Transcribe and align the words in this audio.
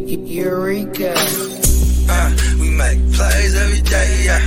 Eureka. 0.00 1.12
Uh, 2.08 2.30
we 2.58 2.70
make 2.70 2.98
plays 3.12 3.54
every 3.54 3.80
day, 3.82 4.22
yeah. 4.24 4.40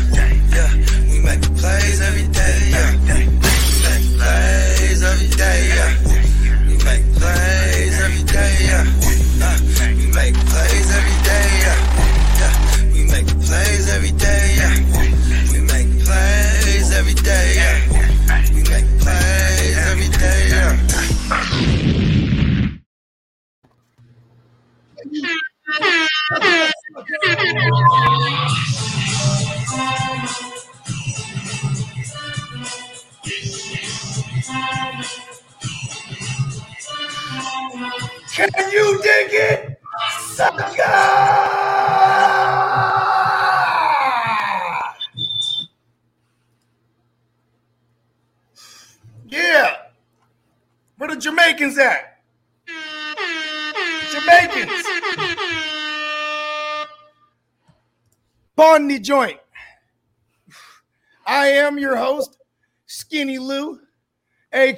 Yeah, 0.50 0.74
we 1.12 1.20
make 1.20 1.42
plays 1.58 2.02
every 2.02 2.28
day, 2.34 2.35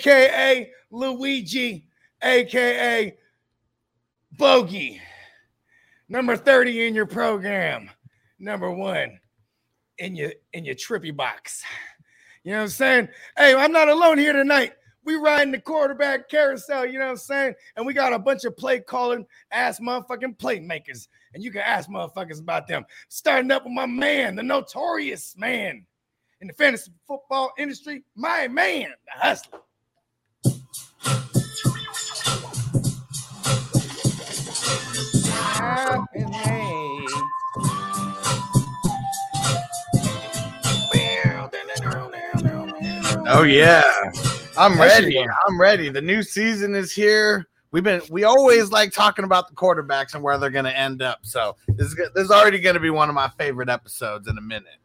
aka 0.07 0.71
Luigi, 0.91 1.85
aka 2.21 3.17
Bogey. 4.37 5.01
Number 6.09 6.37
30 6.37 6.87
in 6.87 6.95
your 6.95 7.05
program. 7.05 7.89
Number 8.39 8.71
one 8.71 9.19
in 9.97 10.15
your 10.15 10.31
in 10.53 10.63
your 10.63 10.75
trippy 10.75 11.15
box. 11.15 11.63
You 12.43 12.51
know 12.51 12.59
what 12.59 12.63
I'm 12.63 12.69
saying? 12.69 13.09
Hey, 13.35 13.55
I'm 13.55 13.71
not 13.71 13.89
alone 13.89 14.17
here 14.17 14.33
tonight. 14.33 14.73
We 15.03 15.15
riding 15.15 15.51
the 15.51 15.59
quarterback 15.59 16.29
carousel, 16.29 16.85
you 16.85 16.99
know 16.99 17.05
what 17.05 17.11
I'm 17.11 17.17
saying? 17.17 17.55
And 17.75 17.85
we 17.85 17.93
got 17.93 18.13
a 18.13 18.19
bunch 18.19 18.43
of 18.43 18.57
play 18.57 18.79
calling 18.79 19.25
ass 19.51 19.79
motherfucking 19.79 20.37
playmakers. 20.37 21.07
And 21.33 21.41
you 21.43 21.49
can 21.49 21.61
ask 21.61 21.89
motherfuckers 21.89 22.41
about 22.41 22.67
them. 22.67 22.85
Starting 23.07 23.51
up 23.51 23.63
with 23.63 23.73
my 23.73 23.85
man, 23.85 24.35
the 24.35 24.43
notorious 24.43 25.35
man 25.37 25.85
in 26.41 26.47
the 26.47 26.53
fantasy 26.53 26.91
football 27.07 27.51
industry, 27.57 28.03
my 28.15 28.47
man, 28.49 28.89
the 29.05 29.19
hustler. 29.19 29.61
Oh 43.29 43.43
yeah, 43.43 43.83
I'm 44.57 44.79
ready. 44.79 45.19
I'm 45.19 45.59
ready. 45.59 45.89
The 45.89 46.01
new 46.01 46.23
season 46.23 46.73
is 46.75 46.93
here. 46.93 47.45
We've 47.71 47.83
been 47.83 48.01
we 48.09 48.23
always 48.23 48.71
like 48.71 48.93
talking 48.93 49.25
about 49.25 49.49
the 49.49 49.53
quarterbacks 49.53 50.15
and 50.15 50.23
where 50.23 50.37
they're 50.37 50.49
going 50.49 50.65
to 50.65 50.75
end 50.75 51.01
up. 51.01 51.19
So 51.23 51.57
this 51.67 51.87
is 51.87 51.95
this 52.15 52.23
is 52.23 52.31
already 52.31 52.59
going 52.59 52.75
to 52.75 52.79
be 52.79 52.89
one 52.89 53.09
of 53.09 53.15
my 53.15 53.29
favorite 53.37 53.69
episodes 53.69 54.29
in 54.29 54.37
a 54.37 54.41
minute. 54.41 54.77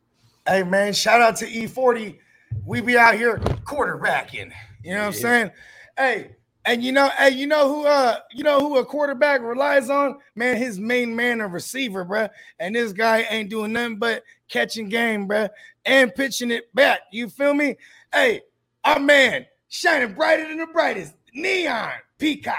Hey 0.46 0.64
man, 0.64 0.92
shout 0.92 1.22
out 1.22 1.36
to 1.36 1.46
E40. 1.46 2.18
We 2.66 2.80
be 2.80 2.98
out 2.98 3.14
here 3.14 3.38
quarterbacking. 3.38 4.52
You 4.82 4.94
know 4.94 4.98
what 4.98 5.06
I'm 5.06 5.12
saying? 5.12 5.50
Hey, 5.96 6.36
and 6.64 6.82
you 6.82 6.92
know, 6.92 7.10
hey, 7.18 7.30
you 7.30 7.46
know 7.46 7.68
who 7.68 7.86
uh 7.86 8.16
you 8.32 8.44
know 8.44 8.60
who 8.60 8.78
a 8.78 8.84
quarterback 8.84 9.40
relies 9.42 9.90
on? 9.90 10.18
Man, 10.36 10.56
his 10.56 10.78
main 10.78 11.14
man 11.14 11.40
a 11.40 11.48
receiver, 11.48 12.04
bruh. 12.04 12.30
And 12.58 12.74
this 12.74 12.92
guy 12.92 13.26
ain't 13.30 13.50
doing 13.50 13.72
nothing 13.72 13.96
but 13.96 14.22
catching 14.48 14.88
game, 14.88 15.28
bruh, 15.28 15.50
and 15.84 16.14
pitching 16.14 16.50
it 16.50 16.72
back. 16.74 17.00
You 17.10 17.28
feel 17.28 17.54
me? 17.54 17.76
Hey, 18.12 18.42
our 18.84 19.00
man 19.00 19.46
shining 19.68 20.14
brighter 20.14 20.46
than 20.46 20.58
the 20.58 20.66
brightest. 20.66 21.14
Neon 21.34 21.92
Peacock. 22.18 22.56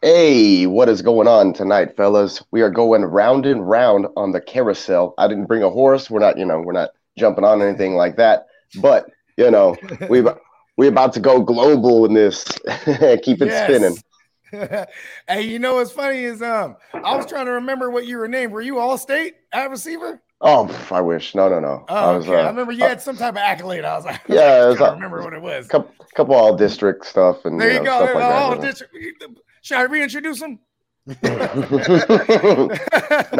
Hey, 0.00 0.66
what 0.66 0.88
is 0.88 1.02
going 1.02 1.28
on 1.28 1.52
tonight, 1.52 1.96
fellas? 1.96 2.42
We 2.50 2.62
are 2.62 2.70
going 2.70 3.04
round 3.04 3.46
and 3.46 3.68
round 3.68 4.06
on 4.16 4.32
the 4.32 4.40
carousel. 4.40 5.14
I 5.18 5.28
didn't 5.28 5.46
bring 5.46 5.62
a 5.62 5.70
horse. 5.70 6.10
We're 6.10 6.20
not, 6.20 6.38
you 6.38 6.44
know, 6.44 6.60
we're 6.60 6.72
not 6.72 6.90
jumping 7.16 7.44
on 7.44 7.62
anything 7.62 7.94
like 7.94 8.16
that. 8.16 8.46
But 8.80 9.06
you 9.36 9.50
know, 9.50 9.76
we 10.08 10.22
we 10.76 10.88
about 10.88 11.12
to 11.14 11.20
go 11.20 11.40
global 11.40 12.04
in 12.06 12.14
this. 12.14 12.44
And 12.86 13.20
keep 13.22 13.40
it 13.42 13.52
spinning. 13.52 13.96
hey, 15.28 15.42
you 15.42 15.58
know 15.58 15.76
what's 15.76 15.92
funny 15.92 16.24
is 16.24 16.42
um 16.42 16.76
I 16.92 17.16
was 17.16 17.26
trying 17.26 17.46
to 17.46 17.52
remember 17.52 17.90
what 17.90 18.06
you 18.06 18.18
were 18.18 18.28
named. 18.28 18.52
Were 18.52 18.60
you 18.60 18.78
all 18.78 18.98
state 18.98 19.34
at 19.52 19.70
receiver? 19.70 20.20
Oh, 20.44 20.68
I 20.90 21.00
wish. 21.00 21.34
No, 21.36 21.48
no, 21.48 21.60
no. 21.60 21.84
Oh, 21.88 21.94
I 21.94 22.16
was 22.16 22.26
okay. 22.26 22.36
I 22.36 22.44
uh, 22.44 22.48
remember 22.48 22.72
you 22.72 22.82
had 22.84 23.00
some 23.00 23.16
type 23.16 23.34
of 23.34 23.38
accolade. 23.38 23.84
I 23.84 23.94
was 23.96 24.04
like, 24.04 24.20
Yeah, 24.28 24.40
I 24.40 24.66
was, 24.66 24.76
can't 24.78 24.90
uh, 24.90 24.94
remember 24.94 25.22
what 25.22 25.32
it 25.34 25.40
was. 25.40 25.68
couple, 25.68 25.94
couple 26.16 26.34
all 26.34 26.56
district 26.56 27.06
stuff 27.06 27.44
and 27.44 27.60
There 27.60 27.68
you 27.70 27.74
you 27.78 27.82
know, 27.84 28.00
go. 28.06 28.12
like 28.18 28.24
Oh, 28.24 28.54
that. 28.56 28.60
district- 28.60 28.94
Should 29.62 29.76
I 29.78 29.82
reintroduce 29.82 30.42
him? 30.42 30.58
no, 31.06 31.16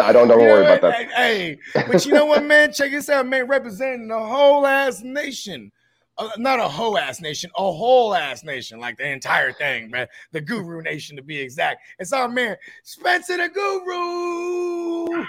I 0.03 0.13
don't. 0.13 0.29
Don't 0.29 0.41
You 0.41 0.47
worry 0.47 0.65
about 0.65 0.81
that. 0.83 1.11
Hey, 1.13 1.59
hey, 1.75 1.83
but 1.87 2.07
you 2.07 2.13
know 2.13 2.27
what, 2.27 2.45
man? 2.45 2.73
Check 2.73 2.91
this 2.93 3.09
out, 3.09 3.27
man. 3.27 3.47
Representing 3.47 4.09
the 4.09 4.19
whole 4.19 4.67
ass 4.67 5.03
nation. 5.03 5.71
Uh, 6.19 6.29
not 6.37 6.61
a 6.61 6.69
whole 6.69 6.99
ass 6.99 7.21
nation, 7.21 7.51
a 7.57 7.73
whole 7.73 8.15
ass 8.15 8.45
nation, 8.45 8.79
like 8.79 8.99
the 8.99 9.09
entire 9.09 9.53
thing, 9.53 9.91
man. 9.91 10.07
The 10.33 10.43
Guru 10.43 10.83
Nation, 10.83 11.17
to 11.17 11.23
be 11.23 11.39
exact. 11.39 11.83
It's 11.99 12.13
our 12.13 12.29
man, 12.29 12.57
Spencer 12.83 13.39
the 13.39 13.49
Guru. 13.49 15.25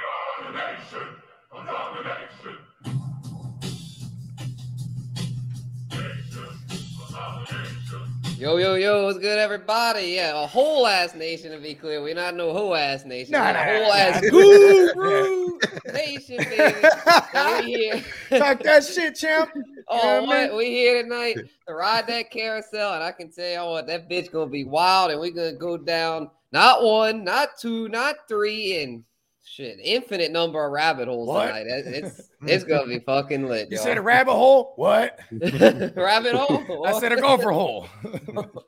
Yo, 8.43 8.57
yo, 8.57 8.75
yo, 8.75 9.05
what's 9.05 9.19
good, 9.19 9.39
everybody? 9.39 10.15
Yeah, 10.15 10.43
a 10.43 10.45
whole 10.45 10.85
ass 10.85 11.15
nation 11.15 11.53
to 11.53 11.59
be 11.59 11.73
clear. 11.73 12.03
We're 12.03 12.13
not 12.13 12.35
no 12.35 12.51
whole 12.51 12.75
ass 12.75 13.05
nation. 13.05 13.31
Nah, 13.31 13.53
nah, 13.53 13.61
a 13.61 13.63
whole 13.63 13.87
nah, 13.87 13.95
ass 13.95 14.21
nah. 14.21 14.29
guru 14.31 15.59
nation, 15.93 16.37
baby. 16.39 16.87
We 17.33 17.71
here. 17.71 18.03
Talk 18.37 18.61
that 18.63 18.83
shit, 18.83 19.15
champ. 19.15 19.49
Oh, 19.87 19.97
Yeah, 19.97 20.19
what? 20.19 20.29
man. 20.29 20.55
We 20.57 20.65
here 20.65 21.03
tonight 21.03 21.37
to 21.69 21.73
ride 21.73 22.05
that 22.07 22.31
carousel, 22.31 22.95
and 22.95 23.01
I 23.01 23.13
can 23.13 23.31
tell 23.31 23.49
you 23.49 23.71
what, 23.71 23.87
that 23.87 24.09
bitch 24.09 24.29
gonna 24.29 24.51
be 24.51 24.65
wild, 24.65 25.11
and 25.11 25.21
we're 25.21 25.31
gonna 25.31 25.53
go 25.53 25.77
down 25.77 26.29
not 26.51 26.83
one, 26.83 27.23
not 27.23 27.51
two, 27.57 27.87
not 27.87 28.27
three, 28.27 28.83
and 28.83 29.05
shit, 29.53 29.79
infinite 29.81 30.31
number 30.31 30.65
of 30.65 30.71
rabbit 30.71 31.07
holes 31.07 31.27
What? 31.27 31.47
tonight. 31.47 31.65
It's 31.67 32.29
it's 32.41 32.63
gonna 32.63 32.87
be 32.87 32.99
fucking 32.99 33.47
lit. 33.47 33.69
You 33.69 33.77
y'all. 33.77 33.85
said 33.85 33.97
a 33.97 34.01
rabbit 34.01 34.33
hole? 34.33 34.73
What? 34.75 35.19
rabbit 35.31 36.33
hole? 36.33 36.85
I 36.87 36.99
said 36.99 37.11
a 37.11 37.21
gopher 37.21 37.51
hole. 37.51 37.87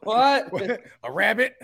What? 0.04 0.52
a 1.04 1.12
rabbit? 1.12 1.56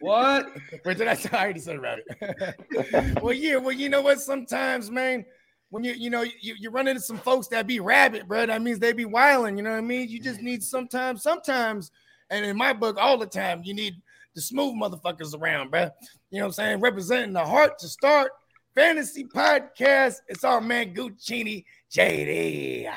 What? 0.00 0.46
Where 0.82 0.94
did 0.94 1.08
I 1.08 1.14
say? 1.14 1.30
I 1.32 1.44
already 1.44 1.60
said 1.60 1.76
a 1.76 1.80
rabbit. 1.80 3.22
well, 3.22 3.32
yeah. 3.32 3.56
Well, 3.56 3.72
you 3.72 3.88
know 3.88 4.02
what? 4.02 4.20
Sometimes, 4.20 4.90
man, 4.90 5.24
when 5.70 5.82
you 5.82 5.92
you 5.92 6.10
know 6.10 6.22
you, 6.22 6.54
you 6.58 6.70
run 6.70 6.88
into 6.88 7.00
some 7.00 7.18
folks 7.18 7.48
that 7.48 7.66
be 7.66 7.80
rabbit, 7.80 8.28
bro, 8.28 8.46
that 8.46 8.62
means 8.62 8.78
they 8.78 8.92
be 8.92 9.06
wilding. 9.06 9.56
You 9.56 9.62
know 9.62 9.70
what 9.70 9.78
I 9.78 9.82
mean? 9.82 10.08
You 10.08 10.20
just 10.20 10.42
need 10.42 10.62
sometimes, 10.62 11.22
sometimes, 11.22 11.90
and 12.30 12.44
in 12.44 12.56
my 12.56 12.72
book, 12.72 12.96
all 12.98 13.16
the 13.18 13.26
time, 13.26 13.62
you 13.64 13.74
need 13.74 13.94
the 14.34 14.42
smooth 14.42 14.74
motherfuckers 14.74 15.34
around, 15.34 15.70
bro. 15.70 15.88
You 16.30 16.38
know 16.38 16.44
what 16.44 16.46
I'm 16.46 16.52
saying? 16.52 16.80
Representing 16.80 17.32
the 17.32 17.44
heart 17.44 17.78
to 17.80 17.88
start 17.88 18.30
fantasy 18.74 19.24
podcast. 19.24 20.16
It's 20.28 20.44
our 20.44 20.60
man 20.60 20.94
Guccini 20.94 21.64
JD. 21.92 22.92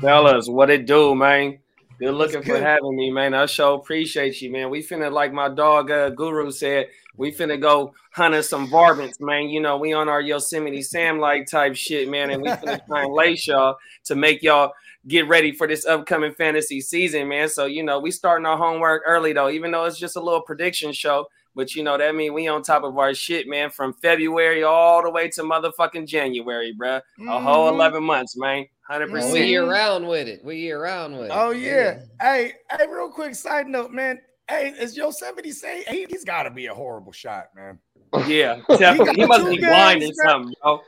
Fellas, 0.00 0.48
what 0.48 0.70
it 0.70 0.86
do, 0.86 1.14
man? 1.14 1.58
Good 1.98 2.14
looking 2.14 2.36
What's 2.36 2.48
for 2.48 2.58
having 2.58 2.96
me, 2.96 3.10
man. 3.10 3.34
I 3.34 3.44
sure 3.44 3.74
appreciate 3.74 4.40
you, 4.40 4.50
man. 4.50 4.70
We 4.70 4.82
finna, 4.82 5.12
like 5.12 5.34
my 5.34 5.50
dog 5.50 5.90
uh, 5.90 6.08
Guru 6.08 6.50
said, 6.50 6.88
we 7.18 7.30
finna 7.30 7.60
go 7.60 7.92
hunting 8.14 8.40
some 8.42 8.68
varmints, 8.68 9.20
man. 9.20 9.50
You 9.50 9.60
know, 9.60 9.76
we 9.76 9.92
on 9.92 10.08
our 10.08 10.22
Yosemite 10.22 10.80
Sam 10.80 11.18
like 11.18 11.46
type 11.46 11.76
shit, 11.76 12.08
man, 12.08 12.30
and 12.30 12.42
we 12.42 12.48
finna 12.48 12.80
try 12.86 13.04
and 13.04 13.12
lace 13.12 13.46
y'all 13.46 13.76
to 14.04 14.14
make 14.14 14.42
y'all 14.42 14.72
get 15.08 15.26
ready 15.28 15.52
for 15.52 15.66
this 15.66 15.86
upcoming 15.86 16.32
fantasy 16.34 16.80
season, 16.80 17.28
man. 17.28 17.48
So, 17.48 17.66
you 17.66 17.82
know, 17.82 17.98
we 18.00 18.10
starting 18.10 18.46
our 18.46 18.56
homework 18.56 19.02
early 19.06 19.32
though, 19.32 19.48
even 19.50 19.70
though 19.70 19.84
it's 19.84 19.98
just 19.98 20.16
a 20.16 20.20
little 20.20 20.42
prediction 20.42 20.92
show. 20.92 21.26
But 21.54 21.74
you 21.74 21.82
know, 21.82 21.98
that 21.98 22.14
mean 22.14 22.32
we 22.32 22.46
on 22.46 22.62
top 22.62 22.84
of 22.84 22.96
our 22.96 23.12
shit, 23.12 23.48
man, 23.48 23.70
from 23.70 23.92
February 23.94 24.62
all 24.62 25.02
the 25.02 25.10
way 25.10 25.28
to 25.30 25.42
motherfucking 25.42 26.06
January, 26.06 26.72
bruh. 26.78 27.00
A 27.28 27.40
whole 27.40 27.70
Mhm. 27.70 27.74
11 27.74 28.04
months, 28.04 28.36
man. 28.36 28.66
Hundred 28.82 29.10
percent. 29.10 29.32
We 29.32 29.38
percent. 29.40 29.50
year 29.50 29.70
round 29.70 30.08
with 30.08 30.28
it. 30.28 30.44
We 30.44 30.56
year 30.56 30.82
round 30.82 31.14
with 31.16 31.26
it. 31.26 31.32
Oh 31.34 31.50
yeah. 31.50 32.00
Hey, 32.20 32.52
hey, 32.70 32.86
real 32.88 33.08
quick 33.10 33.34
side 33.34 33.66
note, 33.66 33.90
man. 33.90 34.20
Hey, 34.48 34.74
is 34.80 34.96
Yosemite 34.96 35.52
say 35.52 35.84
he, 35.88 36.06
he's 36.08 36.24
got 36.24 36.42
to 36.44 36.50
be 36.50 36.66
a 36.66 36.74
horrible 36.74 37.12
shot, 37.12 37.46
man? 37.54 37.78
Yeah, 38.26 38.60
definitely. 38.68 39.14
He 39.22 39.26
must 39.26 39.44
be 39.48 39.56
games, 39.58 39.66
blind 39.66 40.02
or 40.02 40.12
something, 40.28 40.54
bro. 40.62 40.80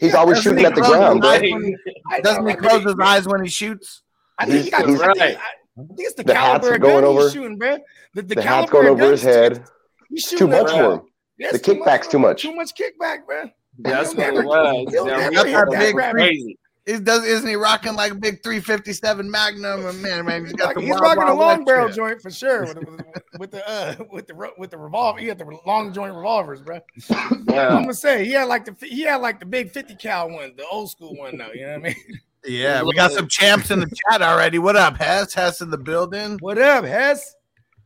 He's 0.00 0.14
always 0.14 0.38
Doesn't 0.38 0.42
shooting 0.52 0.58
he 0.60 0.64
at 0.66 0.74
the 0.74 0.80
ground, 0.82 1.20
bro. 1.20 1.30
eyes 1.30 1.40
when 1.42 1.62
he- 1.64 2.22
Doesn't 2.22 2.46
he 2.48 2.54
close 2.54 2.84
his 2.84 2.94
eyes 3.02 3.26
when 3.26 3.42
he 3.42 3.48
shoots? 3.50 4.02
I 4.38 4.46
think 4.46 4.64
he 4.64 4.70
got 4.70 4.86
He's- 4.86 5.00
I 5.00 5.04
think- 5.06 5.18
Right. 5.18 5.36
I 5.78 5.80
think 5.86 6.00
it's 6.00 6.14
the, 6.14 6.24
The 6.24 6.34
hats 6.34 6.66
caliber 6.66 6.68
are 6.68 6.74
of 6.74 6.80
gun 6.82 6.90
going 6.90 7.04
over. 7.04 7.22
he's 7.22 7.32
shooting, 7.32 7.58
man. 7.58 7.80
The, 8.14 8.22
the, 8.22 8.34
The 8.36 8.42
hat's 8.42 8.70
going 8.70 8.88
over 8.88 9.10
his 9.10 9.22
head. 9.22 9.64
He's 10.10 10.26
Too 10.28 10.46
much 10.46 10.70
for 10.70 10.92
him. 10.94 11.00
That's 11.38 11.58
The 11.60 11.74
kickback's 11.74 12.08
too 12.08 12.18
much. 12.18 12.42
Too 12.42 12.54
much 12.54 12.72
kickback, 12.74 13.20
man. 13.28 13.50
That's 13.78 14.14
what 14.14 14.34
it 14.34 14.44
was. 14.44 14.86
That 14.92 15.32
never 15.32 15.66
was 15.70 15.78
big 15.78 15.94
crazy. 15.96 16.58
Is 16.84 17.00
does 17.00 17.24
isn't 17.24 17.48
he 17.48 17.54
rocking 17.54 17.94
like 17.94 18.10
a 18.10 18.14
big 18.16 18.42
357 18.42 19.30
Magnum? 19.30 19.86
And 19.86 20.02
man, 20.02 20.24
man, 20.26 20.44
he's 20.44 20.52
got 20.54 20.66
Like, 20.68 20.76
the 20.76 20.82
he's 20.82 20.90
Wild 20.90 21.02
rocking 21.02 21.22
a 21.28 21.34
long 21.34 21.64
barrel 21.64 21.86
shit. 21.88 21.96
joint 21.96 22.20
for 22.20 22.30
sure 22.30 22.62
with, 22.64 22.76
with, 22.76 23.04
with 23.38 23.50
the 23.52 23.68
uh, 23.68 23.94
with 24.10 24.26
the 24.26 24.50
with 24.58 24.70
the 24.70 24.78
revolver. 24.78 25.20
He 25.20 25.26
had 25.28 25.38
the 25.38 25.46
long 25.64 25.92
joint 25.92 26.12
revolvers, 26.14 26.60
bro. 26.60 26.80
I'm 27.10 27.44
gonna 27.46 27.94
say 27.94 28.24
he 28.24 28.32
had 28.32 28.44
like 28.48 28.64
the 28.64 28.74
he 28.84 29.02
had 29.02 29.16
like 29.16 29.38
the 29.38 29.46
big 29.46 29.70
50 29.70 29.94
cal 29.94 30.28
one, 30.28 30.54
the 30.56 30.66
old 30.66 30.90
school 30.90 31.14
one 31.16 31.38
though. 31.38 31.52
You 31.52 31.66
know 31.66 31.72
what 31.74 31.78
I 31.78 31.82
mean? 31.82 31.96
Yeah, 32.44 32.82
we 32.82 32.92
got 32.94 33.12
some 33.12 33.28
champs 33.28 33.70
in 33.70 33.78
the 33.78 33.86
chat 34.10 34.20
already. 34.20 34.58
What 34.58 34.74
up, 34.74 34.96
Hess? 34.96 35.32
Hess 35.32 35.60
in 35.60 35.70
the 35.70 35.78
building. 35.78 36.38
What 36.40 36.58
up, 36.58 36.84
Hess? 36.84 37.36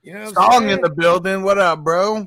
You 0.03 0.15
know, 0.15 0.25
what 0.25 0.35
Song 0.35 0.61
saying? 0.61 0.71
in 0.71 0.81
the 0.81 0.89
building. 0.89 1.43
What 1.43 1.59
up, 1.59 1.85
bro? 1.85 2.27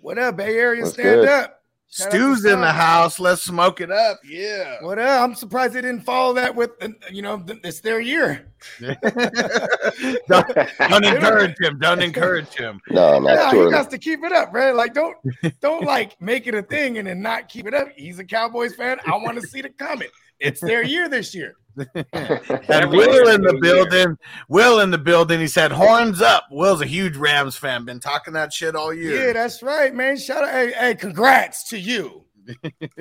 what 0.00 0.18
up, 0.18 0.36
Bay 0.36 0.56
Area? 0.56 0.82
What's 0.82 0.94
stand 0.94 1.20
good? 1.20 1.28
up. 1.28 1.59
Shout 1.92 2.06
out 2.06 2.10
to 2.12 2.16
Stu's 2.18 2.44
in 2.44 2.60
the 2.60 2.70
house. 2.72 3.18
Let's 3.18 3.42
smoke 3.42 3.80
it 3.80 3.90
up. 3.90 4.20
Yeah. 4.24 4.76
What 4.80 4.98
up? 5.00 5.22
I'm 5.22 5.34
surprised 5.34 5.74
they 5.74 5.80
didn't 5.80 6.02
follow 6.04 6.32
that 6.34 6.54
with 6.54 6.70
uh, 6.80 6.88
you 7.10 7.20
know 7.22 7.38
th- 7.40 7.58
it's 7.64 7.80
their 7.80 8.00
year. 8.00 8.46
don't, 8.80 10.46
don't 10.78 11.04
encourage 11.04 11.58
him. 11.60 11.78
Don't 11.78 12.02
encourage 12.02 12.54
him. 12.54 12.80
No, 12.90 13.14
Yeah, 13.14 13.34
not 13.34 13.50
too 13.50 13.56
he 13.56 13.62
early. 13.64 13.72
got 13.72 13.90
to 13.90 13.98
keep 13.98 14.22
it 14.22 14.32
up, 14.32 14.52
right? 14.52 14.72
Like 14.74 14.94
don't 14.94 15.16
don't 15.60 15.84
like 15.84 16.20
make 16.20 16.46
it 16.46 16.54
a 16.54 16.62
thing 16.62 16.98
and 16.98 17.08
then 17.08 17.22
not 17.22 17.48
keep 17.48 17.66
it 17.66 17.74
up. 17.74 17.88
He's 17.96 18.18
a 18.18 18.24
Cowboys 18.24 18.74
fan. 18.76 18.98
I 19.06 19.16
want 19.16 19.40
to 19.40 19.46
see 19.46 19.60
the 19.60 19.70
comment. 19.70 20.10
It's 20.40 20.60
their 20.60 20.82
year 20.82 21.08
this 21.08 21.34
year. 21.34 21.54
And 22.12 22.90
Will 22.90 23.28
in 23.28 23.42
the 23.42 23.58
building. 23.62 24.18
Will 24.48 24.80
in 24.80 24.90
the 24.90 24.98
building. 24.98 25.38
He 25.40 25.46
said, 25.46 25.70
"Horns 25.72 26.20
up." 26.20 26.44
Will's 26.50 26.80
a 26.82 26.86
huge 26.86 27.16
Rams 27.16 27.56
fan. 27.56 27.84
Been 27.84 28.00
talking 28.00 28.34
that 28.34 28.52
shit 28.52 28.74
all 28.74 28.92
year. 28.92 29.28
Yeah, 29.28 29.32
that's 29.32 29.62
right, 29.62 29.94
man. 29.94 30.18
Shout 30.18 30.42
out, 30.44 30.50
hey, 30.50 30.72
hey, 30.72 30.94
congrats 30.96 31.68
to 31.70 31.78
you. 31.78 32.24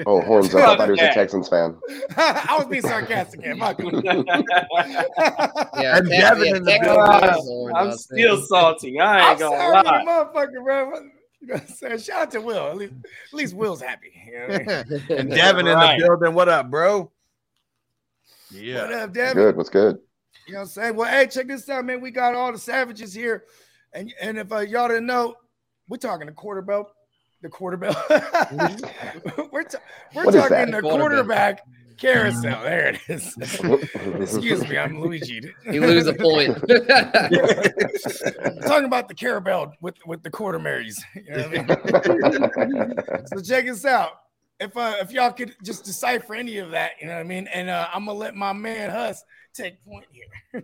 Oh, 0.06 0.22
horns 0.22 0.54
up. 0.54 0.62
I 0.62 0.78
thought 0.78 0.86
he 0.86 0.92
was 0.92 1.02
a 1.02 1.12
Texans 1.14 1.50
fan. 1.50 1.76
I 2.16 2.56
was 2.58 2.68
being 2.68 2.84
sarcastic. 2.84 3.42
Man. 3.42 3.58
My 3.58 3.72
Yeah, 5.82 5.98
And 5.98 6.08
Devin 6.08 6.46
yeah, 6.46 6.56
in 6.58 6.64
the 6.64 6.80
building. 6.82 7.76
I'm 7.76 7.88
I'll 7.88 7.98
still 7.98 8.40
salty. 8.44 9.00
I 9.00 9.20
I'm 9.20 9.32
ain't 9.32 9.40
gonna 9.40 9.58
sorry, 9.58 9.84
lie. 9.84 10.06
motherfucker, 10.06 10.64
bro. 10.64 10.92
You 11.42 11.48
know 11.48 11.54
what 11.54 11.62
I'm 11.62 11.68
saying? 11.68 12.00
Shout 12.00 12.22
out 12.22 12.32
to 12.32 12.42
Will. 12.42 12.68
At 12.68 12.78
least, 12.78 12.94
at 12.94 13.34
least 13.34 13.54
Will's 13.56 13.82
happy. 13.82 14.12
You 14.28 14.40
know 14.40 14.46
I 14.46 14.58
mean? 14.58 14.70
and 15.20 15.30
Devin 15.30 15.68
in 15.68 15.80
the 15.80 15.96
building. 15.98 16.34
What 16.36 16.50
up, 16.50 16.70
bro? 16.70 17.10
What 18.52 18.62
Yeah. 18.62 18.82
up, 18.84 19.14
Devin? 19.14 19.36
Good. 19.36 19.56
What's 19.58 19.70
good? 19.70 20.00
You 20.48 20.54
know 20.54 20.60
what 20.60 20.64
I'm 20.64 20.70
saying? 20.70 20.96
Well, 20.96 21.10
hey, 21.10 21.28
check 21.28 21.48
this 21.48 21.70
out, 21.70 21.86
man. 21.86 22.02
We 22.02 22.12
got 22.12 22.34
all 22.36 22.52
the 22.52 22.58
savages 22.58 23.14
here. 23.14 23.44
And 23.94 24.14
and 24.22 24.38
if 24.38 24.52
uh, 24.52 24.60
y'all 24.60 24.88
didn't 24.88 25.06
know, 25.08 25.36
we're 25.88 25.98
talking 25.98 26.28
the 26.28 26.34
quarter 26.34 26.62
belt. 26.62 26.92
The 27.42 27.48
quarter 27.48 27.78
belt. 27.78 27.96
we're 28.10 29.64
ta- 29.64 29.80
we're 30.14 30.26
What 30.26 30.36
is 30.36 30.42
talking 30.42 30.50
that? 30.58 30.72
the 30.72 30.82
quarterback 30.82 31.62
carousel. 31.98 32.64
There 32.64 32.90
it 32.90 33.00
is. 33.08 33.34
Excuse 34.20 34.68
me, 34.68 34.78
I'm 34.78 35.00
Luigi. 35.00 35.40
You 35.72 35.80
lose 35.80 36.08
a 36.08 36.14
point. 36.14 36.62
We're 36.68 36.86
talking 38.62 38.84
about 38.84 39.08
the 39.08 39.16
carousel 39.16 39.72
with 39.80 39.96
with 40.06 40.22
the 40.22 40.30
quarter 40.30 40.60
marys. 40.60 41.02
You 41.16 41.32
know 41.32 41.46
I 41.46 42.68
mean? 42.68 43.28
So 43.28 43.42
check 43.42 43.66
this 43.68 43.86
out. 43.86 44.12
If 44.60 44.76
uh, 44.76 44.96
if 45.00 45.12
y'all 45.12 45.32
could 45.32 45.56
just 45.64 45.86
decipher 45.86 46.36
any 46.36 46.58
of 46.58 46.72
that, 46.72 46.92
you 47.00 47.08
know 47.08 47.14
what 47.14 47.22
I 47.22 47.24
mean, 47.24 47.48
and 47.48 47.70
uh, 47.70 47.88
I'm 47.94 48.06
gonna 48.06 48.18
let 48.18 48.36
my 48.36 48.54
man 48.54 48.90
Huss 48.90 49.24
take 49.54 49.84
point 49.86 50.06
here. 50.12 50.26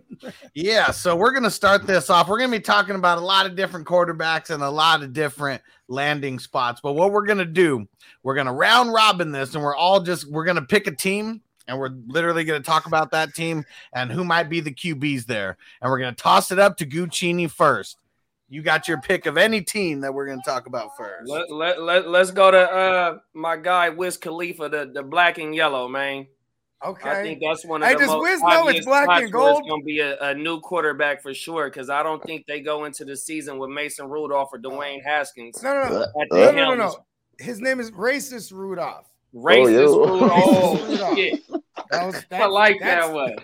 Yeah, 0.54 0.90
so 0.90 1.14
we're 1.14 1.30
to 1.44 1.50
start 1.50 1.86
this 1.86 2.10
off. 2.10 2.28
We're 2.28 2.38
to 2.50 2.56
be 2.56 2.62
talking 2.62 2.96
about 2.96 3.18
a 3.18 3.20
lot 3.20 3.46
of 3.46 3.54
different 3.54 3.86
quarterbacks 3.86 4.50
and 4.50 4.62
a 4.62 4.70
lot 4.70 5.02
of 5.02 5.12
different 5.12 5.62
landing 5.86 6.38
spots. 6.38 6.80
But 6.82 6.94
what 6.94 7.12
we're 7.12 7.26
to 7.38 7.44
do, 7.44 7.86
we're 8.22 8.34
to 8.46 8.52
round 8.52 8.92
robin 8.92 9.30
this 9.30 9.54
and 9.54 9.62
we're 9.62 9.76
all 9.76 10.00
just 10.00 10.28
we're 10.30 10.44
to 10.56 10.62
pick 10.62 10.86
a 10.86 10.90
team 10.90 11.42
and 11.68 11.78
we're 11.78 11.90
literally 12.06 12.44
going 12.44 12.60
to 12.60 12.66
talk 12.66 12.86
about 12.86 13.10
that 13.12 13.34
team 13.34 13.64
and 13.92 14.10
who 14.10 14.24
might 14.24 14.48
be 14.48 14.60
the 14.60 14.72
QBs 14.72 15.26
there. 15.26 15.56
And 15.80 15.90
we're 15.90 15.98
going 15.98 16.14
to 16.14 16.22
toss 16.22 16.50
it 16.50 16.58
up 16.58 16.76
to 16.78 16.86
Guccini 16.86 17.50
first. 17.50 17.98
You 18.48 18.62
got 18.62 18.86
your 18.86 19.00
pick 19.00 19.26
of 19.26 19.36
any 19.36 19.60
team 19.60 20.00
that 20.02 20.14
we're 20.14 20.26
going 20.26 20.40
to 20.40 20.48
talk 20.48 20.66
about 20.66 20.96
first. 20.96 21.28
Let, 21.28 21.50
let, 21.50 21.82
let, 21.82 22.08
let's 22.08 22.30
go 22.30 22.50
to 22.50 22.58
uh 22.58 23.18
my 23.34 23.56
guy 23.56 23.88
Wiz 23.88 24.16
Khalifa, 24.16 24.68
the, 24.68 24.90
the 24.94 25.02
black 25.02 25.38
and 25.38 25.52
yellow, 25.54 25.88
man. 25.88 26.26
Okay. 26.84 27.10
I 27.10 27.22
think 27.22 27.40
that's 27.42 27.64
one 27.64 27.82
of 27.82 27.88
Hey, 27.88 27.94
the 27.94 28.00
does 28.00 28.08
most 28.08 28.22
Wiz 28.22 28.40
know 28.42 28.68
it's 28.68 28.86
black 28.86 29.08
and 29.08 29.08
where 29.08 29.22
it's 29.24 29.32
gold? 29.32 29.68
gonna 29.68 29.82
be 29.82 29.98
a, 30.00 30.16
a 30.20 30.34
new 30.34 30.60
quarterback 30.60 31.22
for 31.22 31.34
sure. 31.34 31.68
Because 31.68 31.90
I 31.90 32.02
don't 32.04 32.22
think 32.22 32.46
they 32.46 32.60
go 32.60 32.84
into 32.84 33.04
the 33.04 33.16
season 33.16 33.58
with 33.58 33.70
Mason 33.70 34.08
Rudolph 34.08 34.50
or 34.52 34.58
Dwayne 34.60 35.02
Haskins. 35.04 35.60
No, 35.62 35.74
no, 35.74 35.88
no. 35.88 36.02
at 36.02 36.28
the 36.30 36.36
No, 36.36 36.50
no, 36.52 36.68
no, 36.68 36.74
no. 36.74 36.96
His 37.38 37.60
name 37.60 37.80
is 37.80 37.90
Racist 37.90 38.52
Rudolph. 38.52 39.06
Racist 39.34 39.88
Oh, 39.88 40.20
Rudolph. 40.20 41.00
Oh, 41.00 41.14
shit. 41.16 41.42
That 41.90 42.06
was, 42.06 42.24
I 42.30 42.46
like 42.46 42.78
that 42.80 43.12
one. 43.12 43.34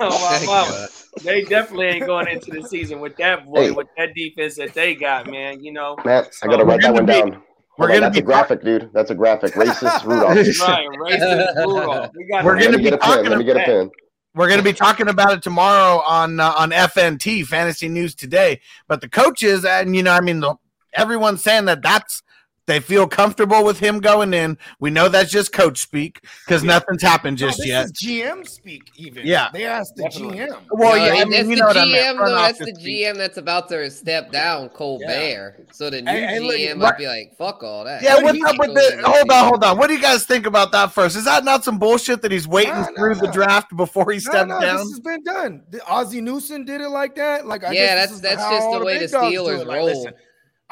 oh, 0.00 0.40
my 0.40 0.46
mama. 0.46 0.88
They 1.22 1.42
definitely 1.42 1.86
ain't 1.86 2.06
going 2.06 2.28
into 2.28 2.50
the 2.50 2.62
season 2.68 3.00
with 3.00 3.16
that 3.16 3.44
boy, 3.46 3.60
Hey. 3.66 3.70
with 3.70 3.88
that 3.96 4.14
defense 4.14 4.56
that 4.56 4.74
they 4.74 4.94
got, 4.94 5.28
man. 5.30 5.62
You 5.62 5.72
know, 5.72 5.96
Matt, 6.04 6.30
I 6.42 6.46
gotta 6.46 6.64
write 6.64 6.80
that 6.82 6.94
one 6.94 7.06
be- 7.06 7.12
down. 7.12 7.42
we're 7.78 7.88
Hold 7.88 7.90
on, 7.90 7.96
gonna 7.96 8.00
that's 8.00 8.14
be 8.14 8.20
a 8.20 8.22
graphic, 8.22 8.62
dude. 8.64 8.90
That's 8.92 9.10
a 9.10 9.14
graphic. 9.14 9.52
Racist 9.54 10.04
Rudolph. 10.04 10.36
right? 10.36 10.88
Racist 10.88 11.56
Rudolph. 11.66 12.10
We 12.16 12.28
got 12.30 12.44
We're 12.44 12.60
gonna 12.60 12.76
be 12.78 12.84
get 12.84 12.94
a 12.94 12.98
pen. 12.98 13.08
talking 13.08 13.30
Let 13.30 13.38
me 13.38 13.44
get 13.44 13.56
a 13.56 13.60
about- 13.64 13.66
pen. 13.66 13.90
We're 14.32 14.46
going 14.46 14.60
to 14.60 14.64
be 14.64 14.72
talking 14.72 15.08
about 15.08 15.32
it 15.32 15.42
tomorrow 15.42 16.00
on 16.06 16.38
uh, 16.38 16.52
on 16.56 16.70
FNT 16.70 17.44
Fantasy 17.44 17.88
News 17.88 18.14
today. 18.14 18.60
But 18.86 19.00
the 19.00 19.08
coaches 19.08 19.64
and 19.64 19.96
you 19.96 20.04
know, 20.04 20.12
I 20.12 20.20
mean, 20.20 20.38
the, 20.38 20.54
everyone's 20.92 21.42
saying 21.42 21.64
that 21.64 21.82
that's 21.82 22.22
they 22.70 22.80
feel 22.80 23.06
comfortable 23.08 23.64
with 23.64 23.78
him 23.80 23.98
going 24.00 24.32
in. 24.32 24.56
We 24.78 24.90
know 24.90 25.08
that's 25.08 25.30
just 25.30 25.52
coach 25.52 25.78
speak 25.78 26.20
because 26.46 26.62
nothing's 26.62 27.02
happened 27.02 27.40
No, 27.40 27.48
just 27.48 27.58
this 27.58 27.66
yet. 27.66 27.84
is 27.86 27.92
GM 27.92 28.46
speak, 28.46 28.90
even. 28.96 29.26
Yeah. 29.26 29.48
They 29.52 29.64
asked 29.66 29.96
the 29.96 30.04
Definitely. 30.04 30.38
GM. 30.38 30.56
Well, 30.70 30.90
No, 30.96 31.04
yeah, 31.04 31.12
I 31.12 31.16
that's 31.24 31.30
mean, 31.30 31.50
you 31.50 31.56
the 31.56 31.60
know 31.62 31.66
what 31.66 31.76
I 31.76 31.84
GM 31.86 31.90
meant. 31.92 32.18
Though. 32.18 32.24
That's 32.34 32.58
the 32.58 32.64
office 32.64 32.80
speak. 32.80 33.04
GM 33.06 33.16
that's 33.16 33.36
about 33.38 33.68
to 33.70 33.90
step 33.90 34.30
down, 34.30 34.68
Colbert. 34.68 35.66
So 35.72 35.90
the 35.90 36.00
new 36.02 36.10
Hey, 36.10 36.20
hey, 36.26 36.38
look, 36.40 36.56
GM 36.56 36.78
what- 36.78 36.90
might 36.92 36.98
be 36.98 37.06
like, 37.08 37.36
"Fuck 37.36 37.62
all 37.64 37.84
that." 37.84 38.02
Yeah, 38.02 38.20
what's 38.22 38.42
up 38.44 38.56
with 38.58 38.74
the? 38.74 39.02
Hold 39.04 39.30
on, 39.30 39.48
hold 39.48 39.64
on. 39.64 39.76
What 39.78 39.88
do 39.88 39.94
you 39.94 40.00
guys 40.02 40.24
think 40.24 40.46
about 40.46 40.70
that 40.72 40.92
first? 40.92 41.16
Is 41.16 41.24
that 41.24 41.44
not 41.44 41.64
some 41.64 41.78
bullshit 41.78 42.22
that 42.22 42.30
he's 42.30 42.46
waiting 42.46 42.74
No, 42.74 42.82
no, 42.82 42.94
through 42.96 43.14
the 43.16 43.26
no. 43.26 43.32
draft 43.32 43.76
before 43.76 44.10
he 44.12 44.20
steps 44.20 44.48
no, 44.48 44.60
down? 44.60 44.76
this 44.78 44.90
has 44.90 45.00
been 45.00 45.24
done. 45.24 45.62
The 45.70 45.84
Ozzie 45.86 46.20
Newsome 46.20 46.64
did 46.64 46.80
it 46.80 46.88
like 46.88 47.16
that. 47.16 47.46
Like, 47.46 47.64
I 47.64 47.72
Yeah, 47.72 47.96
guess 47.96 48.20
that's- 48.20 48.20
that's 48.38 48.50
just 48.50 48.70
the 48.70 48.84
way 48.84 48.98
the 48.98 49.06
Steelers 49.06 49.66
roll. 49.66 50.08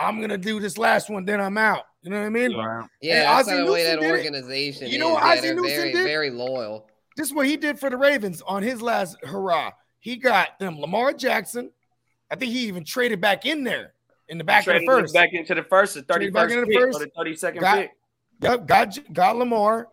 I'm 0.00 0.20
gonna 0.20 0.38
do 0.38 0.60
this 0.60 0.78
last 0.78 1.10
one, 1.10 1.24
then 1.24 1.40
I'm 1.40 1.58
out. 1.58 1.82
You 2.02 2.10
know 2.10 2.20
what 2.20 2.26
I 2.26 2.30
mean? 2.30 2.56
Right. 2.56 2.86
Yeah, 3.00 3.14
Hey, 3.14 3.20
that's 3.22 3.48
Ozzie 3.48 3.64
the 3.64 3.72
way 3.72 3.84
that 3.84 3.96
Newsome 3.96 4.00
did 4.02 4.08
it. 4.10 4.18
organization 4.18 4.88
You 4.88 4.98
know 4.98 5.08
is. 5.08 5.14
what 5.14 5.24
Yeah, 5.24 5.32
Ozzie 5.32 5.40
they're 5.42 5.54
Newsome 5.56 5.68
very, 5.76 5.92
did? 5.92 6.04
very 6.04 6.30
loyal. 6.30 6.88
This 7.16 7.26
is 7.28 7.34
what 7.34 7.46
he 7.46 7.56
did 7.56 7.78
for 7.80 7.90
the 7.90 7.96
Ravens 7.96 8.40
on 8.46 8.62
his 8.62 8.80
last 8.80 9.16
hurrah. 9.24 9.72
He 9.98 10.16
got 10.16 10.58
them 10.60 10.78
Lamar 10.78 11.12
Jackson. 11.12 11.70
I 12.30 12.36
think 12.36 12.52
he 12.52 12.60
even 12.68 12.84
traded 12.84 13.20
back 13.20 13.44
in 13.46 13.64
there 13.64 13.94
in 14.28 14.38
the 14.38 14.44
back 14.44 14.66
of 14.68 14.74
the 14.78 14.86
first. 14.86 15.12
back 15.14 15.32
into 15.32 15.54
the 15.54 15.64
first, 15.64 15.94
the 15.94 16.02
Traded 16.02 16.32
31st 16.32 16.34
back 16.34 16.50
into 16.50 16.60
the 16.60 16.66
pick, 16.66 16.78
first. 16.80 17.00
or 17.00 17.04
the 17.24 17.30
32nd 17.30 17.60
Got- 17.60 17.78
pick. 17.78 17.90
Yep, 18.40 18.66
got 18.66 19.12
got 19.12 19.36
Lamar, 19.36 19.88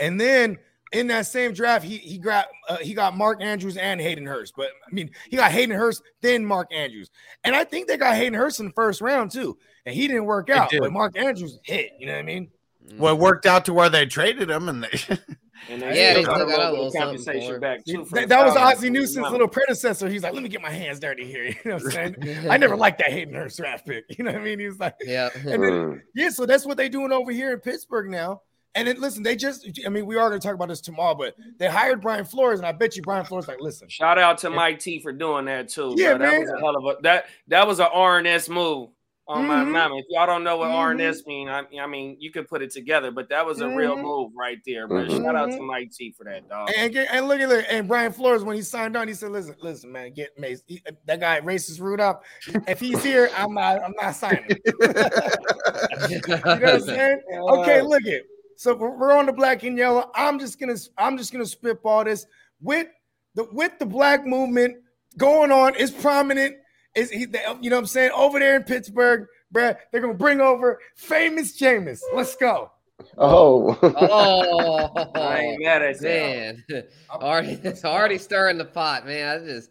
and 0.00 0.20
then 0.20 0.58
in 0.90 1.06
that 1.06 1.26
same 1.26 1.52
draft, 1.52 1.84
he 1.84 1.98
he 1.98 2.18
got 2.18 2.46
uh, 2.68 2.78
he 2.78 2.94
got 2.94 3.16
Mark 3.16 3.40
Andrews 3.40 3.76
and 3.76 4.00
Hayden 4.00 4.26
Hurst. 4.26 4.54
But 4.56 4.70
I 4.84 4.92
mean, 4.92 5.10
he 5.30 5.36
got 5.36 5.52
Hayden 5.52 5.76
Hurst, 5.76 6.02
then 6.20 6.44
Mark 6.44 6.74
Andrews, 6.74 7.10
and 7.44 7.54
I 7.54 7.62
think 7.62 7.86
they 7.86 7.96
got 7.96 8.16
Hayden 8.16 8.34
Hurst 8.34 8.58
in 8.58 8.66
the 8.66 8.72
first 8.72 9.00
round 9.00 9.30
too, 9.30 9.56
and 9.86 9.94
he 9.94 10.06
didn't 10.08 10.24
work 10.24 10.50
out. 10.50 10.70
did. 10.70 10.80
But 10.80 10.92
Mark 10.92 11.16
Andrews 11.16 11.58
hit. 11.62 11.92
You 11.98 12.06
know 12.06 12.12
what 12.12 12.18
I 12.18 12.22
mean? 12.22 12.50
Well, 12.96 13.14
it 13.14 13.20
worked 13.20 13.46
out 13.46 13.64
to 13.66 13.72
where 13.74 13.88
they 13.88 14.06
traded 14.06 14.50
him, 14.50 14.68
and 14.68 14.84
they 14.84 14.90
And 15.70 15.80
Yeah, 15.80 16.14
they 16.14 16.22
got 16.22 16.38
got 16.38 16.40
a 16.42 16.44
little 16.44 16.72
little 16.72 16.92
compensation 16.92 17.60
back 17.60 17.84
too. 17.84 18.06
That, 18.12 18.28
that 18.28 18.44
was 18.44 18.54
Falcons. 18.54 18.78
Ozzie 18.78 18.90
Newsome's 18.90 19.30
little 19.30 19.48
predecessor. 19.48 20.08
He's 20.08 20.22
like, 20.22 20.34
let 20.34 20.42
me 20.42 20.48
get 20.48 20.60
my 20.60 20.70
hands 20.70 21.00
dirty 21.00 21.24
here. 21.24 21.44
You 21.64 21.70
know 21.70 21.76
what 21.76 21.84
I'm 21.98 22.14
saying? 22.20 22.50
I 22.50 22.56
never 22.56 22.76
liked 22.76 22.98
that 22.98 23.10
Hayden 23.10 23.34
Hurst 23.34 23.56
draft 23.56 23.86
pick. 23.86 24.04
You 24.18 24.24
know 24.24 24.32
what 24.32 24.40
I 24.40 24.44
mean? 24.44 24.58
He 24.58 24.66
was 24.66 24.78
like, 24.78 24.94
Yeah. 25.00 25.30
and 25.46 25.62
then. 25.62 26.02
Yeah, 26.14 26.30
so 26.30 26.46
that's 26.46 26.66
what 26.66 26.76
they're 26.76 26.88
doing 26.88 27.12
over 27.12 27.32
here 27.32 27.52
in 27.52 27.60
Pittsburgh 27.60 28.10
now. 28.10 28.42
And 28.76 28.88
then 28.88 29.00
listen, 29.00 29.22
they 29.22 29.36
just 29.36 29.66
I 29.86 29.88
mean, 29.88 30.04
we 30.04 30.16
are 30.16 30.28
gonna 30.28 30.40
talk 30.40 30.54
about 30.54 30.68
this 30.68 30.80
tomorrow, 30.80 31.14
but 31.14 31.36
they 31.58 31.68
hired 31.68 32.00
Brian 32.00 32.24
Flores, 32.24 32.58
and 32.58 32.66
I 32.66 32.72
bet 32.72 32.96
you 32.96 33.02
Brian 33.02 33.24
Flores 33.24 33.46
like, 33.46 33.60
listen, 33.60 33.88
Shout 33.88 34.18
out 34.18 34.38
to 34.38 34.50
Mike 34.50 34.80
T 34.80 34.98
for 34.98 35.12
doing 35.12 35.44
that 35.44 35.68
too. 35.68 35.94
Yeah, 35.96 36.14
bro. 36.14 36.28
that 36.28 36.40
was 36.40 36.50
a 36.50 36.58
hell 36.58 36.76
of 36.76 36.84
a 36.84 37.02
that 37.02 37.26
that 37.48 37.66
was 37.68 37.78
an 37.78 37.86
RNS 37.94 38.48
move. 38.48 38.90
On 39.26 39.46
my 39.46 39.64
Mhm. 39.64 39.70
mama. 39.70 39.96
If 39.96 40.04
y'all 40.10 40.26
don't 40.26 40.44
know 40.44 40.58
what 40.58 40.68
Mhm. 40.68 40.74
RNS 40.98 41.24
mean, 41.26 41.48
I, 41.48 41.62
I 41.80 41.86
mean 41.86 42.18
you 42.20 42.30
could 42.30 42.46
put 42.46 42.60
it 42.60 42.70
together, 42.70 43.10
but 43.10 43.30
that 43.30 43.46
was 43.46 43.62
a 43.62 43.68
real 43.68 43.96
Mhm. 43.96 44.02
move 44.02 44.32
right 44.36 44.58
there, 44.66 44.86
bro. 44.86 44.98
Mhm. 45.06 45.22
Shout 45.24 45.34
out 45.34 45.50
to 45.50 45.62
Mike 45.62 45.92
T 45.92 46.12
for 46.12 46.24
that 46.24 46.46
dog. 46.46 46.68
And, 46.76 46.94
and, 46.94 47.08
and 47.10 47.26
look 47.28 47.40
at 47.40 47.48
look, 47.48 47.64
and 47.70 47.88
Brian 47.88 48.12
Flores 48.12 48.44
when 48.44 48.54
he 48.54 48.60
signed 48.60 48.98
on, 48.98 49.08
he 49.08 49.14
said, 49.14 49.30
"Listen, 49.30 49.56
listen, 49.62 49.90
man, 49.90 50.12
get 50.12 50.38
Mace. 50.38 50.62
He- 50.66 50.82
that 51.06 51.20
guy 51.20 51.40
racist 51.40 52.00
up. 52.00 52.22
If 52.68 52.80
he's 52.80 53.02
here, 53.02 53.30
I'm 53.34 53.54
not. 53.54 53.82
I'm 53.82 53.94
not 53.98 54.14
signing. 54.14 54.44
you 54.64 56.20
know 56.28 56.36
what 56.42 56.64
I'm 56.64 56.80
saying? 56.80 57.20
Okay, 57.32 57.80
look 57.80 58.04
it. 58.04 58.24
So 58.56 58.74
we're 58.74 58.90
we're 58.96 59.12
on 59.12 59.24
the 59.26 59.32
black 59.32 59.62
and 59.62 59.76
yellow. 59.78 60.10
I'm 60.14 60.38
just 60.38 60.60
gonna 60.60 60.76
I'm 60.98 61.16
just 61.16 61.32
gonna 61.32 61.46
spitball 61.46 62.04
this 62.04 62.26
with 62.60 62.88
the 63.34 63.48
with 63.52 63.72
the 63.78 63.86
black 63.86 64.26
movement 64.26 64.76
going 65.16 65.50
on. 65.50 65.74
Is 65.76 65.90
prominent. 65.90 66.56
Is 66.94 67.10
he? 67.10 67.20
You 67.20 67.26
know 67.26 67.54
what 67.60 67.72
I'm 67.72 67.86
saying? 67.86 68.12
Over 68.14 68.38
there 68.38 68.56
in 68.56 68.62
Pittsburgh, 68.62 69.26
bruh, 69.52 69.76
they're 69.90 70.00
gonna 70.00 70.14
bring 70.14 70.40
over 70.40 70.80
famous 70.94 71.58
Jameis. 71.58 72.00
Let's 72.14 72.36
go. 72.36 72.70
Oh. 73.18 73.78
Oh, 73.82 75.10
I 75.14 75.38
ain't 75.38 75.62
mad 75.62 75.82
at 75.82 76.00
man, 76.00 76.64
already 77.10 77.58
it's 77.62 77.84
already 77.84 78.18
stirring 78.18 78.58
the 78.58 78.64
pot, 78.64 79.06
man. 79.06 79.40
I 79.40 79.44
just, 79.44 79.70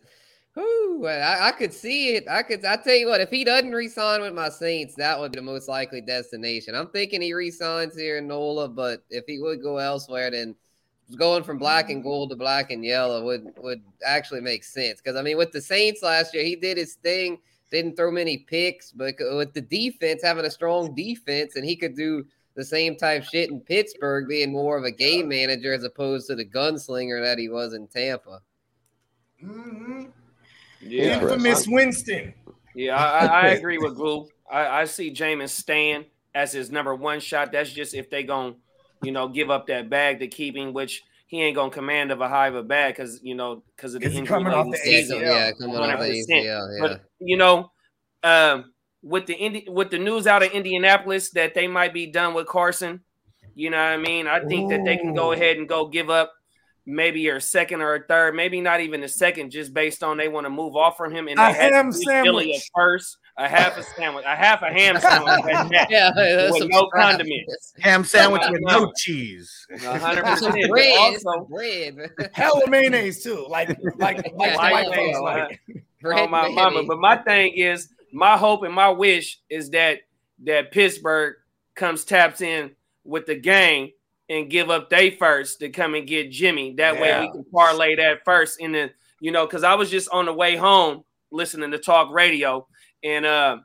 whoo, 0.56 1.06
I, 1.08 1.48
I 1.48 1.52
could 1.52 1.74
see 1.74 2.16
it. 2.16 2.26
I 2.30 2.44
could. 2.44 2.66
I 2.66 2.76
tell 2.78 2.96
you 2.96 3.08
what, 3.08 3.22
if 3.22 3.30
he 3.30 3.44
doesn't 3.44 3.72
resign 3.72 4.22
with 4.22 4.34
my 4.34 4.50
Saints, 4.50 4.96
that 4.96 5.20
would 5.20 5.32
be 5.32 5.40
the 5.40 5.44
most 5.44 5.70
likely 5.70 6.02
destination. 6.02 6.76
I'm 6.76 6.88
thinking 6.88 7.22
he 7.22 7.34
resigns 7.34 7.96
here 7.96 8.18
in 8.18 8.28
NOLA, 8.28 8.70
but 8.70 9.04
if 9.10 9.24
he 9.28 9.40
would 9.40 9.62
go 9.62 9.78
elsewhere, 9.78 10.30
then 10.32 10.56
going 11.16 11.44
from 11.44 11.58
black 11.58 11.90
and 11.90 12.04
gold 12.04 12.30
to 12.30 12.36
black 12.36 12.72
and 12.72 12.84
yellow 12.84 13.24
would 13.24 13.48
would 13.58 13.82
actually 14.06 14.42
make 14.42 14.64
sense. 14.64 15.02
Because 15.02 15.16
I 15.18 15.22
mean, 15.22 15.38
with 15.38 15.52
the 15.52 15.62
Saints 15.62 16.02
last 16.02 16.34
year, 16.34 16.44
he 16.44 16.56
did 16.56 16.78
his 16.78 16.96
thing. 16.96 17.40
Didn't 17.72 17.96
throw 17.96 18.12
many 18.12 18.38
picks, 18.38 18.92
but 18.92 19.16
with 19.20 19.54
the 19.54 19.62
defense 19.62 20.22
having 20.24 20.46
a 20.46 20.52
strong 20.52 20.94
defense, 20.94 21.56
and 21.56 21.66
he 21.66 21.76
could 21.76 21.96
do 21.96 22.24
the 22.56 22.64
same 22.64 22.96
type 22.96 23.24
shit 23.24 23.50
in 23.50 23.60
Pittsburgh, 23.62 24.28
being 24.28 24.52
more 24.52 24.78
of 24.78 24.84
a 24.84 24.92
game 24.92 25.28
manager 25.28 25.74
as 25.74 25.84
opposed 25.84 26.28
to 26.28 26.36
the 26.36 26.46
gunslinger 26.46 27.24
that 27.24 27.40
he 27.40 27.50
was 27.50 27.74
in 27.74 27.88
Tampa. 27.88 28.42
Mm-hmm. 29.44 30.04
Yeah, 30.82 31.20
Infamous 31.20 31.68
Winston. 31.68 32.34
Yeah, 32.76 32.96
I, 32.96 33.26
I 33.26 33.26
I 33.26 33.48
agree 33.50 33.78
with 33.78 33.96
Glue. 33.96 34.28
I, 34.52 34.82
I 34.82 34.86
see 34.86 35.12
Jameis 35.12 35.50
staying 35.50 36.06
as 36.36 36.52
his 36.52 36.72
number 36.72 36.94
one 36.94 37.20
shot. 37.20 37.52
That's 37.52 37.72
just 37.72 37.94
if 37.94 38.10
they 38.10 38.24
gon' 38.24 38.56
you 39.04 39.12
know, 39.12 39.28
give 39.28 39.50
up 39.50 39.68
that 39.68 39.90
bag 39.90 40.20
to 40.20 40.28
keep 40.28 40.56
him, 40.56 40.74
which 40.74 41.04
he 41.28 41.42
ain't 41.42 41.56
gonna 41.56 41.72
command 41.72 42.12
of 42.12 42.22
a 42.22 42.30
high 42.30 42.48
of 42.48 42.56
a 42.56 42.64
bag 42.64 42.96
because 42.96 43.20
you 43.24 43.36
know 43.36 43.64
because 43.76 43.96
of 43.96 44.02
the 44.02 44.08
Is 44.08 44.14
he 44.14 44.20
injury 44.20 44.36
coming 44.36 44.54
off 44.54 44.68
the 44.72 44.78
Yeah, 44.86 45.00
season. 45.00 45.20
yeah, 45.22 45.52
coming 45.60 45.76
off 45.78 46.00
the 46.00 46.06
100%. 46.06 46.30
ACL. 46.30 46.44
Yeah. 46.74 46.80
But 46.80 47.02
you 47.20 47.38
know, 47.38 47.72
um, 48.24 48.74
with 49.02 49.26
the 49.26 49.34
Indi- 49.34 49.68
with 49.70 49.90
the 49.92 49.98
news 50.00 50.28
out 50.28 50.44
of 50.44 50.52
Indianapolis 50.52 51.32
that 51.32 51.54
they 51.54 51.68
might 51.68 51.94
be 51.94 52.08
done 52.08 52.34
with 52.34 52.48
Carson, 52.48 53.02
you 53.56 53.70
know 53.70 53.78
what 53.78 53.84
I 53.94 53.98
mean? 53.98 54.28
I 54.28 54.40
think 54.46 54.70
that 54.70 54.84
they 54.86 54.98
can 54.98 55.14
go 55.14 55.32
ahead 55.32 55.58
and 55.58 55.68
go 55.68 55.88
give 55.88 56.10
up 56.10 56.32
maybe 56.86 57.28
a 57.30 57.40
second 57.40 57.82
or 57.82 57.96
a 57.96 58.04
third, 58.06 58.36
maybe 58.36 58.60
not 58.62 58.82
even 58.82 59.04
a 59.04 59.08
second, 59.08 59.52
just 59.52 59.74
based 59.74 60.04
on 60.04 60.18
they 60.18 60.28
want 60.28 60.46
to 60.46 60.50
move 60.50 60.76
off 60.76 60.98
from 60.98 61.14
him 61.16 61.28
and 61.28 61.40
A 61.40 61.44
they 61.44 61.54
had 61.54 61.70
to 61.70 61.76
ham 61.76 61.92
sandwich. 61.92 62.48
a 62.48 62.62
first, 62.76 63.18
a 63.38 63.48
half 63.48 63.78
a 63.78 63.84
sandwich, 63.84 64.24
a 64.28 64.36
half 64.36 64.62
a 64.62 64.72
ham 64.72 65.00
sandwich, 65.00 65.44
that. 65.72 65.88
yeah, 65.90 66.12
that's 66.16 66.54
With 66.60 66.70
no 66.70 66.88
scraps. 66.88 66.92
condiments. 67.18 67.74
Ham 67.80 68.04
sandwich 68.04 68.44
with 68.50 68.62
no 68.64 68.80
No. 68.86 68.92
cheese. 68.98 69.66
A 69.84 69.98
hundred 70.00 70.26
Some 70.38 70.52
percent. 70.52 70.56
But 70.62 70.70
bread, 70.70 71.20
some 71.22 71.34
Also, 71.34 71.46
bread. 71.50 72.12
Hella 72.34 72.68
mayonnaise 72.70 73.24
too. 73.24 73.46
Like 73.50 73.70
like 73.98 74.18
like 74.18 74.26
Yeah, 74.26 74.56
white 74.58 74.88
like 74.88 75.20
like. 75.22 75.62
bread 76.02 76.20
oh, 76.20 76.28
my 76.28 76.42
mayonnaise. 76.44 76.56
mama. 76.56 76.84
But 76.88 77.00
my 77.00 77.18
thing 77.18 77.54
is, 77.56 77.90
my 78.12 78.38
hope 78.38 78.64
and 78.64 78.74
my 78.74 78.90
wish 78.90 79.40
is 79.50 79.70
that 79.72 80.00
that 80.44 80.72
Pittsburgh 80.72 81.36
comes 81.76 82.04
taps 82.06 82.42
in 82.42 82.72
with 83.04 83.26
the 83.26 83.36
gang 83.36 83.92
and 84.30 84.50
give 84.50 84.70
up 84.70 84.90
they 84.90 85.10
first 85.10 85.60
to 85.60 85.70
come 85.70 85.96
and 85.96 86.08
get 86.08 86.30
Jimmy. 86.32 86.76
That 86.76 87.00
way 87.02 87.20
we 87.20 87.32
can 87.32 87.44
parlay 87.52 87.96
that 87.96 88.24
first 88.26 88.60
in 88.60 88.74
the 88.74 88.92
you 89.20 89.32
know 89.32 89.48
because 89.48 89.64
I 89.64 89.74
was 89.74 89.90
just 89.90 90.08
on 90.10 90.26
the 90.28 90.34
way 90.34 90.56
home 90.56 91.04
listening 91.32 91.72
to 91.72 91.80
talk 91.80 92.12
radio 92.14 92.68
and 93.04 93.26
uh 93.26 93.58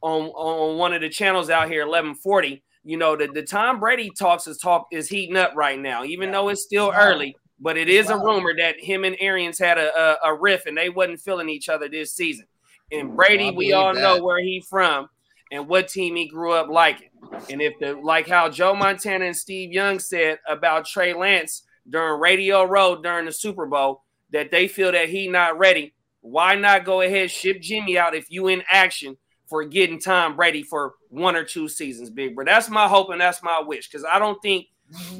on 0.00 0.22
on 0.26 0.78
one 0.78 0.92
of 0.92 1.00
the 1.00 1.08
channels 1.08 1.50
out 1.50 1.68
here 1.68 1.86
1140 1.86 2.62
you 2.84 2.96
know 2.96 3.16
the, 3.16 3.26
the 3.28 3.42
tom 3.42 3.80
brady 3.80 4.10
talks 4.18 4.46
is 4.46 4.58
talk 4.58 4.86
is 4.92 5.08
heating 5.08 5.36
up 5.36 5.52
right 5.56 5.78
now 5.80 6.04
even 6.04 6.28
Yeah. 6.28 6.32
though 6.32 6.48
it's 6.50 6.62
still 6.62 6.88
Wow. 6.88 6.96
early 6.98 7.36
but 7.60 7.76
it 7.76 7.88
is 7.88 8.10
a 8.10 8.16
rumor 8.18 8.54
that 8.56 8.78
him 8.78 9.04
and 9.04 9.16
arians 9.20 9.58
had 9.58 9.78
a, 9.78 9.96
a, 9.98 10.30
a 10.30 10.34
riff 10.34 10.66
and 10.66 10.76
they 10.76 10.90
wasn't 10.90 11.20
feeling 11.20 11.48
each 11.48 11.68
other 11.68 11.88
this 11.88 12.12
season 12.12 12.46
and 12.92 13.16
brady 13.16 13.50
we 13.50 13.72
all 13.72 13.94
know 13.94 14.22
where 14.22 14.40
he 14.40 14.62
from 14.68 15.08
and 15.50 15.66
what 15.68 15.88
team 15.88 16.16
he 16.16 16.28
grew 16.28 16.52
up 16.52 16.68
liking 16.68 17.08
and 17.50 17.62
if 17.62 17.72
the 17.80 17.94
like 17.94 18.28
how 18.28 18.48
joe 18.50 18.74
montana 18.74 19.24
and 19.24 19.36
steve 19.36 19.72
young 19.72 19.98
said 19.98 20.38
about 20.48 20.84
trey 20.84 21.14
lance 21.14 21.62
during 21.88 22.20
radio 22.20 22.64
road 22.64 23.02
during 23.02 23.24
the 23.24 23.32
super 23.32 23.66
bowl 23.66 24.02
that 24.30 24.50
they 24.50 24.66
feel 24.68 24.90
that 24.92 25.08
he 25.08 25.28
not 25.28 25.56
ready 25.58 25.94
why 26.24 26.54
not 26.54 26.84
go 26.84 27.02
ahead 27.02 27.30
ship 27.30 27.60
jimmy 27.60 27.98
out 27.98 28.14
if 28.14 28.26
you 28.30 28.48
in 28.48 28.62
action 28.70 29.16
for 29.48 29.64
getting 29.64 30.00
Tom 30.00 30.36
Brady 30.36 30.62
for 30.62 30.94
one 31.10 31.36
or 31.36 31.44
two 31.44 31.68
seasons, 31.68 32.10
big 32.10 32.34
bro. 32.34 32.44
That's 32.44 32.68
my 32.68 32.88
hope 32.88 33.10
and 33.10 33.20
that's 33.20 33.42
my 33.42 33.60
wish 33.64 33.88
because 33.88 34.04
I 34.04 34.18
don't 34.18 34.40
think 34.42 34.66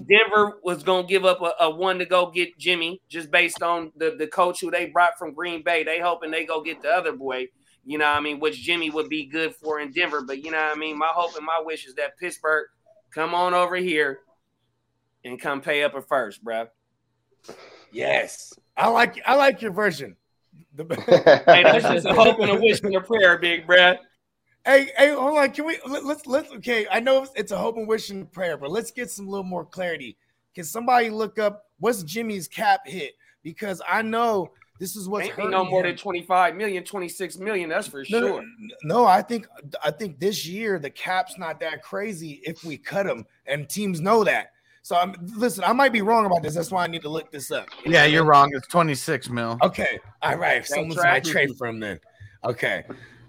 Denver 0.09 0.59
was 0.63 0.83
gonna 0.83 1.07
give 1.07 1.25
up 1.25 1.41
a, 1.41 1.53
a 1.65 1.71
one 1.71 1.99
to 1.99 2.07
go 2.07 2.31
get 2.31 2.59
Jimmy 2.59 3.01
just 3.09 3.31
based 3.31 3.63
on 3.63 3.93
the, 3.97 4.17
the 4.19 4.27
coach 4.27 4.61
who 4.61 4.71
they 4.71 4.87
brought 4.87 5.19
from 5.19 5.35
Green 5.35 5.63
Bay. 5.63 5.85
They 5.85 6.01
hoping 6.01 6.31
they 6.31 6.45
go 6.45 6.63
get 6.63 6.83
the 6.83 6.89
other 6.89 7.13
boy, 7.13 7.49
you 7.85 7.99
know 7.99 8.07
I 8.07 8.21
mean, 8.21 8.41
which 8.41 8.63
Jimmy 8.63 8.91
would 8.91 9.09
be 9.09 9.27
good 9.27 9.55
for 9.55 9.81
in 9.81 9.93
Denver. 9.93 10.23
But 10.23 10.45
you 10.45 10.51
know 10.51 10.59
what 10.59 10.77
I 10.77 10.79
mean? 10.79 10.99
My 10.99 11.13
hope 11.15 11.37
and 11.37 11.47
my 11.47 11.63
wish 11.65 11.87
is 11.87 11.95
that 11.95 12.19
Pittsburgh 12.19 12.67
come 13.13 13.35
on 13.35 13.55
over 13.55 13.77
here 13.77 14.21
and 15.25 15.41
come 15.41 15.61
pay 15.61 15.83
up 15.85 15.95
a 15.95 16.03
first, 16.03 16.43
bro. 16.43 16.67
Yes, 17.93 18.53
I 18.77 18.89
like 18.89 19.21
I 19.27 19.37
like 19.37 19.63
your 19.63 19.73
version. 19.73 20.17
The- 20.75 20.85
Hey, 21.47 21.63
that's 21.63 21.85
just 21.89 22.07
a 22.07 22.13
hope 22.15 22.39
and 22.41 22.51
a 22.51 22.55
wish 22.61 22.81
and 22.83 22.95
a 22.97 23.01
prayer, 23.01 23.39
big 23.39 23.67
bro. 23.67 23.95
hey, 24.65 24.91
hey, 24.97 25.11
hold 25.11 25.39
on. 25.39 25.51
Can 25.53 25.67
we 25.67 25.79
let, 25.87 26.05
let's 26.05 26.27
let's 26.27 26.51
okay? 26.55 26.87
I 26.91 27.01
know 27.01 27.27
it's 27.37 27.53
a 27.53 27.59
hope 27.59 27.77
and 27.77 27.87
wish 27.87 28.11
and 28.11 28.31
prayer, 28.31 28.57
but 28.57 28.71
let's 28.71 28.91
get 28.91 29.11
some 29.11 29.29
little 29.29 29.45
more 29.45 29.65
clarity. 29.65 30.17
Can 30.55 30.65
somebody 30.65 31.11
look 31.11 31.39
up 31.39 31.67
what's 31.79 32.03
Jimmy's 32.03 32.49
cap 32.49 32.87
hit? 32.87 33.15
Because 33.43 33.83
I 33.89 34.03
know 34.03 34.51
this 34.81 34.97
is 34.97 35.09
what's 35.09 35.27
Ain't 35.27 35.37
be 35.37 35.43
hurting 35.43 35.51
no 35.53 35.65
more 35.65 35.81
him. 35.81 35.91
than 35.91 35.97
25 35.97 36.57
million, 36.57 36.83
26 36.83 37.39
million, 37.39 37.69
that's 37.69 37.87
for 37.87 38.05
No, 38.09 38.21
no, 38.21 38.27
sure. 38.27 38.45
no, 38.83 39.05
I 39.07 39.23
think 39.23 39.47
I 39.85 39.91
think 39.91 40.19
this 40.19 40.47
year 40.47 40.79
the 40.81 40.91
cap's 40.91 41.39
not 41.39 41.61
that 41.61 41.83
crazy 41.83 42.41
if 42.45 42.65
we 42.65 42.77
cut 42.79 43.07
him, 43.07 43.27
and 43.47 43.69
teams 43.69 44.01
know 44.01 44.25
that. 44.25 44.53
So 44.85 44.97
I'm 44.97 45.15
listen. 45.35 45.65
I 45.65 45.73
might 45.73 45.95
be 45.95 46.03
wrong 46.03 46.27
about 46.27 46.43
this. 46.43 46.55
That's 46.55 46.71
why 46.71 46.85
I 46.85 46.89
need 46.89 47.01
to 47.03 47.09
look 47.09 47.31
this 47.31 47.51
up. 47.51 47.69
Yeah, 47.87 48.05
you're 48.05 48.27
wrong. 48.27 48.51
It's 48.55 48.67
26 48.67 49.31
mil. 49.31 49.57
Okay. 49.63 49.99
All 50.21 50.37
right. 50.37 50.65
Someone's 50.67 50.99
right. 50.99 51.15
might 51.15 51.25
trade 51.25 51.57
for 51.57 51.67
him 51.67 51.81
then. 51.81 51.99
Okay. 52.45 52.85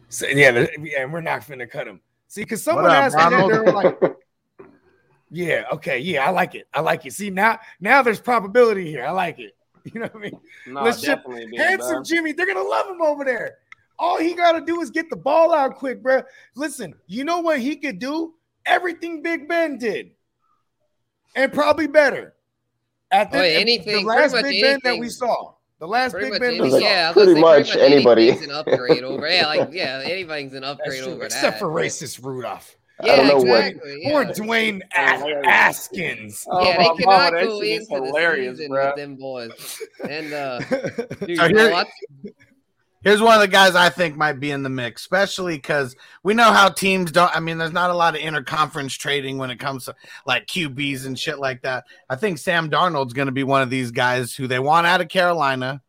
So 0.10 0.28
yeah, 0.28 0.52
the- 0.52 0.70
yeah, 0.82 1.06
we're 1.06 1.22
not 1.22 1.44
finna 1.44 1.72
cut 1.72 1.88
him. 1.88 2.02
See, 2.28 2.42
because 2.42 2.62
someone 2.62 2.88
up, 2.88 2.92
asked 2.92 3.16
me 3.16 3.24
that, 3.24 3.32
Ronald? 3.32 3.52
they 3.54 3.60
were 3.60 3.72
like, 3.72 4.18
Yeah, 5.32 5.64
okay, 5.72 5.98
yeah, 5.98 6.26
I 6.28 6.32
like 6.32 6.56
it. 6.56 6.68
I 6.74 6.82
like 6.82 7.06
it. 7.06 7.14
See, 7.14 7.30
now 7.30 7.60
now 7.80 8.02
there's 8.02 8.20
probability 8.20 8.90
here. 8.90 9.06
I 9.06 9.12
like 9.12 9.40
it. 9.40 9.56
You 9.94 10.02
know 10.02 10.08
what 10.08 10.16
I 10.16 10.20
mean? 10.20 10.40
No, 10.68 10.84
Let's 10.84 11.00
ship 11.00 11.20
definitely, 11.24 11.56
Handsome 11.56 11.98
bro. 11.98 12.04
Jimmy, 12.04 12.32
they're 12.34 12.48
gonna 12.48 12.68
love 12.68 12.90
him 12.90 13.02
over 13.02 13.24
there. 13.24 13.60
All 13.98 14.18
he 14.18 14.34
gotta 14.34 14.60
do 14.60 14.82
is 14.82 14.90
get 14.90 15.10
the 15.10 15.16
ball 15.16 15.54
out 15.54 15.76
quick, 15.76 16.04
bro. 16.04 16.24
Listen, 16.56 16.96
you 17.06 17.24
know 17.24 17.40
what 17.40 17.60
he 17.60 17.78
could 17.78 18.00
do? 18.00 18.34
Everything 18.66 19.22
Big 19.22 19.48
Ben 19.48 19.78
did, 19.78 20.10
and 21.36 21.52
probably 21.54 21.88
better. 21.88 22.34
At 23.12 23.30
Oh, 23.34 23.40
anything- 23.40 23.98
the 24.06 24.08
last 24.08 24.34
Big 24.34 24.44
much 24.46 24.62
Ben 24.62 24.80
that 24.84 24.98
we 25.00 25.10
saw, 25.10 25.54
the 25.80 25.88
last 25.88 26.12
Pretty 26.14 26.26
Big 26.26 26.34
much 26.34 26.42
Ben 26.42 26.50
any, 26.56 26.62
we 26.62 26.70
saw. 26.72 26.78
yeah, 26.80 27.12
I 27.14 27.18
was 27.18 27.26
pretty 27.26 27.40
much 27.42 27.76
anybody. 27.76 28.30
anything's 28.30 28.48
an 28.50 28.56
upgrade 28.56 29.04
over. 29.04 29.30
Yeah, 29.30 29.46
like 29.48 29.70
yeah, 29.74 30.02
anything's 30.04 30.54
an 30.54 30.64
upgrade 30.64 31.04
true, 31.04 31.14
over 31.14 31.26
except 31.26 31.44
that. 31.56 31.60
for 31.60 31.68
racist 31.68 32.24
Rudolph. 32.24 32.76
Yeah, 33.04 33.12
I 33.12 33.16
don't 33.18 33.28
know 33.28 33.42
exactly. 33.42 34.02
Poor 34.06 34.24
yeah. 34.24 34.32
Dwayne 34.32 34.82
As- 34.96 35.22
Askins. 35.22 36.46
Oh, 36.50 36.64
yeah, 36.64 36.78
they 36.78 37.04
cannot 37.04 37.34
that 37.34 37.44
go 37.44 37.60
into 37.62 37.86
hilarious, 38.06 38.52
the 38.58 38.64
season 38.64 38.72
bro. 38.72 38.86
with 38.88 38.96
them 38.96 39.16
boys. 39.18 39.82
And 40.10 40.34
uh, 40.34 40.60
dude, 41.26 41.38
So 41.38 41.46
you 41.46 41.54
know 41.54 41.72
what? 41.72 41.88
Here's 43.06 43.22
one 43.22 43.36
of 43.36 43.42
the 43.42 43.48
guys 43.48 43.76
I 43.76 43.90
think 43.90 44.18
might 44.18 44.40
be 44.40 44.50
in 44.50 44.64
the 44.64 44.70
mix, 44.70 45.04
especially 45.04 45.58
because 45.58 45.96
we 46.24 46.34
know 46.34 46.52
how 46.52 46.70
teams 46.70 47.12
don't. 47.12 47.34
I 47.36 47.40
mean, 47.40 47.60
there's 47.60 47.72
not 47.72 47.92
a 47.92 47.96
lot 47.96 48.16
of 48.16 48.22
interconference 48.22 48.98
trading 48.98 49.38
when 49.38 49.52
it 49.52 49.60
comes 49.60 49.86
to 49.86 49.94
like 50.26 50.48
QBs 50.48 51.06
and 51.06 51.18
shit 51.18 51.38
like 51.38 51.62
that. 51.62 51.84
I 52.10 52.16
think 52.16 52.40
Sam 52.40 52.68
Darnold's 52.68 53.14
going 53.14 53.28
to 53.28 53.32
be 53.32 53.44
one 53.44 53.62
of 53.62 53.70
these 53.70 53.92
guys 53.92 54.34
who 54.34 54.48
they 54.48 54.58
want 54.58 54.88
out 54.88 55.02
of 55.02 55.10
Carolina. 55.10 55.84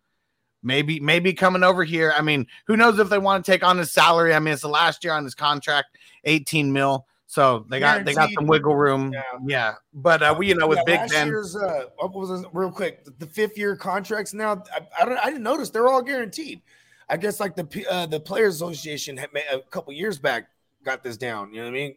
Maybe, 0.62 1.00
maybe 1.00 1.32
coming 1.32 1.64
over 1.64 1.84
here. 1.84 2.12
I 2.14 2.20
mean, 2.20 2.48
who 2.66 2.76
knows 2.76 2.98
if 2.98 3.08
they 3.08 3.18
want 3.18 3.42
to 3.44 3.50
take 3.50 3.64
on 3.64 3.78
his 3.78 3.92
salary? 3.92 4.34
I 4.34 4.38
mean, 4.38 4.52
it's 4.52 4.62
the 4.62 4.68
last 4.68 5.02
year 5.02 5.14
on 5.14 5.24
his 5.24 5.34
contract, 5.34 5.96
18 6.24 6.70
mil. 6.70 7.06
So 7.28 7.64
they 7.70 7.80
got 7.80 8.04
they 8.04 8.12
got 8.12 8.30
some 8.32 8.46
wiggle 8.46 8.76
room. 8.76 9.12
Yeah. 9.14 9.22
Yeah, 9.46 9.74
but 9.94 10.22
uh, 10.22 10.34
we 10.38 10.48
you 10.48 10.54
know 10.54 10.66
with 10.66 10.78
Yeah, 10.78 10.84
Big 10.84 11.00
last 11.00 11.12
Ben, 11.12 11.26
year's, 11.28 11.56
uh, 11.56 11.84
what 11.96 12.12
was 12.14 12.42
it, 12.42 12.46
real 12.52 12.70
quick? 12.70 13.04
The, 13.04 13.12
the 13.18 13.26
fifth 13.26 13.56
year 13.56 13.74
contracts 13.74 14.34
now. 14.34 14.62
I, 14.70 15.02
I 15.02 15.04
don't. 15.06 15.18
I 15.18 15.26
didn't 15.26 15.42
notice 15.42 15.70
they're 15.70 15.88
all 15.88 16.02
guaranteed. 16.02 16.60
I 17.08 17.16
guess 17.16 17.40
like 17.40 17.54
the 17.56 17.86
uh, 17.90 18.06
the 18.06 18.20
Players 18.20 18.56
Association 18.56 19.16
had 19.16 19.32
made 19.32 19.44
a 19.52 19.60
couple 19.60 19.92
years 19.92 20.18
back 20.18 20.48
got 20.84 21.02
this 21.02 21.16
down. 21.16 21.52
You 21.52 21.60
know 21.60 21.66
what 21.66 21.70
I 21.70 21.78
mean? 21.78 21.96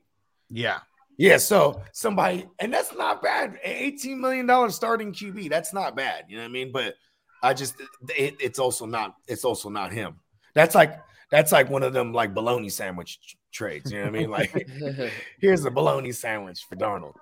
Yeah. 0.50 0.80
Yeah, 1.18 1.36
so 1.36 1.82
somebody, 1.92 2.48
and 2.60 2.74
that's 2.74 2.96
not 2.96 3.22
bad. 3.22 3.60
Eighteen 3.63 4.22
million 4.22 4.46
dollar 4.46 4.70
starting 4.70 5.12
QB, 5.12 5.50
that's 5.50 5.74
not 5.74 5.96
bad. 5.96 6.25
You 6.30 6.38
know 6.38 6.44
what 6.44 6.50
I 6.50 6.51
mean? 6.51 6.72
But 6.72 6.96
I 7.44 7.54
just, 7.54 7.75
it, 8.18 8.36
it's 8.39 8.58
also 8.58 8.86
not, 8.86 9.16
it's 9.28 9.44
also 9.44 9.70
not 9.70 9.92
him. 9.92 10.16
That's 10.54 10.75
like, 10.75 10.98
that's 11.30 11.51
like 11.51 11.70
one 11.70 11.84
of 11.84 11.92
them 11.92 12.13
like 12.13 12.34
bologna 12.34 12.70
sandwich 12.70 13.20
trades. 13.51 13.92
You 13.92 14.00
know 14.00 14.06
what 14.06 14.16
I 14.16 14.20
mean? 14.20 14.30
Like, 14.30 14.70
here's 15.42 15.66
a 15.66 15.72
bologna 15.72 16.13
sandwich 16.13 16.63
for 16.70 16.78
Darnold. 16.78 17.16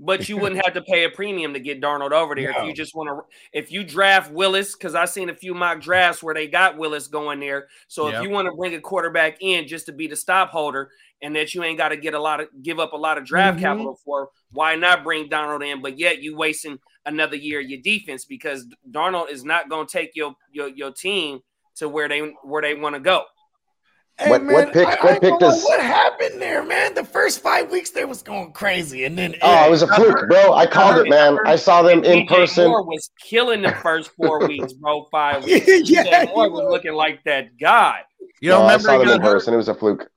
But 0.00 0.28
you 0.28 0.36
wouldn't 0.38 0.64
have 0.64 0.74
to 0.74 0.82
pay 0.82 1.04
a 1.04 1.10
premium 1.10 1.52
to 1.54 1.60
get 1.60 1.80
Darnold 1.80 2.12
over 2.12 2.34
there 2.36 2.52
No. 2.52 2.60
if 2.60 2.66
you 2.68 2.72
just 2.72 2.94
want 2.94 3.08
to. 3.08 3.58
If 3.58 3.72
you 3.72 3.82
draft 3.82 4.30
Willis, 4.30 4.74
because 4.74 4.94
I've 4.94 5.10
seen 5.10 5.28
a 5.28 5.34
few 5.34 5.54
mock 5.54 5.80
drafts 5.80 6.22
where 6.22 6.34
they 6.34 6.46
got 6.46 6.76
Willis 6.78 7.08
going 7.08 7.40
there. 7.40 7.66
So 7.88 8.06
Yep. 8.06 8.14
if 8.14 8.22
you 8.22 8.30
want 8.30 8.46
to 8.46 8.54
bring 8.54 8.74
a 8.74 8.80
quarterback 8.80 9.38
in 9.40 9.66
just 9.66 9.86
to 9.86 9.92
be 9.92 10.06
the 10.06 10.14
stop 10.16 10.50
holder, 10.50 10.90
and 11.20 11.34
that 11.34 11.52
you 11.52 11.64
ain't 11.64 11.78
got 11.78 11.88
to 11.88 11.96
get 11.96 12.14
a 12.14 12.20
lot 12.20 12.38
of 12.40 12.46
give 12.62 12.78
up 12.78 12.92
a 12.92 12.96
lot 12.96 13.18
of 13.18 13.24
draft 13.24 13.58
Mhm. 13.58 13.62
capital 13.62 13.98
for, 14.04 14.30
why 14.52 14.76
not 14.76 15.02
bring 15.02 15.28
Darnold 15.28 15.66
in? 15.66 15.82
But 15.82 15.98
yet 15.98 16.22
you 16.22 16.36
wasting 16.36 16.78
another 17.06 17.34
year 17.34 17.58
of 17.60 17.68
your 17.68 17.80
defense 17.80 18.24
because 18.24 18.66
Darnold 18.92 19.30
is 19.30 19.44
not 19.44 19.68
going 19.68 19.88
to 19.88 19.92
take 19.92 20.14
your 20.14 20.36
your 20.52 20.68
your 20.68 20.92
team 20.92 21.40
to 21.74 21.88
where 21.88 22.06
they 22.08 22.20
where 22.44 22.62
they 22.62 22.74
want 22.74 22.94
to 22.94 23.00
go. 23.00 23.24
Hey, 24.20 24.30
What- 24.30 24.44
what 24.46 24.72
pick- 24.72 24.86
I- 24.86 24.90
what 25.04 25.04
I 25.04 25.18
pick 25.20 25.22
gonna 25.30 25.34
lie, 25.34 25.38
does- 25.52 25.64
What 25.64 25.80
happened 25.80 26.42
there, 26.42 26.64
man? 26.64 26.94
The 26.94 27.04
first 27.04 27.40
five 27.40 27.70
weeks 27.70 27.90
there 27.90 28.08
was 28.08 28.20
going 28.22 28.50
crazy, 28.52 29.04
and 29.04 29.16
then 29.16 29.36
Oh, 29.42 29.66
it 29.66 29.70
was 29.70 29.82
a 29.82 29.86
fluke, 29.86 30.28
bro. 30.28 30.54
I 30.54 30.66
called 30.66 30.98
it, 30.98 31.08
man. 31.08 31.38
I 31.46 31.54
saw 31.54 31.82
them 31.82 32.02
in 32.02 32.26
DJ 32.26 32.28
person. 32.28 32.66
Moore 32.68 32.82
was 32.84 33.10
killing 33.24 33.62
the 33.62 33.70
first 33.82 34.10
four 34.16 34.40
weeks, 34.48 34.72
bro. 34.72 35.06
Five 35.12 35.46
Yeah, 35.46 35.58
weeks. 35.64 35.88
yeah, 35.90 36.02
DJ 36.24 36.34
Moore 36.34 36.50
was 36.50 36.62
was. 36.64 36.70
looking 36.72 36.94
like 36.94 37.22
that 37.26 37.56
guy. 37.60 38.00
You 38.40 38.50
don't 38.50 38.60
No, 38.60 38.64
I 38.66 38.72
remember 38.72 38.82
saw 38.88 38.92
he 38.92 38.98
them 38.98 39.08
in 39.14 39.18
got 39.20 39.26
hurt? 39.26 39.32
person. 39.34 39.54
It 39.54 39.56
was 39.56 39.68
a 39.68 39.74
fluke. 39.74 40.10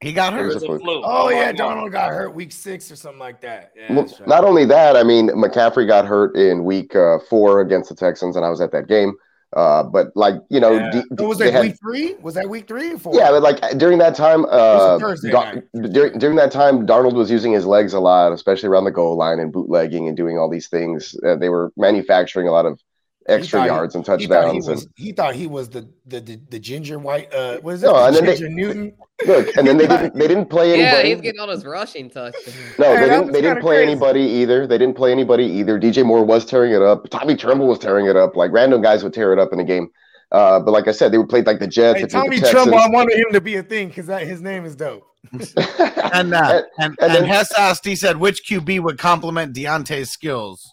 He 0.00 0.12
got 0.14 0.32
It 0.32 0.36
It 0.36 0.38
hurt. 0.40 0.46
was 0.46 0.54
was 0.54 0.62
a 0.62 0.66
a 0.66 0.68
fluke. 0.70 0.82
fluke. 0.82 1.04
Oh 1.06 1.28
yeah, 1.28 1.36
my 1.36 1.44
God. 1.52 1.56
Donald 1.58 1.92
got 1.92 2.08
hurt 2.10 2.34
week 2.34 2.52
six 2.52 2.90
or 2.90 2.96
something 2.96 3.20
like 3.20 3.42
that. 3.42 3.72
Yeah, 3.76 3.92
Well, 3.94 4.04
right. 4.04 4.26
Not 4.26 4.44
only 4.44 4.64
that, 4.64 4.96
I 4.96 5.02
mean, 5.02 5.28
McCaffrey 5.28 5.86
got 5.86 6.06
hurt 6.06 6.36
in 6.36 6.64
week 6.64 6.96
uh, 6.96 7.18
four 7.28 7.60
against 7.60 7.90
the 7.90 7.94
Texans, 7.94 8.34
and 8.36 8.44
I 8.46 8.48
was 8.50 8.60
at 8.62 8.72
that 8.72 8.88
game. 8.88 9.12
Uh, 9.54 9.82
but 9.82 10.08
like 10.14 10.34
you 10.48 10.58
know, 10.60 10.72
Yeah. 10.72 10.90
D- 10.90 11.02
So 11.18 11.28
was 11.28 11.38
that 11.38 11.52
had- 11.52 11.62
week 11.62 11.76
three? 11.80 12.14
Was 12.22 12.34
that 12.34 12.48
week 12.48 12.66
three 12.66 12.92
or 12.94 12.98
four? 12.98 13.14
Yeah, 13.14 13.30
but 13.30 13.42
like 13.42 13.60
during 13.78 13.98
that 13.98 14.14
time, 14.14 14.46
uh, 14.48 14.98
Thursday 14.98 15.30
Dar- 15.30 15.62
during, 15.74 16.18
during 16.18 16.36
that 16.36 16.50
time, 16.50 16.86
Darnold 16.86 17.14
was 17.14 17.30
using 17.30 17.52
his 17.52 17.66
legs 17.66 17.92
a 17.92 18.00
lot, 18.00 18.32
especially 18.32 18.68
around 18.70 18.84
the 18.84 18.90
goal 18.90 19.16
line 19.16 19.38
and 19.40 19.52
bootlegging 19.52 20.08
and 20.08 20.16
doing 20.16 20.38
all 20.38 20.48
these 20.48 20.68
things. 20.68 21.14
Uh, 21.26 21.36
they 21.36 21.48
were 21.50 21.70
manufacturing 21.76 22.48
a 22.48 22.52
lot 22.52 22.64
of 22.66 22.80
extra 23.28 23.58
thought 23.60 23.64
he- 23.64 23.68
yards 23.68 23.94
and 23.94 24.04
he 24.04 24.06
thought 24.06 24.20
he 24.20 24.26
touchdowns. 24.26 24.68
was 24.68 24.82
and 24.84 24.92
he 24.96 25.12
thought 25.12 25.34
he 25.34 25.46
was 25.46 25.68
the 25.68 25.88
the 26.06 26.20
the, 26.20 26.40
the 26.50 26.58
ginger 26.58 26.98
white 26.98 27.32
uh 27.34 27.58
what 27.58 27.74
is 27.74 27.82
it? 27.82 27.86
No, 27.86 27.92
the 27.94 28.04
and 28.06 28.16
then 28.16 28.24
they- 28.26 28.32
ginger 28.36 28.48
Newton. 28.48 28.92
look, 29.26 29.56
and 29.56 29.66
then 29.66 29.76
they 29.78 29.86
didn't 29.86 30.14
they 30.14 30.26
didn't 30.28 30.46
play 30.46 30.72
anybody. 30.72 30.82
yeah, 30.82 30.88
anybody. 30.94 31.08
he's 31.14 31.20
getting 31.20 31.40
all 31.40 31.48
his 31.50 31.64
rushing 31.64 32.10
touchdowns. 32.10 32.56
No, 32.78 32.94
they 32.94 33.08
didn't. 33.08 33.32
They 33.32 33.40
didn't 33.40 33.60
play 33.60 33.76
crazy. 33.76 33.90
anybody 33.92 34.20
either. 34.22 34.66
They 34.66 34.78
didn't 34.78 34.96
play 34.96 35.12
anybody 35.12 35.44
either. 35.44 35.78
DJ 35.78 36.04
Moore 36.04 36.24
was 36.24 36.44
tearing 36.44 36.72
it 36.72 36.82
up. 36.82 37.08
Tommy 37.10 37.36
Tremble 37.36 37.68
was 37.68 37.78
tearing 37.78 38.06
it 38.06 38.16
up. 38.16 38.34
Like 38.36 38.50
random 38.52 38.82
guys 38.82 39.04
would 39.04 39.12
tear 39.12 39.32
it 39.32 39.38
up 39.38 39.52
in 39.52 39.60
a 39.60 39.64
game. 39.64 39.88
Uh, 40.32 40.58
but 40.58 40.70
like 40.72 40.88
I 40.88 40.92
said, 40.92 41.12
they 41.12 41.18
would 41.18 41.28
play 41.28 41.42
like 41.42 41.58
the 41.60 41.66
Jets. 41.66 42.00
Hey, 42.00 42.06
Tommy 42.06 42.40
the 42.40 42.48
Trumbull, 42.50 42.78
I 42.78 42.88
wanted 42.88 43.18
him 43.18 43.32
to 43.32 43.40
be 43.40 43.56
a 43.56 43.62
thing 43.62 43.88
because 43.88 44.06
his 44.26 44.40
name 44.40 44.64
is 44.64 44.74
dope. 44.74 45.02
And 46.14 46.34
uh, 46.34 46.62
and, 46.78 46.96
and, 46.96 46.96
and 47.00 47.14
then- 47.14 47.24
Hess 47.26 47.52
asked, 47.56 47.84
he 47.86 47.94
said, 47.96 48.16
which 48.16 48.42
QB 48.48 48.80
would 48.80 48.98
complement 48.98 49.54
Diontae's 49.54 50.10
skills? 50.10 50.72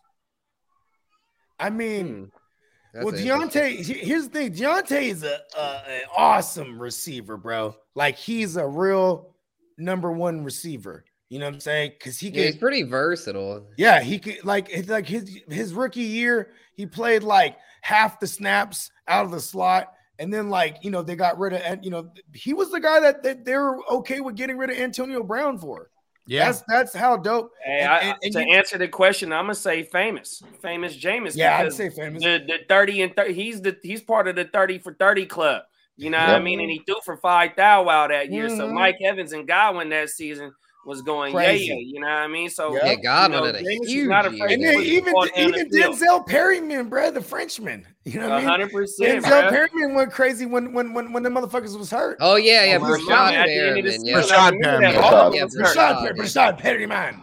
I 1.59 1.69
mean, 1.69 2.07
Hmm. 2.07 2.23
That's 2.93 3.05
well. 3.05 3.13
Diontae. 3.13 3.85
Here's 3.85 4.29
the 4.29 4.29
thing: 4.29 4.53
Diontae 4.53 5.03
is 5.03 5.23
a, 5.23 5.39
a 5.57 5.81
an 5.87 6.01
awesome 6.15 6.79
receiver, 6.79 7.37
bro. 7.37 7.75
Like 7.95 8.17
he's 8.17 8.55
a 8.55 8.67
real 8.67 9.35
number 9.77 10.11
one 10.11 10.43
receiver. 10.43 11.05
You 11.29 11.37
know 11.37 11.45
what 11.45 11.55
I'm 11.55 11.59
saying? 11.59 11.91
Because 11.99 12.19
he 12.19 12.29
Yeah, 12.29 12.45
he's 12.45 12.57
pretty 12.57 12.81
versatile. 12.83 13.67
yeah, 13.77 14.01
he 14.01 14.17
could 14.17 14.43
like 14.43 14.69
it's 14.71 14.89
like 14.89 15.07
his 15.07 15.39
his 15.47 15.73
rookie 15.73 16.01
year, 16.01 16.51
he 16.73 16.85
played 16.87 17.23
like 17.23 17.57
half 17.81 18.19
the 18.19 18.27
snaps 18.27 18.89
out 19.07 19.25
of 19.25 19.31
the 19.31 19.39
slot. 19.39 19.93
And 20.17 20.33
then, 20.33 20.49
like 20.49 20.77
you 20.81 20.91
know, 20.91 21.01
they 21.01 21.15
got 21.15 21.39
rid 21.39 21.53
of, 21.53 21.61
and 21.61 21.85
you 21.85 21.91
know, 21.91 22.11
he 22.33 22.53
was 22.53 22.71
the 22.71 22.79
guy 22.79 22.99
that, 22.99 23.23
that 23.23 23.45
they 23.45 23.55
were 23.55 23.79
okay 23.89 24.19
with 24.19 24.35
getting 24.35 24.57
rid 24.57 24.69
of 24.69 24.77
Antonio 24.77 25.23
Brown 25.23 25.57
for. 25.57 25.91
Yeah. 26.29 26.45
That's 26.45 26.63
that's 26.67 26.93
how 26.93 27.17
dope. 27.17 27.51
Hey, 27.63 27.79
And- 27.81 27.91
I, 27.91 27.97
and- 27.99 28.17
and 28.23 28.33
to 28.33 28.45
you- 28.45 28.53
answer 28.55 28.77
the 28.77 28.87
question, 28.87 29.33
I'm 29.33 29.45
gonna 29.45 29.55
say 29.55 29.83
famous, 29.83 30.43
famous 30.61 30.95
Jameis. 30.95 31.35
Yeah, 31.35 31.57
I'd 31.57 31.73
say 31.73 31.89
famous. 31.89 32.23
the, 32.23 32.39
the 32.47 32.59
30 32.69 33.01
and 33.01 33.15
30, 33.15 33.33
he's 33.33 33.61
the 33.61 33.75
he's 33.81 34.01
part 34.01 34.27
of 34.27 34.35
the 34.35 34.45
30 34.45 34.77
for 34.79 34.93
30 34.93 35.25
club. 35.25 35.63
You 35.97 36.09
know 36.11 36.19
what 36.19 36.29
I 36.29 36.39
mean? 36.39 36.61
And 36.61 36.69
he 36.71 36.79
threw 36.85 36.95
for 37.03 37.17
five 37.17 37.51
thou 37.57 37.83
wow 37.83 38.07
that 38.07 38.31
year. 38.31 38.47
So 38.47 38.69
Mhm. 38.69 38.73
Mike 38.73 38.95
Evans 39.03 39.33
and 39.33 39.45
Godwin 39.47 39.89
that 39.89 40.09
season 40.09 40.53
was 40.85 41.01
going 41.01 41.33
yeah, 41.33 41.39
Crazy. 41.43 41.65
yeah. 41.65 41.75
You 41.75 41.99
know 41.99 42.07
what 42.07 42.13
I 42.13 42.27
mean? 42.27 42.49
So 42.49 42.73
Yeah. 42.75 42.85
Yeah, 42.85 42.95
Godwin 42.95 43.31
you 43.33 43.39
know, 43.39 43.45
had 43.45 43.55
a 43.55 43.59
Jameis 43.63 43.87
huge 43.87 44.07
not 44.09 44.31
year. 44.31 44.33
afraid 44.43 44.53
And 44.53 44.63
then 44.63 44.81
even 44.81 45.13
ball 45.13 45.25
down 45.27 45.33
even 45.49 45.69
the 45.69 45.77
field. 45.77 45.95
Denzel 45.99 46.25
Perryman, 46.25 46.89
bro, 46.89 47.11
the 47.11 47.21
Frenchman. 47.21 47.85
You 48.05 48.19
know 48.21 48.29
what 48.29 48.31
I 48.31 48.39
mean? 48.39 48.47
hundred 48.47 48.71
percent, 48.71 49.23
Denzel 49.25 49.29
bro. 49.41 49.49
Perryman 49.49 49.93
went 49.95 50.11
crazy 50.11 50.45
when 50.45 50.73
when 50.73 50.93
when 50.93 51.11
when 51.13 51.21
the 51.23 51.29
motherfuckers 51.29 51.77
was 51.77 51.91
hurt. 51.91 52.17
Oh 52.21 52.37
yeah, 52.37 52.63
yeah, 52.63 52.77
Oh, 52.77 52.79
my 52.79 52.89
Rashad 52.91 53.07
God, 53.07 53.33
at 53.35 53.45
the 53.45 53.53
end 53.53 53.67
of 53.69 53.75
the 53.75 53.81
Perriman. 53.81 53.91
season, 53.91 54.05
Yeah, 54.07 54.21
Rashad 54.21 54.31
I 54.31 54.49
remember 54.49 54.81
that 54.81 54.95
Perriman. 54.95 55.01
all 55.13 55.35
Yeah, 55.35 55.43
was 55.43 55.57
hurt. 55.57 55.65
Rashad, 55.67 55.75
Rashad, 55.75 55.99
Per- 55.99 56.15
yeah. 56.15 56.23
Rashad 56.23 56.57
Perryman. 56.57 57.21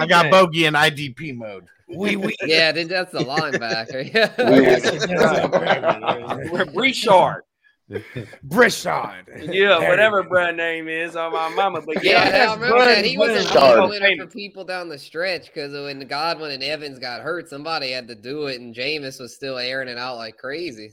I 0.00 0.06
got 0.06 0.30
Bogey 0.30 0.64
in 0.66 0.74
IDP 0.74 1.36
mode. 1.36 1.66
We 1.88 2.16
we 2.16 2.36
yeah, 2.44 2.70
then 2.72 2.88
that's 2.88 3.12
the 3.12 3.20
linebacker. 3.20 4.04
Yeah. 5.08 6.50
We're 6.52 6.66
Breechard. 6.66 7.40
Brishard. 8.46 9.52
Yeah, 9.52 9.78
whatever 9.88 10.22
brand 10.22 10.56
name 10.56 10.88
is 10.88 11.16
on 11.16 11.32
my 11.32 11.48
mama. 11.48 11.80
But 11.80 12.04
yeah, 12.04 12.12
Yeah, 12.12 12.18
I 12.22 12.30
that's 12.30 12.54
remember 12.60 12.84
that. 12.84 13.04
He 13.04 13.16
was 13.16 13.46
a 13.46 13.52
Brand- 13.52 13.88
winner 13.90 14.16
for 14.24 14.30
people 14.30 14.64
down 14.64 14.88
the 14.88 14.98
stretch 14.98 15.46
because 15.46 15.72
when 15.72 16.06
Godwin 16.06 16.50
and 16.50 16.62
Evans 16.62 16.98
got 16.98 17.22
hurt, 17.22 17.48
somebody 17.48 17.92
had 17.92 18.06
to 18.08 18.14
do 18.14 18.46
it, 18.46 18.60
and 18.60 18.74
Jameis 18.74 19.20
was 19.20 19.34
still 19.34 19.56
airing 19.58 19.88
it 19.88 19.96
out 19.98 20.16
like 20.16 20.36
crazy. 20.36 20.90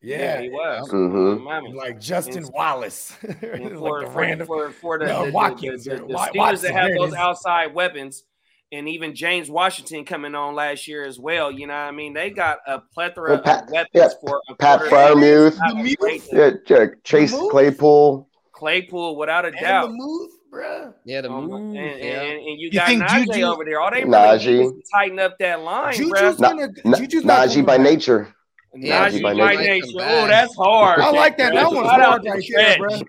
Yeah, 0.00 0.18
Yeah, 0.36 0.40
he 0.42 0.48
was. 0.48 0.88
Mhm. 0.88 1.74
Like 1.74 2.00
Justin 2.00 2.48
Wallace. 2.52 3.14
And 3.42 3.78
like 3.78 3.78
for, 3.78 4.00
the 4.00 4.06
for, 4.10 4.18
random. 4.18 4.46
for, 4.46 4.70
for 4.70 4.98
the, 4.98 5.06
No, 5.06 5.20
the, 5.20 5.26
the, 5.26 5.32
Watkins 5.32 5.84
the, 5.84 5.92
or 6.02 6.08
the, 6.08 6.14
Steelers 6.14 6.60
that 6.62 6.72
have 6.72 6.90
those 6.96 7.14
outside 7.14 7.72
weapons, 7.74 8.24
and 8.72 8.88
even 8.88 9.14
James 9.14 9.50
Washington 9.50 10.04
coming 10.04 10.34
on 10.34 10.54
last 10.54 10.88
year 10.88 11.04
as 11.04 11.18
well. 11.18 11.50
You 11.52 11.66
know 11.66 11.74
what 11.74 11.80
I 11.80 11.90
mean? 11.92 12.14
They 12.14 12.30
got 12.30 12.58
a 12.66 12.78
plethora 12.80 13.32
Well, 13.34 13.42
Pat- 13.42 13.64
of 13.64 13.70
weapons 13.70 13.90
yeah, 13.94 14.08
for 14.20 14.40
a 14.48 14.54
Pat 14.56 14.78
quarterback. 14.80 15.10
Freiermuth. 15.12 15.58
Not 15.58 15.84
The 15.84 15.92
afraid 15.94 16.22
to- 16.22 16.60
Yeah, 16.68 16.86
Chase 17.04 17.32
move. 17.32 17.50
Claypool. 17.52 18.28
Claypool, 18.52 19.16
without 19.16 19.44
a 19.44 19.48
and 19.48 19.56
doubt. 19.60 19.88
the 19.88 19.94
move, 19.94 20.30
bro. 20.50 20.94
Yeah, 21.04 21.20
the 21.20 21.30
Um, 21.30 21.46
move. 21.48 21.76
and, 21.76 21.76
yeah. 21.76 22.20
and, 22.22 22.38
and 22.38 22.60
you 22.60 22.66
You 22.66 22.70
got 22.70 22.86
think 22.88 23.02
Najee 23.02 23.26
Juju- 23.26 23.42
over 23.44 23.64
there. 23.64 23.80
All 23.80 23.90
they 23.90 24.04
really 24.04 24.10
Najee. 24.10 24.46
need 24.46 24.64
is 24.66 24.72
to 24.72 24.82
tighten 24.94 25.18
up 25.18 25.38
that 25.38 25.60
line, 25.62 25.94
Juju's 25.94 26.10
bro. 26.10 26.30
Na- 26.38 26.48
gonna 26.48 26.68
Na- 26.84 26.98
Juju's 26.98 27.24
not 27.24 27.48
Najee 27.48 27.66
by 27.66 27.76
back. 27.76 27.84
nature. 27.84 28.34
Yeah, 28.74 29.08
Najee 29.10 29.22
by 29.22 29.34
by 29.34 29.54
nature. 29.56 29.62
nature. 29.86 29.86
Oh, 30.00 30.26
that's 30.28 30.56
hard. 30.56 31.00
I 31.00 31.10
like 31.10 31.36
that. 31.38 31.52
That 31.52 31.70
one's 31.72 31.88
hard 31.90 32.22
the 32.22 32.30
right 32.30 32.44
there, 32.56 32.78
bro. 32.78 33.00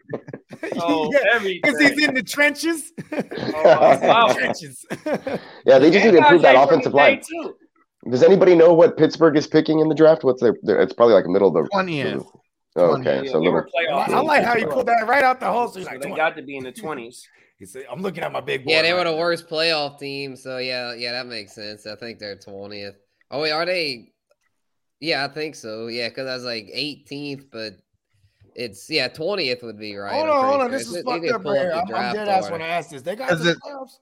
Stretch. 0.67 0.81
Oh, 0.83 1.09
yeah, 1.13 1.39
because 1.39 1.79
he's 1.79 2.03
in 2.07 2.13
the 2.13 2.23
trenches. 2.23 2.91
Oh, 3.11 3.99
wow. 4.01 4.33
trenches. 4.33 4.85
Yeah, 5.65 5.79
they 5.79 5.91
just 5.91 6.05
need 6.05 6.11
to 6.11 6.17
improve 6.17 6.41
that 6.41 6.55
offensive 6.55 6.93
line. 6.93 7.21
too. 7.27 7.55
Does 8.09 8.21
anybody 8.23 8.53
know 8.55 8.73
what 8.73 8.97
Pittsburgh 8.97 9.37
is 9.37 9.47
picking 9.47 9.79
in 9.79 9.87
the 9.87 9.95
draft? 9.95 10.23
What's 10.25 10.41
their? 10.41 10.55
their 10.63 10.81
it's 10.81 10.93
probably 10.93 11.13
like 11.15 11.25
middle 11.25 11.47
of 11.47 11.53
the 11.53 11.69
20th. 11.69 12.25
Oh, 12.75 12.97
okay, 12.97 13.23
Yeah, 13.23 13.31
so 13.31 13.39
they 13.39 13.45
little. 13.45 13.61
playoff 13.61 14.09
I 14.09 14.19
like 14.21 14.43
how 14.43 14.55
you 14.55 14.61
teams. 14.61 14.73
pulled 14.73 14.87
that 14.87 15.05
right 15.07 15.23
out 15.23 15.39
the 15.39 15.45
hole. 15.45 15.67
So 15.69 15.79
So 15.81 15.85
like, 15.85 16.01
they 16.01 16.07
20. 16.07 16.15
got 16.15 16.35
to 16.35 16.41
be 16.41 16.57
in 16.57 16.63
the 16.63 16.71
twenties. 16.71 17.25
He 17.59 17.65
said, 17.65 17.83
I'm 17.89 18.01
looking 18.01 18.23
at 18.23 18.31
my 18.31 18.41
big 18.41 18.65
boy. 18.65 18.71
Yeah, 18.71 18.81
they 18.81 18.91
were 18.91 18.97
right 18.97 19.03
the 19.05 19.11
now. 19.11 19.19
worst 19.19 19.47
playoff 19.47 19.99
team. 19.99 20.35
So 20.35 20.57
yeah, 20.57 20.93
yeah, 20.95 21.11
that 21.13 21.27
makes 21.27 21.53
sense. 21.53 21.85
I 21.85 21.95
think 21.95 22.17
they're 22.19 22.35
twentieth. 22.37 22.95
Oh 23.31 23.41
wait, 23.41 23.51
are 23.51 23.65
they? 23.65 24.11
Yeah, 24.99 25.23
I 25.23 25.27
think 25.27 25.55
so. 25.55 25.87
Yeah, 25.87 26.09
because 26.09 26.27
I 26.27 26.33
was 26.33 26.43
like 26.45 26.65
18th, 26.75 27.45
but 27.51 27.73
it's 28.55 28.89
yeah, 28.89 29.07
20th 29.09 29.63
would 29.63 29.77
be 29.79 29.95
right. 29.95 30.13
Hold 30.13 30.29
I'm 30.29 30.35
on, 30.35 30.45
hold 30.45 30.61
on. 30.61 30.69
sure. 30.69 30.77
This 30.77 30.87
is 30.87 30.93
they 30.93 31.01
fucked 31.03 31.27
up 31.29 31.43
pull 31.43 31.53
right 31.53 31.61
here. 31.61 31.71
I'm, 31.95 31.95
I'm 31.95 32.13
dead 32.15 32.27
ass 32.27 32.49
when 32.51 32.61
I 32.61 32.67
asked 32.67 32.91
this. 32.91 33.01
They 33.01 33.15
got 33.15 33.31
Is 33.31 33.43
the 33.43 33.51
it- 33.51 33.57
playoffs. 33.65 33.99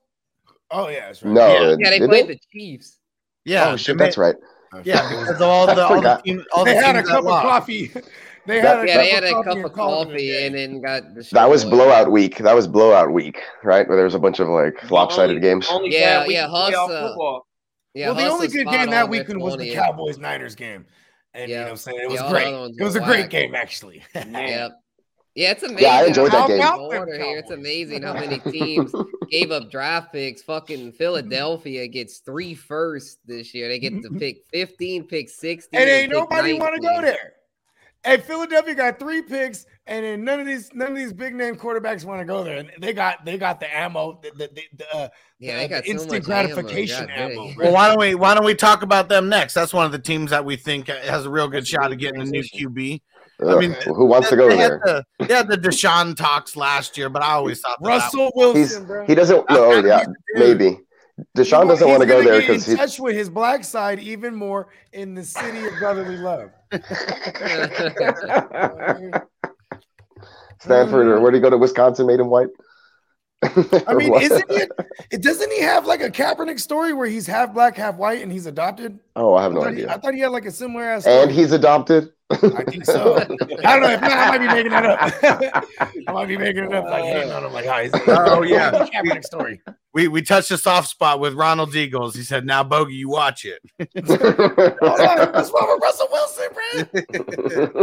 Oh 0.72 0.88
yeah, 0.88 1.08
that's 1.08 1.22
right. 1.24 1.34
No, 1.34 1.48
Yeah, 1.48 1.76
yeah, 1.80 1.90
they 1.90 2.08
played 2.08 2.28
they? 2.28 2.34
the 2.36 2.40
Chiefs. 2.52 2.98
Yeah, 3.46 3.72
oh 3.72 3.78
shit, 3.78 3.98
that's 3.98 4.18
right. 4.18 4.36
Yeah, 4.84 5.02
because 5.10 5.36
of 5.36 5.42
all 5.42 5.66
the 5.76 5.82
all 5.84 5.90
the 5.90 5.96
forgot. 5.98 6.24
teams, 6.24 6.44
all 6.54 6.64
they 6.64 6.76
the 6.76 6.82
had 6.82 6.96
a 6.96 7.04
cup 7.04 7.20
of 7.20 7.26
lost. 7.26 7.44
coffee. 7.46 7.92
They 8.48 8.60
That- 8.60 8.78
had 8.80 8.86
a 8.86 8.88
Yeah, 8.88 8.94
cup 8.96 9.04
they 9.04 9.10
had 9.12 9.24
of 9.24 9.30
a 9.30 9.34
coffee 9.34 9.44
cup 9.50 9.56
and 9.58 9.66
of 9.66 9.74
called 9.74 10.08
it 10.08 10.10
a 10.10 10.14
coffee 10.14 10.28
day. 10.32 10.46
and 10.48 10.56
then 10.56 10.82
got 10.82 11.04
That 11.32 11.48
was 11.48 11.62
destroyed. 11.62 11.72
blowout 11.72 12.12
week. 12.12 12.38
That 12.40 12.56
was 12.56 12.68
blowout 12.68 13.12
week, 13.14 13.40
right? 13.64 13.88
Where 13.88 13.96
there 13.96 14.04
was 14.06 14.16
a 14.16 14.20
bunch 14.20 14.40
of 14.40 14.48
like 14.48 14.90
lopsided 14.90 15.36
Only- 15.36 15.42
games. 15.48 15.68
Only 15.70 15.94
Yeah, 15.94 16.26
yeah, 16.28 16.48
Huss, 16.48 16.74
uh, 16.74 16.88
football. 16.88 17.46
Yeah, 17.94 18.08
well, 18.08 18.16
the 18.16 18.28
only 18.32 18.48
good 18.48 18.66
game 18.66 18.80
on 18.80 18.90
that 18.90 18.90
there, 18.90 19.06
weekend 19.08 19.42
was 19.42 19.58
the 19.58 19.72
Cowboys 19.76 20.18
Niners 20.18 20.56
game. 20.56 20.86
And 21.34 21.50
you 21.50 21.56
know 21.56 21.62
Yeah. 21.62 21.65
what 21.65 21.72
I'm 21.72 21.78
saying? 21.78 22.00
It 22.02 22.10
was 22.10 22.20
all 22.20 22.30
great. 22.30 22.54
It 22.78 22.84
was 22.84 22.96
a 22.96 23.00
were 23.00 23.06
great 23.06 23.30
game, 23.30 23.56
actually. 23.56 24.04
Yep. 24.15 24.72
Yeah, 25.34 25.52
it's 25.52 25.63
amazing. 25.63 25.84
Yeah, 25.84 25.94
I 25.94 26.06
enjoyed 26.06 26.32
that 26.34 26.48
game. 26.50 26.58
the 26.58 26.63
How 26.63 26.76
about 26.76 26.98
order 26.98 27.17
here. 27.17 27.38
It's 27.38 27.52
amazing 27.52 28.04
how 28.04 28.13
many 28.13 28.39
teams 28.52 28.94
gave 29.30 29.52
up 29.52 29.72
draft 29.72 30.12
picks. 30.12 30.41
Fucking 30.41 30.80
mm-hmm. 30.80 30.98
Philadelphia 30.98 31.88
gets 31.88 32.20
three 32.20 32.54
firsts 32.54 33.17
this 33.26 33.54
year. 33.54 33.70
They 33.70 33.80
get 33.80 33.94
to 34.02 34.10
mm-hmm. 34.10 34.17
pick 34.17 34.44
15, 34.52 35.06
pick 35.06 35.30
16. 35.30 35.80
and 35.80 35.89
ain't 35.89 36.12
pick 36.12 36.20
nobody 36.20 36.60
want 36.60 36.76
to 36.76 36.82
go 36.82 37.02
there. 37.02 37.34
Hey, 38.04 38.17
Philadelphia 38.17 38.76
got 38.76 39.00
three 39.00 39.22
picks, 39.22 39.65
and 39.92 40.06
then 40.06 40.24
none 40.24 40.40
of 40.40 40.46
these 40.48 40.74
none 40.74 40.92
of 40.92 40.98
these 40.98 41.14
big 41.14 41.36
name 41.36 41.56
quarterbacks 41.56 42.04
want 42.06 42.20
to 42.22 42.26
go 42.26 42.44
there. 42.44 42.58
And 42.58 42.72
they 42.80 42.94
got 42.94 43.24
they 43.26 43.38
got 43.38 43.60
the 43.60 43.76
ammo, 43.78 44.20
the 44.24 44.32
the, 44.32 44.50
the, 44.54 44.64
the, 44.78 44.96
uh, 44.96 45.10
Yeah, 45.40 45.54
the- 45.56 45.60
they 45.60 45.68
got 45.68 45.84
the 45.84 45.88
so 45.90 45.94
instant 45.94 46.28
much 46.28 46.38
ammo, 46.38 46.54
gratification 46.56 47.08
God 47.08 47.20
ammo. 47.20 47.48
dang. 47.48 47.56
Well, 47.58 47.74
why 47.74 47.88
don't 47.90 48.00
we 48.00 48.16
why 48.16 48.34
don't 48.34 48.46
we 48.46 48.56
talk 48.56 48.82
about 48.84 49.10
them 49.10 49.30
next? 49.30 49.54
That's 49.54 49.74
one 49.74 49.86
of 49.86 49.92
the 49.92 50.00
teams 50.00 50.32
that 50.32 50.46
we 50.46 50.56
think 50.56 50.88
has 50.88 51.26
a 51.26 51.30
real 51.30 51.48
good 51.48 51.64
That's 51.64 51.70
shot 51.70 51.92
of 51.92 52.00
getting 52.00 52.22
a 52.22 52.26
new. 52.26 52.42
QB. 52.42 53.02
Ugh, 53.44 53.60
mean, 53.60 53.72
who 53.86 54.06
wants 54.06 54.30
to 54.30 54.36
go 54.36 54.48
they 54.50 54.58
had 54.58 54.72
there? 54.86 55.04
The, 55.20 55.26
they 55.28 55.34
had 55.34 55.48
the 55.50 55.58
Deshaun 55.58 56.16
talks 56.16 56.56
last 56.56 56.96
year, 56.98 57.10
but 57.10 57.24
I 57.24 57.32
always 57.34 57.60
thought 57.60 57.78
that 57.82 57.88
that 57.90 57.96
Russell 57.96 58.26
He's 58.26 58.32
Wilson, 58.36 58.86
bro. 58.86 59.06
he 59.08 59.16
doesn't. 59.16 59.50
No, 59.50 59.82
That's 59.82 59.88
yeah, 59.88 60.06
gotta 60.06 60.10
be 60.10 60.16
the 60.36 60.40
dude. 60.40 60.60
maybe. 60.60 60.80
Deshaun 61.38 61.68
doesn't 61.68 61.88
want 61.88 62.02
to 62.02 62.08
go 62.08 62.24
there 62.24 62.40
get 62.40 62.48
because 62.48 62.68
in 62.68 62.76
he. 62.76 62.78
touch 62.78 63.00
with 63.00 63.16
his 63.16 63.30
black 63.30 63.64
side 63.64 64.00
even 64.00 64.36
more 64.36 64.70
in 64.94 65.14
the 65.14 65.24
city 65.24 65.66
of 65.66 65.74
brotherly 65.80 66.18
love. 66.18 66.50
Stanford 70.62 71.08
or 71.08 71.17
mm. 71.17 71.21
where 71.21 71.32
did 71.32 71.38
he 71.38 71.41
go 71.41 71.50
to 71.50 71.58
Wisconsin 71.58 72.08
made 72.08 72.19
him 72.19 72.30
white? 72.30 72.50
I 73.43 73.95
mean, 73.95 74.12
what? 74.12 74.21
isn't 74.21 74.45
it? 74.52 74.71
It 75.10 75.24
doesn't 75.24 75.52
he 75.52 75.62
have 75.62 75.88
like 75.88 76.02
a 76.02 76.12
Kaepernick 76.12 76.60
story 76.60 76.93
where 76.93 77.08
he's 77.08 77.26
half 77.26 77.54
black, 77.54 77.76
half 77.76 77.95
white, 77.95 78.21
and 78.21 78.32
he's 78.32 78.45
adopted? 78.45 79.00
Oh, 79.15 79.34
I 79.34 79.41
have 79.41 79.52
I 79.54 79.56
no 79.56 79.63
thought, 79.63 79.74
he, 79.74 79.88
I 79.88 79.97
thought 79.97 80.13
he 80.13 80.19
had 80.19 80.32
like 80.32 80.45
a 80.45 80.52
similar 80.52 80.84
ass. 80.84 81.08
And 81.08 81.32
story. 81.32 81.34
he's 81.34 81.52
adopted. 81.52 82.10
I 82.32 82.63
think 82.63 82.86
so. 82.86 83.15
I 83.20 83.26
don't 83.26 83.82
know. 83.82 83.89
If 83.91 84.02
not, 84.02 84.12
I 84.12 84.30
might 84.30 84.38
be 84.39 84.48
making 84.48 84.72
that 84.72 84.86
up. 84.86 85.65
I 86.08 86.12
might 86.12 86.26
be 86.28 86.38
making 86.38 86.63
it 86.65 86.74
up. 86.74 86.86
Like, 86.86 87.04
hating 87.04 87.32
on 87.32 87.44
him. 87.46 87.54
Like, 87.54 87.65
how 87.65 87.80
is 87.80 87.91
it? 87.94 88.02
Oh, 88.08 88.41
yeah. 88.44 88.72
Kaepernick 88.94 89.24
story. 89.24 89.62
we 89.94 90.08
we 90.08 90.22
touched 90.22 90.52
a 90.52 90.58
soft 90.58 90.89
spot 90.89 91.20
with 91.20 91.34
Ronald 91.34 91.76
Eagles. 91.76 92.15
He 92.15 92.24
said, 92.24 92.46
"Now, 92.46 92.63
Bogey, 92.63 92.94
you 92.96 93.10
watch 93.10 93.46
it." 93.46 93.60
Hold 94.08 94.20
on, 94.82 95.34
what's 95.34 95.52
wrong 95.52 95.70
with 95.74 95.82
Russell 95.82 96.08
Wilson, 96.12 96.48
bro? 96.54 96.84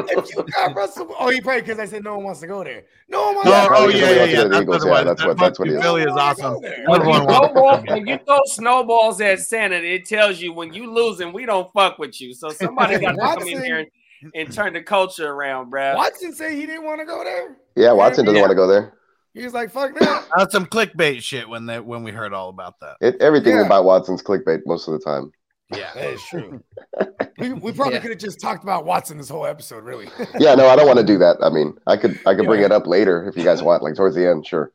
If 0.09 0.35
you 0.35 0.43
got 0.55 0.75
Russell, 0.75 1.15
oh, 1.19 1.29
he 1.31 1.41
probably 1.41 1.63
because 1.63 1.79
I 1.79 1.87
said 1.87 2.05
no 2.05 2.17
one 2.17 2.25
wants 2.25 2.41
to 2.41 2.47
go 2.47 2.65
there. 2.65 2.85
No 3.09 3.33
one 3.33 3.35
wants 3.37 3.51
Oh, 3.53 3.63
to 3.63 3.69
go 3.69 3.75
oh 3.77 3.89
yeah, 3.89 3.93
because 3.93 4.17
yeah, 4.17 4.27
he 4.27 4.33
yeah. 4.33 4.45
wants 4.45 4.59
to 4.59 4.65
go 4.65 4.73
to 4.79 4.79
the 4.79 4.79
That's 4.79 4.83
Eagles. 4.83 4.85
what 4.85 4.99
Yeah, 4.99 5.05
that's 5.05 5.25
what- 5.25 5.37
that's 5.39 5.59
what 5.59 5.69
Bucky 5.69 5.71
he 5.71 5.77
is. 5.77 5.83
Philly 5.83 6.03
is 6.03 6.07
No 6.07 6.13
one 6.15 6.25
wants 6.25 6.41
to 6.41 6.47
awesome. 6.47 6.61
go. 6.61 6.69
When 6.69 6.71
you, 6.71 6.95
Everyone 6.95 7.25
wants 7.27 7.27
to 7.29 7.53
snowball, 7.53 7.77
go 7.79 7.83
there. 7.87 7.97
when 7.97 8.07
you 8.07 8.19
throw 8.27 8.39
snowballs 8.47 9.21
at 9.21 9.39
Santa, 9.41 9.77
it 9.77 10.05
tells 10.07 10.41
you 10.41 10.53
when 10.53 10.73
you 10.73 10.93
losing, 10.93 11.33
we 11.33 11.47
don't 11.47 11.73
fuck 11.73 11.99
with 11.99 12.21
you. 12.21 12.35
So 12.35 12.51
somebody 12.51 12.99
got 12.99 13.13
to 13.13 13.19
come 13.19 13.49
in 13.49 13.63
here 13.63 13.79
and, 13.81 13.89
and 14.35 14.53
turn 14.53 14.73
the 14.73 14.83
culture 14.83 15.29
around, 15.31 15.71
bruh. 15.73 15.97
Watson 15.97 16.33
say 16.33 16.55
he 16.57 16.67
didn't 16.67 16.85
want 16.85 17.01
to 17.01 17.07
go 17.07 17.23
there. 17.25 17.57
Yeah, 17.77 17.93
Watson 17.93 18.25
doesn't 18.25 18.37
Yeah. 18.37 18.43
want 18.43 18.51
to 18.51 18.57
go 18.57 18.67
there. 18.67 18.95
He's 19.35 19.53
like, 19.53 19.71
"Fuck 19.71 19.99
that." 19.99 20.27
That's 20.37 20.53
some 20.53 20.67
clickbait 20.67 21.23
shit 21.23 21.49
when 21.49 21.67
they 21.67 21.79
when 21.81 22.03
we 22.03 22.11
heard 22.11 22.33
all 22.33 22.49
about 22.49 22.81
that. 22.81 22.97
It, 23.01 23.17
everything 23.21 23.57
Yeah. 23.57 23.67
about 23.67 23.85
Watson's 23.85 24.23
clickbait 24.23 24.63
most 24.67 24.89
of 24.89 24.95
the 24.95 25.01
time. 25.01 25.31
Yeah. 25.75 25.91
That 25.95 26.11
is 26.15 26.23
true. 26.25 26.63
We, 27.39 27.53
we 27.53 27.71
probably 27.71 27.95
Yeah. 27.95 28.01
could 28.01 28.11
have 28.11 28.19
just 28.19 28.41
talked 28.41 28.65
about 28.65 28.85
Watson 28.85 29.17
this 29.17 29.29
whole 29.29 29.47
episode, 29.47 29.85
really. 29.85 30.09
Yeah, 30.41 30.57
no, 30.57 30.67
I 30.67 30.75
don't 30.75 30.87
want 30.89 30.99
to 30.99 31.05
do 31.05 31.19
that. 31.19 31.37
I 31.41 31.51
mean, 31.51 31.79
I 31.87 31.97
could 31.97 32.19
I 32.27 32.35
could 32.35 32.47
bring 32.47 32.61
Yeah. 32.61 32.67
it 32.67 32.73
up 32.73 32.89
later 32.89 33.29
if 33.29 33.37
you 33.37 33.45
guys 33.45 33.63
want, 33.63 33.83
like 33.85 33.95
towards 33.95 34.17
the 34.17 34.29
end. 34.29 34.45
Sure. 34.45 34.73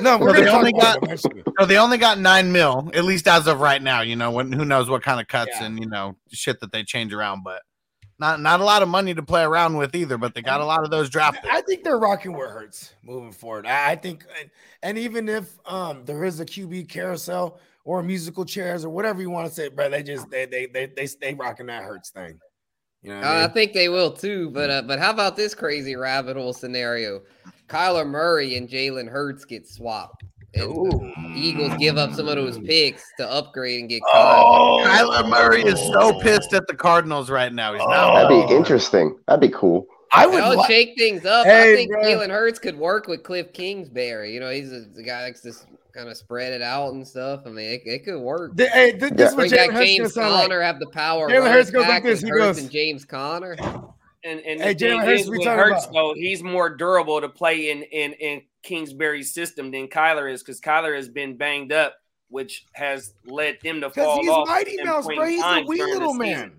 no, 0.00 0.18
we're 0.18 0.32
Well, 0.32 0.34
they 0.42 0.48
only 0.48 0.72
got- 0.72 0.98
it. 1.08 1.20
So 1.20 1.66
they 1.66 1.76
only 1.78 1.98
got 1.98 2.18
nine 2.18 2.50
mil, 2.50 2.90
at 2.94 3.04
least 3.04 3.28
as 3.28 3.46
of 3.46 3.60
right 3.60 3.80
now. 3.80 4.00
You 4.00 4.16
know, 4.16 4.32
when 4.32 4.50
who 4.50 4.64
knows 4.64 4.90
what 4.90 5.02
kind 5.04 5.20
of 5.20 5.28
cuts 5.28 5.52
Yeah. 5.60 5.66
and 5.66 5.78
you 5.78 5.86
know 5.88 6.16
shit 6.32 6.58
that 6.60 6.72
they 6.72 6.82
change 6.82 7.12
around, 7.14 7.42
but 7.44 7.62
not 8.22 8.40
not 8.40 8.60
a 8.60 8.64
lot 8.64 8.82
of 8.82 8.88
money 8.88 9.12
to 9.12 9.22
play 9.22 9.42
around 9.42 9.76
with 9.76 9.94
either. 9.96 10.16
But 10.16 10.32
they 10.34 10.42
got 10.42 10.60
a 10.60 10.64
lot 10.64 10.84
of 10.84 10.90
those 10.90 11.10
draft 11.10 11.42
picks. 11.42 11.52
I 11.52 11.60
think 11.62 11.82
they're 11.82 11.98
rocking 11.98 12.32
where 12.32 12.48
hurts 12.48 12.94
moving 13.02 13.32
forward. 13.32 13.66
I, 13.66 13.90
I 13.90 13.96
think, 13.96 14.24
and, 14.40 14.50
and 14.82 14.96
even 14.96 15.28
if 15.28 15.58
um 15.66 16.04
there 16.04 16.24
is 16.24 16.38
a 16.38 16.46
QB 16.46 16.88
carousel 16.88 17.58
or 17.84 18.00
musical 18.02 18.44
chairs 18.44 18.84
or 18.84 18.90
whatever 18.90 19.20
you 19.20 19.28
want 19.28 19.48
to 19.48 19.52
say, 19.52 19.68
but 19.68 19.90
they 19.90 20.04
just 20.04 20.30
they 20.30 20.46
they 20.46 20.66
they 20.66 20.86
they 20.86 21.06
stay 21.06 21.34
rocking 21.34 21.66
that 21.66 21.82
hurts 21.82 22.10
thing. 22.10 22.38
You 23.02 23.10
know, 23.10 23.16
what 23.16 23.26
I 23.26 23.42
Uh, 23.42 23.48
I 23.48 23.48
think 23.48 23.72
they 23.72 23.88
will 23.88 24.12
too, 24.12 24.50
but 24.50 24.70
uh, 24.70 24.82
but 24.82 25.00
how 25.00 25.10
about 25.10 25.36
this 25.36 25.54
crazy 25.54 25.96
rabbit 25.96 26.36
hole 26.36 26.52
scenario? 26.52 27.22
Kyler 27.68 28.06
Murray 28.06 28.56
and 28.56 28.68
Jalen 28.68 29.08
Hurts 29.08 29.44
get 29.44 29.66
swapped, 29.66 30.24
and 30.54 30.70
the 30.70 31.32
Eagles 31.34 31.72
give 31.78 31.96
up 31.96 32.12
some 32.12 32.28
of 32.28 32.36
those 32.36 32.58
picks 32.58 33.04
to 33.18 33.30
upgrade 33.30 33.80
and 33.80 33.88
get 33.88 34.02
Kyler. 34.02 34.42
Oh, 34.44 34.84
Kyler 34.86 35.28
Murray 35.30 35.62
is 35.62 35.78
so 35.80 36.14
oh. 36.16 36.20
pissed 36.20 36.52
at 36.52 36.66
the 36.66 36.74
Cardinals 36.74 37.30
right 37.30 37.52
now. 37.52 37.72
He's 37.72 37.80
not. 37.80 38.10
Oh. 38.10 38.14
That'd 38.14 38.30
Oh. 38.32 38.48
be 38.48 38.54
interesting. 38.54 39.16
That'd 39.26 39.40
be 39.40 39.48
cool. 39.56 39.86
I 40.12 40.26
would. 40.26 40.34
That 40.42 40.48
would 40.50 40.58
li- 40.58 40.64
shake 40.66 40.94
things 40.98 41.24
up. 41.24 41.46
Hey, 41.46 41.72
I 41.72 41.76
think 41.76 41.90
bro. 41.90 42.02
Jalen 42.02 42.28
Hurts 42.28 42.58
could 42.58 42.76
work 42.78 43.08
with 43.08 43.22
Cliff 43.22 43.52
Kingsbury. 43.54 44.34
You 44.34 44.40
know, 44.40 44.50
he's 44.50 44.70
a, 44.70 44.80
the 44.80 45.02
guy 45.02 45.20
that 45.20 45.24
likes 45.28 45.40
to 45.40 45.52
kind 45.94 46.08
of 46.10 46.16
spread 46.18 46.52
it 46.52 46.60
out 46.62 46.92
and 46.92 47.06
stuff. 47.08 47.42
I 47.46 47.48
mean, 47.48 47.70
it, 47.70 47.82
it 47.86 48.04
could 48.04 48.18
work. 48.20 48.54
the- 48.54 48.68
hey, 48.68 48.92
th- 48.92 49.12
this 49.14 49.30
is 49.30 49.36
what 49.36 49.48
Bring 49.48 49.52
Jalen 49.52 49.66
Hurts 49.66 49.72
gonna 49.72 49.84
James 49.86 50.14
sound 50.14 50.32
like. 50.50 50.50
Have 50.60 50.80
the 50.80 50.86
power. 50.88 51.28
Jalen 51.30 51.38
running 51.38 51.52
Hurts 51.52 51.70
goes 51.70 51.80
like 51.82 51.88
back 51.90 52.02
this, 52.02 52.20
with 52.20 52.24
he 52.24 52.30
Hurts 52.30 52.42
goes- 52.44 52.58
and 52.58 52.70
James 52.70 53.04
Conner. 53.06 53.56
And 54.24 54.40
and 54.40 54.60
Hey, 54.60 54.74
Jalen 54.74 55.04
Hurts, 55.04 55.28
we 55.28 55.38
talking 55.42 55.58
Hurts 55.58 55.84
about- 55.84 55.94
though, 55.94 56.14
he's 56.14 56.42
more 56.42 56.70
durable 56.70 57.20
to 57.20 57.28
play 57.28 57.70
in 57.70 57.82
in 57.82 58.12
in 58.14 58.42
Kingsbury's 58.62 59.34
system 59.34 59.70
than 59.70 59.88
Kyler 59.88 60.32
is 60.32 60.42
because 60.42 60.60
Kyler 60.60 60.94
has 60.96 61.08
been 61.08 61.36
banged 61.36 61.72
up, 61.72 61.94
which 62.28 62.64
has 62.74 63.14
led 63.26 63.58
them 63.64 63.80
to 63.80 63.88
Because 63.88 64.04
fall 64.04 64.20
he's 64.20 64.28
off. 64.30 64.46
Mighty 64.48 64.76
and 64.78 64.86
Mouse, 64.88 65.04
playing 65.04 65.18
bro. 65.20 65.28
He's 65.28 65.42
a 65.42 65.62
wee 65.66 65.82
little 65.82 66.14
man. 66.14 66.52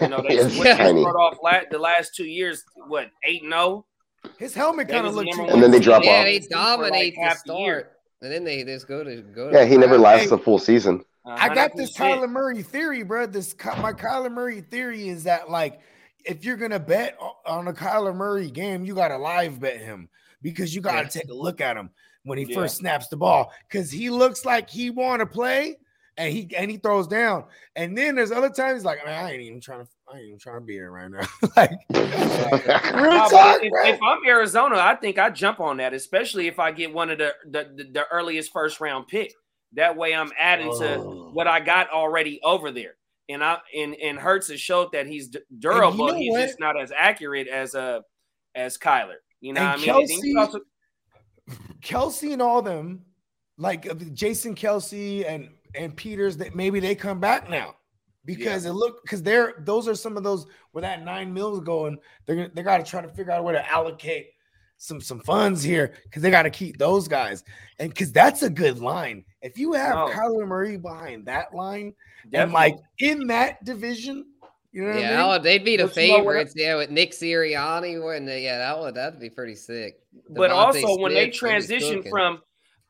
You 0.00 0.08
know, 0.08 0.22
they 0.28 0.34
Yes, 0.36 0.52
split 0.52 0.76
they 0.76 0.84
tiny. 0.84 1.00
start 1.02 1.16
off 1.16 1.36
la- 1.42 1.60
the 1.70 1.78
last 1.78 2.14
two 2.16 2.24
years, 2.26 2.64
what 2.88 3.10
eight 3.24 3.42
and 3.44 3.54
oh? 3.54 3.84
zero. 4.26 4.34
His 4.38 4.54
helmet 4.54 4.88
kind 4.88 5.06
of 5.06 5.14
was 5.14 5.24
the 5.24 5.30
looks. 5.30 5.52
And 5.52 5.62
then 5.62 5.70
they 5.70 5.78
drop 5.78 6.02
seed. 6.02 6.10
yeah, 6.10 6.18
off. 6.20 6.24
they 6.24 6.40
For, 6.40 6.56
like, 6.56 6.78
dominate 6.80 7.14
the 7.14 7.20
half 7.20 7.44
the 7.44 7.54
year. 7.54 7.78
start, 7.80 7.92
and 8.22 8.32
then 8.32 8.42
they 8.44 8.64
just 8.64 8.88
go 8.88 9.04
to 9.04 9.20
go. 9.22 9.50
To 9.50 9.56
Yeah, 9.56 9.64
he 9.66 9.76
never 9.76 9.96
Hey. 9.96 10.00
lasts 10.00 10.32
a 10.32 10.38
full 10.38 10.58
season. 10.58 11.04
I 11.26 11.54
got 11.54 11.76
this 11.76 11.96
100%. 11.96 12.20
Kyler 12.22 12.28
Murray 12.30 12.62
theory, 12.62 13.02
bro. 13.02 13.26
This 13.26 13.54
my 13.80 13.92
Kyler 13.92 14.32
Murray 14.32 14.62
theory 14.62 15.08
is 15.08 15.24
that 15.24 15.50
like 15.50 15.78
if 16.24 16.44
you're 16.44 16.56
gonna 16.56 16.78
bet 16.78 17.18
on 17.46 17.68
a 17.68 17.72
Kyler 17.72 18.14
Murray 18.14 18.50
game, 18.50 18.84
you 18.84 18.94
gotta 18.94 19.18
live 19.18 19.60
bet 19.60 19.78
him 19.78 20.08
because 20.42 20.74
you 20.74 20.80
gotta 20.80 21.04
Yeah. 21.04 21.08
take 21.08 21.28
a 21.28 21.34
look 21.34 21.60
at 21.60 21.76
him 21.76 21.90
when 22.24 22.38
he 22.38 22.44
Yeah. 22.44 22.54
first 22.54 22.76
snaps 22.76 23.08
the 23.08 23.16
ball 23.16 23.52
because 23.68 23.90
he 23.90 24.10
looks 24.10 24.44
like 24.44 24.68
he 24.70 24.90
want 24.90 25.20
to 25.20 25.26
play 25.26 25.78
and 26.16 26.32
he 26.32 26.48
and 26.56 26.70
he 26.70 26.76
throws 26.76 27.06
down. 27.06 27.44
And 27.76 27.96
then 27.96 28.14
there's 28.14 28.32
other 28.32 28.50
times 28.50 28.78
he's 28.78 28.84
like, 28.84 29.04
man, 29.04 29.24
I 29.24 29.32
ain't 29.32 29.42
even 29.42 29.60
trying 29.60 29.84
to, 29.84 29.90
I 30.12 30.18
ain't 30.18 30.26
even 30.26 30.38
trying 30.38 30.60
to 30.60 30.64
be 30.64 30.74
here 30.74 30.90
right 30.90 31.10
now. 31.10 31.26
like, 31.56 31.72
Nah, 32.94 33.28
talk, 33.28 33.58
if, 33.62 33.72
if 33.84 34.00
I'm 34.02 34.18
Arizona, 34.26 34.76
I 34.76 34.94
think 34.94 35.18
I 35.18 35.30
jump 35.30 35.60
on 35.60 35.78
that, 35.78 35.92
especially 35.92 36.46
if 36.46 36.58
I 36.58 36.70
get 36.70 36.92
one 36.92 37.10
of 37.10 37.18
the 37.18 37.34
the, 37.50 37.72
the, 37.76 37.84
the 37.92 38.04
earliest 38.10 38.52
first 38.52 38.80
round 38.80 39.08
pick. 39.08 39.32
That 39.74 39.96
way, 39.96 40.14
I'm 40.14 40.30
adding 40.38 40.70
to 40.78 41.00
Oh. 41.00 41.30
what 41.32 41.48
I 41.48 41.58
got 41.58 41.90
already 41.90 42.40
over 42.42 42.70
there. 42.70 42.94
And 43.28 43.42
I 43.42 43.58
and 43.76 43.94
and 43.96 44.18
Hurts 44.18 44.48
has 44.48 44.60
showed 44.60 44.92
that 44.92 45.06
he's 45.06 45.34
durable. 45.58 46.08
know 46.08 46.14
he's 46.14 46.30
what? 46.32 46.46
just 46.46 46.60
not 46.60 46.78
as 46.80 46.92
accurate 46.96 47.48
as 47.48 47.74
uh 47.74 48.00
as 48.54 48.76
Kyler. 48.78 49.14
You 49.40 49.52
know, 49.54 49.60
And 49.62 49.80
what 49.82 49.90
I 49.90 49.96
mean, 49.96 50.10
And 50.12 50.22
Kelce- 50.22 50.24
you 50.24 50.38
also- 50.38 50.60
Kelce 51.82 52.32
and 52.32 52.42
all 52.42 52.62
them, 52.62 53.04
like 53.58 53.88
uh, 53.88 53.94
Jason 54.12 54.54
Kelce 54.54 55.26
and 55.28 55.48
and 55.74 55.96
Peters, 55.96 56.36
that 56.38 56.54
maybe 56.54 56.80
they 56.80 56.94
come 56.94 57.18
back 57.20 57.48
now 57.50 57.74
because 58.24 58.64
it 58.64 58.72
look 58.72 59.02
because 59.02 59.22
they're 59.22 59.54
those 59.60 59.86
are 59.88 59.94
some 59.94 60.16
of 60.16 60.22
those 60.22 60.46
where 60.72 60.82
that 60.82 61.04
nine 61.04 61.32
mils 61.32 61.60
going. 61.60 61.98
They're 62.26 62.36
gonna- 62.36 62.50
they 62.54 62.62
got 62.62 62.78
to 62.78 62.84
try 62.84 63.00
to 63.02 63.08
figure 63.08 63.32
out 63.32 63.40
a 63.40 63.42
way 63.42 63.52
to 63.54 63.70
allocate 63.70 64.28
some 64.76 65.00
some 65.00 65.20
funds 65.20 65.62
here 65.62 65.94
because 66.04 66.22
they 66.22 66.30
got 66.30 66.42
to 66.42 66.50
keep 66.50 66.78
those 66.78 67.06
guys 67.08 67.44
and 67.78 67.88
because 67.90 68.12
that's 68.12 68.42
a 68.42 68.50
good 68.50 68.78
line. 68.80 69.24
If 69.44 69.58
you 69.58 69.74
have 69.74 69.94
No. 69.94 70.08
Kyler 70.08 70.46
Murray 70.48 70.76
behind 70.78 71.26
that 71.26 71.54
line 71.54 71.94
and 72.32 72.50
like 72.52 72.76
in 72.98 73.26
that 73.28 73.62
division, 73.64 74.24
you 74.72 74.82
know 74.82 74.90
what 74.92 75.00
Yeah, 75.00 75.12
I 75.12 75.22
mean? 75.22 75.28
would- 75.28 75.42
they'd 75.42 75.64
be 75.64 75.76
the 75.76 75.84
But 75.86 75.96
you 75.96 76.16
favorites. 76.16 76.54
Yeah, 76.56 76.76
with 76.76 76.90
Nick 76.90 77.12
Sirianni, 77.12 78.02
when 78.02 78.24
they, 78.24 78.42
yeah, 78.42 78.58
that 78.58 78.80
would 78.80 78.94
that'd 78.94 79.20
be 79.20 79.30
pretty 79.30 79.54
sick. 79.54 79.98
but 80.30 80.50
Devontae 80.50 80.54
also 80.84 80.98
when 80.98 81.12
they 81.14 81.28
transition 81.30 82.02
from 82.04 82.40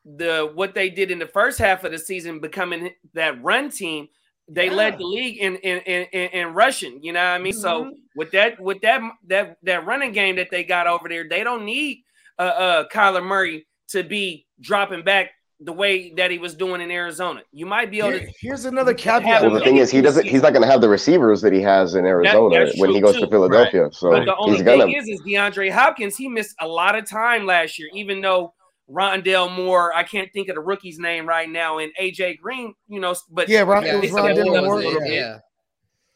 the 0.05 0.49
what 0.53 0.73
they 0.75 0.89
did 0.89 1.11
in 1.11 1.19
the 1.19 1.27
first 1.27 1.59
half 1.59 1.83
of 1.83 1.91
the 1.91 1.97
season 1.99 2.39
becoming 2.39 2.91
that 3.13 3.41
run 3.43 3.69
team 3.69 4.07
they 4.47 4.67
Yeah. 4.67 4.73
led 4.73 4.97
the 4.99 5.03
league 5.03 5.37
in 5.39 5.55
in, 5.57 5.79
in 5.81 6.03
in 6.13 6.29
in 6.29 6.53
rushing 6.53 7.01
you 7.03 7.11
know 7.11 7.19
what 7.19 7.29
i 7.31 7.39
mean 7.39 7.53
so 7.53 7.85
Mhm. 7.85 7.91
with 8.15 8.29
that 8.31 8.59
with 8.59 8.79
that 8.81 9.01
that 9.25 9.57
that 9.63 9.83
running 9.87 10.11
game 10.11 10.35
that 10.35 10.51
they 10.51 10.63
got 10.63 10.85
over 10.85 11.09
there 11.09 11.27
they 11.27 11.43
don't 11.43 11.65
need 11.65 12.03
uh 12.37 12.41
uh 12.43 12.87
Kyler 12.89 13.23
Murray 13.25 13.65
to 13.87 14.03
be 14.03 14.45
dropping 14.61 15.01
back 15.03 15.31
the 15.61 15.71
way 15.71 16.11
that 16.17 16.29
he 16.31 16.37
was 16.37 16.53
doing 16.53 16.81
in 16.81 16.91
Arizona 16.91 17.41
you 17.53 17.65
might 17.65 17.89
be 17.89 17.99
able 17.99 18.11
Here- 18.11 18.19
to 18.27 18.33
here's 18.41 18.65
another 18.65 18.91
you 18.91 18.97
can 18.97 19.21
caveat. 19.21 19.41
Well, 19.41 19.51
the 19.51 19.61
thing 19.61 19.77
is, 19.77 19.89
he 19.89 20.01
doesn't. 20.01 20.25
He's 20.25 20.41
not 20.41 20.51
going 20.51 20.63
to 20.63 20.67
have 20.69 20.81
the 20.81 20.89
receivers 20.89 21.41
that 21.41 21.53
he 21.53 21.61
has 21.61 21.95
in 21.95 22.05
Arizona 22.05 22.65
that's 22.65 22.77
when 22.79 22.89
he 22.91 22.99
goes 22.99 23.15
too. 23.15 23.21
to 23.21 23.27
Philadelphia. 23.27 23.87
So 23.93 24.11
But 24.11 24.25
the 24.25 24.35
only 24.35 24.57
he's 24.57 24.63
gonna. 24.65 24.85
thing 24.85 24.95
is, 24.95 25.07
is 25.07 25.21
DeAndre 25.21 25.71
Hopkins. 25.71 26.17
He 26.17 26.27
missed 26.27 26.55
a 26.59 26.67
lot 26.67 26.95
of 26.97 27.09
time 27.09 27.45
last 27.45 27.79
year, 27.79 27.87
even 27.93 28.19
though 28.19 28.53
Rondale 28.91 29.49
Moore. 29.55 29.95
I 29.95 30.03
can't 30.03 30.29
think 30.33 30.49
of 30.49 30.55
the 30.55 30.61
rookie's 30.61 30.99
name 30.99 31.25
right 31.25 31.49
now, 31.49 31.77
and 31.77 31.89
AJ 32.01 32.39
Green. 32.39 32.73
You 32.89 32.99
know, 32.99 33.15
but 33.31 33.47
Yeah, 33.47 33.61
Ron, 33.61 33.85
Yeah, 33.85 33.95
it 33.95 34.01
was 34.01 34.11
Rondale 34.11 34.61
Moore 34.65 34.81
Moore. 34.81 35.05
Yeah. 35.05 35.13
yeah. 35.13 35.37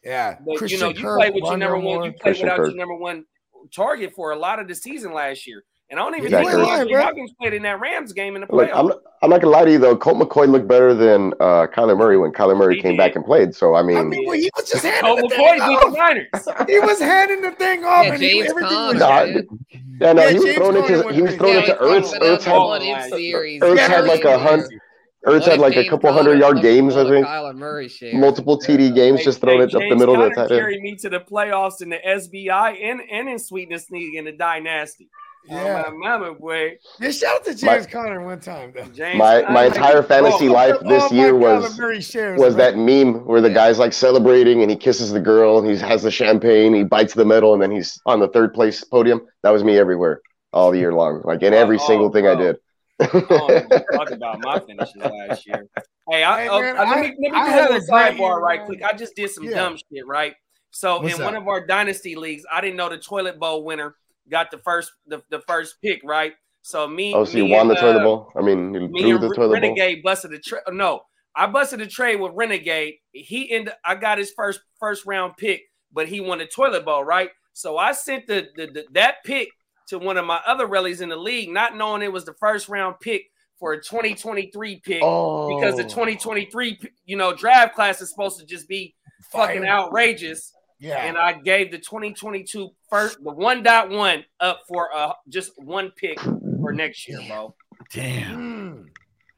yeah. 0.03 0.35
but 0.45 0.51
you 0.51 0.57
Christian 0.57 0.79
know, 0.81 0.89
you 0.89 1.01
Kirk, 1.01 1.17
play 1.17 1.29
with 1.29 1.43
your 1.45 1.53
Rondell 1.53 1.59
number 1.59 1.77
one. 1.79 2.03
You 2.03 2.11
play 2.11 2.19
Christian 2.19 2.45
without 2.47 2.57
Kirk. 2.57 2.67
your 2.71 2.77
number 2.77 2.95
one 2.95 3.23
target 3.73 4.11
for 4.13 4.31
a 4.31 4.35
lot 4.37 4.59
of 4.59 4.67
the 4.67 4.75
season 4.75 5.13
last 5.13 5.47
year, 5.47 5.63
And 5.91 5.99
I 5.99 6.03
don't 6.03 6.13
even 6.15 6.25
Exactly. 6.25 6.53
think 6.53 6.67
Why, 6.67 7.11
DeAndre 7.13 7.37
played 7.41 7.53
in 7.55 7.63
that 7.63 7.79
Rams 7.79 8.13
game 8.13 8.35
in 8.35 8.41
the 8.41 8.47
Look, 8.55 8.69
playoffs. 8.69 8.75
I'm 8.77 8.87
not, 8.87 8.97
I'm 9.23 9.29
not 9.31 9.41
gonna 9.41 9.51
lie 9.51 9.65
to 9.65 9.71
you 9.71 9.79
though. 9.79 9.97
Colt 9.97 10.17
McCoy 10.19 10.47
looked 10.47 10.67
better 10.67 10.93
than 10.93 11.33
uh, 11.39 11.65
Kyler 11.65 11.97
Murray 11.97 12.15
when 12.17 12.31
Kyler 12.31 12.55
Murray 12.55 12.75
He 12.75 12.81
came 12.83 12.91
did. 12.91 12.97
back 12.99 13.15
and 13.15 13.25
played. 13.25 13.55
So 13.55 13.73
I 13.73 13.81
mean, 13.81 13.97
I 13.97 14.03
mean, 14.03 14.23
well, 14.27 14.37
he 14.37 14.51
was 14.55 14.69
just 14.69 14.83
handing 14.85 15.01
Colt 15.01 15.19
the 15.31 15.35
McCoy 15.35 15.57
thing 15.57 15.67
beat 15.69 15.79
the 15.79 15.87
off. 15.87 15.97
Niners. 15.97 16.67
He 16.69 16.79
was 16.79 16.99
handing 16.99 17.41
the 17.41 17.51
thing 17.51 17.83
off, 17.85 18.05
Yeah, 18.05 18.13
and 18.13 18.21
he, 18.21 18.29
James 18.29 18.49
everything 18.51 18.69
Conner, 18.69 18.93
was. 18.93 18.99
Nah, 18.99 19.23
yeah, 19.23 20.13
no, 20.13 20.21
Yeah, 20.21 20.29
he 20.29 20.35
was 20.35 20.43
James 20.43 20.55
throwing 20.57 20.77
it 20.77 20.87
to 20.87 21.09
he 21.13 21.21
was 21.21 21.29
went 21.31 21.39
throwing 21.39 21.53
Yeah, 21.55 21.59
it 21.61 21.65
to 21.65 21.71
he's 21.71 22.13
Ertz. 22.13 22.19
Ertz 22.19 22.83
had 22.83 23.09
series. 23.09 23.61
Ertz 23.63 23.77
had 23.79 24.05
like 24.05 24.23
a 24.25 24.37
hun- 24.37 24.63
Ertz 25.25 25.45
had 25.45 25.59
like 25.59 25.75
a 25.75 25.89
couple 25.89 26.13
hundred 26.13 26.39
yard 26.39 26.61
games, 26.61 26.95
I 26.95 27.03
think. 27.09 27.25
Kyler 27.25 27.55
Murray 27.55 27.89
share. 27.89 28.13
Multiple 28.13 28.57
TD 28.59 28.93
games, 28.95 29.23
just 29.23 29.41
throwing 29.41 29.61
it 29.61 29.73
up 29.75 29.81
the 29.81 29.95
middle 29.95 30.21
of 30.21 30.29
the 30.29 30.35
Conner 30.35 30.47
tight 30.47 30.53
end. 30.53 30.61
carried 30.61 30.81
me 30.81 30.95
to 30.97 31.09
the 31.09 31.19
playoffs 31.19 31.81
in 31.81 31.89
the 31.89 31.97
SBI 31.97 32.77
and, 32.89 33.01
and 33.11 33.27
in 33.27 33.39
Sweetness 33.39 33.89
League 33.89 34.15
in 34.15 34.25
the 34.25 34.31
Dynasty. 34.31 35.09
Yeah. 35.45 35.83
Oh, 35.87 35.91
my 35.91 36.17
mama, 36.17 36.33
boy. 36.35 36.77
Yeah, 36.99 37.11
shout 37.11 37.37
out 37.37 37.45
to 37.45 37.55
James 37.55 37.87
Conner 37.87 38.23
one 38.23 38.39
time 38.39 38.71
though. 38.75 38.83
James 38.85 39.17
My 39.17 39.41
Conner. 39.41 39.53
my 39.53 39.65
entire 39.65 40.03
fantasy 40.03 40.47
All- 40.47 40.53
life 40.53 40.75
this 40.81 41.03
all 41.03 41.09
my 41.09 41.15
year 41.15 41.35
was 41.35 41.75
shares, 42.05 42.39
was 42.39 42.55
bro. 42.55 42.63
that 42.65 42.77
meme 42.77 43.25
where 43.25 43.41
the 43.41 43.49
guy's 43.49 43.79
like 43.79 43.93
celebrating 43.93 44.61
and 44.61 44.69
he 44.69 44.77
kisses 44.77 45.11
the 45.11 45.19
girl 45.19 45.57
and 45.57 45.67
he 45.69 45.77
has 45.77 46.03
the 46.03 46.11
champagne, 46.11 46.73
he 46.73 46.83
bites 46.83 47.13
the 47.13 47.25
medal, 47.25 47.53
and 47.53 47.61
then 47.63 47.71
he's 47.71 47.99
on 48.05 48.19
the 48.19 48.27
third 48.27 48.53
place 48.53 48.83
podium. 48.83 49.21
That 49.43 49.51
was 49.51 49.63
me 49.63 49.77
everywhere, 49.77 50.21
all 50.53 50.71
the 50.71 50.77
year 50.79 50.93
long, 50.93 51.21
like 51.23 51.41
in 51.41 51.53
every 51.53 51.77
Oh, 51.79 51.87
single 51.87 52.11
thing 52.11 52.27
I 52.27 52.35
did. 52.35 52.57
I 52.99 53.05
talk 53.93 54.11
about 54.11 54.39
my 54.41 54.59
finishes 54.59 54.95
last 54.97 55.47
year. 55.47 55.65
Hey, 56.09 56.23
I, 56.23 56.41
Hey, 56.43 56.49
oh, 56.49 56.61
man, 56.61 56.77
uh, 56.77 56.79
let 56.81 56.97
I- 56.97 57.01
me, 57.01 57.07
let 57.07 57.17
me 57.19 57.31
I 57.33 57.45
do 57.45 57.51
had 57.51 57.57
a 57.71 57.73
a 57.73 57.73
little 57.79 57.87
great 57.87 58.17
sidebar 58.17 58.41
right 58.41 58.59
man. 58.59 58.65
quick. 58.67 58.83
I 58.83 58.93
just 58.93 59.15
did 59.15 59.29
some 59.31 59.45
Yeah. 59.45 59.51
dumb 59.55 59.77
shit, 59.77 60.05
right? 60.05 60.35
So 60.71 60.99
What's 61.01 61.15
in 61.15 61.21
up? 61.21 61.25
one 61.25 61.35
of 61.35 61.47
our 61.47 61.65
dynasty 61.65 62.15
leagues, 62.15 62.43
I 62.51 62.61
didn't 62.61 62.75
know 62.75 62.89
the 62.89 62.97
toilet 62.99 63.39
bowl 63.39 63.63
winner 63.63 63.95
got 64.29 64.51
the 64.51 64.57
first 64.59 64.91
the, 65.07 65.21
the 65.29 65.41
first 65.41 65.75
pick, 65.83 66.01
right? 66.03 66.33
So 66.61 66.87
me, 66.87 67.13
Oh, 67.15 67.23
so 67.25 67.37
you 67.37 67.45
won 67.45 67.61
and, 67.61 67.71
the 67.71 67.75
toilet 67.75 68.01
uh, 68.01 68.03
bowl? 68.03 68.31
I 68.35 68.41
mean, 68.41 68.73
you 68.73 68.87
me 68.87 69.01
threw 69.01 69.13
and 69.15 69.23
the 69.23 69.29
Re- 69.29 69.35
toilet 69.35 69.61
bowl. 69.61 69.69
Renegade 69.69 70.03
busted 70.03 70.31
the 70.31 70.39
trade. 70.39 70.61
No, 70.71 71.01
I 71.35 71.47
busted 71.47 71.81
a 71.81 71.87
trade 71.87 72.17
with 72.17 72.33
Renegade. 72.35 72.95
He 73.11 73.51
ended. 73.51 73.73
I 73.85 73.95
got 73.95 74.17
his 74.17 74.31
first 74.35 74.61
first 74.79 75.05
round 75.05 75.33
pick, 75.37 75.61
but 75.91 76.07
he 76.07 76.19
won 76.19 76.39
the 76.39 76.45
toilet 76.45 76.85
bowl, 76.85 77.03
right? 77.03 77.29
So 77.53 77.77
I 77.77 77.91
sent 77.91 78.27
the, 78.27 78.47
the, 78.55 78.67
the 78.67 78.85
that 78.91 79.15
pick 79.25 79.49
to 79.87 79.99
one 79.99 80.17
of 80.17 80.25
my 80.25 80.39
other 80.45 80.67
rallies 80.67 81.01
in 81.01 81.09
the 81.09 81.17
league, 81.17 81.49
not 81.49 81.75
knowing 81.75 82.01
it 82.01 82.13
was 82.13 82.25
the 82.25 82.35
first 82.39 82.69
round 82.69 82.95
pick 83.01 83.23
for 83.59 83.73
a 83.73 83.81
2023 83.81 84.79
pick 84.79 85.01
Oh, 85.03 85.47
because 85.47 85.75
the 85.75 85.83
2023 85.83 86.75
p- 86.75 86.89
you 87.05 87.17
know 87.17 87.33
draft 87.33 87.75
class 87.75 88.01
is 88.01 88.09
supposed 88.09 88.39
to 88.39 88.45
just 88.45 88.67
be 88.67 88.95
fucking 89.31 89.65
outrageous. 89.65 90.53
Yeah. 90.79 91.05
And 91.05 91.17
I 91.17 91.33
gave 91.33 91.71
the 91.71 91.77
2022 91.77 92.69
first 92.89 93.17
the 93.23 93.31
1.1 93.31 94.23
up 94.39 94.61
for 94.67 94.93
uh 94.95 95.13
just 95.27 95.51
one 95.57 95.91
pick 95.91 96.19
for 96.19 96.71
next 96.71 97.07
year, 97.07 97.19
bro. 97.27 97.53
Damn. 97.93 98.37
Mm. 98.37 98.85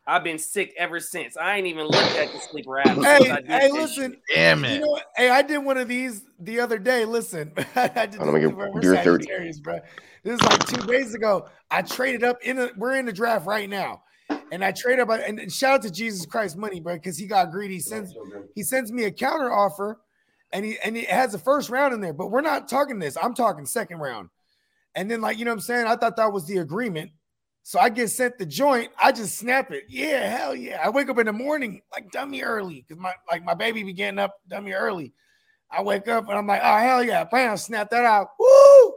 I've 0.05 0.23
been 0.23 0.39
sick 0.39 0.73
ever 0.77 0.99
since. 0.99 1.37
I 1.37 1.57
ain't 1.57 1.67
even 1.67 1.85
looked 1.85 2.15
at 2.17 2.31
the 2.33 2.39
sleeper 2.39 2.79
app. 2.79 2.97
Hey, 2.97 3.31
I 3.31 3.41
hey, 3.45 3.71
listen. 3.71 4.11
shit. 4.13 4.21
Damn 4.35 4.65
You 4.65 4.71
it. 4.71 4.79
know 4.81 4.87
what? 4.87 5.05
Hey, 5.15 5.29
I 5.29 5.41
did 5.41 5.59
one 5.59 5.77
of 5.77 5.87
these 5.87 6.25
the 6.39 6.59
other 6.59 6.79
day. 6.79 7.05
Listen, 7.05 7.53
I 7.75 8.07
did 8.07 8.19
I'm 8.19 8.25
gonna 8.27 8.39
this 8.39 8.49
get 8.49 8.57
we're 8.57 8.81
beer 8.81 8.95
30. 8.97 9.23
Sagittarius, 9.23 9.59
bro. 9.59 9.79
This 10.23 10.39
is 10.39 10.41
like 10.41 10.65
two 10.67 10.85
days 10.87 11.13
ago. 11.13 11.47
I 11.69 11.81
traded 11.81 12.23
up 12.23 12.37
in 12.43 12.59
a, 12.59 12.69
we're 12.77 12.95
in 12.95 13.05
the 13.05 13.13
draft 13.13 13.47
right 13.47 13.69
now. 13.69 14.03
And 14.51 14.63
I 14.63 14.71
trade 14.71 14.99
up 14.99 15.09
and, 15.09 15.39
and 15.39 15.51
shout 15.51 15.75
out 15.75 15.81
to 15.83 15.91
Jesus 15.91 16.25
Christ 16.25 16.57
money, 16.57 16.79
bro, 16.79 16.95
because 16.95 17.17
he 17.17 17.25
got 17.25 17.51
greedy. 17.51 17.75
He 17.75 17.79
sends 17.79 18.13
he 18.55 18.63
sends 18.63 18.91
me 18.91 19.05
a 19.05 19.11
counter 19.11 19.51
offer 19.51 19.99
and 20.53 20.65
he 20.65 20.77
and 20.83 20.97
it 20.97 21.09
has 21.09 21.33
a 21.33 21.39
first 21.39 21.69
round 21.69 21.93
in 21.93 22.01
there, 22.01 22.13
but 22.13 22.31
we're 22.31 22.41
not 22.41 22.67
talking 22.67 22.99
this. 22.99 23.17
I'm 23.21 23.33
talking 23.33 23.65
second 23.65 23.97
round. 23.97 24.29
And 24.95 25.09
then, 25.09 25.21
like, 25.21 25.37
you 25.37 25.45
know 25.45 25.51
what 25.51 25.55
I'm 25.55 25.61
saying? 25.61 25.87
I 25.87 25.95
thought 25.95 26.17
that 26.17 26.33
was 26.33 26.45
the 26.45 26.57
agreement. 26.57 27.11
So 27.63 27.79
I 27.79 27.89
get 27.89 28.09
sent 28.09 28.37
the 28.37 28.45
joint. 28.45 28.91
I 29.01 29.11
just 29.11 29.37
snap 29.37 29.71
it. 29.71 29.85
Yeah, 29.87 30.27
hell 30.35 30.55
yeah. 30.55 30.81
I 30.83 30.89
wake 30.89 31.09
up 31.09 31.19
in 31.19 31.27
the 31.27 31.33
morning 31.33 31.81
like 31.91 32.11
dummy 32.11 32.41
early 32.41 32.83
because 32.87 33.01
my 33.01 33.13
like 33.29 33.45
my 33.45 33.53
baby 33.53 33.83
be 33.83 33.93
getting 33.93 34.19
up 34.19 34.35
dummy 34.47 34.73
early. 34.73 35.13
I 35.69 35.83
wake 35.83 36.07
up 36.07 36.27
and 36.27 36.37
I'm 36.37 36.47
like, 36.47 36.61
oh 36.63 36.77
hell 36.77 37.03
yeah, 37.03 37.23
bam, 37.23 37.55
snap 37.57 37.89
that 37.91 38.03
out. 38.03 38.29
Woo! 38.39 38.93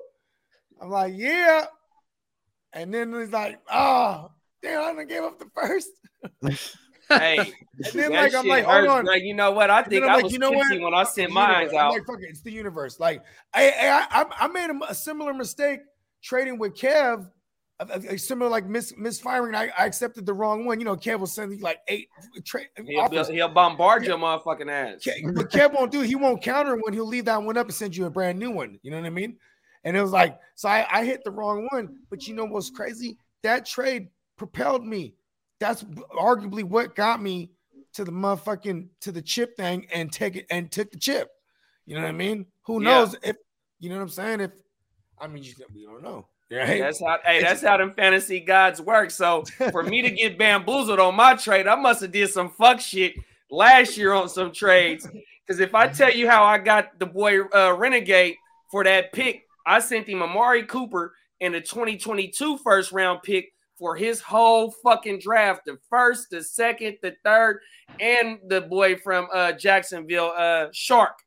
I'm 0.81 0.91
like, 0.91 1.13
yeah. 1.15 1.67
And 2.73 2.93
then 2.93 3.13
he's 3.13 3.31
like, 3.31 3.61
oh, 3.71 4.33
damn, 4.63 4.83
I 4.83 4.93
done 4.95 5.07
gave 5.07 5.23
up 5.23 5.39
the 5.39 5.51
first. 5.55 5.91
Hey, 7.09 7.39
And 7.85 7.93
then 7.95 8.13
like 8.13 8.35
I'm 8.35 8.47
like, 8.47 8.65
hold 8.65 8.87
on. 8.87 9.05
bro. 9.05 9.15
You 9.15 9.35
know 9.35 9.51
what? 9.51 9.69
I 9.71 9.81
And 9.81 9.89
think 9.91 10.05
I 10.05 10.15
like, 10.15 10.25
was 10.25 10.33
you 10.33 10.39
know 10.39 10.51
what? 10.53 10.81
when 10.81 10.95
I 10.95 11.03
sent 11.05 11.33
mine 11.33 11.51
universe. 11.63 11.73
I'm 11.75 11.79
out. 11.87 11.93
like, 11.93 12.07
fuck 12.07 12.19
it, 12.21 12.29
it's 12.31 12.41
the 12.43 12.53
universe. 12.53 13.01
Like, 13.01 13.23
I 13.53 13.69
I 13.71 14.23
I, 14.23 14.45
I 14.45 14.49
made 14.49 14.71
a, 14.89 14.95
similar 14.95 15.35
mistake 15.35 15.81
trading 16.23 16.59
with 16.59 16.75
Kev, 16.75 17.29
a, 17.81 17.87
a- 17.91 18.15
a 18.15 18.17
similar 18.19 18.49
like 18.51 18.67
mis, 18.67 18.95
misfiring. 18.97 19.55
I, 19.55 19.71
I 19.79 19.87
accepted 19.87 20.25
the 20.25 20.33
wrong 20.35 20.65
one. 20.65 20.79
You 20.79 20.85
know, 20.85 20.97
Kev 20.97 21.19
will 21.19 21.27
send 21.27 21.51
me 21.51 21.59
like 21.59 21.79
eight 21.89 22.09
trade 22.45 22.69
He'll, 22.87 23.25
he'll 23.25 23.49
bombard 23.49 24.05
your 24.07 24.17
motherfucking 24.19 24.71
ass. 24.71 25.03
Ke- 25.03 25.35
But 25.35 25.51
Kev 25.51 25.75
won't 25.75 25.91
do. 25.91 26.01
He 26.03 26.15
won't 26.15 26.41
counter 26.43 26.77
one. 26.77 26.93
He'll 26.93 27.07
leave 27.07 27.25
that 27.27 27.43
one 27.43 27.57
up 27.59 27.67
and 27.67 27.75
send 27.75 27.97
you 27.97 28.07
a 28.07 28.11
brand 28.11 28.39
new 28.39 28.51
one. 28.53 28.79
You 28.83 28.93
know 28.93 28.99
what 28.99 29.07
I 29.07 29.11
mean? 29.11 29.37
And 29.83 29.97
it 29.97 30.01
was 30.01 30.13
like, 30.13 30.39
so 30.55 30.69
I, 30.69 30.87
I 30.91 31.05
hit 31.05 31.23
the 31.25 31.31
wrong 31.33 31.69
one. 31.73 31.97
But 32.09 32.27
you 32.27 32.35
know 32.35 32.45
what's 32.47 32.71
crazy? 32.71 33.19
That 33.43 33.67
trade 33.67 34.09
propelled 34.39 34.87
me. 34.87 35.15
That's 35.65 35.83
arguably 35.83 36.63
what 36.63 36.95
got 36.95 37.23
me 37.23 37.51
to 37.95 38.05
the 38.05 38.13
motherfucking 38.13 38.89
to 39.01 39.13
the 39.13 39.23
chip 39.23 39.57
thing 39.57 39.87
and 39.95 40.13
take 40.13 40.37
it 40.37 40.45
and 40.51 40.71
took 40.71 40.91
the 40.91 40.99
chip. 40.99 41.31
You 41.87 41.95
know 41.95 42.03
what 42.03 42.09
I 42.09 42.13
mean? 42.13 42.45
Who 42.67 42.83
Yeah. 42.83 42.89
knows 42.91 43.17
if 43.23 43.37
you 43.81 43.89
know 43.89 43.97
what 43.97 44.03
I'm 44.03 44.09
saying? 44.11 44.41
If 44.41 44.51
I 45.19 45.27
mean, 45.27 45.43
you, 45.43 45.55
we 45.75 45.87
don't 45.87 46.03
know. 46.03 46.27
Right? 46.51 46.81
That's 46.81 47.01
how 47.01 47.17
hey, 47.25 47.41
that's 47.41 47.63
how 47.63 47.79
them 47.79 47.95
fantasy 47.95 48.41
gods 48.41 48.79
work. 48.79 49.11
So 49.11 49.45
for 49.71 49.83
me 49.83 50.03
to 50.03 50.11
get 50.11 50.37
bamboozled 50.37 51.01
on 51.01 51.15
my 51.15 51.35
trade, 51.35 51.67
I 51.67 51.77
must 51.77 52.03
have 52.03 52.13
did 52.13 52.29
some 52.29 52.51
fuck 52.51 52.79
shit 52.81 53.15
last 53.51 53.97
year 53.97 54.13
on 54.13 54.29
some 54.29 54.53
trades. 54.53 55.09
Because 55.47 55.61
if 55.61 55.75
I 55.75 55.89
tell 55.89 56.13
you 56.13 56.29
how 56.29 56.45
I 56.45 56.59
got 56.59 56.99
the 56.99 57.07
boy 57.07 57.41
uh, 57.41 57.75
Renegade 57.75 58.37
for 58.71 58.85
that 58.85 59.13
pick, 59.13 59.47
I 59.67 59.79
sent 59.79 60.07
him 60.09 60.23
Amari 60.23 60.65
Cooper 60.65 61.15
and 61.41 61.55
the 61.55 61.61
2022 61.63 62.59
first 62.59 62.93
round 62.93 63.23
pick 63.23 63.51
for 63.85 63.95
his 63.95 64.19
whole 64.23 64.71
fucking 64.83 65.19
draft. 65.19 65.61
The 65.67 65.77
first, 65.91 66.31
the 66.31 66.43
second, 66.43 66.97
the 67.03 67.15
third, 67.23 67.61
and 68.01 68.39
the 68.49 68.63
boy 68.63 68.97
from 68.97 69.29
uh, 69.31 69.53
Jacksonville, 69.53 70.33
uh, 70.35 70.69
Shark. 70.73 71.19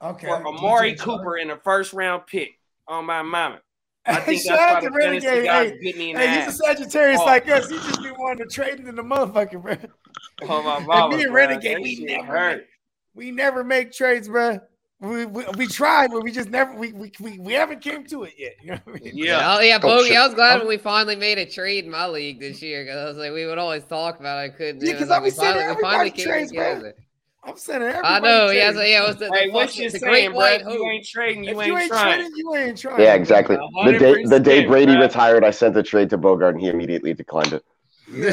okay. 0.00 0.28
For 0.28 0.46
Amari 0.46 0.94
Cooper 0.94 1.38
in 1.38 1.48
the 1.48 1.56
first 1.64 1.92
round 1.92 2.22
pick 2.28 2.50
on 2.86 3.04
my 3.04 3.22
mama. 3.22 3.58
I 4.06 4.20
think 4.20 4.42
shout 4.42 4.58
that's 4.58 4.76
out 4.76 4.88
to 4.88 4.96
Renegade. 4.96 5.46
Hey, 5.48 5.76
me 5.92 6.10
in 6.10 6.16
the 6.16 6.22
Hey, 6.24 6.44
he's 6.44 6.54
a 6.54 6.56
Sagittarius 6.56 7.20
Oh. 7.20 7.24
like 7.24 7.48
us. 7.48 7.68
He 7.68 7.74
just 7.78 8.00
be 8.00 8.12
wanting 8.12 8.46
to 8.48 8.54
trade 8.54 8.78
in 8.78 8.94
the 8.94 9.02
motherfucker, 9.02 9.60
bro. 9.60 9.76
Oh, 10.42 10.62
my 10.62 10.76
And 10.76 10.86
mama, 10.86 11.16
me 11.16 11.24
and. 11.24 11.34
Renegade, 11.34 11.78
we 11.82 12.04
never 12.04 12.32
make, 12.56 12.62
we 13.12 13.30
never 13.32 13.64
make 13.64 13.90
trades, 13.90 14.28
bro. 14.28 14.60
We, 14.98 15.26
we, 15.26 15.44
we 15.58 15.66
tried, 15.66 16.10
but 16.10 16.22
we 16.22 16.32
just 16.32 16.48
never 16.48 16.72
we, 16.74 16.90
we 16.92 17.12
we 17.20 17.38
we 17.38 17.52
haven't 17.52 17.82
came 17.82 18.06
to 18.06 18.24
it 18.24 18.32
yet. 18.38 18.54
You 18.62 18.70
know 18.72 18.78
what 18.84 18.96
I 18.96 19.04
mean? 19.04 19.12
Yeah. 19.14 19.56
Oh 19.56 19.60
yeah, 19.60 19.76
Oh, 19.76 19.80
Bogey. 19.80 20.08
shit. 20.08 20.16
I 20.16 20.24
was 20.26 20.34
glad 20.34 20.56
oh. 20.56 20.58
when 20.60 20.68
we 20.68 20.78
finally 20.78 21.16
made 21.16 21.36
a 21.36 21.44
trade 21.44 21.84
in 21.84 21.90
my 21.90 22.06
league 22.06 22.40
this 22.40 22.62
year 22.62 22.82
because 22.84 22.96
I 22.98 23.04
was 23.04 23.18
like, 23.18 23.32
we 23.32 23.44
would 23.44 23.58
always 23.58 23.84
talk 23.84 24.18
about 24.20 24.38
it. 24.38 24.40
I 24.40 24.48
couldn't. 24.48 24.82
Yeah, 24.82 24.92
it 24.92 24.92
was 24.94 25.00
'cause 25.02 25.10
I 25.10 25.14
like, 25.16 25.22
was 25.24 25.36
saying 25.36 25.54
finally, 25.54 25.76
we 25.76 25.82
finally 25.82 25.98
everybody 25.98 26.10
came 26.10 26.26
trades, 26.28 26.52
bro. 26.52 26.68
together. 26.74 26.94
I'm 27.44 27.56
sending 27.58 27.88
everybody. 27.90 28.14
I 28.14 28.18
know. 28.20 28.50
Yeah, 28.50 28.62
trades. 28.72 28.76
so, 28.78 28.82
yeah. 28.84 29.04
It 29.04 29.06
was 29.06 29.16
the, 29.18 29.30
Hey, 29.34 29.50
what 29.50 29.68
fucking- 29.68 29.82
you 29.84 29.90
the 29.90 29.98
saying, 29.98 30.10
great 30.10 30.28
bro? 30.28 30.36
white 30.38 30.60
you 30.64 30.90
ain't 30.90 31.06
trading, 31.06 31.44
you 31.44 31.50
if 31.50 31.56
ain't 31.58 31.66
you 31.66 31.78
ain't 31.78 31.88
trying. 31.90 32.14
trading, 32.20 32.32
you 32.36 32.54
ain't 32.56 32.78
trying. 32.78 33.00
Yeah, 33.02 33.14
exactly. 33.14 33.56
The 33.84 33.98
day 33.98 34.24
the 34.24 34.40
day 34.40 34.64
Brady 34.64 34.92
bruh. 34.94 35.02
retired, 35.02 35.44
I 35.44 35.50
sent 35.50 35.74
the 35.74 35.82
trade 35.82 36.08
to 36.10 36.16
Bogart, 36.16 36.54
and 36.54 36.64
he 36.64 36.70
immediately 36.70 37.12
declined 37.12 37.52
it. 37.52 37.62
You 38.08 38.22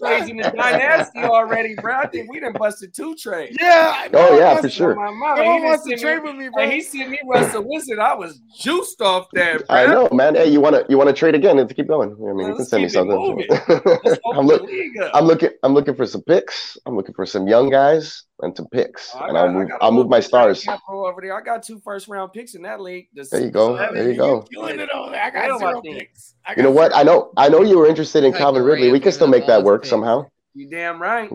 trades 0.00 0.30
in 0.30 0.38
the 0.38 0.52
dynasty 0.56 1.18
already, 1.20 1.74
bro. 1.74 1.96
I 1.96 2.06
think 2.06 2.30
we 2.30 2.40
done 2.40 2.54
busted 2.54 2.94
two 2.94 3.14
trades. 3.16 3.56
Yeah. 3.60 4.06
Oh, 4.06 4.08
no 4.12 4.38
yeah, 4.38 4.52
one 4.54 4.62
for 4.62 4.68
sure. 4.70 4.94
My 4.94 5.10
No 5.10 5.12
mama, 5.12 5.42
he 5.42 5.48
one 5.48 5.60
done 5.60 5.68
wants 5.68 5.84
to 5.84 5.90
sent 5.90 6.00
trade 6.00 6.22
me, 6.22 6.30
with 6.30 6.36
me, 6.36 6.48
bro. 6.54 6.70
he 6.70 6.80
sent 6.80 7.10
me 7.10 7.18
Russell 7.26 7.64
Wilson. 7.68 8.00
I 8.00 8.14
was 8.14 8.40
juiced 8.58 9.00
off 9.02 9.26
that, 9.34 9.66
bro. 9.66 9.76
I 9.76 9.86
know, 9.86 10.08
man. 10.12 10.34
Hey, 10.34 10.48
you 10.48 10.60
want 10.60 10.76
to 10.76 10.86
you 10.88 10.96
want 10.96 11.08
to 11.08 11.14
trade 11.14 11.34
again? 11.34 11.56
Let's 11.58 11.72
keep 11.74 11.88
going. 11.88 12.12
I 12.12 12.32
mean, 12.32 12.48
you 12.48 12.56
can 12.56 12.64
send 12.64 12.82
me 12.84 12.88
keep 12.88 12.98
it 12.98 13.04
moving. 13.04 13.46
something. 13.66 14.18
I'm 14.32 14.38
open 14.38 14.46
look, 14.46 14.60
the 14.62 14.66
league 14.66 14.98
up. 15.02 15.10
I'm 15.14 15.24
looking. 15.26 15.50
I'm 15.62 15.74
looking 15.74 15.94
for 15.94 16.06
some 16.06 16.22
picks. 16.22 16.78
I'm 16.86 16.96
looking 16.96 17.14
for 17.14 17.26
some 17.26 17.46
young 17.46 17.68
guys 17.70 18.24
and 18.44 18.56
some 18.56 18.66
picks, 18.68 19.14
I 19.14 19.28
and 19.28 19.32
got- 19.32 19.36
I'll 19.36 19.48
I 19.48 19.52
move. 19.52 19.68
got 19.68 19.80
a 19.80 19.84
I'll 19.84 19.92
move 19.92 20.08
my 20.08 20.18
bit 20.18 20.26
of 20.26 20.30
trade 20.30 20.58
stars. 20.62 20.80
over 20.88 21.20
there. 21.20 21.36
I 21.36 21.40
got 21.42 21.62
two 21.62 21.80
first 21.84 22.08
round 22.08 22.32
picks 22.32 22.54
in 22.54 22.62
that 22.62 22.80
league. 22.80 23.08
The 23.14 23.26
There 23.30 23.40
you 23.42 23.50
go. 23.50 23.76
seven- 23.76 23.94
There 23.94 24.10
you 24.10 24.16
go. 24.16 24.42
Killing 24.42 24.78
it 24.80 24.88
over 24.94 25.10
there. 25.10 25.22
I 25.22 25.30
got 25.30 25.58
zero 25.58 25.80
picks. 25.82 26.34
I 26.46 26.54
You 26.56 26.62
know 26.62 26.70
what? 26.70 26.94
I 26.94 27.02
know. 27.02 27.32
I 27.36 27.48
know 27.48 27.62
you 27.62 27.78
were 27.78 27.86
interested 27.86 28.24
in 28.24 28.30
Like 28.32 28.38
Calvin 28.40 28.62
Ridley. 28.62 28.86
We 28.88 28.92
Rams 28.92 29.02
can 29.04 29.12
still 29.12 29.26
make 29.28 29.46
that 29.46 29.62
work 29.64 29.82
his 29.82 29.90
somehow. 29.90 30.26
You 30.54 30.68
damn 30.68 31.00
right. 31.02 31.30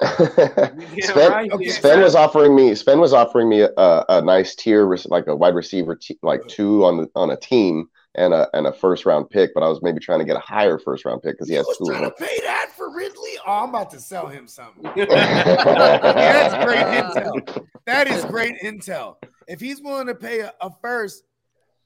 You 0.00 0.06
damn 0.06 1.00
Sven, 1.02 1.30
right. 1.32 1.52
Okay. 1.52 1.68
Sven 1.68 2.00
was 2.00 2.14
offering 2.14 2.54
me. 2.54 2.74
Sven 2.74 3.00
was 3.00 3.12
offering 3.12 3.48
me 3.48 3.60
a, 3.62 3.70
a 4.08 4.22
nice 4.22 4.54
tier, 4.54 4.86
like 5.06 5.26
a 5.26 5.36
wide 5.36 5.54
receiver, 5.54 5.94
t- 5.96 6.18
like 6.22 6.40
uh. 6.40 6.48
two 6.48 6.84
on 6.84 6.96
the 6.98 7.08
on 7.14 7.30
a 7.30 7.36
team 7.36 7.88
and 8.14 8.34
a 8.34 8.48
and 8.54 8.66
a 8.66 8.72
first 8.72 9.06
round 9.06 9.30
pick. 9.30 9.52
But 9.54 9.62
I 9.62 9.68
was 9.68 9.82
maybe 9.82 10.00
trying 10.00 10.20
to 10.20 10.24
get 10.24 10.36
a 10.36 10.40
higher 10.40 10.78
first 10.78 11.04
round 11.04 11.22
pick 11.22 11.34
because 11.34 11.48
he 11.48 11.54
has 11.54 11.66
two 11.78 11.86
trying 11.86 12.04
to 12.04 12.10
pay 12.12 12.40
that 12.42 12.72
for 12.76 12.94
Ridley? 12.94 13.38
Oh, 13.46 13.64
I'm 13.64 13.68
about 13.70 13.90
to 13.90 14.00
sell 14.00 14.26
him 14.26 14.46
something. 14.46 14.82
That's 14.96 16.64
great 16.64 16.84
intel. 16.84 17.66
That 17.86 18.08
is 18.08 18.24
great 18.24 18.60
intel. 18.60 19.16
If 19.48 19.60
he's 19.60 19.80
willing 19.80 20.06
to 20.06 20.14
pay 20.14 20.40
a, 20.40 20.52
a 20.60 20.70
first, 20.80 21.24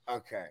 okay. 0.09 0.47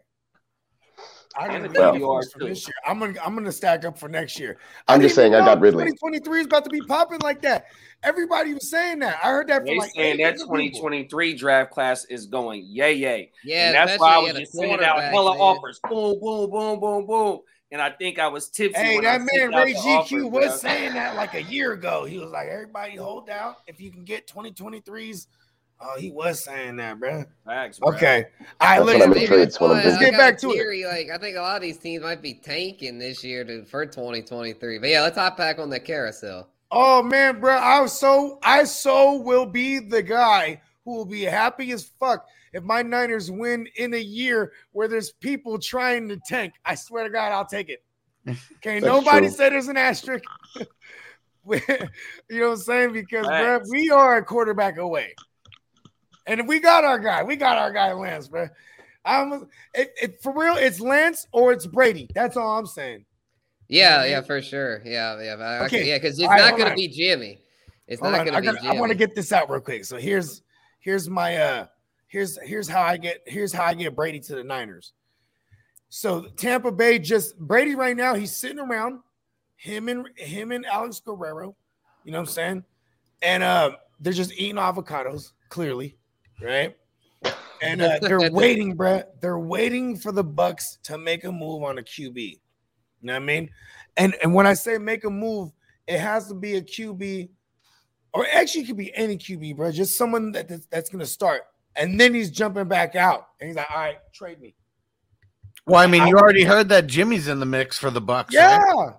I 1.36 1.48
And 1.48 1.64
didn't 1.64 1.74
the 1.74 1.82
really 1.82 2.00
WR 2.00 2.24
for 2.32 2.40
too. 2.40 2.48
this 2.48 2.68
year. 2.68 2.74
I'm 2.86 3.00
gonna 3.00 3.14
I'm 3.24 3.36
gonna 3.36 3.52
stack 3.52 3.86
up 3.86 3.98
for 3.98 4.10
next 4.10 4.40
year. 4.40 4.58
I'm 4.88 5.02
just 5.02 5.16
saying, 5.16 5.34
even 5.34 5.44
I 5.44 5.46
got 5.46 5.56
know 5.58 5.62
Ridley. 5.62 5.86
2023 5.86 6.40
is 6.42 6.46
about 6.46 6.64
to 6.66 6.70
be 6.70 6.82
popping 6.82 7.20
like 7.22 7.42
that. 7.42 7.66
Everybody 8.04 8.54
was 8.54 8.70
saying 8.70 9.00
that. 9.00 9.20
I 9.24 9.30
heard 9.30 9.48
that 9.48 9.60
from 9.60 9.66
They 9.68 9.78
like 9.78 9.92
saying 9.96 10.18
that 10.18 10.38
different 10.38 10.74
people. 10.74 10.80
2023 10.82 11.34
draft 11.36 11.72
class 11.72 12.06
is 12.06 12.28
going 12.28 12.66
yay 12.68 12.94
yay. 12.94 13.32
Yeah, 13.44 13.68
and 13.68 13.76
that's 13.76 14.00
why 14.00 14.16
I 14.16 14.18
was 14.20 14.30
at 14.32 14.36
a 14.36 14.40
just 14.42 14.54
sending 14.54 14.74
out 14.84 14.96
quarterback, 14.96 15.12
hella 15.12 15.32
man. 15.32 15.42
offers. 15.42 15.80
Boom, 15.90 16.20
boom, 16.20 16.50
boom, 16.50 16.80
boom, 16.80 17.06
boom. 17.06 17.40
And 17.72 17.82
I 17.82 17.90
think 17.90 18.20
I 18.20 18.28
was 18.28 18.50
tipsy. 18.50 18.80
Hey, 18.80 18.96
when 18.98 19.06
I 19.06 19.18
that 19.18 19.28
sent 19.28 19.52
man 19.52 19.64
Ray 19.64 19.74
GQ 19.74 19.86
offers, 19.86 20.24
was 20.26 20.32
bro. 20.32 20.58
saying 20.58 20.94
that 20.94 21.16
like 21.16 21.34
a 21.34 21.42
year 21.42 21.74
ago. 21.74 22.06
He 22.06 22.20
was 22.20 22.30
like, 22.30 22.48
everybody 22.48 22.96
hold 22.96 23.32
out 23.32 23.58
if 23.66 23.82
you 23.82 23.90
can 23.92 24.04
get 24.04 24.28
2023s. 24.28 25.26
Oh, 25.86 26.00
he 26.00 26.12
was 26.12 26.44
saying 26.44 26.78
that, 26.78 27.00
bro. 27.00 27.26
Facts, 27.46 27.80
bro. 27.80 27.94
Okay. 27.94 28.26
I 28.60 28.78
That's 28.78 28.80
what 28.80 28.86
look 28.86 28.96
I'm 28.96 29.02
at 29.02 29.08
in 29.08 29.14
Maybe 29.14 29.28
trades 29.28 29.42
that's 29.44 29.60
when 29.60 29.72
I'm 29.72 29.78
why 29.78 29.84
busy. 29.84 29.96
I 29.96 30.00
Let's 30.00 30.12
get 30.12 30.18
back 30.18 30.34
a 30.36 30.40
to 30.42 30.52
it. 30.52 30.88
Like 30.88 31.10
I 31.10 31.18
think 31.22 31.38
a 31.38 31.42
lot 31.42 31.58
of 31.58 31.62
these 31.62 31.78
teams 31.78 32.04
might 32.04 32.22
be 32.22 32.34
tanking 32.34 33.00
this 33.00 33.24
year 33.24 33.44
to, 33.44 33.66
for 33.66 33.86
2023. 33.86 34.80
But 34.80 34.90
yeah, 34.90 35.02
let's 35.02 35.18
hop 35.18 35.38
back 35.38 35.60
on 35.60 35.70
the 35.70 35.80
carousel. 35.80 36.48
Oh 36.72 37.04
man, 37.04 37.40
bro, 37.40 37.56
I 37.56 37.80
was 37.82 37.98
so 38.00 38.40
I 38.42 38.64
so 38.64 39.18
will 39.18 39.46
be 39.46 39.80
the 39.80 40.02
guy 40.02 40.60
who 40.86 40.96
will 40.96 41.06
be 41.06 41.22
happy 41.22 41.72
as 41.72 41.84
fuck 42.00 42.26
if 42.54 42.64
my 42.64 42.82
Niners 42.82 43.30
win 43.30 43.68
in 43.76 43.94
a 43.94 44.00
year 44.00 44.54
where 44.72 44.88
there's 44.88 45.12
people 45.12 45.60
trying 45.60 46.08
to 46.10 46.18
tank. 46.26 46.54
I 46.66 46.76
swear 46.76 47.04
to 47.04 47.10
God, 47.10 47.32
I'll 47.32 47.46
take 47.46 47.70
it. 47.70 47.84
Okay, 48.58 48.80
nobody 48.80 49.28
true. 49.28 49.36
said 49.36 49.52
there's 49.52 49.68
an 49.68 49.76
asterisk. 49.76 50.24
you 50.56 50.70
know 51.46 51.58
what 52.30 52.52
I'm 52.52 52.58
saying? 52.58 52.94
Because 52.94 53.28
bro, 53.28 53.60
we 53.70 53.90
are 53.90 54.18
a 54.18 54.24
quarterback 54.24 54.78
away, 54.78 55.14
and 56.26 56.48
we 56.48 56.60
got 56.60 56.84
our 56.84 57.00
guy, 57.00 57.24
we 57.24 57.36
got 57.36 57.58
our 57.58 57.72
guy 57.72 57.94
Lance, 57.94 58.28
bro. 58.28 58.48
I'm 59.06 59.48
it, 59.74 59.94
it, 60.02 60.22
for 60.22 60.34
real. 60.34 60.56
It's 60.56 60.80
Lance 60.80 61.28
or 61.32 61.52
it's 61.52 61.66
Brady. 61.66 62.10
That's 62.16 62.38
all 62.38 62.58
I'm 62.58 62.66
saying. 62.66 63.06
Yeah, 63.68 64.06
yeah, 64.06 64.22
for 64.22 64.42
sure. 64.42 64.82
Yeah, 64.86 65.20
yeah, 65.22 65.64
Okay. 65.66 65.88
yeah, 65.88 65.98
because 65.98 66.20
it's 66.20 66.28
right, 66.28 66.40
not 66.40 66.58
going 66.58 66.70
to 66.70 66.76
be 66.76 66.88
Jimmy. 66.88 67.40
It's 67.88 68.02
Hold 68.02 68.14
not 68.14 68.26
going 68.26 68.44
to 68.44 68.52
be 68.52 68.58
Jimmy. 68.60 68.78
I 68.78 68.80
want 68.80 68.92
to 68.92 68.98
get 68.98 69.16
this 69.16 69.32
out 69.32 69.50
real 69.50 69.62
quick. 69.62 69.86
So 69.86 69.98
here's 69.98 70.42
here's 70.80 71.10
my 71.10 71.38
uh 71.38 71.66
here's 72.08 72.38
here's 72.44 72.68
how 72.68 72.82
I 72.82 72.98
get 72.98 73.24
here's 73.26 73.52
how 73.52 73.64
I 73.66 73.74
get 73.74 73.96
Brady 73.96 74.20
to 74.22 74.36
the 74.36 74.44
Niners. 74.44 74.94
So 75.90 76.26
Tampa 76.38 76.72
Bay 76.72 77.00
just 77.00 77.38
Brady 77.40 77.76
right 77.76 77.96
now 77.96 78.16
he's 78.16 78.36
sitting 78.36 78.60
around 78.60 79.00
him 79.56 79.90
and 79.90 80.08
him 80.18 80.52
and 80.52 80.66
Alex 80.66 81.00
Guerrero, 81.00 81.56
you 82.04 82.12
know 82.12 82.20
what 82.20 82.30
I'm 82.30 82.34
saying? 82.34 82.64
And 83.22 83.44
uh 83.44 83.72
they're 84.00 84.14
just 84.14 84.34
eating 84.34 84.56
avocados, 84.56 85.32
clearly, 85.50 85.98
right? 86.42 86.76
And 87.62 87.82
uh, 87.82 88.00
they're 88.02 88.32
waiting, 88.32 88.76
bruh. 88.76 89.06
They're 89.22 89.40
waiting 89.40 89.98
for 89.98 90.12
the 90.12 90.24
Bucks 90.24 90.80
to 90.84 90.98
make 90.98 91.24
a 91.24 91.32
move 91.32 91.64
on 91.64 91.78
a 91.78 91.82
QB. 91.82 92.18
You 92.18 92.38
know 93.02 93.14
what 93.14 93.22
I 93.22 93.26
mean? 93.26 93.50
And 93.98 94.16
and 94.24 94.34
when 94.34 94.48
I 94.48 94.54
say 94.54 94.78
make 94.78 95.04
a 95.04 95.10
move, 95.10 95.52
it 95.88 96.00
has 96.00 96.28
to 96.30 96.34
be 96.34 96.56
a 96.56 96.62
QB, 96.62 97.30
or 98.14 98.26
actually 98.34 98.62
it 98.62 98.68
could 98.68 98.78
be 98.78 98.96
any 98.96 99.18
QB, 99.18 99.58
bro. 99.58 99.72
Just 99.72 99.98
someone 99.98 100.32
that 100.32 100.48
that's, 100.48 100.66
that's 100.68 100.90
gonna 100.90 101.06
start. 101.06 101.44
And 101.76 102.00
then 102.00 102.14
he's 102.14 102.32
jumping 102.32 102.68
back 102.68 102.96
out, 102.96 103.28
and 103.40 103.48
he's 103.48 103.56
like, 103.56 103.70
"All 103.70 103.78
right, 103.78 103.98
trade 104.14 104.40
me." 104.40 104.56
Well, 105.66 105.82
I 105.82 105.88
mean, 105.88 106.08
you 106.08 106.16
already 106.16 106.44
heard 106.44 106.70
that 106.70 106.88
Jimmy's 106.88 107.28
in 107.28 107.40
the 107.40 107.46
mix 107.46 107.78
for 107.78 107.90
the 107.90 108.02
Bucks. 108.02 108.34
Yeah, 108.34 108.58
right? 108.58 108.96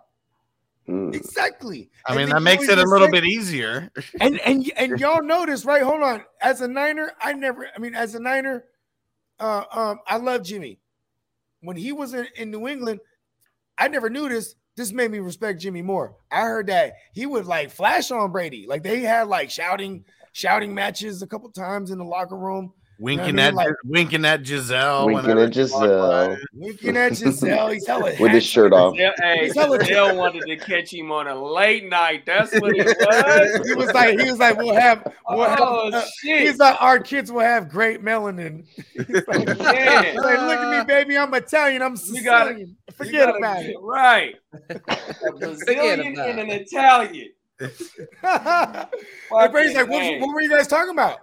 Mm. 0.89 1.15
exactly. 1.15 1.91
I 2.07 2.13
And 2.13 2.19
mean, 2.19 2.29
that 2.29 2.43
makes 2.43 2.69
it 2.69 2.79
a 2.79 2.83
little 2.83 3.09
gonna 3.09 3.13
bit 3.13 3.25
easier. 3.25 3.91
And 4.21 4.39
and 4.41 4.71
and 4.77 5.01
y'all 5.01 5.23
notice, 5.23 5.65
right? 5.65 5.83
Hold 5.83 6.03
on. 6.03 6.25
As 6.43 6.61
a 6.61 6.69
Niner, 6.69 7.13
I 7.21 7.33
never. 7.33 7.69
I 7.75 7.79
mean, 7.79 7.95
as 7.95 8.15
a 8.15 8.21
Niner, 8.21 8.65
uh, 9.41 9.65
um, 9.73 10.01
I 10.07 10.19
love 10.19 10.43
Jimmy. 10.43 10.79
When 11.61 11.77
he 11.77 11.93
was 11.93 12.13
in, 12.13 12.27
in 12.37 12.51
New 12.51 12.69
England, 12.69 13.01
I 13.79 13.89
never 13.89 14.11
knew 14.11 14.29
this. 14.29 14.57
This 14.77 14.93
made 14.93 15.11
me 15.11 15.21
respect 15.21 15.61
Jimmy 15.61 15.83
more. 15.83 16.17
I 16.31 16.43
heard 16.43 16.67
that 16.67 16.95
he 17.13 17.27
would 17.27 17.47
like 17.47 17.71
flash 17.71 18.11
on 18.11 18.33
Brady. 18.33 18.67
Like 18.69 18.83
they 18.83 19.01
had 19.01 19.29
like 19.29 19.51
shouting, 19.51 20.05
shouting 20.33 20.75
matches 20.75 21.23
a 21.23 21.27
couple 21.27 21.49
times 21.51 21.93
in 21.93 21.99
the 21.99 22.05
locker 22.05 22.37
room. 22.37 22.73
Winking 22.99 23.37
mean? 23.37 23.39
at 23.41 23.55
Like- 23.55 23.75
winking 23.85 24.25
at 24.25 24.43
Gisele. 24.45 25.07
Winking 25.07 25.39
at 25.39 25.51
Gisele. 25.53 26.37
Winking 26.55 26.97
at 26.97 27.09
Gisele. 27.15 27.69
He's 27.71 27.87
hella 27.87 28.13
With 28.21 28.33
his 28.33 28.45
shirt 28.45 28.73
off. 28.73 28.95
Yeah, 28.97 29.11
hey, 29.21 29.45
He's 29.47 29.55
Gisele 29.55 30.17
wanted 30.17 30.43
to 30.47 30.57
catch 30.57 30.93
him 30.95 31.11
on 31.11 31.27
a 31.27 31.35
late 31.35 31.89
night. 31.89 32.25
That's 32.25 32.53
what 32.61 32.77
it 32.77 32.87
was. 33.01 33.67
he 33.69 33.75
was 33.75 33.93
like, 33.93 34.19
he 34.21 34.31
was 34.31 34.39
like, 34.39 34.57
we'll 34.57 34.75
have, 34.75 35.03
we'll 35.29 35.41
oh 35.59 35.91
uh, 35.93 36.05
shit! 36.21 36.43
he's 36.43 36.59
like, 36.59 36.81
our 36.81 37.01
kids 37.01 37.33
will 37.33 37.41
have 37.41 37.69
great 37.69 38.03
melanin. 38.03 38.65
He's 38.95 39.27
like, 39.27 39.49
Yeah. 39.59 40.03
he's 40.13 40.21
like, 40.21 40.39
look 40.39 40.59
at 40.61 40.79
me, 40.79 40.85
baby. 40.87 41.19
I'm 41.19 41.35
Italian. 41.35 41.83
I'm 41.83 41.97
You 42.13 42.23
gotta- 42.23 42.51
Sicilian. 42.51 42.69
You 42.89 42.95
Forget 42.95 43.27
gotta 43.27 43.39
about 43.39 43.63
it. 43.65 43.77
Right. 43.81 44.37
A 44.71 45.33
Brazilian 45.33 46.13
about 46.13 46.29
and 46.31 46.39
an. 46.39 46.51
Italian. 46.51 47.31
and 47.61 49.53
Brady's 49.53 49.75
like, 49.75 49.89
what, 49.89 50.21
what 50.21 50.35
were 50.35 50.41
you 50.43 50.51
guys 50.51 50.67
talking 50.69 50.91
about? 50.93 51.19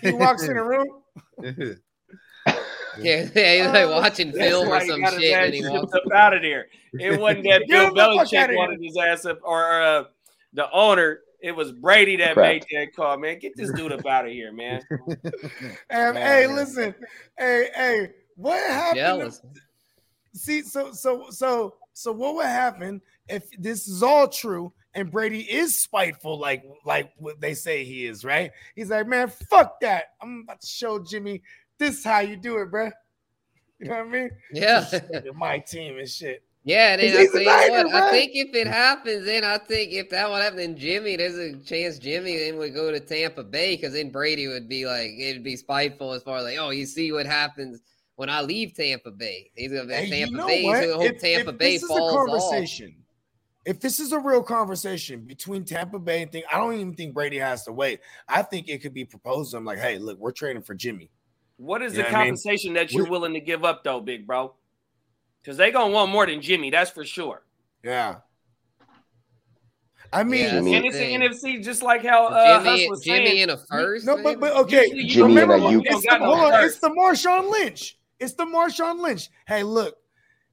He 0.00 0.12
walks 0.12 0.44
in 0.44 0.56
a 0.56 0.64
room. 0.64 0.86
Yeah, 3.00 3.28
yeah, 3.34 3.62
he's 3.62 3.72
like 3.72 3.88
watching 3.88 4.32
film 4.32 4.68
or 4.68 4.80
some 4.80 5.04
shit, 5.20 5.32
and 5.32 5.54
he 5.54 5.62
walks. 5.68 5.92
up 5.94 6.02
out 6.12 6.34
of 6.34 6.42
there. 6.42 6.66
It 6.98 7.18
wasn't 7.18 7.44
that 7.44 7.60
Get 7.60 7.68
Bill 7.68 7.86
him 7.88 7.94
the 7.94 8.00
Belichick 8.00 8.56
wanted 8.56 8.82
his 8.82 8.96
ass 8.96 9.24
up, 9.24 9.38
or 9.42 9.80
uh, 9.80 10.04
the 10.52 10.68
owner. 10.72 11.20
It 11.40 11.52
was 11.52 11.70
Brady 11.70 12.16
that 12.16 12.34
Correct. 12.34 12.66
made 12.70 12.80
that 12.80 12.96
call. 12.96 13.16
Man, 13.16 13.38
get 13.38 13.56
this 13.56 13.70
dude 13.72 13.92
up 13.92 14.04
out 14.04 14.26
of 14.26 14.32
here, 14.32 14.52
man. 14.52 14.82
And 15.90 16.16
Oh, 16.16 16.20
hey, 16.20 16.46
man. 16.46 16.56
listen, 16.56 16.94
hey, 17.38 17.68
hey, 17.74 18.10
what 18.34 18.58
happened? 18.68 18.96
Jealous. 18.96 19.42
See, 20.34 20.62
so 20.62 20.92
so 20.92 21.26
so 21.30 21.74
so 21.92 22.12
what 22.12 22.34
would 22.34 22.46
happen 22.46 23.00
if 23.28 23.48
this 23.58 23.86
is 23.86 24.02
all 24.02 24.26
true 24.28 24.72
and 24.98 25.10
Brady 25.10 25.40
is 25.40 25.78
spiteful, 25.80 26.38
like 26.38 26.64
like 26.84 27.12
what 27.16 27.40
they 27.40 27.54
say 27.54 27.84
he 27.84 28.06
is, 28.06 28.24
right? 28.24 28.50
He's 28.74 28.90
like, 28.90 29.06
man, 29.06 29.28
fuck 29.28 29.80
that. 29.80 30.04
I'm 30.20 30.42
about 30.44 30.60
to 30.60 30.66
show 30.66 30.98
Jimmy 31.02 31.42
this 31.78 31.98
is 31.98 32.04
how 32.04 32.20
you 32.20 32.36
do 32.36 32.58
it, 32.58 32.70
bruh. 32.70 32.90
You 33.78 33.86
know 33.88 33.98
what 33.98 34.06
I 34.06 34.08
mean? 34.08 34.30
Yeah, 34.52 34.84
My 35.34 35.60
team 35.60 35.98
and 35.98 36.08
shit. 36.08 36.42
yeah. 36.64 36.94
And 36.94 37.00
then 37.02 37.16
I 37.16 37.20
he's 37.20 37.30
tell 37.30 37.40
you 37.40 37.46
what, 37.46 37.94
I 37.94 38.10
think 38.10 38.32
if 38.34 38.52
it 38.56 38.66
happens, 38.66 39.24
then 39.24 39.44
I 39.44 39.58
think 39.58 39.92
if 39.92 40.10
that 40.10 40.28
would 40.28 40.42
happen, 40.42 40.56
then 40.58 40.76
Jimmy, 40.76 41.14
there's 41.14 41.38
a 41.38 41.56
chance 41.58 42.00
Jimmy 42.00 42.36
then 42.36 42.56
would 42.58 42.74
go 42.74 42.90
to 42.90 42.98
Tampa 42.98 43.44
Bay 43.44 43.76
because 43.76 43.92
then 43.92 44.10
Brady 44.10 44.48
would 44.48 44.68
be 44.68 44.84
like, 44.86 45.10
it'd 45.16 45.44
be 45.44 45.54
spiteful 45.54 46.12
as 46.12 46.24
far 46.24 46.38
as 46.38 46.44
like, 46.44 46.58
oh, 46.58 46.70
you 46.70 46.84
see 46.86 47.12
what 47.12 47.26
happens 47.26 47.80
when 48.16 48.28
I 48.28 48.40
leave 48.40 48.74
Tampa 48.74 49.12
Bay. 49.12 49.52
He's 49.54 49.70
gonna 49.70 49.84
be 49.86 49.92
Tampa 49.92 50.16
you 50.16 50.30
know 50.32 50.46
Bay. 50.48 50.62
He's 50.62 50.66
what? 50.66 50.80
gonna 50.80 50.94
hope 50.94 51.04
If- 51.14 51.20
Tampa 51.20 51.50
if 51.52 51.58
Bay 51.58 51.72
this 51.74 51.84
is 51.84 51.90
a 51.90 51.94
falls 51.94 52.42
off. 52.42 52.60
Conversation, 53.68 53.76
if 53.76 53.80
this 53.80 54.00
is 54.00 54.12
a 54.12 54.18
real 54.18 54.42
conversation 54.42 55.20
between 55.20 55.64
Tampa 55.64 55.98
Bay 55.98 56.22
and 56.22 56.32
thing, 56.32 56.42
I 56.52 56.56
don't 56.58 56.74
even 56.74 56.94
think 56.94 57.14
Brady 57.14 57.38
has 57.38 57.64
to 57.64 57.72
wait. 57.72 58.00
I 58.28 58.42
think 58.42 58.68
it 58.68 58.78
could 58.82 58.94
be 58.94 59.04
proposed 59.04 59.50
to 59.52 59.56
him 59.58 59.64
like, 59.64 59.78
hey, 59.78 59.98
look, 59.98 60.18
we're 60.18 60.32
trading 60.32 60.62
for 60.62 60.74
Jimmy. 60.74 61.10
What 61.56 61.82
is 61.82 61.92
You 61.92 61.98
the 61.98 62.02
know 62.04 62.08
what 62.08 62.14
I 62.14 62.18
mean? 62.24 62.28
compensation 62.34 62.74
that 62.74 62.92
you're 62.92 63.04
We- 63.04 63.10
willing 63.10 63.34
to 63.34 63.40
give 63.40 63.64
up, 63.64 63.82
though, 63.84 64.00
big 64.00 64.26
bro? 64.26 64.54
Because 65.42 65.56
they 65.56 65.70
gonna 65.70 65.92
want 65.92 66.10
more 66.10 66.26
than 66.26 66.40
Jimmy, 66.40 66.70
that's 66.70 66.90
for 66.90 67.04
sure. 67.04 67.42
Yeah. 67.82 68.16
I 70.12 70.24
mean, 70.24 70.40
Yeah, 70.44 70.50
Jimmy. 70.52 70.74
And 70.76 70.86
it's 70.86 70.96
the. 70.96 71.48
NFC, 71.54 71.62
just 71.62 71.82
like 71.82 72.02
how 72.04 72.26
uh, 72.28 72.60
Huss 72.62 72.64
Jimmy, 72.78 72.90
was 72.90 73.04
Jimmy 73.04 73.26
saying. 73.26 73.38
in 73.42 73.50
a 73.50 73.56
first. 73.58 74.06
no, 74.06 74.22
but, 74.22 74.40
but 74.40 74.54
okay. 74.56 74.84
Usually 74.84 75.02
you 75.02 75.08
Jimmy 75.08 75.28
remember 75.28 75.54
and 75.54 75.62
what- 75.64 75.74
Ayuk. 75.74 75.82
it's 75.86 76.02
the, 76.06 76.18
hold 76.18 76.38
on, 76.38 76.64
it's 76.64 76.78
the 76.78 76.88
Marshawn 76.90 77.50
Lynch. 77.50 77.98
It's 78.18 78.32
the 78.34 78.44
Marshawn 78.46 79.00
Lynch. 79.00 79.28
Hey, 79.46 79.62
look, 79.62 79.96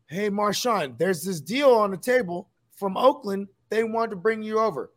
hey 0.07 0.29
Marshawn, 0.29 0.97
there's 0.97 1.23
this 1.23 1.39
deal 1.39 1.69
on 1.71 1.91
the 1.91 1.97
table 1.97 2.49
from 2.75 2.97
Oakland. 2.97 3.47
They 3.69 3.83
want 3.83 4.11
to 4.11 4.15
bring 4.15 4.43
you 4.43 4.59
over 4.59 4.91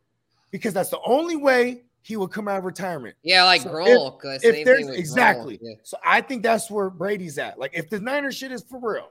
because 0.51 0.75
that's 0.75 0.91
the 0.91 1.01
only 1.05 1.37
way 1.37 1.83
he 2.03 2.17
would 2.17 2.31
come 2.31 2.49
out 2.49 2.59
of 2.59 2.65
retirement. 2.65 3.17
yeah, 3.23 3.45
like 3.45 3.63
So 3.63 3.71
Gronk. 3.71 4.25
uh, 4.25 4.39
If 4.43 4.65
there's 4.65 4.89
exactly, 4.89 5.55
Gronk, 5.57 5.63
yeah. 5.63 5.75
so 5.83 5.97
I 6.05 6.21
think 6.21 6.43
that's 6.43 6.71
where 6.71 6.91
Brady's 6.91 7.39
at. 7.39 7.59
Like 7.59 7.73
if 7.75 7.91
the 7.91 8.01
Niner 8.01 8.31
shit 8.33 8.53
is 8.53 8.63
for 8.63 8.79
real, 8.81 9.09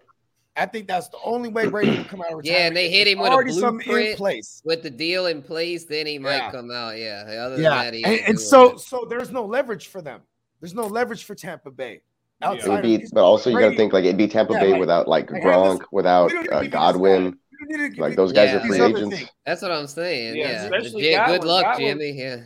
I 0.56 0.66
think 0.66 0.88
that's 0.88 1.08
the 1.10 1.18
only 1.24 1.50
way 1.50 1.68
Brady 1.68 1.94
can 1.96 2.06
come 2.06 2.22
out 2.22 2.32
of 2.32 2.38
retirement. 2.40 2.46
Yeah, 2.62 2.68
and 2.68 2.76
they 2.78 2.90
hit 2.90 3.08
him 3.08 3.20
with 3.20 3.30
a 3.30 3.32
already 3.34 3.52
something 3.52 3.96
in 3.96 4.16
place. 4.16 4.62
with 4.66 4.82
the 4.82 4.90
deal 4.90 5.28
in 5.28 5.42
place, 5.44 5.86
then 5.86 6.08
he 6.08 6.18
might 6.18 6.38
Yeah. 6.38 6.52
come 6.52 6.72
out. 6.72 6.98
Yeah. 6.98 7.24
Other 7.46 7.56
than 7.56 7.64
Yeah, 7.64 7.84
that, 7.84 7.94
he 7.94 8.04
and, 8.04 8.20
and 8.30 8.40
so 8.40 8.72
it. 8.74 8.80
so 8.80 9.06
there's 9.08 9.32
no 9.32 9.46
leverage 9.46 9.88
for 9.88 10.02
them. 10.02 10.22
There's 10.60 10.74
no 10.74 10.88
leverage 10.88 11.26
for 11.26 11.36
Tampa 11.36 11.70
Bay. 11.70 12.02
Yeah. 12.42 12.54
It 12.54 12.68
would 12.68 12.82
be, 12.84 13.06
but 13.14 13.24
also 13.24 13.50
you 13.52 13.60
got 13.60 13.70
to 13.70 13.76
think 13.78 13.94
like 13.94 14.06
it'd 14.06 14.18
be 14.18 14.28
Tampa 14.28 14.54
Yeah, 14.54 14.60
Bay 14.62 14.72
like- 14.72 14.80
without 14.80 15.08
like 15.08 15.30
like, 15.32 15.44
this- 15.44 15.52
Gronk, 15.54 15.82
without 15.92 16.32
uh, 16.32 16.34
need 16.34 16.44
to 16.46 16.50
give 16.50 16.60
this 16.62 16.62
guy- 16.62 16.68
Godwin. 16.92 17.38
We 17.60 17.68
don't 17.68 17.82
need 17.82 17.90
to 17.90 17.96
give 17.96 18.00
Like 18.00 18.16
those 18.16 18.34
guys 18.34 18.50
Yeah. 18.52 18.58
are 18.58 18.68
free 18.68 18.82
agents. 18.82 19.32
That's 19.46 19.62
what 19.62 19.72
I'm 19.72 19.88
saying. 19.88 20.36
Yeah, 20.38 20.50
Yeah. 20.52 20.64
especially 20.64 21.10
Yeah, 21.12 21.26
good 21.28 21.42
Godwin. 21.42 21.48
luck, 21.48 21.64
Godwin- 21.66 21.88
Jimmy. 21.88 22.12
Yeah. 22.12 22.38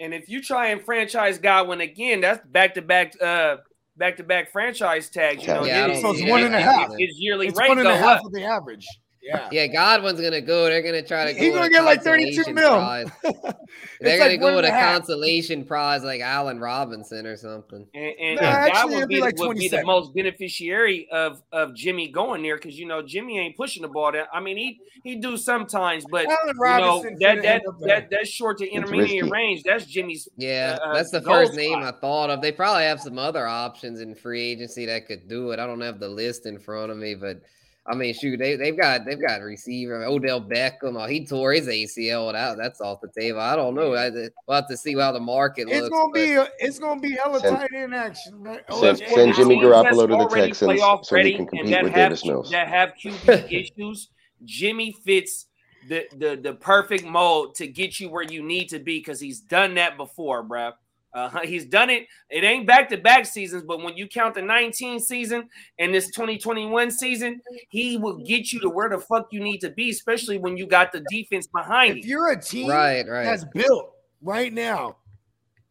And 0.00 0.14
if 0.14 0.28
you 0.28 0.42
try 0.42 0.68
and 0.68 0.80
franchise 0.84 1.38
Godwin 1.38 1.80
again, 1.80 2.20
that's 2.20 2.44
back 2.46 2.74
to 2.74 2.82
back, 2.82 3.12
uh, 3.20 3.56
back 3.96 4.16
to 4.18 4.22
back 4.22 4.52
franchise 4.52 5.08
tags. 5.10 5.42
You 5.42 5.54
know, 5.54 5.64
Yeah, 5.64 5.86
I 5.86 6.00
So 6.00 6.10
it's 6.10 6.20
see 6.20 6.30
one 6.30 6.40
that 6.42 6.46
and 6.46 6.54
a 6.54 6.60
happening. 6.60 6.90
half. 6.90 6.98
his 6.98 7.16
yearly 7.18 7.48
It's 7.48 7.58
rate 7.58 7.68
one 7.68 7.78
and 7.78 7.88
a 7.88 7.92
go 7.92 7.96
half 7.96 8.20
up. 8.20 8.26
of 8.26 8.32
the 8.32 8.44
average. 8.44 8.86
Yeah. 9.22 9.48
Yeah, 9.50 9.66
Godwin's 9.66 10.20
gonna 10.20 10.40
go. 10.40 10.64
They're 10.64 10.82
gonna 10.82 11.02
try 11.02 11.32
to. 11.32 11.38
He's 11.38 11.52
go 11.52 11.58
gonna 11.58 11.70
get 11.70 11.84
like 11.84 12.02
32 12.02 12.52
mil. 12.52 12.70
They're 14.00 14.18
like 14.18 14.40
gonna 14.40 14.42
one 14.44 14.52
go 14.52 14.56
with 14.56 14.64
a 14.64 14.68
a 14.68 14.70
half. 14.70 14.98
consolation 14.98 15.64
prize 15.64 16.04
like 16.04 16.20
Allen 16.20 16.60
Robinson 16.60 17.26
or 17.26 17.36
something. 17.36 17.86
And, 17.94 18.04
and, 18.20 18.40
No, 18.40 18.46
and 18.46 18.56
actually, 18.56 18.94
that 18.94 18.96
it'd 18.98 19.08
be 19.08 19.14
be, 19.16 19.20
like 19.20 19.38
would 19.38 19.56
be 19.56 19.68
the 19.68 19.84
most 19.84 20.14
beneficiary 20.14 21.08
of 21.10 21.42
of 21.52 21.74
Jimmy 21.74 22.08
going 22.08 22.42
there 22.42 22.56
because 22.56 22.78
you 22.78 22.86
know 22.86 23.02
Jimmy 23.02 23.38
ain't 23.38 23.56
pushing 23.56 23.82
the 23.82 23.88
ball. 23.88 24.12
That 24.12 24.28
I 24.32 24.40
mean, 24.40 24.56
he 24.56 24.80
he 25.02 25.16
do 25.16 25.36
sometimes, 25.36 26.04
but 26.10 26.26
Allen 26.26 26.38
you 26.46 26.54
know 26.54 26.60
Robinson 26.60 27.16
that 27.20 27.42
that 27.42 27.44
end 27.44 27.62
up 27.68 27.78
there. 27.80 28.00
that 28.00 28.10
that's 28.10 28.28
short 28.28 28.58
to 28.58 28.68
intermediate 28.68 29.30
range. 29.30 29.62
That's 29.64 29.84
Jimmy's. 29.84 30.28
Yeah, 30.36 30.78
Uh, 30.82 30.94
that's 30.94 31.10
the 31.10 31.20
goal 31.20 31.34
first 31.34 31.54
name 31.54 31.78
I 31.78 31.92
thought 31.92 32.30
of. 32.30 32.40
They 32.40 32.52
probably 32.52 32.84
have 32.84 33.00
some 33.00 33.18
other 33.18 33.46
options 33.46 34.00
in 34.00 34.14
free 34.14 34.42
agency 34.42 34.86
that 34.86 35.06
could 35.06 35.28
do 35.28 35.50
it. 35.50 35.58
I 35.58 35.66
don't 35.66 35.80
have 35.80 36.00
the 36.00 36.08
list 36.08 36.46
in 36.46 36.58
front 36.58 36.90
of 36.92 36.98
me, 36.98 37.14
but 37.14 37.42
I 37.90 37.94
mean, 37.94 38.12
shoot, 38.12 38.36
they 38.38 38.56
they've 38.56 38.76
got 38.78 39.04
they've 39.06 39.20
got 39.20 39.40
a 39.40 39.44
receiver 39.44 40.04
Odell 40.04 40.40
Beckham. 40.42 41.02
Oh, 41.02 41.06
he 41.06 41.24
tore 41.26 41.52
his 41.52 41.66
ACL. 41.68 42.32
That, 42.32 42.58
that's 42.58 42.80
off 42.80 43.00
the 43.00 43.08
table. 43.08 43.40
I 43.40 43.56
don't 43.56 43.74
know. 43.74 43.94
I, 43.94 44.10
we'll 44.10 44.30
have 44.50 44.68
to 44.68 44.76
see 44.76 44.94
how 44.94 45.12
the 45.12 45.20
market 45.20 45.68
It's 45.70 45.80
looks. 45.82 45.88
gonna 45.88 46.08
but- 46.12 46.14
be 46.14 46.32
a, 46.34 46.48
it's 46.58 46.78
gonna 46.78 47.00
be 47.00 47.12
hella 47.12 47.40
Send- 47.40 47.56
tight 47.56 47.70
end 47.74 47.94
action. 47.94 48.42
Right? 48.42 48.60
Oh, 48.68 48.80
Send, 48.80 49.00
it's- 49.00 49.14
send 49.14 49.34
Jimmy 49.34 49.56
Garoppolo 49.56 50.06
to 50.06 50.16
the 50.16 50.28
Texans 50.40 50.70
playoff 50.80 51.04
so 51.06 51.16
he 51.16 51.22
ready 51.22 51.34
can 51.36 51.46
compete 51.46 51.82
with 51.82 51.92
have 51.92 52.10
Davis 52.10 52.24
Mills. 52.24 52.50
That 52.50 52.68
have 52.68 52.90
QB 53.02 53.50
issues. 53.78 54.10
Jimmy 54.44 54.92
fits 55.04 55.46
the, 55.88 56.06
the 56.16 56.36
the 56.42 56.54
perfect 56.54 57.04
mold 57.04 57.54
to 57.56 57.66
get 57.66 57.98
you 57.98 58.10
where 58.10 58.22
you 58.24 58.42
need 58.42 58.68
to 58.68 58.78
be 58.78 58.98
because 58.98 59.18
he's 59.20 59.40
done 59.40 59.74
that 59.76 59.96
before, 59.96 60.44
bruh. 60.44 60.72
Uh, 61.18 61.40
he's 61.40 61.66
done 61.66 61.90
it. 61.90 62.06
It 62.30 62.44
ain't 62.44 62.66
back 62.66 62.88
to 62.90 62.96
back 62.96 63.26
seasons, 63.26 63.64
but 63.64 63.82
when 63.82 63.96
you 63.96 64.06
count 64.06 64.34
the 64.34 64.42
19 64.42 65.00
season 65.00 65.48
and 65.78 65.92
this 65.92 66.06
2021 66.12 66.92
season, 66.92 67.40
he 67.70 67.96
will 67.96 68.18
get 68.18 68.52
you 68.52 68.60
to 68.60 68.70
where 68.70 68.88
the 68.88 68.98
fuck 68.98 69.26
you 69.32 69.40
need 69.40 69.58
to 69.58 69.70
be, 69.70 69.90
especially 69.90 70.38
when 70.38 70.56
you 70.56 70.66
got 70.66 70.92
the 70.92 71.04
defense 71.10 71.48
behind 71.48 71.94
you. 71.94 72.00
if 72.00 72.06
you. 72.06 72.10
you're 72.10 72.30
a 72.30 72.40
team 72.40 72.70
right, 72.70 73.08
right. 73.08 73.24
that's 73.24 73.44
built 73.52 73.94
right 74.22 74.52
now, 74.52 74.96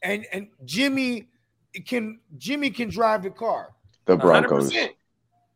and 0.01 0.25
and 0.33 0.47
Jimmy 0.65 1.29
can 1.85 2.19
Jimmy 2.37 2.69
can 2.69 2.89
drive 2.89 3.23
the 3.23 3.29
car. 3.29 3.69
The 4.05 4.17
Broncos. 4.17 4.71
100%. 4.71 4.89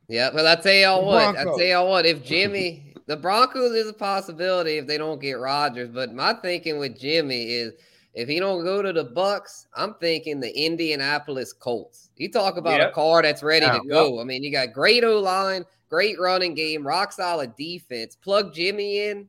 Yeah, 0.08 0.30
but 0.34 0.46
I 0.46 0.56
tell 0.56 0.74
y'all 0.74 1.06
what, 1.06 1.22
I 1.22 1.32
Broncos. 1.32 1.58
tell 1.58 1.68
y'all 1.68 1.90
what, 1.90 2.06
if 2.06 2.24
Jimmy, 2.24 2.94
the 3.08 3.18
Broncos 3.18 3.74
is 3.74 3.88
a 3.88 3.94
possibility 3.94 4.78
if 4.78 4.88
they 4.88 4.98
don't 4.98 5.22
get 5.22 5.34
Rodgers. 5.34 5.90
But 5.90 6.14
my 6.14 6.34
thinking 6.34 6.80
with 6.80 7.00
Jimmy 7.00 7.44
is 7.44 7.74
if 8.14 8.28
he 8.28 8.40
don't 8.40 8.64
go 8.64 8.82
to 8.82 8.92
the 8.94 9.04
Bucks, 9.06 9.68
I'm 9.76 9.94
thinking 10.02 10.40
the 10.40 10.52
Indianapolis 10.58 11.54
Colts. 11.54 12.10
You 12.18 12.30
talk 12.32 12.58
about 12.58 12.80
Yep. 12.80 12.90
a 12.90 12.94
car 12.94 13.22
that's 13.22 13.42
ready 13.44 13.66
Yeah. 13.66 13.80
to 13.80 13.88
go. 13.88 14.20
I 14.20 14.24
mean, 14.24 14.44
you 14.44 14.52
got 14.52 14.74
great 14.74 15.04
O 15.04 15.20
line, 15.20 15.66
great 15.90 16.20
running 16.20 16.54
game, 16.54 16.86
rock 16.86 17.12
solid 17.14 17.56
defense. 17.56 18.16
Plug 18.16 18.54
Jimmy 18.54 19.08
in. 19.08 19.28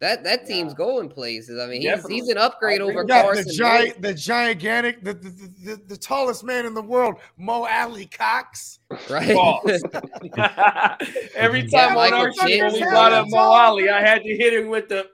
That 0.00 0.22
that 0.24 0.44
team's 0.44 0.74
going 0.74 1.08
places. 1.08 1.58
I 1.58 1.66
mean, 1.66 1.80
he's, 1.80 1.90
Definitely. 1.90 2.14
he's 2.16 2.28
an 2.28 2.36
upgrade 2.36 2.82
I 2.82 2.84
agree. 2.84 2.94
over 2.96 3.02
You 3.02 3.08
Carson. 3.08 3.44
the 3.44 3.46
Wentz. 3.46 3.56
giant, 3.56 4.02
the 4.02 4.12
gigantic, 4.12 5.02
the, 5.04 5.14
the, 5.14 5.30
the, 5.30 5.48
the, 5.76 5.82
the 5.90 5.96
tallest 5.96 6.44
man 6.44 6.66
in 6.66 6.74
the 6.74 6.82
world, 6.82 7.14
Mo 7.38 7.64
Alie-Cox. 7.64 8.80
right? 9.08 9.34
Pause. 9.34 9.82
Every 11.36 11.62
Yeah, 11.68 11.80
time 11.86 11.88
on 11.90 11.94
Michael 11.94 12.18
our 12.18 12.32
show, 12.32 12.42
when 12.44 12.72
we 12.72 12.82
brought 12.82 13.12
up 13.12 13.26
Mo 13.30 13.38
Alie, 13.38 13.88
I 13.88 14.00
had 14.00 14.22
to 14.24 14.36
hit 14.36 14.52
him 14.52 14.68
with 14.68 14.88
the. 14.88 15.06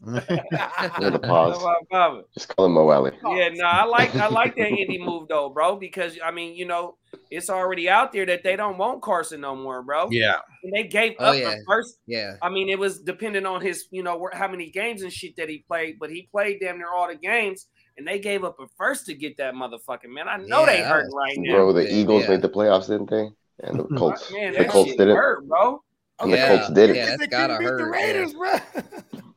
With 0.00 0.24
a 0.30 1.18
pause. 1.22 2.24
Just 2.34 2.54
call 2.54 2.66
him 2.66 2.72
Mo 2.72 2.88
Alie. 2.90 3.12
Yeah, 3.24 3.48
no, 3.54 3.64
I 3.64 3.84
like 3.84 4.14
I 4.14 4.28
like 4.28 4.54
that 4.56 4.68
indie 4.70 5.02
move 5.04 5.28
though, 5.28 5.48
bro, 5.48 5.76
because 5.76 6.18
I 6.24 6.30
mean, 6.30 6.54
you 6.54 6.66
know, 6.66 6.96
it's 7.30 7.48
already 7.50 7.88
out 7.88 8.12
there 8.12 8.26
that 8.26 8.42
they 8.44 8.56
don't 8.56 8.76
want 8.78 9.02
Carson 9.02 9.40
no 9.40 9.56
more, 9.56 9.82
bro. 9.82 10.08
Yeah. 10.10 10.36
And 10.62 10.72
they 10.72 10.84
gave 10.84 11.14
Oh, 11.18 11.26
up 11.32 11.36
yeah. 11.38 11.50
the 11.50 11.64
first. 11.66 11.98
yeah. 12.06 12.34
I 12.42 12.50
mean, 12.50 12.68
it 12.68 12.78
was 12.78 13.00
dependent 13.00 13.46
on 13.46 13.60
his, 13.62 13.86
you 13.90 14.02
know, 14.02 14.28
how 14.32 14.48
many 14.48 14.70
games 14.70 15.02
and 15.02 15.12
shit 15.12 15.34
that 15.36 15.48
he 15.48 15.64
played, 15.66 15.98
but 15.98 16.10
he 16.10 16.28
played 16.30 16.58
damn 16.60 16.76
near 16.78 16.92
all 16.92 17.08
the 17.08 17.14
games, 17.16 17.66
and 17.96 18.06
they 18.06 18.18
gave 18.18 18.44
up 18.44 18.56
a 18.60 18.66
first 18.76 19.06
to 19.06 19.14
get 19.14 19.36
that 19.38 19.54
motherfucking 19.54 20.08
man. 20.10 20.28
I 20.28 20.36
know 20.36 20.66
they 20.66 20.78
Yeah, 20.78 20.82
that 20.82 20.92
hurt 20.92 21.04
was- 21.06 21.14
right 21.16 21.36
now. 21.38 21.52
Bro, 21.56 21.72
the 21.72 21.84
Yeah. 21.84 21.96
Eagles 21.96 22.28
made 22.28 22.42
the 22.42 22.48
playoffs, 22.50 22.86
didn't 22.88 23.10
they? 23.10 23.28
And 23.64 23.80
the 23.80 23.84
Colts. 23.98 24.30
Man, 24.30 24.52
the 24.52 24.66
Colts 24.66 24.94
did 24.94 25.08
it. 25.08 25.16
hurt, 25.16 25.48
bro. 25.48 25.82
And 26.20 26.32
the 26.32 26.36
Yeah, 26.36 26.48
Colts 26.58 26.72
did 26.74 26.90
it. 26.90 26.96
yeah. 26.96 27.04
Because 27.04 27.18
that's 27.18 27.20
they 27.20 27.26
gotta 27.26 27.56
couldn't 27.56 27.76
beat 27.78 27.82
hurt, 27.82 27.92
the 27.92 27.98
yeah. 27.98 28.04
Raiders, 28.06 28.32
bro. 28.34 29.22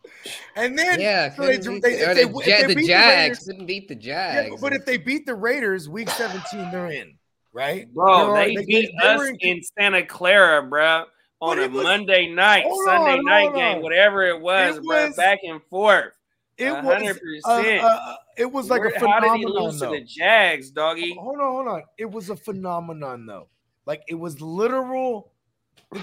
and 0.55 0.77
then 0.77 0.99
Yeah, 0.99 1.33
so 1.35 1.45
they, 1.45 1.57
couldn't 1.57 1.81
they, 1.81 1.89
beat- 1.91 1.97
they, 1.99 2.23
the, 2.25 2.41
they 2.45 2.63
the 2.67 2.75
beat 2.75 2.87
Jags 2.87 3.15
Raiders- 3.17 3.43
couldn't 3.45 3.65
beat 3.65 3.87
the 3.87 3.95
yeah, 3.95 4.43
Jags. 4.43 4.61
but 4.61 4.73
if 4.73 4.85
they 4.85 4.97
beat 4.97 5.25
the 5.25 5.35
Raiders, 5.35 5.87
week 5.89 6.09
17, 6.09 6.71
they're 6.71 6.87
in, 6.87 7.13
right? 7.53 7.91
Bro, 7.93 8.33
They're- 8.33 8.45
they, 8.47 8.55
they- 8.55 8.65
beat 8.65 8.91
they 9.01 9.07
us 9.07 9.17
were 9.19 9.35
in, 9.39 9.61
Santa 9.77 10.05
Clara, 10.05 10.63
bro, 10.63 11.05
on 11.41 11.59
a 11.59 11.67
was- 11.67 11.83
Monday 11.83 12.27
night, 12.33 12.65
Sunday 12.85 13.17
on, 13.19 13.25
night 13.25 13.43
hold 13.43 13.55
game, 13.55 13.77
on. 13.77 13.83
whatever 13.83 14.23
it 14.25 14.39
was, 14.41 14.77
It 14.77 14.83
bro, 14.83 15.07
was- 15.07 15.15
back 15.15 15.39
and 15.47 15.61
forth. 15.69 16.13
It 16.57 16.65
A 16.67 16.73
was 16.81 17.41
uh, 17.45 17.51
uh, 17.51 18.15
it 18.37 18.51
was 18.51 18.69
like 18.69 18.81
Where- 18.81 18.89
a 18.89 18.99
how 18.99 19.21
did 19.21 19.31
he 19.37 19.43
phenomenon. 19.45 19.63
lose 19.63 19.79
to 19.79 19.85
the 19.87 20.01
Jags, 20.01 20.71
doggy? 20.71 21.15
Hold 21.15 21.39
on, 21.39 21.51
hold 21.53 21.67
on. 21.69 21.83
It 21.97 22.11
was 22.11 22.29
a 22.29 22.35
phenomenon 22.35 23.25
though. 23.25 23.47
Like 23.85 24.03
it 24.09 24.15
was 24.15 24.41
literal. 24.41 25.31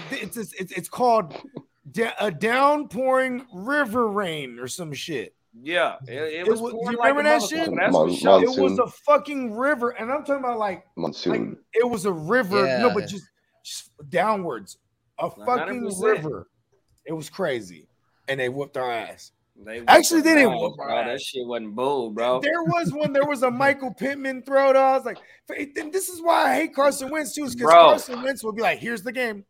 It's 0.09 0.35
it's 0.35 0.53
it's, 0.53 0.71
it's 0.71 0.89
called 0.89 1.35
da- 1.91 2.13
a 2.19 2.31
downpouring 2.31 3.45
river 3.53 4.07
rain 4.07 4.59
or 4.59 4.67
some 4.67 4.93
shit. 4.93 5.33
Yeah, 5.59 5.95
it, 6.07 6.13
it 6.13 6.33
It 6.41 6.47
was. 6.47 6.61
was- 6.61 6.73
you 6.73 6.97
like 6.97 7.09
remember 7.15 7.21
a 7.21 7.39
that 7.39 7.41
shit? 7.41 7.69
That's 7.75 7.91
Mon- 7.91 8.09
for 8.09 8.15
sure. 8.15 8.43
It 8.43 8.59
was 8.61 8.77
a 8.79 8.87
fucking 8.87 9.55
river, 9.55 9.89
and 9.91 10.11
I'm 10.11 10.19
talking 10.19 10.43
about 10.43 10.59
like 10.59 10.77
like 10.77 10.85
Monsoon. 10.97 11.57
it 11.73 11.87
was 11.89 12.05
a 12.05 12.11
river. 12.11 12.77
No, 12.79 12.91
but 12.93 13.07
just, 13.07 13.25
just 13.63 13.91
downwards, 14.09 14.77
a 15.19 15.29
fucking 15.31 15.81
100%. 15.83 16.03
river. 16.03 16.47
It 17.05 17.13
was 17.13 17.29
crazy, 17.29 17.87
and 18.27 18.39
they 18.39 18.49
whooped 18.49 18.77
our 18.77 18.91
ass. 18.91 19.31
They 19.65 19.81
Actually, 19.87 20.21
they 20.21 20.35
didn't 20.35 20.59
whoop 20.59 20.77
our 20.79 20.91
ass. 20.91 21.07
That 21.07 21.21
shit 21.21 21.47
wasn't 21.47 21.73
bull, 21.73 22.11
bro. 22.11 22.39
There 22.41 22.61
was 22.61 22.93
one. 22.93 23.11
There 23.11 23.25
was 23.25 23.41
a 23.41 23.49
Michael 23.65 23.91
Pittman 23.91 24.43
throw. 24.43 24.73
To, 24.73 24.77
I 24.77 24.95
was 24.97 25.05
like, 25.05 25.17
and 25.49 25.91
this 25.91 26.09
is 26.09 26.21
why 26.21 26.51
I 26.51 26.55
hate 26.55 26.75
Carson 26.75 27.09
Wentz 27.09 27.33
too, 27.33 27.45
because 27.49 27.61
Carson 27.63 28.21
Wentz 28.21 28.43
will 28.43 28.51
be 28.53 28.61
like, 28.61 28.77
"Here's 28.77 29.01
the 29.01 29.11
game, 29.11 29.43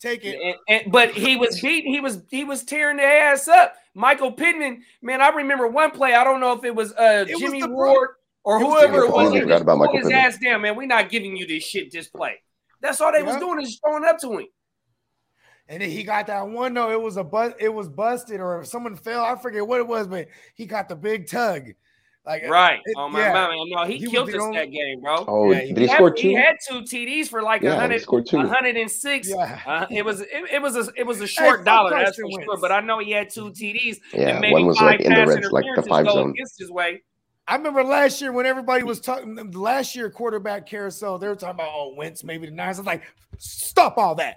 take 0.00 0.24
it." 0.24 0.38
And, 0.40 0.56
and- 0.68 0.92
but 0.92 1.10
he 1.12 1.36
was 1.36 1.60
beating. 1.60 1.92
He 1.92 2.00
was 2.00 2.22
he 2.30 2.44
was 2.44 2.64
tearing 2.64 2.96
the 2.96 3.04
ass 3.04 3.46
up. 3.48 3.74
Michael 3.94 4.32
Pittman, 4.32 4.82
man, 5.02 5.20
I 5.20 5.28
remember 5.30 5.66
one 5.66 5.90
play. 5.90 6.14
I 6.14 6.24
don't 6.24 6.40
know 6.40 6.52
if 6.52 6.64
it 6.64 6.74
was 6.74 6.92
uh, 6.92 7.24
It 7.28 7.32
was 7.34 7.40
Jimmy 7.40 7.60
the 7.60 7.68
bro- 7.68 7.92
Ward 7.92 8.10
or 8.44 8.60
it 8.60 8.64
was 8.64 8.80
whoever 8.80 9.00
the 9.00 9.06
it 9.06 9.12
was. 9.12 9.32
He 9.32 9.40
I 9.52 9.56
about 9.56 9.78
Michael 9.78 9.96
his 9.96 10.06
Pittman. 10.06 10.18
ass 10.24 10.38
down, 10.38 10.62
man. 10.62 10.76
We're 10.76 10.86
not 10.86 11.10
giving 11.10 11.36
you 11.36 11.46
this 11.46 11.64
shit. 11.64 11.90
This 11.92 12.08
play. 12.08 12.40
That's 12.80 13.00
all 13.00 13.12
they 13.12 13.22
was 13.22 13.36
doing 13.36 13.60
is 13.62 13.78
throwing 13.84 14.04
up 14.04 14.18
to 14.20 14.38
him. 14.38 14.46
And 15.68 15.82
then 15.82 15.90
he 15.90 16.02
got 16.02 16.26
that 16.28 16.48
one. 16.48 16.72
No, 16.74 16.90
it 16.90 17.00
was 17.00 17.16
a 17.16 17.22
bust. 17.24 17.56
It 17.60 17.68
was 17.68 17.88
busted, 17.88 18.40
or 18.40 18.60
if 18.60 18.66
someone 18.66 18.96
fell, 18.96 19.22
I 19.24 19.36
forget 19.36 19.64
what 19.66 19.78
it 19.80 19.86
was, 19.86 20.06
but 20.08 20.26
he 20.54 20.66
got 20.66 20.88
the 20.88 20.96
big 20.96 21.28
tug. 21.28 21.68
Like 22.30 22.48
Right. 22.48 22.78
it- 22.84 22.94
oh 22.96 23.08
my 23.08 23.20
yeah. 23.20 23.32
man, 23.32 23.50
no, 23.68 23.84
he, 23.86 23.98
He 23.98 24.06
killed 24.06 24.28
us 24.28 24.36
only- 24.40 24.56
that 24.58 24.70
game, 24.70 25.00
bro. 25.00 25.24
Oh, 25.26 25.50
Yeah, 25.50 25.60
he 25.60 25.72
did 25.72 25.78
he 25.78 25.86
He 25.88 25.94
score 25.94 26.08
had, 26.10 26.16
two? 26.16 26.28
he 26.28 26.34
had 26.34 26.56
two 26.68 26.80
TDs 26.82 27.28
for 27.28 27.42
like 27.42 27.62
a 27.62 27.66
Yeah, 27.66 27.74
hundred, 27.80 28.02
a 28.06 28.46
hundred 28.48 28.76
and 28.76 28.90
six. 28.90 29.28
Yeah. 29.28 29.60
Uh, 29.66 29.86
it 29.90 30.04
was 30.04 30.20
it, 30.20 30.28
it 30.52 30.62
was 30.62 30.76
a 30.76 30.92
it 30.96 31.04
was 31.04 31.20
a 31.20 31.26
short 31.26 31.58
fuck 31.58 31.64
dollar, 31.66 31.90
that's 31.90 32.16
Carson 32.18 32.30
for 32.32 32.42
sure. 32.44 32.56
But 32.60 32.70
I 32.70 32.80
know 32.80 32.98
he 33.00 33.10
had 33.10 33.30
two 33.30 33.50
TDs 33.50 33.98
Yeah, 34.12 34.28
and 34.30 34.40
maybe 34.40 34.52
one 34.54 34.66
was 34.66 34.78
five 34.78 34.86
like 34.92 35.00
in 35.00 35.10
the 35.10 35.16
pass 35.16 35.28
red, 35.28 35.44
like 35.52 35.64
the 35.74 35.82
five 35.82 36.06
zone. 36.06 36.30
against 36.30 36.58
his 36.58 36.70
way. 36.70 37.02
I 37.48 37.56
remember 37.56 37.82
last 37.82 38.20
year 38.20 38.30
when 38.30 38.46
everybody 38.46 38.84
was 38.84 39.00
talking. 39.00 39.34
Last 39.50 39.96
year 39.96 40.08
quarterback 40.08 40.66
carousel, 40.66 41.18
they 41.18 41.26
were 41.26 41.34
talking 41.34 41.56
about 41.56 41.70
oh 41.74 41.94
Wentz, 41.96 42.22
maybe 42.22 42.46
the 42.46 42.52
Niners. 42.52 42.78
I 42.78 42.82
was 42.82 42.86
like, 42.86 43.02
stop 43.38 43.98
all 43.98 44.14
that. 44.16 44.36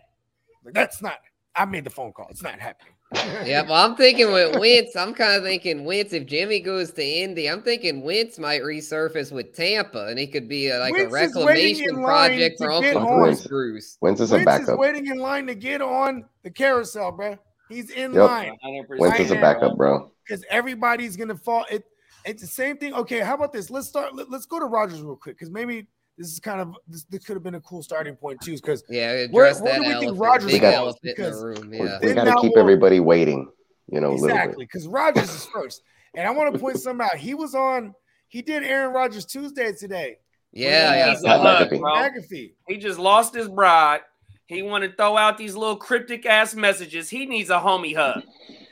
Like, 0.66 0.74
that's 0.74 1.00
not. 1.02 1.20
I 1.56 1.66
made 1.66 1.84
the 1.84 1.92
phone 1.92 2.12
call. 2.12 2.26
It's 2.32 2.42
not 2.42 2.60
happening. 2.60 2.93
Yeah, 3.14 3.64
well, 3.64 3.86
I'm 3.86 3.96
thinking 3.96 4.32
with 4.32 4.58
Wentz, 4.58 4.96
I'm 4.96 5.14
kind 5.14 5.34
of 5.34 5.44
thinking 5.44 5.86
Wentz. 5.86 6.14
If 6.14 6.26
Jimmy 6.26 6.60
goes 6.60 6.92
to 6.92 7.04
Indy, 7.04 7.50
I'm 7.50 7.62
thinking 7.62 8.02
Wentz 8.04 8.40
might 8.40 8.62
resurface 8.62 9.32
with 9.32 9.56
Tampa, 9.56 10.08
and 10.08 10.18
he 10.18 10.28
could 10.28 10.48
be 10.48 10.70
a, 10.70 10.80
like 10.80 10.94
Wentz 10.94 11.14
a 11.14 11.18
is 11.18 11.36
waiting 11.36 11.46
reclamation 11.46 11.90
in 11.90 12.02
line 12.02 12.30
project 12.30 12.58
to 12.60 12.64
for 12.66 12.82
get 12.82 12.96
Uncle 12.96 13.14
on. 13.14 13.20
Bruce 13.20 13.48
Bruce. 13.48 13.98
Wentz 14.02 14.22
is 14.22 14.32
a 14.32 14.36
Wentz 14.36 14.52
is 14.52 14.60
backup. 14.66 14.80
waiting 14.80 15.08
in 15.08 15.18
line 15.18 15.48
to 15.48 15.56
get 15.56 15.82
on 15.82 16.26
the 16.44 16.50
carousel, 16.50 17.12
bro. 17.12 17.38
He's 17.70 17.90
in 17.90 18.14
Yep. 18.14 18.30
line 18.30 18.58
100%, 18.64 19.00
Wentz 19.00 19.20
is 19.20 19.32
a 19.32 19.36
backup, 19.36 19.78
bro. 19.78 20.12
because 20.28 20.44
everybody's 20.50 21.18
gonna 21.18 21.38
fall. 21.38 21.66
It 21.70 21.86
it's 22.26 22.42
the 22.42 22.48
same 22.48 22.78
thing. 22.78 22.94
Okay, 22.94 23.20
how 23.20 23.36
about 23.36 23.52
this? 23.52 23.70
Let's 23.70 23.88
start. 23.88 24.16
Let, 24.16 24.32
us 24.32 24.46
go 24.46 24.60
to 24.60 24.66
Rodgers 24.66 25.02
real 25.02 25.16
quick 25.16 25.38
because 25.38 25.50
maybe 25.50 25.88
this 26.18 26.28
is 26.32 26.40
kind 26.40 26.62
of 26.62 26.76
this, 26.88 27.04
this 27.06 27.24
could 27.26 27.36
have 27.36 27.44
been 27.44 27.56
a 27.56 27.62
cool 27.62 27.82
starting 27.84 28.16
point 28.16 28.40
too. 28.42 28.54
Because 28.56 28.84
Yeah, 28.90 29.26
Where- 29.32 29.54
where 29.56 29.76
do 29.76 29.82
we 29.82 29.88
think 29.88 29.96
elephant, 30.04 30.20
Rodgers 30.20 30.52
big 30.52 30.62
goes? 30.62 30.74
elephant 30.74 31.04
in 31.04 31.10
the 31.10 31.16
Because 31.16 31.44
room. 31.44 31.70
We- 31.70 31.78
Yeah, 31.78 32.00
We 32.02 32.08
Then 32.08 32.16
got 32.16 32.24
to 32.26 32.42
keep 32.42 32.52
we'll- 32.54 32.60
everybody 32.60 33.00
waiting, 33.00 33.50
you 33.88 34.00
know, 34.02 34.12
a 34.12 34.14
little 34.14 34.28
bit. 34.28 34.36
exactly 34.36 34.66
because 34.66 34.88
Rodgers 34.88 35.30
is 35.34 35.46
first, 35.48 35.82
and 36.14 36.28
I 36.28 36.32
want 36.32 36.54
to 36.54 36.60
point 36.60 36.80
something 36.80 37.06
out. 37.06 37.16
He 37.18 37.34
was 37.34 37.56
on. 37.56 37.94
He 38.28 38.42
did 38.42 38.64
Aaron 38.64 38.94
Rodgers 38.94 39.26
Tuesday 39.26 39.74
today. 39.74 40.18
yeah, 40.52 40.94
yeah. 40.96 41.10
He's 41.12 41.24
a 41.24 41.28
Pat 41.28 41.40
uh, 41.40 41.66
McAfee. 41.66 41.80
bro. 41.80 41.92
McAfee. 41.94 42.54
He 42.68 42.78
just 42.78 43.00
lost 43.00 43.34
his 43.34 43.48
bride. 43.50 44.02
He 44.46 44.62
want 44.62 44.84
to 44.84 44.92
throw 44.96 45.18
out 45.18 45.38
these 45.38 45.56
little 45.56 45.78
cryptic 45.78 46.26
ass 46.28 46.54
messages. 46.54 47.10
He 47.10 47.26
needs 47.26 47.50
a 47.50 47.60
homie 47.60 47.96
hug. 47.96 48.22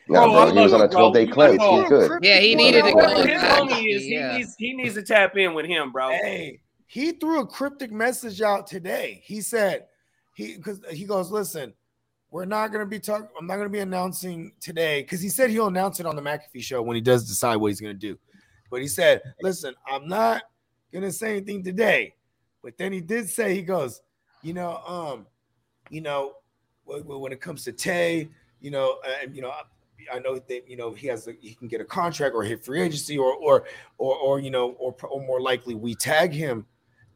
No, 0.10 0.24
oh, 0.26 0.32
Bro, 0.32 0.46
bro, 0.48 0.54
he 0.56 0.62
was 0.64 0.74
on 0.74 0.82
a 0.82 0.88
12 0.89 1.14
day 1.14 1.26
cleanse. 1.28 1.58
Oh, 1.62 1.80
He's 1.82 1.89
good. 1.89 2.24
Yeah, 2.24 2.39
he 2.39 2.54
needed 2.56 2.84
to 2.84 2.92
Whoever 2.92 3.16
go 3.16 3.22
his 3.24 3.42
homie 3.42 3.96
is, 3.96 4.04
he 4.04 4.18
needs 4.20 4.56
he 4.58 4.74
needs 4.74 4.96
to 4.96 5.04
tap 5.04 5.38
in 5.38 5.54
with 5.54 5.66
him, 5.66 5.92
bro. 5.92 6.10
Hey, 6.10 6.60
he 6.92 7.14
threw 7.14 7.39
a 7.39 7.48
cryptic 7.48 7.89
message 7.89 8.42
out 8.42 8.68
today. 8.68 9.22
He 9.24 9.39
said 9.39 9.86
he 10.36 10.58
because 10.58 10.82
he 10.92 11.06
goes, 11.06 11.32
listen, 11.32 11.74
we're 12.32 12.44
not 12.44 12.74
gonna 12.74 12.86
be 12.86 13.00
talking. 13.00 13.30
I'm 13.39 13.48
not 13.48 13.56
gonna 13.56 13.70
be 13.70 13.80
announcing 13.80 14.52
today 14.60 15.02
because 15.02 15.22
he 15.22 15.30
said 15.30 15.52
he'll 15.52 15.68
announce 15.68 16.02
it 16.02 16.06
on 16.06 16.18
the 16.18 16.22
McAfee 16.22 16.62
show 16.62 16.82
when 16.82 16.96
he 16.96 17.02
does 17.02 17.26
decide 17.26 17.56
what 17.56 17.70
he's 17.70 17.80
gonna 17.80 17.94
do. 17.94 18.20
But 18.70 18.82
he 18.82 18.89
said, 18.89 19.22
"Listen, 19.42 19.74
I'm 19.89 20.06
not 20.06 20.42
gonna 20.92 21.14
say 21.14 21.38
anything 21.38 21.64
today." 21.64 22.14
But 22.62 22.78
then 22.78 22.92
he 22.92 23.00
did 23.00 23.30
say 23.30 23.56
he 23.56 23.62
goes, 23.62 24.02
you 24.42 24.54
know, 24.54 24.76
um, 24.86 25.28
you 25.89 26.02
know, 26.02 26.34
when, 26.84 27.06
when 27.06 27.32
it 27.32 27.39
comes 27.39 27.64
to 27.64 27.72
Tay, 27.72 28.28
you 28.60 28.70
know, 28.70 28.98
and 29.22 29.34
you 29.34 29.42
know, 29.42 29.54
I 30.14 30.20
know 30.20 30.39
that 30.39 30.70
you 30.70 30.76
know 30.76 30.92
he 30.92 31.08
has 31.08 31.26
a, 31.30 31.38
he 31.39 31.54
can 31.54 31.70
get 31.70 31.80
a 31.80 31.86
contract 31.86 32.36
or 32.36 32.44
hit 32.44 32.66
free 32.66 32.82
agency 32.82 33.18
or 33.18 33.34
or 33.36 33.64
or 33.98 34.14
or 34.18 34.39
you 34.42 34.52
know 34.52 34.72
or, 34.72 34.94
or 35.10 35.26
more 35.26 35.39
likely 35.39 35.74
we 35.74 35.96
tag 35.96 36.34
him, 36.34 36.66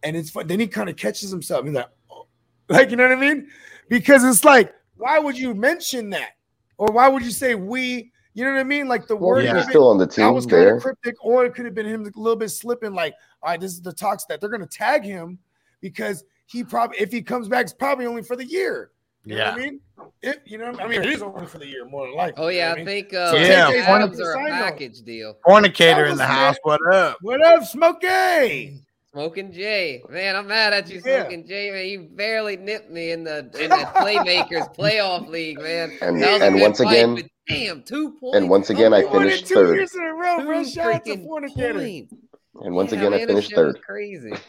and 0.05 0.15
it's 0.15 0.29
fun. 0.29 0.47
Then 0.47 0.59
he 0.61 0.67
kind 0.67 0.87
of 0.89 0.95
catches 0.95 1.29
himself. 1.31 1.65
He's 1.65 1.73
like, 1.73 1.89
oh. 2.09 2.27
like 2.69 2.91
you 2.91 2.95
know 2.95 3.03
what 3.09 3.17
I 3.17 3.19
mean? 3.19 3.49
Because 3.89 4.23
it's 4.23 4.45
like, 4.45 4.73
why 4.97 5.19
would 5.19 5.37
you 5.37 5.53
mention 5.53 6.09
that, 6.11 6.31
or 6.77 6.87
why 6.87 7.09
would 7.09 7.23
you 7.23 7.31
say 7.31 7.55
we? 7.55 8.11
You 8.33 8.43
know 8.43 8.51
what 8.51 8.59
I 8.59 8.63
mean? 8.63 8.87
Like 8.87 9.07
the 9.07 9.15
word 9.15 9.41
He's 9.43 9.51
of 9.51 9.57
it- 9.57 9.63
still 9.69 9.89
on 9.89 9.97
the 9.97 10.05
that 10.05 10.13
team 10.13 10.33
was 10.33 10.45
kind 10.45 10.61
there. 10.61 10.75
of 10.77 10.81
cryptic, 10.83 11.15
or 11.23 11.45
it 11.45 11.53
could 11.55 11.65
have 11.65 11.73
been 11.75 11.85
him 11.85 12.01
a 12.01 12.19
little 12.19 12.35
bit 12.35 12.49
slipping, 12.49 12.93
like, 12.93 13.13
all 13.41 13.49
right, 13.51 13.59
this 13.59 13.71
is 13.71 13.81
the 13.81 13.93
talks 13.93 14.25
that 14.25 14.39
they're 14.41 14.49
gonna 14.49 14.65
tag 14.67 15.03
him 15.03 15.39
because 15.81 16.23
he 16.45 16.63
probably 16.63 16.97
if 16.99 17.11
he 17.11 17.21
comes 17.21 17.47
back, 17.47 17.63
it's 17.63 17.73
probably 17.73 18.05
only 18.05 18.21
for 18.21 18.35
the 18.35 18.45
year. 18.45 18.91
You 19.23 19.35
know 19.35 19.41
Yeah. 19.41 19.51
what 19.51 19.59
I 19.59 19.63
mean? 19.63 19.79
If 20.21 20.37
you 20.45 20.57
know, 20.57 20.65
I 20.79 20.87
mean, 20.87 21.01
it 21.01 21.09
is 21.09 21.21
only 21.23 21.47
for 21.47 21.57
the 21.59 21.65
year, 21.65 21.85
more 21.85 22.05
than 22.07 22.15
likely. 22.15 22.43
Oh 22.43 22.49
yeah, 22.49 22.73
I 22.73 22.75
mean? 22.75 22.85
think 22.85 23.13
uh, 23.13 23.31
So 23.31 23.37
Yeah, 23.37 23.67
one- 23.89 24.01
Adams 24.01 24.19
are 24.19 24.33
a 24.33 24.49
package 24.49 25.01
deal. 25.01 25.35
Fornicator 25.45 26.05
in 26.05 26.17
the 26.17 26.23
was 26.23 26.29
house. 26.29 26.57
What 26.63 26.79
up? 26.93 27.17
What 27.21 27.41
up, 27.41 27.63
Smokey? 27.63 28.81
Smoking 29.15 29.53
Jay, 29.53 30.03
man, 30.09 30.35
I'm 30.35 30.45
mad 30.47 30.73
at 30.73 30.89
you, 30.89 31.01
Yeah. 31.05 31.21
Smoking 31.21 31.47
Jay. 31.47 31.71
Man, 31.71 31.85
you 31.85 32.09
barely 32.13 32.57
nipped 32.57 32.91
me 32.91 33.11
in 33.11 33.23
the 33.23 33.39
in 33.57 33.69
the 33.69 33.89
Playmakers 33.95 34.75
playoff 34.75 35.29
league, 35.29 35.57
man. 35.61 35.97
And- 36.01 36.21
That 36.21 36.33
was 36.33 36.41
a 36.41 36.45
and 36.47 36.59
once 36.59 36.77
fight, 36.79 36.91
again- 36.91 37.15
but 37.15 37.25
damn, 37.47 37.83
two 37.83 38.11
points. 38.19 38.35
And 38.37 38.49
once 38.49 38.69
again, 38.69 38.93
I 38.93 39.03
Come 39.03 39.07
on, 39.11 39.15
Won 39.15 39.23
finished 39.27 39.47
two 39.47 39.55
third. 39.55 39.75
years 39.77 39.95
in 39.95 40.01
a 40.03 40.13
row, 40.13 40.43
bro. 40.43 40.63
two 40.63 40.69
Shout 40.69 40.93
out 40.95 41.05
to 41.05 41.11
freaking 41.15 41.23
Fornicator. 41.25 41.73
points. 41.79 42.13
And 42.61 42.75
once 42.75 42.91
Yeah, 42.91 42.97
again, 42.99 43.13
I 43.13 43.17
man, 43.19 43.27
this 43.27 43.35
finished 43.35 43.55
third. 43.55 43.81
Crazy. 43.81 44.33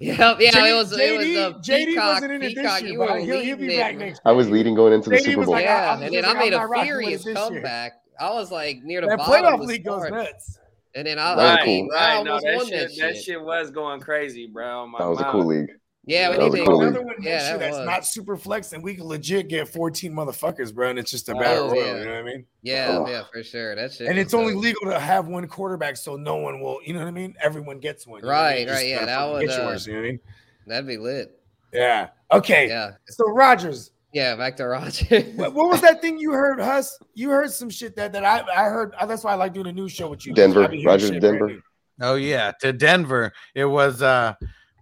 Yeah, 0.00 0.34
yeah, 0.38 0.50
JD 0.50 0.70
it 0.70 0.74
was. 0.74 0.92
it 0.98 1.16
was 1.16 1.26
a 1.26 1.52
JD 1.72 1.86
peacock. 1.86 2.14
wasn't 2.14 2.32
in 2.32 2.42
it 2.42 2.46
this 2.46 2.54
peacock, 2.56 2.82
year, 2.82 2.90
you 2.92 2.98
but 2.98 3.10
were 3.10 3.18
he'll, 3.20 3.40
he'll 3.40 3.56
be 3.56 3.76
back 3.78 3.96
next. 3.96 4.20
I 4.24 4.32
was 4.32 4.50
leading 4.50 4.74
going 4.74 4.92
into 4.92 5.08
the 5.08 5.18
Super 5.18 5.44
Bowl. 5.44 5.54
like, 5.54 5.64
Yeah, 5.64 5.94
and 5.94 6.02
then 6.02 6.12
just 6.24 6.28
I 6.28 6.38
made 6.38 6.52
a 6.52 6.58
not 6.58 6.82
furious 6.84 7.22
it 7.22 7.24
this 7.26 7.34
year. 7.36 7.60
comeback. 7.62 7.92
I 8.20 8.30
was 8.34 8.50
like 8.50 8.82
near 8.82 9.00
the 9.00 9.06
That 9.06 9.18
bottom. 9.18 9.60
playoff 9.60 9.66
league 9.66 9.84
goes 9.84 10.10
nuts. 10.10 10.58
And 10.94 11.06
then 11.06 11.18
I, 11.18 11.34
That 11.34 11.36
was 11.36 11.44
I, 11.50 11.56
cool. 11.64 11.66
mean, 11.66 11.88
I 11.96 12.16
Right, 12.16 12.24
no, 12.24 12.40
that 12.40 12.56
won 12.56 12.66
shit, 12.66 12.74
that 12.90 12.96
that 12.98 13.14
shit. 13.16 13.24
shit 13.24 13.42
was 13.42 13.70
going 13.70 14.00
crazy, 14.00 14.46
bro. 14.46 14.86
My 14.86 14.98
That 14.98 15.08
was 15.08 15.20
a 15.20 15.24
cool 15.24 15.46
league. 15.46 15.70
Yeah, 16.04 16.30
we 16.30 16.36
That 16.36 16.42
need 16.42 16.50
was 16.50 16.60
a 16.60 16.64
cool 16.64 16.80
Another 16.82 16.98
league. 16.98 17.06
one 17.06 17.16
Yeah, 17.22 17.38
that 17.52 17.60
that's 17.60 17.76
was. 17.78 17.86
not 17.86 18.04
super 18.06 18.36
flex, 18.36 18.72
and 18.72 18.82
we 18.82 18.96
can 18.96 19.04
legit 19.04 19.48
get 19.48 19.68
14 19.68 20.12
motherfuckers, 20.12 20.74
bro. 20.74 20.90
And 20.90 20.98
it's 20.98 21.10
just 21.12 21.28
a 21.28 21.32
Oh, 21.36 21.38
battle 21.38 21.68
royal. 21.70 21.76
yeah. 21.86 21.98
You 21.98 22.04
know 22.04 22.10
what 22.10 22.18
I 22.18 22.22
mean? 22.24 22.46
Yeah, 22.62 22.86
Oh. 23.00 23.08
yeah, 23.08 23.22
for 23.32 23.42
sure. 23.42 23.74
That 23.76 23.92
shit. 23.92 24.08
And 24.08 24.18
it's 24.18 24.34
only 24.34 24.52
dope. 24.52 24.62
legal 24.64 24.90
to 24.90 24.98
have 24.98 25.28
one 25.28 25.46
quarterback, 25.46 25.96
so 25.96 26.16
no 26.16 26.36
one 26.36 26.60
will. 26.60 26.80
You 26.84 26.92
know 26.94 26.98
what 27.00 27.08
I 27.08 27.12
mean? 27.12 27.34
Everyone 27.40 27.78
gets 27.78 28.06
one. 28.06 28.18
you 28.20 28.26
know 28.26 28.32
what 28.32 28.36
I 28.36 28.50
Right, 28.54 28.68
right, 28.68 28.86
yeah, 28.88 29.04
that 29.06 29.16
fucking 29.16 29.32
would, 29.32 29.40
get 29.46 29.50
uh, 29.50 29.52
you 29.54 29.58
know 29.62 29.68
what 29.68 29.88
I 29.88 30.00
mean? 30.02 30.20
That'd 30.66 30.86
be 30.88 30.96
lit. 30.98 31.40
Yeah. 31.72 32.08
Okay. 32.32 32.68
Yeah, 32.68 32.90
So 33.06 33.30
Rodgers, 33.30 33.92
yeah. 34.12 34.36
Back 34.36 34.56
to 34.58 34.66
Roger. 34.66 35.20
what, 35.36 35.54
what 35.54 35.68
was 35.70 35.80
that 35.80 36.00
thing 36.02 36.18
you 36.18 36.32
heard, 36.32 36.60
Huss? 36.60 36.98
You 37.14 37.30
heard 37.30 37.50
some 37.50 37.70
shit 37.70 37.96
that 37.96 38.12
that 38.12 38.24
I 38.24 38.40
I 38.54 38.64
heard. 38.68 38.94
uh, 38.98 39.06
That's 39.06 39.24
why 39.24 39.32
I 39.32 39.34
like 39.36 39.52
doing 39.54 39.66
a 39.68 39.72
news 39.72 39.92
show 39.92 40.08
with 40.08 40.26
you. 40.26 40.34
Denver. 40.34 40.64
I 40.64 40.66
be 40.68 40.84
Rodgers, 40.84 41.10
Denver. 41.10 41.46
new. 41.48 41.62
Oh 42.00 42.14
yeah, 42.16 42.52
to 42.60 42.72
Denver. 42.72 43.32
It 43.54 43.64
was 43.66 44.02
uh 44.02 44.34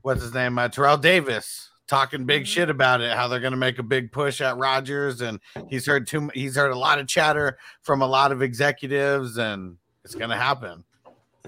what's 0.03 0.23
his 0.23 0.33
name? 0.35 0.59
Uh, 0.59 0.69
Terrell 0.69 0.97
Davis 0.97 1.69
talking 1.87 2.25
big 2.25 2.47
shit 2.47 2.71
about 2.71 3.01
it, 3.01 3.11
how 3.17 3.27
they're 3.27 3.41
gonna 3.41 3.57
make 3.57 3.79
a 3.81 3.83
big 3.83 4.13
push 4.13 4.41
at 4.41 4.57
Rodgers, 4.57 5.21
and 5.21 5.41
he's 5.69 5.85
heard 5.87 6.07
too 6.07 6.31
he's 6.35 6.57
heard 6.57 6.71
a 6.71 6.79
lot 6.79 6.99
of 6.99 7.07
chatter 7.09 7.59
from 7.83 8.01
a 8.03 8.07
lot 8.07 8.31
of 8.33 8.43
executives, 8.43 9.39
and 9.39 9.77
it's 10.05 10.15
gonna 10.15 10.37
happen. 10.37 10.85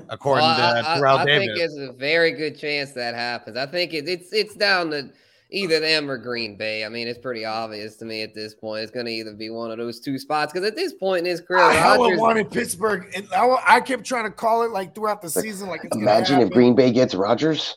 According 0.09 0.45
Well, 0.47 0.57
to 0.57 0.89
I, 0.89 0.95
I- 0.95 0.97
Terrell 0.99 1.19
I 1.19 1.25
Davis. 1.25 1.49
I 1.51 1.55
think 1.55 1.61
it's 1.61 1.77
a 1.79 1.93
very 1.97 2.33
good 2.33 2.59
chance 2.59 2.93
that 2.93 3.15
happens. 3.15 3.57
I 3.57 3.67
think 3.67 3.95
it, 3.95 4.09
it's 4.09 4.33
it's 4.33 4.55
down 4.57 4.91
to 4.91 5.11
either 5.53 5.79
them 5.81 6.11
or 6.11 6.19
Green 6.19 6.57
Bay. 6.57 6.85
I 6.85 6.89
mean, 6.89 7.07
it's 7.07 7.19
pretty 7.19 7.45
obvious 7.45 7.97
to 7.99 8.05
me 8.05 8.23
at 8.23 8.35
this 8.35 8.55
point. 8.55 8.83
It's 8.83 8.91
going 8.91 9.07
to 9.07 9.13
either 9.13 9.35
be 9.35 9.51
one 9.51 9.71
of 9.71 9.79
those 9.79 10.01
two 10.01 10.19
spots 10.19 10.53
because 10.53 10.67
at 10.67 10.75
this 10.75 10.93
point 10.95 11.21
in 11.21 11.25
his 11.27 11.41
career, 11.41 11.63
I 11.63 11.75
hella 11.75 11.99
Rodgers, 12.05 12.19
wanted 12.21 12.51
Pittsburgh, 12.51 13.13
and 13.15 13.29
I, 13.37 13.45
wa- 13.47 13.63
I 13.67 13.81
kept 13.81 14.05
trying 14.05 14.25
to 14.25 14.31
call 14.31 14.63
it 14.63 14.71
like 14.71 14.95
throughout 14.95 15.23
the 15.23 15.31
season. 15.31 15.69
Like, 15.69 15.85
it's 15.85 15.97
Imagine 15.97 16.41
if. 16.41 16.51
Green 16.51 16.75
Bay 16.75 16.91
gets 16.91 17.15
Rodgers. 17.15 17.77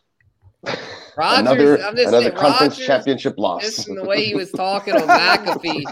Rodgers, 1.17 1.39
another 1.39 1.83
I'm 1.83 1.95
just 1.95 2.07
another 2.07 2.25
saying, 2.25 2.35
conference 2.37 2.73
Rodgers- 2.73 2.87
championship 2.87 3.37
loss. 3.37 3.61
Just 3.61 3.87
in 3.87 3.95
the 3.95 4.03
way 4.03 4.25
he 4.25 4.35
was 4.35 4.51
talking 4.51 4.95
on 4.95 5.07
McAfee, 5.07 5.83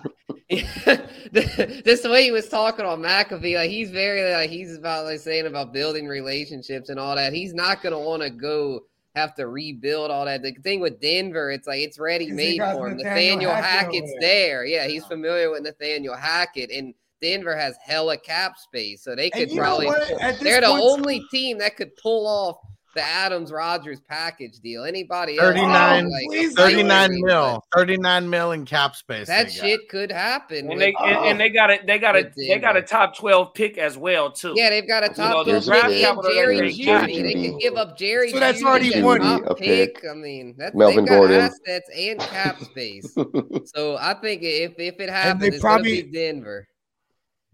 just 1.85 2.03
the 2.03 2.09
way 2.09 2.23
he 2.23 2.31
was 2.31 2.49
talking 2.49 2.85
on 2.85 3.01
McAfee, 3.01 3.55
like 3.55 3.69
he's 3.69 3.91
very 3.91 4.33
like 4.33 4.49
he's 4.49 4.75
about 4.77 5.05
like 5.05 5.19
saying 5.19 5.45
about 5.45 5.71
building 5.73 6.07
relationships 6.07 6.89
and 6.89 6.99
all 6.99 7.15
that. 7.15 7.33
He's 7.33 7.53
not 7.53 7.81
gonna 7.81 7.99
want 7.99 8.21
to 8.23 8.29
go 8.29 8.81
have 9.15 9.35
to 9.35 9.47
rebuild 9.47 10.11
all 10.11 10.25
that. 10.25 10.41
The 10.41 10.53
thing 10.63 10.79
with 10.79 10.99
Denver, 10.99 11.51
it's 11.51 11.67
like 11.67 11.81
it's 11.81 11.99
ready 11.99 12.31
made 12.31 12.57
for 12.57 12.87
him. 12.87 12.97
Nathaniel 12.97 13.51
Nathaniel 13.51 13.51
Hackett's 13.51 14.11
there. 14.19 14.59
there. 14.59 14.65
Yeah, 14.65 14.87
he's 14.87 15.05
familiar 15.05 15.51
with 15.51 15.63
Nathaniel 15.63 16.15
Hackett, 16.15 16.71
and 16.71 16.93
Denver 17.21 17.55
has 17.55 17.75
hella 17.83 18.17
cap 18.17 18.57
space, 18.57 19.03
so 19.03 19.15
they 19.15 19.29
could 19.29 19.51
probably. 19.55 19.85
what? 19.85 20.09
At 20.21 20.35
this 20.35 20.43
They're 20.43 20.61
the 20.61 20.67
only 20.67 21.23
team 21.31 21.57
that 21.59 21.75
could 21.75 21.95
pull 21.97 22.27
off 22.27 22.57
the 22.95 23.01
Adams 23.01 23.51
Rodgers 23.51 23.99
package 24.01 24.59
deal. 24.59 24.83
Anybody 24.85 25.37
else? 25.39 25.55
like, 25.57 26.51
39 26.55 26.87
like, 26.87 27.11
mil, 27.23 27.63
39 27.75 28.29
mil 28.29 28.51
in 28.51 28.65
cap 28.65 28.95
space. 28.95 29.27
That 29.27 29.47
they 29.47 29.53
got. 29.55 29.65
shit 29.65 29.89
could 29.89 30.11
happen. 30.11 30.57
And 30.59 30.69
with- 30.69 30.79
they 30.79 30.93
and, 31.03 31.17
and 31.25 31.39
they 31.39 31.49
got 31.49 31.71
a 31.71 31.79
they 31.85 31.97
got 31.99 32.15
a 32.15 32.23
With 32.23 32.35
they 32.35 32.59
got 32.59 32.77
a 32.77 32.81
top 32.81 33.15
twelve 33.17 33.53
pick 33.53 33.77
as 33.77 33.97
well 33.97 34.31
too. 34.31 34.53
yeah, 34.55 34.69
they've 34.69 34.87
got 34.87 35.03
a 35.03 35.07
know, 35.07 35.13
top 35.13 35.45
there's 35.45 35.65
12 35.65 35.83
pick 35.85 36.05
and 36.05 36.23
Jerry 36.23 36.59
they 36.59 36.69
Jeudy. 36.73 37.23
They 37.23 37.33
can 37.33 37.57
give 37.57 37.75
up 37.75 37.97
Jerry 37.97 38.29
So 38.31 38.39
that's 38.39 38.61
Jeudy 38.61 38.65
already 38.65 39.01
one- 39.01 39.43
pick. 39.55 39.95
pick. 40.01 40.05
I 40.09 40.13
mean, 40.13 40.55
that's 40.57 40.75
Melvin 40.75 41.05
they've 41.05 41.09
got 41.09 41.17
Gordon. 41.17 41.41
assets 41.41 41.89
and 41.97 42.19
cap 42.19 42.59
space. 42.61 43.13
so 43.73 43.97
I 43.99 44.13
think 44.21 44.41
if 44.43 44.73
if 44.77 44.99
it 44.99 45.09
happens, 45.09 45.41
they 45.41 45.47
it's 45.47 45.59
probably- 45.59 46.03
be 46.03 46.11
Denver. 46.11 46.67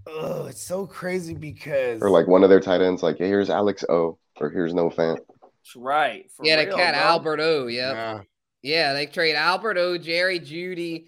Ugh, 0.08 0.48
it's 0.50 0.62
so 0.64 0.88
crazy 0.88 1.36
because 1.36 2.02
or 2.02 2.10
like 2.10 2.28
one 2.28 2.44
of 2.44 2.50
their 2.50 2.62
tight 2.62 2.82
ends, 2.82 3.04
like, 3.04 3.18
hey, 3.18 3.28
here's 3.28 3.50
Alex 3.50 3.84
O, 3.90 4.18
or 4.42 4.50
here's 4.50 4.74
Noah 4.74 4.92
Fant. 4.92 5.18
That's 5.18 5.76
right. 5.76 6.30
for 6.32 6.46
yeah, 6.46 6.58
the 6.58 6.68
real, 6.68 6.78
cat 6.78 6.94
bro. 6.96 7.04
Albert 7.04 7.40
O. 7.42 7.68
Yep. 7.68 7.96
Yeah. 7.96 8.20
Yeah, 8.62 8.94
they 8.94 9.06
trade 9.06 9.36
Albert 9.36 9.78
O, 9.78 9.98
Jerry 9.98 10.38
Jeudy, 10.40 11.06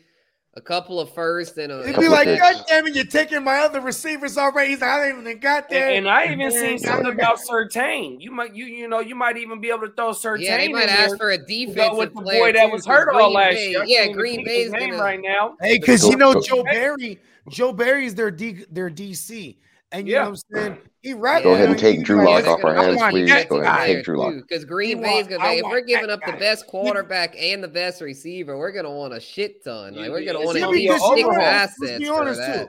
a 0.53 0.61
couple 0.61 0.99
of 1.01 1.13
first 1.13 1.57
and 1.57 1.69
a. 1.71 1.81
It'd 1.81 1.99
be 1.99 2.07
like, 2.07 2.25
picks. 2.25 2.39
God 2.41 2.63
damn 2.67 2.87
it, 2.87 2.95
you're 2.95 3.03
taking 3.03 3.43
my 3.43 3.57
other 3.57 3.81
receivers 3.81 4.37
already. 4.37 4.69
He's 4.71 4.79
like, 4.81 4.89
I 4.89 5.09
ain't 5.09 5.19
even 5.19 5.39
got 5.39 5.67
there. 5.69 5.89
And, 5.89 5.97
and 6.05 6.09
I 6.09 6.25
even 6.25 6.41
And 6.41 6.53
seen 6.53 6.79
something 6.79 7.11
about 7.11 7.39
Sertain. 7.39 8.21
You 8.21 8.31
might 8.31 8.55
you 8.55 8.65
you 8.65 8.87
know 8.87 8.99
you 9.01 9.15
might 9.15 9.35
even 9.35 9.59
be 9.59 9.67
able 9.69 9.81
to 9.81 9.91
throw 9.93 10.11
Sertain. 10.11 10.41
Yeah, 10.43 10.57
they 10.57 10.65
in 10.67 10.71
might 10.71 10.87
there 10.87 10.97
ask 10.97 11.17
for 11.17 11.31
a 11.31 11.37
to 11.37 11.43
go 11.43 11.47
defensive 11.47 11.97
with 11.97 12.13
the 12.15 12.21
boy 12.21 12.53
that 12.53 12.71
was 12.71 12.85
hurt 12.85 13.09
all 13.13 13.19
Green 13.23 13.33
last 13.33 13.53
Bay- 13.55 13.69
year. 13.71 13.83
Yeah, 13.85 14.07
Green 14.13 14.35
think 14.37 14.47
of 14.47 14.51
Bay's 14.53 14.71
name 14.71 14.89
gonna. 14.91 15.03
right 15.03 15.19
now. 15.21 15.55
Hey, 15.61 15.77
because 15.77 16.07
you 16.07 16.15
know 16.15 16.41
Joe 16.41 16.63
Barry, 16.63 17.19
Joe 17.49 17.73
Barry's 17.73 18.15
their 18.15 18.31
D, 18.31 18.63
their 18.71 18.89
DC, 18.89 19.57
and 19.91 20.07
you 20.07 20.13
Yeah. 20.13 20.23
know 20.23 20.29
what 20.31 20.43
I'm 20.55 20.57
saying. 20.57 20.77
He 21.01 21.13
right. 21.13 21.43
Go 21.43 21.53
ahead 21.55 21.69
and 21.69 21.79
take 21.79 22.03
Drew 22.03 22.23
Lock 22.23 22.45
off 22.47 22.63
our 22.63 22.75
hands, 22.75 23.01
please. 23.09 23.27
Go 23.45 23.59
ahead 23.61 23.89
and 23.89 23.95
take 23.97 24.05
Drew 24.05 24.17
Lock. 24.19 24.35
Because 24.35 24.65
Green 24.65 24.97
He 24.99 25.03
Bay's 25.03 25.25
want- 25.25 25.29
gonna 25.29 25.49
be 25.49 25.57
if 25.57 25.65
we're 25.65 25.81
giving 25.81 26.09
up 26.11 26.19
the 26.25 26.33
best 26.33 26.67
quarterback 26.67 27.35
and 27.39 27.63
the 27.63 27.67
best 27.67 28.01
receiver, 28.01 28.55
we're 28.57 28.71
gonna 28.71 28.91
want 28.91 29.13
a 29.13 29.19
shit 29.19 29.63
ton. 29.63 29.95
Like 29.95 30.11
we're 30.11 30.23
gonna 30.25 30.41
want 30.45 30.55
to 30.55 30.59
gonna 30.61 30.73
be 30.73 30.81
deal 30.87 30.93
an 30.93 31.17
six 31.17 31.29
assets 31.37 31.79
Let's 31.81 31.97
be 31.99 32.05
for 32.05 32.13
honest 32.13 32.39
that. 32.39 32.67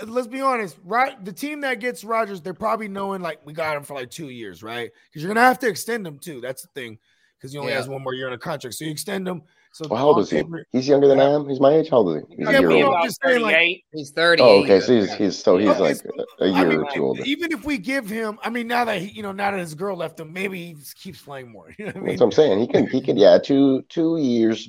too. 0.00 0.06
Let's 0.06 0.26
be 0.28 0.40
honest, 0.42 0.76
right? 0.84 1.24
The 1.24 1.32
team 1.32 1.62
that 1.62 1.80
gets 1.80 2.04
Rodgers, 2.04 2.40
they're 2.40 2.54
probably 2.54 2.86
knowing 2.86 3.20
like 3.22 3.40
we 3.44 3.52
got 3.52 3.76
him 3.76 3.82
for 3.82 3.94
like 3.94 4.10
two 4.10 4.28
years, 4.28 4.62
right? 4.62 4.90
Because 5.08 5.22
you're 5.22 5.32
gonna 5.34 5.46
have 5.46 5.58
to 5.60 5.68
extend 5.68 6.06
him 6.06 6.18
too. 6.20 6.40
That's 6.40 6.62
the 6.62 6.68
thing, 6.68 6.98
because 7.38 7.50
he 7.52 7.58
only 7.58 7.72
Yeah. 7.72 7.78
has 7.78 7.88
one 7.88 8.02
more 8.04 8.14
year 8.14 8.28
on 8.28 8.32
a 8.34 8.38
contract, 8.38 8.76
so 8.76 8.84
you 8.84 8.90
extend 8.92 9.26
him. 9.26 9.42
So 9.76 9.86
Well, 9.90 9.98
how 9.98 10.06
old 10.06 10.20
is 10.20 10.30
he? 10.30 10.38
paper- 10.42 10.64
He's 10.72 10.88
younger 10.88 11.06
than 11.06 11.20
I 11.20 11.24
am. 11.34 11.46
He's 11.50 11.60
my 11.60 11.70
age. 11.74 11.90
How 11.90 11.98
old 11.98 12.16
is 12.16 12.22
he? 12.30 12.36
He's 12.36 12.46
Yeah, 12.46 12.48
a 12.48 12.52
but 12.52 12.60
year 12.62 12.70
you 12.70 12.76
older. 12.76 12.86
know, 12.86 12.92
about 12.92 13.04
just 13.04 13.18
saying, 13.22 13.42
like- 13.42 13.54
38. 13.54 13.84
He's 13.92 14.10
thirty. 14.10 14.42
Oh, 14.42 14.62
okay. 14.64 14.80
So 14.80 14.94
he's 14.94 15.12
he's 15.14 15.38
so 15.38 15.58
he's 15.58 15.68
oh, 15.68 15.82
like 15.82 15.96
a, 16.40 16.44
a 16.44 16.50
I 16.50 16.60
year 16.60 16.68
mean, 16.70 16.78
or 16.80 16.90
two 16.94 17.04
older. 17.04 17.22
Even 17.26 17.52
if 17.52 17.62
we 17.66 17.76
give 17.76 18.08
him, 18.08 18.38
I 18.42 18.48
mean, 18.48 18.68
now 18.68 18.86
that 18.86 19.02
he, 19.02 19.08
you 19.08 19.22
know, 19.22 19.32
now 19.32 19.50
that 19.50 19.60
his 19.60 19.74
girl 19.74 19.94
left 19.98 20.18
him, 20.18 20.32
maybe 20.32 20.64
he 20.68 20.72
just 20.72 20.96
keeps 20.96 21.20
playing 21.20 21.52
more. 21.52 21.74
You 21.78 21.84
know 21.84 21.90
what 21.90 21.96
I 21.96 21.98
mean? 21.98 22.06
That's 22.08 22.20
what 22.20 22.26
I'm 22.28 22.32
saying. 22.32 22.58
He 22.60 22.66
can 22.68 22.86
he 22.88 23.00
can 23.02 23.18
yeah 23.18 23.36
two 23.38 23.82
two 23.90 24.16
years 24.16 24.66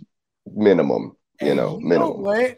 minimum. 0.53 1.15
You 1.41 1.47
And 1.47 1.55
know 1.57 1.79
you 1.79 1.87
minimum. 1.87 2.21
what? 2.23 2.57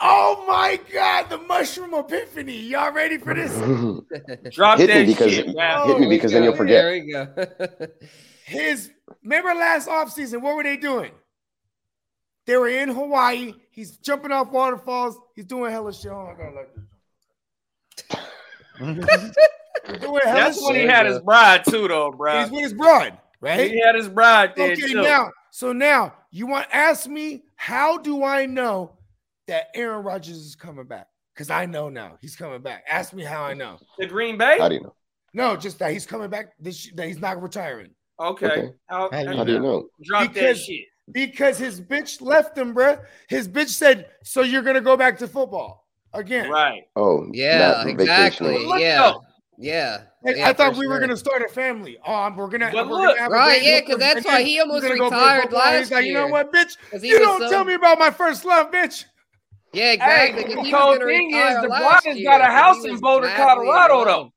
Oh 0.00 0.44
my 0.48 0.80
God, 0.90 1.28
the 1.28 1.38
mushroom 1.38 1.92
epiphany! 1.94 2.56
Y'all 2.62 2.92
ready 2.92 3.18
for 3.18 3.34
this? 3.34 3.52
Drop 4.54 4.78
Hit 4.78 4.88
me 4.88 4.94
that 4.94 5.06
because- 5.06 5.32
shit, 5.34 5.54
man. 5.54 5.74
Oh, 5.80 5.88
Hit 5.88 6.00
me 6.00 6.06
we 6.06 6.16
because 6.16 6.32
then 6.32 6.42
go. 6.42 6.48
you'll 6.48 6.56
forget. 6.56 6.82
There 6.82 6.92
we 6.92 7.12
go. 7.12 7.86
His 8.46 8.90
remember 9.22 9.50
last 9.54 9.88
offseason, 9.88 10.40
what 10.42 10.56
were 10.56 10.62
they 10.62 10.76
doing? 10.76 11.10
They 12.46 12.56
were 12.56 12.68
in 12.68 12.90
Hawaii. 12.90 13.54
He's 13.70 13.96
jumping 13.98 14.32
off 14.32 14.50
waterfalls. 14.50 15.16
He's 15.34 15.46
doing 15.46 15.70
hella 15.70 15.92
shit. 15.92 16.10
Oh, 16.12 16.30
I 16.32 16.34
gotta 16.36 16.56
like 16.56 16.74
this. 16.74 16.84
Doing 20.00 20.20
hella 20.24 20.34
That's 20.34 20.62
when 20.62 20.74
he 20.74 20.82
had 20.82 21.06
his 21.06 21.20
bride 21.20 21.64
too, 21.64 21.88
though, 21.88 22.10
bro. 22.12 22.42
He's 22.42 22.50
with 22.50 22.62
his 22.62 22.74
bride, 22.74 23.18
right? 23.40 23.70
He 23.70 23.80
had 23.80 23.94
his 23.94 24.08
bride 24.08 24.54
there 24.56 24.72
Okay, 24.72 24.80
too. 24.80 25.02
now, 25.02 25.30
so 25.50 25.72
now 25.72 26.14
you 26.30 26.46
want 26.46 26.68
to 26.68 26.76
ask 26.76 27.06
me, 27.06 27.44
how 27.56 27.98
do 27.98 28.24
I 28.24 28.46
know 28.46 28.98
that 29.46 29.68
Aaron 29.74 30.04
Rodgers 30.04 30.36
is 30.36 30.54
coming 30.54 30.86
back? 30.86 31.08
Because 31.34 31.50
I 31.50 31.66
know 31.66 31.88
now 31.88 32.16
he's 32.20 32.36
coming 32.36 32.60
back. 32.62 32.84
Ask 32.88 33.12
me 33.12 33.24
how 33.24 33.42
I 33.42 33.54
know. 33.54 33.78
The 33.98 34.06
Green 34.06 34.38
Bay. 34.38 34.58
How 34.58 34.68
do 34.68 34.76
you 34.76 34.82
know? 34.82 34.94
No, 35.32 35.56
just 35.56 35.78
that 35.80 35.92
he's 35.92 36.06
coming 36.06 36.30
back. 36.30 36.52
This 36.60 36.90
that 36.94 37.08
he's 37.08 37.18
not 37.18 37.42
retiring 37.42 37.90
Okay. 38.20 38.46
Okay. 38.46 38.72
How, 38.86 39.10
How 39.10 39.22
do 39.24 39.30
you 39.30 39.36
How 39.36 39.44
do 39.44 39.52
you 39.52 39.60
know? 39.60 39.88
Drop 40.04 40.32
that 40.34 40.56
shit. 40.56 40.84
Because 41.12 41.58
his 41.58 41.80
bitch 41.80 42.20
left 42.20 42.56
him, 42.56 42.74
bruh. 42.74 43.00
His 43.28 43.48
bitch 43.48 43.68
said, 43.70 44.06
"So 44.22 44.42
you're 44.42 44.62
gonna 44.62 44.80
go 44.80 44.96
back 44.96 45.18
to 45.18 45.28
football 45.28 45.86
again?" 46.12 46.50
Right. 46.50 46.82
Oh, 46.96 47.26
Yeah, 47.32 47.86
exactly. 47.86 48.48
vacationing. 48.52 48.80
Yeah, 48.80 48.96
though. 49.12 49.22
yeah. 49.58 50.00
Hey, 50.24 50.38
yeah, 50.38 50.48
I 50.48 50.52
thought 50.54 50.72
for 50.74 50.80
we 50.80 50.86
were 50.88 50.98
gonna 50.98 51.16
start 51.16 51.42
a 51.42 51.48
family. 51.48 51.98
Oh, 52.06 52.32
we're 52.34 52.48
gonna, 52.48 52.70
But 52.72 52.88
we're 52.88 52.92
look, 52.94 53.08
gonna 53.08 53.20
have 53.20 53.30
Right, 53.30 53.60
baby, 53.60 53.66
yeah, 53.66 53.80
'cause 53.82 53.92
and 53.92 54.02
that's 54.02 54.24
why 54.24 54.42
he 54.42 54.58
almost 54.60 54.82
gonna 54.82 54.96
go 54.96 55.04
retired 55.10 55.42
football. 55.42 55.60
And 55.60 55.70
last 55.72 55.78
He's 55.80 55.90
like, 55.90 56.06
you 56.06 56.14
know 56.14 56.26
what, 56.28 56.52
bitch? 56.52 56.76
You 57.02 57.18
don't 57.18 57.40
so- 57.40 57.50
tell 57.50 57.64
me 57.64 57.74
about 57.74 57.98
my 57.98 58.10
first 58.10 58.44
love, 58.44 58.70
bitch. 58.70 59.04
Yeah, 59.74 59.92
exactly. 59.92 60.42
Hey, 60.42 60.44
'cause 60.44 60.54
the 60.54 60.62
he 60.62 60.72
was 60.72 60.82
cold 60.82 60.98
gonna 61.00 61.10
thing 61.10 61.30
is 61.34 61.60
the 61.60 61.68
last 61.68 62.04
Broncos 62.04 62.16
year, 62.20 62.30
got 62.30 62.40
a 62.40 62.44
'cause 62.44 62.52
he 62.52 62.56
house 62.58 62.84
in 62.84 63.00
Boulder, 63.00 63.26
madly 63.26 63.44
Colorado, 63.44 64.04
though. 64.04 64.32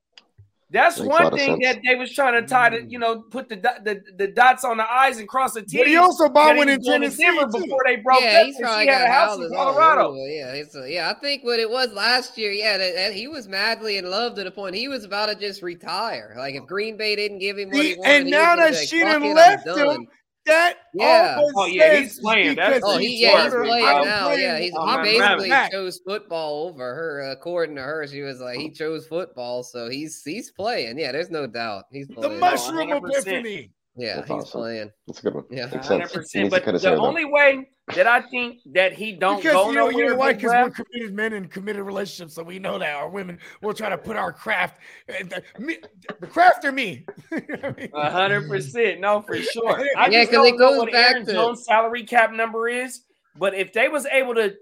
That's 0.69 0.99
Makes 0.99 1.09
one 1.09 1.31
thing 1.31 1.61
sense. 1.61 1.75
that 1.75 1.81
they 1.85 1.95
was 1.95 2.13
trying 2.13 2.33
to 2.41 2.45
tie 2.45 2.69
the, 2.71 2.77
mm. 2.79 2.91
you 2.91 2.99
know, 2.99 3.21
put 3.21 3.47
the, 3.47 3.55
the 3.55 4.01
the 4.17 4.27
dots 4.27 4.65
on 4.65 4.75
the 4.75 4.91
I's 4.91 5.17
and 5.17 5.25
cross 5.27 5.53
the 5.53 5.61
T's. 5.61 5.79
But 5.79 5.87
he 5.87 5.95
also 5.95 6.27
bought 6.27 6.57
one 6.57 6.67
in 6.67 6.77
was 6.77 6.85
going 6.85 7.01
to 7.01 7.07
Tennessee 7.07 7.23
Denver 7.23 7.49
too. 7.49 7.63
before 7.63 7.79
they 7.85 7.95
broke 7.95 8.19
yeah, 8.19 8.39
up. 8.41 8.45
he's 8.47 8.57
and 8.57 8.65
probably 8.65 8.83
She 8.83 8.89
had 8.89 9.07
a 9.07 9.11
house 9.11 9.39
in 9.39 9.49
Colorado. 9.49 10.13
Yeah, 10.15 10.51
it's 10.51 10.75
a, 10.75 10.91
yeah. 10.91 11.09
I 11.09 11.17
think 11.21 11.45
what 11.45 11.59
it 11.61 11.69
was 11.69 11.93
last 11.93 12.37
year. 12.37 12.51
Yeah, 12.51 12.77
that, 12.77 12.95
that 12.95 13.13
he 13.13 13.29
was 13.29 13.47
madly 13.47 13.97
in 13.97 14.09
love 14.09 14.35
to 14.35 14.43
the 14.43 14.51
point 14.51 14.75
he 14.75 14.89
was 14.89 15.05
about 15.05 15.27
to 15.27 15.35
just 15.35 15.61
retire. 15.61 16.35
Like 16.37 16.55
if 16.55 16.65
Green 16.65 16.97
Bay 16.97 17.15
didn't 17.15 17.39
give 17.39 17.57
him 17.57 17.69
what 17.69 17.77
he 17.85 17.93
See, 17.93 17.99
wanted, 17.99 18.21
and 18.23 18.29
now 18.29 18.55
was 18.57 18.65
that 18.65 18.73
like, 18.73 18.87
she 18.89 19.01
"Fuck 19.01 19.21
done 19.21 19.35
left 19.35 19.67
him, 19.67 20.07
that 20.47 20.77
Yeah. 20.93 21.37
Oh, 21.55 21.65
yeah, 21.67 21.99
he's 21.99 22.19
playing. 22.19 22.55
That's 22.55 22.83
Oh, 22.83 22.97
he 22.97 23.21
yeah, 23.21 23.43
he's 23.43 23.53
playing 23.53 23.85
I'm 23.85 24.05
now. 24.05 24.25
playing- 24.27 24.41
Yeah, 24.41 24.59
he's, 24.59 24.73
I'm 24.79 25.05
he 25.05 25.11
basically 25.19 25.49
back. 25.49 25.71
chose 25.71 25.99
football 26.05 26.67
over 26.69 26.93
her. 26.95 27.29
According 27.31 27.75
to 27.75 27.81
her, 27.83 28.07
she 28.07 28.21
was 28.21 28.39
like 28.39 28.57
he 28.57 28.71
chose 28.71 29.05
football, 29.07 29.63
so 29.63 29.89
he's 29.89 30.21
he's 30.23 30.51
playing. 30.51 30.97
Yeah, 30.97 31.11
there's 31.11 31.29
no 31.29 31.45
doubt 31.47 31.85
he's 31.91 32.07
the 32.07 32.27
oh, 32.27 32.39
mushroom 32.39 32.89
100%. 32.89 33.09
epiphany. 33.09 33.71
Yeah, 33.97 34.17
That's 34.17 34.27
he's 34.27 34.35
awesome. 34.43 34.61
playing. 34.61 34.91
That's 35.07 35.19
a 35.19 35.21
good 35.23 35.33
one. 35.33 35.43
Yeah. 35.49 35.65
Makes. 35.65 35.87
hundred 35.87 36.11
percent. 36.13 36.43
needs 36.43 36.53
But 36.53 36.63
cut 36.63 36.73
his 36.75 36.83
the 36.83 36.89
hair, 36.89 36.97
though. 36.97 37.05
only 37.05 37.25
way 37.25 37.67
that 37.95 38.05
I 38.07 38.21
think 38.21 38.59
that 38.73 38.93
he 38.93 39.13
don't 39.13 39.37
Because 39.37 39.53
go 39.53 39.69
you 39.69 39.75
know, 39.75 39.89
you 39.89 39.97
nowhere, 39.97 40.09
know 40.11 40.15
why? 40.17 40.33
Because 40.33 40.51
we're 40.51 40.69
committed 40.69 41.13
men 41.15 41.33
in 41.33 41.47
committed 41.47 41.81
relationships, 41.83 42.35
so 42.35 42.43
we 42.43 42.59
know 42.59 42.77
that 42.79 42.95
our 42.95 43.09
women 43.09 43.39
will 43.61 43.73
try 43.73 43.89
to 43.89 43.97
put 43.97 44.15
our 44.17 44.31
craft. 44.31 44.79
uh, 45.09 45.23
The, 45.23 45.43
me- 45.59 45.77
the 46.19 46.27
craft 46.27 46.63
or 46.65 46.71
me. 46.71 47.05
You 47.31 47.37
know 47.47 47.55
what 47.57 47.65
I 47.65 47.81
mean? 47.81 47.89
A 47.93 48.11
hundred 48.11 48.47
percent, 48.49 48.99
no, 48.99 49.21
for 49.21 49.35
sure. 49.37 49.79
Yeah, 49.95 49.99
I 50.01 50.05
'cause 50.05 50.13
just 50.13 50.29
it 50.29 50.33
don't 50.33 50.51
know 50.51 50.57
goes 50.57 50.77
what 50.79 50.91
back 50.91 51.11
Aaron 51.15 51.25
to- 51.25 51.33
Jones' 51.33 51.65
salary 51.65 52.03
cap 52.03 52.31
number 52.31 52.67
is. 52.67 53.01
But 53.35 53.53
if 53.53 53.71
they 53.73 53.87
was 53.87 54.05
able 54.07 54.33
to 54.35 54.55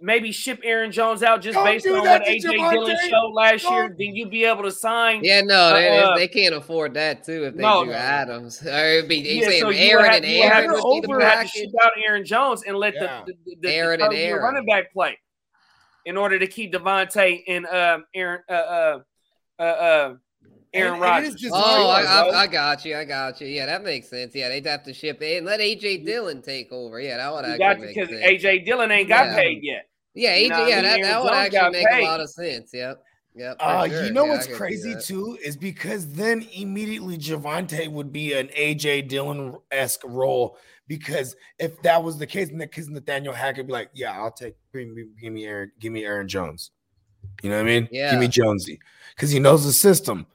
maybe 0.00 0.30
ship 0.32 0.60
Aaron 0.62 0.92
Jones 0.92 1.22
out 1.22 1.42
just 1.42 1.54
Don't 1.54 1.64
based 1.64 1.86
on 1.86 1.98
what 2.00 2.24
to 2.24 2.30
AJ 2.30 2.40
Dillon 2.70 2.96
showed 3.08 3.32
last 3.32 3.64
year, 3.64 3.88
Don't- 3.88 3.98
then 3.98 4.14
you'd 4.14 4.30
be 4.30 4.44
able 4.44 4.62
to 4.62 4.70
sign. 4.70 5.20
Yeah, 5.24 5.40
no, 5.40 5.72
they, 5.74 5.82
they- 5.82 5.98
Uh, 5.98 6.16
they 6.16 6.28
can't 6.28 6.54
afford 6.54 6.94
that 6.94 7.24
too. 7.24 7.44
If 7.44 7.54
they 7.56 7.62
no, 7.62 7.84
do. 7.84 7.92
Adams, 7.92 8.64
or 8.66 8.68
it'd 8.70 9.08
be 9.08 9.16
Yeah, 9.16 9.50
so 9.60 9.70
you 9.70 9.90
Aaron 9.90 10.04
have, 10.06 10.14
and 10.22 10.24
you 10.32 10.38
would 10.40 10.52
have 10.52 10.64
to, 10.64 10.70
would 10.82 11.02
be 11.02 11.06
the 11.06 11.12
have 11.14 11.20
to 11.20 11.36
package. 11.36 11.50
ship 11.52 11.70
out 11.82 11.90
Aaron 12.06 12.24
Jones 12.24 12.62
and 12.64 12.76
let 12.76 12.94
Yeah. 12.94 13.22
the, 13.26 13.32
the, 13.44 13.56
the, 13.62 13.74
Aaron 13.74 13.98
the 14.00 14.06
and 14.06 14.14
Aaron. 14.14 14.42
running 14.42 14.66
back 14.66 14.92
play 14.92 15.18
in 16.06 16.16
order 16.16 16.38
to 16.38 16.46
keep 16.46 16.72
Davante 16.72 17.42
and 17.48 17.66
um, 17.66 18.04
Aaron 18.14 18.40
uh, 18.48 18.52
uh, 18.52 18.98
uh, 19.58 19.62
uh, 19.62 20.14
Aaron 20.74 20.94
And- 20.94 21.04
and 21.04 21.24
it 21.24 21.28
is 21.28 21.34
Rodgers. 21.34 21.50
Oh, 21.54 21.88
I. 21.88 22.02
I, 22.02 22.40
I 22.42 22.46
got 22.46 22.84
you. 22.84 22.94
I 22.96 23.04
got 23.04 23.40
you. 23.40 23.46
Yeah, 23.48 23.66
that 23.66 23.82
makes 23.82 24.08
sense. 24.08 24.34
Yeah, 24.34 24.48
they'd 24.50 24.64
have 24.66 24.84
to 24.84 24.92
ship 24.94 25.22
in. 25.22 25.44
Let 25.46 25.60
AJ 25.60 26.04
Dillon 26.04 26.42
take 26.42 26.70
over. 26.72 27.00
Yeah, 27.00 27.16
that 27.16 27.32
would 27.32 27.46
You 27.46 27.52
actually 27.52 27.58
got 27.58 27.78
make 27.80 27.94
because. 27.94 28.10
AJ 28.10 28.64
Dillon 28.66 28.90
ain't 28.90 29.08
got 29.08 29.26
Yeah. 29.26 29.34
paid 29.34 29.60
yet. 29.62 29.87
Yeah, 30.18 30.34
you 30.36 30.46
AJ. 30.46 30.50
know 30.50 30.58
what 30.58 30.66
I 30.66 30.68
yeah, 30.68 30.76
mean? 30.76 30.84
that, 30.84 31.02
that 31.02 31.22
would 31.22 31.28
Jones 31.28 31.36
actually 31.38 31.58
got 31.58 31.72
make 31.72 31.88
paid. 31.88 32.02
a 32.02 32.06
lot 32.06 32.20
of 32.20 32.30
sense. 32.30 32.70
Yep. 32.72 33.04
Yep. 33.34 33.56
Uh, 33.60 33.88
sure. 33.88 34.04
you 34.04 34.12
know 34.12 34.24
Yeah, 34.24 34.30
what's 34.32 34.46
crazy 34.48 34.96
too 35.00 35.38
is 35.44 35.56
because 35.56 36.12
then 36.12 36.44
immediately 36.52 37.16
Javonte 37.16 37.88
would 37.88 38.12
be 38.12 38.32
an 38.32 38.48
AJ 38.48 39.08
Dillon 39.08 39.54
esque 39.70 40.02
role 40.04 40.58
because 40.88 41.36
if 41.60 41.80
that 41.82 42.02
was 42.02 42.18
the 42.18 42.26
case, 42.26 42.50
because 42.50 42.88
Nathaniel 42.88 43.32
Hackett 43.32 43.58
would 43.58 43.66
be 43.68 43.72
like, 43.74 43.90
yeah, 43.94 44.12
I'll 44.18 44.32
take 44.32 44.56
give 44.74 44.88
me, 44.88 45.04
give 45.20 45.32
me 45.32 45.44
Aaron, 45.44 45.70
give 45.78 45.92
me 45.92 46.04
Aaron 46.04 46.26
Jones. 46.26 46.72
You 47.42 47.50
know 47.50 47.56
what 47.56 47.62
I 47.62 47.66
mean? 47.66 47.88
Yeah. 47.92 48.10
Give 48.10 48.20
me 48.20 48.26
Jonesy 48.28 48.80
because 49.14 49.30
he 49.30 49.38
knows 49.38 49.64
the 49.64 49.72
system. 49.72 50.26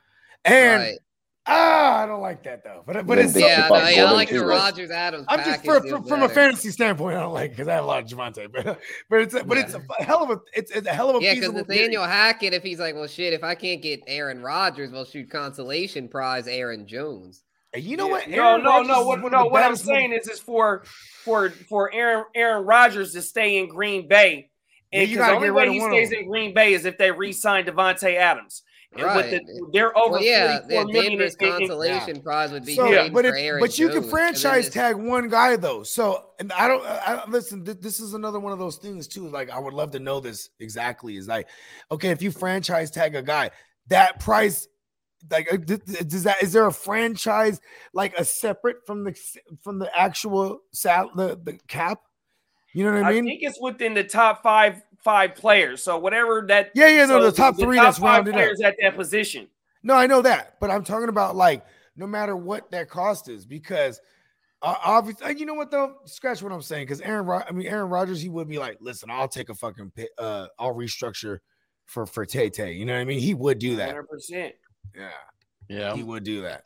And 0.46 0.82
Right. 0.84 1.00
Ah, 1.46 2.04
I 2.04 2.06
don't 2.06 2.22
like 2.22 2.41
that 2.44 2.64
though. 2.64 2.84
But 2.86 3.06
but 3.06 3.18
it's 3.18 3.36
Yeah, 3.36 3.68
no, 3.70 3.76
yeah, 3.89 4.06
I 4.06 4.12
like 4.12 4.30
the? 4.30 4.46
Rodgers 4.46 4.89
Adams. 4.91 5.26
I'm 5.28 5.39
just 5.44 5.66
for, 5.66 5.82
for- 5.82 6.02
from 6.04 6.24
a 6.24 6.30
fantasy 6.30 6.70
standpoint, 6.72 7.18
I 7.18 7.20
don't 7.22 7.34
like 7.34 7.52
because 7.52 7.68
I 7.68 7.74
have 7.76 7.84
a 7.84 7.88
lot 7.88 8.02
of 8.02 8.08
Javonte, 8.10 8.50
but 8.50 8.80
but 9.10 9.20
it's 9.22 9.34
a, 9.34 9.44
but 9.44 9.58
it's 9.58 9.74
a 9.76 10.04
hell 10.04 10.24
of 10.24 10.30
a 10.30 10.39
it's, 10.54 10.72
it's 10.72 10.88
a 10.88 10.94
hell 10.94 11.10
of 11.10 11.18
a 11.18 11.20
Yeah, 11.22 11.34
because 11.34 11.50
feasible 11.50 11.60
Nathaniel 11.68 12.04
theory. 12.04 12.14
Hackett, 12.14 12.54
if 12.54 12.64
he's 12.64 12.80
like, 12.80 12.96
well, 12.96 13.08
shit, 13.08 13.34
if 13.34 13.44
I 13.44 13.56
can't 13.56 13.82
get 13.82 14.02
Aaron 14.08 14.41
Rodgers, 14.41 14.91
well, 14.91 15.04
shoot, 15.04 15.30
consolation 15.30 16.08
prize 16.08 16.48
Aaron 16.48 16.88
Jones. 16.88 17.44
And 17.74 17.84
you 17.84 17.98
know 17.98 18.06
Yeah. 18.08 18.12
what? 18.14 18.28
No, 18.30 18.48
Aaron 18.50 18.64
no, 18.64 18.70
Rodgers 18.70 18.88
no. 18.88 19.02
is 19.02 19.08
What, 19.08 19.32
no, 19.34 19.46
what 19.48 19.64
I'm 19.64 19.70
baddest 19.72 19.86
saying 19.86 20.14
is, 20.14 20.28
is 20.30 20.39
for 20.39 20.84
for 21.26 21.50
for 21.50 21.94
Aaron 21.94 22.24
Aaron 22.36 22.66
Rodgers 22.66 23.12
to 23.14 23.22
stay 23.22 23.58
in 23.58 23.68
Green 23.68 24.08
Bay, 24.08 24.50
Yeah, 24.94 25.02
and 25.02 25.10
you 25.10 25.18
'cause 25.18 25.26
gotta 25.26 25.32
the 25.41 25.48
only 25.52 25.62
get 25.66 25.72
way 25.72 25.74
he 25.74 26.08
stays 26.08 26.12
in 26.18 26.30
Green 26.30 26.54
Bay 26.54 26.74
is 26.74 26.86
if 26.86 26.98
they 26.98 27.12
re-sign 27.12 27.66
Davante 27.66 28.16
Adams. 28.16 28.64
And 28.96 29.04
Right. 29.04 29.32
with 29.32 29.32
the, 29.48 29.70
they're 29.74 29.98
over 29.98 30.14
Well, 30.14 30.24
yeah, 30.24 30.60
forty 30.60 30.74
yeah 30.74 30.82
four 30.84 30.91
million. 30.91 31.12
Denver's 31.12 31.36
in- 31.36 31.46
in- 31.48 31.52
consolation 31.60 32.22
prize 32.22 32.52
would 32.52 32.66
be 32.66 32.76
So, 32.76 32.88
trading 32.88 33.14
but 33.14 33.26
for 33.26 33.36
Aaron 33.36 33.60
but 33.60 33.78
you 33.80 33.88
can 33.88 33.94
Jones, 33.96 34.06
'cause 34.06 34.12
then 34.12 34.34
franchise 34.34 34.70
tag 34.70 34.96
one 34.96 35.30
guy 35.30 35.56
though. 35.56 35.84
So 35.84 36.32
and 36.39 36.52
I 36.54 36.68
don't 36.68 36.86
I, 36.86 36.98
I- 37.26 37.30
listen. 37.30 37.66
Th- 37.66 37.80
this 37.80 38.00
is 38.00 38.14
another 38.14 38.39
one 38.39 38.54
of 38.54 38.60
those 38.60 38.78
things 38.78 39.08
too. 39.08 39.28
Like 39.30 39.50
I 39.50 39.58
would 39.60 39.74
love 39.74 39.91
to 39.91 40.00
know 40.00 40.20
this 40.20 40.50
exactly. 40.60 41.18
Is 41.18 41.28
like 41.28 41.48
okay, 41.91 42.10
if 42.10 42.22
you 42.22 42.32
franchise 42.32 42.91
tag 42.91 43.16
a 43.16 43.22
guy, 43.22 43.50
that 43.88 44.20
price. 44.20 44.68
Like, 45.32 45.48
uh, 45.54 45.56
th- 45.58 45.86
th- 45.86 46.08
does 46.10 46.24
that 46.24 46.44
is 46.44 46.52
there 46.52 46.66
a 46.68 46.72
franchise 46.74 47.62
like 47.94 48.14
a 48.18 48.26
separate 48.26 48.86
from 48.86 49.06
the 49.06 49.18
from 49.62 49.80
the 49.80 49.89
actual 49.98 50.60
sal 50.74 51.12
the, 51.16 51.39
the 51.41 51.58
cap? 51.70 52.00
You 52.74 52.84
know 52.84 52.91
what 52.91 53.06
I 53.06 53.14
mean 53.14 53.24
I 53.26 53.30
think 53.30 53.39
it's 53.44 53.58
within 53.62 53.94
the 53.94 54.04
top 54.04 54.44
five 54.44 54.82
five 55.04 55.36
players. 55.36 55.84
So 55.84 55.97
whatever 55.97 56.43
that. 56.47 56.72
yeah, 56.76 56.88
yeah, 56.88 57.06
no, 57.06 57.20
so 57.20 57.26
the 57.30 57.32
top 57.32 57.58
three 57.58 57.78
top 57.78 57.86
that's 57.86 57.97
five 57.97 58.26
rounded 58.26 58.32
up. 58.32 58.36
players 58.38 58.62
at 58.62 58.76
that 58.82 58.95
position. 58.95 59.47
No, 59.84 59.93
I 59.95 60.08
know 60.08 60.22
that, 60.22 60.60
but 60.60 60.70
I'm 60.72 60.84
talking 60.84 61.10
about 61.10 61.36
like 61.36 61.66
no 61.95 62.08
matter 62.08 62.36
what 62.36 62.72
that 62.72 62.89
cost 62.89 63.30
is, 63.30 63.45
because 63.45 63.99
uh, 64.62 64.76
obviously, 64.84 65.38
you 65.38 65.45
know 65.45 65.54
what 65.56 65.72
though, 65.72 65.95
scratch 66.06 66.41
what 66.41 66.51
I'm 66.54 66.62
saying, 66.62 66.86
because 66.86 67.01
Aaron, 67.01 67.26
Rod- 67.26 67.45
I 67.49 67.51
mean 67.51 67.68
Aaron 67.68 67.89
Rodgers, 67.89 68.22
he 68.22 68.30
would 68.30 68.47
be 68.47 68.58
like, 68.60 68.78
listen, 68.80 69.10
I'll 69.12 69.28
take 69.28 69.49
a 69.49 69.54
fucking, 69.56 69.91
pi- 69.95 70.08
uh, 70.18 70.47
I'll 70.58 70.74
restructure 70.74 71.39
for 71.86 72.06
for 72.06 72.26
Tay 72.26 72.49
Tay. 72.49 72.72
You 72.74 72.86
know 72.86 72.93
what 72.93 73.01
I 73.01 73.06
mean? 73.06 73.20
He 73.20 73.34
would 73.34 73.60
do 73.60 73.76
that. 73.76 73.88
Hundred 73.89 74.08
percent. 74.08 74.56
Yeah, 74.95 75.10
Yeah. 75.68 75.93
he 75.95 76.04
would 76.04 76.24
do 76.24 76.43
that. 76.43 76.64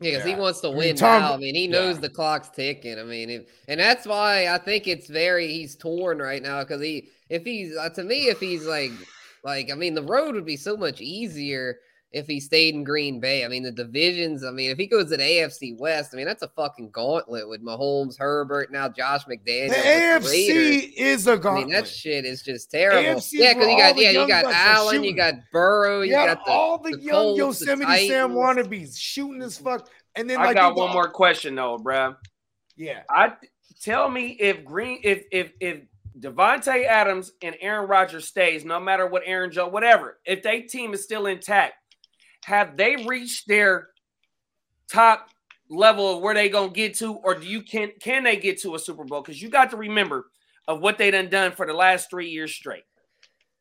Yeah, 0.00 0.12
because 0.12 0.26
he 0.26 0.34
wants 0.36 0.60
to 0.60 0.68
I 0.68 0.70
mean, 0.70 0.78
win 0.78 0.96
Tom- 0.96 1.22
now. 1.22 1.34
I 1.34 1.36
mean, 1.38 1.54
he 1.54 1.66
knows 1.66 1.96
yeah. 1.96 2.02
the 2.02 2.08
clock's 2.10 2.48
ticking. 2.50 2.98
I 2.98 3.02
mean, 3.02 3.30
if, 3.30 3.42
and 3.66 3.80
that's 3.80 4.06
why 4.06 4.46
I 4.46 4.58
think 4.58 4.86
it's 4.86 5.08
very 5.08 5.48
he's 5.48 5.74
torn 5.74 6.18
right 6.18 6.42
now. 6.42 6.60
Because 6.60 6.80
he, 6.80 7.08
if 7.28 7.44
he's 7.44 7.76
uh, 7.76 7.88
to 7.90 8.04
me, 8.04 8.28
if 8.28 8.38
he's 8.38 8.64
like, 8.64 8.92
like 9.42 9.72
I 9.72 9.74
mean, 9.74 9.94
the 9.94 10.02
road 10.02 10.34
would 10.34 10.46
be 10.46 10.56
so 10.56 10.76
much 10.76 11.00
easier 11.00 11.78
if 12.10 12.26
he 12.26 12.40
stayed 12.40 12.74
in 12.74 12.84
Green 12.84 13.20
Bay. 13.20 13.44
I 13.44 13.48
mean, 13.48 13.62
the 13.62 13.70
divisions. 13.70 14.44
I 14.44 14.50
mean, 14.50 14.70
if 14.70 14.78
he 14.78 14.86
goes 14.86 15.10
to 15.10 15.16
the 15.16 15.22
AFC 15.22 15.78
West, 15.78 16.10
I 16.12 16.16
mean, 16.16 16.26
that's 16.26 16.42
a 16.42 16.48
fucking 16.48 16.90
gauntlet 16.90 17.48
with 17.48 17.62
Mahomes, 17.62 18.18
Herbert, 18.18 18.72
now 18.72 18.88
Josh 18.88 19.24
McDaniels. 19.24 19.70
The 19.70 20.18
with 20.20 20.22
the 20.22 20.28
Raiders. 20.28 20.84
AFC 20.84 20.92
is 20.96 21.26
a 21.26 21.30
I 21.30 21.34
mean, 21.34 21.42
gauntlet. 21.42 21.70
that 21.70 21.88
shit 21.88 22.24
is 22.24 22.42
just 22.42 22.70
terrible. 22.70 23.20
AFC 23.20 23.32
yeah, 23.32 23.54
because 23.54 23.68
you 23.68 23.78
got 23.78 23.98
yeah, 23.98 24.10
you 24.10 24.28
got 24.28 24.44
Allen, 24.46 25.04
you 25.04 25.14
got 25.14 25.34
Burrow, 25.52 26.00
you 26.00 26.10
you 26.10 26.12
got 26.12 26.44
the 26.44 26.50
all 26.50 26.78
the, 26.78 26.92
the 26.92 27.00
young 27.02 27.38
Colts, 27.38 27.58
the 27.58 27.66
Yosemite 27.66 28.08
Sam 28.08 28.34
Titans. 28.34 28.68
wannabes 28.68 28.98
shooting 28.98 29.42
as 29.42 29.58
fuck, 29.58 29.88
and 30.14 30.28
then 30.28 30.40
I 30.40 30.46
like 30.46 30.56
got 30.56 30.70
you 30.70 30.82
one 30.82 30.92
more 30.92 31.10
question 31.10 31.54
though, 31.54 31.78
bruh. 31.78 32.16
Yeah, 32.76 33.02
I 33.10 33.34
tell 33.82 34.08
me 34.08 34.36
if 34.40 34.64
Green 34.64 35.00
if 35.02 35.24
if 35.30 35.52
if 35.60 35.80
Davante 36.18 36.84
Adams 36.86 37.32
and 37.42 37.54
Aaron 37.60 37.88
Rodgers 37.88 38.26
stays, 38.26 38.64
no 38.64 38.80
matter 38.80 39.06
what 39.06 39.22
Aaron 39.24 39.52
Joe, 39.52 39.68
whatever, 39.68 40.18
if 40.24 40.42
they 40.42 40.62
team 40.62 40.94
is 40.94 41.04
still 41.04 41.26
intact, 41.26 41.74
have 42.48 42.76
they 42.78 42.96
reached 42.96 43.46
their 43.46 43.88
top 44.90 45.28
level 45.68 46.16
of 46.16 46.22
where 46.22 46.32
they 46.34 46.48
gonna 46.48 46.70
get 46.72 46.94
to, 46.96 47.14
or 47.16 47.34
do 47.34 47.46
you 47.46 47.60
can 47.62 47.92
can 48.00 48.24
they 48.24 48.36
get 48.36 48.58
to 48.62 48.74
a 48.74 48.78
Super 48.78 49.04
Bowl? 49.04 49.20
Because 49.20 49.40
you 49.40 49.50
got 49.50 49.70
to 49.70 49.76
remember 49.76 50.30
of 50.66 50.80
what 50.80 50.96
they 50.96 51.10
done 51.10 51.28
done 51.28 51.52
for 51.52 51.66
the 51.66 51.74
last 51.74 52.08
three 52.10 52.30
years 52.30 52.54
straight. 52.54 52.84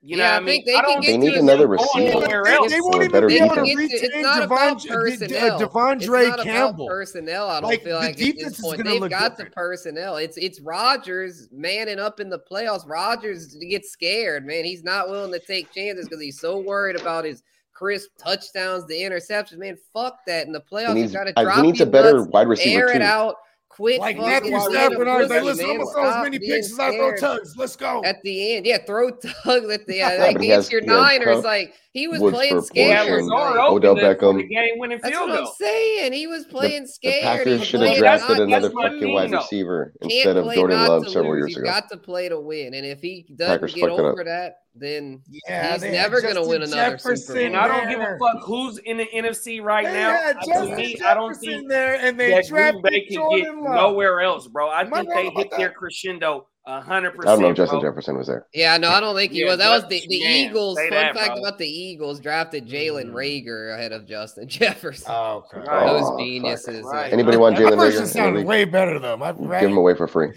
You 0.01 0.15
know 0.15 0.23
Yeah, 0.23 0.29
what 0.33 0.35
I 0.35 0.37
I 0.37 0.45
mean? 0.45 0.63
they 0.65 0.75
I 0.75 0.81
don't 0.83 1.01
get 1.01 1.07
They 1.07 1.17
need 1.17 1.33
another 1.33 1.67
receiver. 1.67 2.21
They, 2.45 2.67
they 2.69 2.81
won't 2.81 2.95
even 2.97 3.11
better 3.11 3.27
be 3.27 3.39
able 3.39 3.55
to 3.55 3.61
defense. 3.65 3.93
It's- 3.93 4.03
it's 4.03 4.03
retain 4.03 4.21
not 4.21 4.39
Devon, 4.41 4.79
personnel. 4.87 5.55
uh, 5.55 5.67
Devondre 5.67 5.99
it's 6.27 6.37
not 6.37 6.39
Campbell. 6.43 6.85
About 6.85 6.93
personnel, 6.93 7.49
I 7.49 7.59
don't 7.59 7.69
Like, 7.71 7.83
feel 7.83 7.99
the 7.99 8.05
like 8.05 8.11
at 8.11 8.17
defense 8.17 8.43
this 8.43 8.59
is 8.59 8.65
point 8.65 8.77
gonna 8.77 8.89
they've 8.91 9.01
look 9.01 9.09
got 9.09 9.31
different. 9.31 9.51
the 9.51 9.55
personnel. 9.55 10.17
It's 10.17 10.37
it's 10.37 10.61
Rodgers 10.61 11.49
manning 11.51 11.99
up 11.99 12.19
in 12.21 12.29
the 12.29 12.39
playoffs. 12.39 12.87
Rodgers 12.87 13.55
gets 13.55 13.89
scared, 13.91 14.45
man. 14.45 14.63
He's 14.63 14.83
not 14.83 15.09
willing 15.09 15.33
to 15.33 15.39
take 15.45 15.73
chances 15.73 16.07
because 16.07 16.21
he's 16.21 16.39
so 16.39 16.59
worried 16.59 16.95
about 16.95 17.25
his 17.25 17.43
crisp 17.77 18.09
touchdowns, 18.17 18.87
the 18.87 18.95
interceptions. 18.95 19.57
Man, 19.57 19.77
fuck 19.93 20.19
that. 20.25 20.47
In 20.47 20.53
the 20.53 20.61
playoffs, 20.61 20.93
He 20.93 21.01
you 21.01 21.01
needs, 21.03 21.13
got 21.13 21.25
to 21.25 21.33
uh, 21.39 21.43
drop 21.43 21.57
he 21.57 21.61
needs 21.61 21.81
a 21.81 21.85
better 21.85 22.17
nuts, 22.17 22.29
wide 22.29 22.47
receiver 22.47 22.81
air 22.81 22.87
too. 22.87 22.95
it 22.95 23.01
out. 23.03 23.35
quit. 23.69 23.99
Like 23.99 24.17
Matthew 24.17 24.59
Stafford, 24.59 25.07
I 25.07 25.19
like, 25.19 25.29
pussy, 25.29 25.41
listen, 25.45 25.69
I'm 25.69 25.77
gonna 25.77 25.91
throw 25.91 26.09
as 26.09 26.23
many 26.23 26.39
picks 26.39 26.71
as 26.71 26.79
I 26.79 26.97
throw 26.97 27.15
tugs. 27.15 27.55
Let's 27.55 27.75
go. 27.75 28.03
At 28.03 28.21
the 28.23 28.55
end, 28.55 28.65
yeah, 28.65 28.79
throw 28.79 29.11
tugs 29.43 29.69
at 29.69 29.85
the 29.85 30.01
end. 30.01 30.17
but 30.33 30.41
he 30.41 30.51
against 30.51 30.71
your 30.71 30.81
he 30.81 30.87
has 30.87 30.97
Niners. 30.97 31.43
Like 31.43 31.75
he 31.97 32.07
was 32.07 32.19
Woods 32.21 32.35
playing 32.35 32.61
for 32.61 32.67
He 32.73 32.81
had 32.81 33.03
scared. 33.03 33.07
Portion, 33.21 33.27
Lazard 33.29 33.57
uh, 33.59 33.71
Odell 33.73 33.95
Beckham. 33.95 34.37
the 34.37 34.43
game 34.47 34.69
winning 34.77 34.99
that's 35.01 35.15
field 35.17 35.29
what 35.29 35.39
I'm 35.39 35.47
saying. 35.57 36.13
He 36.13 36.27
was 36.27 36.45
playing 36.45 36.83
The 36.83 36.87
scared. 36.87 37.15
He 37.15 37.21
Packers 37.21 37.63
should 37.67 37.81
have 37.81 37.97
drafted 37.97 38.29
not 38.29 38.37
drafted 38.37 38.37
to 38.37 38.43
another 38.43 38.61
that's 38.67 38.75
what 38.75 38.85
I 38.85 38.89
fucking 38.89 39.03
mean, 39.03 39.13
wide 39.13 39.31
receiver 39.31 39.93
Can't 40.01 40.11
instead 40.11 40.37
of 40.37 40.53
Jordan 40.53 40.77
Love 40.87 41.09
several 41.09 41.31
lose. 41.33 41.39
years 41.39 41.49
You've 41.57 41.63
ago. 41.63 41.71
got 41.71 41.89
to 41.91 41.97
play 41.97 42.29
to 42.29 42.39
win. 42.39 42.73
And 42.73 42.85
if 42.85 43.01
he 43.01 43.25
doesn't 43.35 43.53
Packers 43.55 43.73
get 43.73 43.81
fucked 43.89 43.99
up. 43.99 44.05
over 44.05 44.23
that, 44.25 44.57
then 44.75 45.21
Yeah, 45.47 45.73
he's 45.73 45.81
never 45.83 46.21
gonna 46.21 46.45
win 46.47 46.61
Justin 46.61 46.79
another 46.79 46.97
Super 46.99 47.49
Bowl. 47.49 47.59
I 47.59 47.67
don't 47.67 47.89
give 47.89 47.99
a 47.99 48.17
fuck 48.19 48.43
who's 48.45 48.77
in 48.77 48.97
the 48.97 49.07
NFC 49.13 49.59
right 49.61 49.85
They 49.85 49.93
now. 49.93 50.33
To 50.33 50.39
Justin 50.47 50.75
me, 50.75 50.97
I 51.03 51.13
don't 51.15 51.29
Jefferson 51.33 51.49
think 51.59 51.69
there, 51.69 51.95
and 51.95 52.19
they 52.19 52.29
that 52.29 52.47
Green 52.49 52.81
Bay 52.83 52.89
can 53.01 53.07
get 53.07 53.13
Jordan 53.15 53.63
Love. 53.63 53.73
nowhere 53.75 54.21
else, 54.21 54.47
bro. 54.47 54.69
I 54.69 54.81
Am 54.81 54.91
think 54.91 55.09
they 55.13 55.29
hit 55.31 55.49
their 55.57 55.71
crescendo 55.71 56.47
hundred 56.67 57.13
I 57.21 57.23
don't 57.25 57.41
know 57.41 57.49
if 57.49 57.55
Justin 57.57 57.79
bro. 57.79 57.89
Jefferson 57.89 58.17
was 58.17 58.27
there. 58.27 58.45
Yeah, 58.53 58.75
no, 58.77 58.89
I 58.89 58.99
don't 58.99 59.15
think 59.15 59.31
he 59.31 59.41
Yeah, 59.41 59.51
was. 59.51 59.57
That 59.59 59.69
was 59.69 59.87
the, 59.87 60.03
the 60.07 60.23
man, 60.23 60.49
Eagles. 60.49 60.77
Fun 60.77 60.89
that, 60.89 61.15
fact 61.15 61.33
bro. 61.35 61.39
about 61.43 61.57
the 61.57 61.67
Eagles 61.67 62.19
drafted 62.19 62.67
Jalen 62.67 63.11
Mm. 63.11 63.13
Reagor 63.13 63.73
ahead 63.73 63.93
of 63.93 64.05
Justin 64.05 64.47
Jefferson. 64.49 65.05
Oh, 65.09 65.45
okay. 65.53 65.65
Right. 65.65 65.85
Those 65.87 66.01
Oh, 66.05 66.17
geniuses. 66.19 66.83
Right. 66.85 67.13
Anybody 67.13 67.37
want 67.37 67.55
Jalen 67.57 67.77
Reagor? 67.77 68.05
sounded 68.05 68.45
way 68.45 68.65
better 68.65 68.99
though. 68.99 69.15
My 69.17 69.31
right? 69.31 69.61
Give 69.61 69.69
him 69.69 69.77
away 69.77 69.95
for 69.95 70.07
free. 70.07 70.33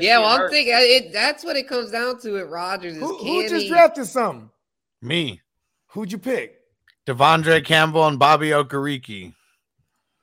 Yeah, 0.00 0.18
well, 0.18 0.26
I'm 0.28 0.40
hurt. 0.40 0.50
thinking 0.50 0.74
it, 0.76 1.12
that's 1.12 1.44
what 1.44 1.56
it 1.56 1.68
comes 1.68 1.90
down 1.90 2.20
to 2.20 2.38
at 2.38 2.48
Rodgers. 2.48 2.94
Is 2.94 3.00
Who, 3.00 3.16
who 3.18 3.48
just 3.48 3.68
drafted 3.68 4.06
some? 4.06 4.50
Me, 5.00 5.40
Who'd 5.92 6.12
you 6.12 6.18
pick? 6.18 6.56
De'Vondre 7.06 7.64
Campbell, 7.64 8.06
and 8.06 8.18
Bobby 8.18 8.50
Okereke. 8.50 9.32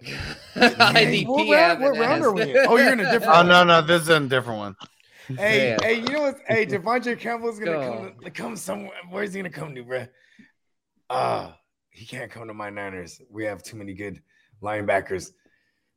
IDP 0.03 1.27
what 1.27 1.55
round, 1.55 1.81
what 1.81 1.97
round 1.97 2.23
are 2.23 2.33
we 2.33 2.41
in? 2.43 2.57
Oh, 2.67 2.77
you're 2.77 2.93
in 2.93 2.99
a 2.99 3.11
different. 3.11 3.33
Oh 3.35 3.43
no, 3.43 3.63
no, 3.63 3.81
this 3.81 4.03
is 4.03 4.09
a 4.09 4.19
different 4.19 4.59
one. 4.59 4.75
Hey, 5.37 5.69
Yeah. 5.69 5.77
hey, 5.81 5.93
you 5.95 6.09
know 6.09 6.21
what? 6.21 6.37
Hey, 6.47 6.65
Devontae 6.65 7.17
Campbell's 7.19 7.57
gonna 7.59 7.71
Go. 7.71 8.13
come, 8.21 8.31
come 8.33 8.55
somewhere. 8.55 8.91
Where's 9.09 9.33
he 9.33 9.39
gonna 9.39 9.49
come 9.49 9.73
to, 9.75 9.83
bro? 9.83 10.05
Uh 11.09 11.51
he 11.89 12.05
can't 12.05 12.29
come 12.29 12.47
to 12.47 12.53
my 12.53 12.69
Niners. 12.69 13.21
We 13.29 13.45
have 13.45 13.63
too 13.63 13.77
many 13.77 13.93
good 13.93 14.21
linebackers. 14.61 15.31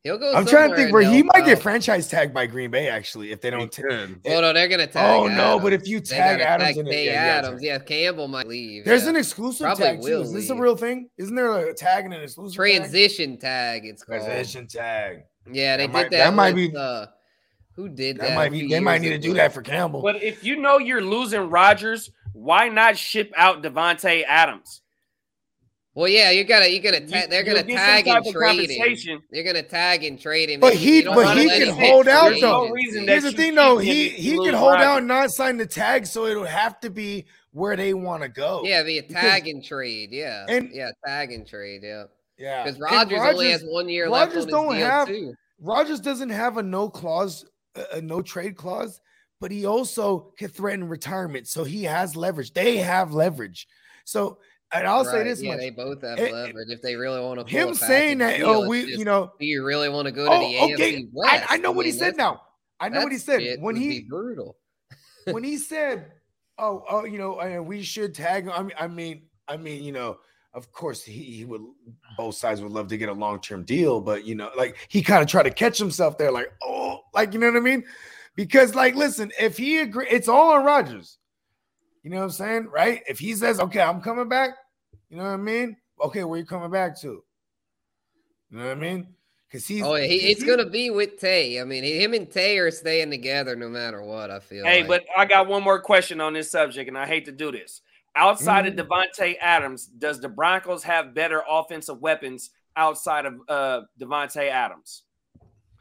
He'll 0.04 0.16
go. 0.18 0.32
I'm 0.32 0.46
trying 0.46 0.70
to 0.70 0.76
think 0.76 0.92
where 0.92 1.02
he 1.02 1.24
might 1.24 1.44
get 1.44 1.56
out. 1.58 1.62
franchise 1.62 2.06
tagged 2.08 2.32
by 2.32 2.46
Green 2.46 2.70
Bay. 2.70 2.88
Actually, 2.88 3.32
if 3.32 3.40
they 3.40 3.50
don't. 3.50 3.70
ta- 3.70 3.82
Good. 3.82 4.20
Well, 4.24 4.42
no, 4.42 4.52
they're 4.52 4.68
gonna 4.68 4.86
tag. 4.86 5.20
oh 5.20 5.26
no, 5.26 5.58
but 5.58 5.72
if 5.72 5.88
you 5.88 6.00
tag 6.00 6.38
gotta 6.38 6.48
Adams 6.48 6.68
tag 6.68 6.76
in 6.78 6.86
it, 6.86 6.90
Tay 6.90 7.06
yeah, 7.06 7.12
yeah, 7.12 7.38
Adams, 7.38 7.62
yeah, 7.62 7.78
Campbell 7.80 8.28
might 8.28 8.46
leave. 8.46 8.84
there's 8.84 9.02
yeah. 9.04 9.10
an 9.10 9.16
exclusive 9.16 9.64
Probably 9.64 9.84
tag 9.84 10.02
too. 10.02 10.20
Is 10.20 10.32
this 10.32 10.50
a 10.50 10.54
real 10.54 10.76
thing? 10.76 11.10
Isn't 11.18 11.34
there 11.34 11.52
a 11.68 11.74
tag 11.74 12.04
and 12.04 12.14
an 12.14 12.22
exclusive 12.22 12.54
transition 12.54 13.38
tag. 13.38 13.84
It's 13.84 14.04
called. 14.04 14.20
transition 14.22 14.68
tag? 14.68 15.24
Yeah, 15.50 15.76
they 15.76 15.86
That 15.86 15.86
did 15.88 15.92
might- 15.92 16.02
that. 16.02 16.10
that 16.10 16.34
might 16.34 16.54
with, 16.54 16.72
be- 16.72 16.76
Uh, 16.76 17.06
who 17.74 17.88
did 17.88 18.18
that? 18.18 18.28
That 18.28 18.34
might 18.36 18.52
be. 18.52 18.68
They 18.68 18.80
might 18.80 19.00
need 19.00 19.10
to 19.10 19.18
do 19.18 19.34
that 19.34 19.52
for 19.52 19.62
Campbell. 19.62 20.02
But 20.02 20.22
if 20.22 20.44
you 20.44 20.56
know 20.60 20.78
you're 20.78 21.02
losing 21.02 21.50
Rodgers, 21.50 22.10
why 22.32 22.68
not 22.68 22.96
ship 22.96 23.32
out 23.36 23.62
Davante 23.62 24.24
Adams? 24.26 24.82
Well, 25.98 26.06
yeah, 26.06 26.30
you 26.30 26.44
gotta, 26.44 26.70
you're 26.70 26.80
gonna 26.80 27.00
ta- 27.08 27.26
they're 27.28 27.42
gonna 27.42 27.64
tag 27.64 28.04
type 28.04 28.18
and 28.18 28.26
of 28.28 28.32
trade 28.32 28.70
him. 28.70 28.78
conversation. 28.78 29.22
They're 29.32 29.42
gonna 29.42 29.64
tag 29.64 30.04
and 30.04 30.16
trade 30.20 30.48
him. 30.48 30.60
But 30.60 30.74
if 30.74 30.78
he- 30.78 31.02
but 31.02 31.36
he 31.36 31.48
can 31.48 31.74
hold 31.74 32.06
hit 32.06 32.14
out, 32.14 32.28
free 32.30 32.40
though. 32.40 32.66
no 32.66 32.70
reason 32.70 33.08
Here's 33.08 33.24
the 33.24 33.32
thing, 33.32 33.56
though. 33.56 33.78
He 33.78 34.08
he 34.10 34.38
can 34.38 34.54
hold 34.54 34.76
out 34.76 34.98
and 34.98 35.08
not 35.08 35.30
sign 35.32 35.56
the 35.56 35.66
tag, 35.66 36.06
so 36.06 36.26
it'll 36.26 36.44
have 36.44 36.78
to 36.82 36.90
be 36.90 37.26
where 37.50 37.74
they 37.74 37.94
want 37.94 38.22
to 38.22 38.28
go. 38.28 38.62
Yeah, 38.64 38.84
be 38.84 38.98
a 38.98 39.02
Because- 39.02 39.20
tag 39.22 39.48
and 39.48 39.64
trade. 39.64 40.12
Yeah, 40.12 40.46
and- 40.48 40.70
yeah, 40.72 40.90
tag 41.04 41.32
and 41.32 41.44
trade. 41.44 41.80
Yeah, 41.82 42.04
yeah. 42.38 42.62
because 42.62 42.76
And 42.76 42.82
Rodgers, 42.84 43.18
only 43.34 43.50
has 43.50 43.64
one 43.64 43.88
year 43.88 44.08
Rodgers 44.08 44.44
left 44.44 44.52
on 44.52 44.66
don't 44.66 44.74
his 44.76 44.84
have- 44.86 45.08
too. 45.08 45.34
Rodgers 45.60 45.98
doesn't 45.98 46.30
have 46.30 46.58
a 46.58 46.62
no 46.62 46.88
clause, 46.88 47.44
a, 47.74 47.96
a 47.96 48.00
no 48.00 48.22
trade 48.22 48.54
clause, 48.56 49.00
but 49.40 49.50
he 49.50 49.66
also 49.66 50.32
can 50.38 50.48
threaten 50.48 50.86
retirement, 50.88 51.48
so 51.48 51.64
he 51.64 51.82
has 51.82 52.14
leverage. 52.14 52.52
They 52.52 52.76
have 52.76 53.12
leverage. 53.12 53.66
So, 54.04 54.38
and 54.72 54.86
I'll 54.86 55.04
say 55.04 55.24
this 55.24 55.42
yeah, 55.42 55.52
much: 55.52 55.60
they 55.60 55.70
both 55.70 56.02
have 56.02 56.18
It- 56.18 56.32
leverage 56.32 56.68
if 56.70 56.82
they 56.82 56.96
really 56.96 57.20
want 57.20 57.46
to. 57.46 57.52
him 57.52 57.74
saying 57.74 58.18
that, 58.18 58.40
oh, 58.42 58.68
we, 58.68 58.84
you 58.84 59.04
know, 59.04 59.32
do 59.38 59.46
you 59.46 59.64
really 59.64 59.88
want 59.88 60.06
to 60.06 60.12
go 60.12 60.24
to 60.24 60.30
oh, 60.30 60.40
the 60.40 60.74
okay, 60.74 61.02
AFC 61.02 61.08
West? 61.12 61.50
I, 61.50 61.54
I 61.54 61.56
know 61.58 61.72
what 61.72 61.86
he 61.86 61.92
said 61.92 62.16
now. 62.16 62.42
I 62.80 62.88
know 62.88 63.02
what 63.02 63.12
he 63.12 63.18
said 63.18 63.60
when 63.60 63.76
he 63.76 64.02
brutal. 64.02 64.56
when 65.24 65.42
he 65.42 65.56
said, 65.56 66.12
"Oh, 66.58 66.84
oh, 66.88 67.04
you 67.04 67.18
know, 67.18 67.40
and 67.40 67.66
we 67.66 67.82
should 67.82 68.14
tag." 68.14 68.44
him," 68.44 68.52
I 68.52 68.62
mean, 68.62 68.72
I 68.78 68.86
mean, 68.86 69.22
I 69.48 69.56
mean, 69.56 69.82
you 69.82 69.92
know, 69.92 70.18
of 70.54 70.70
course, 70.72 71.02
he, 71.02 71.22
he 71.22 71.44
would. 71.44 71.62
Both 72.16 72.36
sides 72.36 72.60
would 72.60 72.72
love 72.72 72.88
to 72.88 72.96
get 72.96 73.08
a 73.08 73.12
long 73.12 73.40
term 73.40 73.64
deal, 73.64 74.00
but 74.00 74.24
you 74.24 74.34
know, 74.34 74.50
like 74.56 74.76
he 74.88 75.02
kind 75.02 75.22
of 75.22 75.28
tried 75.28 75.44
to 75.44 75.50
catch 75.50 75.78
himself 75.78 76.18
there, 76.18 76.30
like, 76.30 76.52
oh, 76.62 77.00
like 77.14 77.32
you 77.32 77.40
know 77.40 77.46
what 77.46 77.56
I 77.56 77.60
mean? 77.60 77.84
Because, 78.36 78.74
like, 78.74 78.94
listen, 78.94 79.32
if 79.40 79.56
he 79.56 79.80
agree, 79.80 80.06
it's 80.08 80.28
all 80.28 80.52
on 80.52 80.64
Rodgers. 80.64 81.18
You 82.08 82.14
know 82.14 82.20
what 82.20 82.24
I'm 82.24 82.30
saying, 82.30 82.68
right? 82.72 83.02
If 83.06 83.18
he 83.18 83.34
says, 83.34 83.60
"Okay, 83.60 83.82
I'm 83.82 84.00
coming 84.00 84.30
back," 84.30 84.52
you 85.10 85.18
know 85.18 85.24
what 85.24 85.28
I 85.32 85.36
mean? 85.36 85.76
Okay, 86.02 86.24
where 86.24 86.38
you 86.38 86.46
coming 86.46 86.70
back 86.70 86.98
to? 87.02 87.22
You 88.48 88.58
know 88.58 88.64
what 88.64 88.70
I 88.70 88.74
mean? 88.76 89.14
Because 89.46 89.66
he's 89.66 89.82
Oh, 89.82 89.92
he, 89.94 90.18
'cause 90.18 90.30
it's 90.30 90.40
he- 90.40 90.46
gonna 90.46 90.64
be 90.70 90.88
with 90.88 91.18
Tay. 91.20 91.60
I 91.60 91.64
mean, 91.64 91.84
him 91.84 92.14
and 92.14 92.30
Tay 92.32 92.56
are 92.60 92.70
staying 92.70 93.10
together 93.10 93.56
no 93.56 93.68
matter 93.68 94.02
what. 94.02 94.30
I 94.30 94.40
feel. 94.40 94.64
Hey, 94.64 94.78
like. 94.78 94.88
but 94.88 95.04
I 95.18 95.26
got 95.26 95.48
one 95.48 95.62
more 95.62 95.82
question 95.82 96.18
on 96.22 96.32
this 96.32 96.50
subject, 96.50 96.88
and 96.88 96.96
I 96.96 97.04
hate 97.06 97.26
to 97.26 97.32
do 97.32 97.52
this. 97.52 97.82
Outside 98.14 98.64
Mhm. 98.64 98.78
of 98.80 98.86
Davante 98.88 99.36
Adams, 99.38 99.84
does 99.84 100.18
the 100.18 100.30
Broncos 100.30 100.84
have 100.84 101.12
better 101.12 101.42
offensive 101.46 102.00
weapons 102.00 102.48
outside 102.74 103.26
of 103.26 103.34
uh 103.48 103.82
Davante 104.00 104.48
Adams? 104.48 105.02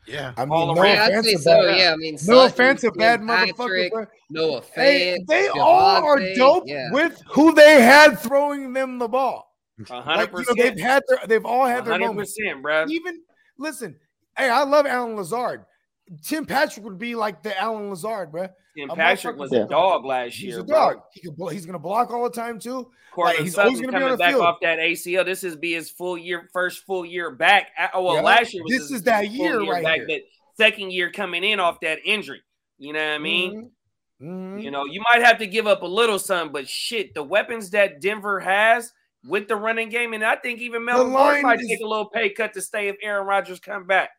Yeah. 0.07 0.33
I 0.37 0.45
mean, 0.45 0.51
all 0.53 0.73
no 0.73 0.81
around. 0.81 0.95
yeah, 0.95 1.03
I'd 1.05 1.11
offensive, 1.11 1.41
so. 1.41 1.51
bad, 1.67 1.77
Yeah, 1.77 1.93
I 1.93 1.95
mean, 1.97 2.13
no 2.13 2.17
Sutton, 2.17 2.47
offensive, 2.51 2.93
bad 2.95 3.19
Tim 3.19 3.27
motherfucker. 3.27 3.57
Patrick, 3.57 3.91
bro. 3.93 4.05
Noah 4.29 4.61
Hey, 4.73 5.17
Fant. 5.19 5.27
they 5.27 5.47
all 5.49 6.03
are 6.05 6.19
dope 6.35 6.63
yeah. 6.65 6.89
with 6.91 7.21
who 7.29 7.53
they 7.53 7.81
had 7.81 8.17
throwing 8.19 8.73
them 8.73 8.97
the 8.99 9.07
ball. 9.07 9.53
A 9.89 9.93
Like 9.93 10.03
hundred 10.03 10.21
you 10.21 10.27
know, 10.31 10.37
percent. 10.39 10.57
they've 10.57 10.79
had 10.79 11.03
their, 11.07 11.19
they've 11.27 11.45
all 11.45 11.65
had 11.65 11.85
their 11.85 11.93
hundred 11.93 12.07
moments. 12.07 12.35
percent, 12.37 12.61
bro. 12.63 12.85
Even 12.87 13.21
listen, 13.59 13.95
hey, 14.37 14.49
I 14.49 14.63
love 14.63 14.85
Allen 14.85 15.15
Lazard. 15.15 15.65
Tim 16.23 16.45
Patrick 16.45 16.85
would 16.85 16.97
be 16.97 17.15
like 17.15 17.43
the 17.43 17.59
Allen 17.59 17.89
Lazard, 17.89 18.31
bro. 18.31 18.47
Tim 18.77 18.89
a 18.91 18.95
Patrick 18.95 19.37
was 19.37 19.51
a 19.53 19.65
dog 19.67 20.05
last 20.05 20.39
year. 20.39 20.47
He's 20.47 20.55
year, 20.55 20.59
a 20.59 20.63
bro. 20.63 20.75
dog. 20.93 21.01
He 21.13 21.21
can, 21.21 21.31
blo- 21.33 21.47
he's 21.49 21.65
gonna 21.65 21.79
block 21.79 22.11
all 22.11 22.23
the 22.23 22.29
time 22.29 22.59
too. 22.59 22.89
Courtland 23.13 23.39
Like, 23.39 23.45
he's 23.45 23.57
always 23.57 23.81
gonna 23.81 23.91
be 23.91 23.95
on 23.95 24.01
coming 24.01 24.11
the 24.13 24.17
back 24.17 24.31
field. 24.31 24.41
off 24.45 24.57
that 24.61 24.79
ACL. 24.79 25.25
This 25.25 25.43
is 25.43 25.55
be 25.55 25.73
his 25.73 25.89
full 25.89 26.17
year, 26.17 26.49
first 26.53 26.85
full 26.85 27.05
year 27.05 27.31
back. 27.31 27.69
Oh, 27.93 28.03
well, 28.03 28.15
Yeah. 28.15 28.21
last 28.21 28.53
year 28.53 28.63
was 28.63 28.71
This 28.71 28.81
his 28.83 28.91
is 28.91 29.03
that 29.03 29.25
full 29.25 29.35
year 29.35 29.71
right 29.71 29.83
back, 29.83 29.95
here. 29.97 30.07
But 30.07 30.21
second 30.63 30.91
year 30.91 31.11
coming 31.11 31.43
in 31.43 31.59
off 31.59 31.79
that 31.81 31.99
injury. 32.05 32.41
You 32.77 32.93
know 32.93 32.99
what 33.03 33.15
I 33.15 33.17
mean? 33.17 33.71
Mhm. 34.21 34.57
Mhm. 34.57 34.63
You 34.63 34.71
know, 34.71 34.85
you 34.85 35.01
might 35.11 35.23
have 35.23 35.37
to 35.39 35.47
give 35.47 35.67
up 35.67 35.81
a 35.81 35.87
little 35.87 36.19
something, 36.19 36.51
but 36.51 36.67
shit, 36.67 37.13
the 37.13 37.23
weapons 37.23 37.71
that 37.71 38.01
Denver 38.01 38.39
has 38.39 38.91
with 39.23 39.47
the 39.47 39.55
running 39.55 39.89
game, 39.89 40.13
and 40.13 40.23
I 40.23 40.35
think 40.35 40.59
even 40.59 40.85
Melvin 40.85 41.11
might 41.11 41.59
take 41.59 41.81
a 41.81 41.85
little 41.87 42.09
pay 42.09 42.29
cut 42.29 42.53
to 42.53 42.61
stay 42.61 42.87
if 42.87 42.95
Aaron 43.03 43.25
Rodgers 43.27 43.59
come 43.59 43.85
back. 43.85 44.09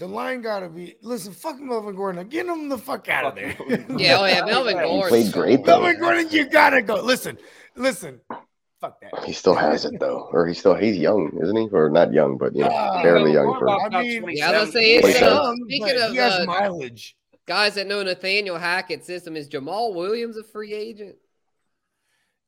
The 0.00 0.08
line 0.08 0.40
gotta 0.40 0.68
be 0.68 0.96
listen. 1.02 1.32
Fuck 1.32 1.60
Melvin 1.60 1.94
Gordon. 1.94 2.26
Get 2.28 2.46
him 2.46 2.68
the 2.68 2.78
fuck 2.78 3.08
out 3.08 3.26
of 3.26 3.34
there. 3.36 3.54
Yeah, 3.98 4.16
oh 4.18 4.24
yeah, 4.24 4.44
Melvin 4.46 4.78
He 4.78 4.82
Gordon. 4.84 5.08
played 5.10 5.32
great, 5.32 5.64
though. 5.64 5.80
Melvin 5.82 6.00
Gordon, 6.00 6.28
you 6.30 6.48
gotta 6.48 6.80
go. 6.82 6.94
Listen, 7.02 7.36
listen. 7.76 8.18
Fuck 8.80 8.98
that. 9.02 9.24
He 9.26 9.34
still 9.34 9.54
has 9.54 9.84
it 9.84 10.00
though, 10.00 10.30
or 10.32 10.46
he's 10.48 10.58
still 10.58 10.74
he's 10.74 10.96
young, 10.96 11.38
isn't 11.42 11.54
he? 11.54 11.68
Or 11.70 11.90
not 11.90 12.12
young, 12.14 12.38
but 12.38 12.54
you 12.56 12.62
know, 12.64 12.70
barely 13.02 13.32
Melvin 13.32 13.34
young 13.34 13.58
for. 13.58 13.64
about 13.66 13.94
I 13.94 14.00
mean, 14.02 14.24
Yeah, 14.30 14.48
I 14.48 14.52
was 14.52 14.70
gonna 14.70 14.72
say 14.72 15.00
What 15.00 15.10
it's 15.10 15.18
he 15.18 15.24
said. 15.24 15.32
uh, 15.32 15.42
Young, 15.42 15.64
speaking 15.66 16.00
of 16.00 16.10
he 16.12 16.16
has 16.16 16.32
uh, 16.40 16.44
mileage. 16.46 17.16
guys 17.46 17.74
that 17.74 17.86
know 17.86 18.02
Nathaniel 18.02 18.56
Hackett's 18.56 19.06
system. 19.06 19.36
Is 19.36 19.50
Jamaal 19.50 19.94
Williams 19.94 20.38
a 20.38 20.42
free 20.44 20.72
agent? 20.72 21.16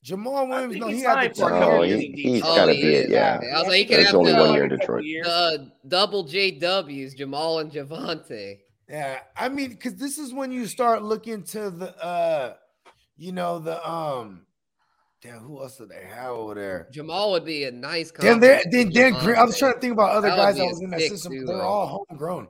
Jamaal 0.05 0.49
Williams, 0.49 0.77
no, 0.77 0.89
he 0.89 0.97
he 0.97 1.03
had 1.03 1.15
signed 1.15 1.35
the 1.35 1.41
for 1.41 1.47
a 1.53 1.59
couple 1.61 1.87
years. 1.87 2.03
years. 2.03 2.15
he, 2.17 2.23
he's 2.33 2.43
Oh, 2.45 2.57
got 2.57 2.67
to 2.67 2.73
he 2.75 2.83
be 2.83 2.89
it. 2.95 3.11
Yeah, 3.11 3.41
I 3.55 3.59
was 3.59 3.69
like, 3.69 3.77
he 3.77 3.85
could 3.85 3.97
There's 3.99 4.07
have 4.09 4.15
only 4.17 4.33
the, 4.33 4.39
one 4.39 4.53
year 4.55 4.65
in 4.65 4.71
Detroit. 4.71 5.05
uh, 5.25 5.59
double 5.87 6.25
JWs, 6.25 7.17
Jamaal 7.17 7.61
and 7.61 7.71
Javonte. 7.71 8.59
Yeah, 8.89 9.21
I 9.37 9.49
mean, 9.49 9.71
because 9.71 9.95
this 9.95 10.19
is 10.19 10.35
when 10.35 10.51
you 10.51 10.67
start 10.67 11.03
looking 11.03 11.45
to 11.45 11.71
the, 11.71 12.05
uh, 12.05 12.55
you 13.17 13.31
know, 13.33 13.59
the 13.61 13.89
um, 13.89 14.43
damn, 15.23 15.39
who 15.39 15.61
else 15.63 15.77
do 15.79 15.87
they 15.87 16.05
have 16.13 16.33
over 16.33 16.55
there? 16.55 16.89
Jamaal 16.93 17.31
would 17.31 17.45
be 17.45 17.65
a 17.65 17.71
nice. 17.71 18.11
Then 18.11 18.41
there, 18.41 18.57
compliment 18.63 18.93
then 18.95 19.05
to 19.13 19.13
Dan 19.13 19.25
Green. 19.25 19.37
I 19.37 19.45
was 19.45 19.57
trying 19.57 19.75
to 19.75 19.79
think 19.81 19.93
about 19.93 20.11
other 20.11 20.29
That 20.29 20.37
guys 20.37 20.57
that 20.57 20.65
a 20.65 20.67
was 20.67 20.81
in 20.83 20.91
that 20.91 21.01
system. 21.01 21.33
duo. 21.33 21.47
They're 21.47 21.63
all 21.63 22.05
homegrown. 22.09 22.49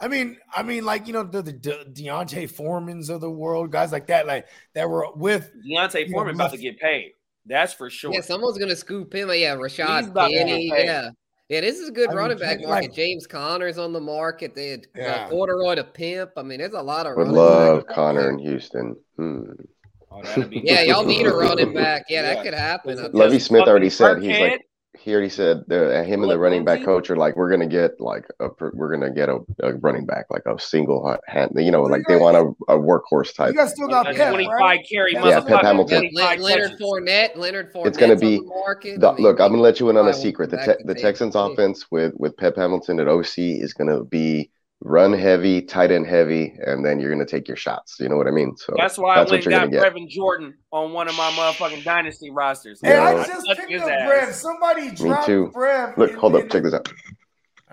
I 0.00 0.08
mean, 0.08 0.36
I 0.54 0.62
mean, 0.62 0.84
like 0.84 1.06
you 1.06 1.12
know, 1.12 1.22
the 1.22 1.42
the 1.42 1.52
De- 1.52 1.84
D'Onta 1.84 2.48
Foremans 2.50 3.08
of 3.10 3.20
the 3.20 3.30
world, 3.30 3.70
guys 3.70 3.92
like 3.92 4.06
that, 4.08 4.26
like 4.26 4.46
that 4.74 4.88
were 4.88 5.06
with. 5.14 5.50
D'Onta 5.68 6.10
Foreman 6.10 6.36
know, 6.36 6.44
about 6.44 6.52
to 6.54 6.58
get 6.60 6.78
paid. 6.78 7.12
That's 7.46 7.72
for 7.72 7.90
sure. 7.90 8.12
Yeah, 8.12 8.20
someone's 8.22 8.58
gonna 8.58 8.76
scoop 8.76 9.14
him. 9.14 9.28
Yeah, 9.28 9.56
He's 9.56 9.78
Rashad 9.78 10.14
Penny. 10.14 10.68
Yeah. 10.68 11.10
Yeah, 11.50 11.60
this 11.60 11.78
is 11.78 11.90
a 11.90 11.92
good 11.92 12.08
I 12.08 12.12
mean, 12.12 12.18
running 12.18 12.38
back 12.38 12.58
like- 12.60 12.68
market. 12.68 12.94
James 12.94 13.26
Conner's 13.26 13.76
on 13.76 13.92
the 13.92 14.00
market. 14.00 14.54
They 14.54 14.68
had 14.70 14.86
Yeah. 14.96 15.26
uh, 15.26 15.28
Corduroy 15.28 15.74
to 15.74 15.84
pimp. 15.84 16.30
I 16.38 16.42
mean, 16.42 16.58
there's 16.58 16.72
a 16.72 16.80
lot 16.80 17.06
of 17.06 17.16
Would 17.18 17.28
love 17.28 17.82
backs. 17.84 17.94
Connor 17.94 18.30
in 18.30 18.38
Houston. 18.38 18.96
Hmm. 19.18 19.42
Oh, 20.10 20.42
be 20.46 20.60
Yeah, 20.64 20.82
y'all 20.84 21.04
need 21.04 21.26
a 21.26 21.34
running 21.34 21.74
back. 21.74 22.04
Yeah, 22.08 22.22
Yeah. 22.22 22.34
that 22.34 22.44
could 22.44 22.54
happen. 22.54 22.92
I 22.92 22.94
Because 22.94 23.02
think. 23.10 23.14
Lovie 23.14 23.38
Smith 23.38 23.68
already 23.68 23.90
said 23.90 24.22
he's 24.22 24.38
like 24.40 24.66
he 24.98 25.12
already 25.12 25.28
said 25.28 25.64
the, 25.66 26.00
uh, 26.00 26.02
him 26.04 26.22
and 26.22 26.30
the 26.30 26.38
What, 26.38 26.44
running 26.44 26.64
back 26.64 26.84
coach 26.84 27.10
are 27.10 27.16
like, 27.16 27.36
we're 27.36 27.50
gonna 27.50 27.66
get 27.66 28.00
like 28.00 28.26
a 28.40 28.48
we're 28.72 28.90
gonna 28.94 29.12
get 29.12 29.28
a, 29.28 29.38
a 29.60 29.74
running 29.74 30.06
back 30.06 30.26
like 30.30 30.46
a 30.46 30.58
single 30.58 31.16
hand. 31.26 31.52
You 31.56 31.70
know, 31.70 31.82
like 31.82 32.02
they 32.08 32.16
want 32.16 32.36
a, 32.36 32.72
a 32.72 32.78
workhorse 32.78 33.34
type. 33.34 33.52
You 33.52 33.58
guys 33.58 33.72
still 33.72 33.88
got 33.88 34.06
Pep, 34.06 34.30
25 34.30 34.52
right? 34.52 34.86
carry 34.90 35.12
Yeah. 35.12 35.40
Pep 35.40 35.62
Hamilton. 35.62 36.10
Leonard. 36.12 36.78
Fournette, 36.78 37.36
Leonard 37.36 37.72
Fournette. 37.72 37.86
It's 37.86 37.98
gonna 37.98 38.16
be 38.16 38.38
on 38.38 38.76
the. 38.82 38.96
The- 38.98 39.12
look, 39.22 39.40
I'm 39.40 39.50
gonna 39.50 39.62
let 39.62 39.80
you 39.80 39.90
in 39.90 39.96
on 39.96 40.08
a 40.08 40.14
secret. 40.14 40.50
The 40.50 40.58
te- 40.58 40.84
the 40.84 40.94
Texans 40.94 41.34
offense 41.34 41.90
with 41.90 42.14
with 42.16 42.36
Pep 42.36 42.56
Hamilton 42.56 43.00
at 43.00 43.08
OC 43.08 43.38
is 43.38 43.74
gonna 43.74 44.04
be 44.04 44.50
run 44.84 45.12
heavy, 45.14 45.62
tight 45.62 45.90
end 45.90 46.06
heavy, 46.06 46.54
and 46.64 46.84
then 46.84 47.00
you're 47.00 47.10
gonna 47.10 47.24
take 47.26 47.48
your 47.48 47.56
shots. 47.56 47.96
You 47.98 48.08
know 48.08 48.16
what 48.16 48.28
I 48.28 48.30
mean? 48.30 48.54
So 48.56 48.74
That's 48.76 48.96
why 48.98 49.16
that's 49.16 49.30
I 49.30 49.34
what 49.36 49.38
went 49.38 49.44
you're 49.46 49.50
gonna 49.52 49.70
got 49.72 49.82
get. 49.82 49.94
Brevin 49.94 50.08
Jordan 50.08 50.54
on 50.70 50.92
one 50.92 51.08
of 51.08 51.16
my 51.16 51.30
motherfucking 51.30 51.82
dynasty 51.84 52.30
rosters. 52.30 52.80
Hey, 52.82 52.90
Yeah. 52.90 53.02
I 53.02 53.12
I 53.22 53.26
just 53.26 53.46
touched 53.46 53.60
picked 53.68 53.82
up 53.82 53.88
ass. 53.90 54.08
Brev. 54.10 54.32
Somebody 54.32 54.90
dropped 54.90 55.26
too. 55.26 55.50
Brev. 55.54 55.96
Look, 55.96 56.10
in- 56.12 56.16
hold 56.18 56.36
up, 56.36 56.48
check 56.50 56.62
this 56.62 56.74
out. 56.74 56.88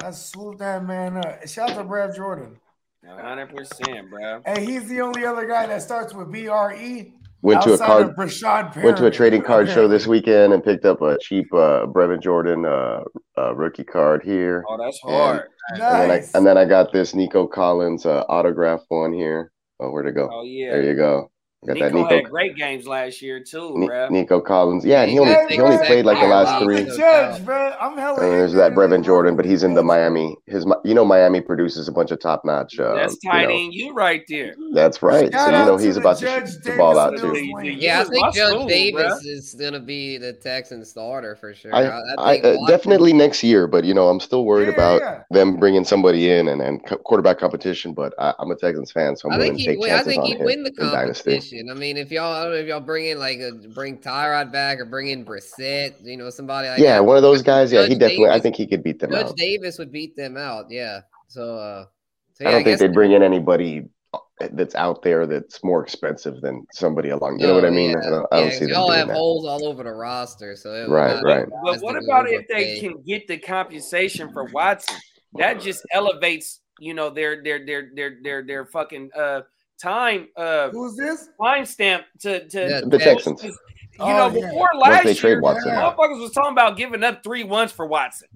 I 0.01 0.09
swooped 0.11 0.59
that 0.59 0.85
man 0.85 1.17
up. 1.17 1.47
Shout 1.47 1.69
out 1.71 1.77
to 1.77 1.83
Brev 1.83 2.15
Jordan. 2.15 2.57
100%, 3.05 4.09
bro. 4.09 4.41
Hey, 4.45 4.65
he's 4.65 4.87
the 4.87 5.01
only 5.01 5.25
other 5.25 5.45
guy 5.47 5.65
that 5.67 5.81
starts 5.81 6.13
with 6.13 6.31
B 6.31 6.47
R 6.47 6.73
E. 6.73 7.13
Went 7.43 7.61
to 7.63 7.73
a 7.73 7.77
card 7.77 8.09
of 8.09 8.15
Brashad 8.15 8.83
went 8.83 8.97
to 8.97 9.07
a 9.07 9.11
trading 9.11 9.41
card 9.41 9.67
show 9.67 9.87
this 9.87 10.05
weekend 10.05 10.53
and 10.53 10.63
picked 10.63 10.85
up 10.85 11.01
a 11.01 11.17
cheap 11.19 11.51
uh 11.53 11.85
Brevin 11.87 12.21
Jordan 12.21 12.65
uh, 12.65 13.01
uh 13.37 13.55
rookie 13.55 13.83
card 13.83 14.23
here. 14.23 14.63
Oh, 14.69 14.77
that's 14.77 14.99
hard. 14.99 15.47
And 15.69 15.81
then 15.81 15.95
I 15.95 16.07
Nice. 16.07 16.35
and 16.35 16.45
then 16.45 16.57
I 16.57 16.65
got 16.65 16.91
this 16.93 17.15
Nico 17.15 17.47
Collins 17.47 18.05
uh, 18.05 18.23
autograph 18.29 18.81
one 18.89 19.13
here. 19.13 19.51
Oh, 19.79 19.89
where 19.91 20.03
to 20.03 20.11
go? 20.11 20.29
Oh, 20.31 20.43
yeah, 20.43 20.71
There 20.71 20.83
you 20.83 20.95
go. 20.95 21.31
Got 21.63 21.75
Nico, 21.75 21.85
that 21.89 21.93
Nico 21.93 22.09
had 22.15 22.23
great 22.31 22.55
games 22.55 22.87
last 22.87 23.21
year, 23.21 23.39
too, 23.39 23.77
Ni- 23.77 23.85
bro. 23.85 24.09
Nico 24.09 24.41
Collins. 24.41 24.83
Yeah, 24.83 25.05
he 25.05 25.19
only 25.19 25.35
he 25.47 25.59
only 25.61 25.77
played 25.85 26.05
like 26.05 26.19
the 26.19 26.25
last 26.25 26.63
three. 26.63 26.85
judge, 26.85 27.45
bro. 27.45 27.75
I'm 27.79 27.95
hella. 27.95 28.19
And 28.23 28.31
there's 28.31 28.53
that. 28.53 28.73
Brevin 28.73 29.03
Jordan, 29.05 29.35
but 29.35 29.45
he's 29.45 29.61
in 29.61 29.75
the 29.75 29.83
Miami. 29.83 30.35
His 30.47 30.65
you 30.83 30.95
know 30.95 31.05
Miami 31.05 31.39
produces 31.39 31.87
a 31.87 31.91
bunch 31.91 32.09
of 32.09 32.19
top 32.19 32.43
notch. 32.45 32.79
Uh, 32.79 32.95
That's 32.95 33.15
you 33.21 33.29
tight 33.29 33.47
know, 33.49 33.53
end 33.55 33.75
you 33.75 33.93
right 33.93 34.23
there. 34.27 34.55
That's 34.73 35.03
right. 35.03 35.31
Shout 35.31 35.51
so 35.51 35.59
you 35.59 35.65
know 35.65 35.77
he's 35.77 35.93
the 35.95 36.01
about 36.01 36.17
to 36.17 36.25
Judge 36.25 36.51
shoot 36.51 36.63
the 36.63 36.77
ball 36.77 36.97
out 36.97 37.15
too. 37.19 37.37
Yeah, 37.63 38.01
I 38.01 38.03
think 38.05 38.33
Judge 38.33 38.53
school, 38.53 38.67
Davis 38.67 39.03
bruh. 39.23 39.25
is 39.27 39.53
gonna 39.53 39.79
be 39.79 40.17
the 40.17 40.33
Texan 40.33 40.83
starter 40.83 41.35
for 41.35 41.53
sure. 41.53 41.75
I, 41.75 41.91
I 42.17 42.41
think 42.41 42.45
uh, 42.59 42.65
definitely 42.67 43.13
next 43.13 43.43
year, 43.43 43.67
but 43.67 43.83
you 43.83 43.93
know 43.93 44.07
I'm 44.09 44.19
still 44.19 44.45
worried 44.45 44.67
Yeah, 44.69 44.73
about 44.73 45.01
yeah. 45.01 45.23
them 45.29 45.57
bringing 45.57 45.83
somebody 45.85 46.31
in 46.31 46.47
and 46.47 46.59
and 46.59 46.83
quarterback 47.03 47.37
competition. 47.37 47.93
But 47.93 48.15
I, 48.17 48.33
I'm 48.39 48.49
a 48.49 48.55
Texans 48.55 48.91
fan, 48.91 49.15
so 49.15 49.29
I'm 49.29 49.35
I 49.35 49.37
willing 49.37 49.51
think 49.57 49.57
to 49.57 49.61
he. 49.61 49.67
take 49.75 49.79
win- 49.79 49.91
I 49.91 49.97
chances 49.97 50.07
think 50.13 50.21
on 50.23 50.27
he 50.27 50.33
him 50.37 50.45
win 50.45 50.63
the 50.63 50.73
in 50.79 50.87
dynasty. 50.91 51.50
Competition. 51.51 51.69
I 51.69 51.79
mean, 51.79 51.97
if 51.97 52.11
y'all, 52.11 52.33
I 52.33 52.43
don't 52.43 52.51
know 52.53 52.57
if 52.59 52.67
y'all 52.67 52.79
bring 52.79 53.07
in 53.07 53.19
like 53.19 53.39
a 53.39 53.51
bring 53.69 53.97
Tyrod 53.97 54.51
back 54.51 54.79
or 54.79 54.85
bring 54.85 55.07
in 55.09 55.25
Brissett, 55.25 55.95
you 56.03 56.17
know, 56.17 56.29
somebody 56.29 56.67
like 56.69 56.79
Yeah, 56.79 56.95
that. 56.95 57.03
one 57.05 57.17
of 57.17 57.23
those 57.23 57.41
guys. 57.41 57.71
Yeah, 57.71 57.83
he 57.83 57.89
Judge 57.89 57.99
definitely. 57.99 58.29
I 58.29 58.39
think 58.39 58.55
he 58.55 58.67
could 58.67 58.83
beat 58.83 58.99
them 58.99 59.11
Judge 59.11 59.27
out. 59.27 59.37
Davis 59.37 59.77
would 59.77 59.91
beat 59.91 60.15
them 60.15 60.37
out. 60.37 60.65
Yeah. 60.69 61.01
So. 61.27 61.57
uh 61.57 61.85
so 62.33 62.47
I 62.47 62.51
don't 62.51 62.63
think 62.63 62.79
they'd 62.79 62.93
bring 62.93 63.11
in 63.11 63.21
anybody 63.21 63.83
uh, 64.13 64.17
that's 64.53 64.73
out 64.73 65.03
there 65.03 65.27
that's 65.27 65.63
more 65.63 65.83
expensive 65.83 66.41
than 66.41 66.65
somebody 66.71 67.09
along. 67.09 67.39
You 67.39 67.47
know 67.47 67.53
what 67.53 67.65
I 67.65 67.69
mean? 67.69 67.91
yeah, 67.91 67.97
I 67.99 68.09
don't, 68.09 68.27
I 68.31 68.35
don't 68.37 68.51
yeah, 68.53 68.59
see 68.59 68.65
y'all 68.65 68.89
have 68.89 69.09
that. 69.09 69.13
holes 69.17 69.45
all 69.45 69.65
over 69.65 69.83
the 69.83 69.91
roster, 69.91 70.55
so 70.55 70.73
it 70.73 70.89
Right, 70.89 71.15
not- 71.15 71.23
right. 71.23 71.45
But 71.63 71.81
what 71.81 72.01
about 72.01 72.27
if 72.29 72.47
they 72.47 72.77
okay. 72.77 72.79
can 72.79 73.01
get 73.03 73.27
the 73.27 73.37
compensation 73.37 74.31
for 74.31 74.45
Watson? 74.45 74.97
That 75.35 75.61
just 75.61 75.85
elevates, 75.93 76.61
you 76.79 76.93
know, 76.95 77.09
their 77.11 77.43
their 77.43 77.63
their 77.65 77.91
their 77.93 78.17
their 78.23 78.43
their 78.43 78.65
fucking 78.65 79.11
uh 79.15 79.41
time 79.81 80.27
uh 80.37 80.69
Who's 80.69 80.95
this? 80.95 81.29
time 81.41 81.65
stamp 81.65 82.05
to 82.21 82.47
to 82.49 82.59
Yeah, 82.59 82.81
The 82.85 82.97
Texans. 82.97 83.43
You 83.43 83.51
Oh, 83.99 84.07
know, 84.07 84.27
yeah. 84.39 84.47
before 84.47 84.69
Once 84.73 84.81
last 84.81 85.03
they 85.03 85.13
trade 85.13 85.29
year, 85.31 85.41
Watson. 85.41 85.71
motherfuckers 85.73 86.21
was 86.21 86.31
talking 86.31 86.53
about 86.53 86.77
giving 86.77 87.03
up 87.03 87.23
three 87.23 87.43
ones 87.43 87.71
for 87.71 87.85
Watson. 87.85 88.27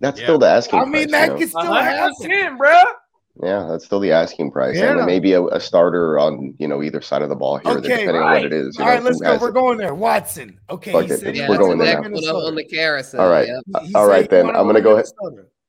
That's 0.00 0.18
Yeah. 0.18 0.26
still 0.26 0.38
the 0.38 0.46
asking 0.48 0.78
I 0.80 0.84
mean, 0.84 0.92
price. 0.92 1.10
that 1.10 1.22
you 1.26 1.32
know? 1.32 1.38
could 1.38 1.48
still 1.48 1.60
hundred 1.74 1.82
happen. 1.90 2.14
percent, 2.20 2.58
bro. 2.58 2.80
Yeah, 3.42 3.66
that's 3.68 3.84
still 3.84 3.98
the 3.98 4.12
asking 4.12 4.52
price. 4.52 4.76
And 4.76 4.84
Yeah. 4.90 4.94
then 4.94 5.06
maybe 5.06 5.32
a, 5.32 5.42
a 5.46 5.58
starter 5.60 6.18
on 6.20 6.54
you 6.58 6.68
know 6.68 6.82
either 6.82 7.00
side 7.00 7.22
of 7.22 7.28
the 7.28 7.34
ball 7.34 7.56
here, 7.58 7.72
Okay, 7.72 7.88
depending 7.88 8.16
on 8.22 8.32
what 8.32 8.44
it 8.44 8.52
is. 8.52 8.78
You 8.78 8.84
All 8.84 8.90
know, 8.90 8.94
right, 8.94 9.02
let's 9.02 9.20
go. 9.20 9.36
We're 9.38 9.48
it. 9.48 9.54
going 9.54 9.78
there. 9.78 9.94
Watson. 9.94 10.60
Okay, 10.70 10.92
Fuck 10.92 11.06
he 11.06 11.10
it. 11.10 11.18
said 11.20 11.36
Yeah, 11.36 11.48
We're 11.48 11.58
going 11.58 11.78
there 11.78 11.88
live 11.88 11.96
next 11.96 12.06
in 12.06 12.12
one 12.12 12.20
Minnesota. 12.22 12.38
on, 12.38 12.44
on 12.46 12.54
the 12.54 12.64
carousel. 12.64 13.20
All 13.20 13.28
right. 13.28 13.48
yep. 13.48 13.82
He 13.82 13.94
all 13.94 14.04
said 14.04 14.10
right, 14.10 14.22
he 14.22 14.28
then 14.28 14.46
I'm 14.46 14.52
gonna 14.68 14.74
live 14.74 14.76
in 14.78 14.82
go. 14.84 15.02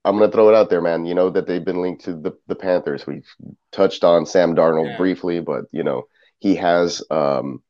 Minnesota. 0.06 0.10
I'm 0.10 0.20
gonna 0.20 0.32
throw 0.32 0.50
it 0.50 0.56
out 0.56 0.70
there, 0.70 0.82
man. 0.82 1.06
You 1.06 1.16
know 1.16 1.30
that 1.30 1.48
they've 1.48 1.64
been 1.64 1.82
linked 1.82 2.06
to 2.06 2.14
the 2.14 2.32
the 2.48 2.56
Panthers. 2.56 3.06
We've 3.08 3.28
touched 3.72 4.04
on 4.04 4.26
Sam 4.26 4.56
Darnold 4.56 4.90
Yeah. 4.92 4.98
briefly, 4.98 5.40
but 5.42 5.66
you 5.72 5.84
know 5.84 6.04
he 6.40 6.56
has 6.56 7.04
um 7.10 7.62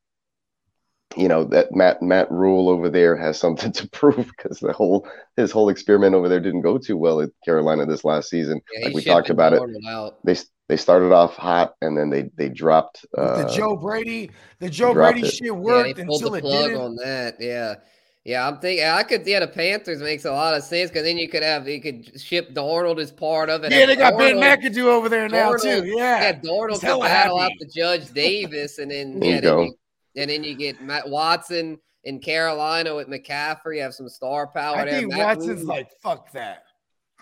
you 1.15 1.27
know 1.27 1.45
that 1.45 1.71
Matt 1.71 2.01
Matt 2.01 2.29
Rhule 2.31 2.69
over 2.69 2.89
there 2.89 3.15
has 3.15 3.37
something 3.45 3.71
to 3.71 3.89
prove 3.89 4.27
because 4.27 4.59
the 4.59 4.73
whole 4.73 5.07
his 5.37 5.51
whole 5.51 5.69
experiment 5.69 6.15
over 6.15 6.27
there 6.29 6.39
didn't 6.39 6.61
go 6.61 6.77
too 6.77 6.97
well 6.97 7.21
at 7.21 7.29
Carolina 7.43 7.85
this 7.85 8.03
last 8.03 8.29
season. 8.29 8.61
Yeah, 8.73 8.87
like 8.87 8.95
we 8.95 9.03
talked 9.03 9.29
about 9.29 9.53
it, 9.53 9.61
Out. 9.87 10.17
they 10.25 10.35
they 10.67 10.77
started 10.77 11.11
off 11.11 11.35
hot 11.35 11.75
and 11.81 11.95
then 11.97 12.09
they 12.09 12.31
they 12.35 12.49
dropped. 12.49 13.05
Uh, 13.15 13.43
the 13.45 13.53
Joe 13.55 13.75
Brady, 13.77 14.31
the 14.59 14.69
Joe 14.69 14.93
Brady 14.93 15.21
it. 15.21 15.31
shit 15.31 15.55
worked 15.55 15.95
pulled 16.05 16.21
until 16.23 16.31
the 16.31 16.37
it 16.39 16.41
didn't. 16.41 16.81
on 16.81 16.95
that. 16.97 17.35
Yeah. 17.39 17.75
Yeah, 18.25 18.47
I'm 18.47 18.57
thinking 18.57 18.83
I 18.85 19.03
could. 19.03 19.25
Yeah, 19.27 19.41
the 19.41 19.47
Panthers 19.47 20.01
makes 20.01 20.25
a 20.25 20.31
lot 20.31 20.55
of 20.55 20.63
sense 20.63 20.89
because 20.89 21.03
then 21.03 21.17
you 21.19 21.29
could 21.29 21.43
have 21.43 21.67
you 21.67 21.79
could 21.79 22.19
ship 22.19 22.55
Darnold 22.55 22.99
as 22.99 23.11
part 23.11 23.51
of 23.51 23.63
it. 23.63 23.71
Yeah, 23.71 23.81
have 23.81 23.87
they 23.89 23.95
got 23.95 24.17
Ben 24.17 24.37
McAdoo 24.37 24.85
over 24.85 25.09
there 25.09 25.29
now 25.29 25.51
Darnold- 25.53 25.61
too. 25.61 25.85
Yeah, 25.85 26.21
Yeah, 26.21 26.33
Darnold 26.39 26.69
He's 26.71 26.79
to 26.79 26.85
hella 26.87 27.05
battle 27.05 27.37
out 27.39 27.43
happy. 27.43 27.55
the 27.59 27.65
Judge 27.67 28.11
Davis, 28.13 28.79
and 28.79 28.89
then 28.89 29.19
There 29.19 29.29
yeah, 29.29 29.35
you 29.35 29.41
then 29.41 29.53
go. 29.55 29.61
you, 29.61 29.75
and 30.17 30.29
then 30.31 30.43
you 30.43 30.55
get 30.55 30.81
Matt 30.81 31.07
Watson 31.07 31.77
in 32.03 32.19
Carolina 32.19 32.95
with 32.95 33.07
McCaffrey. 33.07 33.75
You 33.75 33.81
have 33.83 33.93
some 33.93 34.09
star 34.09 34.47
power 34.47 34.77
I 34.77 34.85
there. 34.85 34.99
think 35.01 35.11
Matt 35.11 35.37
Watson's 35.37 35.59
Rule- 35.61 35.67
like 35.69 35.91
fuck 36.01 36.31
that. 36.31 36.63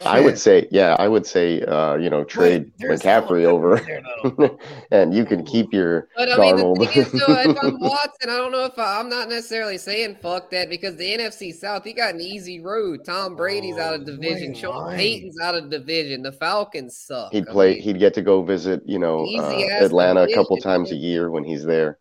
I 0.06 0.20
would 0.22 0.38
say, 0.38 0.68
yeah, 0.72 0.96
I 1.00 1.08
would 1.08 1.26
say, 1.26 1.62
uh, 1.62 1.96
you 1.96 2.10
know, 2.10 2.24
trade 2.24 2.72
there's 2.80 3.02
McCaffrey 3.02 3.46
over, 3.46 3.80
there, 3.88 4.04
and 4.92 5.14
you 5.14 5.26
can 5.26 5.44
keep 5.46 5.74
your 5.74 6.10
But 6.16 6.32
I 6.32 6.38
mean, 6.38 6.56
the 6.58 6.66
Darnold. 6.66 6.78
thing 6.78 6.90
is, 6.94 7.16
though, 7.16 7.40
if 7.40 7.52
I'm 7.58 7.80
Watson, 7.80 8.30
I 8.30 8.38
don't 8.38 8.52
know 8.52 8.66
if 8.66 8.78
I, 8.78 9.00
I'm 9.00 9.10
not 9.10 9.30
necessarily 9.30 9.80
saying 9.80 10.18
fuck 10.22 10.52
that 10.52 10.70
because 10.70 10.96
the 10.96 11.12
NFC 11.12 11.52
South, 11.52 11.84
he 11.84 11.94
got 11.94 12.14
an 12.14 12.22
easy 12.22 12.60
road. 12.60 13.04
Tom 13.04 13.36
Brady's 13.36 13.78
out 13.80 13.96
of 13.96 14.06
Oh, 14.06 14.06
division. 14.06 14.54
Wayne 14.54 14.54
Sean 14.54 14.88
Payton's 14.90 15.40
out 15.42 15.56
of 15.56 15.70
division. 15.72 16.22
The 16.22 16.32
Falcons 16.34 16.98
suck. 16.98 17.34
he'd 17.34 17.48
I 17.48 17.52
play, 17.52 17.76
mean, 17.76 17.82
he'd 17.82 18.00
get 18.00 18.14
to 18.16 18.22
go 18.22 18.44
visit, 18.44 18.82
you 18.86 19.00
know, 19.00 19.32
uh, 19.38 19.70
ass 19.70 19.86
Atlanta 19.86 20.24
a 20.24 20.28
couple 20.30 20.58
division, 20.58 20.58
times 20.58 20.92
a 20.92 20.96
year 20.96 21.30
when 21.30 21.44
he's 21.44 21.66
there. 21.66 22.00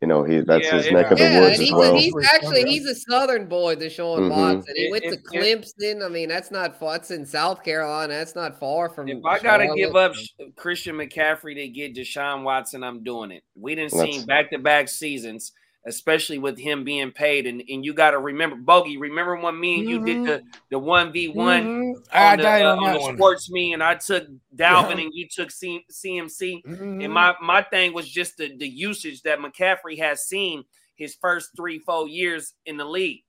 You 0.00 0.08
know, 0.08 0.24
he 0.24 0.40
that's 0.40 0.64
Yeah, 0.64 0.76
his 0.76 0.86
yeah. 0.86 0.92
neck 0.92 1.10
of 1.10 1.18
the 1.18 1.24
yeah, 1.24 1.40
woods 1.40 1.44
and 1.46 1.52
as 1.52 1.58
he's, 1.60 1.72
well. 1.74 1.94
he's 1.94 2.14
actually 2.32 2.64
he's 2.64 2.86
a 2.86 2.94
Southern 2.94 3.46
boy, 3.46 3.76
Deshaun 3.76 4.20
Mhm. 4.20 4.30
Watson. 4.30 4.74
He 4.74 4.84
If- 4.84 4.90
went 4.92 5.04
to 5.04 5.10
if- 5.10 5.18
if- 5.18 5.74
Clemson. 5.74 6.02
I 6.04 6.08
mean, 6.08 6.30
that's 6.30 6.50
not 6.50 6.78
far. 6.80 6.96
It's 6.96 7.10
in 7.10 7.26
South 7.26 7.62
Carolina. 7.62 8.14
That's 8.14 8.34
not 8.34 8.58
far 8.58 8.88
from. 8.88 9.08
If 9.08 9.18
I 9.26 9.38
gotta 9.40 9.64
Charlotte. 9.64 9.76
give 9.76 9.96
up 9.96 10.12
Christian 10.56 10.96
McCaffrey 10.96 11.54
to 11.54 11.68
get 11.68 11.94
Deshaun 11.94 12.44
Watson, 12.44 12.82
I'm 12.82 13.04
doing 13.04 13.30
it. 13.30 13.42
We 13.54 13.74
didn't 13.74 13.92
That's- 13.92 14.20
see 14.20 14.24
back 14.24 14.50
to 14.52 14.58
back 14.58 14.88
seasons, 14.88 15.52
especially 15.86 16.38
with 16.38 16.58
him 16.58 16.84
being 16.84 17.10
paid. 17.10 17.46
And, 17.46 17.62
and 17.68 17.84
you 17.84 17.94
gotta 17.94 18.18
remember, 18.18 18.56
Bogey, 18.56 18.96
remember 18.98 19.36
when 19.36 19.58
me 19.58 19.80
and 19.80 19.88
you 19.88 20.04
did 20.04 20.24
the 20.24 20.42
the 20.70 20.78
one 20.78 21.12
v 21.12 21.28
one 21.28 21.64
Mhm. 21.64 21.94
On 22.12 22.38
the, 22.38 22.48
uh, 22.48 22.72
on 22.72 22.78
on 22.78 22.84
that 22.84 22.92
the 22.94 23.00
one. 23.00 23.16
sports 23.16 23.50
me, 23.50 23.72
and 23.72 23.82
I 23.82 23.94
took 23.94 24.26
Dalvin 24.54 24.96
Yeah. 24.96 25.02
and 25.04 25.10
you 25.14 25.26
took 25.28 25.50
C- 25.50 25.84
CMC. 25.90 26.62
Mhm. 26.66 27.04
And 27.04 27.12
my 27.12 27.34
my 27.42 27.62
thing 27.62 27.92
was 27.94 28.08
just 28.08 28.36
the 28.36 28.54
the 28.56 28.68
usage 28.68 29.22
that 29.22 29.38
McCaffrey 29.38 29.98
has 29.98 30.26
seen 30.26 30.64
his 30.96 31.16
first 31.20 31.50
three 31.56 31.78
four 31.78 32.06
years 32.08 32.52
in 32.66 32.76
the 32.76 32.84
league. 32.84 33.22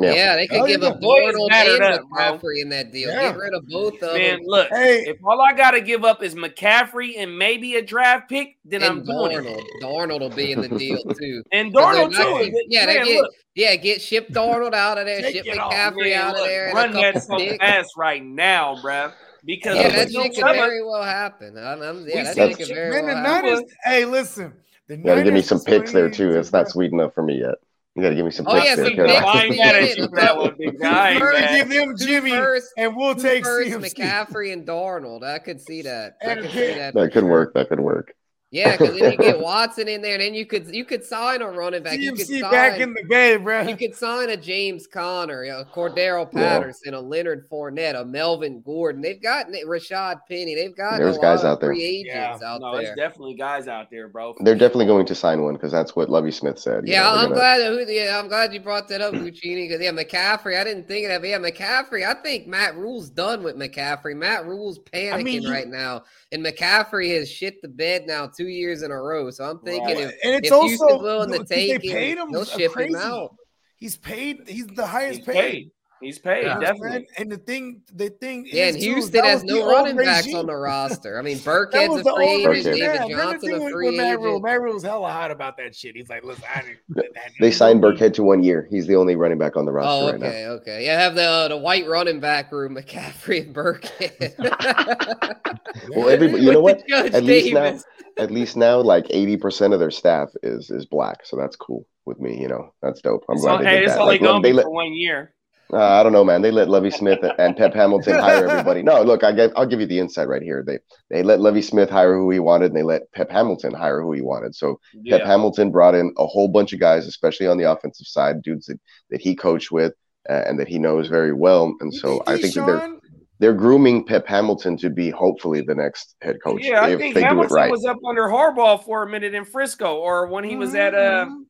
Yeah, 0.00 0.12
Yeah, 0.12 0.36
they 0.36 0.46
could 0.46 0.58
Oh, 0.60 0.66
give 0.66 0.80
yeah, 0.82 0.88
a 0.88 0.92
the 0.94 0.98
boys 1.00 1.34
Darnold 1.34 1.50
mattered 1.50 1.82
and 1.82 1.94
up. 1.94 2.02
McCaffrey 2.40 2.60
in 2.62 2.68
that 2.68 2.92
deal. 2.92 3.10
Yeah. 3.10 3.30
Get 3.32 3.36
rid 3.38 3.54
of 3.54 3.66
both 3.68 4.02
of 4.02 4.14
Man, 4.14 4.36
them. 4.38 4.40
look, 4.46 4.68
Hey, 4.70 5.04
if 5.06 5.16
all 5.24 5.40
I 5.40 5.52
gotta 5.54 5.80
give 5.80 6.04
up 6.04 6.22
is 6.22 6.34
McCaffrey 6.34 7.14
and 7.18 7.36
maybe 7.38 7.74
a 7.76 7.82
draft 7.82 8.28
pick, 8.28 8.56
then 8.64 8.82
I'm 8.82 8.98
And 8.98 9.06
doing 9.06 9.32
it. 9.32 9.44
Darnold. 9.44 9.64
Darnold 9.82 10.20
will 10.20 10.30
be 10.30 10.52
in 10.52 10.60
the 10.60 10.68
deal 10.68 11.02
too. 11.18 11.42
and 11.52 11.72
they're 11.72 11.82
Darnold 11.82 12.12
not- 12.12 12.40
too. 12.42 12.62
Yeah, 12.68 12.86
they 12.86 12.94
Man, 12.98 13.06
get 13.06 13.24
yeah, 13.54 13.76
get 13.76 14.00
ship 14.00 14.28
Darnold 14.28 14.72
out 14.74 14.98
of 14.98 15.06
there, 15.06 15.20
Take 15.20 15.44
ship 15.44 15.46
McCaffrey 15.56 16.10
man, 16.10 16.20
out 16.20 16.38
of 16.38 16.44
there, 16.44 16.72
run 16.72 16.92
that 16.92 17.14
couple 17.14 17.38
so 17.40 17.56
fast 17.56 17.90
right 17.96 18.22
now, 18.24 18.76
bruh. 18.76 19.12
Because 19.44 19.76
Yeah, 19.76 19.82
Yeah, 19.82 19.88
that 19.90 20.10
shit 20.12 20.34
could 20.34 20.44
very 20.44 20.84
well 20.84 21.02
happen. 21.02 21.56
I'm, 21.58 21.80
I'm, 21.82 22.04
We 22.04 22.12
yeah, 22.12 22.22
that 22.24 22.34
see 22.34 22.48
shit 22.48 22.58
could 22.58 22.68
very 22.68 22.90
man, 23.02 23.06
the 23.06 23.14
well 23.14 23.24
happen. 23.24 23.50
Niners. 23.50 23.62
Hey, 23.84 24.04
listen. 24.04 24.52
The 24.88 24.96
you 24.96 25.04
gotta 25.04 25.22
give 25.22 25.34
me 25.34 25.42
some 25.42 25.60
picks 25.60 25.92
there 25.92 26.08
too. 26.10 26.30
It's 26.38 26.52
not 26.52 26.68
sweet 26.68 26.92
enough 26.92 27.14
for 27.14 27.22
me 27.22 27.38
yet. 27.40 27.54
You 27.98 28.04
gotta 28.04 28.14
give 28.14 28.24
me 28.24 28.30
some 28.30 28.46
Oh, 28.46 28.52
picks 28.54 28.66
yeah, 28.66 28.76
there, 28.76 28.84
some 28.86 28.94
Carolina. 28.94 29.26
I 29.26 29.42
ain't 29.42 29.56
mad 29.56 29.74
at 29.74 29.82
you 29.96 30.02
Yeah, 30.04 30.08
for 30.08 30.16
that 30.16 30.36
one, 30.36 30.54
big 30.56 30.78
guy. 30.78 30.88
I 31.08 31.10
ain't 31.10 31.20
We're 31.20 31.32
gonna 31.32 31.44
mad. 31.46 31.56
give 31.56 31.68
them 31.68 31.96
Jimmy, 31.96 32.30
first- 32.30 32.72
and 32.76 32.96
we'll 32.96 33.16
take 33.16 33.44
first, 33.44 33.70
CMC. 33.70 33.94
McCaffrey 33.96 34.52
and 34.52 34.64
Darnold. 34.64 35.24
I 35.24 35.40
could 35.40 35.60
see 35.60 35.82
that. 35.82 36.16
I 36.24 36.36
could 36.36 36.50
see 36.52 36.74
that. 36.74 36.94
that 36.94 37.12
could 37.12 37.24
work. 37.24 37.54
That 37.54 37.68
could 37.68 37.80
work. 37.80 38.14
Yeah, 38.50 38.78
because 38.78 38.98
then 38.98 39.12
you 39.12 39.18
get 39.18 39.40
Watson 39.42 39.88
in 39.88 40.00
there, 40.00 40.14
and 40.14 40.22
then 40.22 40.32
you 40.32 40.46
could 40.46 40.74
you 40.74 40.86
could 40.86 41.04
sign 41.04 41.42
a 41.42 41.50
running 41.50 41.82
back. 41.82 41.98
You 41.98 42.12
could 42.14 42.26
CMC 42.26 42.40
sign, 42.40 42.50
back 42.50 42.80
in 42.80 42.94
the 42.94 43.02
game, 43.04 43.44
bro. 43.44 43.60
you 43.62 43.76
could 43.76 43.94
sign 43.94 44.30
a 44.30 44.38
James 44.38 44.86
Conner, 44.86 45.42
a 45.42 45.66
Cordarrelle 45.66 46.32
Yeah. 46.32 46.58
Patterson, 46.58 46.94
a 46.94 47.00
Leonard 47.00 47.46
Fournette, 47.50 48.00
a 48.00 48.06
Melvin 48.06 48.62
Gordon. 48.62 49.02
They've 49.02 49.20
got 49.22 49.48
Rashad 49.48 50.20
Penny. 50.30 50.54
They've 50.54 50.74
got 50.74 50.96
There's 50.96 51.18
a 51.18 51.20
guys 51.20 51.42
lot 51.44 51.50
out 51.52 51.60
there. 51.60 51.70
free 51.74 51.84
agents 51.84 52.42
out 52.42 52.62
no, 52.62 52.72
there. 52.72 52.86
it's 52.86 52.96
definitely 52.96 53.34
guys 53.34 53.68
out 53.68 53.90
there, 53.90 54.08
bro. 54.08 54.34
They're 54.40 54.54
definitely 54.54 54.86
going 54.86 55.04
to 55.04 55.14
sign 55.14 55.42
one 55.42 55.52
because 55.52 55.70
that's 55.72 55.94
what 55.94 56.08
Lovie 56.08 56.30
Smith 56.30 56.58
said. 56.58 56.88
Yeah, 56.88 57.02
know, 57.02 57.08
I'm 57.10 57.22
gonna- 57.24 57.34
glad. 57.34 57.58
That, 57.58 57.72
who- 57.86 57.92
yeah, 57.92 58.18
I'm 58.18 58.28
glad 58.28 58.54
you 58.54 58.60
brought 58.60 58.88
that 58.88 59.02
up, 59.02 59.12
Guccini. 59.12 59.68
Because 59.68 59.82
yeah, 59.82 59.90
McCaffrey. 59.92 60.58
I 60.58 60.64
didn't 60.64 60.88
think 60.88 61.04
of 61.04 61.10
that. 61.10 61.20
But 61.20 61.28
yeah, 61.28 61.38
McCaffrey. 61.38 62.06
I 62.06 62.14
think 62.22 62.46
Matt 62.46 62.76
Rhule's 62.76 63.10
done 63.10 63.42
with 63.42 63.56
McCaffrey. 63.56 64.16
Matt 64.16 64.46
Rhule's 64.46 64.78
panicking 64.78 65.24
mean, 65.24 65.42
you- 65.42 65.52
right 65.52 65.68
now, 65.68 66.04
and 66.32 66.42
McCaffrey 66.42 67.14
has 67.18 67.30
shit 67.30 67.60
the 67.60 67.68
bed 67.68 68.04
now 68.06 68.26
two 68.38 68.48
years 68.48 68.82
in 68.82 68.90
a 68.90 68.96
row. 69.00 69.30
So 69.30 69.44
I'm 69.44 69.58
thinking 69.60 69.96
Right. 69.96 70.06
if, 70.06 70.14
and 70.24 70.34
it's 70.34 70.46
if 70.48 70.52
also 70.52 70.68
Houston's 70.68 71.02
willing 71.02 71.28
to 71.28 71.32
because 71.32 71.48
they 71.48 71.66
take 71.68 71.82
paid 71.82 72.12
him, 72.18 72.28
him 72.28 72.32
they'll 72.32 72.44
ship 72.44 72.72
crazy- 72.72 72.94
him 72.94 73.00
out. 73.00 73.34
He's 73.76 73.96
paid. 73.96 74.48
He's 74.48 74.66
the 74.68 74.86
highest 74.86 75.18
He's 75.18 75.26
paid. 75.26 75.34
paid. 75.52 75.70
He's 76.00 76.18
paid, 76.18 76.44
Yeah. 76.44 76.60
definitely. 76.60 77.08
And 77.18 77.30
the 77.30 77.38
thing, 77.38 77.82
the 77.92 78.08
thing, 78.10 78.46
Yeah, 78.52 78.66
is, 78.66 78.76
and 78.76 78.84
Houston 78.84 79.12
that 79.14 79.24
has 79.24 79.42
no 79.42 79.68
running 79.68 79.96
backs 79.96 80.26
regime. 80.26 80.38
on 80.38 80.46
the 80.46 80.54
roster. 80.56 81.18
I 81.18 81.22
mean, 81.22 81.38
That 81.38 81.44
Burkhead's 81.44 82.00
a 82.00 82.02
the 82.04 82.14
free 82.14 82.24
old 82.26 82.40
agent. 82.40 82.48
regime. 82.48 82.72
David 82.74 83.10
Yeah, 83.10 83.16
Johnson 83.16 83.54
a 83.54 83.60
with, 83.64 83.72
free 83.72 83.86
with 83.88 83.96
Matt 83.96 84.18
Rhule. 84.20 84.28
agent. 84.34 84.44
Matt 84.44 84.60
Rhule 84.60 84.74
was 84.74 84.82
hella 84.84 85.10
hot 85.10 85.30
about 85.32 85.56
that 85.56 85.74
shit. 85.74 85.96
He's 85.96 86.08
like, 86.08 86.22
listen, 86.22 86.44
I 86.54 86.62
didn't. 86.62 87.06
They 87.40 87.50
signed 87.50 87.82
Burkhead 87.82 88.14
to 88.14 88.22
one 88.22 88.44
year. 88.44 88.68
He's 88.70 88.86
the 88.86 88.94
only 88.96 89.16
running 89.16 89.38
back 89.38 89.56
on 89.56 89.64
the 89.64 89.72
roster 89.72 89.90
Oh, 90.06 90.10
right 90.12 90.20
now. 90.20 90.26
okay, 90.28 90.46
okay. 90.46 90.84
Yeah, 90.84 91.00
have 91.00 91.14
the 91.16 91.24
uh, 91.24 91.48
the 91.48 91.56
white 91.56 91.88
running 91.88 92.20
back 92.20 92.52
room, 92.52 92.76
McCaffrey 92.76 93.42
and 93.46 93.54
Burkhead. 93.54 94.34
Well, 95.94 96.08
everybody, 96.08 96.42
you 96.42 96.52
know 96.52 96.60
what? 96.60 96.78
the 96.78 96.84
Judge 96.88 97.12
At 97.14 97.24
least 97.24 97.52
now, 97.52 97.78
at 98.18 98.30
least 98.30 98.56
now, 98.56 98.80
like 98.80 99.06
eighty 99.10 99.36
percent 99.36 99.74
of 99.74 99.80
their 99.80 99.90
staff 99.90 100.30
is 100.42 100.70
is 100.70 100.86
black, 100.86 101.24
so 101.24 101.36
that's 101.36 101.56
cool 101.56 101.86
with 102.06 102.18
me. 102.20 102.40
You 102.40 102.48
know, 102.48 102.72
that's 102.82 103.00
dope. 103.00 103.24
I'm 103.28 103.34
It's 103.36 103.44
glad 103.44 103.58
on- 103.58 103.64
they 103.64 103.70
did 103.70 103.82
it's 103.84 103.92
that. 103.94 104.00
only 104.00 104.14
Like, 104.14 104.20
look, 104.22 104.28
gonna 104.30 104.42
they 104.42 104.52
let, 104.52 104.64
for 104.64 104.70
one 104.70 104.92
year. 104.94 105.34
Uh, 105.70 105.76
I 106.00 106.02
don't 106.02 106.12
know, 106.12 106.24
man. 106.24 106.40
They 106.40 106.50
let 106.50 106.70
Lovie 106.70 106.90
Smith 106.90 107.18
and 107.38 107.56
Pep 107.56 107.74
Hamilton 107.74 108.14
hire 108.18 108.48
everybody. 108.48 108.82
No, 108.82 109.02
look, 109.02 109.22
I 109.22 109.32
get, 109.32 109.52
I'll 109.54 109.66
give 109.66 109.80
you 109.80 109.86
the 109.86 109.98
insight 109.98 110.26
right 110.26 110.40
here. 110.42 110.64
They 110.66 110.78
they 111.10 111.22
let 111.22 111.40
Lovie 111.40 111.60
Smith 111.62 111.90
hire 111.90 112.14
who 112.16 112.30
he 112.30 112.38
wanted, 112.38 112.66
and 112.66 112.76
they 112.76 112.82
let 112.82 113.12
Pep 113.12 113.30
Hamilton 113.30 113.74
hire 113.74 114.00
who 114.00 114.12
he 114.12 114.22
wanted. 114.22 114.54
So 114.54 114.80
Pep 115.08 115.22
Hamilton 115.26 115.70
brought 115.70 115.94
in 115.94 116.14
a 116.16 116.26
whole 116.26 116.48
bunch 116.48 116.72
of 116.72 116.80
guys, 116.80 117.06
especially 117.06 117.46
on 117.46 117.58
the 117.58 117.70
offensive 117.70 118.06
side, 118.06 118.40
dudes 118.42 118.66
that, 118.66 118.80
that 119.10 119.20
he 119.20 119.36
coached 119.36 119.70
with 119.70 119.92
uh, 120.30 120.44
and 120.46 120.58
that 120.58 120.68
he 120.68 120.78
knows 120.78 121.08
very 121.08 121.34
well. 121.34 121.74
And 121.80 121.92
so 121.92 122.22
I 122.26 122.38
think 122.38 122.54
that 122.54 122.64
they're 122.66 122.96
they're 123.40 123.54
grooming 123.54 124.04
Pep 124.04 124.26
Hamilton 124.26 124.76
to 124.78 124.90
be 124.90 125.10
hopefully 125.10 125.60
the 125.60 125.74
next 125.74 126.16
head 126.22 126.38
coach 126.42 126.62
Yeah, 126.64 126.82
I 126.82 126.96
think 126.96 127.14
they 127.14 127.20
do 127.20 127.26
it 127.26 127.28
Hamilton 127.28 127.54
right. 127.54 127.70
was 127.70 127.84
up 127.84 127.98
under 128.06 128.22
Harbaugh 128.22 128.82
for 128.82 129.02
a 129.02 129.08
minute 129.08 129.34
in 129.34 129.44
Frisco, 129.44 129.96
or 129.96 130.28
when 130.28 130.44
he 130.44 130.56
was 130.56 130.74
at 130.74 130.94
uh 130.94 131.26
Mhm. 131.26 131.42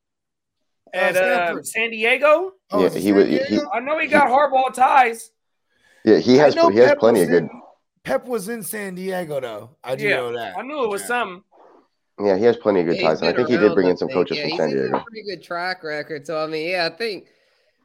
at 0.92 1.16
uh, 1.16 1.62
San 1.62 1.90
Diego. 1.90 2.52
Oh, 2.70 2.82
Yeah, 2.82 2.90
he 2.90 3.12
was- 3.12 3.26
he- 3.26 3.60
I 3.72 3.80
know 3.80 3.98
he 3.98 4.06
got 4.06 4.28
Harbaugh 4.28 4.72
ties. 4.72 5.30
Yeah, 6.04 6.18
he 6.18 6.36
has 6.36 6.54
he 6.54 6.60
has 6.60 6.90
Pep 6.90 6.98
plenty 6.98 7.20
was 7.20 7.28
of 7.28 7.32
good. 7.32 7.42
in- 7.44 7.62
Pep 8.04 8.26
was 8.26 8.48
in 8.48 8.62
San 8.62 8.94
Diego 8.94 9.40
though. 9.40 9.70
I 9.82 9.96
do 9.96 10.04
Yeah, 10.08 10.16
know 10.16 10.32
that. 10.36 10.56
I 10.56 10.62
knew 10.62 10.84
it 10.84 10.88
was 10.88 11.02
Yeah. 11.02 11.06
something. 11.08 11.44
Yeah, 12.20 12.36
he 12.36 12.44
has 12.44 12.56
plenty 12.56 12.80
of 12.80 12.86
good 12.86 12.96
Yeah, 12.96 13.08
ties. 13.08 13.20
And 13.20 13.28
I 13.30 13.32
think 13.32 13.48
he 13.48 13.56
did 13.56 13.74
bring 13.74 13.88
in 13.88 13.96
some 13.96 14.08
think. 14.08 14.16
coaches 14.16 14.38
yeah, 14.38 14.48
from 14.48 14.56
San 14.56 14.70
Diego. 14.70 14.96
A 14.96 15.04
pretty 15.04 15.22
good 15.24 15.42
track 15.42 15.82
record. 15.84 16.26
So 16.26 16.42
I 16.42 16.46
mean, 16.46 16.68
yeah, 16.70 16.86
I 16.86 16.96
think. 16.96 17.26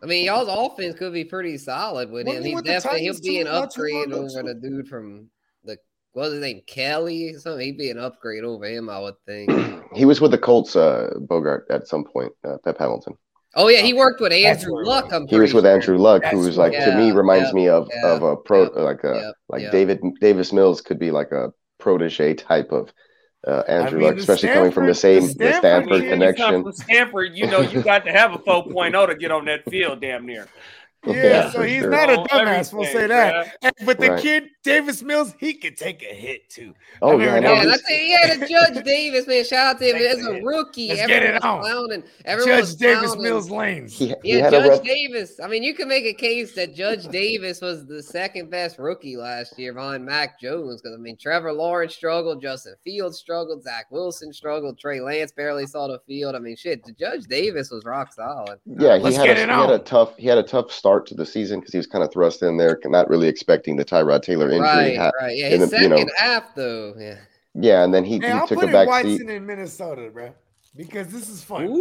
I 0.02 0.06
mean, 0.06 0.26
y'all's 0.26 0.50
offense 0.50 0.96
could 0.98 1.14
be 1.14 1.24
pretty 1.24 1.58
solid 1.58 2.12
with 2.12 2.28
Wasn't 2.28 2.40
him. 2.40 2.44
he 2.44 2.50
He's 2.50 2.56
with 2.56 2.66
the 2.66 2.72
definitely 2.72 3.02
he'll 3.04 3.22
be 3.22 3.40
an 3.40 3.48
upgrade 3.48 4.12
over 4.12 4.44
the 4.44 4.54
dude 4.54 4.88
from 4.90 5.30
the 5.64 5.78
what 6.12 6.24
was 6.24 6.34
his 6.34 6.42
name 6.42 6.62
Kelly 6.68 7.30
or 7.34 7.40
something. 7.40 7.66
He'd 7.66 7.78
be 7.78 7.90
an 7.90 8.00
upgrade 8.00 8.44
over 8.44 8.66
him, 8.66 8.90
I 8.90 9.00
would 9.00 9.16
think. 9.26 9.50
he 9.96 10.04
was 10.06 10.20
with 10.20 10.32
the 10.32 10.38
Colts, 10.38 10.76
uh, 10.76 11.14
Bogart, 11.22 11.68
at 11.70 11.88
some 11.88 12.04
point. 12.04 12.34
Uh, 12.44 12.58
Pep 12.66 12.78
Hamilton. 12.80 13.18
Oh 13.56 13.68
yeah, 13.68 13.82
he 13.82 13.94
worked 13.94 14.20
with 14.20 14.32
Andrew 14.34 14.74
where 14.74 14.86
Luck. 14.86 15.06
was. 15.06 15.14
I'm 15.14 15.28
He 15.28 15.40
was 15.40 15.54
with 15.54 15.64
sure. 15.66 15.74
Andrew 15.74 15.98
Luck, 15.98 16.24
That's 16.24 16.34
who's 16.34 16.58
like 16.58 16.74
what- 16.74 16.86
to 16.86 16.98
me 16.98 17.12
reminds 17.12 17.50
yeah, 17.50 17.54
me 17.54 17.68
of 17.70 17.88
yeah, 17.94 18.12
of 18.12 18.24
a 18.24 18.36
pro 18.36 18.64
yeah, 18.64 18.82
like 18.82 19.04
a 19.04 19.16
yeah, 19.16 19.32
like 19.50 19.62
yeah. 19.64 19.70
David 19.72 20.02
Davis 20.22 20.52
Mills 20.52 20.82
could 20.82 20.98
be 21.00 21.12
like 21.12 21.32
a 21.32 21.52
protege 21.80 22.34
type 22.34 22.72
of 22.72 22.92
uh, 23.46 23.64
Andrew 23.68 24.00
mean, 24.00 24.08
Luck, 24.08 24.16
the 24.16 24.22
especially 24.22 24.50
coming 24.50 24.72
from 24.72 24.88
the 24.88 24.96
same 24.96 25.28
the 25.28 25.34
the 25.34 25.54
Stanford 25.54 25.60
Stanford 25.60 25.90
kid, 25.90 26.04
you 26.04 26.10
come 26.10 26.20
connection. 26.20 26.64
from 26.64 26.72
Stanford, 26.74 27.32
you 27.36 27.48
know 27.48 27.62
you 27.62 27.82
got 27.84 28.06
to 28.06 28.12
have 28.12 28.34
a 28.34 28.38
4.0 28.38 29.08
to 29.08 29.16
get 29.16 29.32
on 29.32 29.46
that 29.46 29.70
field, 29.70 30.02
damn 30.02 30.26
near. 30.26 30.48
Yeah, 31.06 31.48
for 31.52 31.58
so 31.58 31.64
he's 31.64 31.82
sure. 31.82 31.90
not 31.90 32.10
a 32.10 32.16
dumbass. 32.34 32.72
We'll 32.72 32.86
say 32.86 33.08
that. 33.08 33.46
bruh. 33.46 33.52
Hey, 33.78 33.86
but 33.86 34.00
the 34.00 34.12
Right. 34.12 34.22
kid 34.22 34.44
Davis 34.64 35.04
Mills, 35.04 35.34
he 35.40 35.54
could 35.54 35.76
take 35.78 36.02
a 36.04 36.14
hit 36.14 36.50
too. 36.50 36.74
Oh 37.02 37.20
yeah, 37.20 37.36
remember 37.36 37.42
no, 37.50 37.56
that. 37.56 37.56
Yeah, 37.56 37.64
he's- 37.64 37.82
that's 37.82 37.90
it. 37.90 38.08
Yeah, 38.08 38.38
the 38.38 38.74
Judge 38.76 38.86
Davis, 38.86 39.28
man. 39.28 39.44
Shout 39.46 39.76
out 39.76 39.80
to 39.80 39.86
him. 39.86 39.96
As 39.98 40.26
a 40.26 40.34
hit. 40.36 40.44
rookie, 40.44 40.90
Let's 40.90 41.02
everyone 41.02 41.24
get 41.24 41.36
it 41.36 41.44
on. 41.44 41.62
clowning. 41.62 42.04
Everyone 42.26 42.52
Judge 42.54 42.62
was 42.62 42.76
Davis 42.76 43.04
clowning. 43.12 43.24
Mills 43.24 43.50
lanes. 43.50 43.98
he, 43.98 44.08
he 44.24 44.38
Yeah, 44.38 44.50
Judge 44.50 44.70
rep. 44.70 44.84
Davis. 44.84 45.40
I 45.44 45.48
mean, 45.48 45.64
you 45.64 45.74
can 45.74 45.88
make 45.88 46.06
a 46.06 46.14
case 46.14 46.54
that 46.56 46.74
Judge 46.76 47.08
Davis 47.10 47.62
was 47.62 47.86
the 47.86 48.02
second 48.02 48.50
best 48.50 48.80
rookie 48.80 49.18
last 49.18 49.58
year 49.60 49.74
behind 49.74 50.06
Mac 50.06 50.40
Jones. 50.40 50.82
Because 50.82 50.96
I 50.98 51.02
mean, 51.02 51.18
Trevor 51.18 51.52
Lawrence 51.52 51.94
struggled, 51.96 52.42
Justin 52.42 52.76
Fields 52.84 53.18
struggled, 53.20 53.64
Zach 53.64 53.88
Wilson 53.92 54.32
struggled, 54.32 54.80
Trey 54.80 55.02
Lance 55.02 55.32
barely 55.34 55.66
saw 55.66 55.88
the 55.88 56.00
field. 56.08 56.36
I 56.36 56.40
mean, 56.40 56.56
shit, 56.56 56.84
the 56.86 56.94
Judge 56.94 57.24
Davis 57.26 57.70
was 57.70 57.84
rock 57.84 58.14
solid. 58.14 58.60
Yeah, 58.66 58.98
he 58.98 59.04
Let's 59.04 59.18
had, 59.18 59.26
get 59.26 59.38
a, 59.38 59.42
it 59.44 59.50
he 59.50 59.56
had 59.56 59.70
a 59.72 59.80
tough 59.80 60.16
he 60.18 60.28
had 60.28 60.38
a 60.38 60.44
tough 60.44 60.72
start 60.72 61.06
to 61.08 61.16
the 61.16 61.26
season 61.26 61.60
because 61.60 61.74
he 61.74 61.78
was 61.80 61.88
kind 61.88 62.04
of 62.04 62.12
thrust 62.14 62.42
in 62.44 62.56
there, 62.58 62.80
not 62.86 63.10
really 63.10 63.28
expecting 63.28 63.76
the 63.76 63.84
Tyrod 63.86 64.22
Taylor 64.22 64.53
injury. 64.54 64.68
Right, 64.68 64.98
ha- 64.98 65.12
right. 65.22 65.36
Yeah, 65.38 65.48
in 65.50 65.62
his 65.62 65.70
the- 65.72 65.78
you 65.78 65.90
second 65.90 66.08
know- 66.08 66.14
half 66.18 66.56
though. 66.56 66.94
Yeah. 66.98 67.16
Yeah, 67.56 67.84
and 67.84 67.94
then 67.94 68.04
he, 68.04 68.20
Hey, 68.20 68.28
he 68.28 68.32
I'm 68.32 68.42
took 68.48 68.52
a 68.52 68.56
putting 68.56 68.72
back 68.72 68.88
Watson 68.88 69.18
seat. 69.20 69.30
in 69.30 69.46
Minnesota, 69.46 70.10
bro, 70.12 70.32
because 70.76 71.08
this 71.10 71.30
is 71.30 71.44
fun. 71.44 71.66
Ooh. 71.66 71.76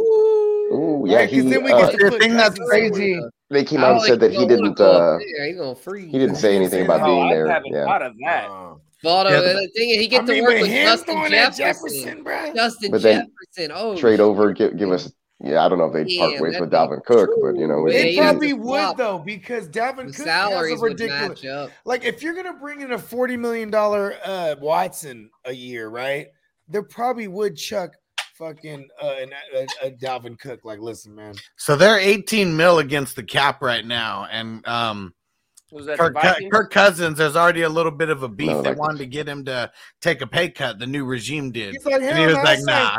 Ooh, 0.73 1.05
yeah, 1.07 1.16
Right, 1.18 1.29
'cause 1.31 1.33
he, 1.33 1.41
then 1.49 1.64
we 1.64 1.73
uh, 1.73 1.79
get 1.79 1.91
to 1.93 1.97
the 2.05 2.11
put 2.11 2.20
thing 2.20 2.35
that's 2.35 2.51
Cousins 2.59 2.68
crazy- 2.68 3.14
somewhere. 3.14 3.31
they 3.51 3.64
came 3.64 3.81
I 3.81 3.83
out 3.85 3.87
don't 3.89 3.97
and 3.97 4.07
said 4.07 4.20
that 4.20 4.29
think 4.31 4.41
he 4.41 4.47
didn't 4.49 4.81
uh, 4.81 5.18
there. 5.18 5.47
He's 5.47 5.57
gonna 5.57 5.75
freeze. 5.75 6.11
he 6.12 6.18
didn't 6.18 6.37
say 6.37 6.57
anything 6.57 6.85
about 6.85 7.01
Oh, 7.03 7.07
being 7.07 7.31
there. 7.31 7.47
Yeah, 7.66 7.85
thought 7.85 8.03
of 8.03 8.12
that. 8.25 8.45
Uh, 8.51 8.75
But 9.03 9.31
Yeah, 9.31 9.41
the 9.41 9.68
thing 9.75 9.91
is, 9.91 9.97
he 9.97 10.07
get 10.09 10.23
I 10.23 10.27
to 10.27 10.33
mean, 10.33 10.43
work 10.45 10.53
with 10.53 10.62
with 10.62 10.70
Justin 10.70 11.14
Jefferson. 11.31 11.64
Jefferson, 11.64 12.23
bro. 12.23 12.53
Justin 12.55 12.91
But 12.93 13.01
Jefferson. 13.01 13.73
Oh, 13.75 13.97
trade 13.97 14.12
shit. 14.14 14.20
over, 14.20 14.53
give 14.53 14.77
give 14.77 14.93
us. 14.93 15.11
Yeah, 15.43 15.64
I 15.64 15.68
don't 15.68 15.78
know 15.78 15.86
if 15.86 15.93
they'd 15.93 16.09
Yeah, 16.09 16.28
part 16.28 16.40
ways 16.40 16.61
with 16.61 16.70
be 16.70 16.76
Dalvin 16.76 17.05
Cook, 17.05 17.30
but 17.43 17.57
you 17.57 17.66
know, 17.66 17.82
true. 17.82 17.93
They 17.93 18.14
can 18.14 18.22
probably 18.24 18.49
see. 18.49 18.53
just 18.55 18.64
would 18.64 18.78
swap. 18.78 18.97
though, 18.97 19.18
because 19.18 19.68
Dalvin 19.68 20.07
The 20.07 20.12
Cook 20.12 20.26
has 20.26 20.49
a 20.49 20.51
salaries 20.51 20.80
would 20.80 21.01
ridiculous. 21.01 21.43
match 21.43 21.51
up. 21.51 21.70
Like 21.84 22.05
if 22.05 22.22
you're 22.22 22.34
gonna 22.34 22.55
bring 22.55 22.80
in 22.80 22.93
a 22.93 22.99
forty 22.99 23.36
million 23.36 23.70
dollar 23.70 24.16
uh, 24.24 24.55
Watson 24.61 25.30
a 25.45 25.53
year, 25.53 25.88
right? 25.88 26.28
They 26.68 26.80
probably 26.82 27.26
would 27.26 27.57
chuck 27.57 27.93
fucking 28.34 28.88
uh, 29.03 29.14
an, 29.20 29.30
a, 29.55 29.86
a 29.86 29.90
Dalvin 29.90 30.38
Cook. 30.38 30.61
Like, 30.64 30.78
listen, 30.78 31.14
man. 31.14 31.34
So 31.57 31.76
they're 31.76 31.99
18 31.99 32.57
mil 32.57 32.78
against 32.78 33.16
the 33.16 33.22
cap 33.22 33.62
right 33.62 33.84
now, 33.84 34.26
and 34.30 34.66
um, 34.66 35.12
Was 35.73 35.87
that 35.87 35.99
Kirk, 35.99 36.14
the 36.14 36.49
Kirk 36.51 36.70
Cousins. 36.70 37.16
There's 37.16 37.35
already 37.35 37.62
a 37.62 37.68
little 37.68 37.91
bit 37.91 38.11
of 38.11 38.23
a 38.23 38.29
beef. 38.29 38.49
No, 38.49 38.61
they 38.61 38.68
like- 38.70 38.79
wanted 38.79 38.99
to 38.99 39.07
get 39.07 39.27
him 39.27 39.45
to 39.47 39.73
take 40.03 40.20
a 40.20 40.27
pay 40.27 40.51
cut. 40.51 40.79
The 40.79 40.87
new 40.87 41.07
regime 41.07 41.51
did. 41.51 41.73
He's 41.73 41.85
like, 41.87 42.03
And 42.03 42.18
he 42.18 42.27
was 42.27 42.35
like, 42.37 42.59
I 42.68 42.99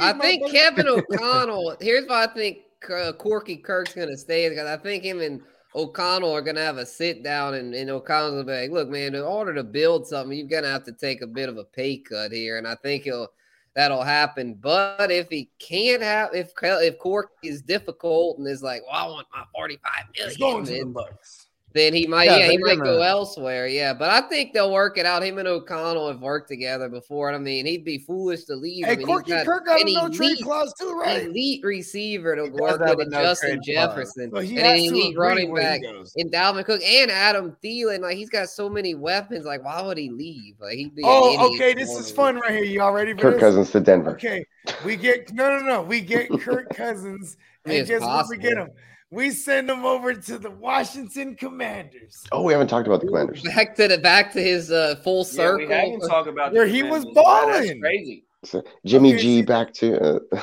I 0.00 0.12
think 0.12 0.40
brother." 0.42 0.52
Kevin 0.52 0.88
O'Connell. 0.88 1.76
Here's 1.80 2.06
why 2.08 2.24
I 2.24 2.26
think 2.28 2.58
uh, 2.88 3.12
Corky 3.12 3.56
Kirk's 3.56 3.94
gonna 3.94 4.16
stay 4.16 4.48
because 4.48 4.66
I 4.68 4.76
think 4.76 5.02
him 5.02 5.20
and 5.20 5.40
O'Connell 5.74 6.32
are 6.32 6.40
gonna 6.40 6.62
have 6.62 6.78
a 6.78 6.86
sit 6.86 7.24
down, 7.24 7.54
and, 7.54 7.74
and 7.74 7.90
O'Connell's 7.90 8.32
gonna 8.32 8.44
be 8.44 8.52
like, 8.52 8.70
"Look, 8.70 8.88
man, 8.88 9.16
in 9.16 9.22
order 9.22 9.52
to 9.54 9.64
build 9.64 10.06
something, 10.06 10.38
you're 10.38 10.46
gonna 10.46 10.72
have 10.72 10.84
to 10.84 10.92
take 10.92 11.20
a 11.20 11.26
bit 11.26 11.48
of 11.48 11.56
a 11.58 11.64
pay 11.64 11.98
cut 11.98 12.30
here." 12.30 12.58
And 12.58 12.66
I 12.66 12.76
think 12.76 13.02
he'll 13.02 13.28
that'll 13.74 14.02
happen. 14.02 14.54
But 14.54 15.10
if 15.10 15.28
he 15.28 15.50
can't 15.58 16.02
have, 16.02 16.30
if 16.32 16.52
if 16.62 16.98
Cork 17.00 17.30
is 17.42 17.60
difficult 17.60 18.38
and 18.38 18.46
is 18.46 18.62
like, 18.62 18.82
"Well, 18.86 18.94
I 18.94 19.06
want 19.08 19.26
my 19.34 19.44
45 19.54 19.92
He's 20.14 20.36
going 20.36 20.64
to 20.64 20.70
million," 20.70 20.88
the 20.88 20.94
Bucks. 20.94 21.47
Then 21.74 21.92
he 21.92 22.06
might, 22.06 22.24
Yeah, 22.24 22.38
yeah, 22.38 22.50
he 22.50 22.56
they're 22.56 22.76
might 22.76 22.82
go 22.84 23.02
elsewhere. 23.02 23.66
Yeah, 23.66 23.92
but 23.92 24.08
I 24.10 24.26
think 24.28 24.54
they'll 24.54 24.72
work 24.72 24.96
it 24.96 25.04
out. 25.04 25.22
Him 25.22 25.36
and 25.38 25.46
O'Connell 25.46 26.08
have 26.08 26.22
worked 26.22 26.48
together 26.48 26.88
before. 26.88 27.30
I 27.32 27.36
mean, 27.36 27.66
he'd 27.66 27.84
be 27.84 27.98
foolish 27.98 28.44
to 28.44 28.54
leave. 28.54 28.86
I 28.86 28.88
Hey, 28.88 28.96
mean, 28.96 29.00
he's 29.00 29.06
Corky 29.06 29.30
got 29.32 29.44
Kirk 29.46 29.66
got 29.66 29.78
a 29.80 29.84
an 29.86 29.92
no 29.92 30.08
trade 30.08 30.30
elite- 30.30 30.44
clause 30.44 30.72
too, 30.80 30.98
right? 30.98 31.24
elite 31.24 31.62
receiver 31.62 32.36
to 32.36 32.44
He 32.44 32.50
does 32.50 32.58
work 32.58 32.80
with 32.80 33.00
and 33.00 33.10
no 33.10 33.22
Justin. 33.22 33.60
Jefferson. 33.62 34.30
So 34.32 34.38
and 34.38 34.48
has 34.50 34.58
an 34.58 34.76
to 34.78 34.84
elite 34.88 35.04
agree 35.12 35.16
running 35.16 35.50
where 35.50 35.62
back 35.62 35.82
goes. 35.82 36.14
in 36.16 36.30
Dalvin 36.30 36.64
Cook 36.64 36.82
and 36.82 37.10
Adam 37.10 37.54
Thielen. 37.62 38.00
Like 38.00 38.16
he's 38.16 38.30
got 38.30 38.48
so 38.48 38.70
many 38.70 38.94
weapons. 38.94 39.44
Like 39.44 39.62
why 39.62 39.82
would 39.82 39.98
he 39.98 40.08
leave? 40.08 40.54
Like 40.60 40.76
he'd 40.76 40.94
be. 40.94 41.02
Oh, 41.04 41.52
okay. 41.54 41.74
This 41.74 41.90
is 41.90 42.10
fun 42.10 42.36
right 42.40 42.52
here. 42.52 42.64
Y'all 42.64 42.92
ready 42.92 43.12
for 43.12 43.20
Kirk 43.20 43.34
this? 43.34 43.40
Cousins 43.40 43.70
to 43.72 43.80
Denver. 43.80 44.12
Okay, 44.12 44.46
we 44.86 44.96
get 44.96 45.32
no, 45.34 45.54
no, 45.58 45.62
no. 45.62 45.82
We 45.82 46.00
get 46.00 46.30
Kirk 46.40 46.74
Cousins, 46.74 47.36
and 47.66 47.74
It's 47.74 47.90
guess 47.90 48.00
where 48.00 48.24
we 48.30 48.38
get 48.38 48.56
him? 48.56 48.70
We 49.10 49.30
send 49.30 49.70
him 49.70 49.86
over 49.86 50.12
to 50.12 50.38
the 50.38 50.50
Washington 50.50 51.34
Commanders, 51.34 52.24
Oh, 52.30 52.42
we 52.42 52.52
haven't 52.52 52.68
talked 52.68 52.86
about 52.86 53.00
the 53.00 53.06
Commanders. 53.06 53.42
Back 53.42 53.74
to 53.76 53.88
the 53.88 53.96
back 53.98 54.32
to 54.34 54.42
his 54.42 54.70
uh, 54.70 54.96
full 55.02 55.20
Yeah, 55.20 55.22
circle. 55.32 55.66
we 55.66 55.72
haven't 55.72 56.00
talked 56.08 56.28
about 56.28 56.52
the 56.52 56.58
Where 56.58 56.66
he 56.66 56.82
was 56.82 57.04
Commanders, 57.04 57.14
man. 57.14 57.14
That's 57.14 57.66
balling. 57.66 57.80
Crazy. 57.80 58.24
So, 58.44 58.62
Jimmy 58.84 59.14
Okay, 59.14 59.18
G 59.22 59.36
see- 59.38 59.42
back 59.42 59.72
to 59.74 59.98
uh, 59.98 60.40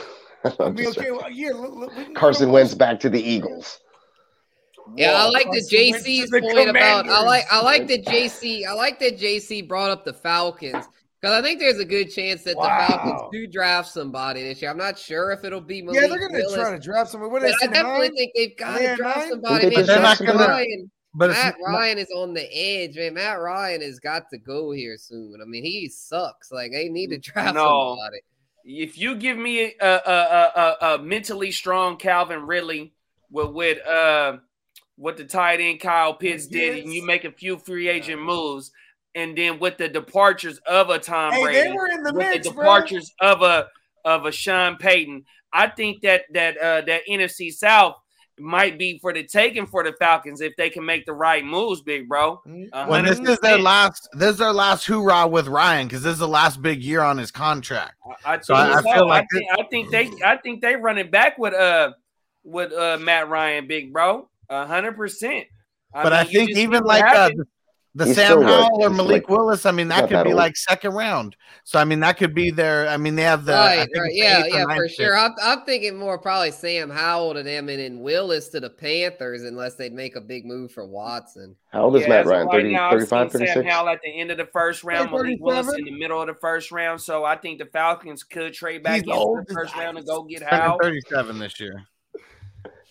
I 0.59 0.69
mean, 0.69 0.87
okay, 0.87 1.11
well, 1.11 1.29
yeah. 1.31 1.51
Look, 1.51 1.75
look, 1.75 1.97
we 1.97 2.13
Carson 2.13 2.51
Wentz 2.51 2.73
back 2.73 2.99
to 3.01 3.09
the 3.09 3.21
Eagles. 3.21 3.79
Yeah, 4.95 5.13
I 5.13 5.29
like 5.29 5.45
the 5.51 5.61
Carson 5.61 5.91
Wentz 5.91 6.07
JC's 6.07 6.29
the 6.29 6.41
point 6.41 6.69
about. 6.69 7.07
I 7.09 7.21
like. 7.21 7.45
I 7.51 7.61
like 7.61 7.87
that 7.87 8.05
JC. 8.05 8.65
I 8.67 8.73
like 8.73 8.99
that 8.99 9.17
JC 9.19 9.67
brought 9.67 9.89
up 9.91 10.05
the 10.05 10.13
Falcons 10.13 10.85
Because 11.25 11.39
I 11.39 11.41
think 11.41 11.59
there's 11.59 11.79
a 11.79 11.85
good 11.85 12.11
chance 12.11 12.43
that 12.43 12.55
Wow. 12.55 12.85
the 12.87 12.93
Falcons 12.93 13.29
do 13.31 13.47
draft 13.47 13.89
somebody 13.91 14.43
this 14.43 14.61
year. 14.61 14.69
I'm 14.69 14.77
not 14.77 14.99
sure 14.99 15.31
if 15.31 15.43
it'll 15.43 15.59
be 15.59 15.81
Malik 15.81 15.99
Yeah, 16.01 16.07
they're 16.07 16.19
gonna 16.29 16.43
try 16.53 16.69
to 16.69 16.79
draft 16.79 17.09
somebody. 17.09 17.31
What 17.31 17.41
but 17.41 17.49
I 17.49 17.65
it? 17.65 17.71
definitely 17.73 18.09
nine? 18.09 18.15
think 18.15 18.31
they've 18.35 18.55
got 18.57 18.77
to 18.77 18.95
draft 18.95 19.17
nine? 19.17 19.29
somebody. 19.31 19.69
Think 19.71 19.87
they 19.87 19.97
Man, 19.97 20.15
could 20.17 20.27
Matt? 20.27 20.49
Ryan, 20.49 20.91
But 21.15 21.29
Matt 21.31 21.55
not- 21.59 21.67
Ryan 21.73 21.97
is 21.97 22.11
on 22.15 22.35
the 22.35 22.43
edge, 22.55 22.95
man. 22.95 23.15
Matt 23.15 23.39
Ryan 23.39 23.81
has 23.81 23.99
got 23.99 24.29
to 24.29 24.37
go 24.37 24.69
here 24.69 24.97
soon. 24.99 25.39
I 25.41 25.45
mean, 25.45 25.63
he 25.63 25.89
sucks. 25.89 26.51
Like 26.51 26.71
they 26.71 26.89
need 26.89 27.07
to 27.07 27.17
draft 27.17 27.55
No. 27.55 27.95
somebody. 27.97 28.19
if 28.63 28.95
you 28.99 29.15
give 29.15 29.35
me 29.35 29.63
a, 29.63 29.73
a, 29.81 29.91
a, 29.95 30.51
a, 30.55 30.95
a 30.95 31.01
mentally 31.01 31.51
strong 31.51 31.97
Calvin 31.97 32.45
Ridley 32.45 32.93
with 33.31 33.49
with 33.49 33.83
uh 33.87 34.37
what 34.95 35.17
the 35.17 35.25
tight 35.25 35.59
end 35.59 35.79
Kyle 35.79 36.13
Pitts 36.13 36.45
did, 36.45 36.83
and 36.83 36.93
you 36.93 37.03
make 37.03 37.25
a 37.25 37.31
few 37.31 37.57
free 37.57 37.87
agent 37.89 38.21
moves, 38.21 38.71
and 39.15 39.37
then 39.37 39.59
with 39.59 39.77
the 39.77 39.87
departures 39.87 40.59
of 40.67 40.89
a 40.89 40.99
Tom 40.99 41.33
Hey, 41.33 41.41
Brady, 41.41 41.69
they 41.69 41.73
were 41.75 41.87
in 41.87 42.03
the 42.03 42.13
with 42.13 42.27
mix, 42.31 42.47
the 42.47 42.53
bro. 42.53 42.63
departures 42.63 43.11
of 43.21 43.41
a 43.41 43.67
of 44.03 44.25
a 44.25 44.31
Sean 44.31 44.77
Payton, 44.77 45.25
I 45.51 45.67
think 45.67 46.01
that 46.01 46.23
that 46.33 46.57
uh, 46.57 46.81
that 46.81 47.01
NFC 47.09 47.51
South 47.51 47.95
might 48.37 48.77
be 48.77 48.99
for 48.99 49.13
the 49.13 49.23
taking 49.23 49.65
for 49.65 49.83
the 49.83 49.93
Falcons 49.93 50.41
if 50.41 50.53
they 50.57 50.69
can 50.69 50.85
make 50.85 51.05
the 51.05 51.13
right 51.13 51.43
moves, 51.43 51.81
big 51.81 52.07
bro. 52.09 52.41
Mm, 52.45 52.67
A 52.73 52.87
Well, 52.89 53.01
this 53.01 53.17
is 53.19 53.39
their 53.39 53.57
last. 53.57 54.09
This 54.13 54.31
is 54.31 54.37
their 54.37 54.51
last 54.51 54.85
hoorah 54.85 55.27
with 55.27 55.47
Ryan 55.47 55.87
because 55.87 56.03
this 56.03 56.13
is 56.13 56.19
the 56.19 56.27
last 56.27 56.61
big 56.61 56.83
year 56.83 57.01
on 57.01 57.17
his 57.17 57.31
contract. 57.31 57.93
I, 58.25 58.33
I 58.35 58.39
So 58.41 58.53
I- 58.53 58.77
I 58.77 58.81
feel 58.81 59.07
like 59.07 59.25
I 59.33 59.37
think, 59.37 59.49
I 59.51 59.63
think 59.63 59.91
they 59.91 60.25
I 60.25 60.37
think 60.37 60.61
they 60.61 60.75
running 60.75 61.09
back 61.09 61.37
with 61.37 61.53
uh 61.53 61.93
with 62.43 62.73
uh 62.73 62.97
Matt 63.01 63.29
Ryan, 63.29 63.67
big 63.67 63.93
bro, 63.93 64.29
a 64.49 64.65
hundred 64.67 64.97
percent. 64.97 65.47
But 65.93 66.11
I 66.11 66.23
mean, 66.23 66.31
you 66.31 66.45
think 66.47 66.57
even 66.57 66.83
like 66.83 67.05
uh, 67.05 67.29
the, 67.29 67.45
the 67.97 68.05
He's 68.07 68.15
Sam 68.15 68.25
still 68.25 68.39
what? 68.41 68.49
Howell 68.49 68.83
or 68.83 68.89
Malik 68.89 69.09
like- 69.23 69.29
Willis, 69.29 69.65
I 69.65 69.71
mean 69.71 69.87
that 69.87 70.01
could 70.09 70.17
that 70.17 70.23
be 70.25 70.31
old. 70.31 70.37
like 70.37 70.57
second 70.57 70.91
round. 70.93 71.35
So 71.63 71.79
I 71.79 71.85
mean 71.85 72.01
that 72.01 72.17
could 72.17 72.35
be 72.35 72.51
their. 72.51 72.87
I 72.89 72.97
mean 72.97 73.15
they 73.15 73.21
have 73.23 73.45
the 73.45 73.53
right, 73.53 73.77
right. 73.77 73.87
it's 73.89 73.93
the 73.99 74.09
Yeah, 74.13 74.45
yeah, 74.45 74.63
for 74.63 74.67
ninth 74.67 74.91
sure. 74.91 75.17
I'm, 75.17 75.31
I'm 75.41 75.61
thinking 75.61 75.95
more 75.97 76.17
probably 76.19 76.51
Sam 76.51 76.89
Howell 76.89 77.35
to 77.35 77.43
them 77.43 77.69
and 77.69 77.79
then 77.79 78.01
Willis 78.01 78.49
to 78.49 78.59
the 78.59 78.69
Panthers 78.69 79.43
unless 79.43 79.75
they'd 79.75 79.93
make 79.93 80.15
a 80.17 80.21
big 80.21 80.45
move 80.45 80.71
for 80.73 80.85
Watson. 80.85 81.55
How 81.71 81.85
old 81.85 81.95
is 81.95 82.01
Yeah, 82.03 82.09
Matt 82.09 82.25
so 82.25 82.31
Ryan? 82.31 82.47
right 82.47 82.51
30, 82.63 82.73
now, 82.73 82.85
I've 82.85 82.91
35, 83.09 83.31
seen 83.31 83.47
Sam 83.47 83.63
Howell 83.65 83.89
at 83.89 83.99
the 84.03 84.19
end 84.19 84.31
of 84.31 84.37
the 84.37 84.45
first 84.47 84.83
round, 84.83 85.11
Like 85.11 85.23
Malik 85.23 85.37
Willis 85.39 85.73
in 85.77 85.85
the 85.85 85.91
middle 85.97 86.21
of 86.21 86.27
the 86.27 86.35
first 86.35 86.71
round. 86.71 86.99
So 87.01 87.23
I 87.23 87.35
think 87.37 87.59
the 87.59 87.65
Falcons 87.65 88.23
could 88.23 88.53
trade 88.53 88.83
back 88.83 88.95
He's 88.95 89.03
into 89.03 89.43
the 89.47 89.53
first 89.53 89.75
round 89.75 89.97
and 89.97 90.05
go 90.05 90.23
get 90.23 90.39
Turning 90.41 90.59
Howell. 90.59 90.79
37 90.81 91.39
this 91.39 91.59
year. 91.61 91.83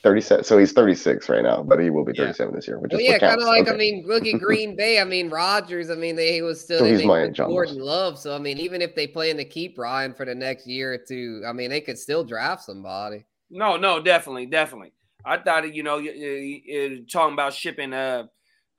37. 0.05 0.45
So 0.45 0.59
he's 0.59 0.73
36 0.73 1.29
right 1.31 1.43
now, 1.45 1.65
but 1.65 1.81
he 1.81 1.91
will 1.91 2.05
be 2.07 2.15
Yeah. 2.15 2.35
37 2.35 2.55
this 2.55 2.69
year, 2.69 2.79
which 2.81 2.93
Well, 2.93 3.01
is 3.01 3.03
yeah, 3.03 3.19
kind 3.19 3.41
of 3.41 3.47
counts. 3.47 3.49
like 3.49 3.69
I 3.69 3.75
mean, 3.77 4.05
look 4.07 4.27
at 4.27 4.39
Green 4.39 4.77
Bay. 4.77 5.01
I 5.01 5.05
mean, 5.05 5.31
Rodgers. 5.31 5.91
I 5.91 5.97
mean, 5.97 6.17
they 6.17 6.33
he 6.35 6.43
was 6.43 6.61
still 6.63 6.81
So 6.81 6.85
they 6.85 6.93
he's 6.93 7.05
they 7.05 7.09
my 7.09 7.29
put 7.31 7.33
Jordan 7.33 7.79
Love. 7.79 8.19
So 8.19 8.35
I 8.35 8.39
mean, 8.39 8.59
even 8.59 8.83
if 8.83 8.95
they 8.95 9.07
plan 9.09 9.37
to 9.39 9.45
keep 9.45 9.79
Ryan 9.79 10.15
for 10.15 10.27
the 10.27 10.35
next 10.35 10.67
year 10.67 10.95
or 10.95 10.99
two, 10.99 11.43
I 11.47 11.53
mean, 11.53 11.71
they 11.71 11.81
could 11.81 11.99
still 11.99 12.25
draft 12.25 12.65
somebody. 12.65 13.27
No, 13.51 13.77
no, 13.77 14.01
definitely, 14.03 14.47
definitely. 14.47 14.93
I 15.25 15.39
thought 15.39 15.73
you 15.75 15.83
know, 15.83 15.99
you, 15.99 16.13
you, 16.13 16.63
you 16.65 17.07
talking 17.07 17.35
about 17.35 17.55
shipping 17.55 17.93
uh 17.93 18.25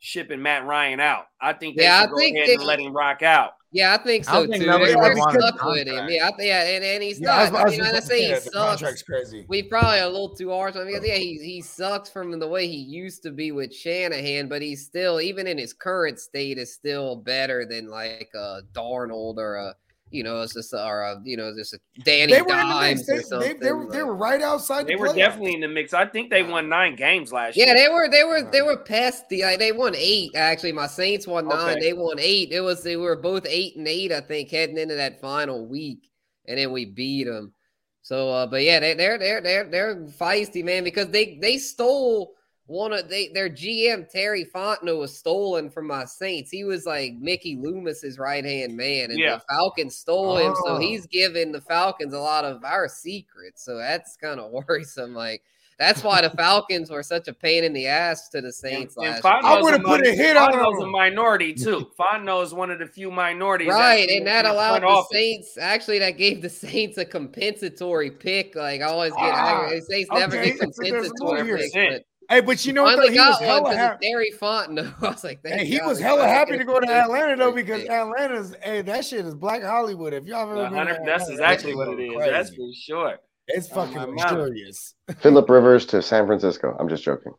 shipping 0.05 0.41
Matt 0.41 0.65
Ryan 0.65 0.99
out. 0.99 1.25
I 1.41 1.53
think 1.53 1.75
they 1.77 1.83
Yeah, 1.83 2.01
should 2.01 2.09
I 2.09 2.11
go 2.11 2.17
think 2.17 2.35
ahead 2.37 2.49
they- 2.49 2.53
and 2.53 2.63
let 2.63 2.79
him 2.79 2.93
rock 2.93 3.23
out. 3.23 3.51
Yeah, 3.71 3.93
I 3.93 3.97
think 4.01 4.23
so 4.23 4.31
don't 4.33 4.47
think 4.49 4.63
too. 4.63 4.67
nobody 4.69 4.93
They're 4.93 4.97
would 4.99 5.03
already 5.05 5.19
want 5.19 5.35
his 5.35 5.43
stuck 5.43 5.65
with 5.65 5.87
him. 5.87 6.07
Yeah, 6.07 6.29
I, 6.29 6.41
yeah, 6.41 6.63
and, 6.75 6.83
and 6.85 7.03
he's 7.03 7.19
Yeah, 7.19 7.33
I 7.35 7.41
was, 7.41 7.51
not. 7.51 7.57
I 7.57 7.61
I, 7.61 7.63
was 7.65 7.71
mean, 7.71 7.79
just 7.81 7.89
I 7.89 7.91
gonna 7.91 8.01
say 8.03 8.07
say 8.07 8.21
he 8.21 8.31
that 8.31 8.43
the 8.45 8.49
sucks. 8.51 8.69
contract's 8.69 9.03
crazy. 9.03 9.45
We 9.49 9.63
probably 9.63 9.99
a 9.99 10.05
little 10.07 10.33
too 10.33 10.49
harsh 10.51 10.75
on 10.75 10.83
him 10.83 10.87
because 10.93 11.05
yeah, 11.05 11.15
he 11.15 11.37
he 11.43 11.61
sucks 11.61 12.09
from 12.09 12.39
the 12.39 12.47
way 12.47 12.67
he 12.67 12.77
used 12.77 13.21
to 13.23 13.31
be 13.31 13.51
with 13.51 13.75
Shanahan, 13.75 14.47
but 14.47 14.61
he's 14.61 14.85
still 14.85 15.19
even 15.19 15.45
in 15.45 15.57
his 15.57 15.73
current 15.73 16.19
state 16.19 16.57
is 16.57 16.73
still 16.73 17.17
better 17.17 17.65
than 17.65 17.89
like 17.89 18.29
a 18.33 18.61
Darnold 18.73 19.37
or 19.39 19.55
a 19.55 19.75
you 20.16 20.24
know 20.24 20.41
it's 20.41 20.53
just 20.53 20.74
or 20.74 21.01
a 21.01 21.22
you 21.24 21.38
know 21.38 21.53
just 21.55 21.74
a 21.74 21.80
Danny 22.03 22.34
They 22.34 22.41
were 22.41 22.47
in 22.59 22.68
the 22.68 22.74
Dimes 22.74 23.07
mix. 23.07 23.30
They, 23.30 23.38
they, 23.38 23.53
they, 23.53 23.72
were, 23.72 23.91
they 23.91 24.03
were 24.03 24.16
right 24.16 24.41
outside 24.41 24.88
They 24.88 24.95
the 24.95 24.99
were 25.01 25.07
playoffs. 25.09 25.16
definitely 25.16 25.53
in 25.55 25.61
the 25.61 25.68
mix. 25.68 25.93
I 25.93 26.05
think 26.05 26.30
they 26.30 26.43
won 26.43 26.70
nine 26.70 26.95
games 26.95 27.32
last 27.32 27.57
Yeah, 27.57 27.66
year. 27.66 27.76
Yeah, 27.76 27.84
they 27.84 27.93
were 27.93 28.09
they 28.09 28.24
were 28.24 28.51
they 28.51 28.61
were 28.61 28.78
pesty. 28.78 29.41
Like 29.43 29.59
they 29.59 29.72
won 29.72 29.93
eight 29.95 30.32
actually. 30.36 30.72
My 30.72 30.88
Saints 30.88 31.28
won 31.28 31.47
nine. 31.47 31.78
Okay. 31.78 31.80
They 31.82 31.93
won 31.93 32.18
eight. 32.20 32.51
It 32.51 32.61
was 32.61 32.84
they 32.84 32.97
were 32.97 33.16
both 33.16 33.45
eight 33.47 33.76
and 33.76 33.88
eight, 33.88 34.11
I 34.11 34.22
think, 34.22 34.49
heading 34.49 34.78
into 34.78 34.95
that 34.95 35.22
final 35.22 35.68
week, 35.68 36.09
and 36.47 36.57
then 36.57 36.72
we 36.72 36.86
beat 36.86 37.26
them. 37.26 37.53
So, 38.01 38.30
uh, 38.30 38.47
but 38.47 38.61
yeah, 38.63 38.80
they, 38.80 38.93
they're 38.93 39.18
they're 39.18 39.41
they're 39.41 39.63
they're 39.70 39.95
feisty, 40.05 40.63
man, 40.63 40.84
because 40.84 41.09
they 41.09 41.39
they 41.41 41.57
stole 41.57 42.34
one 42.68 42.93
of 42.93 43.07
they 43.09 43.28
their 43.30 43.49
GM 43.49 44.09
Terry 44.09 44.43
Fontenot 44.43 44.97
was 44.99 45.16
stolen 45.18 45.70
from 45.70 45.86
my 45.88 46.05
Saints. 46.05 46.49
He 46.49 46.63
was 46.63 46.86
like 46.86 47.13
Mickey 47.20 47.55
Loomis's 47.55 48.18
right 48.18 48.43
hand 48.43 48.76
man, 48.76 49.11
and 49.11 49.20
Yeah. 49.20 49.36
the 49.36 49.43
Falcons 49.49 49.95
stole 49.97 50.38
him. 50.38 50.53
So 50.66 50.76
Oh. 50.76 50.78
he's 50.80 51.05
giving 51.05 51.51
the 51.51 51.61
Falcons 51.61 52.13
a 52.13 52.20
lot 52.20 52.43
of 52.45 52.63
our 52.63 52.88
secrets. 52.88 53.63
So 53.63 53.78
that's 53.78 54.16
kind 54.18 54.39
of 54.39 54.51
worrisome. 54.68 55.13
Like 55.13 55.43
that's 55.78 56.05
why 56.05 56.22
the 56.22 56.30
Falcons 56.30 56.89
were 56.89 57.03
such 57.03 57.28
a 57.28 57.34
pain 57.34 57.66
in 57.66 57.74
the 57.74 57.86
ass 57.86 58.30
to 58.30 58.39
the 58.39 58.51
Saints 58.53 58.95
And, 58.95 59.07
and 59.07 59.24
last 59.24 59.43
year. 59.43 59.51
I 59.51 59.61
would've 59.61 59.84
put 59.84 60.07
a 60.07 60.11
hit 60.13 60.38
on 60.38 60.53
Fontenot's 60.53 60.82
a 60.84 60.88
minority 60.88 61.53
too. 61.66 61.91
Fontenot 61.99 62.43
is 62.45 62.53
one 62.53 62.72
of 62.72 62.80
the 62.80 62.86
few 62.88 63.11
minorities, 63.11 63.68
Right, 63.68 64.09
in- 64.09 64.20
and 64.20 64.28
that 64.28 64.45
allowed 64.45 64.84
the 64.84 64.88
office. 64.88 65.09
Saints. 65.11 65.57
Actually, 65.59 65.99
that 65.99 66.11
gave 66.18 66.41
the 66.41 66.47
Saints 66.49 66.97
a 66.97 67.03
compensatory 67.03 68.09
pick. 68.09 68.55
Like 68.55 68.80
I 68.82 68.86
always 68.86 69.11
get, 69.11 69.20
Ah, 69.22 69.68
the 69.70 69.82
Saints 69.82 70.09
never 70.13 70.38
okay, 70.38 70.51
get 70.51 70.59
so 70.59 70.66
there's 70.78 71.11
more 71.20 71.38
compensatory 71.38 71.70
picks. 71.74 72.05
But 72.28 72.34
Hey, 72.36 72.41
but 72.41 72.65
you 72.65 72.73
know 72.73 72.84
what? 72.84 72.95
Though? 72.97 73.03
He 73.03 73.09
was 73.09 73.17
got 73.17 73.39
one 73.41 73.47
hella 73.49 73.61
because 73.63 73.78
happy. 73.78 74.07
Terry 74.09 74.32
Fontenot. 74.39 74.93
I 75.03 75.09
was 75.09 75.23
like, 75.23 75.41
thank 75.43 75.55
Hey, 75.59 75.65
he 75.65 75.78
God 75.80 75.88
was 75.88 75.99
hella 75.99 76.28
happy 76.28 76.57
to 76.57 76.63
go 76.63 76.80
to 76.80 76.88
Atlanta 76.91 77.36
though 77.36 77.51
because. 77.51 77.86
Atlanta's 77.86 78.55
hey 78.63 78.82
that 78.82 79.05
shit 79.05 79.26
is 79.26 79.36
Black 79.36 79.63
Hollywood. 79.63 80.13
If 80.13 80.26
y'all 80.26 80.41
ever 80.43 80.55
A 80.65 80.69
been 80.69 80.88
to 80.88 81.01
that's 81.05 81.30
exactly 81.30 81.76
what 81.76 81.88
it 81.89 81.99
is. 81.99 82.11
it 82.11 82.13
go 82.15 82.19
is. 82.21 82.32
That's 82.32 82.49
for 82.55 82.67
sure. 82.73 83.17
It's 83.47 83.69
Oh, 83.71 83.76
fucking 83.76 83.95
my 83.95 84.05
mama. 84.07 84.38
luxurious. 84.39 84.95
Philip 85.19 85.49
Rivers 85.49 85.86
to 85.88 86.01
San 86.01 86.26
Francisco. 86.26 86.76
I'm 86.80 86.89
just 86.89 87.03
joking. 87.03 87.34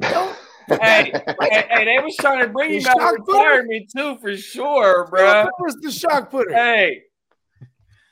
Hey, 0.00 1.12
hey, 1.40 1.64
hey, 1.70 1.84
they 1.84 1.98
was 2.02 2.16
trying 2.16 2.40
to 2.40 2.48
bring 2.48 2.72
You 2.72 2.80
him 2.80 2.86
out 2.88 2.96
of 2.96 3.02
shock 3.02 3.28
retirement 3.28 3.90
too, 3.96 4.18
for 4.18 4.36
sure, 4.36 5.06
bro. 5.06 5.20
Philip 5.32 5.52
Rivers 5.60 5.76
the 5.80 5.90
shock 5.92 6.30
putter. 6.30 6.52
Hey, 6.52 7.02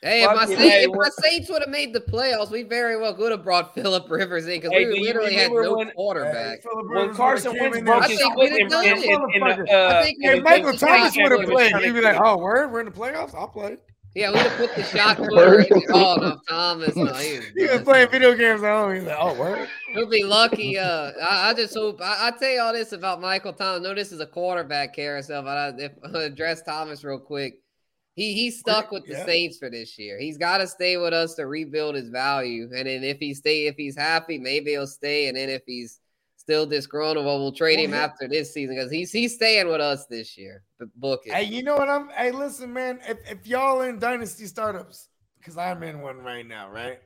Hey, 0.04 0.22
if 0.22 0.30
my, 0.36 0.44
Saints, 0.44 0.60
hey, 0.62 0.82
if 0.84 0.90
my 0.92 1.08
Saints 1.08 1.48
would 1.48 1.62
have 1.62 1.70
made 1.70 1.94
the 1.94 2.00
playoffs, 2.00 2.50
we 2.50 2.62
very 2.62 3.00
well 3.00 3.14
could 3.14 3.30
have 3.30 3.42
brought 3.42 3.74
Philip 3.74 4.10
Rivers 4.10 4.44
in 4.46 4.60
because 4.60 4.70
Hey, 4.70 4.86
we 4.86 5.00
literally 5.00 5.34
had 5.34 5.50
no 5.50 5.76
when- 5.76 5.90
quarterback. 5.92 6.58
Hey, 6.62 6.68
when 6.92 7.14
Carson 7.14 7.56
Wentz 7.58 7.78
in 7.78 7.84
broke 7.86 8.02
there- 8.02 8.04
I 8.04 8.08
his 8.10 8.18
think 8.20 8.34
foot 8.34 8.42
we'd 8.52 8.60
in, 8.60 8.70
have 8.70 8.84
in, 8.84 9.02
in, 9.02 9.42
in 9.42 9.60
it. 9.60 9.70
uh, 9.70 9.98
I 9.98 10.02
think 10.02 10.18
Hey, 10.20 10.40
Michael 10.40 10.72
Texas 10.72 10.80
Thomas 10.80 11.16
would 11.16 11.40
have 11.40 11.48
played. 11.50 11.76
He'd 11.76 11.92
be 11.94 12.00
like, 12.02 12.16
kill 12.16 12.22
him. 12.24 12.38
"Oh, 12.38 12.38
word, 12.38 12.70
we're 12.70 12.80
in 12.80 12.86
the 12.86 12.92
playoffs. 12.92 13.34
I'll 13.34 13.48
play." 13.48 13.78
Yeah, 14.14 14.30
we'd 14.30 14.40
have 14.40 14.56
put 14.58 14.76
the 14.76 14.82
shot 14.96 15.16
putter. 15.16 15.34
Word. 15.34 15.66
oh 15.88 16.16
no, 16.20 16.38
Thomas. 16.48 16.94
No, 16.94 17.06
he 17.14 17.38
was 17.38 17.46
He 17.56 17.66
was 17.66 17.80
playing 17.80 18.10
video 18.10 18.34
games 18.34 18.62
at 18.62 18.70
home. 18.70 18.94
He's 18.94 19.04
like, 19.04 19.16
"Oh, 19.18 19.34
word." 19.34 19.68
He'll 19.94 20.06
be 20.08 20.22
lucky. 20.22 20.78
Uh, 20.78 21.12
I, 21.26 21.50
I 21.50 21.54
just 21.54 21.74
hope. 21.74 22.00
I, 22.02 22.28
I 22.28 22.30
tell 22.38 22.50
you 22.50 22.60
all 22.60 22.72
this 22.74 22.92
about 22.92 23.20
Michael 23.22 23.54
Thomas. 23.54 23.80
No, 23.82 23.94
this 23.94 24.12
is 24.12 24.20
a 24.20 24.26
quarterback 24.26 24.94
carousel, 24.94 25.42
but 25.42 25.56
I, 25.56 25.68
if 25.78 25.92
I 26.14 26.18
address 26.24 26.62
Thomas 26.62 27.02
real 27.02 27.18
quick, 27.18 27.54
he 28.14 28.32
he's 28.34 28.58
stuck 28.60 28.90
with 28.90 29.04
the 29.06 29.12
Yeah. 29.14 29.26
Saints 29.26 29.58
for 29.58 29.68
this 29.70 29.98
year. 29.98 30.18
He's 30.18 30.38
got 30.38 30.58
to 30.58 30.66
stay 30.66 30.96
with 30.96 31.12
us 31.12 31.34
to 31.34 31.46
rebuild 31.46 31.94
his 31.96 32.08
value. 32.08 32.64
And 32.74 32.86
then 32.86 33.02
if 33.04 33.18
he 33.18 33.34
stay, 33.34 33.66
if 33.66 33.76
he's 33.76 33.96
happy, 33.96 34.38
maybe 34.38 34.70
he'll 34.72 34.86
stay. 34.86 35.28
And 35.28 35.36
then 35.36 35.48
if 35.50 35.62
he's 35.66 36.00
still 36.36 36.66
disgruntled, 36.66 37.24
well, 37.26 37.38
we'll 37.38 37.52
trade 37.52 37.76
Well, 37.76 37.84
him 37.86 37.90
yeah. 37.92 38.04
after 38.04 38.28
this 38.28 38.52
season 38.54 38.76
because 38.76 38.90
he's 38.90 39.10
he's 39.10 39.34
staying 39.34 39.66
with 39.66 39.80
us 39.80 40.06
this 40.06 40.36
year. 40.38 40.62
Book 40.96 41.22
it. 41.26 41.32
Hey, 41.32 41.44
you 41.44 41.62
know 41.62 41.76
what 41.76 41.88
I'm? 41.88 42.08
Hey, 42.10 42.30
listen, 42.30 42.72
man. 42.72 43.00
If, 43.08 43.18
if 43.30 43.46
y'all 43.46 43.80
in 43.80 43.98
dynasty 43.98 44.46
startups, 44.46 45.08
because 45.38 45.56
I'm 45.56 45.82
in 45.82 46.00
one 46.00 46.18
right 46.18 46.46
now, 46.46 46.70
right? 46.70 47.00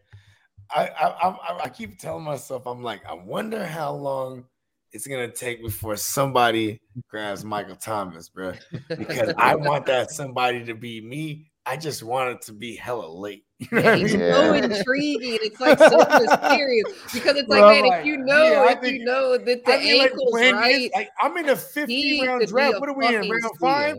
I 0.71 0.89
I, 0.89 1.29
I 1.29 1.61
I 1.65 1.69
keep 1.71 1.99
telling 1.99 2.25
myself, 2.25 2.67
I'm 2.67 2.83
like, 2.83 3.01
I 3.07 3.15
wonder 3.15 3.65
how 3.65 3.93
long 3.95 4.45
it's 4.93 5.07
gonna 5.07 5.31
take 5.31 5.63
before 5.63 5.97
somebody 5.97 6.81
grabs 7.09 7.45
Michael 7.45 7.77
Thomas, 7.77 8.29
bro. 8.29 8.53
Because 8.89 9.35
I 9.37 9.55
want 9.57 9.87
that 9.87 10.11
somebody 10.11 10.65
to 10.65 10.75
be 10.75 11.01
me. 11.01 11.51
I 11.67 11.77
just 11.77 12.03
want 12.03 12.31
it 12.31 12.43
to 12.43 12.53
be 12.53 12.77
hella 12.77 13.07
late. 13.07 13.45
You 13.73 13.77
know 13.77 13.83
what 13.83 13.87
I 13.93 13.97
mean? 13.97 14.09
so 14.09 14.19
Yeah. 14.19 14.65
intriguing. 14.79 15.39
It's 15.43 15.61
like 15.61 15.79
so 15.81 15.99
mysterious 15.99 16.85
because 17.13 17.37
it's 17.37 17.49
like, 17.49 17.59
Bro, 17.61 17.73
man, 17.73 17.87
like, 17.87 18.01
if 18.01 18.07
you 18.07 18.17
know, 18.19 18.45
yeah, 18.45 18.61
I 18.61 18.79
if 18.81 18.93
you 18.93 19.05
know 19.05 19.33
that 19.37 19.45
the 19.45 19.73
I 19.75 19.79
mean, 19.79 19.99
like, 19.99 20.11
ankle's 20.13 20.33
when 20.33 20.55
right, 20.55 20.75
it's- 20.77 20.91
like, 20.95 21.09
I'm 21.21 21.37
in 21.39 21.49
a 21.49 21.57
50 21.57 22.27
round 22.27 22.47
draft. 22.47 22.79
What 22.79 22.89
are 22.89 22.93
we 22.95 23.07
in? 23.09 23.15
fucking 23.15 23.31
Round 23.31 23.43
steal. 23.43 23.59
five? 23.59 23.97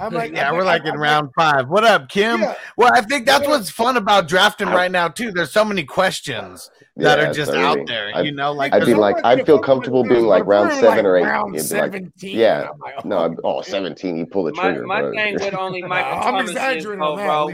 I'm 0.00 0.12
like, 0.12 0.32
Yeah, 0.34 0.50
I 0.50 0.52
we're 0.52 0.58
think- 0.58 0.66
like 0.66 0.84
in 0.84 0.90
I- 0.92 0.96
round 0.96 1.30
five. 1.34 1.68
What 1.70 1.84
up, 1.84 2.10
Kim? 2.10 2.42
Yeah. 2.42 2.54
Well, 2.76 2.92
I 2.94 3.00
think 3.00 3.24
that's 3.24 3.44
Yeah. 3.44 3.48
what's 3.50 3.70
fun 3.70 3.96
about 3.96 4.28
drafting 4.28 4.68
right 4.68 4.90
now 4.90 5.08
too. 5.08 5.32
There's 5.32 5.52
so 5.52 5.64
many 5.64 5.84
questions 5.84 6.70
that 6.96 7.18
Yeah, 7.18 7.30
are 7.30 7.32
just 7.32 7.48
it's 7.50 7.56
out 7.56 7.78
there. 7.86 8.10
I'd- 8.14 8.28
you 8.28 8.34
know, 8.34 8.52
like 8.52 8.74
I'd 8.74 8.84
be 8.84 8.92
like, 8.92 9.16
I'd 9.24 9.46
feel 9.46 9.58
comfortable 9.58 10.04
being 10.04 10.26
like 10.26 10.44
round 10.44 10.70
seven 10.74 11.06
or 11.06 11.16
eight. 11.16 11.22
Round 11.24 11.56
It'd 11.56 11.66
be 11.70 11.74
like, 11.76 11.92
17. 11.92 12.36
yeah. 12.38 12.68
I'm 12.74 12.78
like, 12.78 13.04
no, 13.06 13.34
oh, 13.42 13.62
17, 13.62 14.18
you 14.18 14.26
pull 14.26 14.44
the 14.44 14.52
trigger. 14.52 14.84
my 14.86 15.00
bro. 15.00 15.12
thing 15.12 15.34
with 15.34 15.54
only 15.54 15.80
Nah, 15.80 15.88
Michael 15.88 16.12
I'm 16.12 16.22
Thomas 16.22 16.44
is, 16.44 16.50
exaggerating 16.50 17.00
though, 17.00 17.16
bro. 17.16 17.50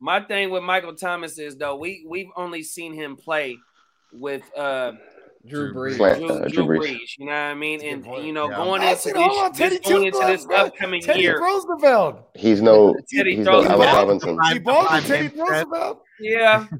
At 0.00 0.04
least, 0.04 0.18
bro. 0.18 0.20
My 0.20 0.20
thing 0.26 0.50
with 0.50 0.62
Michael 0.62 0.94
Thomas 0.94 1.38
is 1.38 1.56
though 1.56 1.76
we 1.76 2.04
we've 2.08 2.30
only 2.36 2.62
seen 2.62 2.92
him 2.94 3.16
play 3.16 3.56
with 4.12 4.42
uh 4.56 4.92
Drew 5.46 5.72
Drew 5.72 5.90
Brees. 5.92 5.96
Slant- 5.96 6.18
Drew, 6.18 6.28
uh, 6.28 6.38
Drew 6.40 6.48
Drew 6.50 6.64
Brees. 6.66 6.78
Brees. 6.90 7.18
You 7.18 7.26
know 7.26 7.32
what 7.32 7.38
I 7.38 7.54
mean? 7.54 7.80
And 7.82 8.04
point. 8.04 8.24
you 8.24 8.32
know, 8.32 8.50
Yeah. 8.50 8.56
going 8.56 8.82
into 8.82 9.08
it. 9.08 9.16
Hold 9.16 9.38
on, 9.38 9.50
this, 9.52 9.58
Teddy 9.58 9.76
this, 9.78 9.88
going 9.88 10.04
into 10.06 10.18
this 10.26 10.44
Gloves, 10.44 10.70
upcoming 10.70 11.00
Teddy 11.02 11.20
year, 11.22 11.40
Roosevelt. 11.40 12.28
He's 12.34 12.60
no 12.60 12.94
Teddy 13.12 13.36
he's 13.36 13.46
throws 13.46 13.66
no 13.66 13.78
the 13.78 13.84
Allen 13.86 14.18
ball. 14.18 14.36
Robinson. 14.36 14.38
He 14.52 14.58
balled 14.58 14.86
Five 14.88 15.08
with 15.08 15.32
Teddy. 15.32 15.40
Roosevelt. 15.40 16.02
yeah. 16.20 16.66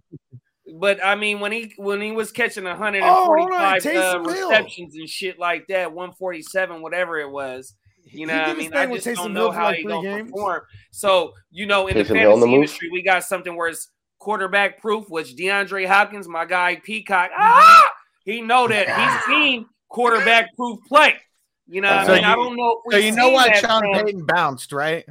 But 0.79 1.05
I 1.05 1.17
mean, 1.17 1.41
when 1.41 1.51
he 1.51 1.73
when 1.79 2.01
he 2.01 2.13
was 2.13 2.31
catching 2.31 2.65
Oh, 2.65 2.75
hold 2.77 2.81
on, 2.91 3.51
145 3.51 3.97
uh, 3.97 4.21
receptions 4.21 4.95
and 4.95 5.09
shit 5.09 5.37
like 5.37 5.67
that, 5.67 5.93
147, 5.93 6.81
whatever 6.81 7.19
it 7.19 7.29
was, 7.29 7.75
you 8.13 8.27
know, 8.27 8.33
He 8.35 8.39
what 8.39 8.45
I 8.49 8.53
did 8.53 8.59
mean, 8.59 8.75
I 8.75 8.87
with 8.87 9.05
just 9.05 9.19
Taysom 9.19 9.23
don't 9.25 9.35
know 9.35 9.49
for 9.51 9.55
how 9.59 9.65
like 9.67 9.77
he 9.79 9.85
gonna 9.85 10.03
games. 10.03 10.31
perform. 10.31 10.63
So 10.91 11.33
you 11.51 11.67
know, 11.67 11.87
in 11.89 11.97
Taysom 11.97 12.09
the 12.09 12.19
Hill 12.19 12.35
in 12.35 12.41
the 12.41 12.47
fantasy 12.47 12.55
industry, 12.55 12.89
we 12.93 13.03
got 13.03 13.25
something 13.25 13.57
where 13.57 13.69
it's 13.69 13.89
quarterback 14.19 14.81
proof, 14.81 15.09
which 15.09 15.35
DeAndre 15.37 15.87
Hopkins, 15.87 16.29
my 16.29 16.45
guy 16.45 16.77
Peacock, 16.77 17.31
ah, 17.39 17.89
he 18.25 18.41
know 18.43 18.69
that 18.69 18.89
he's 19.27 19.35
seen 19.35 19.67
quarterback 19.89 20.55
proof 20.57 20.79
play. 20.89 21.15
You 21.67 21.81
know, 21.81 21.95
what 21.95 22.07
So 22.07 22.13
I 22.13 22.17
mean, 22.17 22.25
I 22.25 22.35
don't 22.35 22.57
know. 22.57 22.81
If 22.87 22.93
So 22.93 22.97
we've 22.99 23.05
you 23.07 23.13
know 23.13 23.25
seen 23.27 23.33
why 23.35 23.49
that 23.49 23.57
Sean 23.59 23.81
from- 23.83 24.05
Payton 24.05 24.27
bounced, 24.27 24.73
right? 24.73 25.05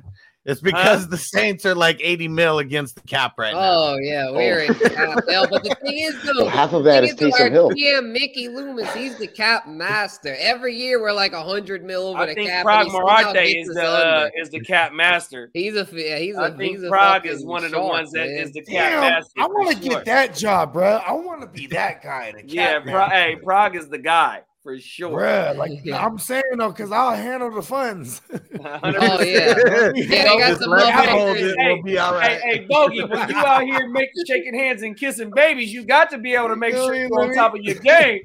It's 0.49 0.61
because 0.61 1.07
the 1.07 1.17
Saints 1.17 1.65
are 1.65 1.75
like 1.75 1.99
80 2.01 2.27
mil 2.27 2.59
against 2.59 2.95
the 2.95 3.01
cap 3.01 3.33
right 3.37 3.53
now. 3.53 3.59
Oh 3.61 3.97
yeah, 4.01 4.31
we're 4.31 4.59
in 4.61 4.73
cap 4.73 5.19
hell. 5.29 5.47
But 5.49 5.63
the 5.63 5.75
thing 5.83 5.99
is, 5.99 6.15
though, 6.25 6.33
Well, 6.45 6.49
half 6.49 6.73
of 6.73 6.83
that 6.85 7.03
is 7.03 7.13
thing 7.13 7.27
is, 7.29 7.35
Taysom 7.35 7.51
Hill. 7.51 7.69
GM 7.71 8.11
Mickey 8.11 8.47
Loomis, 8.47 8.91
he's 8.93 9.17
the 9.17 9.27
cap 9.27 9.67
master. 9.67 10.35
Every 10.39 10.75
year 10.75 10.99
we're 11.01 11.13
like 11.13 11.33
hundred 11.33 11.83
mil 11.83 12.07
over 12.07 12.19
I 12.19 12.25
the 12.27 12.33
think 12.35 12.49
cap. 12.49 12.63
Prague 12.63 12.87
and 12.87 12.91
he 12.91 12.93
somehow 12.97 13.31
is 13.33 13.67
the 13.67 13.83
uh, 13.87 14.29
is 14.35 14.49
the 14.49 14.59
cap 14.61 14.93
master. 14.93 15.49
He's 15.53 15.75
a 15.75 15.87
yeah, 15.93 16.17
he's 16.17 16.35
a 16.35 16.41
I 16.41 16.51
think 16.57 16.77
he's 16.79 16.89
Prague 16.89 17.21
fucking 17.23 17.31
is 17.31 17.45
one 17.45 17.63
of 17.63 17.71
the 17.71 17.77
shark, 17.77 17.89
ones 17.91 18.11
that 18.13 18.27
man. 18.27 18.37
is 18.39 18.51
the 18.53 18.61
cap 18.61 18.91
Damn, 18.91 19.01
master. 19.01 19.31
I 19.37 19.45
want 19.45 19.71
to 19.77 19.83
get 19.83 19.91
sure. 19.91 20.03
that 20.05 20.35
job, 20.35 20.73
bro. 20.73 20.95
I 20.97 21.11
want 21.13 21.41
to 21.41 21.47
be 21.47 21.67
that 21.67 22.01
guy. 22.01 22.31
The 22.31 22.43
Yeah, 22.47 22.73
cap 22.79 22.83
Pra- 22.83 22.91
man. 22.93 23.09
hey, 23.11 23.35
Prague 23.43 23.75
is 23.75 23.87
the 23.89 23.97
guy 23.99 24.41
for 24.63 24.79
sure. 24.79 25.19
Bruh, 25.21 25.55
like 25.57 25.71
Yeah. 25.83 26.05
I'm 26.05 26.17
saying 26.17 26.43
though, 26.57 26.69
because 26.69 26.91
I'll 26.91 27.15
handle 27.15 27.51
the 27.51 27.61
funds. 27.61 28.21
100%. 28.31 28.39
Oh 29.01 29.21
yeah, 29.21 29.55
yeah. 29.65 29.91
They 29.93 30.23
got 30.39 30.59
some 30.59 30.69
let 30.71 30.87
him 30.87 30.93
motherfuckers- 30.95 31.07
hold 31.09 31.37
it. 31.37 31.55
We'll 31.57 31.83
be 31.83 31.97
all 31.97 32.13
right. 32.13 32.39
Hey, 32.41 32.57
hey, 32.59 32.65
Bogey, 32.69 33.03
when 33.03 33.29
you 33.29 33.35
out 33.35 33.63
here 33.63 33.87
making 33.89 34.25
shaking 34.27 34.53
hands 34.53 34.81
and 34.83 34.97
kissing 34.97 35.31
babies, 35.33 35.73
you 35.73 35.85
got 35.85 36.09
to 36.11 36.17
be 36.17 36.33
able 36.35 36.49
to 36.49 36.55
make 36.55 36.73
sure 36.75 36.93
you're 36.93 37.09
on 37.19 37.33
top 37.33 37.55
of 37.55 37.61
your 37.61 37.75
game. 37.75 38.21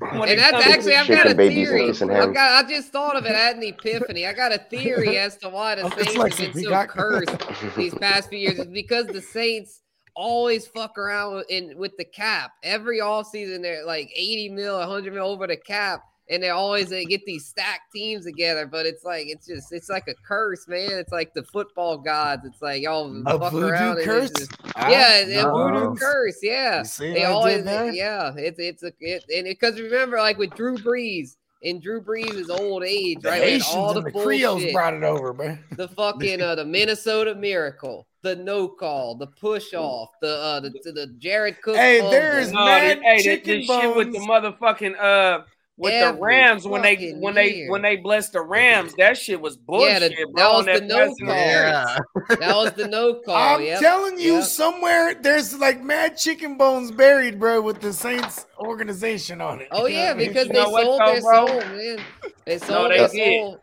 And 0.00 0.38
that's 0.38 0.66
actually 0.66 0.96
I've 0.96 1.06
got 1.06 1.26
a 1.26 1.30
Shaking 1.30 1.64
theory. 1.66 1.90
I've 1.90 2.34
got 2.34 2.64
I 2.64 2.68
just 2.68 2.90
thought 2.90 3.16
of 3.16 3.24
it. 3.24 3.32
I 3.36 3.38
had 3.38 3.56
an 3.56 3.62
epiphany. 3.62 4.26
I 4.26 4.32
got 4.32 4.52
a 4.52 4.58
theory 4.58 5.16
as 5.18 5.36
to 5.38 5.48
why 5.48 5.76
the 5.76 5.82
Oh, 5.82 5.90
Saints 5.90 6.16
like 6.16 6.34
have 6.34 6.54
been 6.54 6.64
so 6.64 6.86
cursed 6.86 7.76
these 7.76 7.94
past 7.94 8.28
few 8.28 8.38
years. 8.40 8.58
It's 8.58 8.70
because 8.70 9.06
the 9.06 9.20
Saints 9.20 9.81
always 10.14 10.66
fuck 10.66 10.98
around 10.98 11.34
with, 11.36 11.50
in 11.50 11.76
with 11.76 11.96
the 11.96 12.04
cap. 12.04 12.52
Every 12.62 13.00
offseason 13.00 13.62
they're 13.62 13.84
like 13.84 14.10
80 14.14 14.50
mil, 14.50 14.78
100 14.78 15.12
mil 15.12 15.26
over 15.26 15.46
the 15.46 15.56
cap. 15.56 16.02
And 16.30 16.42
they 16.42 16.50
always 16.50 16.88
they 16.88 17.04
get 17.04 17.26
these 17.26 17.46
stacked 17.46 17.92
teams 17.92 18.24
together, 18.24 18.64
but 18.66 18.86
it's 18.86 19.04
like 19.04 19.26
it's 19.26 19.46
just 19.46 19.72
it's 19.72 19.90
like 19.90 20.06
a 20.08 20.14
curse, 20.26 20.66
man. 20.68 20.92
It's 20.92 21.10
like 21.12 21.34
the 21.34 21.42
football 21.42 21.98
gods. 21.98 22.46
It's 22.46 22.62
like 22.62 22.80
y'all 22.82 23.10
A 23.26 23.38
fuck 23.38 23.52
around. 23.52 23.96
and 23.98 24.04
curse? 24.06 24.30
just- 24.30 24.52
Ah, 24.76 24.88
yeah, 24.88 25.18
a 25.46 25.50
voodoo 25.52 25.94
curse. 25.96 26.38
Yeah, 26.42 26.84
they 26.98 27.24
always. 27.24 27.64
Yeah, 27.66 28.32
it's 28.36 28.58
it's 28.58 28.82
a 28.84 28.92
it, 29.00 29.24
and 29.34 29.44
because 29.44 29.78
remember, 29.80 30.16
like 30.18 30.38
with 30.38 30.54
Drew 30.54 30.78
Brees 30.78 31.36
in 31.62 31.80
Drew 31.80 32.00
Brees' 32.00 32.34
is 32.34 32.48
old 32.48 32.82
age, 32.84 33.18
The 33.20 33.28
right? 33.28 33.42
Haitians 33.42 33.74
all 33.74 33.92
the, 33.92 33.98
and 34.00 34.06
the 34.06 34.12
Creoles 34.12 34.64
brought 34.72 34.94
it 34.94 35.02
over, 35.02 35.34
man. 35.34 35.62
the 35.76 35.88
fucking 35.88 36.40
uh, 36.40 36.54
the 36.54 36.64
Minnesota 36.64 37.34
Miracle, 37.34 38.06
the 38.22 38.36
no 38.36 38.68
call, 38.68 39.16
the 39.16 39.26
push 39.26 39.74
off, 39.74 40.10
the 40.20 40.36
uh 40.36 40.60
the 40.60 40.70
the 40.70 41.14
Jared 41.18 41.60
Cook. 41.62 41.76
Hey, 41.76 42.00
there's 42.00 42.52
No, 42.52 42.64
mad 42.64 42.98
the, 42.98 43.02
hey, 43.02 43.16
the, 43.18 43.22
chicken 43.22 43.58
the 43.60 43.64
shit 43.66 43.96
with 43.96 44.12
the 44.12 44.18
motherfucking 44.20 44.98
uh 45.00 45.44
with 45.78 45.94
Every 45.94 46.16
the 46.16 46.22
Rams 46.22 46.66
when 46.66 46.82
they 46.82 46.94
fucking 46.96 47.20
when 47.20 47.34
they 47.34 47.66
when 47.68 47.82
they 47.82 47.96
blessed 47.96 48.34
the 48.34 48.42
Rams, 48.42 48.94
that 48.98 49.16
shit 49.16 49.40
was 49.40 49.56
Yeah, 49.56 49.62
bullshit, 49.66 50.00
the- 50.16 50.26
bro. 50.32 50.42
that 50.42 50.52
was 50.52 50.66
the 50.66 50.86
no 50.86 51.14
call. 51.16 52.36
That 52.38 52.56
was 52.56 52.72
the 52.74 52.88
no 52.88 53.14
call. 53.14 53.34
I'm 53.34 53.62
yep. 53.64 53.80
telling 53.80 54.18
you, 54.20 54.34
yep. 54.34 54.44
somewhere 54.44 55.14
there's 55.14 55.58
like 55.58 55.82
mad 55.82 56.16
chicken 56.18 56.56
bones 56.58 56.90
buried, 56.92 57.40
bro, 57.40 57.60
with 57.62 57.80
the 57.80 57.92
Saints 57.92 58.46
organization 58.58 59.40
on 59.40 59.60
it. 59.60 59.68
Oh 59.72 59.86
You 59.86 59.96
yeah, 59.96 60.08
what 60.08 60.10
I 60.10 60.18
mean? 60.18 60.28
because 60.28 60.46
You 60.48 60.52
they 60.52 60.58
know 60.60 60.70
what, 60.70 60.84
sold 60.84 61.00
their 61.00 61.20
bro? 61.22 61.46
soul, 61.46 61.60
man. 61.60 61.98
They 62.44 62.58
sold 62.58 62.90
they 62.92 62.98
their 62.98 63.08
did. 63.08 63.40
soul. 63.40 63.60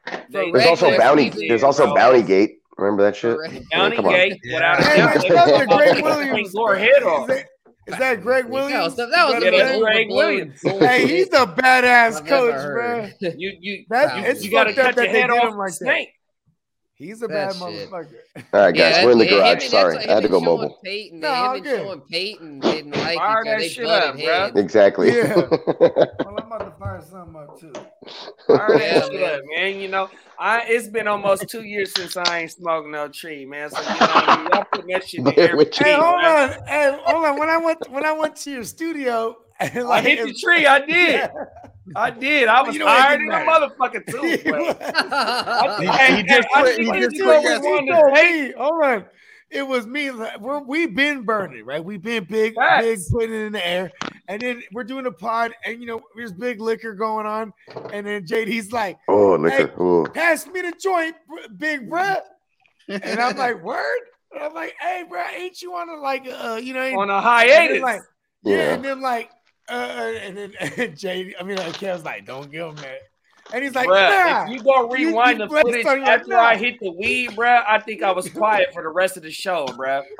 There's 0.52 0.65
also 0.65 0.98
Bounty. 0.98 1.31
season. 1.31 1.48
There's 1.48 1.64
also. 1.64 1.94
Bounty 1.95 2.23
Gate. 2.23 2.59
Remember 2.80 3.03
that 3.03 3.15
shit? 3.15 3.35
Correct. 3.35 3.53
Yeah, 3.53 3.61
Bounty 3.77 3.95
come 3.97 4.06
on. 4.06 4.11
Gate, 4.14 4.39
without 4.51 4.80
a 4.80 4.84
Yeah. 4.84 4.89
Hey, 4.89 4.97
doubt. 4.97 5.06
man, 5.15 5.22
they 5.22 5.27
shout 5.27 5.38
out 5.38 5.45
to 5.45 5.65
motherfucking 5.68 5.77
Gregg 5.77 6.03
Williams. 6.03 6.53
your 6.53 6.76
head 6.76 7.03
off. 7.03 7.30
Is 7.88 7.97
that 7.97 8.22
Gregg 8.22 8.45
Williams? 8.45 8.72
That 8.72 8.84
was 8.84 8.95
the, 8.95 9.06
that 9.07 9.27
was 9.30 9.43
the 9.43 9.51
Yeah, 9.57 9.80
Gregg 9.80 10.07
Williams. 10.10 10.61
Hey, 10.64 11.07
he's 11.07 11.27
a 11.30 11.45
badass 11.47 12.26
coach, 12.27 12.53
ever 12.53 12.73
bro. 12.73 13.10
You 13.38 13.51
you 13.60 13.85
That 13.89 14.18
You- 14.38 14.41
you 14.43 14.51
got 14.51 14.65
to 14.65 14.73
cut 14.73 14.95
that 14.95 15.06
your 15.06 15.14
head 15.14 15.30
off 15.31 15.43
him 15.43 15.51
the 15.51 15.57
like 15.57 15.69
that. 15.72 15.73
snake. 15.76 16.10
He's 16.99 17.21
a 17.23 17.27
That 17.27 17.34
bad 17.34 17.53
shit. 17.71 17.89
motherfucker. 17.89 18.13
All 18.53 18.59
right, 18.61 18.76
guys, 18.76 18.95
Yeah, 18.97 19.05
we're 19.05 19.11
in 19.13 19.17
the 19.19 19.23
him- 19.23 19.31
him 19.34 19.39
garage. 19.39 19.53
and- 19.53 19.71
Sorry, 19.71 19.97
I 19.99 20.13
had 20.15 20.23
to 20.23 20.27
go 20.30 20.39
Sean 20.39 20.45
mobile. 20.45 20.80
Payton, 20.84 21.19
No, 21.21 21.30
man, 21.31 21.38
all 21.45 21.55
him 21.55 21.65
and. 21.65 21.77
Sean 21.88 22.01
Payton 22.11 22.59
didn't 22.59 22.91
like 22.91 23.17
Fire 23.17 23.41
each 23.41 23.45
that 23.45 23.51
other. 23.53 23.57
They 23.59 23.69
shit 23.69 23.85
butted 23.85 24.09
up, 24.09 24.15
bruh. 24.15 24.19
heads. 24.19 24.59
Exactly. 24.59 25.15
Yeah. 25.15 25.34
Well, 26.30 26.38
I'm 26.38 26.45
about 26.45 26.65
to 26.65 26.71
fire 26.77 27.01
something 27.09 27.35
up 27.41 27.59
too. 27.59 27.73
Fire 28.47 28.77
that 28.77 28.81
Yeah, 28.81 29.01
shit 29.01 29.13
man. 29.21 29.34
up, 29.35 29.41
man. 29.55 29.80
You 29.80 29.88
know, 29.88 30.09
I 30.38 30.61
it's 30.67 30.88
been 30.89 31.07
almost 31.07 31.47
two 31.49 31.63
years 31.63 31.93
since 31.93 32.17
I 32.17 32.39
ain't 32.39 32.51
smoked 32.51 32.89
no 32.89 33.07
tree, 33.07 33.45
man. 33.45 33.69
So 33.69 33.80
you 33.81 33.88
know, 33.88 33.95
I 34.01 34.38
mean? 34.38 34.49
y'all 34.51 34.65
putting 34.71 34.88
that 34.89 35.07
shit 35.07 35.19
in 35.19 35.23
Blair 35.23 35.39
every 35.39 35.57
with 35.57 35.71
tree, 35.71 35.88
Hey, 35.89 35.93
hold 35.95 36.21
man. 36.21 36.49
on. 36.51 36.55
Hey, 36.67 36.99
hold 37.05 37.26
on. 37.26 37.39
When 37.39 37.49
I 37.49 37.57
went 37.57 37.89
when 37.89 38.05
I 38.05 38.11
went 38.11 38.35
to 38.38 38.51
your 38.51 38.63
studio, 38.65 39.38
and 39.59 39.88
I 39.88 40.01
hit 40.01 40.26
the 40.27 40.34
tree. 40.34 40.65
I 40.65 40.80
did. 40.85 41.30
I 41.95 42.10
did. 42.11 42.48
I 42.48 42.61
was 42.61 42.74
You 42.74 42.80
know 42.80 42.86
tired 42.86 43.22
in 43.22 43.30
didn't 43.30 43.48
a 43.48 43.52
motherfucker 43.52 44.06
too. 44.06 44.22
boy. 44.52 45.80
He- 45.80 45.88
Hey, 45.88 46.16
he 46.18 46.24
just 46.24 46.48
I 46.56 46.61
quit- 46.61 46.76
think 46.78 46.94
he 46.95 47.02
this 47.02 47.14
just 47.14 47.24
quit 47.24 47.26
what 47.26 47.44
we 47.44 47.49
yesterday. 47.49 47.70
wanted 47.70 47.86
He 47.86 47.88
to 47.88 47.94
told 48.02 48.16
take. 48.16 48.56
hold 48.57 48.84
on. 48.84 49.06
It 49.52 49.68
was 49.68 49.88
me. 49.88 50.11
We're, 50.11 50.60
we've 50.60 50.94
been 50.95 51.24
burning, 51.24 51.66
right? 51.66 51.84
We've 51.84 52.02
been 52.03 52.24
big, 52.26 52.53
Facts. 52.53 52.84
big, 52.86 52.99
putting 53.11 53.34
it 53.34 53.45
in 53.48 53.52
the 53.53 53.66
air, 53.68 53.91
and 54.28 54.40
then 54.40 54.61
we're 54.74 54.84
doing 54.84 55.07
a 55.07 55.11
pod, 55.11 55.53
and 55.66 55.82
you 55.82 55.88
know, 55.88 56.02
there's 56.16 56.32
big 56.32 56.61
liquor 56.61 56.94
going 56.94 57.26
on, 57.26 57.52
and 57.91 58.06
then 58.06 58.28
JD's 58.28 58.72
like, 58.72 58.99
oh, 59.07 59.34
liquor. 59.38 59.74
Ooh. 59.82 60.06
"Pass 60.14 60.45
me 60.45 60.61
the 60.61 60.72
joint, 60.80 61.16
big 61.57 61.90
bruh," 61.90 62.18
and 62.90 63.20
I'm 63.20 63.36
like, 63.38 63.64
"Word." 63.64 63.99
And 64.32 64.44
I'm 64.44 64.53
like, 64.53 64.76
"Hey, 64.80 65.03
bro, 65.10 65.24
ain't 65.36 65.60
you 65.64 65.74
on 65.74 65.90
a 65.90 65.95
like, 65.95 66.28
uh, 66.32 66.60
you 66.61 66.74
know?" 66.76 66.99
On 66.99 67.10
a 67.10 67.20
hiatus. 67.20 67.82
like, 67.82 68.02
yeah, 68.44 68.56
Yeah. 68.56 68.74
and 68.76 68.86
then 68.86 69.02
like, 69.02 69.32
uh, 69.70 69.74
and 70.24 70.38
then 70.38 70.52
JD, 70.60 71.34
I 71.40 71.44
mean, 71.44 71.58
like, 71.58 71.74
Kev's 71.74 72.04
like, 72.04 72.26
"Don't 72.26 72.52
give 72.52 72.68
him 72.70 72.76
that," 72.78 73.00
and 73.54 73.64
he's 73.64 73.76
like, 73.76 73.88
Bruh, 73.88 74.10
"Nah." 74.10 74.44
if 74.46 74.50
you 74.52 74.64
go 74.64 74.94
You- 74.96 75.08
rewind 75.10 75.40
you 75.40 75.48
the 75.48 75.62
footage 75.62 75.86
after 75.86 76.38
I 76.38 76.56
hit 76.58 76.80
the 76.80 76.91
weed, 76.91 77.32
bruh, 77.32 77.64
I 77.68 77.80
think 77.80 78.04
I 78.04 78.12
was 78.12 78.30
quiet 78.30 78.74
for 78.74 78.82
the 78.84 78.90
rest 78.90 79.18
of 79.18 79.24
the 79.24 79.32
show, 79.32 79.66
bruh. 79.68 80.04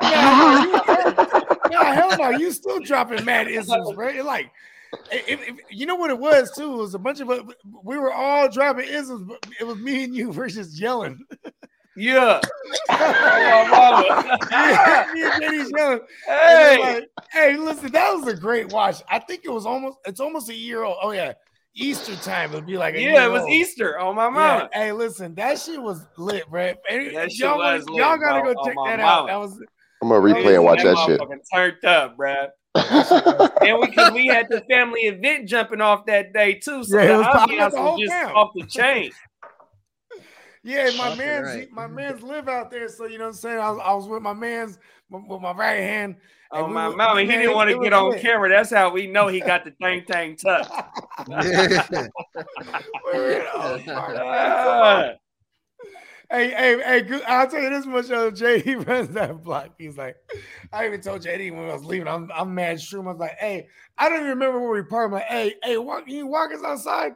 Yeah, 1.70 1.94
hell 1.94 2.16
no. 2.18 2.30
You 2.30 2.50
still 2.50 2.80
dropping 2.80 3.24
mad 3.24 3.46
isms, 3.46 3.92
bro. 3.94 4.08
It 4.08 4.24
like, 4.24 4.50
if, 5.12 5.48
if- 5.48 5.56
you 5.70 5.86
know 5.86 5.94
what 5.94 6.10
it 6.10 6.18
was 6.18 6.50
too? 6.50 6.72
It 6.74 6.76
was 6.78 6.94
a 6.94 6.98
bunch 6.98 7.20
of 7.20 7.30
us. 7.30 7.42
We 7.84 7.96
were 7.96 8.12
all 8.12 8.48
dropping 8.48 8.86
isms, 8.88 9.22
but 9.28 9.46
it 9.60 9.64
was 9.64 9.76
me 9.78 10.02
and 10.04 10.14
you 10.14 10.32
versus 10.40 10.80
yelling. 10.80 11.24
Yeah. 11.96 12.40
Oh. 12.88 14.36
Yeah, 14.50 15.06
me 15.12 15.22
and 15.24 15.42
Jenny's 15.42 15.72
yelling. 15.76 16.00
Hey. 16.26 16.78
like, 16.80 17.08
hey, 17.32 17.56
listen, 17.56 17.90
that 17.92 18.12
was 18.14 18.26
a 18.28 18.36
great 18.36 18.72
watch. 18.72 19.02
I 19.08 19.18
think 19.18 19.42
it 19.44 19.50
was 19.50 19.66
almost. 19.66 19.98
It's 20.04 20.20
almost 20.20 20.48
a 20.50 20.54
year 20.54 20.82
old. 20.84 20.96
Oh 21.02 21.10
yeah, 21.12 21.32
Easter 21.74 22.14
time. 22.16 22.52
It'd 22.52 22.66
be 22.66 22.76
like 22.78 22.94
a 22.94 23.00
Yeah, 23.00 23.10
year 23.12 23.22
it 23.22 23.30
was 23.30 23.42
old. 23.42 23.50
Easter 23.52 23.98
on 23.98 24.14
my 24.16 24.28
Yeah, 24.28 24.68
hey, 24.72 24.92
listen, 24.92 25.34
that 25.36 25.58
shit 25.58 25.80
was 25.80 26.06
lit, 26.16 26.48
bro. 26.48 26.72
And 26.88 27.14
That 27.16 27.34
y'all, 27.36 27.58
was 27.58 27.84
gotta- 27.84 27.92
lit, 27.92 28.00
y'all 28.02 28.18
gotta 28.18 28.40
bro, 28.42 28.54
go 28.54 28.64
check 28.64 28.74
my 28.76 28.90
that 28.96 29.00
out. 29.00 29.26
That 29.26 29.36
was 29.36 29.60
I'm 30.02 30.08
gonna 30.08 30.20
replay 30.20 30.54
and 30.54 30.64
watch 30.64 30.82
that 30.82 30.96
shit. 31.06 31.20
Turned 31.52 31.84
up, 31.84 32.16
bruh. 32.16 32.48
and 33.66 33.78
we 33.80 33.90
cause 33.92 34.12
we 34.12 34.26
had 34.26 34.46
the 34.48 34.60
family 34.70 35.00
event 35.02 35.48
jumping 35.48 35.80
off 35.80 36.06
that 36.06 36.32
day 36.32 36.54
too, 36.54 36.84
so 36.84 36.96
Yeah, 36.98 37.04
it 37.04 37.08
the 37.08 37.18
was 37.18 37.26
popping 37.26 37.58
the 37.58 37.64
was 37.64 37.74
whole 37.74 37.98
just 37.98 38.12
town. 38.12 38.32
off 38.32 38.50
the 38.54 38.64
chain. 38.66 39.10
Yeah, 40.62 40.84
my 40.84 40.90
Fucking 40.90 41.18
man's 41.18 41.46
right. 41.46 41.72
my 41.72 41.86
man's 41.86 42.22
live 42.22 42.48
out 42.48 42.70
there, 42.70 42.88
so 42.88 43.06
you 43.06 43.18
know 43.18 43.24
what 43.24 43.30
I'm 43.30 43.34
saying. 43.36 43.58
I 43.58 43.70
was, 43.70 43.80
I 43.82 43.94
was 43.94 44.06
with 44.08 44.22
my 44.22 44.34
man's 44.34 44.78
with 45.10 45.40
my 45.40 45.52
right 45.52 45.80
hand. 45.80 46.16
and 46.52 46.62
On 46.64 46.68
we 46.68 46.74
my 46.74 46.88
were- 46.88 46.96
mama, 46.96 47.20
he 47.22 47.26
man, 47.28 47.38
didn't 47.40 47.54
want 47.56 47.70
to 47.70 47.80
get 47.80 47.92
on 47.92 48.10
lit. 48.10 48.20
camera. 48.20 48.48
That's 48.50 48.70
how 48.70 48.90
we 48.90 49.06
know 49.06 49.28
he 49.28 49.40
got 49.40 49.64
the 49.64 49.70
thing 49.80 50.04
thing 50.04 50.36
tucked. 50.36 50.70
Oh. 53.12 53.78
Hey, 56.32 56.50
hey, 56.50 56.80
hey! 56.84 57.02
good- 57.02 57.24
I'll 57.24 57.48
tell 57.48 57.60
you 57.60 57.70
this 57.70 57.86
much: 57.86 58.04
uh, 58.10 58.30
JD 58.30 58.86
runs 58.86 59.08
that 59.10 59.42
block. 59.42 59.70
He's 59.78 59.98
like, 59.98 60.14
I 60.72 60.86
even 60.86 61.00
told 61.00 61.22
JD 61.22 61.50
when 61.50 61.68
I 61.68 61.72
was 61.72 61.84
leaving, 61.84 62.06
I'm, 62.06 62.30
I'm 62.32 62.54
mad 62.54 62.76
shroom. 62.78 63.08
I 63.08 63.12
was 63.12 63.18
like, 63.18 63.36
hey, 63.38 63.66
I 63.98 64.08
don't 64.08 64.18
even 64.18 64.30
remember 64.30 64.60
where 64.60 64.70
we 64.70 64.82
parked. 64.88 65.06
I'm 65.08 65.12
like, 65.12 65.24
hey, 65.24 65.54
hey, 65.64 65.76
walk, 65.76 66.06
can 66.06 66.14
you 66.14 66.28
walk 66.28 66.52
us 66.52 66.62
outside? 66.64 67.14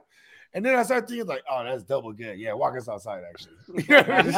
And 0.55 0.65
then 0.65 0.77
I 0.77 0.85
started 0.85 1.09
thinking, 1.09 1.27
like, 1.27 1.43
oh, 1.51 1.65
that's 1.65 1.83
double 1.83 2.13
good. 2.13 2.39
Yeah, 2.39 2.53
walk 2.55 2.77
us 2.77 2.89
outside, 2.89 3.23
actually. 3.29 3.55
You 3.89 3.97
know 3.97 4.03
what 4.03 4.11
I 4.11 4.23
mean? 4.23 4.33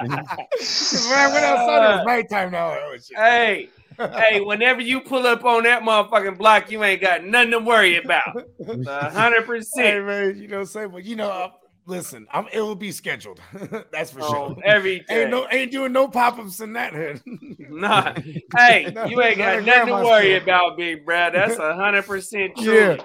'Cause 0.00 1.04
when 1.10 1.18
I 1.18 1.28
went 1.32 1.44
outside, 1.44 1.84
it 1.84 1.96
was 1.96 2.02
nighttime 2.06 2.50
now. 2.52 2.70
Oh. 2.70 2.96
Hey, 3.16 3.68
hey, 3.98 4.40
whenever 4.40 4.80
you 4.80 5.00
pull 5.00 5.26
up 5.26 5.44
on 5.44 5.64
that 5.64 5.82
motherfucking 5.82 6.38
block, 6.38 6.70
you 6.70 6.82
ain't 6.84 7.00
got 7.02 7.24
nothing 7.24 7.50
to 7.52 7.58
worry 7.58 7.96
about. 7.96 8.22
Hundred 9.12 9.42
Hey 9.42 9.46
percent. 9.46 10.06
man, 10.06 10.36
you 10.38 10.48
know 10.48 10.56
what 10.56 10.60
I'm 10.62 10.66
saying? 10.66 10.88
But 10.90 11.04
you 11.04 11.16
know, 11.16 11.30
uh, 11.30 11.50
listen, 11.86 12.26
I'm 12.32 12.46
it 12.52 12.60
will 12.60 12.74
be 12.74 12.92
scheduled. 12.92 13.40
That's 13.92 14.10
for 14.10 14.20
sure. 14.20 14.36
On 14.36 14.62
everything. 14.64 15.16
Ain't 15.18 15.30
no 15.30 15.46
ain't 15.50 15.70
doing 15.70 15.92
no 15.92 16.08
pop-ups 16.08 16.60
in 16.60 16.72
that 16.74 16.92
hood. 16.94 17.20
Nah. 17.58 18.14
Hey, 18.56 18.90
No, 18.94 19.04
you 19.04 19.20
ain't 19.22 19.38
got 19.38 19.62
nothing 19.64 19.86
to 19.88 19.92
worry 20.04 20.36
about, 20.36 20.76
big 20.76 21.04
Brad. 21.04 21.34
That's 21.34 21.58
a 21.58 21.74
hundred 21.74 22.06
percent 22.06 22.56
true. 22.56 22.74
Yeah. 22.92 22.96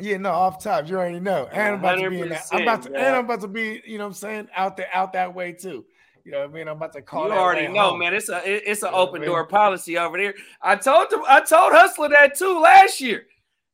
Yeah, 0.00 0.16
no, 0.18 0.30
off 0.30 0.62
top, 0.62 0.88
you 0.88 0.96
already 0.96 1.20
know. 1.20 1.48
And 1.52 1.74
I'm 1.74 1.78
about 1.80 1.96
to 1.96 2.10
be 2.10 2.20
in 2.20 2.28
that. 2.30 2.46
I'm 2.52 2.62
about 2.62 2.82
to, 2.82 2.88
100%, 2.90 2.94
and. 2.96 3.16
I'm 3.16 3.24
about 3.24 3.40
to 3.42 3.48
be, 3.48 3.82
you 3.86 3.98
know 3.98 4.04
what 4.04 4.08
I'm 4.08 4.14
saying, 4.14 4.48
out 4.56 4.76
there, 4.76 4.88
out 4.92 5.12
that 5.14 5.34
way 5.34 5.52
too. 5.52 5.84
You 6.24 6.32
know 6.32 6.40
what 6.40 6.50
I 6.50 6.52
mean? 6.52 6.68
I'm 6.68 6.76
about 6.76 6.92
to 6.94 7.02
call 7.02 7.26
You 7.28 7.32
already 7.32 7.68
know, 7.68 7.90
home. 7.90 8.00
man. 8.00 8.12
It's 8.14 8.28
a 8.28 8.40
it's 8.44 8.82
an 8.82 8.88
You 8.88 8.92
know 8.92 8.98
what 8.98 9.08
open 9.08 9.20
mean? 9.22 9.30
door 9.30 9.46
policy 9.46 9.96
over 9.98 10.18
there. 10.18 10.34
I 10.62 10.76
told 10.76 11.10
them, 11.10 11.22
I 11.26 11.40
told 11.40 11.72
Hustler 11.72 12.08
that 12.10 12.36
too 12.36 12.60
last 12.60 13.00
year. 13.00 13.26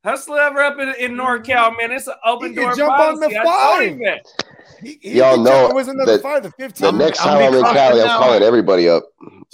Hustler 0.05 0.39
ever 0.41 0.61
up 0.63 0.79
in, 0.79 0.95
in 1.01 1.13
NorCal, 1.17 1.77
man. 1.77 1.91
It's 1.91 2.07
an 2.07 2.15
open 2.25 2.55
can 2.55 2.63
door 2.63 2.75
jump 2.77 2.93
on 2.93 3.19
policy. 3.19 3.35
the 3.35 3.41
I 3.41 3.45
five. 3.45 3.99
Him 4.79 4.85
that. 4.85 4.99
He, 5.03 5.11
he 5.11 5.19
Y'all 5.19 5.37
know 5.37 5.51
jump- 5.51 5.71
it 5.71 5.75
was 5.75 5.89
another 5.89 6.13
that 6.13 6.23
five, 6.23 6.43
the 6.43 6.49
The 6.59 6.65
15. 6.69 6.99
next 6.99 7.21
I'm 7.21 7.27
time 7.27 7.37
I'm 7.43 7.55
in 7.55 7.63
Cali, 7.65 8.01
I'm 8.03 8.09
calling 8.09 8.43
everybody 8.43 8.89
up. 8.89 9.05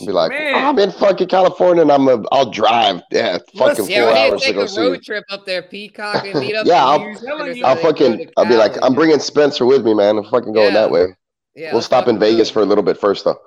I'll 0.01 0.07
be 0.07 0.13
like, 0.13 0.31
Man. 0.31 0.55
I'm 0.55 0.79
in 0.79 0.91
fucking 0.93 1.29
California 1.29 1.83
and 1.83 1.93
I'm 1.93 2.09
a, 2.09 2.25
I'll 2.33 2.51
drive 2.51 3.03
yeah, 3.11 3.39
fucking 3.57 3.87
Yeah, 3.89 4.05
four 4.05 4.15
we 4.15 4.15
need 4.15 4.27
to 4.29 4.33
hours 4.33 4.41
to 4.41 4.47
take 4.47 4.57
go 4.57 4.63
a 4.63 4.69
see 4.69 4.81
road 4.81 5.03
trip 5.03 5.25
up 5.31 5.45
there, 5.47 5.63
Peacock, 5.63 6.25
and 6.27 6.41
meet 6.41 6.55
up. 6.57 6.67
Yeah, 6.67 6.83
in 6.83 6.89
I'll- 6.89 7.01
I'll 7.09 7.15
something, 7.17 7.65
I'll 7.65 7.75
go 7.77 7.83
fucking 7.83 8.31
I'll 8.37 8.47
be 8.47 8.57
like, 8.57 8.73
I'm 8.83 8.95
bringing 8.95 9.19
Spencer 9.19 9.67
with 9.67 9.85
me, 9.85 9.95
man. 9.95 10.19
I'm 10.19 10.25
fucking 10.25 10.53
going 10.53 10.75
Yeah. 10.75 10.81
that 10.81 10.91
way. 10.91 11.07
Yeah, 11.55 11.69
we'll 11.69 11.75
let's 11.77 11.87
stop 11.87 12.09
in 12.09 12.19
Vegas 12.19 12.49
for 12.51 12.61
a 12.63 12.65
little 12.65 12.83
bit 12.85 12.97
first 12.99 13.25
though. 13.27 13.39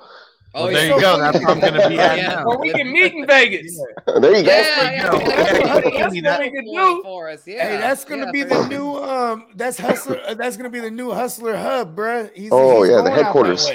Oh, 0.57 0.63
Well, 0.63 0.73
there 0.73 0.87
yeah. 0.87 0.95
you 0.95 1.01
go. 1.01 1.17
That's 1.19 1.37
where 1.39 1.49
I'm 1.49 1.59
gonna 1.59 1.89
be 1.89 1.99
at 1.99 2.17
Yeah. 2.17 2.27
now. 2.29 2.43
Or 2.45 2.57
we 2.59 2.71
can 2.71 2.91
meet 2.91 3.13
in 3.13 3.27
Vegas. 3.27 3.77
There 4.07 4.15
you 4.15 4.21
go. 4.21 4.29
Yeah, 4.29 4.41
yeah, 4.41 4.91
yeah, 4.91 4.91
Yeah, 4.91 5.09
that's 5.11 5.51
you 5.51 5.67
what 5.67 5.83
can 5.83 5.91
we- 5.91 5.91
give 5.97 6.11
me 6.11 6.21
that's 6.21 6.23
that. 6.23 6.39
what 6.39 6.39
we 6.39 6.51
can 6.51 6.65
do. 6.65 6.71
do 6.71 7.01
for 7.03 7.29
us. 7.29 7.47
Yeah, 7.47 7.67
Hey, 7.69 7.77
that's 7.77 8.05
gonna 8.05 8.25
yeah, 8.25 8.31
be 8.31 8.41
for 8.43 8.49
the 8.63 8.67
new 8.69 8.95
um 8.95 9.45
that's 9.55 9.77
hustler 9.77 10.21
uh, 10.25 10.33
that's 10.33 10.55
gonna 10.57 10.69
be 10.69 10.79
the 10.79 10.91
new 10.91 11.11
hustler 11.11 11.57
hub, 11.57 11.95
bruh. 11.95 12.31
He's, 12.33 12.49
Oh, 12.53 12.83
he's 12.83 12.91
yeah, 12.91 12.97
the 12.97 13.03
going 13.03 13.11
out 13.13 13.15
that 13.17 13.23
headquarters. 13.25 13.69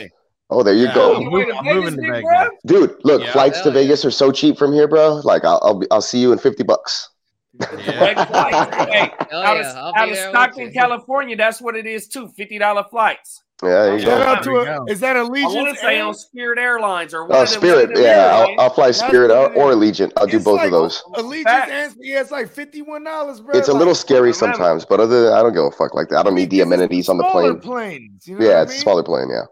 Oh, 0.52 0.62
there 0.62 0.74
you 0.74 0.86
Yeah. 0.86 0.94
go. 0.94 1.16
On 1.16 1.24
the 1.24 1.30
way 1.30 1.44
to 1.44 1.54
I'm 1.54 1.64
moving 1.64 1.94
to 1.96 2.00
big 2.00 2.10
Vegas. 2.10 2.48
Dude, 2.66 2.96
look, 3.04 3.22
Yeah. 3.22 3.32
flights 3.32 3.58
to 3.60 3.64
Hell 3.70 3.74
yeah. 3.74 3.82
Vegas 3.82 4.04
are 4.06 4.10
so 4.10 4.32
cheap 4.32 4.56
from 4.58 4.72
here, 4.72 4.88
bro. 4.88 5.20
Like 5.22 5.44
I'll 5.44 5.60
I'll, 5.62 5.78
be, 5.78 5.86
I'll 5.90 6.00
see 6.00 6.18
you 6.18 6.32
in 6.32 6.38
50 6.38 6.62
bucks. 6.64 7.10
Direct 7.58 8.20
flights. 8.30 8.76
Hey, 8.90 9.12
out 9.32 9.56
yeah, 9.56 9.70
of, 9.72 9.94
out 9.96 10.08
of 10.08 10.16
Stockton. 10.16 10.72
California, 10.72 11.36
that's 11.36 11.60
what 11.60 11.76
it 11.76 11.84
is 11.86 12.08
too. 12.08 12.28
Fifty 12.28 12.58
dollar 12.58 12.84
flights. 12.90 13.42
Yeah, 13.62 13.68
there 13.68 13.92
you 13.94 14.00
Shout 14.00 14.18
go. 14.18 14.26
out 14.26 14.42
to 14.44 14.50
a, 14.56 14.84
is 14.90 15.00
that 15.00 15.16
I 15.16 15.20
Allegiant? 15.20 15.54
want 15.54 15.74
to 15.74 15.80
say 15.80 16.00
on 16.00 16.14
Spirit 16.14 16.58
Airlines 16.58 17.12
or 17.12 17.26
one 17.26 17.36
Oh, 17.38 17.42
of. 17.42 17.48
Spirit, 17.48 17.74
one 17.74 17.82
of 17.90 17.94
them 17.96 18.04
yeah. 18.04 18.30
I'll, 18.56 18.60
I'll 18.60 18.70
fly 18.70 18.90
Spirit 18.90 19.30
or, 19.30 19.52
or. 19.54 19.72
Allegiant. 19.72 20.12
I'll 20.16 20.26
do 20.26 20.36
It's 20.36 20.44
both 20.46 20.56
like 20.58 20.66
of 20.66 20.72
those. 20.72 21.02
Allegiant 21.14 21.42
Fact. 21.44 21.70
and 21.70 21.94
yeah, 22.00 22.20
it's 22.22 22.30
like 22.30 22.48
fifty 22.50 22.80
one 22.80 23.04
dollars, 23.04 23.40
bro. 23.40 23.58
It's 23.58 23.68
a 23.68 23.72
little 23.72 23.88
like, 23.88 23.96
scary 24.00 24.32
sometimes, 24.32 24.86
but 24.86 24.98
other 25.00 25.24
than 25.24 25.32
I 25.34 25.42
don't 25.42 25.52
give 25.52 25.64
a 25.64 25.70
fuck 25.72 25.94
like 25.94 26.08
that. 26.08 26.18
I 26.20 26.22
don't 26.22 26.34
need 26.34 26.48
the 26.50 26.62
amenities 26.62 27.08
on 27.10 27.18
the 27.18 27.30
smaller 27.30 27.54
plane. 27.54 27.60
planes. 28.00 28.26
You 28.26 28.38
know 28.38 28.46
Yeah, 28.46 28.62
it's 28.62 28.70
I 28.70 28.72
a 28.72 28.76
mean? 28.76 28.80
smaller 28.82 29.02
plane. 29.02 29.28
Yeah. 29.30 29.42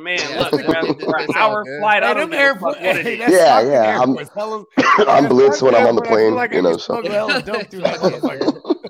Man, 0.00 0.18
look, 0.38 0.52
it's- 0.54 0.64
bro, 0.72 0.94
for 0.94 1.18
an 1.18 1.26
hour 1.34 1.64
good. 1.64 1.80
flight, 1.80 2.02
I 2.04 2.14
don't 2.14 2.30
them 2.30 2.30
give 2.30 2.38
a 2.38 2.42
airport, 2.42 2.74
fuck 2.76 2.84
what 2.84 2.96
hey, 3.02 3.12
is. 3.14 3.18
that's 3.18 3.32
Yeah, 3.32 3.60
yeah, 3.60 3.98
I'm- 4.00 4.16
Airport. 4.16 4.66
I'm 5.08 5.24
That's 5.24 5.34
blitzed 5.34 5.62
when 5.62 5.74
I'm 5.74 5.86
on 5.88 5.96
the 5.96 6.04
Stockton 6.04 6.06
Airport. 6.06 6.06
I 6.06 6.06
feel 6.06 6.14
plane, 6.16 6.34
like 6.34 6.52
you 6.54 6.62
know. 6.62 6.76
So 6.76 7.02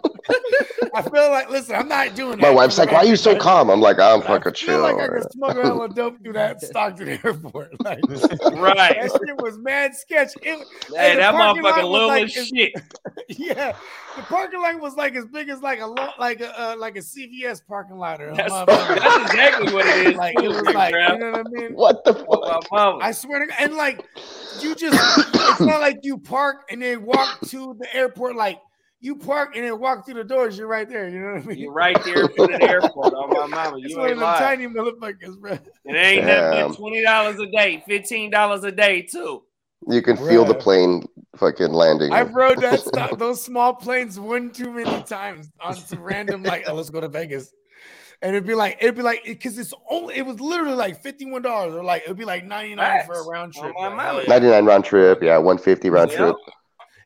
smuggle 0.30 0.42
hella 0.42 0.58
dope 0.58 0.68
through 0.72 0.82
that 0.82 0.90
motherfucker. 0.90 0.90
I 0.94 1.02
feel 1.02 1.30
like, 1.30 1.50
listen, 1.50 1.74
I'm 1.76 1.88
not 1.88 2.14
doing 2.14 2.30
that. 2.32 2.40
my 2.42 2.50
wife's 2.50 2.78
like, 2.78 2.90
"Why 2.92 2.98
are 2.98 3.04
you 3.04 3.16
so 3.16 3.36
calm?" 3.36 3.70
I'm 3.70 3.80
like, 3.80 3.98
"I'm 3.98 4.22
I 4.22 4.26
fucking 4.26 4.52
feel 4.54 4.66
chill." 4.66 4.80
like 4.82 4.96
I 4.96 5.08
could 5.08 5.32
smuggle 5.32 5.62
hella 5.62 5.88
dope 5.88 6.22
through 6.22 6.32
that 6.40 6.60
Stockton 6.62 7.08
Airport. 7.24 7.72
Like, 7.84 8.00
Right. 8.08 8.96
that 9.00 9.10
shit 9.26 9.36
was 9.42 9.58
mad 9.58 9.94
sketch. 9.94 10.30
It, 10.42 10.58
Hey, 10.94 11.14
the 11.14 11.20
that 11.20 11.32
parking 11.34 11.62
lot 11.62 11.74
motherfucker 11.74 11.82
was 11.82 11.90
little 11.92 12.08
like 12.08 12.24
as 12.24 12.36
as- 12.36 12.48
shit. 12.48 12.72
yeah, 13.28 13.76
the 14.16 14.22
parking 14.22 14.60
lot 14.60 14.80
was 14.80 14.96
like 14.96 15.14
as 15.14 15.24
big 15.26 15.48
as 15.48 15.60
like 15.62 15.80
a 15.80 15.86
lo- 15.86 16.10
like 16.18 16.40
a 16.40 16.60
uh, 16.60 16.76
like 16.78 16.96
a 16.96 17.00
CVS 17.00 17.62
parking 17.66 17.96
lot. 17.96 18.20
Or 18.20 18.34
That's, 18.34 18.52
that's 18.52 19.30
exactly 19.32 19.72
what 19.72 19.86
it 19.86 20.08
is. 20.08 20.16
like 20.16 20.34
it 20.42 20.48
was 20.48 20.62
like 20.74 20.92
you 20.94 21.18
know 21.18 21.30
what 21.30 21.40
I 21.46 21.50
mean. 21.50 21.72
What 21.74 22.04
the 22.04 22.12
Oh, 22.28 22.42
fuck? 22.60 22.66
my 22.72 22.78
mama. 22.78 22.98
I 23.04 23.12
swear 23.12 23.40
to 23.40 23.46
God, 23.46 23.56
and 23.60 23.74
like 23.74 24.04
you 24.60 24.74
just 24.74 24.98
it's 25.34 25.60
not 25.60 25.80
like 25.80 26.00
you 26.02 26.18
park 26.18 26.66
and 26.70 26.82
then 26.82 27.04
walk 27.04 27.40
to 27.46 27.76
the 27.78 27.94
airport 27.94 28.36
like 28.36 28.60
you 29.00 29.16
park 29.16 29.56
and 29.56 29.64
then 29.64 29.78
walk 29.80 30.04
through 30.04 30.14
the 30.14 30.24
doors, 30.24 30.58
you're 30.58 30.66
right 30.66 30.88
there. 30.88 31.08
You 31.08 31.20
know 31.20 31.32
what 31.34 31.42
I 31.42 31.46
mean? 31.46 31.58
You're 31.58 31.72
right 31.72 32.02
there 32.04 32.22
in 32.22 32.28
front 32.34 32.54
of 32.54 32.60
the 32.60 32.68
airport. 32.70 33.14
Oh 33.16 33.26
my 33.28 33.46
mama, 33.46 33.78
It's 33.78 33.92
you 33.92 33.96
one 33.98 34.06
of 34.06 34.10
ain't 34.12 34.20
them 34.20 34.28
lying. 34.28 34.58
tiny 34.58 34.66
motherfuckers, 34.66 35.38
bro. 35.38 35.52
It 35.52 35.94
ain't 35.96 36.26
nothing 36.26 36.74
twenty 36.76 37.02
dollars 37.02 37.38
a 37.40 37.46
day, 37.50 37.82
fifteen 37.86 38.30
dollars 38.30 38.62
a 38.64 38.70
day 38.72 39.02
too. 39.02 39.42
You 39.88 40.02
can 40.02 40.16
feel 40.18 40.44
the 40.44 40.54
plane 40.54 41.06
fucking 41.36 41.72
landing. 41.72 42.12
I've 42.12 42.34
rode 42.34 42.60
that 42.60 42.80
sto- 42.80 43.16
those 43.16 43.42
small 43.42 43.72
planes 43.74 44.20
one 44.20 44.50
too 44.50 44.70
many 44.70 45.02
times 45.04 45.50
on 45.60 45.74
some 45.74 46.02
random 46.02 46.42
like, 46.42 46.64
oh, 46.68 46.74
let's 46.74 46.90
go 46.90 47.00
to 47.00 47.08
Vegas. 47.08 47.50
And 48.20 48.36
it'd 48.36 48.46
be 48.46 48.54
like, 48.54 48.76
it'd 48.82 48.94
be 48.96 49.00
like, 49.00 49.24
because 49.24 49.56
it's 49.56 49.72
only, 49.88 50.16
it 50.16 50.26
was 50.26 50.38
literally 50.38 50.74
like 50.74 51.02
$51 51.02 51.42
or 51.74 51.82
like, 51.82 52.02
it'd 52.02 52.18
be 52.18 52.26
like 52.26 52.44
99 52.44 53.06
for 53.06 53.14
a 53.14 53.24
round 53.24 53.54
trip. 53.54 53.72
Oh, 53.74 53.80
my 53.80 53.86
Like, 53.88 53.96
mama. 53.96 54.02
hell 54.02 54.22
yeah. 54.24 54.28
99 54.28 54.64
round 54.66 54.84
trip. 54.84 55.22
Yeah, 55.22 55.38
150 55.38 55.88
round 55.88 56.10
Yep. 56.10 56.18
trip. 56.18 56.36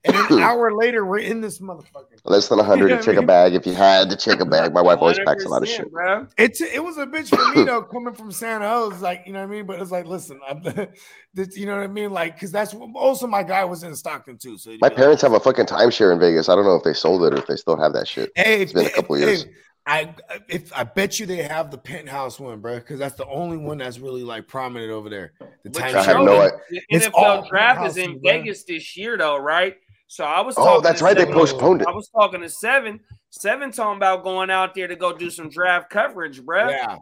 And 0.06 0.16
an 0.16 0.38
hour 0.42 0.72
later, 0.74 1.04
we're 1.06 1.18
in 1.18 1.40
this 1.40 1.60
motherfucker. 1.60 2.04
Less 2.24 2.48
than 2.48 2.58
100 2.58 2.78
You 2.78 2.82
know 2.84 2.88
to 2.88 2.94
what 2.96 3.02
I 3.08 3.12
check 3.12 3.22
a 3.22 3.26
bag 3.26 3.54
if 3.54 3.66
you 3.66 3.74
had 3.74 4.10
to 4.10 4.16
check 4.16 4.40
a 4.40 4.44
bag. 4.44 4.72
My 4.74 4.82
wife 4.82 4.98
always 5.00 5.18
packs 5.26 5.44
a 5.44 5.48
lot 5.48 5.62
of 5.62 5.68
shit. 5.68 5.90
bro. 5.90 6.26
It's 6.38 6.60
it 6.60 6.82
was 6.82 6.98
a 6.98 7.06
bitch 7.06 7.28
for 7.28 7.54
me 7.56 7.64
though, 7.66 7.82
coming 7.82 8.14
from 8.14 8.30
San 8.32 8.60
Jose, 8.60 8.98
like 9.00 9.22
you 9.26 9.32
know 9.32 9.40
what 9.40 9.46
I 9.48 9.50
mean. 9.50 9.66
But 9.66 9.80
it's 9.80 9.90
like, 9.90 10.06
listen, 10.06 10.40
I'm, 10.48 10.62
this, 11.34 11.56
you 11.56 11.66
know 11.66 11.76
what 11.76 11.84
I 11.84 11.88
mean, 11.88 12.10
like 12.12 12.34
because 12.34 12.52
that's 12.52 12.74
what, 12.74 12.90
also 12.94 13.26
my 13.26 13.42
guy 13.42 13.64
was 13.64 13.82
in 13.82 13.94
Stockton 13.94 14.36
too. 14.38 14.58
So 14.58 14.70
My 14.70 14.76
be 14.76 14.80
like, 14.82 14.96
parents 14.96 15.22
have 15.22 15.32
a 15.32 15.40
fucking 15.40 15.66
timeshare 15.66 16.12
in 16.12 16.18
Vegas. 16.20 16.48
I 16.48 16.54
don't 16.54 16.64
know 16.64 16.76
if 16.76 16.82
they 16.84 16.94
sold 16.94 17.24
it 17.24 17.32
or 17.34 17.38
if 17.38 17.46
they 17.46 17.56
still 17.56 17.76
have 17.76 17.92
that 17.94 18.06
shit. 18.08 18.30
Hey, 18.36 18.62
It's 18.62 18.72
been 18.72 18.86
a 18.86 18.90
couple 18.90 19.16
if- 19.16 19.20
years. 19.22 19.46
I 19.86 20.14
if 20.48 20.72
I 20.74 20.84
bet 20.84 21.20
you 21.20 21.26
they 21.26 21.42
have 21.42 21.70
the 21.70 21.76
penthouse 21.76 22.40
one, 22.40 22.58
bro, 22.62 22.76
because 22.76 22.98
that's 22.98 23.16
the 23.16 23.26
only 23.26 23.58
one 23.58 23.76
that's 23.76 23.98
really 23.98 24.22
like 24.22 24.48
prominent 24.48 24.90
over 24.90 25.10
there. 25.10 25.34
The 25.62 25.68
But 25.68 25.82
timeshare 25.82 25.94
I 25.94 26.02
have 26.04 26.16
no 26.24 26.40
idea. 26.40 26.58
The 26.70 26.80
It's 26.88 27.08
all 27.12 27.42
NFL 27.42 27.48
draft 27.50 27.86
is 27.88 27.96
in 27.98 28.12
bro. 28.12 28.20
Vegas 28.32 28.64
this 28.64 28.96
year, 28.96 29.18
though, 29.18 29.36
right? 29.36 29.76
So 30.06 30.24
I 30.24 30.40
was. 30.42 30.54
Oh, 30.58 30.64
talking 30.64 30.82
that's 30.82 30.98
to 31.00 31.04
right. 31.06 31.14
They 31.16 31.22
Seven- 31.22 31.34
postponed 31.34 31.82
it. 31.82 31.88
I 31.88 31.92
was 31.92 32.08
talking 32.08 32.40
to 32.42 32.48
Seven. 32.48 33.00
Seven 33.30 33.72
talking 33.72 33.96
about 33.96 34.22
going 34.22 34.50
out 34.50 34.74
there 34.74 34.86
to 34.86 34.96
go 34.96 35.16
do 35.16 35.30
some 35.30 35.48
draft 35.48 35.90
coverage, 35.90 36.44
bro. 36.44 36.68
Yeah, 36.68 36.96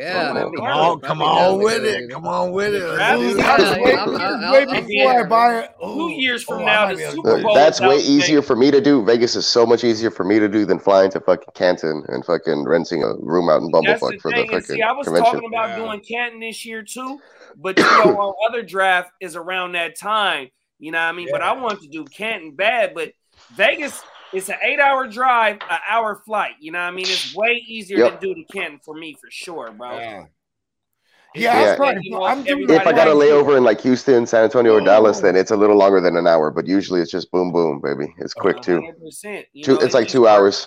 Yeah, 0.00 0.32
that'd 0.32 0.52
Come 0.56 0.56
Come 0.56 0.66
on, 0.66 1.00
come 1.00 1.22
on 1.22 1.58
with 1.62 1.84
it. 1.84 2.10
Come 2.10 2.26
on 2.26 2.50
with 2.50 2.74
it. 2.74 2.80
Draft 2.80 3.20
Let's 3.20 3.22
is 3.22 3.36
do 3.36 3.42
That 3.42 3.60
it. 3.60 3.62
was 3.62 3.76
Yeah, 3.76 3.84
way, 3.84 3.94
I'm- 3.94 4.16
I'm- 4.16 4.52
way 4.52 4.62
I'm 4.66 4.86
before 4.86 5.20
I 5.20 5.22
buy 5.24 5.58
it. 5.60 5.70
Two 5.80 6.10
years 6.10 6.42
from 6.42 6.62
oh, 6.62 6.64
now, 6.64 6.88
the 6.88 6.96
be 6.96 7.02
able 7.02 7.10
to 7.12 7.16
Super 7.16 7.30
do 7.34 7.36
it. 7.36 7.42
Bowl 7.44 7.54
That's 7.54 7.80
way 7.80 7.94
in 7.94 8.00
easier 8.00 8.42
for 8.42 8.56
me 8.56 8.70
to 8.72 8.80
do. 8.80 9.04
Vegas 9.04 9.36
is 9.36 9.46
so 9.46 9.64
much 9.64 9.84
easier 9.84 10.10
for 10.10 10.24
me 10.24 10.40
to 10.40 10.48
do 10.48 10.64
than 10.66 10.80
flying 10.80 11.10
to 11.12 11.20
fucking 11.20 11.46
Canton 11.54 12.02
and 12.08 12.24
fucking 12.24 12.64
renting 12.64 13.04
a 13.04 13.14
room 13.20 13.48
out 13.48 13.62
in 13.62 13.70
Bumblefuck 13.70 14.20
for 14.20 14.30
the 14.32 14.38
thing. 14.38 14.40
And 14.40 14.50
fucking 14.50 14.62
see, 14.76 14.82
I 14.82 14.90
was 14.90 15.06
convention. 15.06 15.32
talking 15.34 15.48
about 15.48 15.68
Yeah. 15.68 15.76
doing 15.84 16.00
Canton 16.00 16.40
this 16.40 16.66
year 16.66 16.82
too, 16.82 17.20
but 17.56 17.78
you 17.78 17.84
know, 17.84 18.18
our 18.20 18.34
other 18.48 18.62
draft 18.62 19.12
is 19.20 19.36
around 19.36 19.72
that 19.72 19.96
time. 19.96 20.48
You 20.82 20.90
know 20.90 20.98
what 20.98 21.04
I 21.04 21.12
mean? 21.12 21.28
But 21.30 21.42
I 21.42 21.52
want 21.52 21.80
to 21.82 21.86
do 21.86 22.04
Canton 22.04 22.56
bad, 22.56 22.92
but 22.92 23.12
Vegas, 23.54 24.02
it's 24.32 24.48
an 24.48 24.56
eight-hour 24.64 25.06
drive, 25.06 25.58
an 25.70 25.78
hour 25.88 26.20
flight. 26.26 26.54
You 26.58 26.72
know 26.72 26.80
what 26.80 26.86
I 26.88 26.90
mean? 26.90 27.06
It's 27.06 27.32
way 27.36 27.62
easier 27.68 27.98
Yep. 27.98 28.20
to 28.20 28.26
do 28.26 28.34
the 28.34 28.44
Canton 28.52 28.80
for 28.84 28.92
me 28.92 29.14
for 29.14 29.30
sure, 29.30 29.70
bro. 29.70 29.96
Yeah, 29.96 30.24
yeah, 31.36 31.62
Yeah. 31.62 31.70
I'm, 31.70 31.76
probably, 31.76 32.00
You 32.02 32.10
know, 32.10 32.24
I'm 32.24 32.42
doing 32.42 32.48
everybody 32.64 32.80
If 32.80 32.86
I 32.88 32.92
got 32.92 33.06
a 33.06 33.12
layover 33.12 33.56
in 33.56 33.62
like 33.62 33.80
Houston, 33.82 34.26
San 34.26 34.42
Antonio, 34.42 34.74
or 34.74 34.80
Oh. 34.80 34.84
Dallas, 34.84 35.20
then 35.20 35.36
it's 35.36 35.52
a 35.52 35.56
little 35.56 35.76
longer 35.76 36.00
than 36.00 36.16
an 36.16 36.26
hour. 36.26 36.50
But 36.50 36.66
usually 36.66 37.00
it's 37.00 37.12
just 37.12 37.30
boom, 37.30 37.52
boom, 37.52 37.80
baby. 37.80 38.12
It's 38.18 38.34
quick 38.34 38.60
too. 38.60 38.80
Two, 39.62 39.74
know, 39.74 39.78
it's 39.78 39.94
like 39.94 40.08
two 40.08 40.26
hours. 40.26 40.66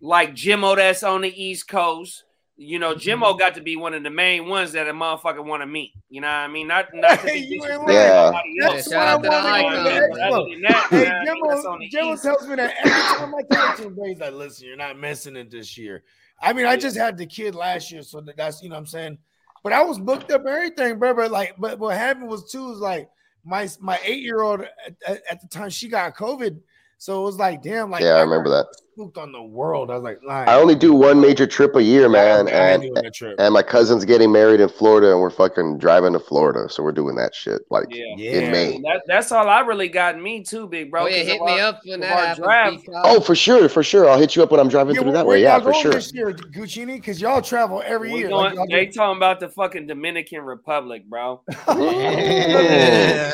Like 0.00 0.34
Jimmo, 0.34 0.74
that's 0.76 1.02
on 1.02 1.20
the 1.20 1.28
East 1.44 1.68
Coast. 1.68 2.24
You 2.62 2.78
know, 2.78 2.90
Mm-hmm. 2.94 3.22
Jimmo 3.24 3.38
got 3.38 3.54
to 3.54 3.62
be 3.62 3.76
one 3.76 3.94
of 3.94 4.02
the 4.02 4.10
main 4.10 4.46
ones 4.46 4.72
that 4.72 4.86
a 4.86 4.92
motherfucker 4.92 5.42
want 5.42 5.62
to 5.62 5.66
meet. 5.66 5.92
You 6.10 6.20
know 6.20 6.26
what 6.26 6.34
I 6.34 6.48
mean? 6.48 6.68
Not, 6.68 6.88
not 6.92 7.20
to 7.20 7.26
Hey, 7.26 7.32
be 7.40 7.46
you 7.46 7.54
ain't 7.54 7.62
disrespectful 7.62 7.92
Yeah. 7.94 8.24
nobody 8.26 8.48
That's 8.60 8.74
else. 8.74 8.86
why 8.88 8.92
shout 8.92 9.06
I 9.08 9.12
out 9.12 9.16
to 9.16 9.22
the 9.22 9.30
want 9.30 9.44
to 9.44 9.50
go 9.50 9.50
to 9.50 9.56
icon. 9.56 9.84
the 9.84 10.08
But 10.10 10.20
expo. 10.20 10.32
other 10.32 10.50
than 10.50 10.62
that, 10.62 10.86
Hey, 10.90 10.98
you 10.98 11.04
know 11.04 11.10
what 11.10 11.28
I 11.30 11.32
mean? 11.34 11.48
That's 11.48 11.64
on 11.64 11.80
Jimbo, 11.80 11.90
Jimbo 12.16 12.16
tells 12.22 12.48
me 12.48 12.56
that 12.56 12.74
every 12.84 12.90
time 13.18 13.34
I 13.34 13.42
talk 13.54 13.76
to 13.78 13.82
him, 13.84 13.94
bro, 13.94 14.04
he's 14.08 14.18
like, 14.20 14.32
listen, 14.34 14.66
you're 14.68 14.76
not 14.76 14.98
missing 14.98 15.36
it 15.36 15.50
this 15.50 15.78
year. 15.78 16.02
I 16.42 16.52
mean, 16.52 16.66
I 16.66 16.76
just 16.76 16.96
had 16.98 17.16
the 17.16 17.24
kid 17.26 17.54
last 17.54 17.90
year, 17.90 18.02
so 18.02 18.20
that's, 18.36 18.62
you 18.62 18.68
know 18.68 18.74
what 18.74 18.80
I'm 18.80 18.86
saying? 18.86 19.18
But 19.64 19.72
I 19.72 19.82
was 19.82 19.98
booked 19.98 20.30
up 20.30 20.44
everything, 20.46 20.98
bro. 20.98 21.14
But 21.14 21.30
like, 21.30 21.54
but 21.58 21.78
what 21.78 21.96
happened 21.96 22.28
was 22.28 22.50
too, 22.50 22.72
is 22.72 22.78
like 22.78 23.08
my 23.42 23.68
my 23.80 23.98
eight 24.04 24.22
year 24.22 24.40
old 24.42 24.60
at, 24.60 24.70
at, 25.06 25.22
at 25.30 25.40
the 25.40 25.48
time, 25.48 25.70
she 25.70 25.88
got 25.88 26.14
COVID. 26.16 26.60
So 27.02 27.22
it 27.22 27.24
was 27.24 27.36
like, 27.38 27.62
damn, 27.62 27.90
like, 27.90 28.02
Yeah, 28.02 28.16
I 28.16 28.20
remember 28.20 28.50
that. 28.50 28.66
spooked 28.92 29.16
on 29.16 29.32
the 29.32 29.42
world. 29.42 29.90
I 29.90 29.94
was 29.94 30.02
like, 30.02 30.18
nah, 30.22 30.40
I 30.42 30.56
only 30.60 30.74
do 30.74 30.92
one 30.92 31.18
major 31.18 31.46
trip 31.46 31.74
a 31.74 31.82
year, 31.82 32.10
man, 32.10 32.46
I 32.46 32.50
ain't 32.50 32.50
and 32.50 32.82
doing 32.82 32.92
that 33.02 33.14
trip. 33.14 33.36
and 33.38 33.54
my 33.54 33.62
cousin's 33.62 34.04
getting 34.04 34.30
married 34.30 34.60
in 34.60 34.68
Florida, 34.68 35.10
and 35.10 35.18
we're 35.18 35.30
fucking 35.30 35.78
driving 35.78 36.12
to 36.12 36.18
Florida, 36.20 36.68
so 36.68 36.82
we're 36.82 36.92
doing 36.92 37.16
that 37.16 37.34
shit 37.34 37.62
like 37.70 37.86
Yeah. 37.88 38.16
in 38.40 38.52
May. 38.52 38.72
That, 38.82 39.00
that's 39.06 39.32
all 39.32 39.48
I 39.48 39.60
really 39.60 39.88
got 39.88 40.20
me 40.20 40.42
too, 40.42 40.66
big 40.66 40.90
bro. 40.90 41.04
Oh 41.04 41.06
yeah, 41.06 41.20
'cause 41.20 41.26
hit 41.28 41.40
me 41.40 41.52
our- 41.52 41.68
up 41.68 41.80
when 41.86 42.00
that 42.00 42.12
our 42.42 42.50
happens. 42.50 42.82
draft. 42.84 43.06
Oh, 43.06 43.20
for 43.20 43.34
sure, 43.34 43.70
for 43.70 43.82
sure. 43.82 44.06
I'll 44.06 44.18
hit 44.18 44.36
you 44.36 44.42
up 44.42 44.50
when 44.50 44.60
I'm 44.60 44.68
driving 44.68 44.94
Yeah, 44.94 45.00
through 45.00 45.12
that 45.12 45.26
way. 45.26 45.40
Yeah, 45.40 45.56
y'all 45.56 45.64
for 45.72 45.72
sure. 45.80 45.92
this 45.92 46.12
year, 46.12 46.34
Guccini? 46.34 46.96
Because 46.96 47.18
y'all 47.18 47.40
travel 47.40 47.82
every 47.86 48.12
We 48.12 48.18
year. 48.18 48.28
going, 48.28 48.56
Like, 48.56 48.68
they 48.68 48.84
do- 48.84 48.92
talking 48.92 49.16
about 49.16 49.40
the 49.40 49.48
fucking 49.48 49.86
Dominican 49.86 50.42
Republic, 50.42 51.06
bro. 51.08 51.40
Yeah. 51.68 53.32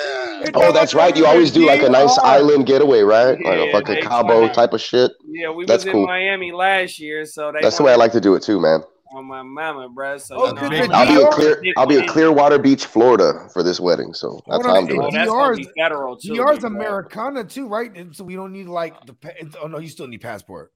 Oh, 0.55 0.73
that's 0.73 0.95
right. 0.95 1.17
You 1.17 1.27
always 1.27 1.51
do 1.51 1.67
like 1.67 1.83
a 1.83 1.89
nice 1.89 2.17
island 2.19 2.67
getaway, 2.67 3.01
right? 3.01 3.39
Like 3.45 3.59
a 3.59 3.73
fucking 3.73 3.95
they 3.97 4.01
Cabo 4.01 4.41
fly. 4.47 4.49
type 4.53 4.73
of 4.73 4.81
shit. 4.81 5.13
Yeah, 5.27 5.51
we 5.51 5.65
That's 5.67 5.85
was 5.85 5.93
cool. 5.93 6.03
in 6.03 6.07
Miami 6.09 6.53
last 6.53 6.99
year, 6.99 7.25
so 7.25 7.53
they 7.53 7.61
That's 7.63 7.77
the 7.79 7.83
way 7.85 7.93
I 7.93 7.97
like 7.97 8.13
to 8.13 8.21
do 8.21 8.35
it 8.35 8.43
too, 8.43 8.61
man. 8.61 8.81
on 9.15 9.25
my 9.25 9.43
mama, 9.43 9.89
bro. 9.89 10.19
So 10.19 10.37
Oh, 10.37 10.47
you 10.49 10.55
know, 10.55 10.61
I'm 10.63 10.87
for 10.89 10.95
I'll 10.95 11.07
be 11.07 11.15
New 11.15 11.27
in 11.27 11.33
clear. 11.33 11.63
I'll 11.77 11.87
be 11.87 11.97
in 11.99 12.07
Clearwater 12.09 12.59
Beach, 12.59 12.85
Florida, 12.87 13.49
for 13.53 13.63
this 13.63 13.79
wedding. 13.81 14.13
So 14.15 14.41
that's 14.47 14.65
Hold 14.65 14.67
how 14.67 14.77
I'm 14.77 14.87
doing 14.87 15.01
Oh, 15.03 15.07
it. 15.09 15.13
that's 15.13 15.31
gonna 15.31 15.57
be 15.57 15.69
federal 15.79 16.17
too. 16.17 16.35
DR's. 16.35 16.65
Americana 16.65 17.45
too, 17.45 17.67
right? 17.69 17.95
And 17.97 18.15
so 18.15 18.25
we 18.25 18.35
don't 18.35 18.53
need 18.53 18.67
like 18.67 18.95
the. 19.07 19.15
pa- 19.15 19.31
Oh 19.63 19.67
no, 19.69 19.79
you 19.79 19.89
still 19.89 20.07
need 20.09 20.21
passport. 20.21 20.73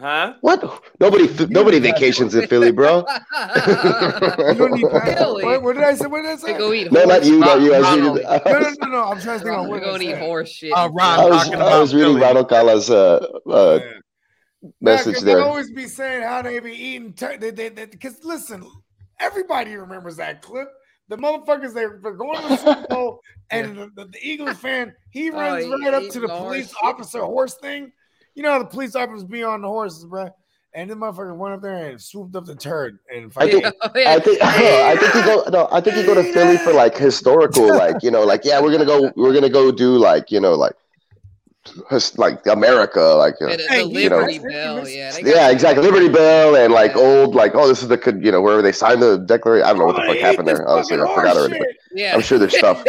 Huh? 0.00 0.34
What? 0.40 0.82
Nobody, 0.98 1.28
nobody 1.50 1.78
vacations 1.78 2.34
in 2.34 2.46
Philly, 2.48 2.72
bro. 2.72 3.04
You 3.36 4.54
don't 4.54 4.72
need 4.72 4.88
passport. 4.90 5.44
What, 5.44 5.62
what 5.62 5.74
did 5.74 5.84
I 5.84 5.94
say? 5.94 6.06
What 6.06 6.22
did 6.22 6.30
I 6.30 6.34
To 6.36 6.40
say? 6.40 6.58
go 6.58 6.72
eat 6.72 6.90
No, 6.90 7.04
not 7.04 7.24
you, 7.24 7.38
not 7.38 7.60
you. 7.60 7.74
I 7.74 7.78
was 7.80 7.88
Ronald. 7.88 8.16
reading. 8.16 8.30
No, 8.46 8.58
no, 8.60 8.70
no, 8.80 8.88
no. 8.88 9.04
I'm 9.10 9.20
trying 9.20 9.38
to 9.38 9.44
think 9.44 9.56
on 9.56 9.68
We're 9.68 9.78
what 9.78 9.82
I 9.82 9.90
gonna 9.92 10.04
eat 10.04 10.10
said. 10.12 10.22
horse 10.22 10.48
shit. 10.50 10.72
Uh, 10.72 10.88
Ron, 10.92 11.20
I 11.20 11.24
was, 11.26 11.50
I 11.50 11.78
was 11.78 11.94
reading 11.94 12.10
Philly. 12.14 12.22
Ronald 12.22 12.48
Kala's 12.48 12.90
uh, 12.90 13.26
uh, 13.48 13.80
Yeah. 13.82 13.90
message 14.80 15.06
Nah, 15.06 15.12
'cause 15.12 15.22
there. 15.24 15.36
They 15.36 15.42
always 15.42 15.70
be 15.72 15.86
saying 15.86 16.22
how 16.22 16.40
they 16.42 16.58
be 16.60 16.72
eating. 16.72 17.12
Tur- 17.12 17.36
they, 17.38 17.50
they, 17.50 17.68
they, 17.68 17.86
because 17.86 18.24
listen, 18.24 18.64
everybody 19.18 19.74
remembers 19.76 20.16
that 20.16 20.40
clip. 20.42 20.68
The 21.08 21.16
motherfuckers 21.16 21.74
they, 21.74 21.86
they're 22.02 22.12
going 22.14 22.40
to 22.40 22.48
the 22.48 22.56
Super 22.56 22.86
Bowl, 22.88 23.20
and 23.50 23.76
the, 23.76 23.90
the, 23.96 24.04
the 24.06 24.18
Eagles 24.22 24.56
fan 24.58 24.94
he 25.10 25.30
Oh, 25.30 25.34
runs 25.34 25.64
he- 25.64 25.70
right 25.70 25.92
up 25.94 26.08
to 26.10 26.20
the 26.20 26.28
police 26.28 26.72
officer 26.82 27.20
horse 27.20 27.56
thing. 27.60 27.92
You 28.40 28.44
know 28.44 28.52
how 28.52 28.58
the 28.60 28.64
police 28.64 28.96
officers 28.96 29.22
be 29.24 29.42
on 29.42 29.60
the 29.60 29.68
horses, 29.68 30.06
bro. 30.06 30.30
And 30.72 30.88
the 30.88 30.94
motherfucker 30.94 31.36
went 31.36 31.56
up 31.56 31.60
there 31.60 31.90
and 31.90 32.00
swooped 32.00 32.34
up 32.34 32.46
the 32.46 32.54
turd 32.56 32.98
and 33.14 33.30
I 33.36 33.50
think- 33.50 33.64
fucking- 33.64 33.80
Oh, 33.82 33.98
yeah. 33.98 34.12
I 34.14 34.18
think 34.18 34.38
I 34.42 34.96
think 34.96 35.14
you 35.14 35.22
go 35.24 35.44
no, 35.50 35.68
I 35.70 35.82
think 35.82 35.96
you 35.98 36.06
go 36.06 36.14
to 36.14 36.22
Philly 36.32 36.56
for 36.56 36.72
like 36.72 36.96
historical, 36.96 37.68
like 37.84 38.02
you 38.02 38.10
know, 38.10 38.24
like 38.24 38.46
yeah, 38.46 38.58
we're 38.58 38.72
gonna 38.72 38.86
go, 38.86 39.12
we're 39.14 39.34
gonna 39.34 39.50
go 39.50 39.70
do 39.70 39.98
like 39.98 40.30
you 40.30 40.40
know, 40.40 40.54
like 40.54 40.72
his, 41.90 42.16
like 42.16 42.46
America, 42.46 42.98
like 43.02 43.34
you 43.40 43.46
know, 43.48 43.50
Yeah, 43.52 43.56
the, 43.58 43.62
Hey, 43.68 43.84
you 43.84 44.08
know, 44.08 44.20
Bell, 44.24 44.88
yeah. 44.88 45.14
yeah, 45.22 45.50
exactly, 45.50 45.84
Liberty 45.84 46.08
Bell 46.08 46.56
and 46.56 46.72
like 46.72 46.92
Yeah. 46.94 47.02
old, 47.02 47.34
like 47.34 47.54
oh, 47.54 47.68
this 47.68 47.82
is 47.82 47.88
the 47.88 47.98
could 47.98 48.24
you 48.24 48.32
know 48.32 48.40
wherever 48.40 48.62
they 48.62 48.72
signed 48.72 49.02
the 49.02 49.18
declaration. 49.18 49.66
I 49.66 49.70
don't 49.74 49.80
know 49.80 49.84
what 49.84 49.96
the 49.96 50.02
Oh, 50.04 50.06
fuck 50.14 50.16
happened 50.16 50.48
this 50.48 50.56
there. 50.60 50.66
Honestly, 50.66 50.96
fucking 50.96 51.12
I 51.12 51.14
forgot 51.14 51.36
already. 51.36 51.58
But. 51.58 51.68
Yeah. 51.92 52.14
I'm 52.14 52.22
sure 52.22 52.38
there's 52.38 52.56
stuff. 52.56 52.82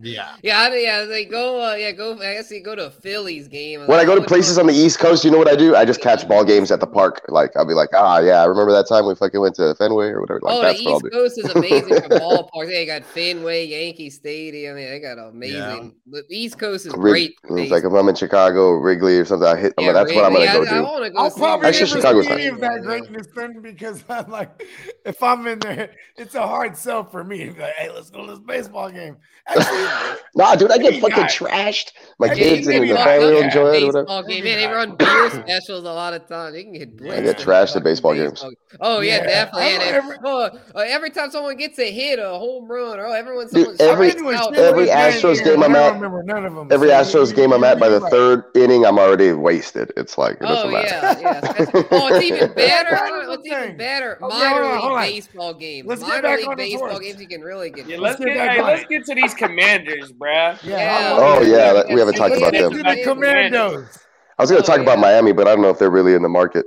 Yeah. 0.00 0.36
Yeah, 0.42 0.60
I, 0.60 0.76
yeah. 0.76 1.04
They 1.04 1.24
go. 1.24 1.60
Uh, 1.70 1.74
yeah, 1.74 1.90
go. 1.92 2.12
I 2.14 2.34
guess 2.34 2.50
you 2.50 2.62
go 2.62 2.74
to 2.74 2.86
a 2.86 2.90
Phillies 2.90 3.48
game. 3.48 3.86
When 3.86 3.98
I 3.98 4.04
go 4.04 4.14
to 4.14 4.22
places 4.22 4.58
on 4.58 4.66
the 4.66 4.72
East 4.72 4.98
Coast, 4.98 5.24
you 5.24 5.30
know 5.30 5.38
what 5.38 5.48
I 5.48 5.56
do? 5.56 5.74
I 5.74 5.84
just 5.84 6.00
catch 6.00 6.26
ball 6.28 6.44
games 6.44 6.70
at 6.70 6.80
the 6.80 6.86
park. 6.86 7.22
Like 7.28 7.56
I'll 7.56 7.66
be 7.66 7.74
like, 7.74 7.90
ah, 7.94 8.18
yeah, 8.20 8.42
I 8.42 8.44
remember 8.44 8.72
that 8.72 8.88
time 8.88 9.06
we 9.06 9.14
fucking 9.14 9.40
went 9.40 9.56
to 9.56 9.74
Fenway 9.74 10.06
or 10.08 10.20
whatever. 10.20 10.40
Like 10.42 10.54
oh, 10.54 10.62
that's 10.62 10.78
the 10.82 10.90
East. 10.90 11.04
Coast 11.12 11.38
is 11.38 11.50
amazing 11.50 11.88
for 12.02 12.08
ballparks. 12.20 12.66
They 12.68 12.86
got 12.86 13.04
Fenway, 13.04 13.66
Yankee 13.66 14.10
Stadium. 14.10 14.78
Yeah, 14.78 14.90
they 14.90 15.00
got 15.00 15.18
amazing. 15.18 15.94
The 16.06 16.22
East 16.30 16.58
Coast 16.58 16.86
is 16.86 16.92
Rig- 16.94 17.00
great. 17.00 17.34
for 17.46 17.58
it's 17.58 17.70
like 17.70 17.84
if 17.84 17.92
I'm 17.92 18.08
in 18.08 18.14
Chicago, 18.14 18.72
Wrigley 18.72 19.16
or 19.18 19.24
something, 19.24 19.48
I 19.48 19.56
hit. 19.56 19.74
I'm 19.78 19.84
Yeah, 19.84 19.92
like, 19.92 20.06
that's 20.06 20.14
what 20.16 20.24
I'm 20.26 20.32
gonna 20.32 20.44
Wrigley. 20.44 20.66
go 20.66 20.70
I, 20.70 20.74
I 20.74 20.78
do. 20.78 20.84
want 20.84 21.04
to 21.04 21.10
go 21.10 21.18
I'll 21.18 21.30
see 21.30 21.40
probably 21.40 21.66
Actually, 21.68 21.88
never 21.88 22.00
Chicago's 22.00 22.24
see 22.24 22.28
fine. 22.30 22.38
any 22.40 22.48
of 22.48 22.60
that 22.60 22.82
greatness 22.82 23.26
then 23.34 23.60
because 23.62 24.04
I'm 24.08 24.30
like, 24.30 24.62
if 25.04 25.22
I'm 25.22 25.46
in 25.46 25.58
there, 25.58 25.90
it's 26.16 26.34
a 26.34 26.46
hard 26.46 26.76
sell 26.76 27.04
for 27.04 27.24
me. 27.24 27.46
to 27.46 27.52
be 27.52 27.60
Like, 27.60 27.74
hey, 27.74 27.90
let's 27.90 28.10
go 28.10 28.24
to 28.26 28.32
this 28.32 28.40
baseball 28.40 28.90
game. 28.90 29.16
Actually, 29.48 29.87
Nah, 30.34 30.54
dude, 30.54 30.70
I 30.70 30.78
get 30.78 30.92
Maybe 30.92 31.00
fucking 31.00 31.24
trashed. 31.24 31.92
My 32.20 32.26
Yeah, 32.28 32.34
kids 32.34 32.66
and 32.68 32.88
the 32.88 32.94
family 32.94 33.34
will 33.34 33.42
enjoy 33.42 33.72
it 33.74 33.84
whatever. 33.86 34.02
Baseball 34.04 34.22
game, 34.24 34.44
man. 34.44 34.56
They 34.58 34.66
not. 34.66 34.74
run 34.74 34.96
beer 34.96 35.30
specials 35.46 35.84
a 35.84 35.92
lot 35.92 36.14
of 36.14 36.28
times. 36.28 36.54
They 36.54 36.62
can 36.64 36.72
get 36.74 36.96
blitzed. 36.96 37.24
get 37.24 37.38
trashed 37.38 37.76
at 37.76 37.82
fucking 37.82 37.84
baseball 37.84 38.14
games. 38.14 38.44
Oh 38.80 39.00
yeah, 39.00 39.16
Yeah. 39.16 39.24
definitely. 39.26 39.62
And 39.74 39.82
don't 39.82 39.94
ever- 39.94 40.18
oh, 40.24 40.50
uh, 40.74 40.78
every 40.86 41.10
time 41.10 41.30
someone 41.30 41.56
gets 41.56 41.78
a 41.78 41.90
hit, 41.90 42.18
a 42.18 42.28
home 42.28 42.70
run, 42.70 42.98
or 43.00 43.06
oh, 43.06 43.12
everyone, 43.12 43.46
Dude, 43.46 43.54
someone's 43.64 43.80
every- 43.80 44.10
strikes 44.10 44.40
out. 44.46 44.54
every 44.56 44.86
Astros 44.86 45.36
Astros 45.40 45.44
game 45.44 45.62
I'm 45.62 45.74
at- 45.74 46.00
none 46.26 46.44
of 46.44 46.54
them. 46.54 46.68
Every 46.70 46.88
Astros 46.88 47.34
game 47.34 47.52
I'm 47.52 47.64
at 47.64 47.80
by 47.80 47.88
the 47.88 48.00
third 48.08 48.44
inning, 48.54 48.84
I'm 48.84 48.98
already 48.98 49.32
wasted. 49.32 49.92
It's 49.96 50.18
like 50.18 50.34
it 50.36 50.42
Oh 50.42 50.70
doesn't 50.70 50.72
matter. 50.72 51.20
yeah, 51.20 51.40
yeah. 51.40 51.82
Oh, 51.90 52.14
it's 52.14 52.24
even 52.24 52.52
better. 52.52 52.90
That's 52.90 53.10
Oh, 53.10 53.28
What's 53.30 53.46
even 53.46 53.76
better? 53.76 54.18
Minor 54.20 54.98
league 55.00 55.14
baseball 55.14 55.54
games. 55.54 56.00
Minor 56.00 56.36
league 56.36 56.56
baseball 56.56 56.98
games, 57.00 57.20
you 57.20 57.26
can 57.26 57.40
really 57.40 57.70
get. 57.70 57.86
Yeah, 57.88 57.98
Let's 57.98 58.18
let's 58.20 58.24
get 58.24 58.34
get 58.34 58.46
back 58.46 58.50
hey, 58.56 58.60
on 58.60 58.66
let's 58.68 58.82
it. 58.82 58.88
get 58.88 59.04
to 59.06 59.14
these 59.14 59.34
commanders, 59.84 60.12
bruh. 60.12 60.62
Yeah. 60.64 61.16
Oh, 61.18 61.42
yeah, 61.42 61.72
that- 61.72 61.88
we 61.88 61.98
haven't 61.98 62.14
talked 62.14 62.30
let's 62.36 62.42
about 62.42 62.52
them. 62.52 62.70
To 62.72 62.76
to 62.78 62.82
the 62.82 62.94
the 62.96 63.02
Commandos. 63.04 63.98
I 64.38 64.42
was 64.42 64.50
gonna 64.50 64.62
Oh, 64.62 64.66
talk 64.66 64.80
about. 64.80 64.98
Miami, 64.98 65.32
but 65.32 65.48
I 65.48 65.52
don't 65.54 65.62
know 65.62 65.70
if 65.70 65.78
they're 65.78 65.90
really 65.90 66.14
in 66.14 66.22
the 66.22 66.28
market. 66.28 66.66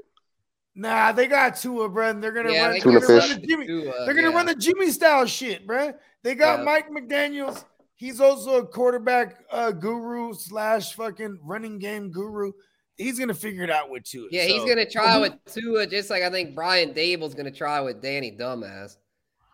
Nah, 0.75 1.11
they 1.11 1.27
got 1.27 1.57
Tua, 1.57 1.89
bro. 1.89 2.09
and 2.09 2.23
They're 2.23 2.31
gonna 2.31 2.51
Yeah, 2.51 2.63
run. 2.67 2.71
they 2.73 2.79
They're 2.79 2.99
gonna 2.99 3.05
run 3.07 3.21
fish. 3.21 3.35
the 3.35 3.47
Jimmy. 3.47 3.67
Tua, 3.67 4.05
They're 4.05 4.13
gonna 4.13 4.29
yeah. 4.29 4.35
run 4.35 4.45
the 4.45 4.55
Jimmy 4.55 4.89
style 4.91 5.25
shit, 5.25 5.67
bro. 5.67 5.93
They 6.23 6.35
got 6.35 6.59
Yeah. 6.59 6.65
Mike 6.65 6.89
McDaniel's. 6.89 7.65
He's 7.95 8.19
also 8.19 8.57
a 8.57 8.65
quarterback 8.65 9.43
uh, 9.51 9.71
guru 9.71 10.33
slash 10.33 10.95
fucking 10.95 11.39
running 11.43 11.77
game 11.77 12.09
guru. 12.09 12.51
He's 12.97 13.19
gonna 13.19 13.33
figure 13.33 13.63
it 13.63 13.69
out 13.69 13.89
with 13.89 14.03
Tua. 14.03 14.27
Yeah, 14.31 14.43
he's 14.43 14.63
gonna 14.65 14.89
try 14.89 15.17
with 15.17 15.33
Tua, 15.45 15.87
just 15.87 16.09
like 16.09 16.23
I 16.23 16.29
think 16.29 16.55
Brian 16.55 16.93
Daboll's 16.93 17.35
gonna 17.35 17.51
try 17.51 17.79
with 17.81 18.01
Danny 18.01 18.35
Dumbass. 18.37 18.95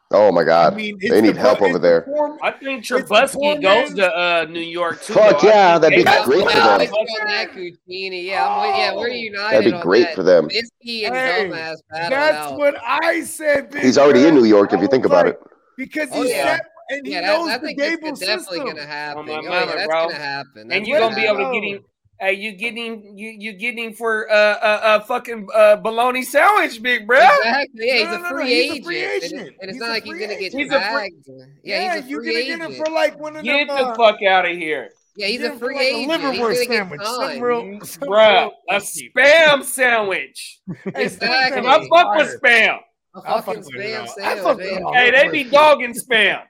Oh 0.09 0.31
my 0.31 0.43
god, 0.45 0.71
I 0.73 0.75
mean, 0.77 0.97
they 1.01 1.19
need 1.19 1.35
the- 1.35 1.39
help 1.39 1.61
over 1.61 1.73
the 1.73 1.79
there. 1.79 2.01
form- 2.03 2.39
I 2.41 2.51
think 2.51 2.79
It's 2.79 2.91
a 2.91 3.03
poor 3.03 3.03
Trubisky 3.27 3.61
goes 3.61 3.93
to 3.95 4.09
uh, 4.15 4.45
New 4.49 4.61
York 4.61 5.01
too. 5.01 5.13
Fuck 5.13 5.41
though. 5.41 5.49
Yeah, 5.49 5.77
that'd 5.77 5.97
be 5.97 6.03
they- 6.03 6.23
great 6.23 6.43
for 6.45 6.53
them. 6.53 6.63
I 6.63 6.77
was 6.77 6.89
on 7.21 7.27
that 7.27 7.51
Cucini. 7.51 8.23
Yeah, 8.25 8.47
I'm, 8.47 8.67
with- 8.69 8.77
yeah, 8.77 8.95
we're 8.95 9.07
united. 9.09 9.53
That'd 9.65 9.73
be 9.73 9.79
great 9.81 10.05
that. 10.07 10.15
for 10.15 10.23
them. 10.23 10.47
Trubisky 10.47 11.05
and 11.07 11.15
Hey, 11.15 11.49
Dumbass 11.49 11.75
battle 11.91 12.09
That's 12.09 12.37
out. 12.51 12.57
what 12.57 12.75
I 12.81 13.21
said. 13.23 13.69
Big 13.71 13.83
He's 13.83 13.97
already 13.97 14.25
in 14.25 14.33
New 14.35 14.45
York 14.45 14.71
if 14.71 14.79
you 14.81 14.87
think 14.87 15.03
about 15.05 15.27
it. 15.27 15.39
Because 15.77 16.07
Oh, 16.13 16.23
he 16.23 16.29
yeah. 16.29 16.55
said, 16.55 16.61
and 16.89 17.05
he 17.05 17.11
yeah, 17.11 17.21
knows 17.21 17.47
that, 17.47 17.55
I 17.55 17.57
the 17.57 17.65
think 17.67 17.79
that's 17.79 17.95
Gable 17.97 18.15
definitely 18.15 18.43
system. 18.59 18.65
gonna 18.67 18.85
happen. 18.85 19.25
my 19.25 19.33
Oh, 19.33 19.41
yeah, 19.41 19.65
that's 19.65 19.87
bro. 19.87 20.03
gonna 20.07 20.13
happen. 20.15 20.71
and 20.71 20.87
you're 20.87 20.99
gonna 20.99 21.15
be 21.15 21.25
able 21.25 21.51
to 21.53 21.59
get 21.59 21.63
him. 21.67 21.83
Hey, 22.19 22.33
you 22.33 22.53
getting 22.53 23.15
you 23.15 23.29
you 23.29 23.53
getting 23.53 23.93
for 23.93 24.27
uh 24.31 24.33
uh, 24.33 24.79
uh 24.83 24.99
fucking 25.01 25.47
uh 25.53 25.75
bologna 25.75 26.23
sandwich, 26.23 26.81
big 26.81 27.05
bro. 27.05 27.19
Exactly. 27.19 27.87
Yeah, 27.87 27.93
he's 27.97 28.05
No, 28.05 28.13
a 28.13 28.17
no, 28.17 28.23
no, 28.23 28.29
free 28.29 28.47
he's 28.47 28.71
a 28.71 28.73
agent. 28.73 28.87
And, 28.87 29.23
agent. 29.23 29.47
it- 29.49 29.55
and 29.61 29.69
it's 29.69 29.79
not 29.79 29.89
like 29.89 30.03
he's 30.03 30.13
gonna 30.13 30.27
get 30.27 30.39
agent. 30.41 30.61
He's 30.63 30.71
a 30.71 30.81
free- 30.81 31.11
tagged. 31.11 31.29
Yeah, 31.63 31.95
he's 31.95 32.05
a 32.05 32.09
you're 32.09 32.21
free 32.23 32.31
gonna 32.31 32.43
agent. 32.45 32.61
get 32.61 32.71
him 32.79 32.85
for 32.85 32.91
like 32.91 33.19
one 33.19 33.35
of 33.37 33.43
Get 33.43 33.67
them. 33.67 33.77
the 33.77 33.83
uh, 33.85 33.95
fuck 33.95 34.23
out 34.23 34.45
of 34.49 34.57
here, 34.57 34.89
yeah, 35.15 35.27
he's 35.27 35.41
get 35.41 35.49
a 35.49 35.53
him 35.53 35.59
for 35.59 35.65
free 35.67 35.75
like 35.75 35.83
agent. 35.85 36.11
A 36.11 36.17
liverwurst 36.41 36.49
he's 36.57 36.67
sandwich. 36.67 36.99
get 37.01 37.07
Some 37.07 37.39
real, 37.39 37.81
some 37.85 38.09
bruh. 38.09 38.39
real- 38.41 38.51
A 38.69 38.75
spam 38.77 39.63
sandwich. 39.63 40.59
Hey, 40.85 40.91
Exactly. 41.03 41.67
I 41.67 41.87
fuck 41.87 42.15
with 42.15 42.41
spam. 42.41 42.77
A 43.15 43.19
I 43.19 43.21
fuck 43.21 43.45
fucking 43.45 43.59
with 43.61 43.69
spam 43.75 44.07
sandwich. 44.07 44.43
fuck 44.43 44.57
with 44.57 44.65
man. 44.67 44.77
it 44.77 44.83
all. 44.83 44.93
Hey, 44.93 45.11
they 45.11 45.29
be 45.29 45.43
dogging 45.43 45.93
spam. 45.93 46.41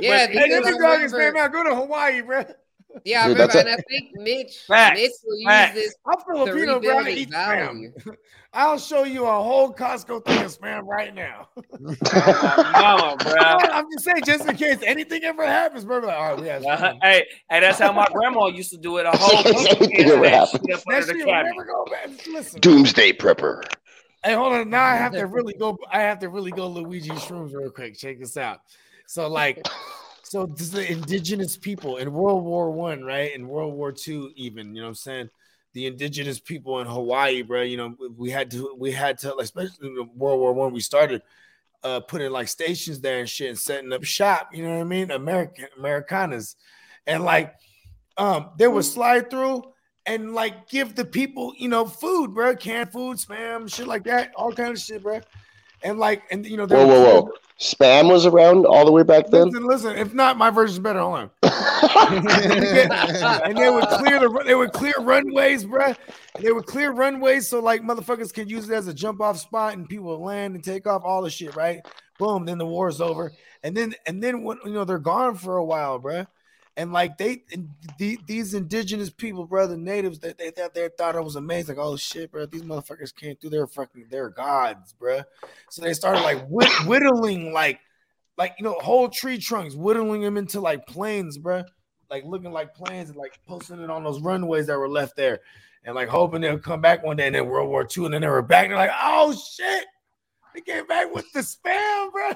Yeah, 0.00 0.26
But- 0.26 0.30
Hey, 0.36 0.48
because 0.48 0.64
this 0.66 0.76
I 0.76 0.78
dog 0.78 1.00
is 1.02 1.12
remember- 1.14 1.32
man 1.38 1.44
out. 1.46 1.52
Go 1.52 1.64
to 1.64 1.74
Hawaii, 1.74 2.20
bro. 2.20 2.44
Yeah, 3.04 3.24
I 3.24 3.28
Dude, 3.28 3.36
remember, 3.38 3.58
and 3.58 3.68
I 3.70 3.76
think 3.88 4.10
Mitch, 4.14 4.58
Facts. 4.66 5.00
Mitch 5.00 5.12
will 5.24 5.36
use 5.38 5.74
this 5.74 5.94
I'm 6.06 6.18
to 6.18 6.24
Filipino, 6.24 6.80
bro. 6.80 6.90
I 6.90 6.98
rebuild 7.00 7.06
his 7.06 7.16
eat 7.18 7.30
spam. 7.30 7.32
value. 7.32 7.92
I'll 8.56 8.78
show 8.78 9.02
you 9.02 9.24
a 9.24 9.42
whole 9.42 9.72
Costco 9.74 10.24
thing 10.24 10.42
of 10.44 10.56
spam 10.56 10.84
right 10.86 11.12
now. 11.12 11.48
Mama, 12.72 13.16
bro. 13.18 13.34
I'm 13.36 13.84
just 13.92 14.04
saying, 14.04 14.22
just 14.24 14.46
in 14.48 14.56
case 14.56 14.78
anything 14.84 15.24
ever 15.24 15.44
happens, 15.44 15.84
bro. 15.84 15.98
Like, 15.98 16.16
all 16.16 16.30
right, 16.34 16.40
we 16.40 16.46
have 16.48 16.64
Uh, 16.64 16.76
spam. 16.76 16.98
hey, 17.02 17.26
hey, 17.50 17.60
that's 17.60 17.78
how 17.80 17.92
my 17.92 18.06
grandma 18.12 18.46
used 18.46 18.70
to 18.70 18.76
do 18.78 18.98
it. 18.98 19.06
A 19.06 19.10
whole 19.12 19.42
bunch 19.42 19.70
of 19.72 19.76
Anything 19.82 20.10
ever 20.10 20.28
happens. 20.28 20.62
shit 20.66 20.74
up 20.74 20.84
That 20.84 20.94
under 20.94 21.06
shit 21.06 21.18
the 21.18 21.24
will 21.24 21.32
cabinet. 21.32 21.54
never 21.56 21.64
go 21.64 21.84
back. 21.90 22.26
Listen, 22.28 22.60
Doomsday 22.60 23.12
prepper. 23.14 23.62
Hey, 24.22 24.34
hold 24.34 24.52
on. 24.52 24.70
Now 24.70 24.84
I 24.84 24.94
have 24.96 25.12
to 25.12 25.26
really 25.26 25.54
go. 25.54 25.76
I 25.90 26.02
have 26.02 26.20
to 26.20 26.28
really 26.28 26.50
go 26.52 26.68
Luigi 26.68 27.10
Shrooms 27.10 27.52
real 27.54 27.70
quick. 27.70 27.98
Check 27.98 28.20
this 28.20 28.36
out. 28.36 28.60
So, 29.06 29.28
like, 29.28 29.66
so 30.34 30.46
this 30.46 30.62
is 30.62 30.72
the 30.72 30.90
indigenous 30.90 31.56
people 31.56 31.98
in 31.98 32.12
World 32.12 32.42
War 32.42 32.68
One, 32.68 33.04
right? 33.04 33.32
In 33.32 33.46
World 33.46 33.72
War 33.72 33.92
Two, 33.92 34.32
even, 34.34 34.74
you 34.74 34.80
know 34.80 34.88
what 34.88 34.88
I'm 34.88 34.94
saying? 34.96 35.30
The 35.74 35.86
indigenous 35.86 36.40
people 36.40 36.80
in 36.80 36.88
Hawaii, 36.88 37.42
bro. 37.42 37.62
You 37.62 37.76
know, 37.76 37.96
we 38.16 38.30
had 38.30 38.50
to, 38.50 38.74
we 38.76 38.90
had 38.90 39.16
to, 39.18 39.32
like, 39.32 39.44
especially 39.44 39.90
in 39.90 40.10
World 40.16 40.40
War 40.40 40.52
One, 40.52 40.72
we 40.72 40.80
started 40.80 41.22
uh 41.84 42.00
putting 42.00 42.32
like 42.32 42.48
stations 42.48 43.00
there 43.00 43.20
and 43.20 43.28
shit 43.28 43.48
and 43.48 43.56
setting 43.56 43.92
up 43.92 44.02
shop, 44.02 44.48
you 44.52 44.64
know 44.64 44.74
what 44.74 44.80
I 44.80 44.82
mean? 44.82 45.12
American 45.12 45.68
Americanas. 45.78 46.56
And 47.06 47.22
like 47.22 47.54
um 48.16 48.50
they 48.58 48.66
would 48.66 48.84
slide 48.84 49.30
through 49.30 49.62
and 50.04 50.34
like 50.34 50.68
give 50.68 50.96
the 50.96 51.04
people, 51.04 51.52
you 51.56 51.68
know, 51.68 51.84
food, 51.84 52.34
bro, 52.34 52.56
canned 52.56 52.90
food, 52.90 53.18
spam, 53.18 53.72
shit 53.72 53.86
like 53.86 54.02
that, 54.02 54.32
all 54.34 54.52
kind 54.52 54.72
of 54.72 54.80
shit, 54.80 55.00
bro. 55.00 55.20
And 55.84 56.00
like, 56.00 56.24
and 56.32 56.44
you 56.44 56.56
know, 56.56 56.66
Whoa, 56.66 56.86
would 56.88 56.92
whoa, 56.92 57.22
whoa. 57.22 57.32
Spam 57.60 58.10
was 58.10 58.26
around 58.26 58.66
all 58.66 58.84
the 58.84 58.90
way 58.90 59.04
back 59.04 59.28
then. 59.28 59.48
Listen, 59.48 59.66
listen. 59.66 59.96
If 59.96 60.12
not, 60.12 60.36
my 60.36 60.50
version's 60.50 60.80
better. 60.80 60.98
Hold 60.98 61.14
on. 61.14 61.30
and 63.44 63.56
they 63.56 63.70
would 63.70 63.86
clear 63.86 64.18
the 64.18 64.42
they 64.44 64.56
would 64.56 64.72
clear 64.72 64.94
runways, 64.98 65.64
bruh. 65.64 65.96
They 66.40 66.50
would 66.50 66.66
clear 66.66 66.90
runways 66.90 67.48
so 67.48 67.60
like 67.60 67.82
motherfuckers 67.82 68.34
could 68.34 68.50
use 68.50 68.68
it 68.68 68.74
as 68.74 68.88
a 68.88 68.94
jump 68.94 69.20
off 69.20 69.38
spot 69.38 69.74
and 69.74 69.88
people 69.88 70.20
land 70.20 70.56
and 70.56 70.64
take 70.64 70.88
off 70.88 71.02
all 71.04 71.22
the 71.22 71.30
shit, 71.30 71.54
right? 71.54 71.80
Boom, 72.18 72.44
then 72.44 72.58
the 72.58 72.66
war's 72.66 73.00
over. 73.00 73.32
And 73.62 73.76
then 73.76 73.94
and 74.06 74.20
then 74.20 74.42
when 74.42 74.58
you 74.64 74.72
know 74.72 74.84
they're 74.84 74.98
gone 74.98 75.36
for 75.36 75.56
a 75.56 75.64
while, 75.64 76.00
bruh. 76.00 76.26
And 76.76 76.92
like 76.92 77.18
they 77.18 77.42
and 77.52 77.70
the, 77.98 78.18
these 78.26 78.52
indigenous 78.52 79.08
people, 79.08 79.46
bro, 79.46 79.68
the 79.68 79.76
natives, 79.76 80.18
that 80.20 80.38
they, 80.38 80.50
thought 80.50 80.74
they 80.74 80.88
thought 80.88 81.14
it 81.14 81.22
was 81.22 81.36
amazing. 81.36 81.76
Like, 81.76 81.84
oh 81.84 81.96
shit, 81.96 82.32
bro, 82.32 82.46
these 82.46 82.62
motherfuckers 82.62 83.14
came 83.14 83.36
through. 83.36 83.50
They're 83.50 83.68
fucking, 83.68 84.06
they're 84.10 84.30
gods, 84.30 84.92
bro. 84.92 85.20
So 85.70 85.82
they 85.82 85.94
started 85.94 86.22
like 86.22 86.44
whitt- 86.48 86.68
whittling, 86.86 87.52
like, 87.52 87.78
like 88.36 88.56
you 88.58 88.64
know, 88.64 88.72
whole 88.80 89.08
tree 89.08 89.38
trunks, 89.38 89.76
whittling 89.76 90.22
them 90.22 90.36
into 90.36 90.60
like 90.60 90.84
planes, 90.86 91.38
bro. 91.38 91.62
like 92.10 92.24
looking 92.24 92.50
like 92.50 92.74
planes 92.74 93.08
and 93.08 93.18
like 93.18 93.38
posting 93.46 93.80
it 93.80 93.90
on 93.90 94.02
those 94.02 94.20
runways 94.20 94.66
that 94.66 94.78
were 94.78 94.88
left 94.88 95.14
there, 95.14 95.40
and 95.84 95.94
like 95.94 96.08
hoping 96.08 96.40
they'll 96.40 96.58
come 96.58 96.80
back 96.80 97.04
one 97.04 97.16
day. 97.16 97.26
And 97.26 97.36
then 97.36 97.46
World 97.46 97.68
War 97.68 97.86
II, 97.96 98.06
and 98.06 98.14
then 98.14 98.22
they 98.22 98.28
were 98.28 98.42
back. 98.42 98.66
They're 98.68 98.76
like, 98.76 98.90
oh 99.00 99.32
shit, 99.32 99.86
they 100.54 100.60
came 100.60 100.88
back 100.88 101.14
with 101.14 101.30
the 101.32 101.40
spam, 101.40 102.10
bro. 102.10 102.32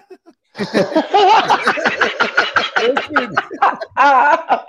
I'm 3.99 4.61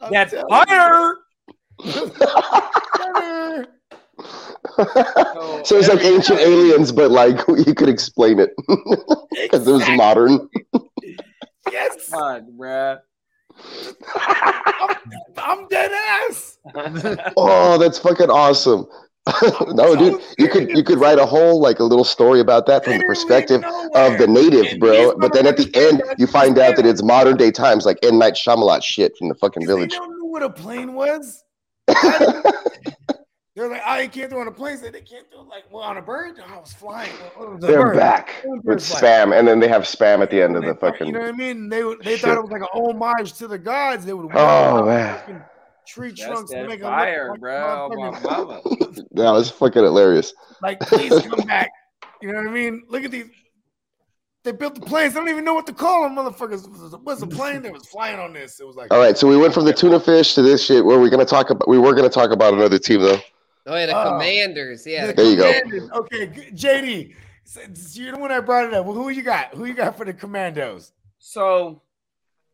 That's 0.10 0.34
fire. 0.48 1.16
you. 1.82 2.04
so 5.64 5.78
it's 5.78 5.88
like 5.88 6.04
ancient 6.04 6.40
aliens, 6.40 6.92
but 6.92 7.10
like 7.10 7.38
you 7.48 7.74
could 7.74 7.88
explain 7.88 8.38
it 8.38 8.50
because 9.42 9.66
it 9.66 9.72
was 9.72 9.88
modern. 9.90 10.48
Yes, 11.70 12.10
God, 12.10 12.46
bruh. 12.56 12.98
I'm, 14.14 14.96
I'm 15.36 15.68
dead 15.68 15.90
ass. 15.92 16.58
Oh, 17.36 17.78
that's 17.78 17.98
fucking 17.98 18.30
awesome. 18.30 18.86
no, 19.74 19.96
dude, 19.96 20.22
you 20.38 20.48
could 20.48 20.70
you 20.70 20.84
could 20.84 20.98
write 20.98 21.18
a 21.18 21.26
whole 21.26 21.60
like 21.60 21.80
a 21.80 21.84
little 21.84 22.04
story 22.04 22.38
about 22.38 22.66
that 22.66 22.84
from 22.84 22.98
the 22.98 23.04
perspective 23.04 23.62
of 23.94 24.18
the 24.18 24.26
native, 24.28 24.78
bro. 24.78 25.16
But 25.18 25.32
then 25.32 25.46
at 25.46 25.56
the 25.56 25.68
end, 25.74 26.02
you 26.16 26.28
find 26.28 26.56
out 26.58 26.76
that 26.76 26.86
it's 26.86 27.02
modern 27.02 27.36
day 27.36 27.50
times, 27.50 27.84
like 27.84 27.98
M 28.04 28.18
Night 28.18 28.34
Shyamalan 28.34 28.84
shit 28.84 29.16
from 29.16 29.28
the 29.28 29.34
fucking 29.34 29.66
village. 29.66 29.90
They 29.90 29.96
don't 29.96 30.16
know 30.20 30.26
what 30.26 30.44
a 30.44 30.50
plane 30.50 30.94
was. 30.94 31.42
They're 33.56 33.68
like, 33.68 33.82
oh, 33.86 33.98
you 33.98 34.10
can't 34.10 34.30
do 34.30 34.36
it 34.36 34.40
on 34.42 34.48
a 34.48 34.52
plane. 34.52 34.76
So 34.76 34.90
they 34.90 35.00
can't 35.00 35.28
do 35.30 35.40
it 35.40 35.48
like, 35.48 35.64
well, 35.72 35.82
on 35.82 35.96
a 35.96 36.02
bird. 36.02 36.38
Oh, 36.38 36.54
I 36.54 36.60
was 36.60 36.74
flying. 36.74 37.10
Was 37.38 37.58
They're 37.60 37.86
bird? 37.86 37.96
back 37.96 38.44
with 38.44 38.78
spam, 38.78 39.36
and 39.36 39.48
then 39.48 39.58
they 39.58 39.68
have 39.68 39.84
spam 39.84 40.20
at 40.20 40.30
the 40.30 40.42
end 40.42 40.56
of 40.56 40.64
the 40.64 40.74
fucking. 40.74 41.06
You 41.06 41.14
know 41.14 41.20
what 41.20 41.30
I 41.30 41.32
mean? 41.32 41.68
They 41.68 41.82
they 42.04 42.12
shit. 42.12 42.20
thought 42.20 42.36
it 42.36 42.42
was 42.42 42.50
like 42.50 42.60
an 42.60 42.68
homage 42.74 43.32
to 43.34 43.48
the 43.48 43.58
gods. 43.58 44.04
They 44.04 44.12
would. 44.12 44.30
Oh, 44.34 44.84
man. 44.84 45.42
Tree 45.86 46.08
That's 46.10 46.22
trunks 46.22 46.50
to 46.50 46.56
that 46.58 46.66
make 46.68 46.80
'em 46.80 46.84
look 46.86 46.92
fire, 46.92 47.30
like 47.30 47.40
bro. 47.40 47.88
My 47.90 48.10
motherfucking- 48.10 49.06
That 49.12 49.30
was 49.32 49.50
fucking 49.50 49.82
hilarious. 49.82 50.32
Like, 50.62 50.80
please 50.88 51.10
come 51.22 51.46
back. 51.46 51.70
You 52.22 52.32
know 52.32 52.38
what 52.38 52.48
I 52.48 52.50
mean? 52.50 52.82
Look 52.88 53.04
at 53.04 53.10
these. 53.10 53.26
They 54.44 54.52
built 54.52 54.76
the 54.76 54.80
planes. 54.80 55.16
I 55.16 55.18
don't 55.18 55.28
even 55.28 55.44
know 55.44 55.54
what 55.54 55.66
to 55.66 55.72
call 55.72 56.04
them, 56.04 56.14
motherfuckers. 56.16 57.00
What's 57.02 57.20
a 57.22 57.26
plane 57.26 57.62
that 57.62 57.72
was 57.72 57.84
flying 57.86 58.20
on 58.20 58.32
this? 58.32 58.60
It 58.60 58.66
was 58.66 58.76
like, 58.76 58.92
All 58.92 58.98
right, 59.00 59.18
so 59.18 59.26
we 59.26 59.36
went 59.36 59.52
from 59.52 59.64
the 59.64 59.72
tuna 59.72 59.98
fish 59.98 60.34
to 60.34 60.42
this 60.42 60.64
shit. 60.64 60.84
Where 60.84 61.00
we 61.00 61.10
gonna 61.10 61.24
talk 61.24 61.50
about? 61.50 61.68
We 61.68 61.78
were 61.78 61.94
gonna 61.94 62.08
talk 62.08 62.30
about 62.30 62.54
another 62.54 62.78
team 62.78 63.00
though. 63.00 63.18
Oh 63.66 63.74
yeah, 63.76 63.86
the 63.86 64.00
Oh. 64.00 64.10
commanders. 64.12 64.86
Yeah. 64.86 65.06
The 65.08 65.12
the 65.14 65.22
There 65.36 65.72
you 65.72 65.88
go. 65.88 65.98
Okay, 65.98 66.26
JD, 66.54 67.14
since 67.42 67.98
you're 67.98 68.12
the 68.12 68.18
one 68.18 68.28
that 68.30 68.46
brought 68.46 68.66
it 68.66 68.74
up. 68.74 68.86
Well, 68.86 68.94
who 68.94 69.08
you 69.08 69.22
got? 69.22 69.52
Who 69.54 69.64
you 69.64 69.74
got 69.74 69.96
for 69.96 70.04
the 70.04 70.12
Commandos? 70.14 70.92
So, 71.18 71.82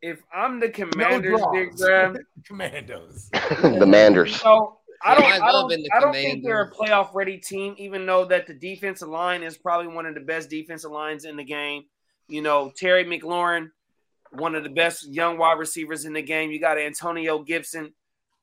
if 0.02 0.22
I'm 0.34 0.60
the 0.60 0.68
commanders, 0.68 1.40
draws. 1.40 1.52
Big 1.52 1.76
Graham, 1.76 2.16
Commandos. 2.46 3.30
the 3.62 3.86
Manders. 3.86 4.40
so 4.40 4.78
I 5.04 5.14
don't, 5.14 5.24
I 5.24 5.46
I 5.48 5.52
don't, 5.52 5.72
in 5.72 5.82
the 5.82 5.90
I 5.96 6.00
don't 6.00 6.12
think 6.12 6.44
they're 6.44 6.62
a 6.62 6.70
Commanders. 6.70 6.90
playoff 6.90 7.14
ready 7.14 7.38
team, 7.38 7.74
even 7.78 8.04
though 8.06 8.24
that 8.26 8.46
the 8.46 8.54
defensive 8.54 9.08
line 9.08 9.42
is 9.42 9.56
probably 9.56 9.88
one 9.94 10.06
of 10.06 10.14
the 10.14 10.20
best 10.20 10.50
defensive 10.50 10.90
lines 10.90 11.24
in 11.24 11.36
the 11.36 11.44
game. 11.44 11.84
You 12.28 12.42
know, 12.42 12.72
Terry 12.76 13.04
McLaurin, 13.04 13.70
one 14.30 14.54
of 14.54 14.64
the 14.64 14.70
best 14.70 15.06
young 15.08 15.38
wide 15.38 15.58
receivers 15.58 16.04
in 16.04 16.12
the 16.12 16.22
game. 16.22 16.50
You 16.50 16.60
got 16.60 16.78
Antonio 16.78 17.40
Gibson, 17.40 17.92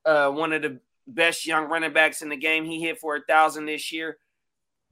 uh, 0.04 0.30
one 0.30 0.52
of 0.52 0.62
the 0.62 0.80
best 1.06 1.46
young 1.46 1.68
running 1.68 1.92
backs 1.92 2.22
in 2.22 2.28
the 2.28 2.36
game. 2.36 2.64
He 2.64 2.80
hit 2.80 2.98
for 2.98 3.16
a 3.16 3.22
thousand 3.22 3.66
this 3.66 3.92
year. 3.92 4.16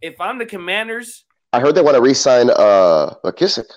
If 0.01 0.20
I'm 0.20 0.39
the 0.39 0.47
commanders, 0.47 1.24
I 1.53 1.61
heard 1.61 1.74
they 1.74 1.82
want 1.82 1.97
to 1.97 2.01
re-sign 2.03 2.51
uh 2.51 3.15
McKissic 3.24 3.70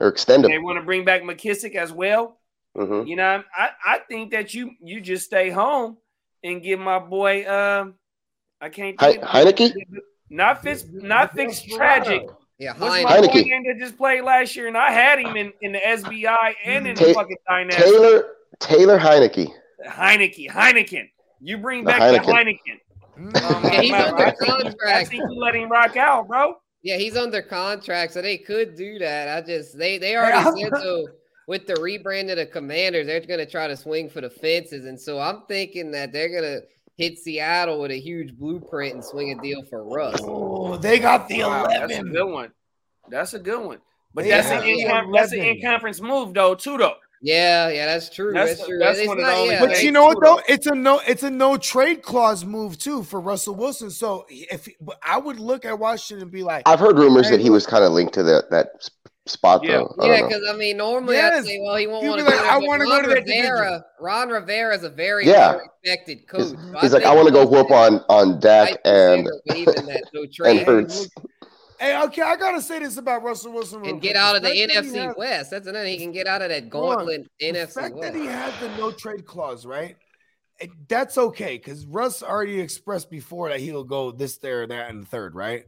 or 0.00 0.08
extend 0.08 0.44
they 0.44 0.58
want 0.58 0.78
to 0.78 0.84
bring 0.84 1.04
back 1.04 1.22
McKissic 1.22 1.74
as 1.74 1.92
well. 1.92 2.38
hmm 2.76 3.02
You 3.06 3.16
know, 3.16 3.42
I, 3.56 3.70
I 3.84 3.98
think 4.08 4.30
that 4.32 4.54
you 4.54 4.72
you 4.80 5.00
just 5.00 5.24
stay 5.26 5.50
home 5.50 5.96
and 6.44 6.62
give 6.62 6.78
my 6.80 6.98
boy 6.98 7.48
um 7.50 7.94
I 8.60 8.68
can't 8.70 9.00
He- 9.00 9.06
think 9.12 9.22
of- 9.22 9.28
Heinicke? 9.28 9.72
Not 10.30 10.62
Fitz 10.62 10.84
not 10.92 11.32
Fitz 11.34 11.62
tragic. 11.62 12.26
Yeah, 12.58 12.72
What's 12.76 12.96
Heineken. 12.96 13.02
my 13.04 13.10
Heinicke. 13.18 13.32
boy 13.32 13.40
name 13.42 13.64
that 13.66 13.76
just 13.78 13.96
played 13.96 14.22
last 14.22 14.56
year 14.56 14.66
and 14.68 14.76
I 14.76 14.90
had 14.90 15.18
him 15.20 15.36
in, 15.36 15.52
in 15.62 15.72
the 15.72 15.78
SBI 15.78 16.52
and 16.64 16.86
in 16.88 16.94
the 16.96 17.04
Ta- 17.06 17.12
fucking 17.14 17.36
dynamic. 17.48 17.76
Taylor 17.76 18.24
Taylor 18.60 18.98
Heinicke. 18.98 19.48
Heinicke, 19.86 20.50
Heineken. 20.50 21.08
You 21.40 21.58
bring 21.58 21.84
The 21.84 21.90
back 21.92 22.00
the 22.00 22.18
Heineken. 22.18 22.58
Heineken. 23.16 23.30
Mm. 23.32 23.64
Yeah, 23.72 23.80
he's 23.80 23.92
I- 23.92 24.08
under 24.10 24.22
I 24.26 24.30
think 24.32 24.40
you- 24.48 24.54
I 24.54 24.62
contract. 24.62 25.08
think 25.08 25.22
you 25.30 25.38
let 25.40 25.54
him 25.54 25.68
rock 25.70 25.96
out, 25.96 26.26
bro. 26.28 26.56
Yeah, 26.82 26.96
he's 26.96 27.16
under 27.16 27.42
contract, 27.42 28.12
so 28.12 28.22
they 28.22 28.38
could 28.38 28.76
do 28.76 28.98
that. 29.00 29.28
I 29.28 29.46
just 29.46 29.76
they 29.78 29.98
they 29.98 30.14
I'm- 30.16 30.46
already 30.46 30.62
said 30.62 30.72
so 30.80 31.08
with 31.46 31.66
the 31.66 31.74
rebrand 31.74 32.30
of 32.30 32.36
the 32.36 32.46
commanders, 32.46 33.06
they're 33.06 33.20
gonna 33.20 33.46
try 33.46 33.66
to 33.68 33.76
swing 33.76 34.08
for 34.10 34.20
the 34.20 34.30
fences. 34.30 34.84
And 34.84 35.00
so 35.00 35.18
I'm 35.18 35.42
thinking 35.48 35.90
that 35.92 36.12
they're 36.12 36.28
gonna 36.32 36.60
hit 36.96 37.18
Seattle 37.18 37.80
with 37.80 37.90
a 37.90 37.98
huge 37.98 38.34
blueprint 38.36 38.94
and 38.94 39.04
swing 39.04 39.32
a 39.36 39.42
deal 39.42 39.62
for 39.64 39.82
Russ. 39.84 40.20
Oh, 40.22 40.76
they 40.76 40.98
got 40.98 41.26
the 41.28 41.42
Wow, 41.44 41.66
that's 41.68 41.96
a 41.96 42.02
good 42.02 42.30
one. 42.30 42.50
That's 43.08 43.34
a 43.34 43.38
good 43.38 43.64
one. 43.64 43.78
But 44.14 44.24
They 44.24 44.30
that's 44.30 44.48
an 44.50 44.60
the 44.60 44.68
in 44.80 45.12
that's 45.12 45.32
an 45.32 45.38
11. 45.40 45.56
in 45.56 45.60
conference 45.62 46.00
move 46.00 46.34
though, 46.34 46.54
too 46.54 46.76
though. 46.78 46.94
Yeah, 47.20 47.68
yeah, 47.68 47.86
that's 47.86 48.08
true. 48.10 48.32
That's- 48.32 48.58
That's, 48.58 48.68
true. 48.68 48.78
that's 48.78 48.98
It's 48.98 49.08
one 49.08 49.18
of 49.18 49.24
the 49.26 49.32
only 49.32 49.54
yeah, 49.54 49.60
But 49.66 49.82
you 49.82 49.90
know 49.90 50.04
what 50.04 50.18
though? 50.22 50.40
It's 50.48 50.66
a 50.66 50.74
no. 50.74 51.00
It's 51.06 51.22
a 51.24 51.30
no 51.30 51.56
trade 51.56 52.02
clause 52.02 52.44
move 52.44 52.78
too 52.78 53.02
for 53.02 53.20
Russell 53.20 53.54
Wilson. 53.56 53.90
So 53.90 54.24
if 54.28 54.68
but 54.80 54.98
I 55.02 55.18
would 55.18 55.40
look 55.40 55.64
at 55.64 55.78
Washington 55.78 56.22
and 56.22 56.30
be 56.32 56.42
like, 56.42 56.62
I've 56.66 56.78
heard 56.78 56.96
rumors 56.98 57.26
Hey, 57.26 57.36
that 57.36 57.40
he 57.40 57.50
was 57.50 57.66
kind 57.66 57.82
of 57.84 57.92
linked 57.92 58.14
to 58.14 58.22
that 58.24 58.50
that 58.50 58.68
spot 59.26 59.62
Yeah. 59.64 59.78
though. 59.78 59.94
I 60.00 60.06
Yeah, 60.06 60.26
because 60.26 60.42
I 60.48 60.56
mean, 60.56 60.76
normally 60.78 61.16
Yes. 61.16 61.40
I'd 61.40 61.44
say, 61.44 61.60
well, 61.62 61.76
he 61.76 61.86
won't 61.86 62.06
want 62.06 62.18
to 62.20 62.24
be 62.24 62.30
go 62.30 62.36
like, 62.36 62.44
there. 62.44 62.52
I 62.52 62.58
wanna 62.58 62.84
go 62.84 62.90
Ron 62.92 63.02
to 63.04 63.14
Rivera. 63.14 63.84
Ron 64.00 64.28
Rivera 64.30 64.74
is 64.76 64.84
a 64.84 64.88
very 64.88 65.26
Yeah. 65.26 65.56
well 65.56 65.70
respected 65.82 66.26
coach. 66.28 66.40
He's, 66.42 66.50
So 66.52 66.78
he's 66.80 66.92
like, 66.94 67.04
I 67.04 67.14
want 67.14 67.26
to 67.28 67.32
go 67.34 67.44
whoop 67.46 67.70
on 67.70 67.96
on 68.08 68.40
Dak 68.40 68.78
and 68.84 69.28
receiver 69.46 69.72
waving 69.72 69.86
that 69.86 70.04
no 70.14 70.22
and 70.22 70.32
trade 70.32 70.62
Hurts. 70.66 71.08
"Hey, 71.78 72.00
okay, 72.04 72.22
I 72.22 72.36
gotta 72.36 72.60
say 72.62 72.78
this 72.80 72.96
about 72.96 73.22
Russell 73.22 73.52
Wilson 73.52 73.84
and 73.84 74.00
get 74.00 74.16
out 74.16 74.36
of 74.36 74.42
the 74.42 74.48
fact 74.48 74.58
that 74.74 74.84
he 74.84 74.90
NFC 74.96 74.98
has- 75.06 75.14
West. 75.16 75.50
That's 75.50 75.66
another. 75.66 75.86
He 75.86 75.98
can 75.98 76.12
get 76.12 76.26
out 76.26 76.42
of 76.42 76.48
that 76.50 76.70
Hold 76.72 76.90
on. 76.90 76.96
gauntlet 77.06 77.28
The 77.40 77.52
fact 77.66 77.94
West. 77.96 78.12
that 78.12 78.14
he 78.20 78.26
has 78.26 78.52
the 78.60 78.68
no 78.76 78.90
trade 78.90 79.24
clause, 79.26 79.64
right? 79.66 79.96
it- 80.60 80.88
that's 80.88 81.16
okay 81.16 81.56
because 81.56 81.86
Russ 81.86 82.20
already 82.22 82.58
expressed 82.60 83.10
before 83.10 83.48
that 83.48 83.60
he'll 83.60 83.84
go 83.84 84.10
this, 84.10 84.38
there, 84.38 84.66
that, 84.66 84.90
and 84.90 85.02
the 85.02 85.06
third, 85.06 85.36
right? 85.36 85.64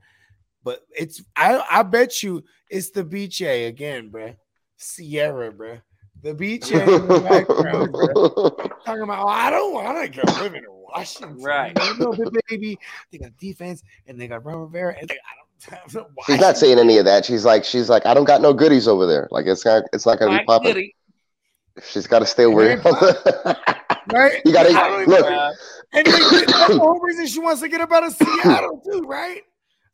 But 0.65 0.81
it's 0.91 1.23
I 1.37 1.65
I 1.71 1.83
bet 1.85 2.23
you 2.25 2.43
it's 2.69 2.91
the 2.91 3.05
beach 3.05 3.41
A 3.41 3.67
again, 3.67 4.11
bruh. 4.11 4.37
Ciara, 4.79 5.53
bruh. 5.53 5.81
The 6.23 6.35
beach 6.35 6.71
A 6.73 6.83
in 6.83 7.07
the 7.09 7.21
background, 7.21 7.93
bruh. 7.95 8.71
Talking 8.85 9.03
about, 9.05 9.25
oh, 9.25 9.29
I 9.29 9.49
don't 9.51 9.73
want 9.73 10.13
to 10.13 10.21
go 10.21 10.33
live 10.41 10.55
in 10.55 10.65
Washington. 10.69 11.41
Right. 11.43 11.73
You 11.79 11.99
know, 11.99 12.13
the 12.13 12.43
baby. 12.49 12.79
They 13.13 13.19
got 13.19 13.37
defense 13.39 13.83
and 14.07 14.21
they 14.21 14.27
got 14.29 14.45
Ron 14.45 14.59
Rivera. 14.59 14.97
And 14.99 15.09
they, 15.09 15.15
I 15.15 15.33
don't 15.37 15.49
have 15.49 15.49
the 15.49 15.50
She's 16.27 16.41
not 16.41 16.57
saying 16.57 16.79
any 16.79 16.99
of 16.99 17.05
that. 17.05 17.25
She's 17.25 17.45
like, 17.45 17.65
she's 17.65 17.89
like, 17.89 18.07
I 18.07 18.15
don't 18.15 18.25
got 18.25 18.41
no 18.41 18.53
goodies 18.55 18.89
over 18.89 19.07
there. 19.07 19.29
Like 19.31 19.47
it's 19.47 19.65
not, 19.65 19.85
it's 19.93 20.07
not 20.07 20.19
gonna 20.19 20.33
be 20.33 20.37
Mike 20.39 20.47
popping. 20.47 20.73
Goody. 20.73 20.95
She's 21.83 22.07
got 22.07 22.19
to 22.19 22.27
stay 22.27 22.45
over 22.45 22.63
It 22.63 22.81
here. 22.83 22.93
right? 24.13 24.43
You 24.45 24.53
gotta- 24.53 24.71
I 24.71 24.89
don't 24.89 25.09
look. 25.09 25.27
And 25.93 26.07
like, 26.07 26.47
that's 26.47 26.69
the 26.69 26.79
whole 26.79 27.01
reason 27.01 27.27
she 27.27 27.39
wants 27.41 27.61
to 27.63 27.69
get 27.69 27.81
up 27.81 27.91
out 27.93 28.05
of 28.05 28.13
Seattle, 28.13 28.81
too, 28.85 29.01
right? 29.07 29.43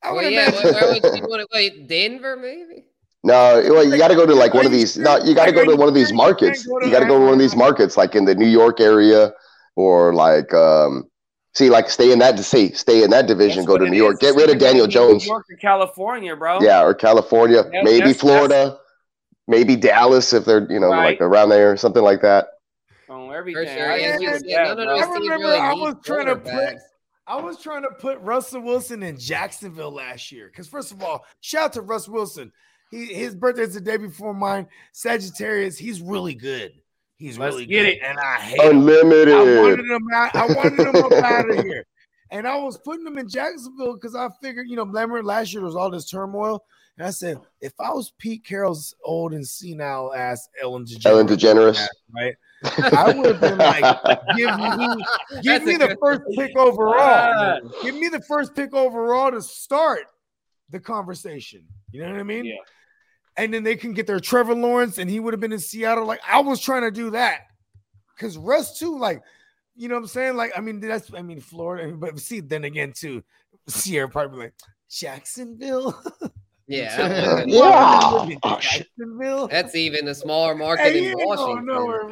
I 0.02 0.12
would 0.12 0.22
Well, 0.22 0.30
yeah, 0.30 0.48
imagine. 0.48 0.62
where, 0.64 0.72
where 0.74 0.92
would 1.00 1.16
you 1.16 1.22
want 1.28 1.40
to 1.42 1.46
wait? 1.54 1.86
Denver, 1.88 2.36
maybe. 2.36 2.86
no, 3.24 3.62
well, 3.70 3.84
you 3.84 3.96
got 3.96 4.08
to 4.08 4.14
go 4.14 4.26
to 4.26 4.34
like 4.34 4.52
one 4.54 4.66
of 4.66 4.72
these. 4.72 4.94
sure? 4.94 5.02
No, 5.04 5.18
you 5.24 5.34
got 5.34 5.46
to 5.46 5.52
go 5.52 5.64
to 5.64 5.76
one 5.76 5.88
of 5.88 5.94
these 5.94 6.08
sure 6.08 6.16
you 6.16 6.34
can't 6.34 6.40
markets. 6.40 6.64
You 6.66 6.90
got 6.90 7.00
to 7.00 7.06
go 7.06 7.18
to 7.18 7.24
one 7.24 7.32
of 7.34 7.38
these 7.38 7.56
markets, 7.56 7.96
like 7.96 8.14
in 8.14 8.24
the 8.24 8.34
New 8.34 8.48
York 8.48 8.80
area, 8.80 9.32
or 9.76 10.12
like, 10.14 10.52
um, 10.54 11.04
see, 11.56 11.70
like 11.70 11.88
stay 11.90 12.12
in 12.12 12.18
that. 12.20 12.38
Say, 12.38 12.70
stay 12.72 13.02
in 13.02 13.10
that 13.10 13.26
division. 13.26 13.58
that's 13.64 13.66
Go 13.66 13.78
to 13.78 13.88
New 13.88 13.96
York. 13.96 14.14
is. 14.22 14.28
Get 14.30 14.36
rid 14.36 14.50
of 14.50 14.58
Daniel 14.58 14.86
gonna 14.86 15.14
New 15.14 15.24
York 15.24 15.46
or 15.50 15.56
California, 15.56 16.36
bro. 16.36 16.60
Yeah, 16.60 16.82
or 16.84 16.92
California, 16.94 17.62
That- 17.62 17.84
maybe 17.84 17.98
that's- 17.98 18.16
Florida, 18.20 18.78
maybe 19.48 19.76
Dallas 19.76 20.32
if 20.32 20.44
they're 20.44 20.66
you 20.70 20.78
know 20.80 20.88
Right. 20.90 21.18
like 21.18 21.20
around 21.20 21.48
there 21.48 21.72
or 21.72 21.76
something 21.76 22.02
like 22.02 22.20
that. 22.22 22.48
On 23.08 23.32
everything. 23.32 23.64
For 23.66 23.72
sure. 23.72 23.90
I 23.92 23.96
Yeah, 23.96 24.14
agree 24.14 24.26
we 24.26 24.32
with 24.32 24.40
said 24.42 24.50
that, 24.50 24.62
none 24.64 24.70
of 24.70 24.76
bro. 24.76 24.84
those 24.86 25.04
I 25.04 25.10
remember 25.12 25.46
really 25.46 25.58
I 25.58 25.72
was 25.74 25.94
trying 26.04 26.26
to 26.26 26.36
put- 26.36 26.76
I 27.28 27.40
was 27.40 27.60
trying 27.60 27.82
to 27.82 27.90
put 27.90 28.20
Russell 28.20 28.60
Wilson 28.60 29.02
in 29.02 29.18
Jacksonville 29.18 29.90
last 29.92 30.30
year. 30.30 30.46
Because 30.46 30.68
first 30.68 30.92
of 30.92 31.02
all, 31.02 31.24
shout 31.40 31.64
out 31.64 31.72
to 31.72 31.80
Russ 31.82 32.08
Wilson. 32.08 32.52
He 32.90 33.06
his 33.06 33.34
birthday 33.34 33.62
is 33.62 33.74
the 33.74 33.80
day 33.80 33.96
before 33.96 34.32
mine. 34.34 34.68
Sagittarius, 34.92 35.76
he's 35.78 36.00
really 36.00 36.34
good. 36.34 36.72
He's 37.18 37.38
Let's 37.38 37.54
really 37.54 37.66
get 37.66 37.82
good. 37.84 37.88
it. 37.94 37.98
And 38.02 38.18
I 38.18 38.34
hate 38.36 38.60
him. 38.60 38.66
I 38.66 38.70
Unlimited. 38.70 39.34
wanted 39.58 39.90
him 39.90 40.08
out. 40.14 40.34
I 40.36 40.46
wanted 40.46 40.78
him 40.80 40.96
up 41.04 41.12
out 41.12 41.50
of 41.50 41.64
here. 41.64 41.86
And 42.30 42.46
I 42.46 42.56
was 42.58 42.76
putting 42.78 43.06
him 43.06 43.18
in 43.18 43.28
Jacksonville 43.28 43.94
because 43.94 44.14
I 44.14 44.28
figured, 44.42 44.68
you 44.68 44.76
know, 44.76 44.84
remember 44.84 45.22
last 45.22 45.52
year 45.52 45.60
there 45.60 45.66
was 45.66 45.76
all 45.76 45.90
this 45.90 46.10
turmoil. 46.10 46.62
And 46.98 47.06
I 47.06 47.10
said, 47.10 47.38
if 47.60 47.72
I 47.78 47.90
was 47.92 48.12
Pete 48.18 48.44
Carroll's 48.44 48.94
old 49.04 49.32
and 49.34 49.46
senile 49.46 50.12
ass 50.14 50.48
Ellen 50.62 50.84
DeGeneres, 50.84 51.06
Ellen 51.06 51.26
DeGeneres. 51.26 51.86
right? 52.14 52.34
I 52.64 53.12
would 53.14 53.26
have 53.26 53.40
been 53.40 53.58
like, 53.58 54.02
give 54.36 54.56
me, 54.56 55.04
give 55.42 55.64
me 55.64 55.76
the 55.76 55.88
good- 55.88 55.98
first 56.02 56.22
pick 56.34 56.56
overall. 56.56 56.94
Ah, 56.98 57.58
Give 57.82 57.94
me 57.94 58.08
the 58.08 58.22
first 58.22 58.54
pick 58.56 58.74
overall 58.74 59.30
to 59.30 59.40
start 59.42 60.04
the 60.70 60.80
conversation. 60.80 61.64
You 61.92 62.02
know 62.02 62.10
what 62.10 62.20
I 62.20 62.24
mean? 62.24 62.46
Yeah. 62.46 62.54
And 63.38 63.52
then 63.52 63.62
they 63.64 63.76
can 63.76 63.92
get 63.92 64.06
their 64.06 64.20
Trevor 64.20 64.54
Lawrence, 64.54 64.98
and 64.98 65.10
he 65.10 65.20
would 65.20 65.32
have 65.34 65.40
been 65.40 65.52
in 65.52 65.58
Seattle. 65.58 66.06
Like 66.06 66.20
I 66.26 66.40
was 66.40 66.60
trying 66.60 66.82
to 66.82 66.90
do 66.90 67.10
that. 67.10 67.42
because 68.14 68.38
Russ 68.38 68.78
too, 68.78 68.98
like, 68.98 69.22
you 69.76 69.88
know 69.88 69.94
what 69.96 70.02
I'm 70.02 70.06
saying? 70.06 70.36
Like, 70.36 70.52
I 70.56 70.60
mean, 70.62 70.80
that's 70.80 71.12
I 71.12 71.20
mean 71.22 71.40
Florida, 71.40 71.94
but 71.94 72.18
see, 72.18 72.40
then 72.40 72.64
again, 72.64 72.92
too, 72.96 73.22
Ciara 73.68 74.08
probably 74.08 74.38
like 74.46 74.54
Jacksonville. 74.90 76.02
Yeah, 76.68 76.96
that 76.96 77.46
Yeah. 77.48 78.36
Oh. 78.42 78.58
Jacksonville. 78.60 79.46
that's 79.46 79.76
even 79.76 80.08
a 80.08 80.14
smaller 80.16 80.56
market 80.56 80.82
Hey, 80.94 81.12
in 81.12 81.14
Washington. 81.16 81.64
nowhere. 81.66 82.08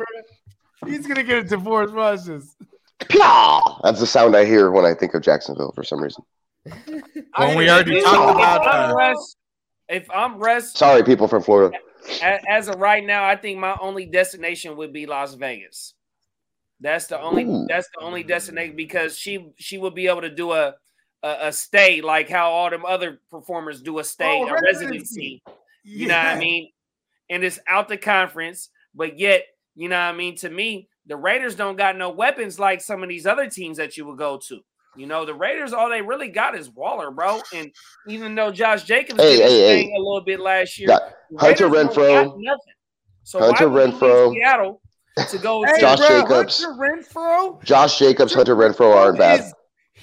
He's 0.87 1.09
gonna 1.09 1.25
get 1.25 1.39
a 1.39 1.43
divorce. 1.43 1.91
Watch 1.91 2.23
this. 2.23 2.55
Pyaw! 3.01 3.81
That's 3.83 3.99
the 3.99 4.07
sound 4.07 4.37
I 4.37 4.45
hear 4.45 4.71
when 4.71 4.85
I 4.85 4.95
think 4.95 5.13
of 5.15 5.23
Jacksonville 5.23 5.73
for 5.75 5.83
some 5.83 6.01
reason. 6.01 6.23
Well, 7.37 7.57
we 7.57 7.65
If 7.67 7.71
already 7.73 7.97
I'm 7.99 8.05
talked 8.05 8.39
about 8.39 8.91
uh, 8.93 8.95
Russ- 8.95 9.37
If 9.89 10.11
I'm 10.11 10.39
rest, 10.39 10.77
Sorry, 10.79 11.03
people 11.03 11.29
from 11.29 11.43
Florida. 11.43 11.77
as 12.49 12.69
of 12.69 12.77
right 12.81 13.05
now, 13.05 13.25
I 13.25 13.37
think 13.37 13.59
my 13.59 13.77
only 13.81 14.07
destination 14.07 14.77
would 14.77 14.93
be 14.93 15.07
Las 15.07 15.35
Vegas. 15.35 15.95
That's 16.81 17.07
the 17.07 17.21
only. 17.21 17.45
Ooh. 17.45 17.67
That's 17.69 17.89
the 17.95 18.05
only 18.05 18.23
destination 18.23 18.77
because 18.77 19.17
she 19.19 19.53
she 19.57 19.79
would 19.79 19.95
be 19.95 20.09
able 20.09 20.23
to 20.23 20.31
do 20.35 20.53
a 20.53 20.75
a, 21.23 21.37
a 21.49 21.53
stay 21.53 22.01
like 22.01 22.29
how 22.29 22.51
all 22.51 22.69
them 22.71 22.85
other 22.85 23.21
performers 23.31 23.81
do 23.81 23.99
a 23.99 24.05
stay, 24.05 24.41
Oh, 24.43 24.47
a 24.49 24.53
residency. 24.61 25.43
residency. 25.43 25.43
You 25.85 26.09
know 26.09 26.17
what 26.17 26.27
I 26.27 26.39
mean? 26.39 26.71
And 27.31 27.45
it's 27.45 27.59
out 27.69 27.89
the 27.89 27.97
conference, 27.97 28.71
but 28.95 29.19
yet, 29.19 29.45
you 29.75 29.89
know 29.89 29.97
what 29.97 30.15
I 30.15 30.17
mean? 30.17 30.37
To 30.37 30.51
me, 30.51 30.89
the 31.07 31.17
Raiders 31.17 31.55
don't 31.55 31.77
got 31.77 31.97
no 31.97 32.11
weapons 32.11 32.59
like 32.59 32.81
some 32.81 33.03
of 33.03 33.09
these 33.09 33.27
other 33.27 33.49
teams 33.49 33.77
that 33.79 33.97
you 33.97 34.07
would 34.07 34.19
go 34.19 34.39
to. 34.49 34.61
You 34.97 35.07
know, 35.07 35.25
the 35.25 35.35
Raiders, 35.35 35.73
all 35.73 35.89
they 35.91 36.03
really 36.03 36.29
got 36.29 36.55
is 36.55 36.71
Waller, 36.71 37.11
bro. 37.11 37.41
And 37.55 37.73
even 38.09 38.35
though 38.35 38.51
Josh 38.53 38.85
Jacobs 38.85 39.21
Hey, 39.21 39.37
did 39.39 39.49
hey, 39.49 39.85
hey. 39.85 39.93
a 39.93 39.99
little 39.99 40.21
bit 40.23 40.41
last 40.41 40.79
year, 40.79 40.89
Got 40.89 41.03
Hunter 41.39 41.69
Renfrow. 41.69 42.35
nothing. 42.39 42.59
So 43.25 43.41
Hunter 43.41 43.69
why 43.69 43.75
would 43.85 43.93
you 43.93 43.93
leave 43.93 44.01
Renfrow. 44.01 44.33
Seattle 44.35 44.81
to 45.31 45.39
go 45.39 45.65
Hey, 45.65 45.81
Josh 45.81 45.99
bro, 45.99 46.09
Jacobs. 46.09 46.65
Hunter 46.65 46.83
Renfrow. 46.83 47.63
Josh 47.65 47.99
Jacobs, 47.99 48.35
Hunter 48.35 48.55
Renfrow 48.57 48.95
aren't 48.95 49.19
bad. 49.19 49.51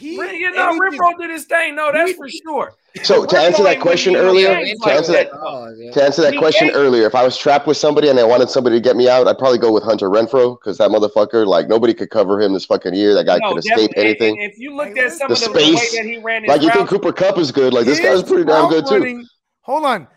Is- 0.02 0.32
He, 0.32 0.38
you 0.40 0.52
know, 0.52 0.70
anything- 0.70 1.00
Renfrow 1.00 1.18
did 1.20 1.30
his 1.30 1.46
thing. 1.46 1.76
No, 1.76 1.92
that's 1.92 2.12
He- 2.12 2.16
for 2.18 2.28
sure. 2.30 2.74
So 3.04 3.26
to 3.26 3.36
Renfrow 3.36 3.40
answer 3.46 3.64
that 3.64 3.80
question 3.80 4.16
earlier, 4.18 4.50
to 4.50 4.92
answer 4.92 5.12
that, 5.14 5.30
Oh, 5.34 5.74
to 5.94 6.04
answer 6.04 6.22
that 6.24 6.36
question 6.38 6.68
ain't- 6.68 6.76
earlier, 6.76 7.06
if 7.06 7.16
I 7.16 7.24
was 7.24 7.38
trapped 7.38 7.66
with 7.68 7.78
somebody 7.78 8.10
and 8.10 8.20
I 8.20 8.24
wanted 8.24 8.50
somebody 8.50 8.76
to 8.78 8.82
get 8.82 8.96
me 8.98 9.08
out, 9.08 9.28
I'd 9.28 9.38
probably 9.38 9.60
go 9.60 9.72
with 9.72 9.84
Hunter 9.84 10.10
Renfrow 10.10 10.58
because 10.60 10.78
that 10.80 10.90
motherfucker, 10.92 11.46
like 11.46 11.68
nobody 11.70 11.94
could 11.94 12.10
cover 12.10 12.42
him 12.42 12.54
this 12.54 12.66
fucking 12.66 12.94
year. 12.94 13.14
That 13.14 13.26
guy 13.26 13.38
No, 13.38 13.50
could 13.54 13.60
escape 13.60 13.92
anything. 13.96 14.42
If 14.42 14.58
you 14.58 14.76
looked 14.76 14.98
at 14.98 15.14
some 15.14 15.30
the 15.30 15.36
of 15.36 15.40
the, 15.40 15.48
the 15.48 15.54
way 15.54 15.76
space, 15.76 15.96
that 15.96 16.06
he 16.06 16.18
ran 16.18 16.44
his 16.44 16.50
Like 16.50 16.62
you 16.64 16.72
think 16.72 16.90
Cooper 16.90 17.14
Kupp 17.14 17.38
is 17.38 17.52
good? 17.52 17.74
Like 17.74 17.86
this 17.86 18.00
guy's 18.00 18.24
pretty 18.24 18.44
damn 18.44 18.64
route 18.64 18.70
good 18.72 18.86
too. 18.88 18.96
running- 18.96 19.26
Hold 19.62 19.86
on. 19.86 20.08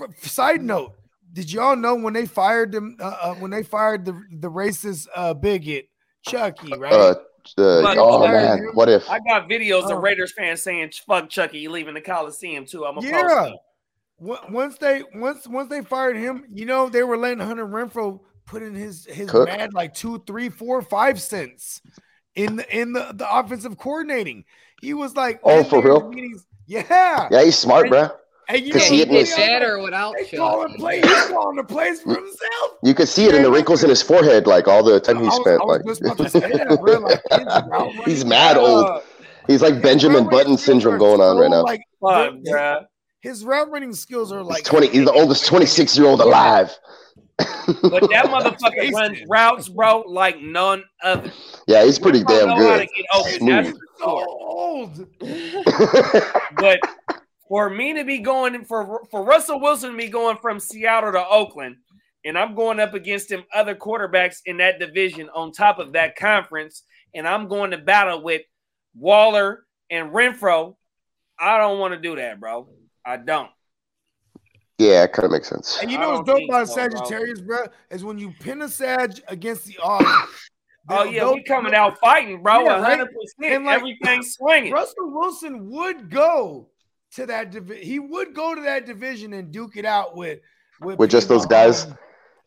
F- 0.00 0.08
f- 0.22 0.28
side 0.28 0.62
note: 0.62 0.92
Did 1.32 1.52
y'all 1.52 1.76
know 1.76 1.94
when 1.94 2.14
they 2.14 2.26
fired 2.26 2.72
them? 2.72 2.96
Uh, 2.98 3.04
uh, 3.22 3.34
when 3.34 3.50
they 3.52 3.62
fired 3.62 4.04
the 4.04 4.20
the 4.40 4.50
racist 4.50 5.06
uh, 5.14 5.34
bigot 5.34 5.86
Chucky, 6.26 6.72
right? 6.76 7.16
Uh, 7.58 7.82
But- 7.82 7.98
oh 7.98 8.20
But- 8.20 8.30
man, 8.30 8.68
what 8.74 8.88
if? 8.88 9.08
I 9.10 9.18
got 9.20 9.48
videos 9.48 9.84
Oh. 9.86 9.96
of 9.96 10.02
Raiders 10.02 10.32
fans 10.32 10.62
saying 10.62 10.92
"fuck 11.06 11.28
Chucky" 11.28 11.68
leaving 11.68 11.94
the 11.94 12.00
Coliseum 12.00 12.64
too. 12.66 12.84
I'm 12.84 12.98
a 12.98 13.02
yeah. 13.02 13.22
post. 13.22 13.54
Once 14.50 14.76
they 14.78 15.02
once 15.14 15.46
once 15.48 15.70
they 15.70 15.80
fired 15.82 16.16
him, 16.16 16.44
you 16.50 16.66
know 16.66 16.88
they 16.88 17.02
were 17.02 17.16
letting 17.16 17.38
Hunter 17.40 17.66
Renfrow 17.66 18.20
put 18.46 18.62
in 18.62 18.74
his 18.74 19.06
his 19.06 19.30
Cook. 19.30 19.48
mad 19.48 19.72
like 19.72 19.94
two, 19.94 20.22
three, 20.26 20.50
four, 20.50 20.82
five 20.82 21.20
cents 21.20 21.80
in 22.34 22.56
the 22.56 22.76
in 22.78 22.92
the, 22.92 23.12
the 23.14 23.26
offensive 23.34 23.78
coordinating. 23.78 24.44
He 24.82 24.92
was 24.94 25.16
like, 25.16 25.40
Oh, 25.42 25.64
for 25.64 25.82
real? 25.82 26.08
meetings. 26.10 26.46
Yeah. 26.66 27.28
Yeah, 27.30 27.42
he's 27.44 27.56
smart, 27.58 27.88
bro. 27.88 28.10
And 28.52 28.66
you 28.66 28.72
Cause 28.72 28.82
know, 28.82 28.88
he 28.88 28.92
he 28.94 28.98
hitting 28.98 29.14
did 29.14 29.26
his- 29.26 29.36
better 29.36 29.78
without 29.80 30.14
They 30.18 30.36
calling 30.36 30.68
Chucky. 30.68 30.80
plays. 30.80 31.04
He's 31.04 31.26
calling 31.28 31.56
the 31.56 31.64
plays 31.64 32.00
for 32.02 32.14
himself. 32.14 32.70
You 32.82 32.94
could 32.94 33.08
see 33.08 33.26
it 33.26 33.34
in 33.34 33.42
the 33.42 33.50
wrinkles 33.50 33.82
in 33.84 33.90
his 33.90 34.02
forehead, 34.02 34.46
like 34.46 34.66
all 34.68 34.82
the 34.82 34.98
time 35.00 35.22
he 35.22 35.30
spent. 35.30 35.64
Like 35.66 35.84
just 35.86 36.00
about 36.00 36.18
to 36.18 36.28
say 36.30 36.40
that, 36.40 36.78
bro. 36.80 36.98
Like, 36.98 37.20
his 37.30 37.46
route 37.46 37.68
running- 37.70 38.02
he's 38.04 38.24
mad 38.24 38.56
old. 38.56 38.86
Uh, 38.86 39.00
He's 39.46 39.62
like 39.62 39.82
Benjamin 39.82 40.28
Button 40.28 40.56
syndrome 40.56 40.98
going 40.98 41.20
on 41.20 41.36
right 41.38 41.50
now. 41.50 41.62
Like, 41.64 41.80
fuck, 42.00 42.34
his- 42.34 42.48
bruh. 42.48 42.86
his 43.20 43.44
route 43.44 43.70
running 43.70 43.92
skills 43.94 44.30
are 44.32 44.42
like 44.44 44.58
He's 44.58 44.66
twenty. 44.68 44.88
He's 44.88 45.04
the 45.06 45.12
oldest 45.12 45.46
twenty-six 45.46 45.96
year 45.98 46.06
old 46.06 46.20
alive. 46.20 46.70
But 47.38 48.08
that 48.10 48.26
motherfucker 48.28 48.92
runs 48.92 49.12
Jason. 49.14 49.26
routes, 49.28 49.68
bro, 49.68 50.04
like 50.06 50.40
none 50.40 50.84
other. 51.02 51.32
Yeah, 51.66 51.84
he's 51.84 51.98
pretty 51.98 52.20
Renfrow 52.22 52.38
damn 52.38 52.48
know 52.48 52.54
how 52.68 52.76
to 52.76 52.86
good. 52.86 52.88
get 52.94 53.06
open, 53.14 53.32
Smooth. 53.38 53.64
that's 53.64 53.78
so 53.98 54.26
old. 54.40 55.06
But 56.56 56.80
for 57.50 57.68
me 57.68 57.92
to 57.94 58.04
be 58.04 58.18
going 58.18 58.64
for 58.64 59.02
for 59.10 59.24
Russell 59.24 59.60
Wilson 59.60 59.90
to 59.90 59.96
be 59.96 60.08
going 60.08 60.38
from 60.38 60.60
Seattle 60.60 61.10
to 61.12 61.26
Oakland, 61.28 61.76
and 62.24 62.38
I'm 62.38 62.54
going 62.54 62.78
up 62.78 62.94
against 62.94 63.28
them 63.28 63.42
other 63.52 63.74
quarterbacks 63.74 64.36
in 64.46 64.58
that 64.58 64.78
division 64.78 65.28
on 65.34 65.50
top 65.50 65.80
of 65.80 65.92
that 65.94 66.14
conference, 66.16 66.84
and 67.12 67.26
I'm 67.26 67.48
going 67.48 67.72
to 67.72 67.78
battle 67.78 68.22
with 68.22 68.42
Waller 68.94 69.66
and 69.90 70.12
Renfrow. 70.12 70.76
I 71.40 71.58
don't 71.58 71.80
want 71.80 71.92
to 71.92 72.00
do 72.00 72.14
that, 72.16 72.38
bro. 72.38 72.68
I 73.04 73.16
don't. 73.16 73.50
yeah, 74.78 75.02
it 75.02 75.12
kind 75.12 75.24
of 75.26 75.32
makes 75.32 75.48
sense. 75.48 75.80
And 75.82 75.90
you 75.90 75.98
know 75.98 76.10
what's 76.18 76.28
don't 76.28 76.38
dope 76.40 76.48
about 76.48 76.68
so. 76.68 76.74
Sagittarius, 76.74 77.40
bro, 77.40 77.66
is 77.90 78.04
when 78.04 78.16
you 78.16 78.32
pin 78.38 78.62
a 78.62 78.68
Sag 78.68 79.20
against 79.28 79.66
the 79.66 79.76
odds. 79.82 80.06
Oh 80.88 81.04
they'll- 81.04 81.12
yeah, 81.12 81.30
we 81.30 81.42
coming 81.44 81.74
out 81.74 81.98
fighting, 82.00 82.42
bro. 82.42 82.64
Yeah, 82.64 82.80
right? 82.80 82.98
100 82.98 83.06
percent. 83.06 83.54
And, 83.54 83.64
like, 83.66 83.76
Everything 83.76 84.22
swinging. 84.22 84.72
Russell 84.72 85.12
Wilson 85.12 85.68
would 85.70 86.10
go 86.10 86.70
to 87.16 87.26
that 87.26 87.50
division. 87.50 87.82
He 87.84 87.98
would 87.98 88.34
go 88.34 88.54
to 88.54 88.60
that 88.62 88.86
division 88.86 89.32
and 89.32 89.50
duke 89.52 89.76
it 89.76 89.84
out 89.84 90.16
with 90.16 90.40
With 90.80 91.10
just 91.10 91.28
those 91.28 91.46
guys? 91.46 91.86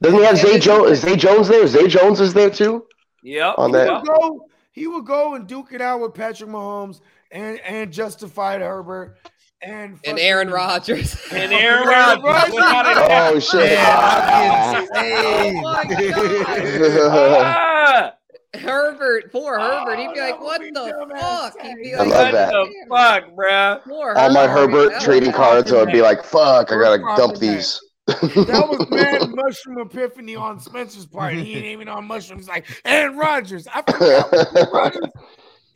Doesn't 0.02 0.19
he 0.19 0.26
have 0.26 0.38
Yeah, 0.38 0.44
Zay 0.44 0.60
Jones? 0.60 0.91
is- 0.91 0.98
Is 1.03 1.10
Zay 1.10 1.15
Jones 1.15 1.48
there? 1.48 1.68
Zay 1.68 1.88
Jones 1.88 2.19
is 2.19 2.34
there 2.34 2.49
too. 2.49 2.85
Yep. 3.23 3.56
On 3.57 3.69
He 3.69 3.73
that- 3.77 3.91
would 3.91 4.06
go. 4.06 4.45
He 4.72 4.88
would 4.88 5.06
go 5.06 5.35
and 5.35 5.45
duke 5.48 5.72
it 5.72 5.81
out 5.81 5.99
with 6.02 6.14
Patrick 6.15 6.49
Mahomes 6.49 6.99
and 7.31 7.60
and 7.60 7.94
justified 7.94 8.60
Herbert 8.61 9.18
and 9.61 9.99
and 10.03 10.18
Aaron 10.18 10.49
Rodgers. 10.49 11.15
And 11.31 11.53
Aaron 11.53 11.88
Aaron 11.88 12.22
Rodgers. 12.22 12.23
Rodgers. 12.23 12.53
Without 12.56 12.91
a 12.91 12.95
doubt. 12.95 13.34
Oh 13.35 13.40
shit! 13.40 13.72
Yeah, 13.72 14.85
oh 14.95 15.61
my 15.61 15.84
God. 15.85 17.11
Ah! 17.14 18.14
Herbert, 18.59 19.31
poor 19.31 19.57
oh, 19.59 19.80
Herbert. 19.85 19.99
He'd 19.99 20.13
be 20.13 20.19
Oh, 20.19 20.23
like, 20.23 20.39
"What 20.41 20.61
be 20.61 20.69
the 20.71 21.07
fuck?" 21.19 21.59
He'd 21.61 21.75
be 21.75 21.91
tag. 21.91 21.99
I 21.99 22.03
like, 22.03 22.09
love 22.09 22.23
what 22.25 22.31
that. 22.34 22.51
the 22.51 22.85
fuck, 22.89 23.35
bro? 23.35 23.80
Poor 23.84 24.13
All 24.15 24.31
my 24.34 24.47
Herbert. 24.47 24.71
Herbert 24.77 24.89
That 24.93 25.01
trading 25.01 25.30
was- 25.31 25.35
cards 25.38 25.71
would 25.71 25.91
be 25.91 26.01
like, 26.01 26.23
"Fuck, 26.23 26.71
I 26.71 26.80
gotta 26.80 26.99
dump 27.17 27.38
these." 27.39 27.81
That 28.05 28.67
was 28.69 28.88
mad 28.91 29.30
mushroom 29.34 29.80
epiphany 29.80 30.35
on 30.35 30.59
Spencer's 30.59 31.05
part. 31.05 31.34
He 31.34 31.55
ain't 31.55 31.65
even 31.65 31.88
on 31.88 32.05
mushrooms. 32.05 32.47
Like 32.47 32.65
Aaron 32.85 33.17
Rodgers. 33.17 33.65
I 33.73 33.81
forgot 33.81 34.34
Aaron 34.55 34.69
Rodgers 34.73 35.09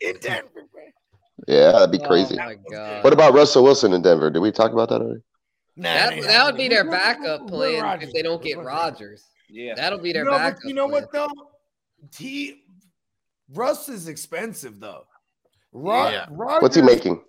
in 0.00 0.16
Denver. 0.20 0.48
bro. 0.72 0.82
yeah, 1.48 1.72
that'd 1.72 1.90
be 1.90 1.98
Oh 2.00 2.06
crazy. 2.06 2.36
my 2.36 2.56
god. 2.70 3.02
What 3.02 3.12
about 3.12 3.32
Russell 3.34 3.64
Wilson 3.64 3.92
in 3.94 4.02
Denver? 4.02 4.30
Did 4.30 4.40
we 4.40 4.52
talk 4.52 4.72
about 4.72 4.88
that 4.90 5.00
already? 5.00 5.22
Nah, 5.76 5.94
that, 5.94 6.22
that 6.22 6.44
would 6.46 6.56
be 6.56 6.68
their 6.68 6.84
backup 6.88 7.46
plan 7.48 8.02
if 8.02 8.12
they 8.12 8.20
don't 8.22 8.42
get 8.42 8.58
Will 8.58 8.64
Rodgers. 8.64 9.24
Yeah. 9.48 9.74
That'll 9.74 9.98
be 10.00 10.12
their 10.12 10.24
No, 10.24 10.32
but 10.32 10.38
backup. 10.38 10.60
you 10.64 10.74
know 10.74 10.88
plan. 10.88 11.02
what 11.04 11.12
though? 11.12 11.28
He 12.16 12.62
Russ 13.54 13.88
is 13.88 14.08
expensive 14.08 14.80
though. 14.80 15.04
Ro- 15.72 16.10
Yeah. 16.10 16.26
Rodgers, 16.30 16.62
What's 16.62 16.76
he 16.76 16.82
making? 16.82 17.22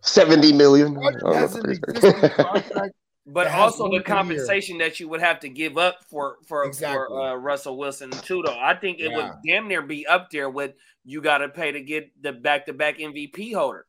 Seventy 0.00 0.52
million. 0.52 0.94
Rodgers 0.94 1.22
Oh, 1.24 1.32
has 1.32 1.54
an 1.56 1.62
that's 1.66 1.78
existing 1.78 2.12
crazy. 2.20 2.34
contract. 2.34 2.94
But 3.24 3.44
That 3.44 3.58
also 3.58 3.82
one 3.84 3.90
the 3.90 3.96
year. 3.98 4.02
compensation 4.02 4.78
that 4.78 4.98
you 4.98 5.08
would 5.08 5.20
have 5.20 5.38
to 5.40 5.48
give 5.48 5.78
up 5.78 5.98
for 6.10 6.38
for, 6.48 6.64
Exactly. 6.64 7.06
for 7.06 7.20
uh, 7.20 7.34
Russell 7.36 7.76
Wilson 7.78 8.10
too. 8.10 8.42
Though 8.44 8.58
I 8.60 8.74
think 8.74 8.98
it 8.98 9.12
would 9.14 9.30
damn 9.46 9.68
near 9.68 9.82
be 9.82 10.06
up 10.06 10.28
there 10.30 10.50
with 10.50 10.72
you 11.04 11.20
got 11.22 11.38
to 11.38 11.48
pay 11.48 11.70
to 11.72 11.80
get 11.80 12.10
the 12.20 12.32
back 12.32 12.66
to 12.66 12.72
back 12.72 12.98
MVP 12.98 13.54
holder. 13.54 13.86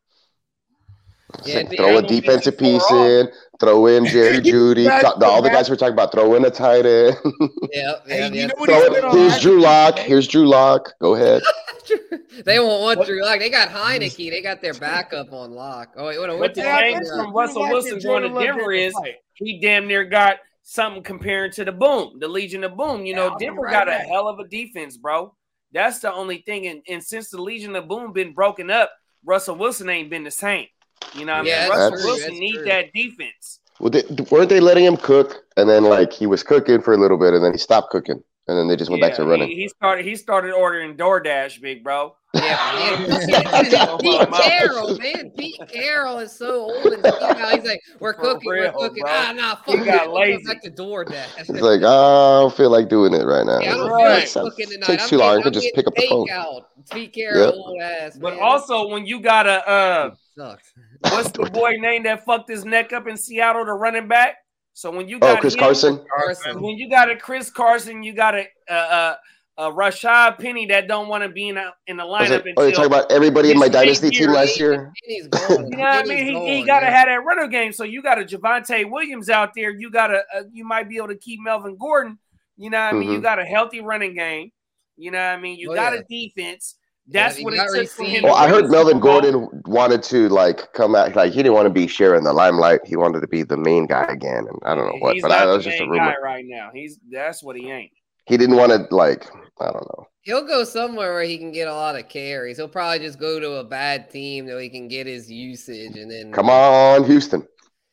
Yeah, 1.46 1.64
throw 1.64 1.98
a 1.98 2.02
defensive 2.02 2.56
fifty-four 2.58 2.80
piece 2.80 2.84
off. 2.92 3.08
in. 3.08 3.28
Throw 3.60 3.86
in 3.88 4.06
Jerry 4.14 4.38
Jeudy. 4.40 4.86
Back 4.86 5.02
talk- 5.02 5.24
all 5.24 5.42
the 5.42 5.50
guys 5.50 5.70
we're 5.70 5.76
talking 5.76 5.94
about. 5.94 6.12
Throw 6.12 6.36
in 6.36 6.46
a 6.46 6.50
tight 6.52 6.86
end. 6.86 7.16
Yeah, 7.72 7.94
Hey, 8.06 8.20
yeah, 8.20 8.28
you 8.28 8.34
yeah. 8.42 8.46
know 8.48 8.54
what 8.58 8.70
he 8.70 8.76
Throw 8.76 8.84
said 8.94 8.98
it. 8.98 9.04
on 9.04 9.18
Here's 9.18 9.40
Drew 9.42 9.60
Lock. 9.62 9.98
Here's 10.00 10.28
Drew 10.28 10.48
Lock. 10.48 10.94
Go 11.00 11.16
ahead. 11.16 11.42
they 12.46 12.60
won't 12.60 12.82
want 12.82 13.00
What- 13.00 13.08
Drew 13.08 13.24
Lock. 13.24 13.40
They 13.40 13.50
got 13.50 13.70
Heinicke. 13.70 14.30
They 14.30 14.42
got 14.42 14.62
their 14.62 14.74
backup 14.74 15.34
on 15.34 15.52
lock. 15.52 15.94
Oh 15.98 16.08
wait, 16.08 16.20
what? 16.20 16.28
But 16.30 16.40
what 16.40 16.54
the 16.54 16.70
I 16.72 16.82
thing 16.94 17.02
from 17.06 17.34
Russell 17.34 17.64
Wilson 17.68 17.94
and 17.94 18.04
going 18.04 18.24
to 18.32 18.40
Denver 18.40 18.72
is 18.72 18.94
he 19.34 19.60
damn 19.60 19.88
near 19.88 20.04
got 20.04 20.38
something 20.62 21.04
comparing 21.04 21.52
to 21.54 21.66
the 21.66 21.72
Boom, 21.72 22.20
the 22.20 22.28
Legion 22.28 22.64
of 22.64 22.78
Boom. 22.78 23.06
You 23.06 23.14
Yeah, 23.14 23.16
know, 23.22 23.30
I'll 23.30 23.38
Denver 23.40 23.62
right 23.62 23.72
got 23.72 23.88
a 23.88 23.92
back. 23.92 24.08
hell 24.08 24.28
of 24.28 24.40
a 24.40 24.48
defense, 24.48 24.98
bro. 24.98 25.34
That's 25.74 26.00
the 26.00 26.14
only 26.14 26.38
thing. 26.46 26.68
And, 26.68 26.82
and 26.88 27.04
since 27.04 27.30
the 27.30 27.42
Legion 27.42 27.76
of 27.76 27.88
Boom 27.88 28.14
been 28.14 28.34
broken 28.34 28.70
up, 28.70 28.92
Russell 29.26 29.56
Wilson 29.56 29.90
ain't 29.90 30.10
been 30.10 30.24
the 30.24 30.32
same. 30.32 30.68
You 31.16 31.26
know 31.26 31.38
what 31.38 31.46
Yeah, 31.46 31.58
I 31.58 31.60
mean? 31.62 31.70
that's 31.70 31.92
Russell 31.92 31.98
true, 31.98 32.06
Wilson 32.06 32.40
need 32.40 32.56
true. 32.56 32.66
that 32.66 32.94
defense. 32.94 33.60
Well, 33.80 33.90
they, 33.90 34.04
weren't 34.32 34.50
they 34.50 34.60
letting 34.60 34.86
him 34.86 34.98
cook? 34.98 35.44
And 35.58 35.70
then 35.70 35.84
like 35.84 36.12
he 36.14 36.26
was 36.28 36.44
cooking 36.44 36.82
for 36.82 36.94
a 36.94 36.98
little 36.98 37.18
bit, 37.18 37.34
and 37.34 37.44
then 37.44 37.52
he 37.52 37.58
stopped 37.58 37.90
cooking, 37.92 38.24
and 38.48 38.58
then 38.58 38.68
they 38.68 38.76
just 38.76 38.90
went 38.90 39.02
back 39.02 39.14
to 39.16 39.24
running. 39.26 39.50
He, 39.50 39.56
he 39.56 39.68
started 39.70 40.06
he 40.06 40.16
started 40.16 40.54
ordering 40.54 40.96
DoorDash, 40.98 41.62
big 41.62 41.84
bro. 41.84 42.16
Yeah, 42.36 42.98
man. 42.98 44.00
Pete 44.02 44.32
Carroll, 44.32 44.98
man. 44.98 45.30
Pete 45.38 45.60
Carroll 45.68 46.18
is 46.18 46.32
so 46.32 46.62
old 46.64 46.92
and 46.94 47.04
you 47.04 47.34
know, 47.36 47.50
he's 47.50 47.64
like, 47.64 47.80
we're 48.00 48.14
For 48.16 48.22
cooking, 48.22 48.50
real, 48.50 48.74
we're 48.76 48.88
cooking. 48.90 49.04
bro. 49.04 49.12
Ah, 49.14 49.34
nah, 49.36 49.56
fuck 49.58 49.66
He 49.76 49.82
it. 49.82 49.86
got 49.86 50.02
I'm 50.06 50.10
going 50.10 50.32
lazy. 50.32 50.44
back 50.46 50.62
to 50.64 50.72
DoorDash. 50.72 51.30
It's 51.38 51.50
like, 51.52 51.82
oh, 51.84 52.38
I 52.38 52.42
don't 52.42 52.56
feel 52.56 52.72
like 52.72 52.90
doing 52.90 53.14
it 53.14 53.26
right 53.26 53.46
now. 53.46 53.60
Yeah, 53.60 53.74
I 53.76 53.78
don't 53.78 53.92
Right. 53.92 54.28
feel 54.28 54.44
like 54.46 54.54
cooking 54.56 54.72
tonight. 54.72 54.86
Takes 54.88 55.04
I'm 55.04 55.10
too 55.10 55.18
long. 55.18 55.40
I 55.40 55.44
could 55.44 55.54
just 55.54 55.76
pick 55.76 55.86
up 55.86 55.94
the 55.94 56.08
phone. 56.08 56.28
takeout. 56.28 56.62
Pete 56.92 57.14
Carroll, 57.14 57.40
Yep. 57.46 57.54
old 57.54 57.82
ass. 57.84 58.18
But 58.20 58.40
also, 58.40 58.88
when 58.90 59.06
you 59.06 59.20
got 59.20 59.46
a 59.46 59.70
uh, 59.70 60.12
sucks. 60.36 60.74
What's 61.04 61.32
the 61.32 61.50
boy 61.52 61.78
name 61.80 62.04
that 62.04 62.26
fucked 62.26 62.50
his 62.50 62.66
neck 62.66 62.94
up 62.94 63.08
in 63.08 63.18
Seattle, 63.18 63.66
the 63.66 63.74
running 63.74 64.08
back? 64.08 64.38
So 64.74 64.90
when 64.92 65.08
you 65.08 65.18
Oh, 65.18 65.20
got 65.20 65.42
Chris 65.42 65.54
him- 65.54 65.60
Carson. 65.60 66.06
Carson. 66.16 66.62
when 66.62 66.78
you 66.78 66.90
got 66.90 67.10
a 67.10 67.16
Chris 67.16 67.50
Carson, 67.52 68.02
you 68.04 68.14
got 68.14 68.36
a 68.36 68.48
a, 68.70 68.74
a, 68.74 69.18
a 69.58 69.72
Rashad 69.72 70.40
Penny 70.40 70.66
that 70.68 70.88
don't 70.88 71.08
want 71.10 71.22
to 71.24 71.30
be 71.30 71.50
in, 71.50 71.58
a, 71.58 71.74
in 71.86 71.98
the 71.98 72.04
lineup 72.04 72.30
like, 72.30 72.54
oh, 72.58 72.62
you're 72.62 72.68
until 72.70 72.72
talking 72.72 72.86
about 72.86 73.12
everybody 73.12 73.52
in 73.52 73.60
my 73.60 73.68
dynasty 73.68 74.10
team 74.10 74.20
year, 74.22 74.32
last 74.32 74.60
year. 74.60 74.92
He's 75.04 75.28
going. 75.28 75.72
You 75.72 75.78
know 75.78 75.84
what 75.84 76.06
I 76.06 76.08
mean? 76.08 76.26
He, 76.26 76.58
he 76.62 76.64
got 76.66 76.80
to 76.80 76.88
have. 76.88 76.96
have 76.96 77.08
that 77.10 77.24
runner 77.24 77.48
game. 77.48 77.72
So 77.74 77.84
you 77.84 78.02
got 78.02 78.20
a 78.20 78.24
Javonte 78.26 78.90
Williams 78.90 79.30
out 79.30 79.52
there. 79.56 79.70
You 79.70 79.92
got 79.92 80.12
a, 80.12 80.24
uh, 80.36 80.44
you 80.52 80.66
might 80.66 80.90
be 80.90 80.98
able 80.98 81.10
to 81.10 81.18
keep 81.18 81.40
Melvin 81.44 81.78
Gordon. 81.78 82.18
You 82.58 82.70
know 82.72 82.80
what 82.80 82.96
I 82.96 82.98
mean? 82.98 83.12
You 83.12 83.20
Mhm. 83.20 83.24
got 83.24 83.40
a 83.40 83.46
healthy 83.46 83.82
running 83.82 84.16
game. 84.16 84.52
You 84.98 85.12
know 85.12 85.18
what 85.20 85.38
I 85.38 85.38
mean? 85.40 85.58
You 85.60 85.72
Oh, 85.72 85.76
got 85.76 85.94
yeah. 85.94 86.00
a 86.00 86.04
defense. 86.04 86.76
Yeah, 87.06 87.28
That's 87.28 87.40
you 87.40 87.46
what 87.46 87.54
it 87.54 87.70
took 87.82 87.90
for 87.90 88.04
him. 88.06 88.24
Well, 88.24 88.36
I 88.36 88.48
heard 88.48 88.70
Melvin 88.70 89.00
Gordon 89.02 89.50
wanted 89.66 90.04
to 90.04 90.30
like 90.30 90.72
come 90.74 90.96
out, 90.96 91.16
like 91.18 91.34
he 91.34 91.40
didn't 91.44 91.54
want 91.54 91.66
to 91.66 91.70
be 91.74 91.86
sharing 91.86 92.24
the 92.24 92.32
limelight. 92.32 92.80
He 92.86 92.96
wanted 92.96 93.20
to 93.22 93.28
be 93.28 93.44
the 93.44 93.58
main 93.58 93.88
guy 93.88 94.06
again, 94.08 94.46
and 94.48 94.58
I 94.64 94.74
don't 94.74 94.86
know 94.86 95.00
what, 95.00 95.14
He's 95.16 95.22
but 95.22 95.28
not 95.30 95.38
I, 95.40 95.46
that 95.46 95.52
the 95.52 95.58
was 95.58 95.66
just 95.66 95.80
a 95.82 95.84
rumor. 95.84 95.98
guy 95.98 96.16
right 96.24 96.46
now. 96.48 96.70
He's 96.74 97.00
that's 97.12 97.44
what 97.44 97.58
he 97.58 97.70
ain't. 97.70 97.92
He 98.26 98.38
didn't 98.38 98.56
want 98.56 98.72
to 98.72 98.96
like, 98.96 99.26
I 99.60 99.66
don't 99.66 99.84
know. 99.84 100.08
He'll 100.22 100.48
go 100.48 100.64
somewhere 100.64 101.12
where 101.14 101.24
he 101.24 101.38
can 101.38 101.52
get 101.52 101.68
a 101.68 101.74
lot 101.74 101.98
of 102.00 102.08
carries. 102.08 102.56
He'll 102.56 102.70
probably 102.70 103.00
just 103.00 103.20
go 103.20 103.38
to 103.38 103.56
a 103.56 103.64
bad 103.66 104.10
team 104.10 104.48
so 104.48 104.58
he 104.58 104.70
can 104.70 104.88
get 104.88 105.06
his 105.06 105.30
usage 105.30 105.98
and 105.98 106.10
then 106.10 106.32
Come 106.32 106.50
on, 106.50 107.04
Houston. 107.04 107.46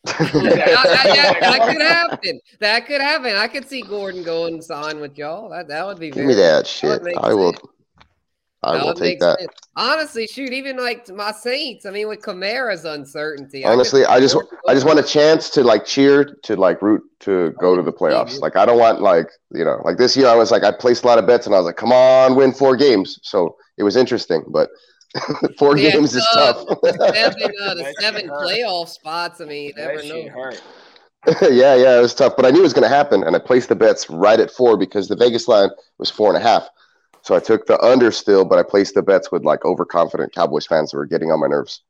that, 0.05 0.17
that- 0.19 0.61
that- 0.85 1.39
that 1.41 1.69
could 1.73 1.83
happen. 1.83 2.41
That 2.61 2.87
could 2.87 3.01
happen. 3.01 3.35
I 3.35 3.49
could 3.49 3.69
see 3.69 3.83
Gordon 3.83 4.23
going 4.23 4.55
and 4.55 4.65
sign 4.65 5.01
with 5.01 5.19
y'all. 5.19 5.51
That 5.51 5.67
that 5.67 5.85
would 5.85 5.99
be 5.99 6.07
Give 6.11 6.15
very 6.17 6.29
me 6.29 6.35
that 6.35 6.67
shit. 6.67 7.03
make 7.03 7.17
I 7.19 7.35
will. 7.35 7.55
Sense. 8.63 8.73
I 8.73 8.77
That 8.77 8.85
will 8.85 8.95
would 8.95 8.97
take 8.97 9.19
that. 9.21 9.39
sense. 9.39 9.53
Honestly, 9.77 10.27
shoot, 10.27 10.53
even 10.53 10.77
like 10.77 11.09
my 11.09 11.33
Saints. 11.33 11.87
I 11.87 11.91
mean, 11.91 12.09
with 12.09 12.21
Kamara's 12.21 12.85
uncertainty. 12.85 13.65
Honestly, 13.65 14.01
see 14.01 14.07
I 14.07 14.21
just 14.21 14.37
I 14.69 14.75
just 14.75 14.87
want 14.87 14.99
a 14.99 15.03
chance 15.03 15.51
to 15.51 15.63
like 15.63 15.85
cheer 15.85 16.25
to 16.45 16.57
like 16.57 16.81
root 16.81 17.03
to 17.21 17.53
go 17.61 17.77
to 17.77 17.83
the 17.83 17.93
playoffs. 17.93 18.41
Like 18.41 18.57
I 18.57 18.65
don't 18.65 18.79
want 18.79 19.03
like 19.03 19.27
you 19.53 19.65
know 19.65 19.83
like 19.85 19.99
this 19.99 20.17
year 20.17 20.29
I 20.29 20.35
was 20.35 20.51
like 20.51 20.63
I 20.63 20.73
placed 20.73 21.05
a 21.05 21.07
lot 21.07 21.19
of 21.19 21.27
bets 21.27 21.47
and 21.47 21.55
I 21.55 21.59
was 21.59 21.67
like 21.67 21.77
come 21.77 21.93
on 21.93 22.37
win 22.37 22.53
four 22.53 22.75
games. 22.77 23.19
So 23.23 23.57
it 23.77 23.83
was 23.83 23.97
interesting, 23.97 24.45
but 24.49 24.71
four 25.59 25.75
Yeah, 25.75 25.91
games 25.91 26.15
is 26.15 26.27
tough. 26.33 26.57
tough. 26.57 26.67
the 26.83 26.95
seven, 27.13 27.53
uh, 27.61 27.75
the 27.75 27.85
seven 27.85 28.31
playoff 28.31 28.89
spots. 28.89 29.41
I 29.41 29.45
mean, 29.45 29.69
you 29.69 29.75
never 29.77 30.03
That 30.03 30.07
know. 30.09 30.31
yeah, 31.43 31.75
yeah, 31.75 31.99
it 31.99 32.01
was 32.01 32.15
tough, 32.15 32.35
but 32.37 32.47
I 32.47 32.51
knew 32.51 32.61
it 32.61 32.63
was 32.63 32.73
going 32.73 32.89
to 32.89 32.95
happen, 32.95 33.23
and 33.25 33.37
I 33.37 33.39
placed 33.39 33.69
the 33.69 33.77
bets 33.77 34.09
right 34.09 34.41
at 34.41 34.51
four 34.51 34.77
because 34.77 35.09
the 35.09 35.17
Vegas 35.17 35.49
line 35.49 35.69
was 35.99 36.11
four 36.11 36.29
and 36.29 36.37
a 36.37 36.41
half. 36.41 36.69
So 37.23 37.35
I 37.35 37.41
took 37.41 37.67
the 37.67 37.79
under 37.81 38.11
still, 38.11 38.45
but 38.45 38.59
I 38.59 38.63
placed 38.63 38.95
the 38.95 39.03
bets 39.03 39.31
with 39.31 39.45
like 39.45 39.65
overconfident 39.65 40.35
Cowboys 40.35 40.67
fans 40.67 40.91
that 40.91 40.97
were 40.97 41.07
getting 41.07 41.31
on 41.31 41.41
my 41.41 41.47
nerves. 41.49 41.83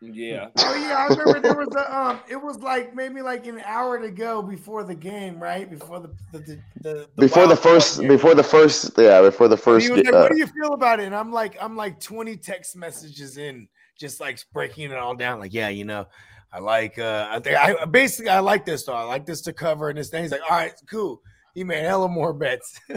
Yeah. 0.00 0.48
Oh 0.58 0.74
yeah, 0.76 1.06
I 1.10 1.14
remember 1.14 1.40
there 1.40 1.54
was 1.54 1.74
a 1.74 1.96
um. 1.98 2.20
It 2.28 2.36
was 2.36 2.58
like 2.60 2.94
maybe 2.94 3.22
like 3.22 3.46
an 3.46 3.60
hour 3.64 3.98
to 3.98 4.10
go 4.10 4.42
before 4.42 4.84
the 4.84 4.94
game, 4.94 5.42
right? 5.42 5.68
Before 5.68 6.00
the 6.00 6.14
the 6.32 6.38
the, 6.38 6.58
the, 6.82 6.90
the 7.16 7.22
Before 7.22 7.46
the 7.46 7.56
first, 7.56 8.00
game. 8.00 8.08
before 8.08 8.34
the 8.34 8.42
first, 8.42 8.90
yeah, 8.98 9.22
before 9.22 9.48
the 9.48 9.56
first. 9.56 9.86
he 9.88 9.92
like, 9.94 10.12
uh, 10.12 10.18
"What 10.20 10.32
do 10.32 10.38
you 10.38 10.46
feel 10.46 10.74
about 10.74 11.00
it?" 11.00 11.04
And 11.06 11.14
I'm 11.14 11.32
like, 11.32 11.56
I'm 11.60 11.76
like 11.76 11.98
20 12.00 12.36
text 12.36 12.76
messages 12.76 13.38
in, 13.38 13.68
just 13.98 14.20
like 14.20 14.38
breaking 14.52 14.90
it 14.90 14.98
all 14.98 15.14
down. 15.16 15.40
Like, 15.40 15.54
yeah, 15.54 15.68
you 15.70 15.84
know, 15.84 16.06
I 16.52 16.58
like. 16.60 16.98
uh 16.98 17.28
I 17.30 17.40
think 17.40 17.56
I 17.56 17.84
basically 17.86 18.30
I 18.30 18.40
like 18.40 18.66
this 18.66 18.84
though. 18.84 18.92
I 18.94 19.04
like 19.04 19.24
this 19.24 19.40
to 19.42 19.52
cover 19.54 19.88
and 19.88 19.98
this 19.98 20.10
thing. 20.10 20.22
He's 20.22 20.32
like, 20.32 20.42
all 20.42 20.56
right, 20.56 20.74
cool. 20.90 21.22
He 21.54 21.64
made 21.64 21.84
hella 21.84 22.08
more 22.08 22.34
bets. 22.34 22.78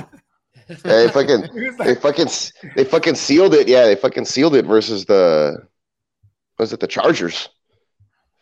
They 0.83 1.07
fucking, 1.09 1.49
they 1.79 1.95
fucking, 1.95 2.27
they 2.75 2.83
fucking 2.83 3.15
sealed 3.15 3.53
it. 3.53 3.67
Yeah, 3.67 3.85
they 3.85 3.95
fucking 3.95 4.25
sealed 4.25 4.55
it 4.55 4.65
versus 4.65 5.05
the, 5.05 5.57
was 6.57 6.71
it 6.73 6.79
the 6.79 6.87
Chargers? 6.87 7.49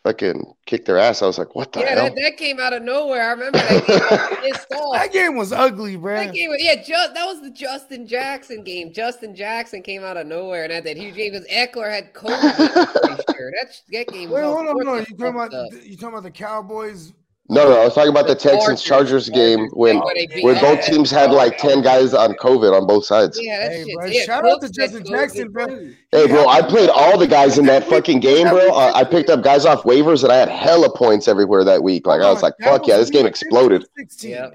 Fucking 0.04 0.54
kicked 0.66 0.86
their 0.86 0.96
ass. 0.98 1.22
I 1.22 1.26
was 1.26 1.38
like, 1.38 1.54
what 1.56 1.72
the 1.72 1.80
Yeah, 1.80 1.94
hell? 1.96 2.04
that, 2.04 2.14
that 2.14 2.36
came 2.36 2.60
out 2.60 2.72
of 2.72 2.82
nowhere. 2.82 3.28
I 3.28 3.32
remember 3.32 3.58
that 3.58 3.86
game. 3.86 3.98
Was 3.98 4.38
pissed 4.52 4.72
off. 4.72 4.94
that 4.94 5.12
game 5.12 5.36
was 5.36 5.52
ugly, 5.52 5.96
bro. 5.96 6.24
That 6.24 6.32
game, 6.34 6.50
yeah, 6.58 6.76
just 6.76 7.14
that 7.14 7.26
was 7.26 7.40
the 7.42 7.50
Justin 7.50 8.06
Jackson 8.06 8.62
game. 8.62 8.92
Justin 8.92 9.34
Jackson 9.34 9.82
came 9.82 10.04
out 10.04 10.16
of 10.16 10.26
nowhere 10.26 10.64
and 10.64 10.72
had 10.72 10.84
that 10.84 10.96
huge 10.96 11.16
game 11.16 11.32
because 11.32 11.46
Ekeler 11.48 11.90
had 11.92 12.14
COVID. 12.14 13.34
Sure. 13.36 13.50
That, 13.60 13.74
that 13.92 14.08
game 14.08 14.30
was 14.30 14.36
Wait, 14.36 14.42
all 14.42 14.54
hold 14.56 14.68
on, 14.68 14.74
sorts 14.74 14.86
no, 14.86 14.94
of 14.94 15.08
you 15.10 15.16
talking 15.16 15.34
about 15.34 15.84
you 15.84 15.96
talking 15.96 16.08
about 16.08 16.22
the 16.22 16.30
Cowboys? 16.30 17.12
No, 17.50 17.64
no, 17.68 17.80
I 17.80 17.84
was 17.84 17.94
talking 17.94 18.10
about 18.10 18.26
the 18.26 18.34
The 18.34 18.40
Texans 18.40 18.82
Chargers. 18.82 19.26
Chargers 19.26 19.28
game 19.30 19.68
when 19.72 19.98
Where 20.42 20.54
they 20.54 20.60
both 20.60 20.84
teams 20.84 21.10
had 21.10 21.30
like 21.30 21.56
ten 21.58 21.80
guys 21.82 22.12
on 22.14 22.34
COVID 22.34 22.78
on 22.78 22.86
both 22.86 23.04
sides. 23.06 23.38
Yeah, 23.40 23.58
that 23.68 23.72
Hey, 23.72 23.84
shit. 23.84 23.94
bro, 23.96 24.06
yeah, 24.06 24.22
shout 24.24 24.46
out 24.46 24.60
to 24.60 24.68
Justin 24.70 25.04
Jackson, 25.04 25.50
bro. 25.50 25.66
Hey, 26.12 26.26
bro, 26.26 26.46
I 26.48 26.60
played 26.62 26.90
all 26.90 27.16
the 27.18 27.26
guys 27.26 27.56
in 27.58 27.64
that 27.66 27.84
fucking 27.88 28.20
game, 28.20 28.48
bro. 28.48 28.68
Uh, 28.74 28.92
I 28.94 29.04
picked 29.04 29.30
up 29.30 29.42
guys 29.42 29.64
off 29.64 29.84
waivers, 29.84 30.22
and 30.24 30.32
I 30.32 30.36
had 30.36 30.48
hella 30.48 30.90
points 30.94 31.26
everywhere 31.28 31.64
that 31.64 31.82
week. 31.82 32.06
Like 32.06 32.20
I 32.20 32.30
was 32.30 32.42
like, 32.42 32.54
fuck 32.62 32.86
yeah, 32.86 32.98
this 32.98 33.10
game 33.10 33.24
exploded. 33.26 33.86
16. 33.96 34.52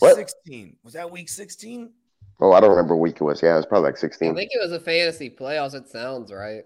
What? 0.00 0.16
16. 0.16 0.76
Was 0.82 0.94
that 0.94 1.10
week 1.10 1.28
16? 1.28 1.90
Oh, 2.40 2.52
I 2.52 2.60
don't 2.60 2.70
remember 2.70 2.96
what 2.96 3.02
week 3.02 3.20
it 3.20 3.24
was. 3.24 3.40
Yeah, 3.40 3.54
it 3.54 3.58
was 3.58 3.66
probably 3.66 3.90
like 3.90 3.96
sixteen. 3.96 4.32
I 4.32 4.34
think 4.34 4.50
it 4.52 4.60
was 4.60 4.72
a 4.72 4.80
fantasy 4.80 5.30
playoffs. 5.30 5.74
It 5.74 5.88
sounds 5.88 6.32
right. 6.32 6.64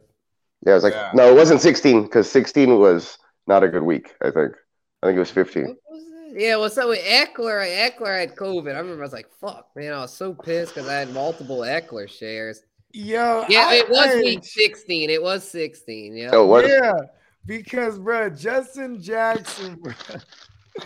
Yeah, 0.64 0.72
it 0.72 0.74
was 0.76 0.82
like 0.84 0.94
Yeah. 0.94 1.10
no, 1.12 1.28
it 1.30 1.36
wasn't 1.36 1.60
16 1.60 2.04
because 2.04 2.28
16 2.30 2.78
was 2.78 3.18
not 3.46 3.62
a 3.62 3.68
good 3.68 3.82
week. 3.82 4.14
I 4.22 4.30
think. 4.30 4.54
I 5.02 5.06
think 5.06 5.16
it 5.16 5.20
was 5.20 5.30
15. 5.30 5.76
Was? 5.90 6.02
Yeah, 6.32 6.56
well, 6.56 6.68
so 6.70 6.88
with 6.88 7.00
Ekeler, 7.00 7.64
Ekeler 7.66 8.20
had 8.20 8.36
COVID. 8.36 8.74
I 8.74 8.78
remember 8.78 9.02
I 9.02 9.06
was 9.06 9.12
like, 9.12 9.30
"Fuck, 9.40 9.70
man!" 9.74 9.92
I 9.94 10.00
was 10.02 10.12
so 10.12 10.34
pissed 10.34 10.74
because 10.74 10.88
I 10.88 10.94
had 10.94 11.12
multiple 11.14 11.60
Ekeler 11.60 12.08
shares. 12.08 12.62
Yo, 12.92 13.44
Yeah, 13.48 13.66
I- 13.68 13.74
it 13.76 13.88
was 13.88 14.06
hey, 14.06 14.22
week 14.22 14.44
sixteen. 14.44 15.08
It 15.10 15.22
was 15.22 15.42
sixteen. 15.48 16.14
Yeah. 16.16 16.30
Oh, 16.32 16.46
what? 16.46 16.66
Yeah, 16.68 16.92
because 17.46 17.98
bro, 17.98 18.28
Justin 18.30 19.00
Jackson, 19.00 19.76
bro. 19.76 19.92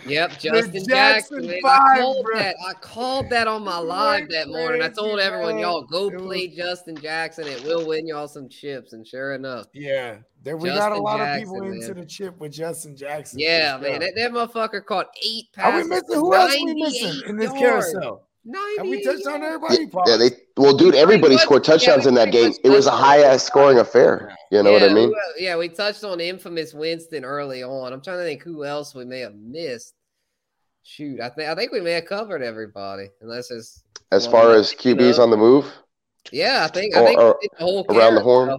Yep, 0.05 0.31
Justin 0.39 0.85
Jackson 0.87 1.43
Jackson. 1.43 1.61
five, 1.61 1.81
I 1.81 1.99
called 1.99 2.25
bro. 2.25 2.39
that. 2.39 2.55
I 2.67 2.73
called 2.73 3.29
that 3.29 3.47
on 3.47 3.63
my 3.63 3.77
live 3.77 4.29
that 4.29 4.47
morning. 4.49 4.81
I 4.81 4.89
told 4.89 5.19
everyone, 5.19 5.57
y'all 5.57 5.83
go 5.83 6.09
play 6.11 6.47
Justin 6.47 6.95
Jackson. 6.97 7.47
It 7.47 7.63
will 7.63 7.87
win 7.87 8.07
y'all 8.07 8.27
some 8.27 8.49
chips. 8.49 8.93
And 8.93 9.05
sure 9.07 9.33
enough, 9.33 9.67
Yeah, 9.73 10.17
there 10.43 10.57
we 10.57 10.69
got 10.69 10.91
a 10.91 10.95
Justin 10.95 11.03
lot 11.03 11.19
of 11.21 11.27
Jackson, 11.27 11.53
people 11.53 11.71
into 11.71 11.93
the 11.93 12.05
chip 12.05 12.37
with 12.39 12.51
Justin 12.51 12.95
Jackson. 12.95 13.39
yeah, 13.39 13.77
man, 13.77 13.99
that, 14.01 14.13
that 14.15 14.31
motherfucker 14.31 14.83
caught 14.85 15.07
eight 15.25 15.45
Are 15.57 15.75
we 15.77 15.83
missing? 15.87 16.05
Who 16.15 16.33
else 16.33 16.53
are 16.53 16.65
we 16.65 16.73
missing 16.73 17.21
in 17.27 17.37
this 17.37 17.53
yards. 17.53 17.91
carousel? 17.91 18.27
Have 18.77 18.87
we 18.87 19.01
touched 19.03 19.25
on 19.27 19.41
yards. 19.41 19.63
everybody? 19.77 20.09
Yeah, 20.11 20.17
they 20.17 20.31
well, 20.57 20.75
dude, 20.75 20.95
everybody 20.95 21.35
much- 21.35 21.43
scored 21.43 21.63
touchdowns 21.63 22.03
yeah, 22.03 22.09
in 22.09 22.15
that 22.15 22.31
game. 22.31 22.53
It 22.63 22.69
was 22.69 22.87
a 22.87 22.91
high-ass 22.91 23.43
scoring 23.43 23.79
affair. 23.79 24.35
You 24.51 24.61
know 24.63 24.71
what 24.73 24.83
I 24.83 24.89
mean? 24.89 25.07
who 25.09 25.15
el- 25.15 25.39
yeah, 25.41 25.55
we 25.57 25.69
touched 25.69 26.03
on 26.03 26.19
infamous 26.19 26.73
Winston 26.73 27.23
early 27.23 27.63
on. 27.63 27.93
I'm 27.93 28.01
trying 28.01 28.17
to 28.19 28.23
think 28.25 28.43
who 28.43 28.65
else 28.65 28.93
we 28.93 29.05
may 29.05 29.19
have 29.19 29.35
missed. 29.35 29.93
Shoot, 30.85 31.21
I 31.21 31.29
think 31.29 31.49
I 31.49 31.55
think 31.55 31.71
we 31.71 31.79
may 31.79 31.91
have 31.93 32.05
covered 32.05 32.41
everybody, 32.41 33.07
unless 33.21 33.49
it's 33.51 33.83
As 34.11 34.27
far 34.27 34.51
as 34.53 34.73
QBs 34.73 35.13
up. 35.13 35.19
on 35.21 35.31
the 35.31 35.37
move, 35.37 35.71
yeah. 36.33 36.65
I 36.65 36.67
think 36.67 36.93
I 36.95 36.99
Or- 36.99 37.05
think 37.07 37.19
or 37.19 37.39
we 37.41 37.47
the 37.57 37.63
whole 37.63 37.85
around 37.89 38.15
the 38.15 38.21
horn, 38.21 38.57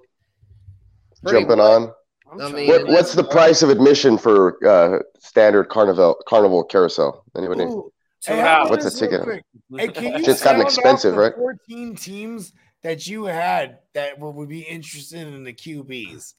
jumping 1.28 1.48
much. 1.48 1.58
on. 1.58 1.92
I'm 2.32 2.40
I 2.40 2.44
trying 2.50 2.54
mean, 2.54 2.68
What, 2.68 2.86
what's 2.88 3.12
the 3.14 3.24
price 3.24 3.62
of 3.62 3.68
admission 3.68 4.16
for 4.18 4.56
uh, 4.66 5.00
standard 5.20 5.64
carnival 5.68 6.16
carnival 6.26 6.64
carousel? 6.64 7.24
Anybody? 7.36 7.64
Ooh, 7.64 7.66
Two 7.66 7.92
hey, 8.26 8.40
how 8.40 8.68
What's 8.68 8.84
a 8.86 8.90
ticket? 8.98 9.22
quick? 9.22 9.44
Hey, 9.76 9.88
can 9.88 10.18
you 10.18 10.24
Shit's 10.24 10.42
gotten 10.42 10.62
expensive, 10.62 11.16
right? 11.16 11.34
14 11.34 11.96
teams 11.96 12.52
that 12.82 13.06
you 13.06 13.24
had 13.24 13.78
that 13.94 14.18
would 14.18 14.34
would 14.34 14.48
be 14.48 14.60
interested 14.62 15.26
in 15.26 15.44
the 15.44 15.52
QBs. 15.52 16.34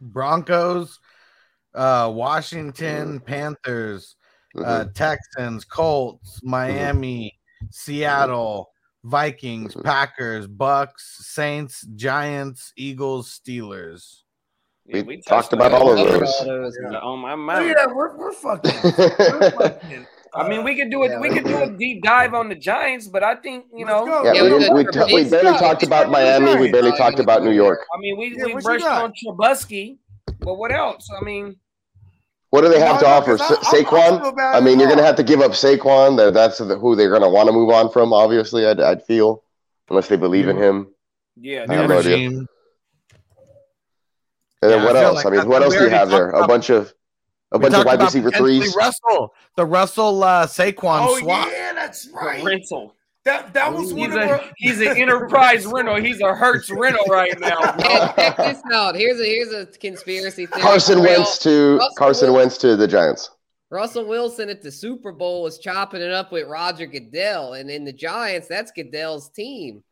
Broncos, 0.00 0.98
uh, 1.74 2.10
Washington, 2.14 3.20
Panthers, 3.20 4.16
uh, 4.58 4.84
Mhm. 4.84 4.94
Texans, 4.94 5.64
Colts, 5.64 6.40
Miami, 6.42 7.38
Seattle, 7.70 8.70
Vikings, 9.04 9.74
Mhm. 9.74 9.84
Packers, 9.84 10.46
Bucs, 10.46 11.00
Saints, 11.20 11.86
Giants, 11.96 12.72
Eagles, 12.76 13.38
Steelers. 13.38 14.22
Yeah, 14.84 15.02
We 15.02 15.20
talked 15.22 15.52
on 15.52 15.58
about 15.58 15.72
all 15.72 15.90
of 15.90 15.96
those. 15.98 16.44
those. 16.44 16.78
Yeah. 16.80 16.98
On 16.98 17.18
my 17.18 17.32
Oh, 17.32 17.36
mind. 17.36 17.74
yeah, 17.76 17.86
we're, 17.86 18.16
we're 18.16 18.32
fucking. 18.32 18.72
We're 18.84 19.50
fucking 19.58 20.06
I 20.34 20.48
mean, 20.48 20.64
we 20.64 20.76
could 20.76 20.90
do 20.90 21.02
it. 21.04 21.10
Yeah, 21.10 21.20
we 21.20 21.28
we 21.30 21.34
could 21.36 21.44
do 21.44 21.62
a 21.62 21.70
deep 21.70 22.02
dive 22.02 22.34
on 22.34 22.48
the 22.48 22.54
Giants, 22.54 23.06
but 23.08 23.22
I 23.22 23.36
think 23.36 23.66
you 23.74 23.86
know. 23.86 24.06
Yeah, 24.06 24.32
Yeah, 24.34 24.42
we, 24.42 24.52
we 24.52 24.58
didn't, 24.58 24.74
we, 24.74 24.84
t- 24.84 25.14
we 25.14 25.24
barely 25.30 25.48
stuff. 25.48 25.60
talked 25.60 25.82
about 25.82 26.10
Miami. 26.10 26.56
We 26.56 26.70
barely 26.70 26.92
talked 26.92 27.18
about. 27.20 27.42
New 27.42 27.52
York. 27.52 27.80
I 27.94 27.98
mean, 28.00 28.18
we 28.18 28.34
Yeah, 28.36 28.44
we 28.46 28.54
what 28.54 28.64
brushed 28.64 28.86
on 28.86 29.12
Trubisky, 29.12 29.98
but 30.40 30.54
what 30.56 30.72
else? 30.72 31.08
I 31.18 31.24
mean, 31.24 31.56
What 32.50 32.60
do 32.62 32.68
they 32.68 32.80
have 32.80 32.96
No, 32.96 33.00
to 33.00 33.06
no, 33.06 33.12
offer? 33.12 33.36
'cause 33.36 33.50
I- 33.50 33.54
Sa- 33.62 33.76
I- 33.76 33.80
I 33.80 33.82
Saquon? 33.82 34.54
I 34.56 34.60
mean, 34.60 34.78
you're 34.80 34.88
gonna 34.88 35.02
have 35.04 35.16
to 35.16 35.22
give 35.22 35.40
up 35.40 35.52
Saquon. 35.52 36.16
That 36.16 36.34
that's 36.34 36.58
who 36.58 36.96
they're 36.96 37.10
gonna 37.10 37.28
want 37.28 37.48
to 37.48 37.52
move 37.52 37.70
on 37.70 37.90
from. 37.90 38.12
Obviously, 38.12 38.66
I'd, 38.66 38.80
I'd 38.80 39.04
feel 39.04 39.42
unless 39.90 40.08
they 40.08 40.16
believe 40.16 40.48
in 40.48 40.56
him. 40.56 40.88
Yeah, 41.36 41.62
I 41.62 41.66
New 41.66 41.74
have 41.74 41.88
no 41.90 41.98
idea. 41.98 42.16
regime. 42.16 42.46
And 44.62 44.70
then 44.72 44.78
Yeah, 44.80 44.84
what 44.86 44.92
feel 44.94 45.02
else? 45.02 45.14
like 45.16 45.26
I 45.26 45.30
mean, 45.30 45.38
what 45.40 45.48
what 45.48 45.62
else 45.62 45.74
do 45.76 45.84
you 45.84 45.90
have 45.90 46.08
there? 46.10 46.30
A 46.30 46.46
bunch 46.46 46.70
of 46.70 46.92
a 47.52 47.58
We 47.58 47.62
bunch 47.62 47.72
of 47.74 47.76
talked 47.78 47.86
wide 47.86 47.94
about 47.94 48.04
receiver 48.06 48.30
potentially 48.30 48.60
threes. 48.60 48.76
Russell, 48.76 49.34
the 49.56 49.64
Russell 49.66 50.22
uh, 50.24 50.46
Saquon 50.46 51.06
Oh 51.08 51.18
swap. 51.18 51.48
yeah, 51.50 51.72
that's 51.74 52.08
right. 52.12 52.42
rental. 52.44 52.94
That 53.24 53.52
that 53.54 53.72
was 53.72 53.86
He's 53.90 53.94
one 53.94 54.12
of 54.12 54.18
a 54.18 54.30
our. 54.30 54.44
he's 54.56 54.80
an 54.80 54.96
enterprise 54.96 55.66
rental. 55.66 55.96
He's 56.00 56.20
a 56.20 56.32
Hertz 56.34 56.70
rental 56.70 57.04
right 57.06 57.38
now. 57.40 57.58
bro. 57.76 58.12
Check 58.16 58.36
this 58.36 58.62
out. 58.72 58.94
Here's 58.94 59.20
a 59.20 59.24
here's 59.24 59.52
a 59.52 59.66
conspiracy 59.66 60.46
theory. 60.46 60.62
Carson. 60.62 61.00
Wentz 61.00 61.38
to 61.40 61.76
Russell 61.78 61.94
Carson 61.96 62.26
Wilson. 62.32 62.34
Wentz 62.34 62.58
to 62.58 62.76
the 62.76 62.86
Giants. 62.86 63.30
Russell 63.70 64.06
Wilson 64.06 64.48
at 64.48 64.62
the 64.62 64.70
Super 64.70 65.10
Bowl 65.10 65.42
was 65.42 65.58
chopping 65.58 66.00
it 66.00 66.12
up 66.12 66.30
with 66.30 66.46
Roger 66.46 66.86
Goodell, 66.86 67.54
and 67.54 67.68
in 67.68 67.84
the 67.84 67.92
Giants, 67.92 68.46
that's 68.46 68.70
Goodell's 68.70 69.28
team. 69.30 69.82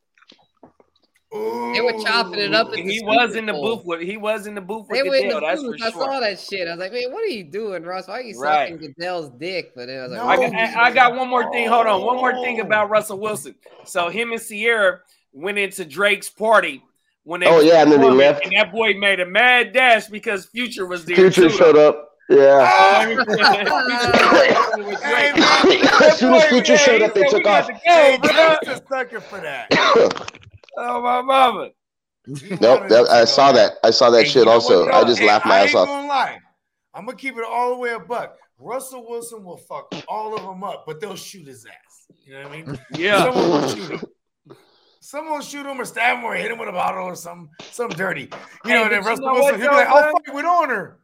They 1.73 1.81
were 1.81 1.93
chopping 2.03 2.39
it 2.39 2.53
up 2.53 2.73
He 2.73 3.01
was 3.03 3.35
in 3.35 3.45
the 3.45 3.51
Bowl. 3.53 3.77
booth 3.77 3.85
with 3.85 4.01
he 4.01 4.15
was 4.17 4.47
in 4.47 4.55
the 4.55 4.61
booth 4.61 4.87
They 4.89 5.03
with 5.03 5.09
were 5.11 5.15
in 5.17 5.23
Goodell. 5.23 5.41
the 5.41 5.45
That's 5.47 5.61
for 5.61 5.71
booth. 5.71 5.81
I 5.83 5.89
saw 5.91 6.19
that 6.21 6.39
shit. 6.39 6.67
I 6.67 6.71
was 6.71 6.79
like, 6.79 6.93
man, 6.93 7.11
what 7.11 7.23
are 7.23 7.27
you 7.27 7.43
doing, 7.43 7.83
Russ? 7.83 8.07
Why 8.07 8.19
are 8.19 8.21
you 8.21 8.39
Right. 8.39 8.71
sucking 8.71 8.93
Goodell's 8.95 9.29
dick? 9.31 9.73
But 9.75 9.87
then 9.87 9.99
I 9.99 10.03
was 10.03 10.11
like, 10.11 10.21
No. 10.21 10.27
I 10.27 10.35
oh, 10.37 10.51
got, 10.51 10.53
I 10.77 10.83
I 10.85 10.91
got 10.91 11.15
one 11.15 11.27
more 11.29 11.51
thing. 11.51 11.67
Hold 11.67 11.87
on, 11.87 12.01
one 12.05 12.15
more 12.17 12.33
thing 12.43 12.59
oh. 12.61 12.65
about 12.65 12.89
Russell 12.89 13.19
Wilson. 13.19 13.55
So 13.83 14.09
him 14.09 14.31
and 14.31 14.41
Ciara 14.41 14.99
went 15.33 15.57
into 15.57 15.83
Drake's 15.85 16.29
party 16.29 16.81
when 17.23 17.41
they 17.41 17.47
Oh, 17.47 17.59
yeah, 17.59 17.81
and 17.81 17.91
then 17.91 17.99
they 18.01 18.09
left. 18.09 18.45
and 18.45 18.55
that 18.55 18.71
boy 18.71 18.93
made 18.93 19.19
a 19.19 19.25
mad 19.25 19.73
dash 19.73 20.07
because 20.07 20.45
Future 20.45 20.85
was 20.85 21.03
there. 21.05 21.15
Future 21.17 21.49
too. 21.49 21.49
showed 21.49 21.77
up. 21.77 22.11
Yeah. 22.29 23.13
Hey, 24.75 25.31
man, 25.33 25.87
as 26.03 26.17
soon 26.19 26.33
as 26.33 26.45
Future 26.45 26.77
showed 26.77 27.01
up, 27.01 27.13
they 27.13 27.21
Yeah, 27.21 27.25
he 27.25 27.31
said, 27.31 27.37
took 27.37 27.47
off. 27.47 27.67
to 27.67 27.73
go, 27.73 27.79
Hey, 27.83 28.17
bro." 28.21 28.29
Drake's 28.31 28.79
a 28.81 28.87
sucker 28.87 29.19
for 29.21 29.39
that. 29.41 29.67
Oh 30.77 31.01
my 31.01 31.21
mama. 31.21 31.69
He 32.27 32.49
Nope, 32.59 32.89
that, 32.89 33.07
I 33.09 33.25
saw 33.25 33.51
that. 33.51 33.73
I 33.83 33.91
saw 33.91 34.09
that 34.09 34.23
Hey, 34.23 34.29
shit 34.29 34.47
also. 34.47 34.89
I 34.89 35.03
just 35.03 35.19
Hey, 35.19 35.27
laughed 35.27 35.45
my 35.45 35.57
I 35.57 35.61
ass 35.61 35.67
ain't 35.69 35.75
off. 35.77 35.87
gonna 35.87 36.07
lie. 36.07 36.39
I'm 36.93 37.05
gonna 37.05 37.17
keep 37.17 37.37
it 37.37 37.43
all 37.47 37.71
the 37.71 37.77
way 37.77 37.91
a 37.91 37.99
buck. 37.99 38.37
Russell 38.57 39.05
Wilson 39.07 39.43
will 39.43 39.57
fuck 39.57 39.93
all 40.07 40.35
of 40.35 40.41
them 40.41 40.63
up, 40.63 40.85
but 40.87 40.99
they'll 40.99 41.15
shoot 41.15 41.45
his 41.47 41.65
ass. 41.65 42.07
You 42.25 42.33
know 42.33 42.43
what 42.43 42.51
I 42.51 42.61
mean? 42.63 42.79
Yeah. 42.95 43.23
Someone 43.23 43.49
will 43.61 43.67
shoot 43.67 43.91
him. 43.91 44.01
Someone 45.01 45.33
will 45.35 45.41
shoot 45.41 45.65
him 45.65 45.79
or 45.79 45.85
stab 45.85 46.17
him 46.17 46.23
or 46.23 46.33
hit 46.33 46.49
him 46.49 46.57
with 46.57 46.69
a 46.69 46.71
bottle 46.71 47.03
or 47.03 47.15
something, 47.15 47.49
something 47.71 47.97
dirty. 47.97 48.21
You 48.21 48.29
Hey, 48.63 48.73
know, 48.73 48.83
and 48.83 48.91
then 48.91 49.03
but 49.03 49.05
you 49.05 49.09
Russell 49.11 49.25
know 49.25 49.33
Wilson, 49.33 49.51
what, 49.51 49.59
he'll 49.61 49.69
be 49.69 49.75
like, 49.75 49.87
I'll 49.87 50.01
man? 50.01 50.11
fight 50.25 50.33
with 50.35 50.45
honor. 50.45 50.97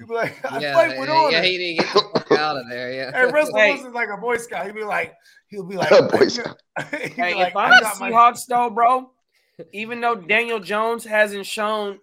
He'll 0.00 0.08
be 0.08 0.14
like, 0.14 0.44
I 0.52 0.58
yeah, 0.60 0.74
fight 0.74 0.98
with 0.98 1.08
yeah, 1.08 1.14
honor. 1.14 1.30
yeah, 1.32 1.42
he 1.42 1.58
didn't 1.58 1.84
get 1.84 1.94
the 1.94 2.00
fuck 2.20 2.32
out 2.38 2.56
of 2.56 2.64
there. 2.70 2.92
Yeah. 2.92 3.12
Hey, 3.12 3.24
Russell 3.32 3.56
Hey. 3.56 3.72
Wilson's 3.74 3.94
like 3.94 4.08
a 4.08 4.16
Boy 4.16 4.36
Scout. 4.38 4.66
He'd 4.66 4.74
be 4.74 4.82
like, 4.84 5.14
he'll 5.48 5.64
be 5.66 5.76
like, 5.76 5.90
Boy 6.10 6.28
Scout. 6.28 6.56
Hey, 6.90 7.34
like, 7.34 7.48
if 7.50 7.56
I'm 7.56 7.72
I 7.72 7.76
the 7.76 7.80
got 7.82 8.00
my- 8.00 8.10
Seahawks 8.10 8.46
though, 8.48 8.70
bro, 8.70 9.10
even 9.72 10.00
though 10.00 10.14
Daniel 10.16 10.58
Jones 10.60 11.04
hasn't 11.04 11.44
shown, 11.46 11.98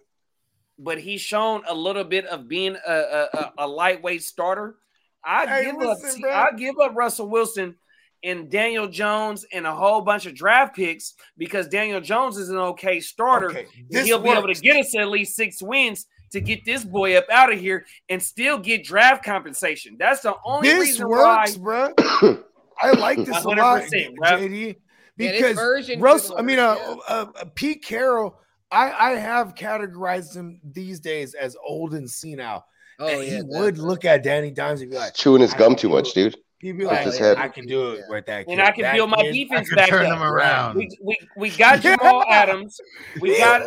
but 0.78 0.98
he's 1.00 1.20
shown 1.20 1.62
a 1.66 1.74
little 1.74 2.04
bit 2.04 2.24
of 2.26 2.46
being 2.48 2.76
a, 2.86 2.92
a, 2.92 3.28
a, 3.34 3.52
a 3.58 3.66
lightweight 3.66 4.22
starter. 4.22 4.76
I 5.24 5.46
Hey, 5.46 5.64
give 5.64 5.76
listen, 5.76 6.24
up. 6.24 6.30
I 6.30 6.56
give 6.56 6.76
up 6.80 6.94
Russell 6.94 7.28
Wilson 7.28 7.74
and 8.22 8.48
Daniel 8.50 8.86
Jones 8.88 9.44
and 9.52 9.66
a 9.66 9.74
whole 9.74 10.00
bunch 10.02 10.26
of 10.26 10.34
draft 10.34 10.76
picks 10.76 11.14
because 11.36 11.66
Daniel 11.68 12.00
Jones 12.00 12.36
is 12.36 12.48
an 12.48 12.56
okay 12.58 13.00
starter. 13.00 13.50
Okay, 13.50 13.66
He'll 13.90 14.20
be 14.20 14.30
able 14.30 14.52
to 14.52 14.60
get 14.60 14.76
us 14.76 14.94
at 14.96 15.08
least 15.08 15.34
six 15.34 15.60
wins 15.60 16.06
to 16.30 16.40
get 16.40 16.64
this 16.64 16.84
boy 16.84 17.16
up 17.16 17.26
out 17.30 17.52
of 17.52 17.58
here 17.58 17.84
and 18.08 18.22
still 18.22 18.58
get 18.58 18.84
draft 18.84 19.24
compensation. 19.24 19.96
That's 19.98 20.20
the 20.22 20.34
only 20.44 20.68
This 20.68 20.80
reason 20.80 21.08
works, 21.08 21.56
why. 21.58 21.92
bro. 21.96 22.44
I 22.80 22.90
like 22.92 23.18
this 23.18 23.44
a 23.44 23.48
lot, 23.48 23.82
bro. 23.90 24.28
JD, 24.28 24.76
because 25.16 25.56
version 25.56 26.00
Russ—I 26.00 26.42
mean, 26.42 26.58
uh, 26.60 26.76
uh, 27.08 27.26
uh, 27.34 27.44
Pete 27.54 27.82
Carroll. 27.84 28.38
I 28.70 28.92
I 28.92 29.10
have 29.16 29.54
categorized 29.54 30.36
him 30.36 30.60
these 30.62 31.00
days 31.00 31.34
as 31.34 31.56
old 31.66 31.94
and 31.94 32.08
senile. 32.08 32.64
oh 33.00 33.08
and 33.08 33.18
yeah, 33.18 33.24
he 33.24 33.30
definitely. 33.36 33.60
would 33.60 33.78
look 33.78 34.04
at 34.04 34.22
Danny 34.22 34.50
Dimes 34.50 34.82
and 34.82 34.90
be 34.90 34.96
like, 34.96 35.14
Chewing 35.14 35.40
his 35.40 35.54
gum 35.54 35.74
too 35.74 35.88
much, 35.88 36.12
dude. 36.12 36.36
he'd 36.60 36.72
be 36.78 36.84
like, 36.84 37.00
his 37.00 37.16
head. 37.18 37.38
I 37.38 37.48
can 37.48 37.66
do 37.66 37.92
it 37.92 38.00
Yeah. 38.00 38.04
with 38.14 38.26
that. 38.26 38.46
And. 38.46 38.60
I 38.60 38.70
can 38.70 38.82
That 38.82 38.94
build 38.94 39.10
my 39.10 39.22
kid- 39.22 39.32
defense 39.32 39.70
I 39.72 39.74
back 39.76 39.88
turn 39.88 40.06
up. 40.06 40.18
him 40.18 40.22
around. 40.22 40.76
We, 40.76 40.88
we, 41.02 41.16
we 41.36 41.50
got 41.50 41.82
Yeah. 41.82 41.96
Jamal 41.96 42.24
Adams. 42.30 42.78
We 43.22 43.38
got 43.38 43.62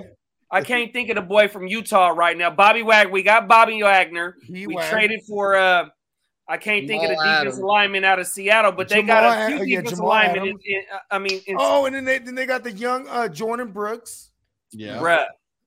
um, 0.00 0.02
I 0.50 0.60
can't 0.62 0.92
think 0.92 1.08
of 1.10 1.16
the 1.16 1.22
boy 1.22 1.48
from 1.48 1.66
Utah 1.66 2.08
right 2.08 2.36
now. 2.36 2.50
Bobby 2.50 2.82
Wag. 2.82 3.10
We 3.10 3.22
got 3.22 3.48
Bobby 3.48 3.82
Wagner. 3.82 4.36
He 4.44 4.66
We 4.66 4.74
whacked. 4.76 4.90
traded 4.90 5.22
for 5.28 5.56
uh 5.56 5.88
I 6.48 6.58
can't 6.58 6.86
think 6.86 7.02
of 7.02 7.08
the 7.08 7.14
Jamal 7.16 7.24
defensive 7.38 7.48
Adams. 7.54 7.58
lineman 7.64 8.04
out 8.04 8.18
of 8.20 8.26
Seattle, 8.28 8.70
but 8.70 8.88
they 8.88 9.00
Jamal 9.00 9.06
got 9.22 9.24
a 9.24 9.40
Ad- 9.40 9.48
few 9.48 9.64
yeah, 9.64 9.76
defensive 9.78 9.96
Jamal 9.98 10.08
linemen. 10.10 10.42
In, 10.46 10.58
in, 10.64 10.82
I 11.10 11.18
mean, 11.18 11.40
in, 11.48 11.56
Oh, 11.58 11.86
and 11.86 11.94
then 11.96 12.04
they 12.04 12.18
then 12.18 12.36
they 12.36 12.46
got 12.46 12.62
the 12.62 12.70
young 12.72 13.08
uh, 13.08 13.28
Jordyn 13.28 13.72
Brooks. 13.72 14.30
Yeah. 14.72 14.98
bruh. 14.98 15.24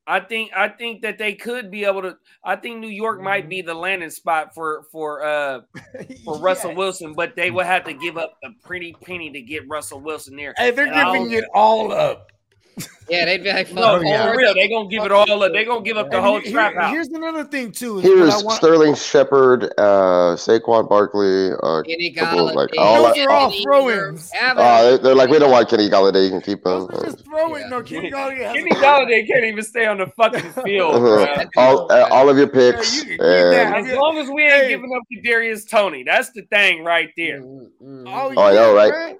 I 0.07 0.21
think 0.21 0.51
I 0.55 0.69
think 0.69 1.01
that 1.03 1.17
they 1.19 1.33
could 1.35 1.69
be 1.69 1.83
able 1.85 2.01
to. 2.03 2.17
I 2.43 2.55
think 2.55 2.79
New 2.79 2.87
York 2.87 3.21
might 3.21 3.41
Mm-hmm. 3.41 3.49
be 3.49 3.61
the 3.61 3.73
landing 3.75 4.09
spot 4.09 4.55
for 4.55 4.85
for 4.91 5.21
uh 5.23 5.61
for 6.25 6.39
Russell 6.39 6.73
Wilson, 6.73 7.13
but 7.13 7.35
they 7.35 7.51
will 7.51 7.65
have 7.65 7.83
to 7.83 7.93
give 7.93 8.17
up 8.17 8.37
a 8.45 8.47
pretty 8.65 8.95
penny 9.03 9.29
to 9.31 9.41
get 9.41 9.67
Russell 9.67 9.99
Wilson 9.99 10.35
there. 10.37 10.53
Hey, 10.57 10.71
they're 10.71 10.87
And 10.87 10.95
giving 11.27 11.31
it 11.37 11.43
all 11.53 11.91
up. 11.91 12.31
Yeah, 13.09 13.25
they'd 13.25 13.41
be 13.43 13.51
like, 13.51 13.73
No, 13.73 13.97
fuck, 13.97 14.03
yeah. 14.05 14.31
for 14.31 14.37
real, 14.37 14.53
they 14.53 14.69
gonna 14.69 14.87
give 14.87 15.03
it 15.03 15.11
all 15.11 15.41
up. 15.43 15.51
They 15.51 15.65
gonna 15.65 15.81
give 15.81 15.97
up 15.97 16.11
the 16.11 16.17
And 16.17 16.25
whole 16.25 16.39
here- 16.41 16.51
trap 16.51 16.75
out. 16.75 16.91
Here's 16.91 17.07
another 17.07 17.43
thing 17.43 17.71
too. 17.71 17.97
is 17.97 18.03
Here's 18.03 18.43
want- 18.43 18.57
Sterling 18.57 18.93
Shepard, 18.93 19.63
uh, 19.79 20.35
Saquon 20.37 20.87
Barkley. 20.87 21.49
Uh, 21.63 21.81
Kenny 21.81 22.11
couple 22.13 22.49
of, 22.49 22.55
like, 22.55 22.69
Golladay, 22.69 22.77
all 22.77 23.03
Those 23.07 23.17
are 23.25 23.31
all 23.31 23.51
throw-ins. 23.63 24.31
Uh, 24.39 24.83
they- 24.91 24.97
they're 25.01 25.15
like, 25.15 25.31
we 25.31 25.39
don't 25.39 25.49
want 25.49 25.67
Kenny 25.67 25.89
Golladay. 25.89 26.25
You 26.25 26.29
can 26.29 26.41
keep 26.41 26.63
him. 26.63 26.87
Just 27.03 27.25
throw 27.25 27.55
it. 27.55 27.61
Yeah. 27.61 27.67
No, 27.69 27.81
Kenny 27.81 28.11
Golladay 28.11 28.43
has 28.43 28.53
Kenny 28.53 28.69
Golladay 28.73 29.27
can't 29.27 29.43
even 29.43 29.63
stay 29.63 29.87
on 29.87 29.97
the 29.97 30.05
fucking 30.15 30.51
field, 30.63 30.95
Uh-huh. 30.97 31.45
all, 31.57 31.91
uh, 31.91 32.07
all 32.11 32.29
of 32.29 32.37
your 32.37 32.47
picks. 32.47 33.03
Yeah, 33.05 33.13
you 33.15 33.17
and- 33.23 33.87
As 33.87 33.97
long 33.97 34.19
as 34.19 34.29
we 34.29 34.43
ain't 34.43 34.53
Hey. 34.53 34.69
giving 34.69 34.93
up 34.95 35.01
to 35.11 35.21
Darius 35.27 35.65
Toney, 35.65 36.03
that's 36.03 36.29
the 36.33 36.43
thing 36.43 36.83
right 36.83 37.09
there. 37.17 37.41
Mm, 37.41 37.69
mm, 37.83 38.03
Oh. 38.07 38.33
Oh, 38.37 38.41
I 38.43 38.53
know, 38.53 38.75
right? 38.75 38.93
bruh. 38.93 39.15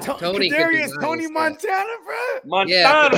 To- 0.00 0.16
Toney 0.18 0.50
Kadarius, 0.50 1.00
Tony. 1.00 1.28
Montana, 1.30 1.92
bro. 2.04 2.16
Montana, 2.44 3.16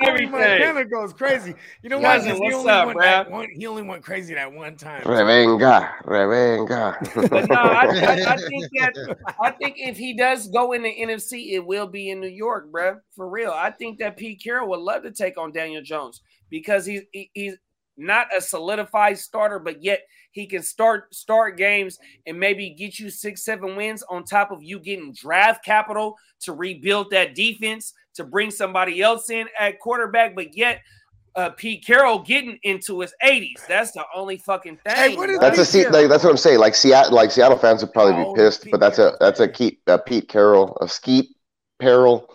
Tony 0.00 0.06
everything. 0.06 0.30
Montana 0.32 0.84
goes 0.84 1.12
crazy. 1.12 1.54
You 1.82 1.90
know 1.90 1.98
what? 1.98 2.22
He 2.24 2.32
what's 2.32 2.54
only 2.54 2.70
up, 2.70 2.94
went 2.94 3.30
one- 3.30 3.48
He 3.50 3.66
only 3.66 3.82
went 3.82 4.04
crazy 4.04 4.34
that 4.34 4.52
one 4.52 4.76
time. 4.76 5.02
Revenga, 5.02 5.90
revenga. 6.04 7.28
But 7.30 7.48
no, 7.48 7.56
I, 7.56 7.86
I, 7.86 8.32
I 8.32 8.36
think 8.36 8.66
that 8.78 9.16
I 9.40 9.50
think 9.50 9.76
if 9.78 9.96
he 9.96 10.14
does 10.14 10.48
go 10.48 10.72
in 10.72 10.82
the 10.82 10.94
NFC, 10.94 11.52
it 11.52 11.60
will 11.64 11.86
be 11.86 12.10
in 12.10 12.20
New 12.20 12.28
York, 12.28 12.70
bruh. 12.70 13.00
For 13.16 13.28
real. 13.28 13.52
I 13.54 13.70
think 13.70 13.98
that 13.98 14.16
Pete 14.16 14.42
Carroll 14.42 14.68
would 14.70 14.80
love 14.80 15.02
to 15.04 15.10
take 15.12 15.38
on 15.38 15.52
Daniel 15.52 15.82
Jones 15.82 16.20
because 16.50 16.84
he's 16.86 17.02
he, 17.12 17.30
he's 17.34 17.56
not 17.96 18.34
a 18.36 18.40
solidified 18.40 19.18
starter, 19.18 19.58
but 19.58 19.82
yet 19.82 20.02
he 20.32 20.46
can 20.46 20.62
start 20.62 21.14
start 21.14 21.56
games 21.56 21.98
and 22.26 22.38
maybe 22.38 22.70
get 22.70 22.98
you 22.98 23.10
six, 23.10 23.44
seven 23.44 23.76
wins 23.76 24.02
on 24.08 24.24
top 24.24 24.50
of 24.50 24.62
you 24.62 24.78
getting 24.78 25.12
draft 25.12 25.64
capital 25.64 26.16
to 26.42 26.52
rebuild 26.52 27.10
that 27.10 27.34
defense, 27.34 27.92
to 28.14 28.24
bring 28.24 28.50
somebody 28.50 29.02
else 29.02 29.30
in 29.30 29.48
at 29.58 29.78
quarterback, 29.80 30.34
but 30.34 30.56
yet 30.56 30.80
uh, 31.36 31.50
Pete 31.50 31.84
Carroll 31.84 32.18
getting 32.20 32.58
into 32.62 33.00
his 33.00 33.14
80s. 33.22 33.66
That's 33.68 33.92
the 33.92 34.04
only 34.14 34.36
fucking 34.38 34.78
thing. 34.84 34.96
Hey, 34.96 35.16
what 35.16 35.30
is. 35.30 35.38
That's 35.38 35.58
a 35.58 35.62
Pete 35.62 35.68
Se- 35.68 35.82
Carroll. 35.82 36.00
like, 36.00 36.08
that's 36.08 36.24
what 36.24 36.30
I'm 36.30 36.36
saying. 36.36 36.58
Like 36.58 36.74
Seattle, 36.74 37.14
like 37.14 37.30
Seattle 37.30 37.58
fans 37.58 37.82
would 37.82 37.92
probably 37.92 38.14
How 38.14 38.34
be 38.34 38.40
pissed, 38.40 38.64
Pete 38.64 38.72
but 38.72 38.80
that's 38.80 38.98
a 38.98 39.16
that's 39.20 39.40
a 39.40 39.48
Keith, 39.48 39.78
a 39.86 39.98
Pete 39.98 40.28
Carroll, 40.28 40.76
a 40.80 40.88
Skeet 40.88 41.28
Peril, 41.78 42.28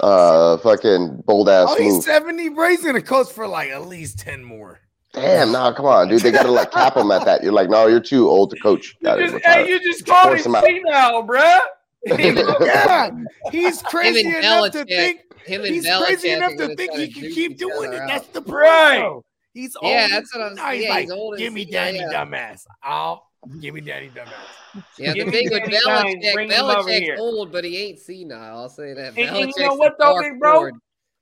uh, 0.00 0.58
fucking 0.58 1.22
bold 1.26 1.48
ass 1.48 1.68
Oh, 1.70 1.76
he's 1.76 1.94
move. 1.94 2.04
70, 2.04 2.50
bro. 2.50 2.70
He's 2.70 2.84
gonna 2.84 3.02
coach 3.02 3.30
for 3.30 3.46
like 3.46 3.70
at 3.70 3.86
least 3.86 4.18
10 4.20 4.44
more. 4.44 4.80
Damn, 5.16 5.50
nah, 5.50 5.72
come 5.72 5.86
on, 5.86 6.08
dude. 6.08 6.20
They 6.20 6.30
gotta 6.30 6.50
like 6.50 6.70
cap 6.70 6.96
him 6.96 7.10
at 7.10 7.24
that. 7.24 7.42
You're 7.42 7.52
like, 7.52 7.70
no, 7.70 7.86
you're 7.86 8.00
too 8.00 8.28
old 8.28 8.50
to 8.50 8.56
coach. 8.60 8.94
You 9.00 9.16
just, 9.30 9.44
hey, 9.44 9.66
you 9.68 9.80
just 9.80 10.06
called 10.06 10.28
Force 10.28 10.44
him 10.46 10.54
him 10.54 10.56
out. 10.56 10.64
senile, 10.64 11.26
bruh. 11.26 11.58
Yeah, 12.06 13.10
he's 13.50 13.82
crazy 13.82 14.24
and 14.28 14.36
enough 14.36 14.70
to 14.72 14.84
think 14.84 15.22
Him 15.44 15.64
and 15.64 15.74
he's 15.74 15.84
Belichick 15.86 16.04
crazy 16.04 16.30
enough 16.30 16.52
to 16.56 16.76
think 16.76 16.92
he 16.92 17.08
can 17.12 17.32
keep 17.32 17.58
doing 17.58 17.92
it. 17.92 18.00
out. 18.00 18.08
That's 18.08 18.26
the 18.28 18.42
point. 18.42 18.56
Right. 18.58 19.20
He's 19.54 19.74
old. 19.74 19.90
Yeah, 19.90 20.06
that's 20.08 20.32
what 20.34 20.42
I 20.44 20.48
was- 20.50 20.56
Now 20.56 20.70
he's 20.70 20.84
yeah, 20.84 20.90
like, 20.90 21.08
he's 21.08 21.38
give 21.38 21.52
me 21.52 21.64
Danny 21.64 21.98
yeah. 21.98 22.12
dumbass. 22.24 22.60
I'll 22.82 23.26
give 23.60 23.74
me 23.74 23.80
Danny 23.80 24.10
dumbass. 24.10 24.82
Yeah, 24.98 25.14
the 25.14 25.14
Give 25.14 25.26
me 25.28 25.32
thing 25.32 25.48
with 25.50 25.62
Belichick, 25.64 26.32
bring 26.34 26.50
him 26.50 26.64
over 26.64 26.88
Belichick's 26.88 27.18
old, 27.20 27.50
but 27.50 27.64
he 27.64 27.76
ain't 27.76 27.98
senile. 27.98 28.40
I'll 28.40 28.68
say 28.68 28.92
that. 28.92 29.14
And- 29.16 29.36
and 29.36 29.52
you 29.56 29.64
know 29.64 29.74
what 29.74 29.96
though, 29.98 30.20
big 30.20 30.38
bro? 30.38 30.54
lord. 30.58 30.74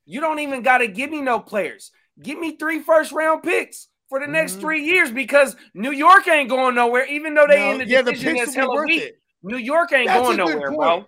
You 0.06 0.20
don't 0.20 0.40
even 0.40 0.60
got 0.62 0.78
to 0.78 0.86
give 0.88 1.10
me 1.10 1.22
no 1.22 1.38
players. 1.40 1.92
Give 2.22 2.38
me 2.38 2.56
three 2.56 2.80
first 2.80 3.12
round 3.12 3.42
picks 3.42 3.88
for 4.08 4.20
the 4.20 4.26
next 4.26 4.56
Mhm. 4.56 4.60
three 4.60 4.84
years 4.84 5.10
because 5.10 5.56
New 5.74 5.90
York 5.92 6.28
ain't 6.28 6.48
going 6.48 6.74
nowhere. 6.74 7.06
Even 7.06 7.34
though 7.34 7.46
they 7.48 7.58
No, 7.58 7.72
in 7.72 7.78
the 7.78 7.86
yeah, 7.86 8.02
the 8.02 8.12
division 8.12 8.34
picks 8.36 8.54
that's 8.54 8.56
will 8.56 8.62
be 8.62 8.66
hella 8.66 8.74
worth 8.74 8.88
weak, 8.88 9.02
it. 9.02 9.18
New 9.42 9.56
York 9.56 9.92
ain't 9.92 10.06
That's 10.08 10.20
going 10.22 10.40
a 10.40 10.44
good 10.44 10.54
nowhere, 10.54 10.68
point. 10.68 10.78
bro. 10.80 11.06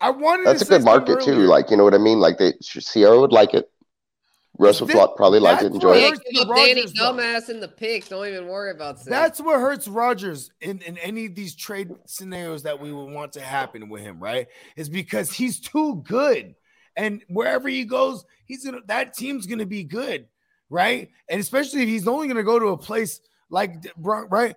I 0.00 0.10
wanted 0.10 0.46
That's 0.46 0.62
a 0.62 0.66
good 0.66 0.84
market 0.84 1.22
something 1.22 1.34
too. 1.34 1.40
Like, 1.46 1.70
you 1.70 1.76
know 1.76 1.84
what 1.84 1.94
I 1.94 1.98
mean? 1.98 2.20
Like, 2.20 2.38
they 2.38 2.52
Ciara 2.62 3.18
would 3.20 3.32
like 3.32 3.54
it. 3.54 3.70
Russell 4.56 4.86
This- 4.86 4.94
probably 5.16 5.40
like 5.40 5.58
it, 5.60 5.62
that's 5.64 5.74
enjoy 5.74 5.94
it. 5.96 6.00
Yeah, 6.00 6.08
hurts 6.10 6.20
give 6.30 6.42
up 6.42 6.48
the 6.48 6.54
Danny 6.54 6.82
dumbass 6.84 7.48
in 7.48 7.58
the 7.58 7.66
picks. 7.66 8.08
Don't 8.08 8.26
even 8.28 8.46
worry 8.46 8.70
about 8.70 8.98
that. 8.98 9.10
That's 9.10 9.40
what 9.40 9.58
hurts 9.58 9.88
Rodgers 9.88 10.52
in, 10.60 10.80
in 10.82 10.96
any 10.98 11.26
of 11.26 11.34
these 11.34 11.56
trade 11.56 11.90
scenarios 12.06 12.62
that 12.62 12.80
we 12.80 12.92
would 12.92 13.10
want 13.12 13.32
to 13.32 13.40
happen 13.40 13.88
with 13.88 14.02
him, 14.02 14.20
right? 14.20 14.46
Is 14.76 14.88
because 14.88 15.32
he's 15.32 15.58
too 15.60 15.96
good. 16.06 16.54
and 16.96 17.24
wherever 17.28 17.68
he 17.68 17.84
goes, 17.84 18.24
he's 18.46 18.64
gonna 18.64 18.78
that 18.86 19.14
team's 19.14 19.46
gonna 19.48 19.66
be 19.66 19.82
good, 19.82 20.28
right? 20.74 21.08
And 21.30 21.40
especially 21.40 21.82
if 21.82 21.88
he's 21.88 22.06
only 22.08 22.28
gonna 22.28 22.42
go 22.42 22.58
to 22.58 22.66
a 22.68 22.76
place 22.78 23.20
like 23.48 23.74
right. 23.96 24.54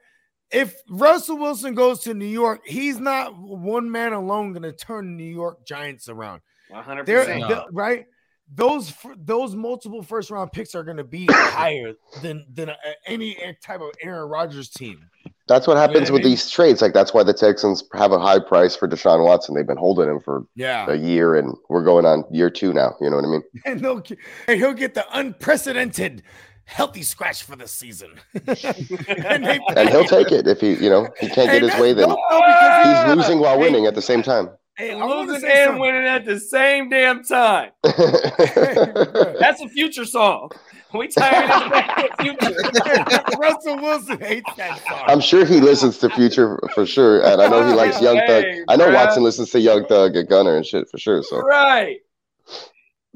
If 0.50 0.76
Russell 0.90 1.38
Wilson 1.38 1.76
goes 1.76 2.00
to 2.02 2.14
New 2.14 2.26
York, 2.26 2.62
he's 2.66 3.00
not 3.00 3.38
one 3.38 3.92
man 3.92 4.14
alone 4.14 4.54
gonna 4.54 4.72
turn 4.74 5.06
the 5.18 5.24
New 5.24 5.32
York 5.34 5.66
Giants 5.66 6.10
around. 6.10 6.42
100%. 6.72 7.06
They're 7.06 7.38
No. 7.40 7.48
the- 7.48 7.66
right. 7.72 8.06
Those 8.54 8.94
those 9.18 9.56
multiple 9.56 10.02
first 10.02 10.32
round 10.32 10.54
picks 10.54 10.74
are 10.74 10.84
going 10.84 10.96
to 10.98 11.04
be 11.04 11.26
higher 11.30 11.94
than 12.22 12.46
than 12.50 12.70
uh, 12.70 12.76
any 13.06 13.36
type 13.62 13.82
of 13.82 13.90
Aaron 14.02 14.30
Rodgers 14.30 14.70
team. 14.70 15.10
That's 15.48 15.66
what 15.68 15.78
happens 15.78 16.10
I 16.10 16.14
with 16.14 16.24
mean? 16.24 16.32
these 16.32 16.50
trades. 16.50 16.82
Like 16.82 16.94
that's 16.94 17.14
why 17.14 17.24
the 17.24 17.34
Texans 17.34 17.84
have 17.94 18.12
a 18.12 18.20
high 18.20 18.40
price 18.40 18.76
for 18.76 18.88
Deshaun 18.88 19.24
Watson. 19.24 19.56
They've 19.56 19.66
been 19.66 19.78
holding 19.78 20.10
him 20.10 20.20
for 20.20 20.46
Yeah, 20.56 20.90
a 20.92 20.96
year, 20.96 21.36
and 21.36 21.56
we're 21.70 21.84
going 21.84 22.06
on 22.06 22.24
year 22.32 22.50
two 22.50 22.74
now. 22.74 22.96
You 23.00 23.10
know 23.10 23.16
what 23.18 23.26
I 23.26 23.30
mean? 23.30 23.44
and 23.66 23.80
they'll 23.80 24.04
and 24.48 24.60
he'll 24.60 24.74
get 24.74 24.94
the 24.94 25.06
unprecedented 25.18 26.24
healthy 26.66 27.02
scratch 27.02 27.44
for 27.44 27.56
the 27.56 27.66
season. 27.68 28.12
and, 28.36 29.46
And 29.78 29.90
he'll 29.90 30.04
take 30.04 30.34
it 30.34 30.48
if 30.48 30.60
he, 30.60 30.74
you 30.84 30.90
know, 30.90 31.08
he 31.22 31.28
can't 31.30 31.50
Hey, 31.50 31.62
get 31.62 31.72
his 31.72 31.82
way. 31.82 31.94
Then 31.94 32.10
dope, 32.10 32.20
though, 32.30 32.42
because 32.46 32.84
he- 32.84 32.90
he's 32.90 33.06
losing 33.16 33.40
while 33.40 33.56
Hey, 33.56 33.62
winning 33.62 33.86
at 33.86 33.96
the 33.96 34.02
same 34.02 34.22
time. 34.22 34.50
Hey, 34.76 34.92
I 34.92 34.96
want 34.98 35.28
to 35.30 35.34
Losing 35.34 35.50
and 35.50 35.80
winning 35.80 36.04
at 36.04 36.26
the 36.26 36.40
same 36.40 36.90
damn 36.90 37.24
time. 37.24 37.72
That's 37.84 39.62
a 39.62 39.70
future 39.70 40.06
song. 40.06 40.52
We 40.94 41.08
tired 41.10 41.50
of 41.52 41.72
that 41.72 42.16
future. 42.20 43.38
Russell 43.40 43.78
Wilson 43.78 44.20
hates 44.20 44.50
that 44.56 44.80
song. 44.88 45.04
I'm 45.08 45.20
sure 45.20 45.46
he 45.46 45.60
listens 45.60 45.98
to 46.00 46.10
Future 46.10 46.60
for 46.74 46.86
sure, 46.86 47.22
and 47.26 47.42
I 47.42 47.48
know 47.48 47.68
he 47.68 47.74
likes 47.74 48.02
Young 48.02 48.18
Thug. 48.26 48.46
I 48.70 48.76
know 48.78 48.88
bruh. 48.90 48.94
Watson 48.94 49.24
listens 49.24 49.50
to 49.52 49.60
Young 49.60 49.86
Thug 49.86 50.16
and 50.16 50.28
Gunner 50.30 50.56
and 50.56 50.66
shit 50.66 50.90
for 50.90 50.98
sure. 50.98 51.22
So 51.24 51.40
Right. 51.42 51.98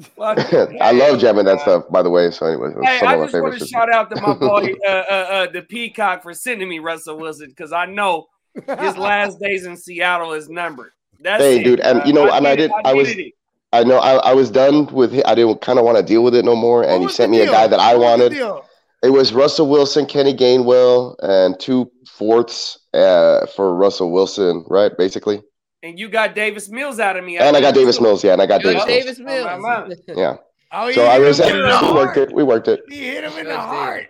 I 0.20 0.92
love 0.92 1.20
jamming 1.20 1.46
that 1.46 1.60
stuff. 1.62 1.84
By 1.90 2.02
the 2.02 2.10
way, 2.10 2.32
so 2.32 2.46
anyway, 2.48 2.70
Hey, 2.84 3.00
some 3.00 3.08
I 3.08 3.16
of 3.16 3.30
just 3.30 3.42
want 3.42 3.54
to 3.54 3.60
shit. 3.60 3.68
shout 3.70 3.92
out 3.94 4.10
to 4.10 4.20
my 4.22 4.34
boy, 4.34 4.74
uh, 4.86 4.90
uh, 4.90 4.92
uh, 5.14 5.52
the 5.52 5.62
Peacock, 5.62 6.24
for 6.24 6.34
sending 6.34 6.68
me 6.68 6.80
Russell 6.80 7.18
Wilson 7.18 7.50
because 7.50 7.72
I 7.72 7.86
know 7.86 8.28
his 8.56 8.98
last 8.98 9.40
days 9.40 9.66
in 9.66 9.78
Seattle 9.78 10.34
is 10.34 10.50
numbered. 10.50 10.92
That's 11.20 11.44
Hey, 11.44 11.60
it, 11.60 11.64
dude, 11.64 11.80
and 11.82 12.02
you 12.08 12.14
know, 12.14 12.32
and 12.32 12.48
I 12.48 12.56
did- 12.56 12.72
I 12.84 12.94
was- 12.94 13.08
needed 13.10 13.28
it. 13.28 13.34
I 13.74 13.84
know 13.84 13.98
I, 13.98 14.16
I 14.32 14.34
was 14.34 14.52
done 14.52 14.86
with 14.88 15.14
it. 15.14 15.26
I 15.26 15.34
didn't 15.36 15.62
kind 15.62 15.80
of 15.80 15.86
want 15.86 15.98
to 15.98 16.04
deal 16.04 16.24
with 16.24 16.36
it 16.36 16.44
no 16.46 16.56
more, 16.56 16.84
and 16.84 17.02
he 17.04 17.10
sent 17.10 17.32
the 17.32 17.38
me 17.38 17.44
a 17.44 17.48
guy 17.48 17.68
that 17.68 17.80
I 17.80 17.96
What 17.96 18.04
wanted. 18.20 18.30
deal? 18.34 18.66
It 19.04 19.10
was 19.10 19.34
Russell 19.34 19.68
Wilson, 19.70 20.06
Kenny 20.06 20.34
Gainwell, 20.34 21.16
and 21.24 21.60
two 21.60 21.90
fourths 22.08 22.78
uh, 22.94 23.48
for 23.56 23.74
Russell 23.74 24.12
Wilson, 24.12 24.64
right? 24.70 24.92
Basically, 24.98 25.42
And 25.82 25.98
you 25.98 26.08
got 26.10 26.36
Davis 26.36 26.70
Mills 26.70 27.00
out 27.00 27.18
of 27.18 27.24
me. 27.24 27.38
and 27.38 27.56
I 27.58 27.62
got 27.62 27.74
Davis 27.74 27.98
too. 27.98 28.04
Mills, 28.04 28.24
yeah, 28.24 28.34
and 28.34 28.42
I 28.42 28.46
got 28.46 28.62
Yo, 28.64 28.74
Davis, 28.86 29.18
Mills. 29.20 29.46
Davis 29.46 29.64
Oh, 29.66 29.86
Mills. 29.88 30.00
yeah. 30.08 30.36
Oh, 30.74 30.88
he 30.88 30.94
So 30.94 31.06
I 31.06 31.18
was, 31.20 31.40
him 31.40 31.56
we 31.88 31.94
worked 31.94 32.18
it. 32.18 32.32
We 32.34 32.44
worked 32.44 32.68
it. 32.68 32.82
He 32.90 33.06
hit 33.08 33.24
him 33.24 33.34
in 33.40 33.46
the 33.48 33.60
heart. 33.60 34.08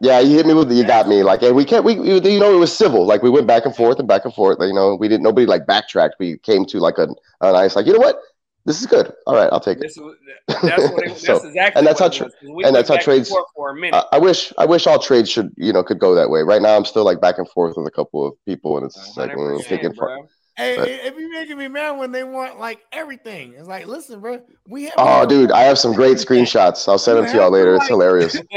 Yeah, 0.00 0.20
you 0.20 0.36
hit 0.36 0.44
me 0.46 0.52
with 0.54 0.68
the, 0.68 0.74
you 0.74 0.84
got 0.84 1.08
me. 1.08 1.22
Like, 1.22 1.42
and 1.42 1.54
we 1.56 1.64
can't, 1.64 1.84
we, 1.84 1.94
we- 1.98 2.12
you 2.30 2.38
know, 2.40 2.52
it 2.52 2.58
was 2.58 2.76
civil. 2.76 3.06
Like, 3.06 3.22
we 3.22 3.30
went 3.30 3.46
back 3.46 3.64
and 3.64 3.74
forth 3.74 3.98
and 3.98 4.06
back 4.08 4.24
and 4.24 4.34
forth. 4.34 4.58
Like, 4.58 4.68
you 4.68 4.74
know, 4.74 4.94
we 4.96 5.08
didn't, 5.08 5.22
nobody 5.22 5.46
like 5.46 5.66
backtracked. 5.66 6.16
We 6.18 6.36
came 6.38 6.66
to 6.66 6.80
like 6.80 6.98
a, 6.98 7.06
a 7.40 7.52
nice, 7.52 7.76
like, 7.76 7.86
you 7.86 7.92
know 7.94 8.00
what? 8.00 8.16
This 8.66 8.80
is 8.80 8.86
good. 8.86 9.12
All 9.26 9.34
right, 9.34 9.48
I'll 9.52 9.60
take 9.60 9.78
it. 9.78 9.92
Was, 9.96 10.16
that's 10.48 10.92
what 10.92 11.04
it, 11.04 11.08
that's 11.08 11.24
So- 11.26 11.36
exactly 11.36 11.78
and 11.78 11.86
that's 11.86 12.00
how 12.00 12.08
tra- 12.08 12.26
was, 12.26 12.34
'cause 12.34 12.50
we 12.50 12.64
and 12.64 12.74
that's 12.74 12.88
how 12.88 12.96
trades- 12.98 13.28
forth 13.30 13.46
for 13.54 13.70
a 13.70 13.74
minute. 13.74 13.94
I, 14.12 14.16
I 14.16 14.18
wish, 14.18 14.52
I 14.58 14.66
wish 14.66 14.86
all 14.86 14.98
trades 14.98 15.30
should, 15.30 15.52
you 15.56 15.72
know, 15.72 15.82
could 15.82 15.98
go 16.00 16.14
that 16.16 16.28
way. 16.30 16.42
Right 16.42 16.60
now, 16.60 16.76
I'm 16.76 16.84
still 16.84 17.04
like 17.04 17.20
back 17.20 17.38
and 17.38 17.48
forth 17.48 17.76
with 17.76 17.86
a 17.86 17.90
couple 17.92 18.26
of 18.26 18.34
people, 18.44 18.76
and 18.76 18.84
it's 18.84 18.96
just 18.96 19.16
like, 19.16 19.30
mm, 19.30 19.36
100%, 19.60 19.64
thinking, 19.66 19.92
bro. 19.92 20.26
Hey, 20.56 20.74
But- 20.78 20.88
it, 20.88 21.04
it 21.04 21.16
be 21.18 21.28
making 21.28 21.58
me 21.58 21.68
mad 21.68 21.98
when 21.98 22.12
they 22.12 22.24
want 22.24 22.58
like 22.58 22.80
everything. 22.90 23.52
It's 23.58 23.68
like, 23.68 23.86
listen, 23.86 24.20
bro, 24.20 24.40
we 24.66 24.84
have. 24.84 24.94
oh, 24.96 25.26
dude, 25.26 25.52
I 25.52 25.64
have 25.64 25.78
some 25.78 25.92
great 25.92 26.16
screenshots. 26.16 26.88
I'll 26.88 26.96
send 26.98 27.18
them 27.18 27.26
to 27.26 27.36
y'all 27.36 27.50
later. 27.50 27.74
It's 27.76 27.86
hilarious. 27.88 28.36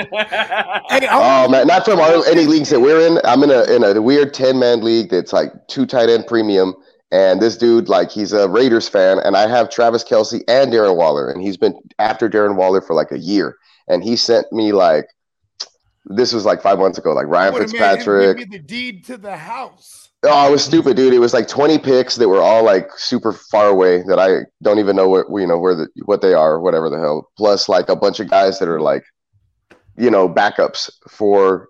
Hey, 0.89 1.07
Oh 1.11 1.47
man, 1.49 1.67
not 1.67 1.85
from 1.85 1.99
our, 1.99 2.25
any 2.25 2.45
leagues 2.45 2.69
that 2.69 2.79
we're 2.79 3.05
in. 3.05 3.19
I'm 3.25 3.43
in 3.43 3.51
a 3.51 3.63
in 3.63 3.83
a 3.83 4.01
weird 4.01 4.33
ten 4.33 4.57
man 4.59 4.81
league 4.81 5.09
that's 5.09 5.33
like 5.33 5.51
two 5.67 5.85
tight 5.85 6.09
end 6.09 6.25
premium, 6.25 6.73
and 7.11 7.41
this 7.41 7.57
dude 7.57 7.89
like 7.89 8.11
he's 8.11 8.33
a 8.33 8.47
Raiders 8.47 8.87
fan, 8.87 9.19
and 9.19 9.35
I 9.35 9.47
have 9.47 9.69
Travis 9.69 10.03
Kelce 10.03 10.41
and 10.47 10.71
Darren 10.71 10.95
Waller, 10.95 11.29
and 11.29 11.41
he's 11.41 11.57
been 11.57 11.79
after 11.97 12.29
Darren 12.29 12.55
Waller 12.55 12.81
for 12.81 12.93
like 12.93 13.11
a 13.11 13.19
year, 13.19 13.57
and 13.87 14.03
he 14.03 14.15
sent 14.15 14.51
me 14.51 14.71
like 14.71 15.07
this 16.05 16.33
was 16.33 16.45
like 16.45 16.61
five 16.61 16.79
months 16.79 16.97
ago, 16.97 17.13
like 17.13 17.27
Ryan 17.27 17.53
would've 17.53 17.71
made 17.71 17.79
him 17.79 17.95
Fitzpatrick. 17.95 18.49
The 18.49 18.59
deed 18.59 19.05
to 19.05 19.17
the 19.17 19.37
house. 19.37 20.09
Oh, 20.23 20.47
it 20.49 20.51
was 20.51 20.63
stupid, 20.63 20.97
dude. 20.97 21.13
It 21.13 21.19
was 21.19 21.33
like 21.33 21.47
20 21.47 21.79
picks 21.79 22.15
that 22.15 22.27
were 22.27 22.41
all 22.41 22.63
like 22.63 22.89
super 22.97 23.31
far 23.31 23.67
away 23.67 24.03
that 24.03 24.19
I 24.19 24.39
don't 24.61 24.79
even 24.79 24.95
know 24.95 25.07
what 25.07 25.27
you 25.29 25.47
know 25.47 25.57
where 25.57 25.75
the 25.75 25.87
what 26.05 26.21
they 26.21 26.33
are, 26.33 26.59
whatever 26.59 26.89
the 26.89 26.99
hell. 26.99 27.29
Plus 27.37 27.69
like 27.69 27.89
a 27.89 27.95
bunch 27.95 28.19
of 28.19 28.29
guys 28.29 28.59
that 28.59 28.67
are 28.67 28.81
like, 28.81 29.03
you 29.97 30.09
know, 30.09 30.27
backups 30.27 30.89
for 31.09 31.69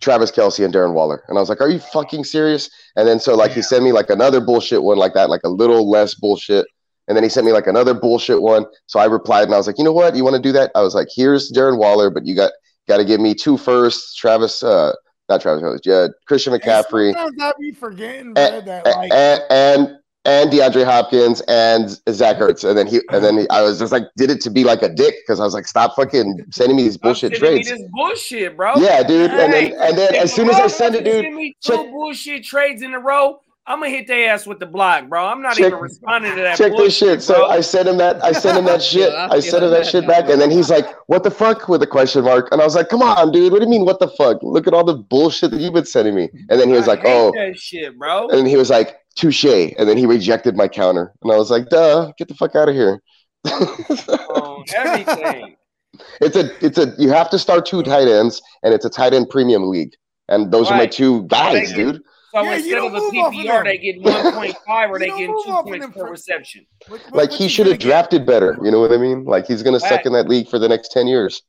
Travis 0.00 0.30
Kelce 0.30 0.64
and 0.64 0.72
Darren 0.72 0.92
Waller. 0.92 1.24
And 1.28 1.38
I 1.38 1.40
was 1.40 1.48
like, 1.48 1.60
Are 1.60 1.68
you 1.68 1.78
fucking 1.78 2.24
serious? 2.24 2.70
And 2.96 3.06
then 3.08 3.18
so 3.18 3.34
like 3.34 3.52
he 3.52 3.62
sent 3.62 3.84
me 3.84 3.92
like 3.92 4.10
another 4.10 4.40
bullshit 4.40 4.82
one 4.82 4.98
like 4.98 5.14
that, 5.14 5.30
like 5.30 5.42
a 5.44 5.48
little 5.48 5.88
less 5.88 6.14
bullshit. 6.14 6.66
And 7.08 7.16
then 7.16 7.22
he 7.22 7.30
sent 7.30 7.46
me 7.46 7.52
like 7.52 7.66
another 7.66 7.94
bullshit 7.94 8.42
one. 8.42 8.66
So 8.86 8.98
I 8.98 9.04
replied 9.04 9.44
and 9.44 9.54
I 9.54 9.58
was 9.58 9.66
like, 9.66 9.78
you 9.78 9.84
know 9.84 9.92
what? 9.92 10.16
You 10.16 10.24
want 10.24 10.36
to 10.36 10.42
do 10.42 10.52
that? 10.52 10.72
I 10.74 10.82
was 10.82 10.94
like, 10.94 11.08
here's 11.14 11.52
Darren 11.52 11.78
Waller, 11.78 12.10
but 12.10 12.26
you 12.26 12.34
got 12.34 12.52
got 12.88 12.98
to 12.98 13.04
give 13.04 13.20
me 13.20 13.34
two 13.34 13.56
firsts, 13.56 14.14
Travis 14.14 14.62
uh 14.62 14.92
not 15.28 15.40
Travis 15.40 15.80
yeah, 15.84 16.08
Christian 16.26 16.52
And 16.52 16.62
McCaffrey 16.62 17.12
Sometimes 17.12 17.40
I 17.40 17.52
be 17.58 17.72
forgetting, 17.72 18.34
bro, 18.34 18.44
and, 18.44 18.66
that 18.66 18.84
like 18.84 19.12
and 19.12 19.42
and 19.50 19.98
and 20.26 20.50
DeAndre 20.50 20.84
Hopkins 20.84 21.40
and 21.42 21.88
Zach 22.10 22.36
Ertz, 22.38 22.68
and 22.68 22.76
then 22.76 22.86
he 22.86 23.00
and 23.12 23.24
then 23.24 23.38
he, 23.38 23.48
I 23.48 23.62
was 23.62 23.78
just 23.78 23.92
like 23.92 24.02
did 24.16 24.30
it 24.30 24.40
to 24.42 24.50
be 24.50 24.64
like 24.64 24.82
a 24.82 24.88
dick 24.88 25.14
because 25.24 25.40
I 25.40 25.44
was 25.44 25.54
like, 25.54 25.66
stop 25.66 25.94
fucking 25.96 26.46
sending 26.50 26.76
me 26.76 26.82
these 26.82 26.96
bullshit 26.98 27.36
Stop 27.36 27.46
sending 27.46 27.58
me 27.58 27.64
trades. 27.64 27.80
This 27.80 27.90
bullshit, 27.92 28.56
bro. 28.56 28.74
Yeah, 28.76 29.02
dude. 29.02 29.30
And 29.30 29.52
then 29.52 29.72
and 29.80 29.96
then 29.96 30.14
as 30.16 30.32
soon 30.34 30.50
as 30.50 30.56
I 30.56 30.66
send 30.66 30.96
it, 30.96 31.04
dude, 31.04 31.32
me 31.32 31.56
two 31.62 31.72
check- 31.76 31.90
bullshit 31.90 32.44
trades 32.44 32.82
in 32.82 32.92
a 32.92 32.98
row. 33.00 33.40
I'm 33.68 33.80
gonna 33.80 33.90
hit 33.90 34.06
their 34.06 34.30
ass 34.32 34.46
with 34.46 34.60
the 34.60 34.66
block, 34.66 35.08
bro. 35.08 35.26
I'm 35.26 35.42
not 35.42 35.56
Check- 35.56 35.66
even 35.66 35.80
responding 35.80 36.36
to 36.36 36.42
that. 36.42 36.56
check 36.56 36.70
bullshit, 36.70 36.86
this 36.86 36.98
shit. 36.98 37.22
So. 37.22 37.46
I 37.46 37.60
sent 37.60 37.88
him 37.88 37.96
that. 37.96 38.22
I 38.24 38.30
sent 38.30 38.56
him 38.56 38.64
that 38.66 38.80
shit. 38.92 39.12
I 39.12 39.26
I 39.26 39.40
sent 39.40 39.64
him 39.64 39.70
that 39.70 39.78
that 39.84 39.86
shit 39.90 40.06
back, 40.06 40.26
bro. 40.26 40.34
and 40.34 40.40
then 40.40 40.52
he's 40.52 40.70
like, 40.70 40.86
"What 41.08 41.24
the 41.24 41.32
fuck?" 41.32 41.68
with 41.68 41.82
a 41.82 41.86
question 41.86 42.22
mark, 42.22 42.48
and 42.52 42.60
I 42.60 42.64
was 42.64 42.76
like, 42.76 42.88
"Come 42.88 43.02
on, 43.02 43.32
dude. 43.32 43.50
What 43.50 43.58
do 43.58 43.64
you 43.64 43.70
mean? 43.70 43.84
What 43.84 43.98
the 43.98 44.06
fuck? 44.06 44.38
Look 44.42 44.68
at 44.68 44.72
all 44.74 44.84
the 44.84 44.94
bullshit 44.94 45.50
that 45.50 45.60
you've 45.60 45.74
been 45.74 45.84
sending 45.84 46.14
me." 46.14 46.28
And 46.48 46.60
then 46.60 46.68
he 46.68 46.74
was 46.74 46.86
I 46.86 46.92
like, 46.92 47.02
"Oh." 47.06 47.32
that 47.32 47.58
shit, 47.58 47.98
bro. 47.98 48.28
And 48.28 48.38
then 48.38 48.46
he 48.46 48.56
was 48.56 48.70
like, 48.70 49.00
touche. 49.16 49.44
And 49.44 49.88
then 49.88 49.96
he 49.96 50.06
rejected 50.06 50.56
my 50.56 50.68
counter. 50.68 51.12
And 51.22 51.32
I 51.32 51.36
was 51.36 51.50
like, 51.50 51.68
duh, 51.68 52.12
get 52.18 52.28
the 52.28 52.34
fuck 52.34 52.54
out 52.54 52.68
of 52.68 52.74
here. 52.74 53.00
On 53.46 54.64
everything. 54.74 55.56
it's 56.20 56.36
a 56.36 56.50
it's 56.64 56.78
a 56.78 56.94
you 56.98 57.08
have 57.10 57.30
to 57.30 57.38
start 57.38 57.64
two 57.66 57.82
tight 57.82 58.08
ends, 58.08 58.42
and 58.62 58.74
it's 58.74 58.84
a 58.84 58.90
tight 58.90 59.14
end 59.14 59.30
premium 59.30 59.68
league. 59.70 59.92
And 60.28 60.50
those 60.52 60.70
are 60.70 60.76
my 60.76 60.86
two 60.86 61.24
guys, 61.28 61.70
They 61.70 61.76
get- 61.76 61.92
dude. 61.92 62.02
So 62.34 62.42
Yeah, 62.42 62.56
instead 62.56 62.78
of 62.78 62.84
a 62.84 62.90
move 62.90 63.14
off 63.14 63.32
of 63.32 63.40
PPR, 63.40 63.64
they 63.64 63.78
get 63.78 63.96
1.5 64.02 64.90
or 64.90 64.98
they 64.98 65.06
get 65.06 65.16
two 65.16 65.60
points 65.64 65.86
per 65.86 65.92
for- 65.92 66.10
reception. 66.10 66.66
what- 66.88 67.00
what- 67.04 67.14
Like 67.14 67.30
what 67.30 67.38
he 67.38 67.48
should 67.48 67.66
have 67.66 67.78
drafted 67.78 68.26
better. 68.26 68.58
You 68.62 68.70
know 68.70 68.80
what 68.80 68.92
I 68.92 68.98
mean? 68.98 69.24
Like 69.24 69.46
he's 69.46 69.62
gonna 69.62 69.80
suck 69.80 70.04
in 70.04 70.12
that 70.12 70.28
league 70.28 70.48
for 70.48 70.58
the 70.58 70.68
next 70.68 70.90
ten 70.92 71.06
years. 71.06 71.42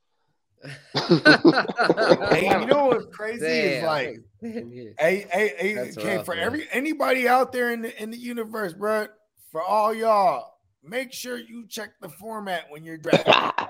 Hey, 0.94 2.50
you 2.60 2.66
know 2.66 2.88
what's 2.88 3.06
crazy 3.16 3.46
is 3.46 3.84
like, 3.84 4.20
hey, 4.42 4.66
hey, 4.98 5.26
hey, 5.32 5.92
okay, 5.98 6.24
for 6.24 6.36
every 6.36 6.68
anybody 6.72 7.28
out 7.28 7.52
there 7.52 7.72
in 7.72 7.82
the 7.84 8.02
in 8.02 8.12
the 8.12 8.18
universe, 8.18 8.74
bro, 8.74 9.08
for 9.52 9.62
all 9.62 9.94
y'all, 9.94 10.57
make 10.88 11.14
sure 11.14 11.38
you 11.38 11.66
check 11.68 11.92
the 12.02 12.10
format 12.10 12.66
when 12.70 12.84
you're 12.84 12.98
drafting. 12.98 13.34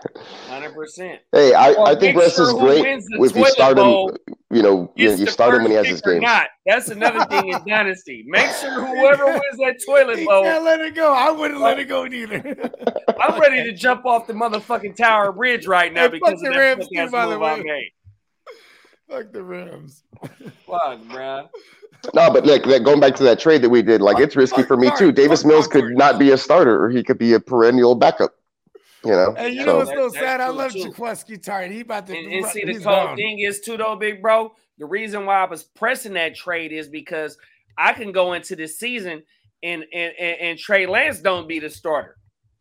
100%. 0.50 1.18
Hey, 1.32 1.54
I, 1.54 1.74
Or 1.74 1.88
I 1.88 1.96
think 1.96 2.16
make 2.16 2.24
Russ 2.24 2.36
sure 2.36 2.48
is 2.48 2.54
great 2.54 2.82
wins 2.82 3.06
the 3.06 3.24
if 3.24 3.36
you 3.36 3.46
start 3.50 3.78
him. 3.78 4.16
You 4.50 4.62
know, 4.64 4.92
you, 4.96 5.14
you 5.14 5.26
start 5.28 5.56
him 5.56 5.64
when 5.64 5.72
he 5.72 5.78
has 5.78 5.88
his 5.88 6.02
pick 6.02 6.08
or 6.08 6.14
games. 6.14 6.24
Not. 6.24 6.48
That's 6.66 6.90
another 6.90 7.26
thing 7.26 7.50
in 7.50 7.60
Dynasty. 7.68 8.24
Make 8.28 8.50
sure 8.62 8.72
whoever 8.72 9.26
wins 9.26 9.58
that 9.60 9.76
toilet 9.86 10.20
He 10.20 10.26
bowl, 10.26 10.44
can't 10.44 10.64
let 10.64 10.80
it 10.80 10.96
go. 10.96 11.14
I 11.14 11.32
wouldn't 11.32 11.60
let 11.60 11.80
it 11.80 11.86
go 11.86 12.06
neither. 12.06 12.38
I'm 13.22 13.40
ready 13.40 13.64
to 13.64 13.74
jump 13.74 14.06
off 14.06 14.26
the 14.28 14.34
motherfucking 14.34 14.96
Tower 14.96 15.32
Bridge 15.34 15.68
right 15.68 15.92
now 15.94 16.04
Hey, 16.04 16.08
because 16.10 16.30
fuck 16.30 16.34
of 16.36 16.40
the 16.44 16.50
that 16.52 16.58
Rams 16.60 16.84
fuck 16.86 16.94
too, 16.94 17.00
ass 17.02 17.12
by 17.12 17.26
the 17.26 17.34
move 17.34 17.44
I 17.44 17.54
way. 17.56 17.64
made. 17.64 17.92
Fuck 19.10 19.32
the 19.34 19.44
Rams. 19.44 20.04
Fuck, 20.22 21.00
bruh. 21.10 21.50
No, 22.14 22.32
but 22.32 22.46
like 22.46 22.64
that, 22.66 22.84
going 22.84 23.00
back 23.00 23.16
to 23.16 23.24
that 23.24 23.40
trade 23.40 23.62
that 23.62 23.70
we 23.70 23.82
did, 23.82 24.02
like 24.02 24.20
it's 24.20 24.36
risky 24.36 24.64
for 24.64 24.78
me 24.78 24.90
too. 24.98 25.12
Davis 25.12 25.44
Mills 25.46 25.68
could 25.68 25.96
not 25.98 26.18
be 26.20 26.32
a 26.32 26.38
starter, 26.38 26.84
or 26.84 26.90
he 26.90 27.04
could 27.04 27.18
be 27.18 27.34
a 27.34 27.40
perennial 27.40 27.96
backup. 27.96 28.34
You 29.06 29.12
know, 29.12 29.34
Hey, 29.38 29.50
you 29.50 29.60
So- 29.62 29.66
know 29.66 29.76
what's 29.78 29.90
so 29.92 30.10
That's- 30.10 30.14
sad? 30.14 30.42
I 30.42 30.48
love 30.50 30.72
true, 30.72 30.84
too. 30.86 30.92
Jaqueski 30.92 31.42
tired. 31.42 31.72
He 31.72 31.82
about 31.82 32.08
to. 32.08 32.18
And, 32.18 32.32
and 32.34 32.46
see, 32.48 32.64
the 32.66 32.74
he's 32.74 32.84
cold 32.84 33.16
thing 33.16 33.40
is 33.40 33.62
too, 33.62 33.78
though, 33.78 33.96
big 33.96 34.22
bro. 34.22 34.54
The 34.80 34.86
reason 34.86 35.26
why 35.26 35.42
I 35.44 35.46
was 35.46 35.64
pressing 35.64 36.14
that 36.14 36.36
trade 36.36 36.72
is 36.72 36.88
because 36.88 37.38
I 37.78 37.94
can 37.94 38.12
go 38.12 38.34
into 38.34 38.56
this 38.56 38.78
season 38.80 39.24
and 39.64 39.86
and 39.94 40.14
and, 40.20 40.38
and 40.42 40.60
Trey 40.60 40.86
Lance 40.88 41.20
don't 41.20 41.48
be 41.48 41.60
the 41.60 41.70
starter. 41.70 42.18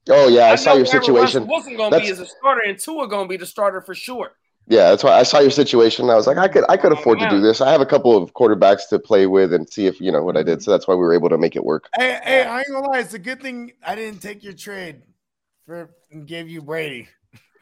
oh 0.08 0.28
yeah, 0.28 0.46
I, 0.46 0.54
saw 0.56 0.74
your 0.74 0.86
situation. 0.86 1.42
Russell 1.42 1.46
Wilson 1.46 1.76
gonna 1.76 1.90
be 1.96 2.06
That's- 2.06 2.10
as 2.12 2.20
a 2.20 2.26
starter, 2.26 2.62
and 2.66 2.78
Tua 2.78 3.08
gonna 3.08 3.28
be 3.28 3.36
the 3.38 3.46
starter 3.46 3.80
for 3.80 3.94
sure. 3.94 4.32
Yeah, 4.68 4.90
that's 4.90 5.04
why 5.04 5.12
I 5.12 5.22
saw 5.22 5.38
your 5.38 5.50
situation. 5.50 6.10
I 6.10 6.16
was 6.16 6.26
like, 6.26 6.38
I 6.38 6.48
could, 6.48 6.64
I 6.68 6.76
could 6.76 6.92
afford 6.92 7.20
to 7.20 7.30
do 7.30 7.40
this. 7.40 7.60
I 7.60 7.70
have 7.70 7.80
a 7.80 7.86
couple 7.86 8.16
of 8.16 8.34
quarterbacks 8.34 8.88
to 8.88 8.98
play 8.98 9.26
with 9.26 9.52
and 9.52 9.68
see 9.68 9.86
if 9.86 10.00
you 10.00 10.10
know 10.10 10.24
what 10.24 10.36
I 10.36 10.42
did. 10.42 10.58
Mm-hmm. 10.58 10.62
So 10.62 10.70
that's 10.72 10.88
why 10.88 10.94
we 10.94 11.00
were 11.00 11.14
able 11.14 11.28
to 11.28 11.38
make 11.38 11.54
it 11.54 11.64
work. 11.64 11.88
Hey, 11.96 12.18
hey, 12.24 12.42
I 12.42 12.58
ain't 12.58 12.68
gonna 12.68 12.88
lie. 12.88 12.98
It's 12.98 13.14
a 13.14 13.18
good 13.18 13.40
thing 13.40 13.72
I 13.86 13.94
didn't 13.94 14.20
take 14.20 14.42
your 14.42 14.54
trade. 14.54 15.02
for 15.66 15.90
and 16.10 16.26
gave 16.26 16.48
you 16.48 16.62
Brady. 16.62 17.08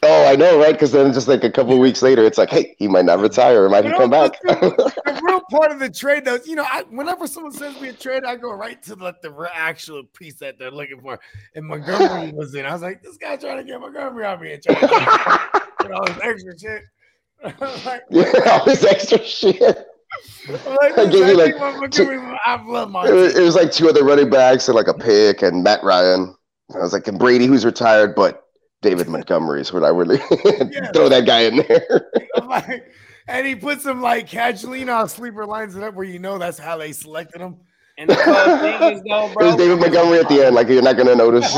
Oh, 0.07 0.27
I 0.27 0.37
know, 0.37 0.59
right? 0.59 0.73
Because 0.73 0.93
then 0.93 1.13
just 1.15 1.29
like 1.29 1.45
a 1.45 1.51
couple 1.51 1.73
of 1.73 1.79
weeks 1.79 2.03
later, 2.03 2.25
it's 2.25 2.37
like, 2.37 2.51
hey, 2.51 2.77
he 2.79 2.89
might 2.89 3.07
not 3.07 3.21
retire, 3.21 3.65
or 3.65 3.71
might 3.71 3.87
he 3.87 3.91
come 3.93 4.11
back? 4.11 4.39
the 4.43 5.21
real 5.23 5.41
part 5.51 5.73
of 5.73 5.79
the 5.79 5.89
trade, 5.89 6.27
though, 6.27 6.39
you 6.45 6.57
know, 6.57 6.67
I, 6.71 6.83
whenever 6.91 7.27
someone 7.27 7.53
sends 7.53 7.81
me 7.81 7.89
a 7.89 7.93
trade, 7.95 8.23
I 8.25 8.37
go 8.37 8.53
right 8.53 8.83
to 8.83 8.97
like 8.97 9.23
the 9.23 9.49
actual 9.55 10.05
piece 10.05 10.35
that 10.37 10.59
they're 10.59 10.71
looking 10.71 11.01
for. 11.01 11.19
And 11.55 11.65
Montgomery 11.65 12.33
was 12.35 12.55
in. 12.55 12.67
I 12.67 12.73
was 12.75 12.83
like, 12.83 13.03
this 13.03 13.17
guy 13.17 13.37
trying 13.37 13.57
to 13.59 13.65
get 13.65 13.81
Montgomery 13.81 14.27
on 14.27 14.43
me 14.43 14.53
and 14.53 14.63
trying 14.63 14.81
to 14.81 15.63
get 15.81 15.93
all 15.93 16.05
this 16.05 16.19
extra 16.23 16.59
shit. 16.59 16.83
I'm 17.45 17.85
like, 17.85 18.03
yeah, 18.11 18.33
all 18.51 18.65
this 18.65 18.85
extra 18.85 19.23
shit. 19.25 19.61
I'm 20.49 20.77
like, 20.77 20.99
I 20.99 21.07
gave 21.07 21.27
you, 21.29 21.37
like, 21.37 21.55
think 21.55 21.81
Montgomery, 21.81 22.39
I 22.47 22.63
love 22.65 22.91
It 23.07 23.13
was, 23.15 23.37
it 23.37 23.43
was 23.43 23.55
like 23.57 23.73
two 23.73 23.89
other 23.89 24.05
running 24.05 24.31
backs 24.31 24.69
and 24.69 24.77
like 24.77 24.89
a 24.89 24.95
pick 24.95 25.43
and 25.43 25.63
Matt 25.65 25.83
Ryan. 25.83 26.35
I 26.75 26.79
was 26.79 26.93
like, 26.93 27.07
and 27.09 27.19
Brady, 27.19 27.47
who's 27.47 27.65
retired, 27.65 28.15
but 28.15 28.45
David 28.83 29.09
Montgomery 29.09 29.61
is 29.61 29.73
what 29.73 29.83
I 29.83 29.89
really 29.89 30.19
Yeah. 30.71 30.93
throw 30.93 31.09
that 31.09 31.27
guy 31.27 31.41
in 31.43 31.57
there. 31.57 32.11
Like, 32.45 32.85
and 33.27 33.47
he 33.47 33.55
puts 33.57 33.85
them 33.85 34.03
like 34.03 34.29
casually, 34.29 34.81
you 34.81 34.85
know 34.85 35.07
sleeper 35.07 35.47
lines 35.47 35.75
it 35.77 35.83
up 35.83 35.95
where 35.95 36.05
you 36.05 36.19
know 36.19 36.37
that's 36.39 36.59
how 36.59 36.77
they 36.77 36.93
selected 36.93 37.41
him. 37.41 37.57
And 37.97 38.11
the 38.11 38.15
thing 38.17 38.93
is, 38.93 39.03
though, 39.09 39.31
It 39.31 39.37
was 39.37 39.57
David 39.57 39.81
Montgomery 39.81 40.19
at 40.19 40.29
the 40.29 40.45
end, 40.47 40.55
like 40.55 40.69
you're 40.69 40.83
not 40.83 40.97
gonna 40.97 41.15
notice. 41.17 41.53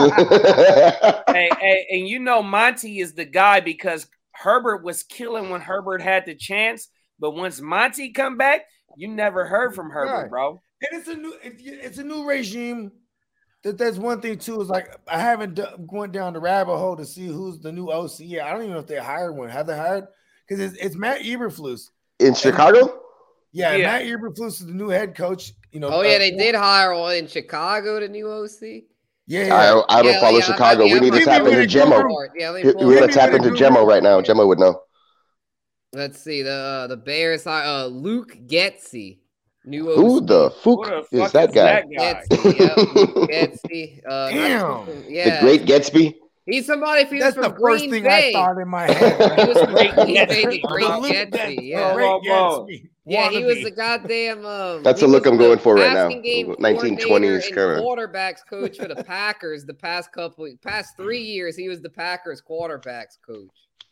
hey, 1.29 1.51
hey, 1.61 1.87
and 1.91 2.09
you 2.09 2.19
know 2.19 2.43
Monty 2.43 3.01
is 3.01 3.15
the 3.15 3.25
guy 3.25 3.61
because 3.61 4.07
Herbert 4.43 4.85
was 4.85 5.03
killing 5.03 5.51
when 5.51 5.61
Herbert 5.61 6.03
had 6.03 6.27
the 6.27 6.35
chance, 6.35 6.89
but 7.19 7.33
once 7.33 7.61
Monty 7.61 8.13
come 8.13 8.37
back, 8.37 8.63
you 8.97 9.09
never 9.09 9.47
heard 9.47 9.75
from 9.75 9.91
Herbert, 9.91 10.23
Right. 10.23 10.31
bro. 10.31 10.61
And 10.83 11.01
it's 11.01 11.09
a 11.09 11.15
new 11.15 11.35
it's 11.43 11.99
a 11.99 12.05
new 12.05 12.25
regime. 12.29 12.93
That 13.63 13.79
that's 13.79 13.97
one 13.97 14.21
thing 14.21 14.39
too. 14.39 14.61
Is 14.61 14.69
like 14.69 14.95
I 15.09 15.19
haven't 15.19 15.55
d- 15.55 15.65
went 15.79 16.13
down 16.13 16.35
the 16.35 16.41
rabbit 16.41 16.77
hole 16.77 16.97
to 16.97 17.07
see 17.07 17.27
who's 17.27 17.59
the 17.61 17.73
new 17.73 17.91
OC. 17.91 18.21
yet. 18.21 18.47
I 18.47 18.53
don't 18.53 18.61
even 18.63 18.73
know 18.75 18.79
if 18.81 18.87
they 18.87 18.99
hired 18.99 19.35
one. 19.35 19.49
Have 19.49 19.67
they 19.67 19.77
hired? 19.77 20.07
Because 20.47 20.61
it's, 20.73 20.77
it's 20.85 20.95
Matt 20.95 21.23
Eberflus. 21.23 21.89
in 22.21 22.35
Chicago? 22.35 23.01
Yeah, 23.53 23.75
Yeah. 23.75 23.87
Matt 23.87 24.03
Eberflus 24.03 24.61
is 24.61 24.67
the 24.67 24.73
new 24.75 24.91
head 24.91 25.15
coach. 25.17 25.53
You 25.73 25.81
know. 25.81 25.89
Oh 25.89 26.01
uh, 26.01 26.03
yeah, 26.03 26.19
they 26.19 26.31
did 26.33 26.55
hire 26.55 26.95
one 26.95 27.17
in 27.17 27.27
Chicago, 27.27 27.99
the 28.01 28.09
new 28.09 28.31
OC. 28.31 28.85
Yeah, 29.27 29.47
yeah. 29.47 29.55
I, 29.89 29.99
I 29.99 30.03
don't 30.03 30.13
Yeah, 30.13 30.21
follow 30.21 30.39
yeah, 30.39 30.45
Chicago. 30.45 30.85
yeah, 30.85 30.95
we 30.95 31.01
need 31.01 31.13
to 31.15 31.25
tap 31.25 31.43
into 31.45 31.57
the 31.57 31.67
Gemmo. 31.67 32.29
Yeah, 32.37 32.53
We 32.53 32.63
me 32.65 32.73
pull 32.73 32.87
we 32.87 32.97
it 32.97 33.01
gotta 33.01 33.05
up. 33.05 33.11
Give 33.11 33.17
me 33.17 33.21
tap 33.21 33.35
into 33.35 33.51
Google. 33.51 33.71
Gemmo 33.71 33.87
right 33.87 34.03
now. 34.03 34.21
Gemmo 34.21 34.47
would 34.47 34.59
know. 34.59 34.81
Let's 35.93 36.21
see 36.21 36.43
the 36.43 36.51
uh, 36.53 36.87
the 36.89 36.97
Bears 36.97 37.47
uh, 37.47 37.87
Luke 37.87 38.37
Getsy, 38.47 39.19
new 39.65 39.91
OC. 39.91 39.97
Who 39.97 40.21
the 40.21 40.51
fuck, 40.51 40.63
fook 40.63 41.11
the 41.11 41.23
is 41.25 41.33
fuck 41.33 41.33
that 41.33 41.49
is 41.51 41.55
guy? 41.55 41.65
that 41.65 41.85
guy? 41.97 42.23
Getsy, 42.29 42.59
yep, 42.59 42.77
Luke 42.77 43.31
Getsy. 43.31 44.01
Uh, 44.07 44.31
Damn. 44.31 45.05
yeah, 45.09 45.41
The 45.41 45.41
great 45.47 45.63
Gatsby. 45.65 46.15
He's 46.45 46.67
somebody. 46.67 47.03
If 47.03 47.11
he 47.11 47.19
That's 47.19 47.35
from 47.35 47.43
the 47.45 47.51
first 47.51 47.61
Green 47.61 47.91
thing 47.91 48.03
Bay, 48.05 48.29
I 48.31 48.33
thought 48.33 48.59
in 48.59 48.69
my 48.69 48.83
head. 48.93 49.41
He 49.41 49.47
was 49.49 49.59
from 49.59 49.73
Great 49.75 49.95
Green 49.95 50.27
Bay, 50.27 50.45
the 50.47 50.59
Great 50.69 50.87
The 50.87 50.99
Luke 50.99 51.13
Gatsby. 51.13 51.31
Gatsby. 51.33 51.69
Yeah, 51.69 51.95
Great. 51.95 52.23
Gatsby. 52.23 52.89
Yeah, 53.07 53.31
he 53.31 53.45
was 53.45 53.57
Wannabe. 53.59 53.65
the 53.65 53.71
goddamn. 53.71 54.45
Um, 54.45 54.83
That's 54.83 55.01
he 55.01 55.07
the 55.07 55.13
look 55.13 55.27
I'm 55.27 55.37
going 55.37 55.59
for 55.59 55.75
right 55.77 55.93
now. 55.95 56.09
game 56.09 56.49
1920s 56.57 57.03
coordinator 57.07 57.41
and. 57.41 57.81
Quarterbacks 57.83 58.41
coach 58.49 58.77
for 58.79 58.89
the 58.89 59.03
Packers 59.05 59.65
the 59.65 59.75
past 59.75 60.13
couple, 60.13 60.49
past 60.63 60.97
three 60.97 61.23
years. 61.23 61.57
He 61.57 61.69
was 61.69 61.81
the 61.81 61.91
Packers 61.91 62.43
quarterbacks 62.43 63.17
coach. 63.27 63.49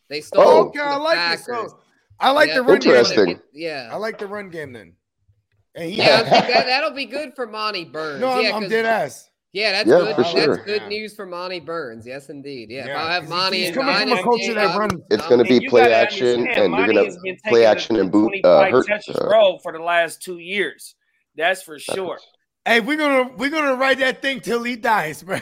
They 0.08 0.20
stole. 0.20 0.42
Oh. 0.42 0.60
him 0.62 0.66
Okay, 0.68 0.78
from 0.80 0.88
I 0.88 0.96
like 0.96 1.16
Packers. 1.16 1.46
this. 1.46 1.70
So 1.70 1.78
I 2.20 2.30
like 2.32 2.48
Yeah, 2.48 2.54
the 2.56 2.62
run 2.62 2.78
game. 2.80 2.92
Interesting. 2.92 3.26
then. 3.26 3.40
Yeah. 3.52 3.88
I 3.92 3.96
like 3.96 4.18
the 4.18 4.26
run 4.26 4.48
game 4.50 4.72
then. 4.72 4.94
And 5.76 5.90
he, 5.90 5.96
Yeah, 5.98 6.22
I 6.24 6.28
think 6.30 6.54
that, 6.54 6.66
that'll 6.66 6.90
be 6.92 7.06
good 7.06 7.34
for 7.34 7.46
Monty 7.46 7.84
Burns. 7.84 8.20
no, 8.20 8.30
I'm, 8.30 8.42
yeah, 8.44 8.54
I'm 8.54 8.62
'cause- 8.62 8.70
dead 8.70 8.84
ass. 8.86 9.30
Yeah, 9.54 9.72
that's 9.72 9.88
Yeah, 9.88 9.98
good. 10.00 10.14
for 10.16 10.22
That's 10.22 10.30
sure. 10.32 10.56
good 10.64 10.88
news 10.88 11.14
for 11.14 11.24
Monty 11.24 11.60
Burns. 11.60 12.06
Yes, 12.06 12.28
indeed. 12.28 12.70
Yeah, 12.70 12.80
if 12.82 12.86
Yeah, 12.88 13.02
I 13.04 13.12
have 13.14 13.22
'cause 13.22 13.30
Monty 13.30 13.58
he's 13.60 13.66
and 13.68 13.76
coming 13.76 13.96
from 14.08 14.18
a 14.18 14.22
culture 14.22 14.52
that 14.54 14.76
runs- 14.78 15.02
It's 15.10 15.26
gonna 15.26 15.44
be 15.44 15.66
play 15.68 15.92
action, 15.94 16.40
understand, 16.40 16.74
and 16.74 16.94
you're 16.94 17.04
gonna 17.06 17.36
play 17.46 17.64
action 17.64 17.96
and 17.96 18.12
boot, 18.12 18.28
25 18.28 18.44
uh, 18.44 18.70
hurt, 18.70 18.86
uh, 18.90 19.26
role 19.28 19.58
for 19.60 19.72
the 19.72 19.78
last 19.78 20.20
two 20.22 20.38
years. 20.38 20.94
That's 21.36 21.62
for 21.62 21.78
sure. 21.78 22.18
Hey, 22.66 22.80
we're 22.80 22.96
gonna 22.98 23.30
we're 23.36 23.50
gonna 23.50 23.74
write 23.76 23.98
that 24.00 24.20
thing 24.20 24.40
till 24.40 24.62
he 24.62 24.76
dies, 24.76 25.22
bro. 25.22 25.38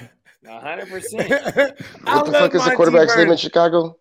hundred 0.47 0.89
percent. 0.91 1.29
What 1.31 2.27
the 2.27 2.33
fuck 2.33 2.55
is 2.55 2.65
the 2.65 2.73
quarterback's 2.77 3.17
name 3.17 3.31
in 3.31 3.37
Chicago? 3.37 3.99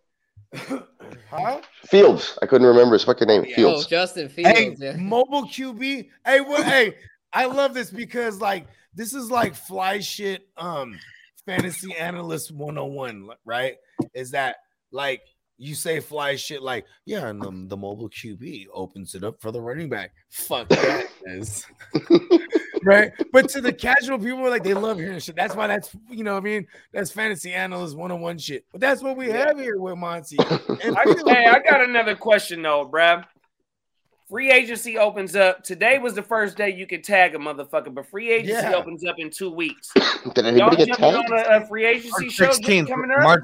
Huh? 1.30 1.62
Fields. 1.86 2.38
I 2.42 2.46
couldn't 2.46 2.68
remember 2.68 2.94
his 2.94 3.04
fucking 3.06 3.28
name. 3.28 3.44
Yeah. 3.46 3.52
Oh, 3.52 3.56
Fields. 3.56 3.88
Justin 3.88 4.30
Hey, 4.30 4.66
Fields. 4.66 4.82
yeah. 4.82 4.96
mobile 4.98 5.44
QB. 5.46 6.10
Hey, 6.26 6.42
what? 6.42 6.64
hey, 6.66 6.96
I 7.32 7.46
love 7.46 7.74
this 7.74 7.90
because 7.90 8.42
like 8.42 8.66
this 8.94 9.14
is 9.14 9.32
like 9.32 9.56
fly 9.56 10.00
shit. 10.00 10.48
Um, 10.58 11.00
fantasy 11.46 11.96
analyst 11.96 12.52
101, 12.52 13.30
right? 13.46 13.76
Is 14.14 14.32
that 14.32 14.58
like 14.92 15.22
you 15.58 15.76
say 15.76 16.00
fly 16.00 16.36
shit 16.36 16.64
like, 16.64 16.86
yeah, 17.06 17.28
and 17.28 17.42
the, 17.42 17.52
the 17.68 17.78
mobile 17.78 18.10
QB 18.10 18.66
opens 18.74 19.14
it 19.14 19.24
up 19.24 19.40
for 19.40 19.52
the 19.52 19.62
running 19.62 19.90
back. 19.90 20.12
Fuck 20.30 20.70
that 20.70 21.06
is. 21.26 21.68
right. 22.84 23.12
But 23.32 23.48
to 23.50 23.62
the 23.62 23.72
casual 23.72 24.18
people, 24.18 24.50
like 24.50 24.64
they 24.64 24.74
love 24.74 24.98
hearing 24.98 25.20
shit. 25.20 25.36
That's 25.36 25.56
why 25.56 25.68
that's 25.68 25.96
you 26.10 26.24
know, 26.24 26.34
what 26.34 26.40
I 26.42 26.46
mean, 26.46 26.68
that's 26.92 27.12
fantasy 27.12 27.54
analyst 27.54 27.96
101 27.96 28.40
shit. 28.40 28.66
But 28.72 28.82
that's 28.82 29.04
what 29.04 29.16
we 29.16 29.30
have 29.30 29.60
here 29.60 29.80
with 29.80 29.98
Monty. 29.98 30.38
And 30.84 30.98
I, 30.98 31.04
hey, 31.28 31.46
I 31.46 31.60
got 31.60 31.82
another 31.82 32.16
question 32.16 32.64
though, 32.64 32.86
Brad. 32.86 33.26
Free 34.32 34.50
agency 34.50 34.98
opens 34.98 35.36
up. 35.36 35.62
Today 35.62 36.00
was 36.00 36.14
the 36.14 36.24
first 36.24 36.56
day 36.56 36.70
you 36.70 36.88
could 36.88 37.04
tag 37.04 37.36
a 37.36 37.38
motherfucker, 37.38 37.94
but 37.94 38.10
free 38.10 38.32
agency 38.32 38.54
Yeah. 38.54 38.76
opens 38.76 39.04
up 39.04 39.16
in 39.20 39.30
two 39.30 39.52
weeks. 39.52 39.92
Did 39.94 40.06
Y'all 40.38 40.46
anybody 40.48 40.76
get 40.86 40.88
jumping 41.00 41.28
tagged? 41.28 41.32
on 41.50 41.54
a, 41.62 41.64
a 41.66 41.68
free 41.68 41.86
agency 41.86 42.10
March 42.28 42.32
show 42.32 42.46
16th. 42.52 42.88
coming 42.88 43.12
up? 43.12 43.24
March 43.24 43.44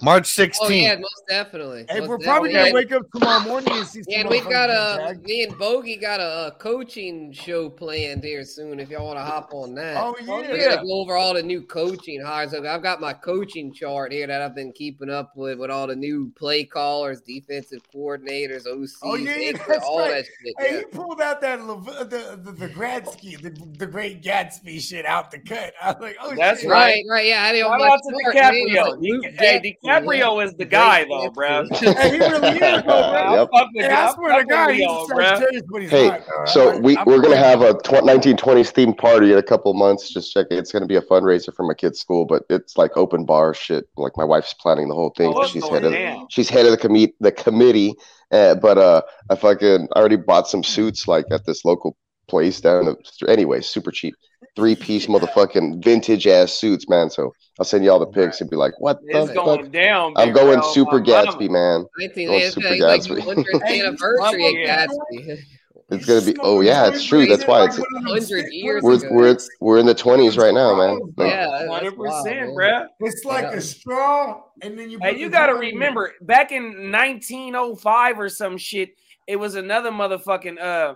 March 0.00 0.24
16th. 0.34 0.56
Oh 0.62 0.68
yeah, 0.68 0.94
most 0.96 1.22
definitely. 1.28 1.84
Hey, 1.88 2.00
most 2.00 2.08
we're 2.08 2.18
probably 2.18 2.52
definitely. 2.52 2.84
gonna 2.84 3.00
wake 3.00 3.06
up 3.06 3.10
tomorrow 3.12 3.40
morning 3.40 3.72
and 3.72 3.86
see. 3.86 4.02
Yeah, 4.06 4.20
and 4.20 4.28
we've 4.30 4.48
got 4.48 4.70
a 4.70 5.14
getting 5.14 5.22
me 5.24 5.42
and 5.44 5.58
Bogey 5.58 5.96
got 5.96 6.20
a, 6.20 6.46
a 6.48 6.52
coaching 6.52 7.32
show 7.32 7.68
planned 7.68 8.22
here 8.22 8.44
soon. 8.44 8.78
If 8.80 8.90
y'all 8.90 9.06
want 9.06 9.18
to 9.18 9.24
hop 9.24 9.50
on 9.52 9.74
that, 9.74 9.96
Oh 9.98 10.14
yeah. 10.20 10.26
we're 10.28 10.68
gonna 10.70 10.82
go 10.84 10.92
over 11.00 11.16
all 11.16 11.34
the 11.34 11.42
new 11.42 11.62
coaching 11.62 12.20
hires. 12.22 12.54
I've 12.54 12.64
I've 12.64 12.82
got 12.82 13.00
my 13.00 13.12
coaching 13.12 13.72
chart 13.74 14.12
here 14.12 14.26
that 14.26 14.40
I've 14.40 14.54
been 14.54 14.72
keeping 14.72 15.10
up 15.10 15.32
with 15.36 15.58
with 15.58 15.70
all 15.70 15.86
the 15.86 15.96
new 15.96 16.32
play 16.36 16.64
callers, 16.64 17.20
defensive 17.22 17.80
coordinators, 17.94 18.66
OCs, 18.66 18.92
Oh, 19.02 19.14
yeah, 19.16 19.36
yeah, 19.36 19.52
ACs, 19.52 19.66
that's 19.66 19.84
all 19.84 19.98
right. 20.00 20.10
that 20.10 20.24
shit. 20.26 20.54
Hey, 20.58 20.74
yeah. 20.74 20.78
he 20.78 20.84
pulled 20.86 21.20
out 21.20 21.40
that 21.40 21.64
Lev- 21.66 21.84
the 22.10 22.40
the, 22.44 22.52
the 22.52 22.68
Gradsky, 22.68 23.40
the, 23.40 23.50
the 23.78 23.86
great 23.86 24.22
Gatsby 24.22 24.80
shit 24.80 25.04
out 25.06 25.30
the 25.30 25.38
cut. 25.40 25.72
I 25.82 25.92
was 25.92 26.00
like, 26.00 26.16
oh 26.22 26.34
That's 26.36 26.60
shit. 26.60 26.70
Right, 26.70 27.02
right, 27.10 27.26
yeah. 27.26 27.42
I 27.42 27.46
had 27.48 27.56
it 27.56 27.60
on 27.64 27.78
Shout 27.78 27.80
my 27.80 27.86
out 27.94 28.00
to 28.08 28.22
chart, 28.22 28.34
man. 28.34 28.54
It 28.54 28.64
was 28.64 28.72
DiCaprio. 28.72 28.90
like 28.90 28.98
Luke 29.00 29.22
Di- 29.22 29.30
hey, 29.38 29.58
Getsy, 29.60 29.76
DiCaprio 29.88 30.38
yeah. 30.38 30.44
is 30.44 30.54
the 30.54 30.64
guy 30.64 31.04
though, 31.04 31.30
bro. 31.30 31.64
Hey, 31.70 32.10
he 32.10 32.18
really 32.18 32.48
is, 32.50 32.60
though, 32.60 32.82
bro. 32.82 32.92
I 32.92 33.34
Yep. 33.36 33.48
Hey. 33.74 33.88
I 33.88 34.08
I 34.08 34.14
swear 34.14 34.38
to 34.38 34.44
God, 34.44 34.70
he's 34.70 34.80
y'all, 34.80 35.08
so 35.08 35.14
bro. 35.14 35.36
serious, 35.38 35.62
but 35.70 35.82
he's 35.82 35.90
Hey, 35.90 36.08
not. 36.08 36.20
though. 36.26 36.44
so 36.46 36.70
I'm 36.72 36.82
we 36.82 36.96
like, 36.96 37.06
we're 37.06 37.20
gonna 37.20 37.36
have 37.36 37.62
a 37.62 37.74
tw- 37.74 38.04
1920s 38.04 38.72
themed 38.72 38.98
party 38.98 39.32
in 39.32 39.38
a 39.38 39.42
couple 39.42 39.72
months. 39.74 40.12
Just 40.12 40.32
check 40.32 40.46
it. 40.50 40.58
It's 40.58 40.72
gonna 40.72 40.86
be 40.86 40.96
a 40.96 41.02
fundraiser 41.02 41.54
for 41.54 41.66
my 41.66 41.74
kid's 41.74 41.98
school, 42.00 42.24
but 42.24 42.44
it's 42.50 42.76
like 42.76 42.96
open 42.96 43.24
bar 43.24 43.54
shit. 43.54 43.88
Like 43.96 44.12
my 44.16 44.24
wife's 44.24 44.54
planning 44.54 44.88
the 44.88 44.94
whole 44.94 45.12
thing. 45.16 45.32
Oh, 45.34 45.46
she's 45.46 45.62
going 45.62 45.82
head 45.82 46.14
of 46.14 46.26
she's 46.30 46.48
head 46.48 46.66
of 46.66 46.72
the 46.72 46.78
committee 46.78 47.14
the 47.20 47.32
committee. 47.32 47.94
Uh, 48.30 48.54
but 48.54 48.76
uh, 48.76 49.02
I 49.30 49.36
fucking 49.36 49.88
already 49.96 50.16
bought 50.16 50.48
some 50.48 50.62
suits 50.62 51.08
like 51.08 51.24
at 51.30 51.46
this 51.46 51.64
local 51.64 51.96
place 52.28 52.60
down. 52.60 52.84
The, 52.84 52.96
anyway, 53.28 53.60
super 53.62 53.90
cheap, 53.90 54.14
three 54.58 54.74
piece 54.74 55.06
motherfucking 55.06 55.84
vintage 55.84 56.26
ass 56.26 56.52
suits, 56.52 56.88
man. 56.88 57.08
So 57.10 57.32
I'll 57.60 57.64
send 57.64 57.84
you 57.84 57.92
all 57.92 58.00
the 58.00 58.06
pics 58.06 58.40
and 58.40 58.50
be 58.50 58.56
like, 58.56 58.72
what 58.80 58.98
the 59.02 59.22
It's 59.22 59.30
going 59.32 59.62
fuck? 59.62 59.72
down. 59.72 60.14
I'm 60.16 60.32
going 60.32 60.58
bro. 60.58 60.72
super 60.72 60.98
My 61.00 61.24
mama. 61.24 61.32
Gatsby, 61.32 61.48
man. 61.50 61.86
19, 62.00 62.28
Oh, 62.28 62.32
it's 62.34 62.54
Super 62.56 62.70
like, 62.70 62.80
like 62.80 63.00
Gatsby. 63.02 63.20
100th 63.44 63.62
Hey, 63.66 63.80
anniversary 63.80 64.46
of 64.48 64.52
yeah. 64.54 64.86
Gatsby. 64.86 65.38
It's 65.90 66.04
gonna 66.04 66.20
be. 66.20 66.36
Oh 66.42 66.60
yeah, 66.60 66.88
it's 66.88 67.02
true. 67.02 67.24
That's 67.24 67.46
why 67.46 67.64
it's. 67.64 67.78
100 67.78 68.52
years 68.52 68.82
We're 68.82 68.96
ago. 68.96 69.08
we're 69.10 69.38
we're 69.62 69.78
in 69.78 69.86
the 69.86 69.94
20s 69.94 70.36
right 70.36 70.52
now, 70.52 70.74
man. 70.76 70.98
Like, 71.16 71.30
Yeah, 71.30 71.46
that's- 71.46 71.60
that's 71.60 71.70
Hundred 71.70 71.96
percent, 71.96 72.54
bro. 72.54 72.86
It's 73.00 73.24
like 73.24 73.44
Yeah. 73.44 73.52
a 73.54 73.60
straw, 73.62 74.42
and 74.60 74.78
then 74.78 74.90
you. 74.90 74.98
Hey, 75.00 75.16
you 75.18 75.30
got 75.30 75.46
to 75.46 75.52
tongue 75.54 75.62
in 75.62 75.68
it. 75.70 75.72
remember, 75.72 76.12
back 76.20 76.52
in 76.52 76.92
1905 76.92 78.20
or 78.20 78.28
some 78.28 78.58
shit, 78.58 78.90
it 79.26 79.36
was 79.36 79.54
another 79.54 79.90
motherfucking 79.90 80.60
uh, 80.60 80.94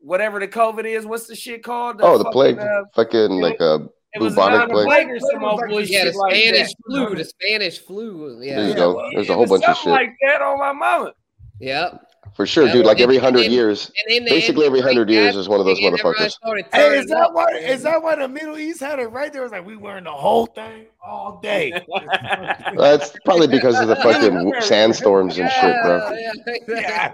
whatever 0.00 0.40
the 0.40 0.48
COVID 0.48 0.84
is. 0.84 1.04
What's 1.06 1.26
the 1.26 1.34
shit 1.36 1.62
called? 1.62 2.00
oh, 2.02 2.18
the 2.18 2.24
fucking, 2.24 2.32
plague, 2.32 2.58
uh, 2.58 2.84
fucking 2.94 3.30
like 3.40 3.60
a 3.60 3.88
it 4.14 4.20
was 4.22 4.34
bubonic 4.34 4.70
plague. 4.70 4.86
plague 4.86 5.08
or 5.10 5.20
some 5.20 5.44
old 5.44 5.60
bullshit 5.68 5.90
Yeah, 5.90 6.04
the 6.06 6.12
Spanish 6.12 6.68
that. 6.68 6.74
flu. 6.86 7.14
The 7.14 7.24
Spanish 7.24 7.78
flu. 7.78 8.40
Yeah. 8.42 8.56
There 8.56 8.64
you 8.64 8.68
Yeah. 8.68 8.68
Yeah, 8.70 8.74
go. 8.76 9.10
There's 9.14 9.28
It 9.28 9.32
a 9.32 9.34
whole 9.34 9.46
bunch 9.46 9.64
of 9.64 9.76
shit. 9.76 9.88
like 9.92 10.14
that 10.26 10.40
on 10.42 10.58
my 10.58 10.72
mama. 10.72 11.12
Yep. 11.60 12.04
For 12.34 12.46
sure, 12.46 12.66
Yeah, 12.66 12.72
dude. 12.72 12.86
Like 12.86 13.00
every 13.00 13.18
hundred 13.18 13.46
years, 13.46 13.90
And 14.06 14.14
then 14.14 14.24
they 14.24 14.30
basically 14.30 14.64
every 14.66 14.80
hundred 14.80 15.10
years 15.10 15.34
is 15.34 15.48
one 15.48 15.58
of 15.60 15.66
those 15.66 15.78
after, 15.82 15.96
motherfuckers. 15.96 16.36
Hey, 16.72 16.98
is 16.98 17.06
that 17.06 17.32
why? 17.32 17.46
Is 17.52 17.82
that 17.82 18.00
why 18.02 18.14
the 18.16 18.28
Middle 18.28 18.56
East 18.58 18.80
had 18.80 18.98
it 19.00 19.06
right? 19.08 19.32
There 19.32 19.42
It 19.42 19.44
was 19.46 19.52
like 19.52 19.66
we 19.66 19.76
wearing 19.76 20.04
the 20.04 20.12
whole 20.12 20.46
thing 20.46 20.86
all 21.08 21.40
day. 21.40 21.72
That's 22.76 23.16
probably 23.24 23.46
because 23.48 23.80
of 23.80 23.88
the 23.88 23.96
fucking 23.96 24.52
sandstorms 24.60 25.38
and 25.38 25.50
shit, 25.50 25.76
bro. 25.82 26.12
Yeah, 26.14 26.32
yeah. 26.68 27.12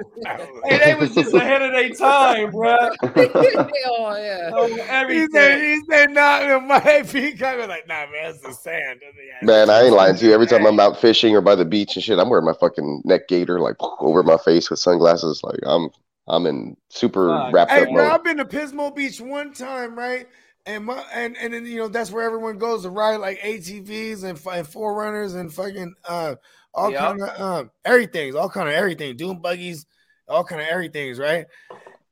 Hey, 0.65 0.79
they 0.79 0.95
was 0.95 1.15
just 1.15 1.33
ahead 1.35 1.63
of 1.63 1.73
their 1.73 1.91
time, 1.91 2.51
bro. 2.51 2.71
yeah. 2.71 2.89
oh 3.87 4.17
yeah. 4.17 4.51
Oh, 4.53 4.67
He 4.67 4.77
said, 4.77 4.89
everything. 4.89 5.61
he 5.61 5.81
said, 5.91 6.11
nah, 6.11 6.59
my 6.61 7.03
peacock 7.09 7.59
was 7.59 7.69
like, 7.69 7.87
nah, 7.87 8.07
man, 8.07 8.31
it's 8.31 8.41
the 8.41 8.53
sand. 8.53 9.01
Man, 9.43 9.71
I 9.71 9.83
ain't 9.83 9.95
lying 9.95 10.17
to 10.17 10.27
you. 10.27 10.33
Every 10.33 10.47
time 10.47 10.67
I'm 10.67 10.81
out 10.81 10.99
fishing 11.01 11.35
or 11.37 11.41
by 11.41 11.55
the 11.55 11.65
beach 11.65 11.97
and 11.97 12.05
shit, 12.05 12.19
I'm 12.19 12.31
wearing 12.31 12.47
my 12.47 12.55
fucking 12.55 13.03
neck 13.05 13.29
gaiter 13.29 13.61
like 13.61 13.77
over 14.01 14.23
my 14.23 14.39
face 14.39 14.71
with 14.71 14.79
sunglasses. 14.81 15.43
Like 15.45 15.61
I'm, 15.67 15.91
I'm 16.27 16.47
in 16.47 16.77
super 16.89 17.29
Fuck. 17.29 17.53
wrapped 17.55 17.71
Hey, 17.71 17.83
up 17.83 17.93
bro, 17.93 18.05
mode. 18.05 18.13
I've 18.13 18.25
been 18.25 18.37
to 18.39 18.45
Pismo 18.45 18.95
Beach 18.95 19.21
one 19.21 19.53
time, 19.53 19.97
right? 19.97 20.27
And 20.67 20.87
my 20.87 21.05
and 21.13 21.37
and 21.37 21.53
then 21.53 21.67
you 21.67 21.77
know 21.79 21.89
that's 21.89 22.11
where 22.11 22.25
everyone 22.25 22.59
goes 22.59 22.83
to 22.83 22.91
ride 22.91 23.17
like 23.17 23.39
ATVs 23.41 24.25
and, 24.25 24.41
and 24.47 24.67
forerunners 24.67 25.35
and 25.35 25.53
fucking 25.53 25.95
uh 26.09 26.37
all 26.73 26.91
Yep. 26.91 27.01
kind 27.01 27.23
of 27.23 27.41
um 27.41 27.71
everything's 27.85 28.35
all 28.35 28.49
kind 28.49 28.69
of 28.69 28.75
everything, 28.75 29.17
doing 29.17 29.41
buggies, 29.41 29.87
all 30.27 30.45
kind 30.45 30.63
of 30.63 30.69
everything's 30.69 31.19
right. 31.19 31.47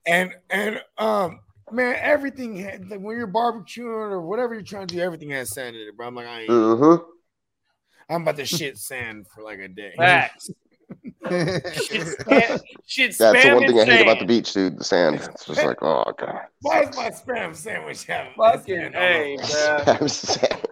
And 0.07 0.35
and 0.51 0.83
um 0.99 1.41
man, 1.70 1.97
everything 2.01 2.57
had, 2.57 2.91
like, 2.91 3.01
when 3.01 3.16
you're 3.16 3.27
barbecuing 3.27 4.11
or 4.11 4.20
whatever 4.20 4.55
you're 4.55 4.62
trying 4.62 4.87
to 4.87 4.95
do, 4.95 5.01
everything 5.01 5.31
has 5.31 5.51
sand 5.51 5.74
in 5.74 5.89
it, 5.89 5.97
bro. 5.97 6.07
I'm 6.09 6.15
like, 6.15 6.27
I 6.27 6.41
ain't, 6.43 6.51
Mm-hmm. 6.51 7.03
I'm 8.11 8.23
about 8.23 8.37
to 8.37 8.45
shit 8.45 8.77
sand 8.77 9.27
for 9.35 9.43
like 9.43 9.59
a 9.59 9.69
day. 9.69 9.95
Facts. 9.97 10.51
Shit, 11.05 11.24
spam, 11.24 12.62
shit 12.87 13.19
That's 13.19 13.45
the 13.45 13.55
one 13.55 13.66
thing 13.66 13.81
I 13.81 13.85
hate 13.85 14.03
about 14.03 14.20
the 14.20 14.24
beach, 14.24 14.53
dude. 14.53 14.79
The 14.79 14.85
sand. 14.85 15.16
It's 15.16 15.47
just 15.47 15.65
like, 15.65 15.83
oh 15.83 16.05
god. 16.16 16.43
Why 16.61 16.83
is 16.83 16.97
my 16.97 17.11
spam 17.11 17.57
sandwich 17.57 18.05
have 18.05 18.29
Fucking 18.37 18.74
sand 18.77 18.95
hey, 18.95 19.37
over 19.39 19.43
it? 19.43 19.85
bro. 19.85 19.95
Ham 19.95 20.09
sandwich. 20.09 20.62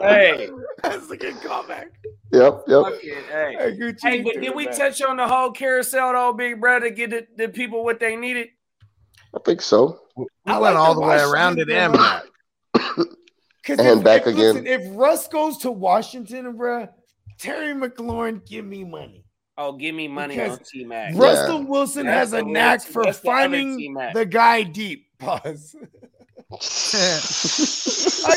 Hey, 0.00 0.48
That's 0.82 1.10
a 1.10 1.16
good 1.16 1.34
callback. 1.36 1.88
Yep, 2.32 2.64
yep. 2.68 2.82
fucking 2.84 3.14
hey. 3.30 3.56
Hey, 3.58 3.94
Hey, 4.00 4.22
but 4.22 4.40
did 4.40 4.54
we 4.54 4.64
man. 4.66 4.74
touch 4.76 5.02
on 5.02 5.16
the 5.16 5.28
whole 5.28 5.50
carousel 5.50 6.12
though, 6.12 6.32
big 6.32 6.60
brother? 6.60 6.88
Get 6.90 7.10
the, 7.10 7.26
the 7.36 7.48
people 7.48 7.84
what 7.84 8.00
they 8.00 8.16
needed? 8.16 8.48
I 9.34 9.40
think 9.44 9.60
so. 9.60 10.00
We 10.16 10.26
I 10.46 10.58
went 10.58 10.74
like 10.74 10.76
all 10.76 10.94
the 10.94 11.00
the 11.00 11.06
way 11.06 11.20
around 11.20 11.58
it 11.58 11.68
and 11.70 11.92
demo. 11.92 13.04
And 13.70 13.80
if, 13.80 14.02
back 14.02 14.22
if, 14.22 14.28
again. 14.28 14.64
Listen, 14.64 14.66
if 14.66 14.82
Russ 14.96 15.28
goes 15.28 15.58
to 15.58 15.70
Washington, 15.70 16.56
bruh, 16.56 16.88
Terry 17.38 17.74
McLaurin, 17.74 18.44
give 18.46 18.64
me 18.64 18.84
money. 18.84 19.24
Oh, 19.56 19.72
give 19.72 19.94
me 19.94 20.06
money 20.06 20.36
Because 20.36 20.58
on 20.58 20.64
T 20.64 20.84
Mac. 20.84 21.14
Yeah. 21.14 21.20
Russell 21.20 21.64
Wilson 21.64 22.06
That's 22.06 22.30
has 22.30 22.32
a 22.32 22.44
real 22.44 22.52
knack 22.52 22.82
for 22.82 23.04
that's 23.04 23.18
finding 23.18 23.76
T-Mac. 23.76 24.14
the 24.14 24.24
guy 24.24 24.62
deep. 24.62 25.06
Pause. 25.18 25.76
I 26.50 26.56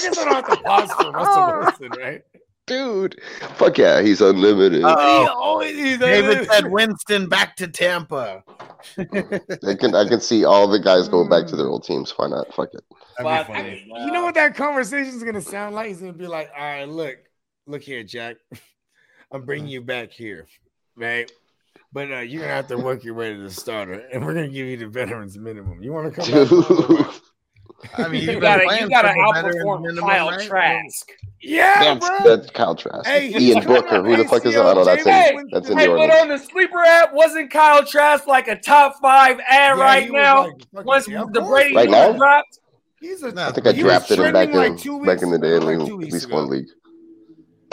guess 0.01 0.17
I 0.17 0.25
don't 0.25 0.33
have 0.33 0.47
to 0.49 0.57
pause 0.63 0.91
for 0.91 1.11
Russell 1.11 1.43
oh. 1.43 1.59
Wilson, 1.59 1.89
right? 2.01 2.21
Dude. 2.67 3.21
Fuck 3.55 3.77
yeah, 3.77 4.01
he's 4.01 4.19
unlimited. 4.19 4.83
Uh-oh. 4.83 5.21
He 5.21 5.29
oh. 5.29 5.33
always- 5.39 5.75
he's- 5.77 5.99
David 5.99 6.49
said 6.49 6.65
Winston 6.71 7.29
back 7.29 7.55
to 7.57 7.67
Tampa. 7.67 8.43
I 8.97 9.75
can 9.75 9.93
I 9.95 10.07
can 10.07 10.19
see 10.19 10.43
all 10.43 10.67
the 10.67 10.79
guys 10.79 11.07
going 11.07 11.29
back 11.29 11.47
to 11.47 11.55
their 11.55 11.67
old 11.67 11.83
teams. 11.83 12.11
Why 12.17 12.27
not? 12.27 12.53
Fuck 12.53 12.73
it. 12.73 12.83
Fuck 13.17 13.49
I- 13.49 13.61
it, 13.61 13.85
you 13.85 14.11
know 14.11 14.23
what 14.23 14.35
that 14.35 14.55
conversation 14.55 15.13
is 15.13 15.23
gonna 15.23 15.41
sound 15.41 15.75
like? 15.75 15.87
He's 15.87 15.99
gonna 15.99 16.13
be 16.13 16.27
like, 16.27 16.49
"All 16.57 16.63
right, 16.63 16.87
look, 16.87 17.17
look 17.67 17.83
here, 17.83 18.03
Jack. 18.03 18.37
I'm 19.31 19.43
bringing 19.43 19.67
you 19.69 19.81
back 19.81 20.11
here, 20.11 20.47
right? 20.95 21.31
But 21.93 22.11
uh, 22.11 22.19
you're 22.19 22.41
gonna 22.41 22.53
have 22.53 22.67
to 22.67 22.77
work 22.77 23.03
your 23.03 23.15
way 23.15 23.33
to 23.33 23.39
the 23.41 23.49
starter, 23.49 24.03
and 24.13 24.25
we're 24.25 24.33
gonna 24.33 24.47
give 24.47 24.67
you 24.67 24.77
the 24.77 24.87
veterans 24.87 25.37
minimum. 25.37 25.81
You 25.83 25.91
want 25.93 26.13
to 26.13 26.21
come 26.21 26.47
Dude. 26.47 26.97
back? 26.97 27.13
I 27.97 28.07
mean, 28.07 28.21
You 28.29 28.39
gotta, 28.39 28.63
you 28.79 28.87
gotta 28.89 29.07
for 29.09 29.15
the 29.15 29.41
veteran 29.41 29.65
outperform 29.65 29.81
minimum, 29.81 30.09
Kyle 30.09 30.29
right? 30.29 30.47
Trask. 30.47 31.11
Yeah, 31.41 31.95
That's, 31.95 32.07
bro. 32.07 32.37
that's 32.37 32.49
Kyle 32.51 32.75
Trask. 32.75 33.07
Hey, 33.07 33.33
Ian 33.35 33.65
Booker. 33.65 34.03
Who 34.03 34.17
the 34.17 34.25
fuck 34.25 34.45
is 34.45 34.53
that? 34.53 34.59
ACL. 34.63 34.71
Oh, 34.71 34.73
no, 34.75 34.85
that's 34.85 35.03
James 35.03 35.29
in, 35.29 35.35
Winston. 35.35 35.49
that's 35.51 35.69
in 35.71 35.77
Hey, 35.79 35.87
New 35.87 35.97
but 35.97 36.11
on 36.21 36.27
the 36.29 36.37
sleeper 36.37 36.79
app, 36.83 37.13
wasn't 37.13 37.49
Kyle 37.49 37.83
Trask 37.83 38.27
like 38.27 38.47
a 38.47 38.55
top 38.59 38.97
five 39.01 39.39
ad 39.39 39.77
Yeah, 39.77 39.83
right 39.83 40.11
now? 40.11 40.51
like 40.73 40.85
Once 40.85 41.07
yeah, 41.07 41.23
the 41.31 41.39
course. 41.41 41.49
Brady 41.49 41.75
Right 41.75 41.89
now? 41.89 42.13
dropped, 42.13 42.59
He's 42.99 43.23
a, 43.23 43.31
No. 43.31 43.47
I 43.47 43.51
think 43.51 43.65
I 43.65 43.71
drafted 43.71 44.19
him 44.19 44.31
back 44.31 44.49
in 44.49 44.55
like 44.55 44.77
two 44.77 45.03
back 45.03 45.23
in 45.23 45.31
the 45.31 45.39
day 45.39 45.57
like 45.57 45.79
league- 45.79 45.87
two 45.87 46.01
at 46.03 46.11
least 46.11 46.25
ago. 46.27 46.35
one 46.35 46.49
league. 46.49 46.67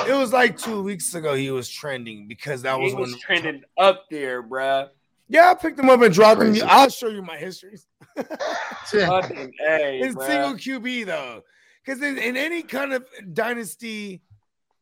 It 0.06 0.14
was 0.14 0.32
like 0.32 0.56
two 0.56 0.82
weeks 0.82 1.14
ago. 1.14 1.34
He 1.34 1.50
was 1.50 1.68
trending 1.68 2.28
because 2.28 2.62
that 2.62 2.78
was 2.78 2.92
he 2.92 2.94
when 2.94 3.10
was 3.10 3.18
trending 3.18 3.62
up 3.76 4.04
there, 4.10 4.42
bruh. 4.42 4.88
Yeah, 5.28 5.50
I 5.50 5.54
picked 5.54 5.78
him 5.78 5.90
up 5.90 6.00
and 6.00 6.14
dropped 6.14 6.40
him. 6.40 6.56
I'll 6.66 6.88
show 6.88 7.08
you 7.08 7.22
my 7.22 7.36
histories. 7.36 7.86
Fucking 8.16 9.52
A, 9.66 10.00
in 10.00 10.14
bruh. 10.14 10.26
single 10.26 10.54
QB 10.54 11.06
though, 11.06 11.42
because 11.84 12.02
in, 12.02 12.16
in 12.18 12.36
any 12.36 12.62
kind 12.62 12.92
of 12.92 13.06
dynasty, 13.32 14.22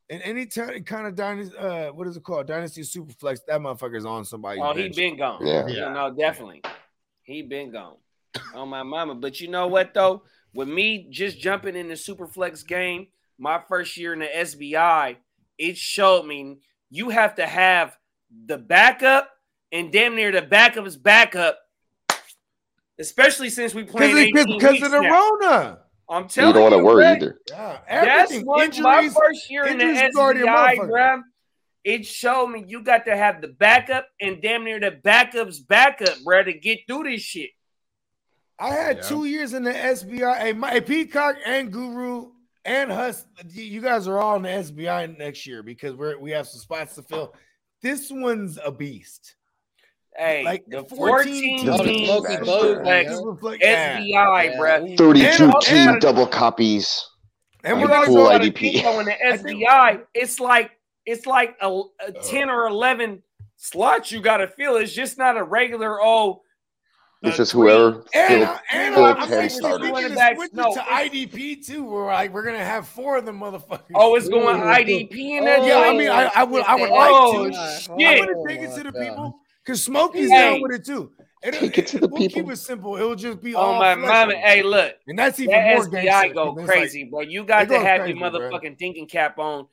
in 0.09 0.23
any 0.23 0.47
t- 0.47 0.81
kind 0.83 1.07
of 1.07 1.17
dynasty, 1.17 1.57
uh, 1.57 1.89
what 1.93 2.07
is 2.07 2.17
it 2.17 2.23
called? 2.23 2.47
Dynasty 2.47 2.83
Superflex. 2.83 3.41
That 3.49 3.61
motherfucker's 3.61 4.05
on 4.05 4.25
somebody. 4.25 4.61
Oh, 4.61 4.73
he 4.75 4.83
bench. 4.83 4.97
been 4.97 5.17
gone. 5.17 5.45
Yeah. 5.45 5.67
You 5.67 5.81
know, 5.81 6.15
definitely. 6.17 6.63
He 7.23 7.43
been 7.43 7.73
gone. 7.73 7.97
On 8.55 8.69
my 8.69 8.83
mama. 8.83 9.15
But 9.15 9.41
you 9.41 9.49
know 9.49 9.67
what 9.67 9.95
though? 9.95 10.23
With 10.55 10.69
me 10.69 11.09
just 11.11 11.39
jumping 11.41 11.75
in 11.75 11.89
the 11.89 11.95
Superflex 11.95 12.67
game, 12.67 13.09
my 13.39 13.61
first 13.69 13.97
year 13.97 14.13
in 14.13 14.21
the 14.21 14.27
SBI, 14.27 15.17
it 15.59 15.77
showed 15.77 16.25
me 16.27 16.59
you 16.91 17.11
have 17.11 17.35
to 17.37 17.47
have 17.47 17.97
the 18.47 18.59
backup 18.59 19.31
and 19.73 19.93
damn 19.93 20.15
near 20.17 20.33
the 20.33 20.43
backup's 20.43 20.97
backup. 20.97 21.59
Especially 22.99 23.51
since 23.51 23.75
we 23.75 23.85
playing 23.85 24.33
because 24.33 24.47
18 24.47 24.59
because 24.59 24.73
weeks 24.73 24.87
of 24.87 24.93
the 24.93 25.01
now. 25.03 25.11
Rona. 25.31 25.79
I'm 26.09 26.29
telling 26.29 26.55
You 26.55 26.55
telling 26.55 26.55
don't 26.55 26.63
want 26.63 26.75
to 26.75 26.85
worry 26.85 27.05
bruh, 27.05 27.17
either. 27.17 27.41
Yeah, 27.51 27.79
That's 27.89 28.31
everything. 28.31 28.47
what 28.47 28.79
my 28.79 29.09
first 29.09 29.51
year 29.51 29.67
in 29.67 29.79
the 29.79 29.85
injuries 29.85 30.11
is 30.11 30.17
already 30.17 30.41
a 30.41 30.47
SBI, 30.47 30.77
motherfucker. 30.79 30.91
bruh. 30.91 31.21
It 31.85 32.07
showed 32.07 32.47
me 32.49 32.65
you 32.67 32.83
got 32.83 33.05
to 33.07 33.17
have 33.17 33.41
the 33.43 33.49
backup 33.49 34.07
and 34.21 34.41
damn 34.41 34.65
near 34.65 34.81
the 34.81 34.93
backup's 34.93 35.59
backup, 35.61 36.17
bruh, 36.27 36.45
to 36.45 36.53
get 36.55 36.81
through 36.89 37.05
this 37.05 37.21
shit. 37.23 37.51
I 38.59 38.71
had 38.71 38.97
Yeah. 38.99 39.03
two 39.03 39.25
years 39.27 39.53
in 39.53 39.65
the 39.65 39.73
SBI. 39.73 40.39
Hey, 40.39 40.53
my, 40.53 40.71
hey, 40.71 40.81
Peacock 40.81 41.37
and 41.45 41.71
Guru 41.73 42.31
and 42.67 42.91
Hus, 42.93 43.25
you 43.49 43.81
guys 43.81 44.07
are 44.09 44.19
all 44.19 44.37
in 44.37 44.43
the 44.43 44.49
SBI 44.49 45.17
next 45.19 45.47
year 45.47 45.63
because 45.63 45.95
we're 45.95 46.19
we 46.19 46.31
have 46.33 46.47
some 46.47 46.61
spots 46.61 46.95
to 46.97 47.03
fill. 47.03 47.35
This 47.83 48.11
one's 48.11 48.59
a 48.65 48.71
beast. 48.73 49.37
Hey, 50.17 50.45
Like 50.45 50.65
the 50.67 50.83
14 50.85 51.67
14 51.67 51.69
Oh, 51.69 51.77
the 51.79 51.85
team 51.85 52.07
Smoky 52.07 52.37
Superflex, 53.07 53.59
yeah. 53.61 53.99
Yeah. 54.01 54.25
SBI, 54.27 54.45
Yeah. 54.45 54.59
bruh. 54.59 54.97
32 54.99 55.45
And 55.45 55.55
also- 55.55 55.71
team 55.75 55.99
double 55.99 56.27
copies. 56.27 57.07
And 57.65 57.79
You 57.79 57.83
we're 57.85 57.89
gotta 57.89 58.09
also 58.09 58.13
full 58.13 58.25
go 58.25 58.39
IDP. 58.39 58.81
to 58.83 58.99
in 59.01 59.07
the 59.07 59.17
SBI. 59.25 60.01
It's 60.15 60.41
like 60.41 60.71
it's 61.05 61.27
like 61.27 61.57
a, 61.61 61.83
a 62.07 62.13
10 62.13 62.49
or 62.51 62.67
11 62.67 63.23
slots 63.57 64.11
you 64.11 64.21
got 64.21 64.39
to 64.39 64.49
fill. 64.49 64.77
It's 64.77 64.93
just 64.93 65.19
not 65.19 65.37
a 65.37 65.43
regular 65.43 66.01
oh. 66.03 66.43
It's 67.23 67.37
just 67.39 67.53
three- 67.53 67.63
whoever 67.71 68.05
And, 68.15 68.29
filled, 68.29 68.43
uh, 68.45 68.59
and 68.73 68.95
filled 68.95 69.07
I'm 69.07 69.29
10 69.29 69.39
actually 69.45 69.49
starters. 69.49 69.79
thinking 69.79 69.95
Running 69.95 70.11
of 70.13 70.17
backs, 70.17 70.37
switching 70.37 70.57
no, 70.57 70.75
to 70.75 70.81
IDP 70.81 71.67
too. 71.67 71.85
We're 71.85 72.07
like 72.07 72.33
we're 72.33 72.45
gonna 72.45 72.65
have 72.65 72.87
four 72.87 73.17
of 73.17 73.25
them 73.25 73.41
motherfuckers. 73.41 73.83
Oh, 73.95 74.15
it's 74.17 74.29
going 74.29 74.61
Ooh. 74.61 74.65
IDP 74.65 75.39
in 75.39 75.45
that. 75.47 75.65
Yeah, 75.65 75.79
I 75.79 75.85
joint? 75.87 75.99
mean, 75.99 76.09
I- 76.11 76.31
I 76.35 76.45
would- 76.45 76.65
I 76.65 76.75
would 76.77 76.91
Oh, 76.91 77.33
like 77.43 77.53
to. 77.53 77.81
shit. 77.81 77.91
I'm 77.91 77.99
gonna 77.99 78.33
Oh 78.39 78.47
take 78.47 78.61
it 78.61 78.75
to 78.77 78.83
the 78.85 78.93
people 78.93 79.41
because 79.65 79.83
Smokey's 79.83 80.31
Hey. 80.31 80.53
down 80.53 80.63
with 80.63 80.73
it 80.73 80.85
too. 80.85 81.13
It, 81.43 81.53
Take 81.55 81.79
it 81.79 81.87
to 81.89 81.99
the 82.01 82.09
we'll 82.09 82.29
keep 82.29 82.49
it 82.51 82.57
simple. 82.57 82.97
It'll 82.97 83.15
just 83.15 83.41
be 83.43 83.55
Oh 83.55 83.59
all 83.61 83.79
my 83.79 83.95
flesh 83.95 84.07
mama! 84.09 84.35
on. 84.35 84.41
Hey, 84.41 84.63
look, 84.63 84.95
and 85.07 85.19
that's 85.19 85.39
even 85.39 85.53
that 85.53 85.75
more 85.77 85.85
SBI 85.85 86.03
gangster, 86.03 86.35
go 86.35 86.45
'cause 86.55 86.59
it's 86.63 86.69
like- 86.69 86.79
crazy, 86.79 87.05
bro. 87.05 87.21
You 87.21 87.45
got 87.45 87.69
to 87.69 87.79
have 87.79 88.01
crazy, 88.03 88.19
your 88.19 88.31
bro. 88.31 88.41
motherfucking 88.41 88.79
thinking 88.79 89.07
cap 89.07 89.39
on 89.39 89.67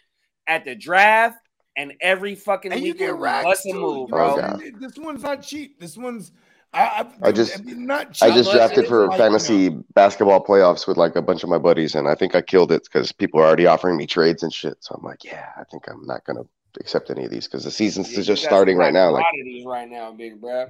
at 0.45 0.65
the 0.65 0.75
draft 0.75 1.37
and 1.75 1.93
every 2.01 2.35
fucking 2.35 2.71
and 2.73 2.83
you 2.83 2.93
get 2.93 3.11
when 3.11 3.17
we 3.17 3.23
racks 3.23 3.43
bust 3.45 3.63
too. 3.63 3.73
move, 3.73 4.09
bro. 4.09 4.35
Oh, 4.39 4.59
This 4.79 4.97
one's 4.97 5.23
not 5.23 5.41
cheap. 5.41 5.79
This 5.79 5.97
one's 5.97 6.31
I, 6.73 7.05
I 7.21 7.31
just- 7.31 7.59
I 7.59 7.61
mean, 7.61 7.85
not. 7.85 8.17
I 8.21 8.31
just 8.31 8.51
drafted 8.51 8.87
for? 8.87 9.07
Like, 9.07 9.17
fantasy 9.19 9.55
you 9.55 9.69
know. 9.71 9.83
basketball 9.93 10.43
playoffs 10.43 10.87
with 10.87 10.97
like 10.97 11.15
a 11.15 11.21
bunch 11.21 11.43
of 11.43 11.49
my 11.49 11.57
buddies, 11.59 11.93
and 11.95 12.07
I 12.07 12.15
think 12.15 12.33
I 12.35 12.41
killed 12.41 12.71
it 12.71 12.83
because 12.83 13.11
people 13.11 13.39
are 13.39 13.45
already 13.45 13.67
offering 13.67 13.97
me 13.97 14.07
trades 14.07 14.41
and 14.43 14.51
shit. 14.51 14.77
So 14.79 14.95
I'm 14.95 15.03
like, 15.03 15.23
yeah, 15.23 15.49
I 15.57 15.63
think 15.65 15.87
I'm 15.87 16.05
not 16.05 16.25
gonna 16.25 16.43
accept 16.79 17.11
any 17.11 17.25
of 17.25 17.31
these 17.31 17.47
because 17.47 17.63
the 17.63 17.71
season's 17.71 18.15
You 18.15 18.23
just 18.23 18.43
starting 18.43 18.77
right 18.77 18.93
now. 18.93 19.11
Like, 19.11 19.25
right 19.65 19.89
now, 19.89 20.11
big 20.11 20.41
bro. 20.41 20.67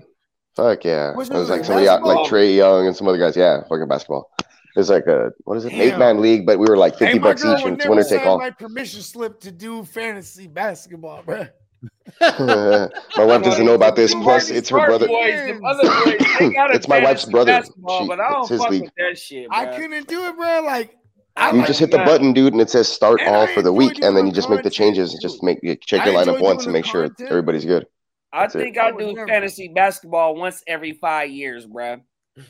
fuck 0.55 0.83
yeah. 0.83 1.15
Which 1.15 1.31
I 1.31 1.37
was 1.37 1.49
like 1.49 1.61
it, 1.61 1.65
somebody 1.65 1.87
out, 1.87 2.03
like? 2.03 2.29
Trae 2.29 2.55
Young 2.55 2.87
and 2.87 2.95
some 2.95 3.07
other 3.07 3.17
guys. 3.17 3.37
Yeah, 3.37 3.61
fucking 3.69 3.87
basketball. 3.87 4.29
It's 4.75 4.89
like 4.89 5.05
a 5.05 5.31
what 5.45 5.55
is 5.57 5.65
it, 5.65 5.73
eight 5.73 5.97
man 5.99 6.19
league, 6.19 6.45
but 6.45 6.57
we 6.59 6.65
were 6.65 6.77
like 6.77 6.97
fifty 6.97 7.13
Hey, 7.13 7.19
bucks 7.19 7.45
each, 7.45 7.63
and 7.63 7.75
it's 7.77 7.87
winner 7.87 8.03
take 8.03 8.25
all. 8.25 8.39
my 8.39 8.49
permission 8.49 9.01
slip 9.01 9.39
to 9.41 9.51
do 9.51 9.83
fantasy 9.85 10.47
basketball, 10.47 11.21
bro. 11.23 11.45
my 12.21 12.89
wife 13.25 13.43
doesn't 13.43 13.65
know 13.65 13.73
about 13.75 13.95
this. 13.95 14.13
Plus, 14.15 14.49
it's 14.49 14.69
her 14.69 14.85
brother. 14.85 15.07
Boys, 15.07 15.59
boys, 15.59 16.17
they 16.39 16.49
got 16.53 16.71
a 16.71 16.75
It's 16.75 16.87
my 16.87 17.03
wife's 17.03 17.25
brother. 17.25 17.63
She- 17.63 17.71
but 18.07 18.19
I 18.19 18.29
don't 18.29 18.41
it's 18.41 18.49
his 18.49 18.61
fuck 18.61 18.69
league. 18.71 18.81
with 18.83 18.91
that 18.97 19.17
shit, 19.17 19.49
bro. 19.49 19.57
I 19.57 19.65
couldn't 19.77 20.07
do 20.07 20.25
it, 20.25 20.35
bro. 20.35 20.61
Like 20.63 20.95
I 21.35 21.51
You 21.51 21.57
like 21.59 21.67
just 21.67 21.79
hit 21.79 21.91
the 21.91 21.97
that. 21.97 22.05
button, 22.05 22.33
dude, 22.33 22.53
and 22.53 22.61
it 22.61 22.69
says 22.69 22.87
start 22.87 23.19
And 23.21 23.29
all 23.35 23.43
I 23.43 23.53
for 23.53 23.61
the 23.61 23.73
week, 23.73 24.03
and 24.03 24.15
then 24.15 24.27
you 24.27 24.31
just 24.33 24.49
make 24.49 24.63
the 24.63 24.69
changes 24.69 25.13
and 25.13 25.21
just 25.21 25.41
make 25.43 25.59
you 25.63 25.75
check 25.75 26.05
your 26.05 26.19
enjoy 26.19 26.33
lineup 26.33 26.41
once 26.41 26.65
and 26.65 26.73
the 26.73 26.79
make 26.79 26.85
sure 26.85 27.09
everybody's 27.21 27.65
good. 27.65 27.85
I 28.31 28.41
That's 28.41 28.55
it. 28.55 28.59
think 28.59 28.77
I 28.77 28.87
I 28.87 28.91
do 28.91 29.15
fantasy 29.27 29.67
basketball 29.67 30.35
once 30.35 30.63
every 30.67 30.93
five 30.93 31.29
years, 31.29 31.65
bruh. 31.65 32.01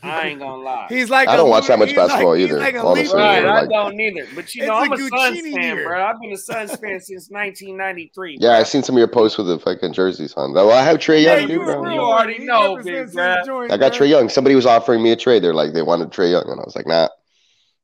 I 0.01 0.27
ain't 0.30 0.39
gonna 0.39 0.61
lie. 0.64 0.85
He's 0.88 1.10
like 1.10 1.27
I 1.27 1.35
don't 1.35 1.49
watch 1.49 1.68
that 1.68 1.77
much 1.77 1.89
he's 1.89 1.97
like- 1.97 2.07
basketball 2.07 2.38
either, 2.38 2.57
like 2.57 2.76
a 2.76 2.81
honestly. 2.81 3.18
Levi. 3.19 3.43
Right, 3.43 3.64
I 3.64 3.65
don't 3.65 3.99
either. 3.99 4.26
But 4.34 4.55
you 4.55 4.65
know, 4.65 4.76
I'm 4.76 4.91
a 4.91 4.95
a 4.95 4.97
Suns 5.10 5.41
fan, 5.41 5.53
year. 5.61 5.84
bro. 5.88 6.05
I've 6.05 6.22
been 6.22 6.31
a 6.31 6.38
Suns 6.38 6.72
fan 6.77 7.01
since 7.01 7.30
1993. 7.30 8.38
Yeah, 8.39 8.49
bruh. 8.49 8.60
I 8.60 8.64
seen 8.64 8.81
some 8.84 8.95
of 8.95 8.99
your 8.99 9.10
posts 9.10 9.38
with 9.38 9.47
the 9.47 9.60
fucking 9.60 9.91
jerseys 9.91 10.34
on. 10.35 10.53
Well, 10.53 10.72
I 10.72 10.84
have 10.84 10.97
Trae 10.99 11.22
Yeah, 11.22 11.38
Young, 11.38 11.49
you 11.49 11.57
dude. 11.57 11.65
bro. 11.65 11.89
You 11.93 11.99
already 11.99 12.39
know, 12.45 12.77
represents 12.77 13.14
big 13.14 13.19
bruh. 13.23 13.45
joint, 13.45 13.72
I 13.73 13.77
got. 13.77 13.91
Trae 13.91 14.07
Young. 14.10 14.30
Somebody 14.30 14.55
was 14.55 14.65
offering 14.65 15.03
me 15.03 15.11
a 15.11 15.15
trade. 15.18 15.43
They're 15.43 15.53
like, 15.53 15.73
they 15.73 15.81
wanted 15.81 16.11
Trae 16.11 16.31
Young, 16.31 16.49
and 16.49 16.60
I 16.60 16.64
was 16.64 16.76
like, 16.76 16.88
nah. 16.88 17.10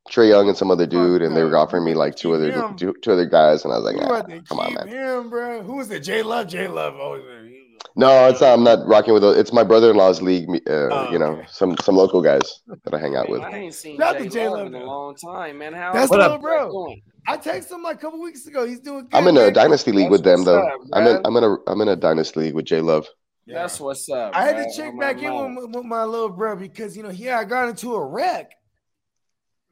Trae 0.10 0.30
Young 0.30 0.48
and 0.48 0.58
some 0.58 0.72
other 0.72 0.88
dude, 0.88 1.22
and 1.22 1.38
they 1.38 1.44
were 1.44 1.56
offering 1.56 1.84
me 1.86 1.94
like 1.94 2.16
two 2.16 2.34
other 2.34 2.74
two, 2.78 2.96
two 3.04 3.12
other 3.12 3.28
guys, 3.28 3.64
and 3.64 3.72
I 3.72 3.78
was 3.78 3.86
like, 3.86 3.96
nah, 3.98 4.40
come 4.48 4.58
on, 4.60 4.74
man. 4.74 4.88
him, 4.88 5.30
bro. 5.30 5.62
Who 5.62 5.76
was 5.76 5.92
it? 5.92 6.00
J 6.00 6.24
Love. 6.24 6.48
J 6.48 6.68
Love. 6.68 6.96
Oh, 6.98 7.16
he- 7.16 7.39
No, 7.96 8.28
it's 8.28 8.42
not, 8.42 8.54
I'm 8.54 8.64
not 8.64 8.88
rocking 8.88 9.14
with. 9.14 9.24
It's 9.24 9.52
my 9.54 9.64
brother-in-law's 9.64 10.22
league. 10.22 10.50
Uh, 10.68 10.90
Oh, 10.92 11.12
you 11.12 11.20
know, 11.20 11.32
okay. 11.34 11.48
some 11.52 11.76
some 11.84 11.96
local 11.96 12.22
guys 12.22 12.62
that 12.84 12.94
I 12.94 13.00
hang 13.00 13.16
out 13.16 13.30
with. 13.30 13.42
I 13.42 13.52
ain't 13.58 13.74
seen 13.74 13.98
Shout 13.98 14.16
out 14.16 14.22
J 14.22 14.30
J-Lo, 14.30 14.58
Love 14.58 14.68
in 14.68 14.76
a 14.76 14.84
long 14.84 15.16
time, 15.16 15.58
man. 15.60 15.74
How 15.74 15.94
That's 15.94 16.10
What 16.10 16.20
little 16.20 16.36
up, 16.36 16.42
bro. 16.42 16.72
doing? 16.72 17.02
I 17.28 17.38
texted 17.38 17.72
him 17.74 17.84
like 17.84 17.98
a 17.98 18.00
couple 18.00 18.22
weeks 18.22 18.46
ago. 18.48 18.66
He's 18.66 18.80
doing 18.80 19.02
good. 19.02 19.16
I'm 19.16 19.28
in 19.28 19.38
a 19.38 19.42
man. 19.42 19.54
dynasty 19.54 19.92
league 19.92 20.10
with 20.10 20.24
That's 20.24 20.38
them 20.38 20.46
though. 20.46 20.64
what's 20.64 20.92
up, 20.92 20.98
I'm 20.98 21.08
in. 21.08 21.22
I'm 21.26 21.36
in 21.38 21.44
a 21.44 21.56
I'm 21.68 21.82
in 21.82 21.88
a 21.90 21.96
dynasty 21.96 22.40
league 22.40 22.56
with 22.56 22.66
J 22.66 22.82
Love. 22.82 23.08
Yeah. 23.46 23.62
That's 23.62 23.80
what's 23.80 24.08
up. 24.10 24.36
I 24.36 24.44
had 24.44 24.56
bruh. 24.56 24.64
to 24.72 24.78
check 24.78 24.90
On 24.90 24.98
my 24.98 25.14
back 25.14 25.22
in 25.24 25.56
with, 25.56 25.76
with 25.76 25.86
my 25.86 26.04
little 26.04 26.30
bro 26.30 26.56
because 26.56 26.96
you 26.96 27.04
know 27.04 27.10
he 27.10 27.30
I 27.30 27.44
got 27.44 27.70
into 27.70 27.96
a 27.96 28.06
wreck. 28.06 28.52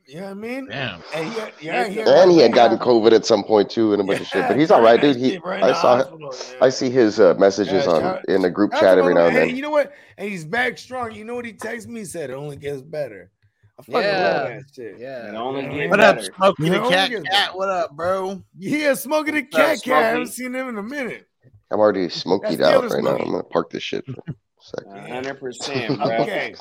You 0.08 0.22
know 0.22 0.24
what 0.28 0.32
I 0.32 0.34
mean? 0.36 0.68
Damn. 0.70 1.02
And 1.14 1.28
he 1.34 1.40
had, 1.40 1.54
yeah, 1.60 1.88
he 1.90 1.96
had 1.98 2.08
And 2.08 2.32
he 2.32 2.38
had 2.40 2.54
gotten. 2.54 2.78
COVID 2.78 3.12
at 3.12 3.26
some 3.26 3.44
point 3.44 3.70
too, 3.70 3.92
and 3.92 4.02
a 4.02 4.06
bunch 4.06 4.22
of 4.22 4.28
shit. 4.28 4.48
But 4.48 4.58
he's 4.58 4.72
all 4.72 4.82
right, 4.82 5.00
dude. 5.02 5.18
He 5.18 5.32
shit, 5.32 5.44
bro, 5.44 5.58
in 5.58 5.64
I 5.64 5.74
saw 5.74 5.98
hospital. 5.98 6.34
I 6.62 6.70
see 6.70 6.90
his 6.90 7.20
uh, 7.20 7.34
messages 7.38 7.86
Yeah, 7.86 7.92
on 7.92 8.02
shout- 8.02 8.26
in 8.30 8.42
the 8.42 8.50
group 8.50 8.72
chat 8.72 8.98
every 8.98 9.14
now 9.14 9.26
and 9.26 9.34
hey, 9.36 9.48
then. 9.48 9.56
you 9.58 9.62
know 9.62 9.70
what? 9.70 9.92
And 10.18 10.30
he's 10.30 10.46
back 10.46 10.78
strong. 10.78 11.12
You 11.14 11.26
know 11.26 11.36
what 11.36 11.44
he 11.44 11.52
texted 11.52 11.88
me? 11.88 12.00
He 12.00 12.06
said 12.06 12.30
it 12.30 12.34
only 12.34 12.56
gets 12.56 12.82
better. 12.82 13.32
I 13.78 13.84
fucking 13.84 14.02
Yeah. 14.02 14.22
love 14.38 14.48
that 14.48 14.64
shit. 14.74 14.96
Yeah. 14.98 15.28
It 15.30 15.36
only 15.36 15.64
gets 15.78 15.90
What 15.90 16.00
up, 16.00 16.16
better. 16.16 16.34
Smokey 16.38 16.64
You 16.64 16.70
the 16.70 16.90
Cat 16.90 17.12
Cat? 17.30 17.58
What 17.58 17.70
up, 17.70 17.92
bro? 17.96 18.42
Yeah, 18.58 18.94
smoking 18.94 19.36
a 19.36 19.40
up, 19.40 19.52
cat 19.52 19.82
cat. 19.84 19.94
I 20.04 20.08
haven't 20.08 20.28
seen 20.28 20.56
him 20.56 20.70
in 20.70 20.78
a 20.78 20.84
minute. 20.84 21.28
I'm 21.70 21.80
already 21.82 22.08
smokied 22.08 22.60
the 22.60 22.66
out 22.66 22.86
other 22.86 22.96
right 22.96 23.04
now. 23.04 23.18
I'm 23.18 23.30
gonna 23.30 23.44
park 23.44 23.72
this 23.72 23.84
shit 23.84 24.06
for 24.06 24.14
a 24.30 24.34
second. 24.62 25.10
hundred 25.10 25.38
percent, 25.40 25.98
bro. 26.00 26.08
Okay. 26.22 26.56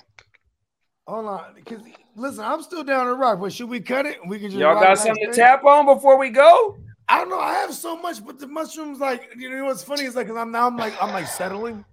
Hold 1.06 1.26
on, 1.26 1.44
because 1.54 1.82
listen, 2.16 2.44
I'm 2.44 2.62
still 2.62 2.82
down 2.84 3.06
to 3.06 3.14
rock, 3.14 3.40
but 3.40 3.52
should 3.52 3.68
we 3.68 3.80
cut 3.80 4.06
it? 4.06 4.18
We 4.26 4.38
can 4.38 4.48
just 4.50 4.58
Y'all 4.60 4.74
got 4.80 4.98
something 4.98 5.30
to 5.30 5.32
tap 5.36 5.64
on 5.64 5.86
before 5.86 6.18
we 6.18 6.30
go? 6.30 6.78
I 7.08 7.18
don't 7.18 7.28
know. 7.28 7.38
I 7.38 7.54
have 7.54 7.72
so 7.72 7.96
much, 7.96 8.24
but 8.24 8.38
the 8.40 8.48
mushrooms, 8.48 8.98
like, 8.98 9.30
you 9.38 9.48
know 9.50 9.64
what's 9.66 9.84
funny 9.84 10.02
is 10.04 10.16
like, 10.16 10.26
'cause 10.26 10.36
I'm 10.36 10.50
now 10.50 10.66
I'm 10.66 10.76
like 10.76 11.00
I'm 11.00 11.12
like 11.12 11.28
settling. 11.28 11.84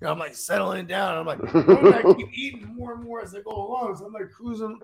You 0.00 0.06
know, 0.06 0.12
I'm 0.12 0.18
like 0.18 0.34
settling 0.34 0.86
down. 0.86 1.18
I'm 1.18 1.26
like, 1.26 1.38
I'm 1.54 2.14
keep 2.14 2.28
eating 2.32 2.74
more 2.74 2.94
and 2.94 3.04
more 3.04 3.20
as 3.22 3.34
I 3.34 3.40
go 3.42 3.50
along. 3.50 3.96
So 3.98 4.06
I'm 4.06 4.12
like 4.12 4.30
cruising, 4.30 4.78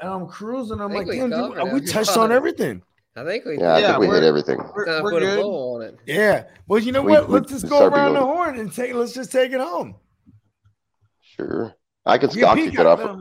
and 0.00 0.10
I'm 0.10 0.26
cruising. 0.26 0.80
I'm 0.80 0.92
like, 0.92 1.06
we 1.06 1.18
dude, 1.20 1.72
we 1.72 1.80
touched 1.82 2.16
on 2.16 2.32
everything. 2.32 2.82
I 3.14 3.24
think 3.24 3.44
we 3.44 3.58
Yeah, 3.58 3.74
I 3.74 3.78
Yeah, 3.78 3.86
think 3.88 4.00
we 4.00 4.06
hit 4.08 4.24
everything. 4.24 4.58
We're, 4.74 5.02
we're 5.02 5.10
put 5.10 5.22
a 5.22 5.26
good. 5.26 5.42
on 5.44 5.82
it. 5.82 5.98
Yeah. 6.06 6.44
Well, 6.66 6.80
you 6.80 6.92
know 6.92 7.02
We- 7.02 7.12
what? 7.12 7.28
we 7.28 7.34
Let's 7.34 7.50
just 7.52 7.68
go 7.68 7.86
around 7.86 8.14
go. 8.14 8.20
the 8.20 8.26
horn 8.26 8.58
and 8.58 8.72
take. 8.72 8.94
Let's 8.94 9.12
just 9.12 9.30
take 9.30 9.52
it 9.52 9.60
home. 9.60 9.96
Sure. 11.20 11.74
I 12.06 12.18
can 12.18 12.30
Yeah, 12.30 12.46
I 12.48 12.54
could 12.56 12.70
Peacock, 12.70 12.76
get 12.76 12.86
off. 12.86 13.18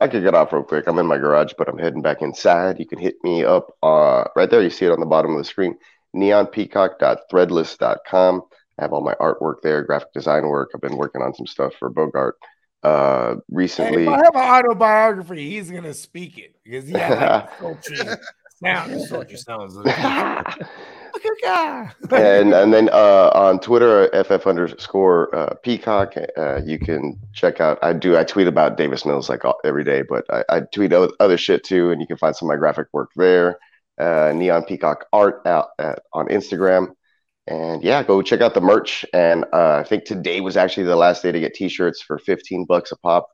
Let 0.00 0.02
'em 0.02 0.04
know. 0.04 0.04
I 0.04 0.08
could 0.08 0.22
get 0.24 0.34
off 0.34 0.52
real 0.52 0.62
quick. 0.64 0.84
I'm 0.86 0.98
in 0.98 1.06
my 1.06 1.18
garage, 1.18 1.52
but 1.58 1.68
I'm 1.68 1.78
heading 1.78 2.02
back 2.02 2.22
inside. 2.22 2.78
You 2.78 2.86
can 2.86 2.98
hit 2.98 3.16
me 3.22 3.44
up 3.44 3.68
uh, 3.82 4.24
right 4.36 4.50
there. 4.50 4.62
You 4.62 4.70
see 4.70 4.86
it 4.86 4.92
on 4.92 5.00
the 5.00 5.06
bottom 5.06 5.32
of 5.32 5.38
the 5.38 5.44
screen. 5.44 5.76
Neonpeacock.threadless.com. 6.14 8.42
I 8.78 8.82
have 8.82 8.92
all 8.92 9.00
my 9.02 9.14
artwork 9.14 9.62
there, 9.62 9.82
graphic 9.82 10.12
design 10.12 10.46
work. 10.48 10.70
I've 10.74 10.80
been 10.82 10.96
working 10.98 11.22
on 11.22 11.32
some 11.34 11.46
stuff 11.46 11.72
for 11.78 11.88
Bogart 11.88 12.36
uh, 12.82 13.34
Hey, 13.34 13.40
recently. 13.50 14.02
if 14.04 14.08
I 14.08 14.22
have 14.24 14.34
an 14.34 14.40
autobiography, 14.66 15.48
he's 15.50 15.70
gonna 15.70 15.94
speak 15.94 16.36
it 16.38 16.54
because 16.62 16.86
he 16.86 16.92
has 16.94 17.18
like 17.18 17.48
sound, 18.62 19.00
sounds. 19.38 19.76
and 22.12 22.52
and 22.52 22.72
then 22.72 22.88
uh, 22.90 23.30
on 23.34 23.58
Twitter, 23.60 24.08
ff 24.24 24.46
underscore 24.46 25.34
uh, 25.34 25.54
peacock. 25.62 26.14
Uh, 26.36 26.60
you 26.64 26.78
can 26.78 27.18
check 27.32 27.60
out. 27.60 27.78
I 27.82 27.92
do. 27.92 28.16
I 28.16 28.24
tweet 28.24 28.46
about 28.46 28.76
Davis 28.76 29.04
Mills 29.04 29.28
like 29.28 29.44
all, 29.44 29.58
every 29.64 29.84
day, 29.84 30.02
but 30.02 30.24
I, 30.30 30.44
I 30.48 30.60
tweet 30.60 30.92
other 30.92 31.36
shit 31.36 31.64
too, 31.64 31.90
and 31.90 32.00
you 32.00 32.06
can 32.06 32.16
find 32.16 32.34
some 32.34 32.48
of 32.48 32.54
my 32.54 32.58
graphic 32.58 32.88
work 32.92 33.10
there. 33.16 33.58
Uh, 33.98 34.32
Neon 34.34 34.64
Peacock 34.64 35.06
Art 35.12 35.42
out 35.46 35.68
at, 35.78 36.00
on 36.12 36.28
Instagram, 36.28 36.94
and 37.46 37.82
yeah, 37.82 38.02
go 38.02 38.22
check 38.22 38.40
out 38.40 38.54
the 38.54 38.60
merch. 38.60 39.06
And 39.12 39.44
uh, 39.52 39.76
I 39.76 39.84
think 39.84 40.04
today 40.04 40.40
was 40.40 40.56
actually 40.56 40.84
the 40.84 40.96
last 40.96 41.22
day 41.22 41.32
to 41.32 41.40
get 41.40 41.54
T-shirts 41.54 42.02
for 42.02 42.18
fifteen 42.18 42.64
bucks 42.66 42.92
a 42.92 42.96
pop. 42.96 43.28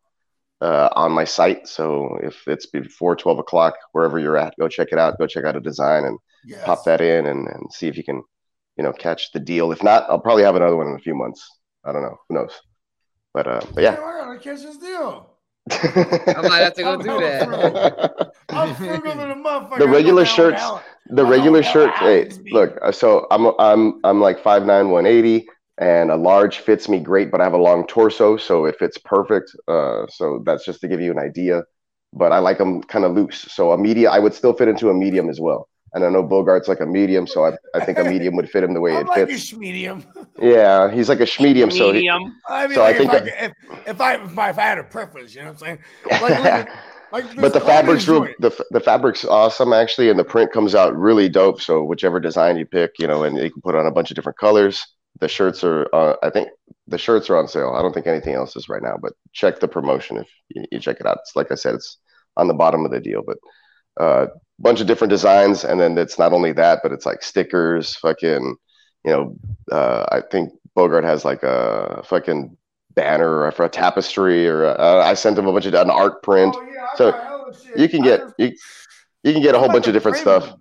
Uh, 0.61 0.89
on 0.95 1.11
my 1.11 1.25
site, 1.25 1.67
so 1.67 2.17
if 2.23 2.47
it's 2.47 2.67
before 2.67 3.17
twelve 3.17 3.41
o'clock, 3.41 3.75
wherever 3.91 4.21
you're 4.21 4.37
at, 4.37 4.55
go 4.61 4.69
check 4.69 4.91
it 4.93 4.99
out. 4.99 5.19
Go 5.19 5.27
check 5.27 5.45
out 5.45 5.57
a 5.57 5.61
design 5.61 6.05
and 6.05 6.21
yes. 6.45 6.63
pop 6.65 6.85
that 6.85 7.01
in 7.01 7.27
and, 7.27 7.47
and 7.49 7.73
see 7.73 7.89
if 7.89 7.97
you 7.97 8.05
can, 8.05 8.23
you 8.77 8.85
know, 8.85 8.93
catch 8.93 9.33
the 9.33 9.41
deal. 9.41 9.73
If 9.73 9.83
not, 9.83 10.09
I'll 10.09 10.21
probably 10.21 10.43
have 10.45 10.57
another 10.57 10.77
one 10.77 10.89
in 10.89 10.95
a 10.95 10.99
few 10.99 11.15
months. 11.15 11.47
I 11.85 11.93
don't 11.93 12.03
know. 12.03 12.17
Who 12.29 12.35
knows? 12.37 12.53
But 13.35 13.47
uh, 13.47 13.61
but 13.75 13.83
Yeah, 13.83 13.95
yeah. 13.95 14.05
I 14.05 14.21
gotta 14.21 14.39
catch 14.39 14.63
this 14.63 14.77
deal. 14.79 15.29
I 15.71 16.43
might 16.49 16.59
have 16.59 16.75
to 16.75 16.83
go 16.83 16.97
do 16.97 17.19
that. 17.21 18.33
I'm 18.51 18.75
frugal 18.77 19.15
than 19.15 19.31
a 19.31 19.35
motherfucker. 19.37 19.79
The 19.79 19.89
regular 19.89 20.25
shirts- 20.25 20.61
Al- 20.63 20.83
the 21.07 21.25
regular 21.25 21.63
how 21.63 21.73
shirt. 21.73 21.91
Hey, 21.97 22.31
look. 22.51 22.79
uh, 22.83 22.93
So 22.93 23.27
I'm 23.31 23.47
I'm 23.59 24.01
I'm 24.05 24.21
like 24.21 24.39
five 24.43 24.65
nine 24.67 24.91
one 24.91 25.07
eighty, 25.07 25.47
and 25.79 26.11
a 26.11 26.17
large 26.17 26.59
fits 26.59 26.89
me 26.89 26.99
great, 27.01 27.31
but 27.31 27.41
I 27.41 27.45
have 27.45 27.53
a 27.53 27.59
long 27.59 27.87
torso, 27.87 28.37
so 28.37 28.65
it 28.67 28.77
fits 28.79 28.99
perfect. 28.99 29.55
Uh, 29.69 30.07
so 30.09 30.43
that's 30.45 30.65
just 30.65 30.81
to 30.83 30.89
give 30.89 31.01
you 31.01 31.11
an 31.11 31.19
idea. 31.19 31.63
But 32.13 32.33
I 32.33 32.39
like 32.39 32.59
them 32.59 32.83
kind 32.83 33.05
of 33.05 33.13
loose, 33.15 33.39
so 33.51 33.73
a 33.73 33.79
medium. 33.79 34.13
I 34.13 34.19
would 34.19 34.35
still 34.35 34.53
fit 34.53 34.69
into 34.69 34.91
a 34.91 34.95
medium 34.95 35.31
as 35.31 35.41
well. 35.41 35.69
And 35.95 36.05
I 36.05 36.09
know 36.09 36.23
Bogart's 36.23 36.69
like 36.69 36.81
a 36.81 36.87
medium, 36.87 37.27
so 37.27 37.45
I, 37.45 37.53
I 37.75 37.85
think 37.85 37.99
a 37.99 38.05
medium 38.05 38.35
would 38.37 38.49
fit 38.49 38.65
him 38.65 38.73
the 38.73 38.81
way 38.81 38.93
I'm 38.97 39.03
it 39.03 39.09
like 39.09 39.29
fits. 39.29 39.53
a 39.53 39.59
medium. 39.59 40.05
Yeah, 40.41 40.91
he's 40.91 41.09
like 41.09 41.21
a 41.21 41.25
schmedium, 41.25 41.71
so 41.71 41.89
he, 41.89 41.99
Medium. 42.01 42.35
I 42.49 42.67
mean, 42.67 42.77
So 42.77 42.85
I 42.85 42.95
think 42.95 43.13
if, 43.13 43.23
I, 43.23 43.27
if, 43.27 43.53
if 43.87 44.01
I 44.01 44.15
if 44.15 44.39
I 44.39 44.51
if 44.51 44.59
I 44.59 44.63
had 44.63 44.79
a 44.79 44.85
preference, 44.85 45.35
you 45.35 45.43
know 45.43 45.49
what 45.49 45.63
I'm 45.63 45.79
saying? 45.79 45.79
Like, 46.11 46.45
like, 46.45 46.69
like 47.13 47.37
but 47.37 47.53
the 47.53 47.61
fabric's 47.61 48.09
real 48.09 48.27
the, 48.39 48.65
the 48.71 48.81
fabric's 48.81 49.25
awesome 49.25 49.73
actually 49.73 50.09
and 50.09 50.19
the 50.19 50.25
print 50.25 50.51
comes 50.51 50.75
out 50.75 50.97
really 50.97 51.29
dope 51.29 51.61
so 51.61 51.85
whichever 51.85 52.19
design 52.19 52.57
you 52.57 52.65
pick 52.65 52.93
you 52.99 53.07
know 53.07 53.23
and 53.23 53.37
you 53.37 53.51
can 53.51 53.61
put 53.63 53.75
on 53.77 53.87
a 53.87 53.91
bunch 53.91 54.11
of 54.11 54.15
different 54.15 54.39
colors 54.39 54.85
the 55.21 55.29
shirts 55.29 55.63
are 55.63 55.87
uh, 55.95 56.17
i 56.23 56.31
think 56.31 56.49
the 56.89 56.99
shirts 56.99 57.29
are 57.29 57.37
on 57.37 57.47
sale 57.47 57.75
i 57.77 57.83
don't 57.83 57.93
think 57.93 58.07
anything 58.07 58.35
else 58.35 58.57
is 58.57 58.69
right 58.69 58.83
now 58.83 58.97
but 59.01 59.13
check 59.33 59.61
the 59.61 59.69
promotion 59.69 60.17
if 60.17 60.29
you, 60.49 60.65
you 60.73 60.81
check 60.81 60.99
it 61.01 61.07
out 61.07 61.19
it's 61.21 61.37
like 61.37 61.53
i 61.53 61.55
said 61.55 61.75
it's 61.75 61.99
on 62.37 62.49
the 62.49 62.55
bottom 62.55 62.85
of 62.85 62.91
the 62.91 63.01
deal 63.01 63.23
but 63.25 63.37
uh 63.99 64.27
bunch 64.59 64.81
of 64.81 64.87
different 64.87 65.11
designs 65.11 65.65
and 65.65 65.81
then 65.81 65.99
it's 65.99 66.19
not 66.19 66.33
only 66.33 66.53
that 66.53 66.81
but 66.83 66.93
it's 66.93 67.05
like 67.07 67.23
stickers 67.23 67.97
fucking 67.97 68.57
you 69.05 69.11
know 69.11 69.37
uh 69.73 70.07
i 70.13 70.21
think 70.21 70.53
bogart 70.75 71.05
has 71.05 71.25
like 71.25 71.43
a 71.43 72.03
fucking 72.05 72.57
banner 72.95 73.43
or 73.43 73.51
for 73.51 73.65
a 73.65 73.69
tapestry 73.69 74.47
or 74.49 74.67
uh, 74.67 75.03
i 75.05 75.15
sent 75.15 75.37
him 75.39 75.47
a 75.47 75.53
bunch 75.53 75.67
of 75.67 75.75
an 75.75 75.91
art 75.91 76.23
print. 76.23 76.55
Oh, 76.57 76.63
yeah, 76.63 76.87
So, 76.95 77.11
got 77.11 77.23
hella 77.25 77.55
shit. 77.59 77.79
you 77.79 77.89
can 77.89 78.03
get 78.03 78.21
you, 78.39 78.53
you 79.25 79.33
can 79.33 79.43
get 79.43 79.55
a 79.55 79.59
whole 79.59 79.69
bunch 79.69 79.87
of 79.87 79.95
different 79.95 80.19
stuff. 80.19 80.53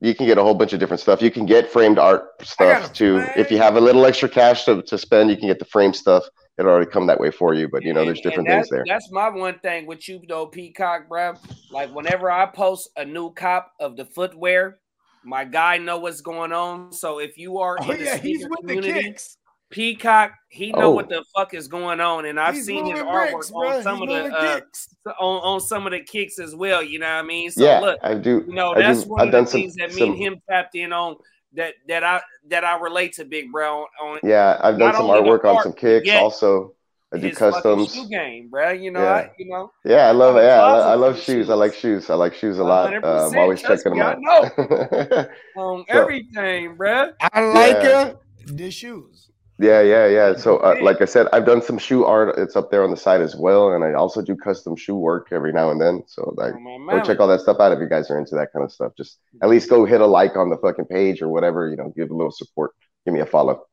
You 0.00 0.14
can 0.14 0.26
get 0.26 0.36
a 0.38 0.42
whole 0.42 0.54
bunch 0.54 0.72
of 0.72 0.80
different 0.80 1.00
stuff. 1.00 1.22
You 1.22 1.30
can 1.30 1.46
get 1.46 1.70
framed 1.70 1.98
art 1.98 2.24
stuff 2.42 2.92
too. 2.92 3.24
If 3.36 3.50
you 3.50 3.58
have 3.58 3.76
a 3.76 3.80
little 3.80 4.04
extra 4.06 4.28
cash 4.28 4.64
to, 4.64 4.82
to 4.82 4.98
spend 4.98 5.30
you 5.30 5.36
can 5.36 5.46
get 5.48 5.58
the 5.58 5.64
frame 5.66 5.92
stuff 5.94 6.24
it'll 6.58 6.70
already 6.70 6.90
come 6.90 7.06
that 7.06 7.18
way 7.20 7.30
for 7.30 7.54
you 7.54 7.68
but 7.68 7.82
you 7.82 7.92
know 7.92 8.00
And- 8.00 8.08
there's 8.08 8.20
different 8.20 8.48
things 8.48 8.68
there 8.68 8.84
That's 8.86 9.10
my 9.10 9.28
one 9.28 9.58
thing 9.60 9.86
with 9.86 10.08
you 10.08 10.20
though, 10.28 10.46
Peacock, 10.46 11.08
bro. 11.08 11.34
Like 11.70 11.94
whenever 11.94 12.30
I 12.30 12.46
post 12.46 12.90
a 12.96 13.04
new 13.04 13.32
cop 13.32 13.72
of 13.80 13.96
the 13.96 14.04
footwear, 14.04 14.78
my 15.24 15.44
guy 15.44 15.78
know 15.78 15.98
what's 15.98 16.20
going 16.20 16.52
on. 16.52 16.92
So 16.92 17.18
if 17.18 17.36
you 17.38 17.58
are 17.58 17.76
Oh 17.80 17.90
in 17.90 17.98
the 17.98 18.04
yeah, 18.04 18.16
he's 18.18 18.46
with 18.48 18.66
the 18.66 18.80
kicks. 18.80 19.36
Peacock, 19.70 20.32
he 20.50 20.70
know 20.70 20.82
Oh. 20.84 20.90
what 20.90 21.08
the 21.08 21.24
fuck 21.34 21.52
is 21.54 21.66
going 21.66 21.98
on, 22.00 22.26
and 22.26 22.38
I've 22.38 22.54
He's 22.54 22.66
seen 22.66 22.84
his 22.86 23.00
artwork 23.00 23.30
bricks, 23.32 23.50
on 23.50 23.66
bruh. 23.66 23.82
some 23.82 23.96
He's 23.98 24.02
of 24.02 24.08
the 24.08 24.14
moving 24.22 24.32
uh, 24.34 24.54
kicks. 24.60 24.88
on, 25.18 25.36
on 25.42 25.60
some 25.60 25.86
of 25.86 25.92
the 25.92 26.00
kicks 26.00 26.38
as 26.38 26.54
well. 26.54 26.80
You 26.82 27.00
know 27.00 27.06
what 27.06 27.24
I 27.24 27.26
mean? 27.26 27.50
So 27.50 27.64
yeah 27.64 27.80
look, 27.80 27.98
i 28.02 28.14
do 28.14 28.44
you 28.46 28.54
know 28.54 28.72
I 28.74 28.80
that's 28.82 29.02
do- 29.02 29.08
one 29.10 29.20
I've 29.22 29.26
of 29.28 29.32
the 29.32 29.38
done 29.38 29.46
some- 29.48 29.60
things 29.62 29.74
that 29.76 29.88
me 29.94 29.98
some- 30.00 30.10
and 30.10 30.18
him 30.18 30.36
tapped 30.48 30.76
in 30.76 30.92
on. 30.92 31.16
That 31.56 31.74
that 31.88 32.02
I 32.04 32.20
that 32.50 32.64
I 32.64 32.78
relate 32.80 33.12
to 33.14 33.24
Big 33.24 33.50
Bro 33.52 33.82
on, 33.82 33.86
on 34.02 34.18
yeah 34.22 34.58
i've 34.62 34.78
done 34.78 34.94
some 34.94 35.06
artwork 35.06 35.44
on 35.44 35.62
some 35.62 35.72
kicks 35.72 36.06
yet 36.06 36.22
also 36.22 36.74
i 37.12 37.16
do 37.18 37.28
his 37.28 37.38
fucking 37.38 37.52
customs 37.62 37.94
shoe 37.94 38.08
game, 38.08 38.48
bro. 38.48 38.70
You 38.70 38.90
know, 38.90 39.00
Yeah. 39.02 39.12
I, 39.12 39.30
you 39.38 39.46
know. 39.48 39.70
yeah 39.84 40.08
i 40.08 40.10
love 40.10 40.34
yeah 40.36 40.56
I, 40.62 40.68
closet 40.70 40.88
I 40.88 40.94
love 40.94 41.16
for 41.16 41.22
shoes 41.22 41.50
i 41.50 41.54
like 41.54 41.74
shoes 41.74 42.10
i 42.10 42.14
like 42.14 42.34
shoes 42.34 42.58
a 42.58 42.64
lot 42.64 42.92
um, 42.92 43.04
i'm 43.04 43.38
always 43.38 43.62
trust 43.62 43.84
checking 43.84 43.98
me, 43.98 44.04
them 44.04 44.24
I 44.26 44.36
out 44.36 45.28
on 45.56 45.84
So- 45.88 46.00
everything, 46.00 46.76
bruh. 46.76 47.12
I 47.20 47.40
like 47.42 47.82
Yeah. 47.84 47.90
uh, 47.90 48.14
the 48.46 48.70
shoes. 48.70 49.23
Yeah, 49.58 49.82
yeah, 49.82 50.06
yeah. 50.08 50.34
So, 50.36 50.56
uh, 50.58 50.74
like 50.82 51.00
I 51.00 51.04
said, 51.04 51.28
I've 51.32 51.46
done 51.46 51.62
some 51.62 51.78
shoe 51.78 52.04
art. 52.04 52.36
It's 52.38 52.56
up 52.56 52.72
there 52.72 52.82
on 52.82 52.90
the 52.90 52.96
site 52.96 53.20
as 53.20 53.36
well, 53.36 53.72
and 53.72 53.84
I 53.84 53.92
also 53.92 54.20
do 54.20 54.34
custom 54.34 54.74
shoe 54.74 54.96
work 54.96 55.28
every 55.30 55.52
now 55.52 55.70
and 55.70 55.80
then. 55.80 56.02
So, 56.08 56.34
like, 56.36 56.54
On 56.54 56.84
my 56.84 56.98
go 56.98 57.04
check 57.04 57.20
all 57.20 57.28
that 57.28 57.40
stuff 57.40 57.58
out 57.60 57.70
if 57.70 57.78
you 57.78 57.88
guys 57.88 58.10
are 58.10 58.18
into 58.18 58.34
that 58.34 58.52
kind 58.52 58.64
of 58.64 58.72
stuff. 58.72 58.92
Just 58.96 59.18
at 59.42 59.48
least 59.48 59.70
go 59.70 59.84
hit 59.84 60.00
a 60.00 60.06
like 60.06 60.36
on 60.36 60.50
the 60.50 60.56
fucking 60.56 60.86
page 60.86 61.22
or 61.22 61.28
whatever. 61.28 61.68
You 61.68 61.76
know, 61.76 61.92
give 61.96 62.10
a 62.10 62.14
little 62.14 62.32
support. 62.32 62.72
Give 63.04 63.14
me 63.14 63.20
a 63.20 63.26
follow. 63.26 63.64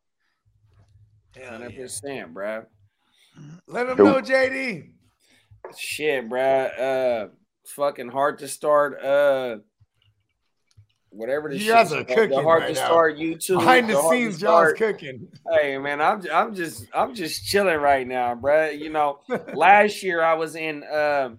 Hundred 1.44 1.76
percent, 1.76 2.34
bro. 2.34 2.66
Let 3.68 3.88
them 3.88 3.98
know, 3.98 4.22
JD. 4.22 4.92
Shit, 5.76 6.30
bruh. 6.30 6.80
Uh, 6.80 7.28
fucking 7.66 8.10
hard 8.10 8.40
to 8.40 8.48
start. 8.48 9.02
Uh, 9.02 9.58
whatever 11.12 11.50
the 11.50 11.56
You 11.56 11.62
shit. 11.66 11.74
guys 11.74 11.94
are 11.94 12.04
the 12.04 12.14
cooking 12.16 12.42
hard 12.42 12.62
right 12.64 12.74
to 12.76 12.80
now. 12.82 12.86
start 12.88 13.18
YouTube. 13.18 13.60
Behind 13.60 13.90
the 13.90 13.94
to 13.94 14.10
scenes, 14.10 14.42
y'all's 14.42 14.74
cooking. 14.74 15.28
Hey 15.52 15.78
man, 15.78 16.02
I'm 16.02 16.24
I'm 16.34 16.56
just 16.56 16.88
I'm 16.94 17.14
just 17.14 17.46
chilling 17.46 17.78
right 17.80 18.08
now, 18.08 18.34
bruh. 18.36 18.78
You 18.78 18.90
know, 18.90 19.20
last 19.54 20.02
year 20.04 20.24
I 20.24 20.34
was 20.34 20.56
in 20.56 20.84
um 20.84 21.36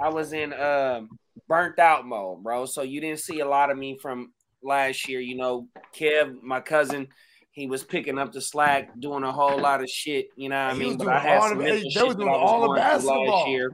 I 0.00 0.08
was 0.10 0.32
in 0.32 0.52
um 0.52 1.08
burnt 1.48 1.78
out 1.78 2.06
mode, 2.06 2.42
bro. 2.42 2.66
So 2.66 2.82
you 2.82 3.00
didn't 3.00 3.20
see 3.20 3.40
a 3.40 3.48
lot 3.48 3.70
of 3.70 3.78
me 3.78 3.98
from 4.00 4.32
last 4.62 5.08
year. 5.08 5.20
You 5.20 5.36
know, 5.36 5.68
Kev, 5.96 6.42
my 6.42 6.60
cousin, 6.60 7.08
he 7.52 7.66
was 7.66 7.84
picking 7.84 8.18
up 8.18 8.32
the 8.32 8.40
slack, 8.40 8.90
doing 8.98 9.22
a 9.22 9.32
whole 9.32 9.58
lot 9.58 9.80
of 9.82 9.88
shit. 9.88 10.28
You 10.36 10.48
know 10.48 10.66
what 10.66 10.74
I 10.74 10.78
mean? 10.78 10.96
But 10.98 11.08
I 11.08 11.18
had 11.20 11.42
some 11.42 11.58
the- 11.58 11.64
mental 11.64 11.90
shit 11.90 12.06
was 12.06 12.16
doing 12.16 12.28
all 12.28 12.60
the 12.62 12.66
through 12.68 12.76
basketball. 12.76 13.38
last 13.38 13.48
year. 13.48 13.72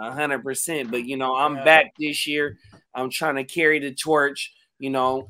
A 0.00 0.12
hundred 0.12 0.44
percent. 0.44 0.92
But 0.92 1.04
you 1.06 1.16
know, 1.16 1.34
I'm 1.34 1.56
Yeah. 1.56 1.64
back 1.64 1.86
this 1.98 2.26
year. 2.26 2.56
I'm 2.98 3.10
trying 3.10 3.36
to 3.36 3.44
carry 3.44 3.78
the 3.78 3.94
torch. 3.94 4.52
You 4.78 4.90
know, 4.90 5.28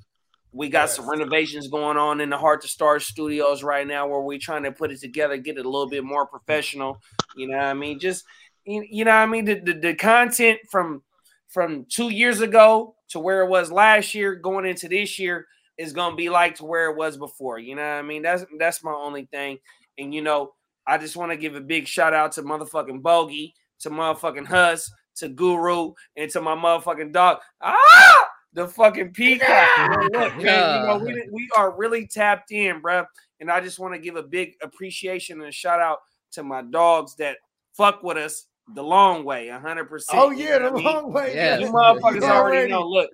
we 0.53 0.69
got 0.69 0.91
some 0.91 1.09
renovations 1.09 1.69
going 1.69 1.97
on 1.97 2.21
in 2.21 2.31
the 2.31 2.39
Hard 2.39 2.63
to 2.63 2.69
Start 2.69 3.03
Studios 3.03 3.63
right 3.63 3.87
now, 3.87 4.09
where 4.09 4.21
we're 4.21 4.39
trying 4.39 4.63
to 4.65 4.73
put 4.73 4.91
it 4.91 5.01
together, 5.01 5.37
get 5.37 5.59
it 5.59 5.67
a 5.67 5.69
little 5.69 5.89
bit 5.89 6.05
more 6.05 6.27
professional. 6.27 7.01
You 7.37 7.49
know 7.49 7.59
what 7.59 7.67
I 7.67 7.75
mean? 7.75 7.99
Just 7.99 8.25
you, 8.65 9.05
know 9.05 9.13
what 9.13 9.17
I 9.19 9.27
mean? 9.27 9.45
The, 9.45 9.61
the 9.61 9.75
the 9.75 9.95
content 9.95 10.61
from 10.71 11.03
from 11.49 11.87
two 11.89 12.11
years 12.11 12.41
ago 12.41 12.95
to 13.11 13.19
where 13.19 13.43
it 13.43 13.49
was 13.49 13.73
last 13.73 14.15
year, 14.15 14.35
going 14.35 14.67
into 14.67 14.89
this 14.89 15.19
year, 15.19 15.47
is 15.79 15.93
gonna 15.93 16.17
be 16.17 16.29
like 16.29 16.57
to 16.57 16.65
where 16.65 16.91
it 16.91 16.97
was 16.97 17.17
before. 17.17 17.59
You 17.59 17.77
know 17.77 17.83
what 17.83 17.99
I 17.99 18.03
mean? 18.03 18.23
That's 18.23 18.45
that's 18.59 18.83
my 18.83 18.93
only 18.93 19.27
thing. 19.27 19.59
And 19.99 20.15
you 20.15 20.23
know, 20.23 20.53
I 20.87 20.99
just 20.99 21.17
want 21.17 21.33
to 21.33 21.37
give 21.37 21.55
a 21.55 21.61
big 21.61 21.87
shout 21.87 22.15
out 22.15 22.33
to 22.33 22.43
motherfucking 22.43 23.03
Bogey, 23.03 23.55
to 23.81 23.91
motherfucking 23.91 24.47
Huss, 24.47 24.91
to 25.19 25.29
Guru, 25.29 25.93
and 26.17 26.31
to 26.33 26.41
my 26.41 26.55
motherfucking 26.55 27.13
dog. 27.13 27.39
Ah, 27.61 28.29
the 28.53 28.67
fucking 28.69 29.13
peacock. 29.13 29.69
You 29.79 29.89
know, 29.89 30.19
Look, 30.21 30.37
man, 30.39 30.81
you 30.81 30.87
know, 30.87 30.99
we, 31.05 31.29
we 31.33 31.49
are 31.57 31.77
really 31.77 32.07
tapped 32.07 32.51
in, 32.53 32.81
bruh. 32.83 33.05
And 33.41 33.51
I 33.51 33.61
just 33.61 33.79
want 33.79 33.95
to 33.95 34.01
give 34.01 34.17
a 34.17 34.23
big 34.23 34.55
appreciation 34.63 35.39
and 35.41 35.49
a 35.49 35.53
shout 35.53 35.81
out 35.81 35.99
to 36.33 36.43
my 36.43 36.63
dogs 36.63 37.15
that 37.17 37.37
fuck 37.75 38.03
with 38.03 38.17
us 38.17 38.47
the 38.75 38.83
long 38.83 39.25
way, 39.25 39.49
hundred 39.49 39.85
percent. 39.87 40.19
Oh 40.21 40.31
yeah, 40.31 40.59
the 40.59 40.71
long 40.71 41.13
way. 41.13 41.35
Yeah. 41.35 41.59
You 41.59 41.69
motherfuckers 41.69 42.17
You 42.17 42.25
already 42.25 42.71
know. 42.71 42.87
Look, 42.87 43.11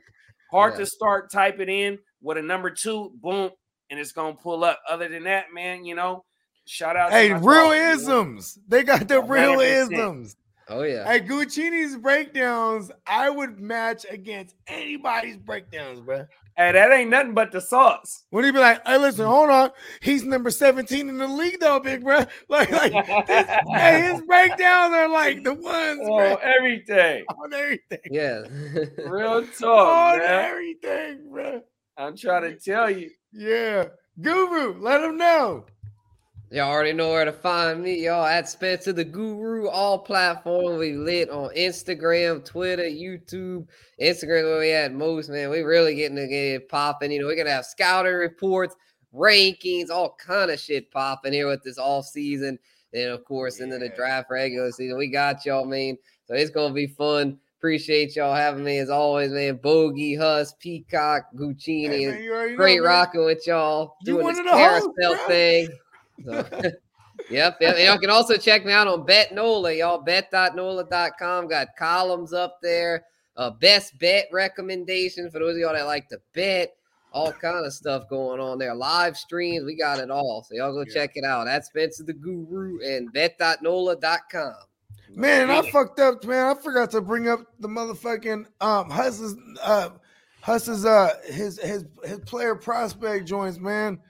hard 0.50 0.72
Yeah. 0.74 0.78
to 0.80 0.86
start. 0.86 1.30
Type 1.30 1.60
it 1.60 1.68
in 1.68 1.98
with 2.22 2.38
a 2.38 2.42
number 2.42 2.70
two, 2.70 3.12
boom, 3.22 3.50
and 3.90 4.00
it's 4.00 4.12
gonna 4.12 4.34
pull 4.34 4.64
up. 4.64 4.80
Other 4.88 5.08
than 5.08 5.24
that, 5.24 5.46
man, 5.54 5.84
you 5.84 5.94
know, 5.94 6.24
shout 6.66 6.96
out. 6.96 7.10
to 7.10 7.14
Hey, 7.14 7.28
my 7.30 7.38
real 7.38 7.70
dogs, 7.70 8.02
you 8.02 8.08
know? 8.08 8.20
isms. 8.22 8.58
They 8.66 8.82
got 8.82 9.06
the 9.06 9.20
real 9.22 9.58
100%. 9.58 9.92
isms. 9.92 10.36
Oh 10.68 10.82
yeah. 10.82 11.04
Hey, 11.04 11.20
Guccini's 11.20 11.96
breakdowns, 11.96 12.90
I 13.06 13.28
would 13.30 13.60
match 13.60 14.06
against 14.10 14.54
anybody's 14.66 15.36
breakdowns, 15.36 16.00
bro. 16.00 16.26
Hey, 16.56 16.70
that 16.70 16.92
ain't 16.92 17.10
nothing 17.10 17.34
but 17.34 17.50
the 17.50 17.60
sauce. 17.60 18.24
When 18.30 18.44
he 18.44 18.52
be 18.52 18.60
like, 18.60 18.80
hey, 18.86 18.96
listen, 18.96 19.26
hold 19.26 19.50
on. 19.50 19.70
He's 20.00 20.22
number 20.24 20.50
17 20.50 21.08
in 21.08 21.18
the 21.18 21.26
league, 21.26 21.58
though, 21.58 21.80
big 21.80 22.04
bro. 22.04 22.24
Like, 22.48 22.70
like 22.70 22.92
this, 23.26 23.46
hey, 23.72 24.12
his 24.12 24.20
breakdowns 24.26 24.94
are 24.94 25.08
like 25.08 25.42
the 25.42 25.52
ones, 25.52 26.00
oh, 26.04 26.16
bro, 26.16 26.36
everything. 26.36 27.24
on 27.42 27.52
everything. 27.52 27.98
Yeah. 28.10 28.42
Real 29.04 29.44
talk, 29.46 30.14
on 30.14 30.18
man. 30.20 30.44
everything, 30.44 31.28
bro. 31.30 31.60
I'm 31.96 32.16
trying 32.16 32.42
to 32.42 32.56
tell 32.56 32.88
you. 32.88 33.10
Yeah. 33.32 33.86
Guru, 34.20 34.80
let 34.80 35.02
him 35.02 35.16
know. 35.16 35.66
Y'all 36.54 36.70
already 36.70 36.92
know 36.92 37.10
where 37.10 37.24
to 37.24 37.32
find 37.32 37.82
me, 37.82 38.04
y'all. 38.04 38.24
At 38.24 38.48
Spencer 38.48 38.92
the 38.92 39.02
Guru, 39.02 39.66
all 39.66 39.98
platforms. 39.98 40.78
We 40.78 40.92
lit 40.92 41.28
on 41.28 41.52
Instagram, 41.56 42.44
Twitter, 42.44 42.84
YouTube. 42.84 43.66
Instagram 44.00 44.44
where 44.44 44.60
we 44.60 44.70
at 44.70 44.94
most, 44.94 45.30
man. 45.30 45.50
We 45.50 45.62
really 45.62 45.96
getting 45.96 46.16
to 46.16 46.28
get 46.28 46.54
it 46.54 46.68
popping. 46.68 47.10
You 47.10 47.22
know, 47.22 47.26
we're 47.26 47.34
gonna 47.34 47.50
have 47.50 47.64
scouting 47.64 48.12
reports, 48.14 48.76
rankings, 49.12 49.90
all 49.90 50.14
kind 50.24 50.52
of 50.52 50.60
shit 50.60 50.92
popping 50.92 51.32
here 51.32 51.48
with 51.48 51.64
this 51.64 51.76
off 51.76 52.06
season. 52.06 52.56
And 52.92 53.10
of 53.10 53.24
course, 53.24 53.58
into 53.58 53.78
the 53.78 53.88
draft 53.88 54.30
regular 54.30 54.70
season. 54.70 54.96
We 54.96 55.08
got 55.08 55.44
y'all, 55.44 55.64
man. 55.64 55.98
So 56.26 56.36
it's 56.36 56.52
gonna 56.52 56.72
be 56.72 56.86
fun. 56.86 57.36
Appreciate 57.58 58.14
y'all 58.14 58.32
having 58.32 58.62
me 58.62 58.78
as 58.78 58.90
always, 58.90 59.32
man. 59.32 59.56
Bogey, 59.56 60.14
Huss, 60.14 60.54
Peacock, 60.60 61.24
Guccini. 61.34 61.88
Hey, 61.88 62.06
man, 62.06 62.28
already 62.30 62.50
know, 62.52 62.56
great 62.56 62.80
rocking 62.80 63.24
with 63.24 63.44
y'all 63.44 63.96
You 64.02 64.20
doing 64.20 64.36
this 64.36 64.46
carousel 64.46 65.16
thing. 65.26 65.68
So, 66.24 66.32
yep, 67.30 67.56
yep. 67.60 67.76
Y'all 67.78 67.98
can 67.98 68.10
also 68.10 68.36
check 68.36 68.64
me 68.64 68.72
out 68.72 68.86
on 68.88 69.04
Bet 69.06 69.34
Nola, 69.34 69.72
y'all. 69.72 70.02
Bet.nola.com 70.02 71.48
got 71.48 71.68
columns 71.78 72.32
up 72.32 72.58
there. 72.62 73.04
Uh, 73.36 73.50
best 73.50 73.98
bet 73.98 74.26
recommendation 74.32 75.30
for 75.30 75.38
those 75.40 75.54
of 75.54 75.58
y'all 75.58 75.72
that 75.74 75.86
like 75.86 76.08
to 76.08 76.18
bet. 76.34 76.74
All 77.12 77.32
kind 77.32 77.64
of 77.64 77.72
stuff 77.72 78.08
going 78.08 78.40
on 78.40 78.58
there. 78.58 78.74
Live 78.74 79.16
streams, 79.16 79.64
we 79.64 79.76
got 79.76 80.00
it 80.00 80.10
all. 80.10 80.44
So 80.48 80.54
y'all 80.56 80.72
go 80.72 80.84
Yeah. 80.86 80.94
check 80.94 81.12
it 81.14 81.24
out. 81.24 81.44
That's 81.44 81.68
Spencer 81.68 82.02
the 82.02 82.12
Guru 82.12 82.80
and 82.84 83.12
bet.nola.com. 83.12 84.54
Man, 85.16 85.48
I 85.48 85.62
fucked 85.70 86.00
up, 86.00 86.24
man. 86.24 86.56
I 86.56 86.60
forgot 86.60 86.90
to 86.90 87.00
bring 87.00 87.28
up 87.28 87.40
the 87.60 87.68
motherfucking 87.68 88.46
um 88.60 88.90
Huss's 88.90 89.36
uh 89.62 89.90
Huss's 90.40 90.84
uh 90.84 91.10
his 91.26 91.60
his 91.60 91.84
his 92.02 92.18
player 92.20 92.56
prospect 92.56 93.26
joints, 93.28 93.58
man. 93.58 94.00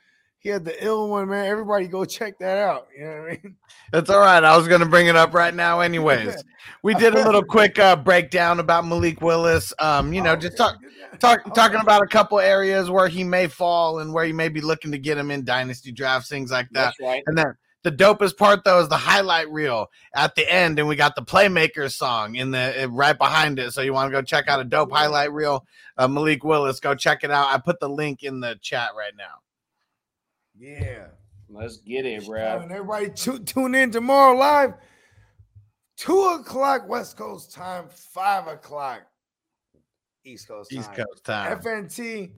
He 0.45 0.51
had 0.51 0.63
the 0.63 0.85
ill 0.85 1.09
one, 1.09 1.31
man. 1.31 1.47
Everybody 1.47 1.89
go 1.89 2.05
check 2.05 2.39
that 2.39 2.59
out. 2.59 2.89
You 2.95 3.05
know 3.05 3.11
what 3.23 3.31
I 3.31 3.41
mean? 3.43 3.57
That's 3.93 4.11
all 4.11 4.21
right. 4.21 4.45
I 4.45 4.55
was 4.59 4.69
going 4.69 4.83
to 4.83 4.87
bring 4.87 5.07
it 5.07 5.17
up 5.17 5.33
right 5.33 5.55
now, 5.55 5.81
anyways. 5.81 6.45
We 6.83 6.95
did 6.95 7.15
a 7.15 7.23
little 7.23 7.43
quick 7.43 7.79
uh, 7.79 7.97
breakdown 7.97 8.59
about 8.61 8.87
Malik 8.87 9.23
Willis. 9.23 9.73
Um, 9.79 10.13
you 10.13 10.23
know, 10.23 10.33
Oh, 10.33 10.37
just 10.37 10.57
talk, 10.57 10.77
talk 11.19 11.41
Oh, 11.47 11.51
talking 11.51 11.81
about 11.81 12.03
a 12.03 12.07
couple 12.07 12.39
areas 12.41 12.91
where 12.91 13.09
he 13.09 13.25
may 13.25 13.49
fall 13.49 14.01
and 14.01 14.13
where 14.13 14.25
you 14.25 14.35
may 14.35 14.51
be 14.51 14.61
looking 14.61 14.91
to 14.93 14.99
get 14.99 15.17
him 15.17 15.31
in 15.31 15.45
dynasty 15.45 15.93
drafts, 15.93 16.29
things 16.29 16.51
like 16.51 16.69
that. 16.71 16.95
That's 16.99 17.01
right. 17.01 17.23
And 17.27 17.37
then 17.37 17.55
the 17.85 17.93
dopest 17.93 18.37
part 18.37 18.65
though 18.65 18.81
is 18.81 18.89
the 18.89 18.97
highlight 18.97 19.51
reel 19.51 19.91
at 20.15 20.35
the 20.35 20.51
end, 20.51 20.79
and 20.79 20.89
we 20.89 20.97
got 20.97 21.17
the 21.17 21.23
Playmakers 21.23 21.93
song 21.93 22.37
in 22.37 22.51
the 22.51 22.85
uh, 22.85 22.89
right 22.89 23.17
behind 23.17 23.59
it. 23.59 23.73
So 23.73 23.83
you 23.83 23.93
want 23.93 24.11
to 24.11 24.13
go 24.13 24.23
check 24.23 24.49
out 24.49 24.61
a 24.61 24.65
dope 24.65 24.93
highlight 24.93 25.33
reel, 25.33 25.67
uh, 25.99 26.09
Malik 26.09 26.45
Willis. 26.45 26.81
Go 26.81 26.95
check 26.95 27.25
it 27.25 27.31
out. 27.31 27.49
I 27.49 27.59
put 27.59 27.81
the 27.81 27.89
link 27.89 28.23
in 28.23 28.41
the 28.41 28.59
chat 28.61 28.91
right 28.97 29.13
now. 29.17 29.44
Yeah. 30.57 31.07
Let's 31.49 31.79
get 31.79 32.07
it, 32.07 32.27
bro. 32.27 32.61
And 32.63 32.73
everybody 32.73 33.11
tu- 33.11 33.39
tune 33.41 33.75
in 33.75 33.91
tomorrow 33.91 34.37
live. 34.37 34.75
Two 35.97 36.21
o'clock 36.41 36.89
West 36.89 37.17
Coast 37.17 37.53
time, 37.53 37.87
five 37.89 38.47
o'clock 38.49 39.03
East 40.25 40.49
Coast 40.49 40.71
time. 40.71 40.81
East 40.81 40.93
Coast 40.93 41.25
time. 41.25 41.59
FNT. 41.61 42.33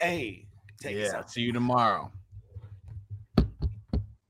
Hey, 0.00 0.46
take 0.80 0.96
us 0.96 1.10
Yeah. 1.12 1.18
out. 1.18 1.30
See 1.30 1.42
you 1.42 1.52
tomorrow. 1.52 2.10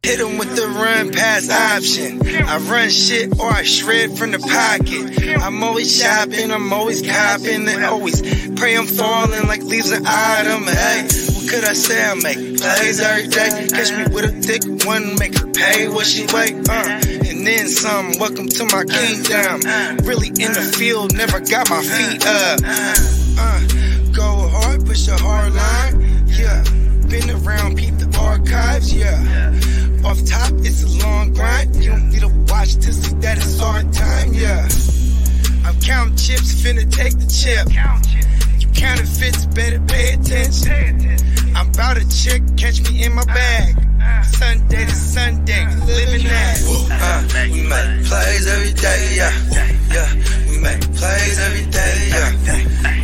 Hit 0.03 0.21
him 0.21 0.39
with 0.39 0.57
the 0.57 0.67
run 0.69 1.13
pass 1.13 1.51
option. 1.51 2.23
I 2.47 2.57
run 2.59 2.89
shit 2.89 3.39
or 3.39 3.51
I 3.51 3.63
shred 3.63 4.17
from 4.17 4.31
the 4.31 4.39
pocket. 4.39 5.39
I'm 5.43 5.63
always 5.63 5.95
shopping, 6.01 6.51
I'm 6.51 6.73
always 6.73 7.03
copping, 7.03 7.69
and 7.69 7.85
always 7.85 8.23
pray 8.59 8.77
I'm 8.77 8.87
falling 8.87 9.47
like 9.47 9.63
leaves 9.63 9.91
an 9.91 10.05
item. 10.07 10.65
Hey, 10.65 11.03
what 11.03 11.38
could 11.49 11.65
I 11.65 11.73
say? 11.73 12.05
I 12.05 12.15
make 12.15 12.59
plays 12.61 13.01
every 13.01 13.27
day. 13.29 13.67
Catch 13.73 13.93
me 13.93 14.15
with 14.15 14.25
a 14.25 14.33
thick 14.45 14.63
one, 14.87 15.17
make 15.17 15.39
her 15.39 15.47
pay 15.47 15.89
what 15.89 16.07
she 16.07 16.27
weigh. 16.27 16.53
Uh, 16.69 17.01
and 17.25 17.47
then 17.47 17.69
some. 17.69 18.13
Welcome 18.21 18.49
to 18.49 18.65
my 18.65 18.85
kingdom. 18.85 19.65
Really 20.05 20.29
in 20.29 20.53
the 20.53 20.75
field, 20.77 21.17
never 21.17 21.41
got 21.41 21.71
my 21.71 21.83
feet 21.83 22.27
up. 22.27 22.61
Uh, 22.65 23.61
go 24.13 24.49
hard, 24.49 24.85
push 24.85 25.09
a 25.09 25.17
hard 25.17 25.55
line. 25.55 26.27
Yeah, 26.29 26.63
been 27.09 27.31
around, 27.31 27.77
peep 27.79 27.97
the 27.97 28.15
archives. 28.21 28.93
Yeah. 28.93 29.17
Off 30.05 30.23
top, 30.27 30.53
it's 30.61 30.85
a 30.85 31.07
long 31.07 31.33
grind. 31.33 31.75
You 31.77 31.91
don't 31.91 32.11
need 32.11 32.21
to 32.21 32.29
watch 32.53 32.75
to 32.75 32.93
see 32.93 33.15
that 33.17 33.39
it's 33.39 33.59
hard 33.59 33.93
time, 33.93 34.35
yeah. 34.35 34.69
I'm 35.65 35.81
counting 35.81 36.17
chips, 36.17 36.61
finna 36.63 36.85
take 36.91 37.19
the 37.19 37.27
chip. 37.27 37.73
You 37.73 38.38
Counterfeits, 38.75 39.47
better 39.47 39.81
pay 39.81 40.15
attention. 40.15 41.17
I'm 41.55 41.69
about 41.69 41.97
to 41.97 42.05
check, 42.09 42.43
catch 42.57 42.81
me 42.89 43.05
in 43.05 43.15
my 43.15 43.25
bag. 43.25 43.75
Sunday 44.25 44.85
to 44.85 44.95
Sunday, 44.95 45.65
living 45.87 46.25
that. 46.29 46.59
Uh, 46.91 47.23
we 47.51 47.63
make 47.63 48.07
plays 48.07 48.47
every 48.47 48.73
day, 48.73 49.15
yeah. 49.17 49.33
Yeah, 49.91 50.15
we 50.51 50.59
make 50.59 50.81
plays 50.95 51.39
every 51.39 51.67
day, 51.71 52.09
yeah. 52.09 52.31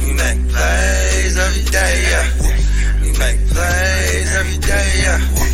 We 0.04 0.12
make 0.12 0.40
plays 0.52 1.36
every 1.38 1.64
day, 1.70 1.94
yeah. 2.10 2.26
We 3.02 3.10
make 3.18 3.40
plays 3.48 4.34
every 4.36 4.58
day, 4.58 4.90
yeah. 5.02 5.53